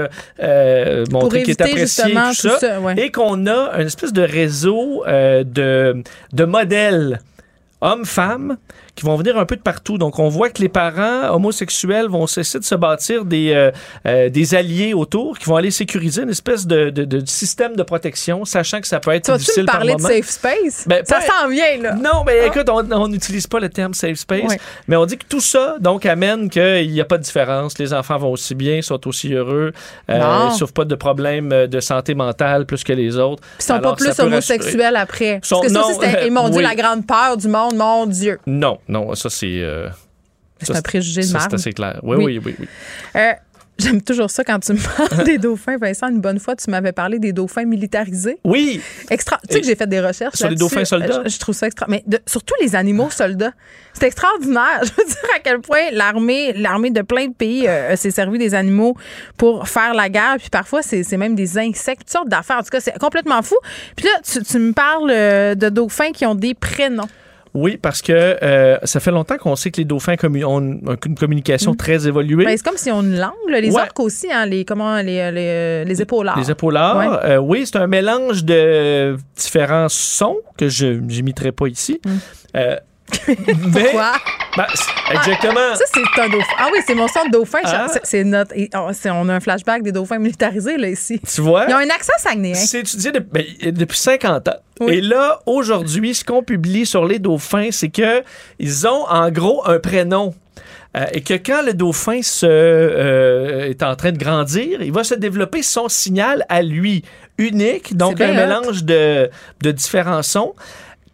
euh, 0.43 1.05
montrer 1.11 1.43
qu'il 1.43 1.51
est 1.51 1.61
apprécié, 1.61 2.05
tout 2.05 2.35
ça, 2.35 2.49
tout 2.51 2.59
ça, 2.61 2.81
ouais. 2.81 2.95
et 2.99 3.11
qu'on 3.11 3.47
a 3.47 3.73
une 3.81 3.87
espèce 3.87 4.13
de 4.13 4.23
réseau 4.23 5.05
euh, 5.07 5.45
de, 5.45 6.03
de 6.33 6.45
modèles 6.45 7.21
hommes-femmes 7.81 8.57
qui 8.97 9.05
vont 9.05 9.15
venir 9.17 9.39
un 9.39 9.45
peu 9.47 9.55
de 9.57 9.61
partout. 9.61 9.99
Donc, 9.99 10.19
on 10.19 10.29
voit 10.29 10.51
que 10.51 10.61
les 10.61 10.69
parents 10.69 11.33
homosexuels 11.35 12.07
vont 12.09 12.27
cesser 12.27 12.59
de 12.59 12.65
se 12.65 12.75
bâtir 12.75 13.25
des, 13.25 13.53
euh, 13.53 13.71
euh, 14.07 14.29
des 14.31 14.55
alliés 14.55 14.95
autour 14.95 15.39
qui 15.39 15.45
vont 15.45 15.57
aller 15.57 15.71
sécuriser 15.71 16.23
une 16.23 16.31
espèce 16.31 16.67
de, 16.67 16.91
de- 16.91 17.05
de 17.05 17.25
système 17.27 17.77
de 17.77 17.83
protection, 17.83 18.45
sachant 18.45 18.81
que 18.81 18.89
ça 18.89 18.99
peut 18.99 19.13
être 19.13 19.31
Tu 19.31 19.39
difficile 19.39 19.63
me 19.63 19.67
par 19.67 19.77
parler 19.77 19.95
de 19.95 20.01
moment. 20.03 20.09
safe 20.15 20.29
space? 20.29 20.85
Ben, 20.89 21.03
ça 21.05 21.21
s'en 21.21 21.49
vient, 21.49 21.77
là. 21.81 21.95
Non, 21.95 22.25
mais 22.25 22.47
écoute, 22.47 22.69
on- 22.71 23.07
n'utilise 23.09 23.47
pas 23.47 23.61
le 23.61 23.69
terme 23.69 23.95
safe 23.95 24.17
space, 24.17 24.57
mais 24.89 24.97
on 24.97 25.07
dit 25.07 25.17
que 25.19 25.27
tout 25.29 25.41
ça, 25.41 25.77
donc, 25.79 26.07
amène 26.07 26.49
qu'il 26.51 26.91
n'y 26.91 27.01
a 27.01 27.05
pas 27.05 27.19
de 27.19 27.23
différence. 27.23 27.79
Les 27.79 27.93
enfants 27.93 28.17
vont 28.17 28.33
aussi 28.33 28.55
bien, 28.55 28.81
sont 28.83 29.07
aussi 29.07 29.33
heureux, 29.35 29.73
euh, 30.11 30.47
ils 30.49 30.53
ne 30.53 30.57
souffrent 30.59 30.73
pas 30.73 30.85
de 30.85 30.95
problèmes 30.95 31.53
euh, 31.53 31.67
de 31.67 31.81
santé 31.81 32.15
mentale 32.15 32.65
plus 32.67 32.83
que 32.83 32.93
les 32.95 33.17
autres. 33.19 33.43
Ils 33.61 33.63
sont 33.63 33.75
Alors, 33.75 33.91
pas 33.93 33.97
plus 33.97 34.07
rassurer. 34.09 34.27
homosexuels 34.29 34.97
après. 34.97 35.41
Sont- 35.43 35.61
Parce 35.61 35.67
que 35.73 35.79
ça 35.79 35.85
c'était, 35.93 36.27
ils 36.27 36.33
m'ont 36.33 36.49
dit 36.49 36.59
oui. 36.59 36.63
la 36.63 36.75
grande 36.75 37.07
peur 37.07 37.37
du 37.37 37.49
monde, 37.49 37.77
mon 37.77 38.07
Dieu. 38.07 38.39
Non, 38.47 38.79
non, 38.89 39.15
ça 39.15 39.31
c'est. 39.31 39.61
euh, 39.63 39.89
C'est 40.63 40.75
un 40.77 40.83
préjugé 40.83 41.23
de 41.23 41.33
marde. 41.33 41.51
C'est 41.51 41.55
assez 41.57 41.73
clair. 41.73 42.01
Oui, 42.03 42.17
Oui. 42.17 42.25
oui, 42.25 42.41
oui, 42.47 42.57
oui. 42.61 42.69
Euh, 43.17 43.33
J'aime 43.79 44.01
toujours 44.01 44.31
ça 44.31 44.43
quand 44.43 44.59
tu 44.61 44.73
me 44.73 44.79
parles 44.79 45.25
des 45.25 45.37
dauphins. 45.37 45.77
Vincent, 45.77 46.09
une 46.09 46.23
bonne 46.23 46.39
fois, 46.41 46.57
tu 46.57 46.71
m'avais 46.71 46.93
parlé 46.93 47.19
des 47.19 47.35
dauphins 47.35 47.67
militarisés. 47.67 48.39
Oui. 48.43 48.81
Extra. 49.11 49.39
Tu 49.47 49.53
sais 49.53 49.61
que 49.61 49.67
j'ai 49.67 49.75
fait 49.77 49.87
des 49.87 50.01
recherches 50.01 50.37
Sur 50.39 50.49
les 50.49 50.57
dauphins 50.57 50.87
soldats? 50.87 51.19
Euh, 51.19 51.23
Je, 51.27 51.29
je 51.29 51.39
trouve 51.39 51.55
ça 51.55 51.67
extra. 51.67 51.85
Mais 51.87 52.03
de- 52.07 52.19
surtout 52.27 52.55
les 52.63 52.75
animaux 52.75 53.11
soldats. 53.11 53.53
C'est 53.93 54.07
extraordinaire. 54.07 54.81
Je 54.83 54.89
veux 54.97 55.07
dire 55.07 55.29
à 55.37 55.41
quel 55.41 55.61
point 55.61 55.91
l'armée, 55.93 56.55
l'armée 56.55 56.91
de 56.91 57.03
plein 57.03 57.27
de 57.27 57.35
pays 57.35 57.69
euh, 57.69 57.95
s'est 57.97 58.11
servi 58.13 58.39
des 58.39 58.55
animaux 58.55 58.97
pour 59.37 59.69
faire 59.69 59.93
la 59.93 60.09
guerre. 60.09 60.37
Puis 60.39 60.49
parfois, 60.49 60.81
c'est 60.81 61.05
même 61.19 61.35
des 61.35 61.59
insectes, 61.59 62.01
toutes 62.01 62.11
sortes 62.13 62.29
d'affaires. 62.31 62.57
En 62.57 62.63
tout 62.63 62.71
cas, 62.71 62.81
c'est 62.81 62.99
complètement 62.99 63.43
fou. 63.43 63.57
Puis 63.95 64.07
là, 64.07 64.13
tu, 64.25 64.43
tu 64.43 64.59
me 64.59 64.73
parles 64.73 65.11
de 65.55 65.69
dauphins 65.69 66.13
qui 66.13 66.25
ont 66.25 66.35
des 66.35 66.55
prénoms. 66.55 67.09
Oui, 67.57 67.79
parce 67.81 68.03
que 68.03 68.13
euh, 68.13 68.77
ça 68.85 69.01
fait 69.01 69.11
longtemps 69.11 69.39
qu'on 69.39 69.57
sait 69.57 69.71
que 69.71 69.79
les 69.79 69.85
dauphins 69.87 70.15
commu- 70.15 70.45
ont 70.45 70.61
une, 70.61 71.15
communication 71.19 71.75
très 71.75 72.07
évoluée. 72.07 72.45
Ben, 72.45 72.55
c'est 72.57 72.63
comme 72.63 72.77
si 72.77 72.91
on 72.93 73.01
une 73.03 73.19
langue. 73.19 73.33
là. 73.49 73.61
Les 73.61 73.71
Ouais. 73.71 73.81
orques 73.81 73.99
aussi, 74.01 74.31
hein, 74.31 74.45
les, 74.45 74.65
comment, 74.67 74.97
les, 75.01 75.31
les, 75.33 75.85
les 75.87 76.03
épaulards. 76.03 76.39
Les 76.39 76.51
épaulards, 76.51 76.97
Ouais. 76.99 77.31
euh, 77.31 77.37
oui, 77.39 77.65
c'est 77.67 77.77
un 77.77 77.87
mélange 77.87 78.45
de 78.45 79.17
différents 79.37 79.89
sons 79.89 80.37
que 80.59 80.69
je 80.69 80.87
n'imiterai 80.87 81.51
pas 81.53 81.67
ici. 81.67 82.01
Euh, 82.55 82.77
Hmm. 82.77 82.79
Pourquoi? 83.73 84.13
Ben, 84.57 84.67
exactement. 85.11 85.61
Ah, 85.73 85.77
ça, 85.77 85.85
c'est 85.93 86.21
un 86.23 86.29
dauphin. 86.29 86.55
Ah 86.59 86.69
oui, 86.73 86.79
c'est 86.87 86.95
mon 86.95 87.09
son 87.09 87.25
de 87.27 87.31
dauphin. 87.31 87.59
Ah. 87.65 87.87
C'est- 88.03 88.25
notre. 88.25 88.55
on 89.11 89.29
a 89.29 89.35
un 89.35 89.41
flashback 89.41 89.83
des 89.83 89.93
dauphins 89.93 90.19
militarisés, 90.19 90.77
là, 90.77 90.89
ici. 90.89 91.21
Tu 91.21 91.41
vois? 91.41 91.67
Ils 91.69 91.75
ont 91.75 91.79
un 91.79 91.91
accent 91.91 92.13
saguenéen. 92.19 92.55
C'est 92.55 92.81
étudié 92.81 93.13
de- 93.13 93.19
ben, 93.21 93.45
depuis 93.67 93.99
50 93.99 94.49
ans. 94.49 94.57
Oui. 94.81 94.95
Et 94.95 95.01
là, 95.01 95.41
aujourd'hui, 95.47 96.15
ce 96.15 96.25
qu'on 96.25 96.43
publie 96.43 96.87
sur 96.87 97.05
les 97.07 97.19
dauphins, 97.19 97.69
c'est 97.71 97.89
que 97.91 98.23
ils 98.59 98.87
ont 98.87 99.07
en 99.09 99.31
gros 99.31 99.63
un 99.67 99.79
prénom. 99.79 100.35
Euh, 100.97 101.05
et 101.13 101.21
que 101.21 101.35
quand 101.35 101.61
le 101.63 101.75
dauphin 101.75 102.23
se, 102.23 102.47
euh, 102.47 103.69
est 103.69 103.83
en 103.83 103.97
train 103.97 104.13
de 104.13 104.19
grandir, 104.19 104.81
il 104.81 104.93
va 104.93 105.05
se 105.05 105.15
développer 105.15 105.63
son 105.63 105.89
signal 105.91 106.47
à 106.49 106.63
lui 106.63 107.05
unique, 107.37 107.95
donc 107.99 108.21
un 108.23 108.31
hot. 108.31 108.35
mélange 108.35 108.85
de, 108.85 109.29
de 109.63 109.71
différents 109.73 110.23
sons 110.23 110.55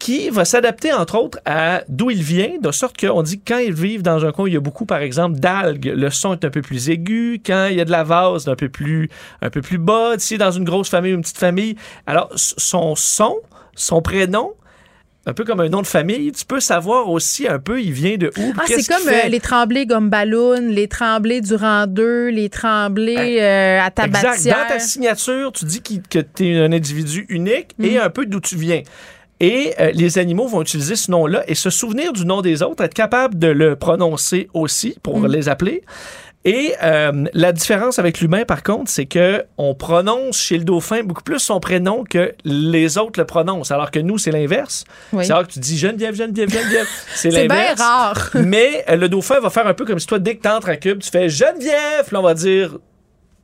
qui 0.03 0.31
va 0.31 0.45
s'adapter, 0.45 0.93
entre 0.93 1.17
autres, 1.17 1.39
à 1.47 1.83
d'où 1.89 2.11
il 2.11 2.25
vient, 2.25 2.59
de 2.61 2.73
sorte 2.73 2.99
qu'on 2.99 3.23
dit 3.23 3.39
que 3.39 3.53
quand 3.53 3.59
ils 3.59 3.73
vivent 3.73 4.03
dans 4.03 4.25
un 4.27 4.33
coin 4.33 4.49
il 4.49 4.55
y 4.55 4.57
a 4.57 4.61
beaucoup, 4.61 4.85
par 4.85 4.99
exemple, 4.99 5.39
d'algues, 5.39 5.93
le 5.95 6.11
son 6.11 6.33
est 6.33 6.45
un 6.45 6.51
peu 6.51 6.61
plus 6.61 6.91
aigu. 6.91 7.41
Quand 7.47 7.69
il 7.71 7.77
y 7.77 7.81
a 7.81 7.85
de 7.85 7.93
la 7.93 8.03
vase, 8.03 8.49
un 8.49 8.57
peu 8.57 8.69
plus, 8.69 9.09
un 9.43 9.49
peu 9.51 9.61
plus 9.63 9.79
bas. 9.79 10.15
Si 10.19 10.39
dans 10.39 10.51
une 10.51 10.65
grosse 10.65 10.89
famille 10.89 11.13
ou 11.13 11.17
une 11.17 11.23
petite 11.23 11.39
famille, 11.39 11.77
alors 12.09 12.31
son 12.35 12.97
son, 12.97 13.37
son 13.77 14.03
prénom, 14.03 14.55
un 15.25 15.35
peu 15.35 15.45
comme 15.45 15.61
un 15.61 15.69
nom 15.69 15.83
de 15.83 15.87
famille, 15.87 16.33
tu 16.33 16.45
peux 16.47 16.59
savoir 16.59 17.09
aussi 17.09 17.47
un 17.47 17.61
peu 17.61 17.81
il 17.81 17.93
vient 17.93 18.17
de 18.17 18.33
où. 18.37 18.53
Ah, 18.59 18.65
c'est 18.67 18.85
comme 18.85 19.07
euh, 19.07 19.29
les 19.29 19.39
tremblés 19.39 19.87
gomme 19.87 20.11
ballon, 20.11 20.57
les 20.69 20.89
tremblés 20.89 21.41
durant 21.41 21.87
deux, 21.87 22.27
les 22.31 22.49
tremblés 22.49 23.39
euh, 23.41 23.79
à 23.81 23.87
Exact. 23.87 24.11
tabatière. 24.13 24.57
Dans 24.65 24.69
ta 24.75 24.79
signature, 24.81 25.53
tu 25.53 25.65
dis 25.65 25.81
que 25.81 26.19
tu 26.19 26.49
es 26.49 26.59
un 26.59 26.73
individu 26.73 27.25
unique 27.29 27.69
Mm. 27.79 27.85
et 27.85 27.99
un 27.99 28.11
peu 28.11 28.27
d'où 28.27 28.41
tu 28.41 28.57
viens. 28.57 28.83
Et 29.43 29.75
euh, 29.81 29.91
les 29.93 30.19
animaux 30.19 30.47
vont 30.47 30.63
utiliser 30.63 30.95
ce 30.97 31.11
nom-là 31.11 31.43
et 31.49 31.55
se 31.55 31.69
souvenir 31.69 32.13
du 32.15 32.25
nom 32.25 32.41
des 32.43 32.63
autres, 32.63 32.83
être 32.85 32.95
capable 32.95 33.39
de 33.39 33.49
le 33.49 33.75
prononcer 33.77 34.49
aussi 34.55 34.97
pour 35.03 35.19
Mm. 35.19 35.27
les 35.27 35.49
appeler. 35.51 35.83
Et 36.45 36.75
euh, 36.83 37.25
la 37.35 37.53
différence 37.53 37.99
avec 38.01 38.21
l'humain, 38.21 38.45
par 38.45 38.63
contre, 38.65 38.91
c'est 38.91 39.07
que 39.07 39.45
on 39.59 39.75
prononce 39.77 40.39
chez 40.41 40.59
le 40.59 40.65
dauphin 40.65 41.03
beaucoup 41.05 41.23
plus 41.23 41.39
son 41.39 41.61
prénom 41.61 42.03
que 42.03 42.33
les 42.45 42.99
autres 42.99 43.21
le 43.21 43.27
prononcent, 43.27 43.71
alors 43.73 43.91
que 43.93 44.01
nous, 44.01 44.19
c'est 44.19 44.33
l'inverse. 44.33 44.83
Oui. 45.13 45.25
C'est 45.25 45.33
rare 45.33 45.47
que 45.47 45.53
tu 45.53 45.61
dis 45.61 45.79
Geneviève, 45.79 46.15
Geneviève, 46.17 46.51
Geneviève. 46.51 46.89
C'est 47.15 47.31
C'est 47.31 47.47
bien 47.47 47.57
l'inverse. 47.57 47.81
rare. 47.81 48.31
Mais 48.35 48.85
euh, 48.89 48.97
le 48.97 49.09
dauphin 49.09 49.39
va 49.41 49.51
faire 49.51 49.67
un 49.69 49.75
peu 49.75 49.85
comme 49.85 50.01
si 50.01 50.07
toi, 50.09 50.19
dès 50.19 50.35
que 50.37 50.43
tu 50.43 50.49
entres 50.49 50.69
à 50.69 50.77
Cube, 50.77 50.99
tu 51.01 51.11
fais 51.11 51.29
Geneviève. 51.29 52.07
Là, 52.11 52.19
on 52.19 52.23
va 52.23 52.35
dire. 52.35 52.77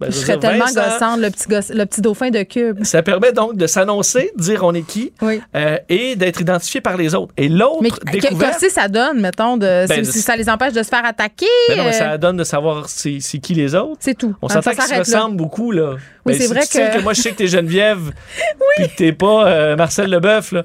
Ben, 0.00 0.06
Je 0.10 0.16
serais 0.16 0.36
dire 0.36 0.50
tellement 0.50 0.66
gossante, 0.66 1.18
le 1.20 1.30
petit, 1.30 1.48
gosse- 1.48 1.70
le 1.74 1.84
petit 1.86 2.00
dauphin 2.00 2.30
de 2.30 2.42
cube. 2.44 2.84
Ça 2.84 3.02
permet 3.02 3.32
donc 3.32 3.56
de 3.56 3.66
s'annoncer, 3.66 4.30
de 4.36 4.42
dire 4.42 4.62
on 4.64 4.72
est 4.74 4.82
qui, 4.86 5.12
euh, 5.54 5.76
et 5.88 6.14
d'être 6.16 6.40
identifié 6.40 6.80
par 6.80 6.96
les 6.96 7.14
autres. 7.14 7.32
Et 7.36 7.48
l'autre 7.48 7.78
Mais 7.82 7.90
que- 7.90 8.10
découverte. 8.10 8.52
qu'est-ce 8.60 8.66
que 8.66 8.72
ça 8.80 8.88
donne, 8.88 9.20
mettons, 9.20 9.56
de, 9.56 9.86
Ben, 9.88 10.04
si, 10.04 10.12
si 10.12 10.20
ça 10.22 10.36
les 10.36 10.48
empêche 10.48 10.72
de 10.72 10.82
se 10.82 10.88
faire 10.88 11.04
attaquer? 11.04 11.46
Ben 11.68 11.78
non, 11.78 11.84
mais 11.84 11.90
euh, 11.94 11.98
ça 11.98 12.16
donne 12.18 12.36
de 12.36 12.44
savoir 12.44 12.88
c'est 12.88 13.18
c'est 13.20 13.38
qui 13.38 13.54
les 13.54 13.74
autres. 13.74 13.96
C'est 14.00 14.16
tout. 14.16 14.34
On 14.40 14.48
s'entend 14.48 14.72
ça 14.72 14.84
qu'ils 14.84 14.94
se 14.94 14.98
ressemblent 15.00 15.36
beaucoup, 15.36 15.72
là. 15.72 15.94
Oui, 16.24 16.32
Ben, 16.32 16.34
c'est 16.34 16.46
si 16.46 16.52
vrai 16.52 16.60
tu 16.60 16.66
sais 16.68 16.90
que- 16.90 16.96
que 16.98 17.02
moi, 17.02 17.12
je 17.14 17.20
sais 17.22 17.30
que 17.32 17.36
t'es 17.36 17.46
Geneviève, 17.48 18.12
puis 18.76 18.88
que 18.88 18.96
t'es 18.96 19.12
pas 19.12 19.46
euh, 19.48 19.76
Marcel 19.76 20.10
Leboeuf, 20.10 20.52
là. 20.52 20.62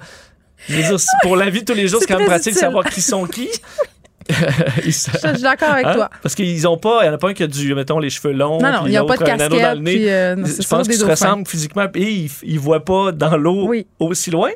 Je 0.69 0.75
veux 0.77 0.83
dire, 0.83 0.99
c'est 0.99 1.07
pour 1.23 1.35
la 1.35 1.49
vie 1.49 1.61
de 1.61 1.65
tous 1.65 1.73
les 1.73 1.87
jours, 1.89 1.99
c'est 1.99 2.07
C'est 2.07 2.13
quand 2.13 2.19
même 2.19 2.27
pratique 2.29 2.53
de 2.53 2.59
savoir 2.59 2.85
qui 2.85 3.01
sont 3.01 3.25
qui. 3.25 3.49
Je 4.85 4.89
suis 4.91 5.41
d'accord 5.41 5.69
avec 5.71 5.85
Hein? 5.85 5.93
toi. 5.93 6.09
Parce 6.21 6.35
qu'ils 6.35 6.67
ont 6.67 6.77
pas, 6.77 6.99
il 7.03 7.07
y 7.07 7.09
en 7.09 7.13
a 7.13 7.17
pas 7.17 7.29
un 7.29 7.33
qui 7.33 7.43
a 7.43 7.47
du, 7.47 7.73
mettons, 7.75 7.99
les 7.99 8.09
cheveux 8.09 8.33
longs. 8.33 8.59
Non, 8.61 8.71
non, 8.71 8.83
puis 8.83 8.93
ils 8.93 8.99
ont 8.99 9.05
pas 9.05 9.15
l'autre 9.15 9.25
de 9.25 9.31
un 9.31 9.39
anneau 9.39 9.59
dans 9.59 9.73
le 9.73 9.79
nez. 9.83 9.93
puis, 9.95 10.09
euh, 10.09 10.35
non, 10.35 10.45
Je 10.45 10.67
pense 10.67 10.87
qu'ils 10.87 10.97
se 10.97 11.05
ressemblent 11.05 11.47
physiquement 11.47 11.87
et 11.95 12.01
ils, 12.11 12.31
ils 12.43 12.59
voient 12.59 12.83
pas 12.85 13.11
dans 13.11 13.37
l'eau 13.37 13.71
aussi 13.99 14.31
loin. 14.31 14.49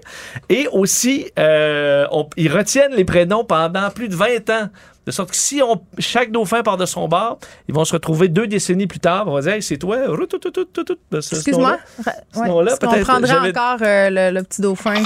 Et 0.49 0.67
aussi, 0.71 1.31
euh, 1.39 2.05
on- 2.11 2.27
ils 2.37 2.51
retiennent 2.51 2.93
les 2.95 3.05
prénoms 3.05 3.43
pendant 3.43 3.89
plus 3.89 4.09
de 4.09 4.15
20 4.15 4.49
ans. 4.49 4.69
De 5.07 5.11
sorte 5.11 5.29
que 5.31 5.37
si 5.37 5.61
on, 5.63 5.81
chaque 5.99 6.31
dauphin 6.31 6.63
part 6.63 6.75
de 6.75 6.85
son 6.85 7.07
bord, 7.07 7.39
ils 7.69 7.73
vont 7.73 7.85
se 7.85 7.93
retrouver 7.93 8.27
deux 8.27 8.45
décennies 8.45 8.87
plus 8.87 8.99
tard. 8.99 9.23
On 9.27 9.35
va 9.35 9.41
dire, 9.41 9.53
Hey, 9.53 9.61
c'est 9.63 9.77
toi. 9.77 9.97
Excuse-moi. 11.13 11.77
Ce 12.33 12.39
Ouais, 12.39 12.47
nom-là, 12.49 12.71
est-ce 12.73 12.79
qu'on 12.81 12.91
peut-être, 12.91 13.07
prendrait 13.07 13.27
j'avais- 13.33 13.49
encore 13.57 13.77
euh, 13.81 14.09
le, 14.11 14.31
le 14.37 14.43
petit 14.43 14.61
dauphin? 14.61 15.01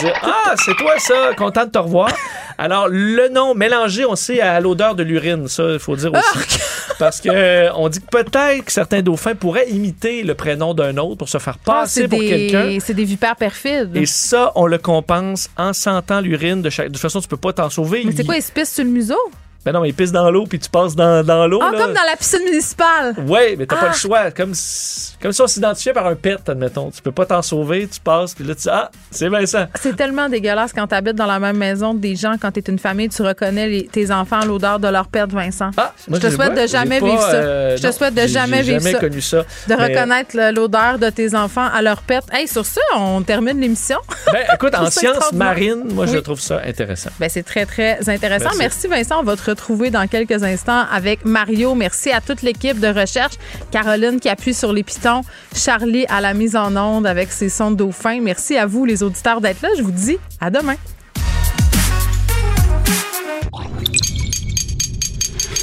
Dire, 0.00 0.14
ah, 0.22 0.54
c'est 0.64 0.76
toi 0.76 0.92
ça, 0.98 1.34
content 1.36 1.64
de 1.66 1.70
te 1.70 1.78
revoir. 1.78 2.10
Alors, 2.56 2.86
le 2.88 3.28
nom 3.30 3.54
mélangé, 3.54 4.04
on 4.04 4.14
sait, 4.16 4.40
à 4.40 4.60
l'odeur 4.60 4.94
de 4.94 5.02
l'urine, 5.02 5.48
ça, 5.48 5.64
il 5.72 5.78
faut 5.78 5.96
dire 5.96 6.12
aussi. 6.12 6.58
Parce 7.00 7.20
que 7.20 7.28
euh, 7.30 7.70
on 7.74 7.88
dit 7.88 7.98
que 8.00 8.06
peut-être 8.06 8.64
que 8.64 8.70
certains 8.72 9.02
dauphins 9.02 9.34
pourraient 9.34 9.68
imiter 9.70 10.22
le 10.22 10.34
prénom 10.34 10.72
d'un 10.74 10.96
autre 10.98 11.16
pour 11.16 11.28
se 11.28 11.38
faire 11.38 11.56
Ah, 11.66 11.80
passer 11.80 12.06
pour 12.06 12.20
quelqu'un. 12.20 12.78
c'est 12.80 12.94
des 12.94 13.04
vipères 13.04 13.34
perfides. 13.36 13.96
Et 13.96 14.06
ça, 14.06 14.52
on 14.54 14.66
le 14.66 14.78
compense 14.78 15.50
en 15.56 15.72
sentant 15.72 16.20
l'urine 16.20 16.62
de 16.62 16.70
chaque. 16.70 16.88
De 16.88 16.92
toute 16.92 17.00
façon, 17.02 17.20
tu 17.20 17.26
peux 17.28 17.36
pas 17.36 17.52
t'en 17.52 17.70
sauver. 17.70 18.02
Mais 18.04 18.12
c'est 18.12 18.22
Il- 18.22 18.26
quoi, 18.26 18.36
ils 18.36 18.42
se 18.42 18.52
pissent 18.52 18.74
sur 18.74 18.84
le 18.84 18.90
museau? 18.90 19.18
Ben 19.64 19.72
non, 19.72 19.80
mais 19.82 19.90
il 19.90 19.94
pisse 19.94 20.10
dans 20.12 20.30
l'eau, 20.30 20.46
puis 20.46 20.58
tu 20.58 20.70
passes 20.70 20.96
dans, 20.96 21.22
dans 21.24 21.46
l'eau. 21.46 21.60
Ah, 21.62 21.70
là. 21.70 21.78
comme 21.78 21.92
dans 21.92 22.06
la 22.08 22.16
piscine 22.16 22.42
municipale. 22.44 23.14
Ouais, 23.26 23.56
mais 23.58 23.66
t'as 23.66 23.76
pas 23.76 23.86
Ah. 23.86 23.92
le 23.92 23.94
choix. 23.98 24.30
Comme 24.30 24.54
si, 24.54 25.12
comme 25.20 25.32
si 25.32 25.42
on 25.42 25.46
s'identifiait 25.46 25.92
par 25.92 26.06
un 26.06 26.14
pet, 26.14 26.38
admettons. 26.48 26.90
Tu 26.90 27.02
peux 27.02 27.12
pas 27.12 27.26
t'en 27.26 27.42
sauver, 27.42 27.86
tu 27.86 28.00
passes, 28.00 28.34
puis 28.34 28.42
là, 28.44 28.54
tu 28.54 28.62
dis, 28.62 28.68
ah, 28.70 28.90
c'est 29.10 29.28
Vincent. 29.28 29.66
C'est 29.78 29.94
tellement 29.96 30.28
dégueulasse 30.30 30.72
quand 30.72 30.86
tu 30.86 30.94
habites 30.94 31.16
dans 31.16 31.26
la 31.26 31.38
même 31.38 31.58
maison 31.58 31.92
des 31.92 32.16
gens, 32.16 32.36
quand 32.40 32.50
tu 32.52 32.60
es 32.60 32.62
une 32.68 32.78
famille, 32.78 33.10
tu 33.10 33.20
reconnais 33.22 33.68
les- 33.68 33.86
tes 33.86 34.10
enfants 34.10 34.40
à 34.40 34.46
l'odeur 34.46 34.78
de 34.78 34.88
leur 34.88 35.08
père 35.08 35.26
Vincent. 35.26 35.70
Ah, 35.76 35.92
Moi, 36.08 36.18
je 36.18 36.24
te 36.24 36.30
j'ai 36.30 36.36
souhaite 36.36 36.54
pas- 36.54 36.62
de 36.62 36.66
jamais 36.66 37.00
pas, 37.00 37.06
vivre 37.06 37.20
ça. 37.20 37.34
euh, 37.34 37.76
je 37.76 37.82
te 37.82 37.86
non, 37.86 37.92
souhaite 37.92 38.14
de 38.14 38.26
jamais 38.26 38.62
vivre 38.62 38.78
jamais 38.80 38.92
ça. 38.92 38.98
connu 38.98 39.20
ça. 39.20 39.38
De 39.68 39.74
Mais- 39.74 39.88
reconnaître 39.88 40.36
l'odeur 40.54 40.98
de 40.98 41.10
tes 41.10 41.34
enfants 41.34 41.68
à 41.70 41.82
leur 41.82 42.00
pet. 42.02 42.22
Hey, 42.32 42.48
sur 42.48 42.64
ça, 42.64 42.80
on 42.96 43.20
termine 43.22 43.60
l'émission. 43.60 43.98
Ben, 44.32 44.44
écoute, 44.54 44.74
en 44.78 44.88
sciences 44.90 45.32
marines, 45.32 45.84
moi, 45.92 46.06
je 46.06 46.16
Oui. 46.16 46.22
trouve 46.22 46.40
ça 46.40 46.62
intéressant. 46.66 47.10
Ben, 47.20 47.28
c'est 47.28 47.42
très, 47.42 47.66
très 47.66 48.08
intéressant. 48.08 48.44
Merci. 48.58 48.58
Merci. 48.58 48.86
Vincent. 48.88 49.20
On 49.20 49.24
va 49.24 49.36
te 49.36 49.42
retrouver 49.50 49.90
dans 49.90 50.06
quelques 50.06 50.42
instants 50.42 50.84
avec 50.90 51.24
Mario. 51.24 51.74
Merci 51.74 52.10
à 52.10 52.20
toute 52.20 52.42
l'équipe 52.42 52.80
de 52.80 52.88
recherche. 52.88 53.34
Caroline 53.70 54.20
qui 54.20 54.28
appuie 54.28 54.54
sur 54.54 54.72
les 54.72 54.82
pitons. 54.82 55.22
Charlie 55.54 56.06
à 56.08 56.20
la 56.20 56.34
mise 56.34 56.56
en 56.56 56.76
onde 56.76 57.06
avec 57.06 57.32
ses 57.32 57.48
sons 57.48 57.70
de 57.70 57.76
dauphin. 57.76 58.20
Merci 58.20 58.56
à 58.56 58.66
vous, 58.66 58.84
les 58.84 59.02
auditeurs, 59.02 59.40
d'être 59.40 59.62
là. 59.62 59.68
Je 59.76 59.82
vous 59.82 59.90
dis 59.90 60.18
à 60.40 60.50
demain. 60.50 60.76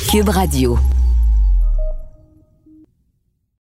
Cube 0.09 0.29
Radio. 0.29 0.77